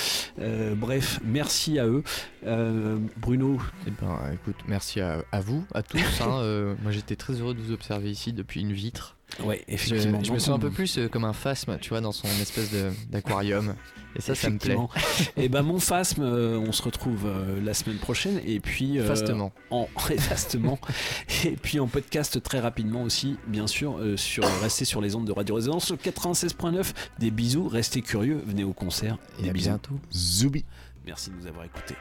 Euh, 0.41 0.75
bref, 0.75 1.21
merci 1.25 1.79
à 1.79 1.87
eux. 1.87 2.03
Euh, 2.47 2.99
Bruno, 3.19 3.61
Eh 3.87 3.91
ben, 4.01 4.19
écoute, 4.33 4.57
merci 4.67 5.01
à, 5.01 5.23
à 5.33 5.41
vous, 5.41 5.65
à 5.75 5.83
tous. 5.83 5.99
hein, 6.23 6.39
euh, 6.41 6.75
moi, 6.83 6.93
j'étais 6.93 7.17
très 7.17 7.35
heureux 7.35 7.55
de 7.55 7.61
vous 7.61 7.73
observer 7.73 8.11
ici 8.11 8.33
depuis 8.33 8.61
une 8.63 8.73
vitre. 8.73 9.17
ouais, 9.45 9.63
effectivement. 9.69 10.23
je 10.25 10.33
me 10.33 10.39
sens 10.39 10.57
un 10.57 10.59
peu 10.59 10.71
plus 10.71 10.97
euh, 10.99 11.09
comme 11.09 11.25
un 11.25 11.33
phasme, 11.35 11.77
tu 11.81 11.91
vois, 11.91 12.01
dans 12.01 12.13
son 12.13 12.29
espèce 12.41 12.71
d'aquarium. 13.11 13.75
Et 14.17 14.21
ça, 14.21 14.35
ça 14.35 14.51
me 14.51 14.59
plaît. 14.59 14.77
Et 15.37 15.49
ben 15.49 15.63
mon 15.63 15.79
phasme, 15.79 16.23
euh, 16.23 16.59
on 16.59 16.73
se 16.73 16.83
retrouve 16.83 17.27
euh, 17.27 17.61
la 17.63 17.75
semaine 17.75 17.99
prochaine 17.99 18.41
et 18.45 18.59
puis 18.59 18.99
euh, 18.99 19.07
Fastement. 19.07 19.53
en 19.71 19.87
fastement 20.19 20.79
et 21.45 21.53
puis 21.53 21.79
en 21.79 21.87
podcast 21.87 22.43
très 22.43 22.59
rapidement 22.59 23.03
aussi, 23.03 23.37
bien 23.47 23.67
sûr, 23.69 23.99
euh, 23.99 24.17
sur 24.17 24.45
restez 24.61 24.85
sur 24.85 25.01
les 25.01 25.15
ondes 25.15 25.27
de 25.27 25.33
Radio 25.33 25.55
Résonance 25.55 25.91
le 25.91 25.97
96.9. 25.97 26.93
Des 27.19 27.31
bisous, 27.31 27.69
restez 27.69 28.03
curieux, 28.03 28.43
venez 28.45 28.65
au 28.65 28.73
concert. 28.73 29.17
Et 29.39 29.43
Des 29.45 29.51
à 29.51 29.53
bisous. 29.53 29.69
bientôt. 29.71 29.95
Zoubi 30.13 30.65
Merci 31.07 31.31
de 31.31 31.37
nous 31.37 31.47
avoir 31.47 31.65
écoutés. 31.65 31.95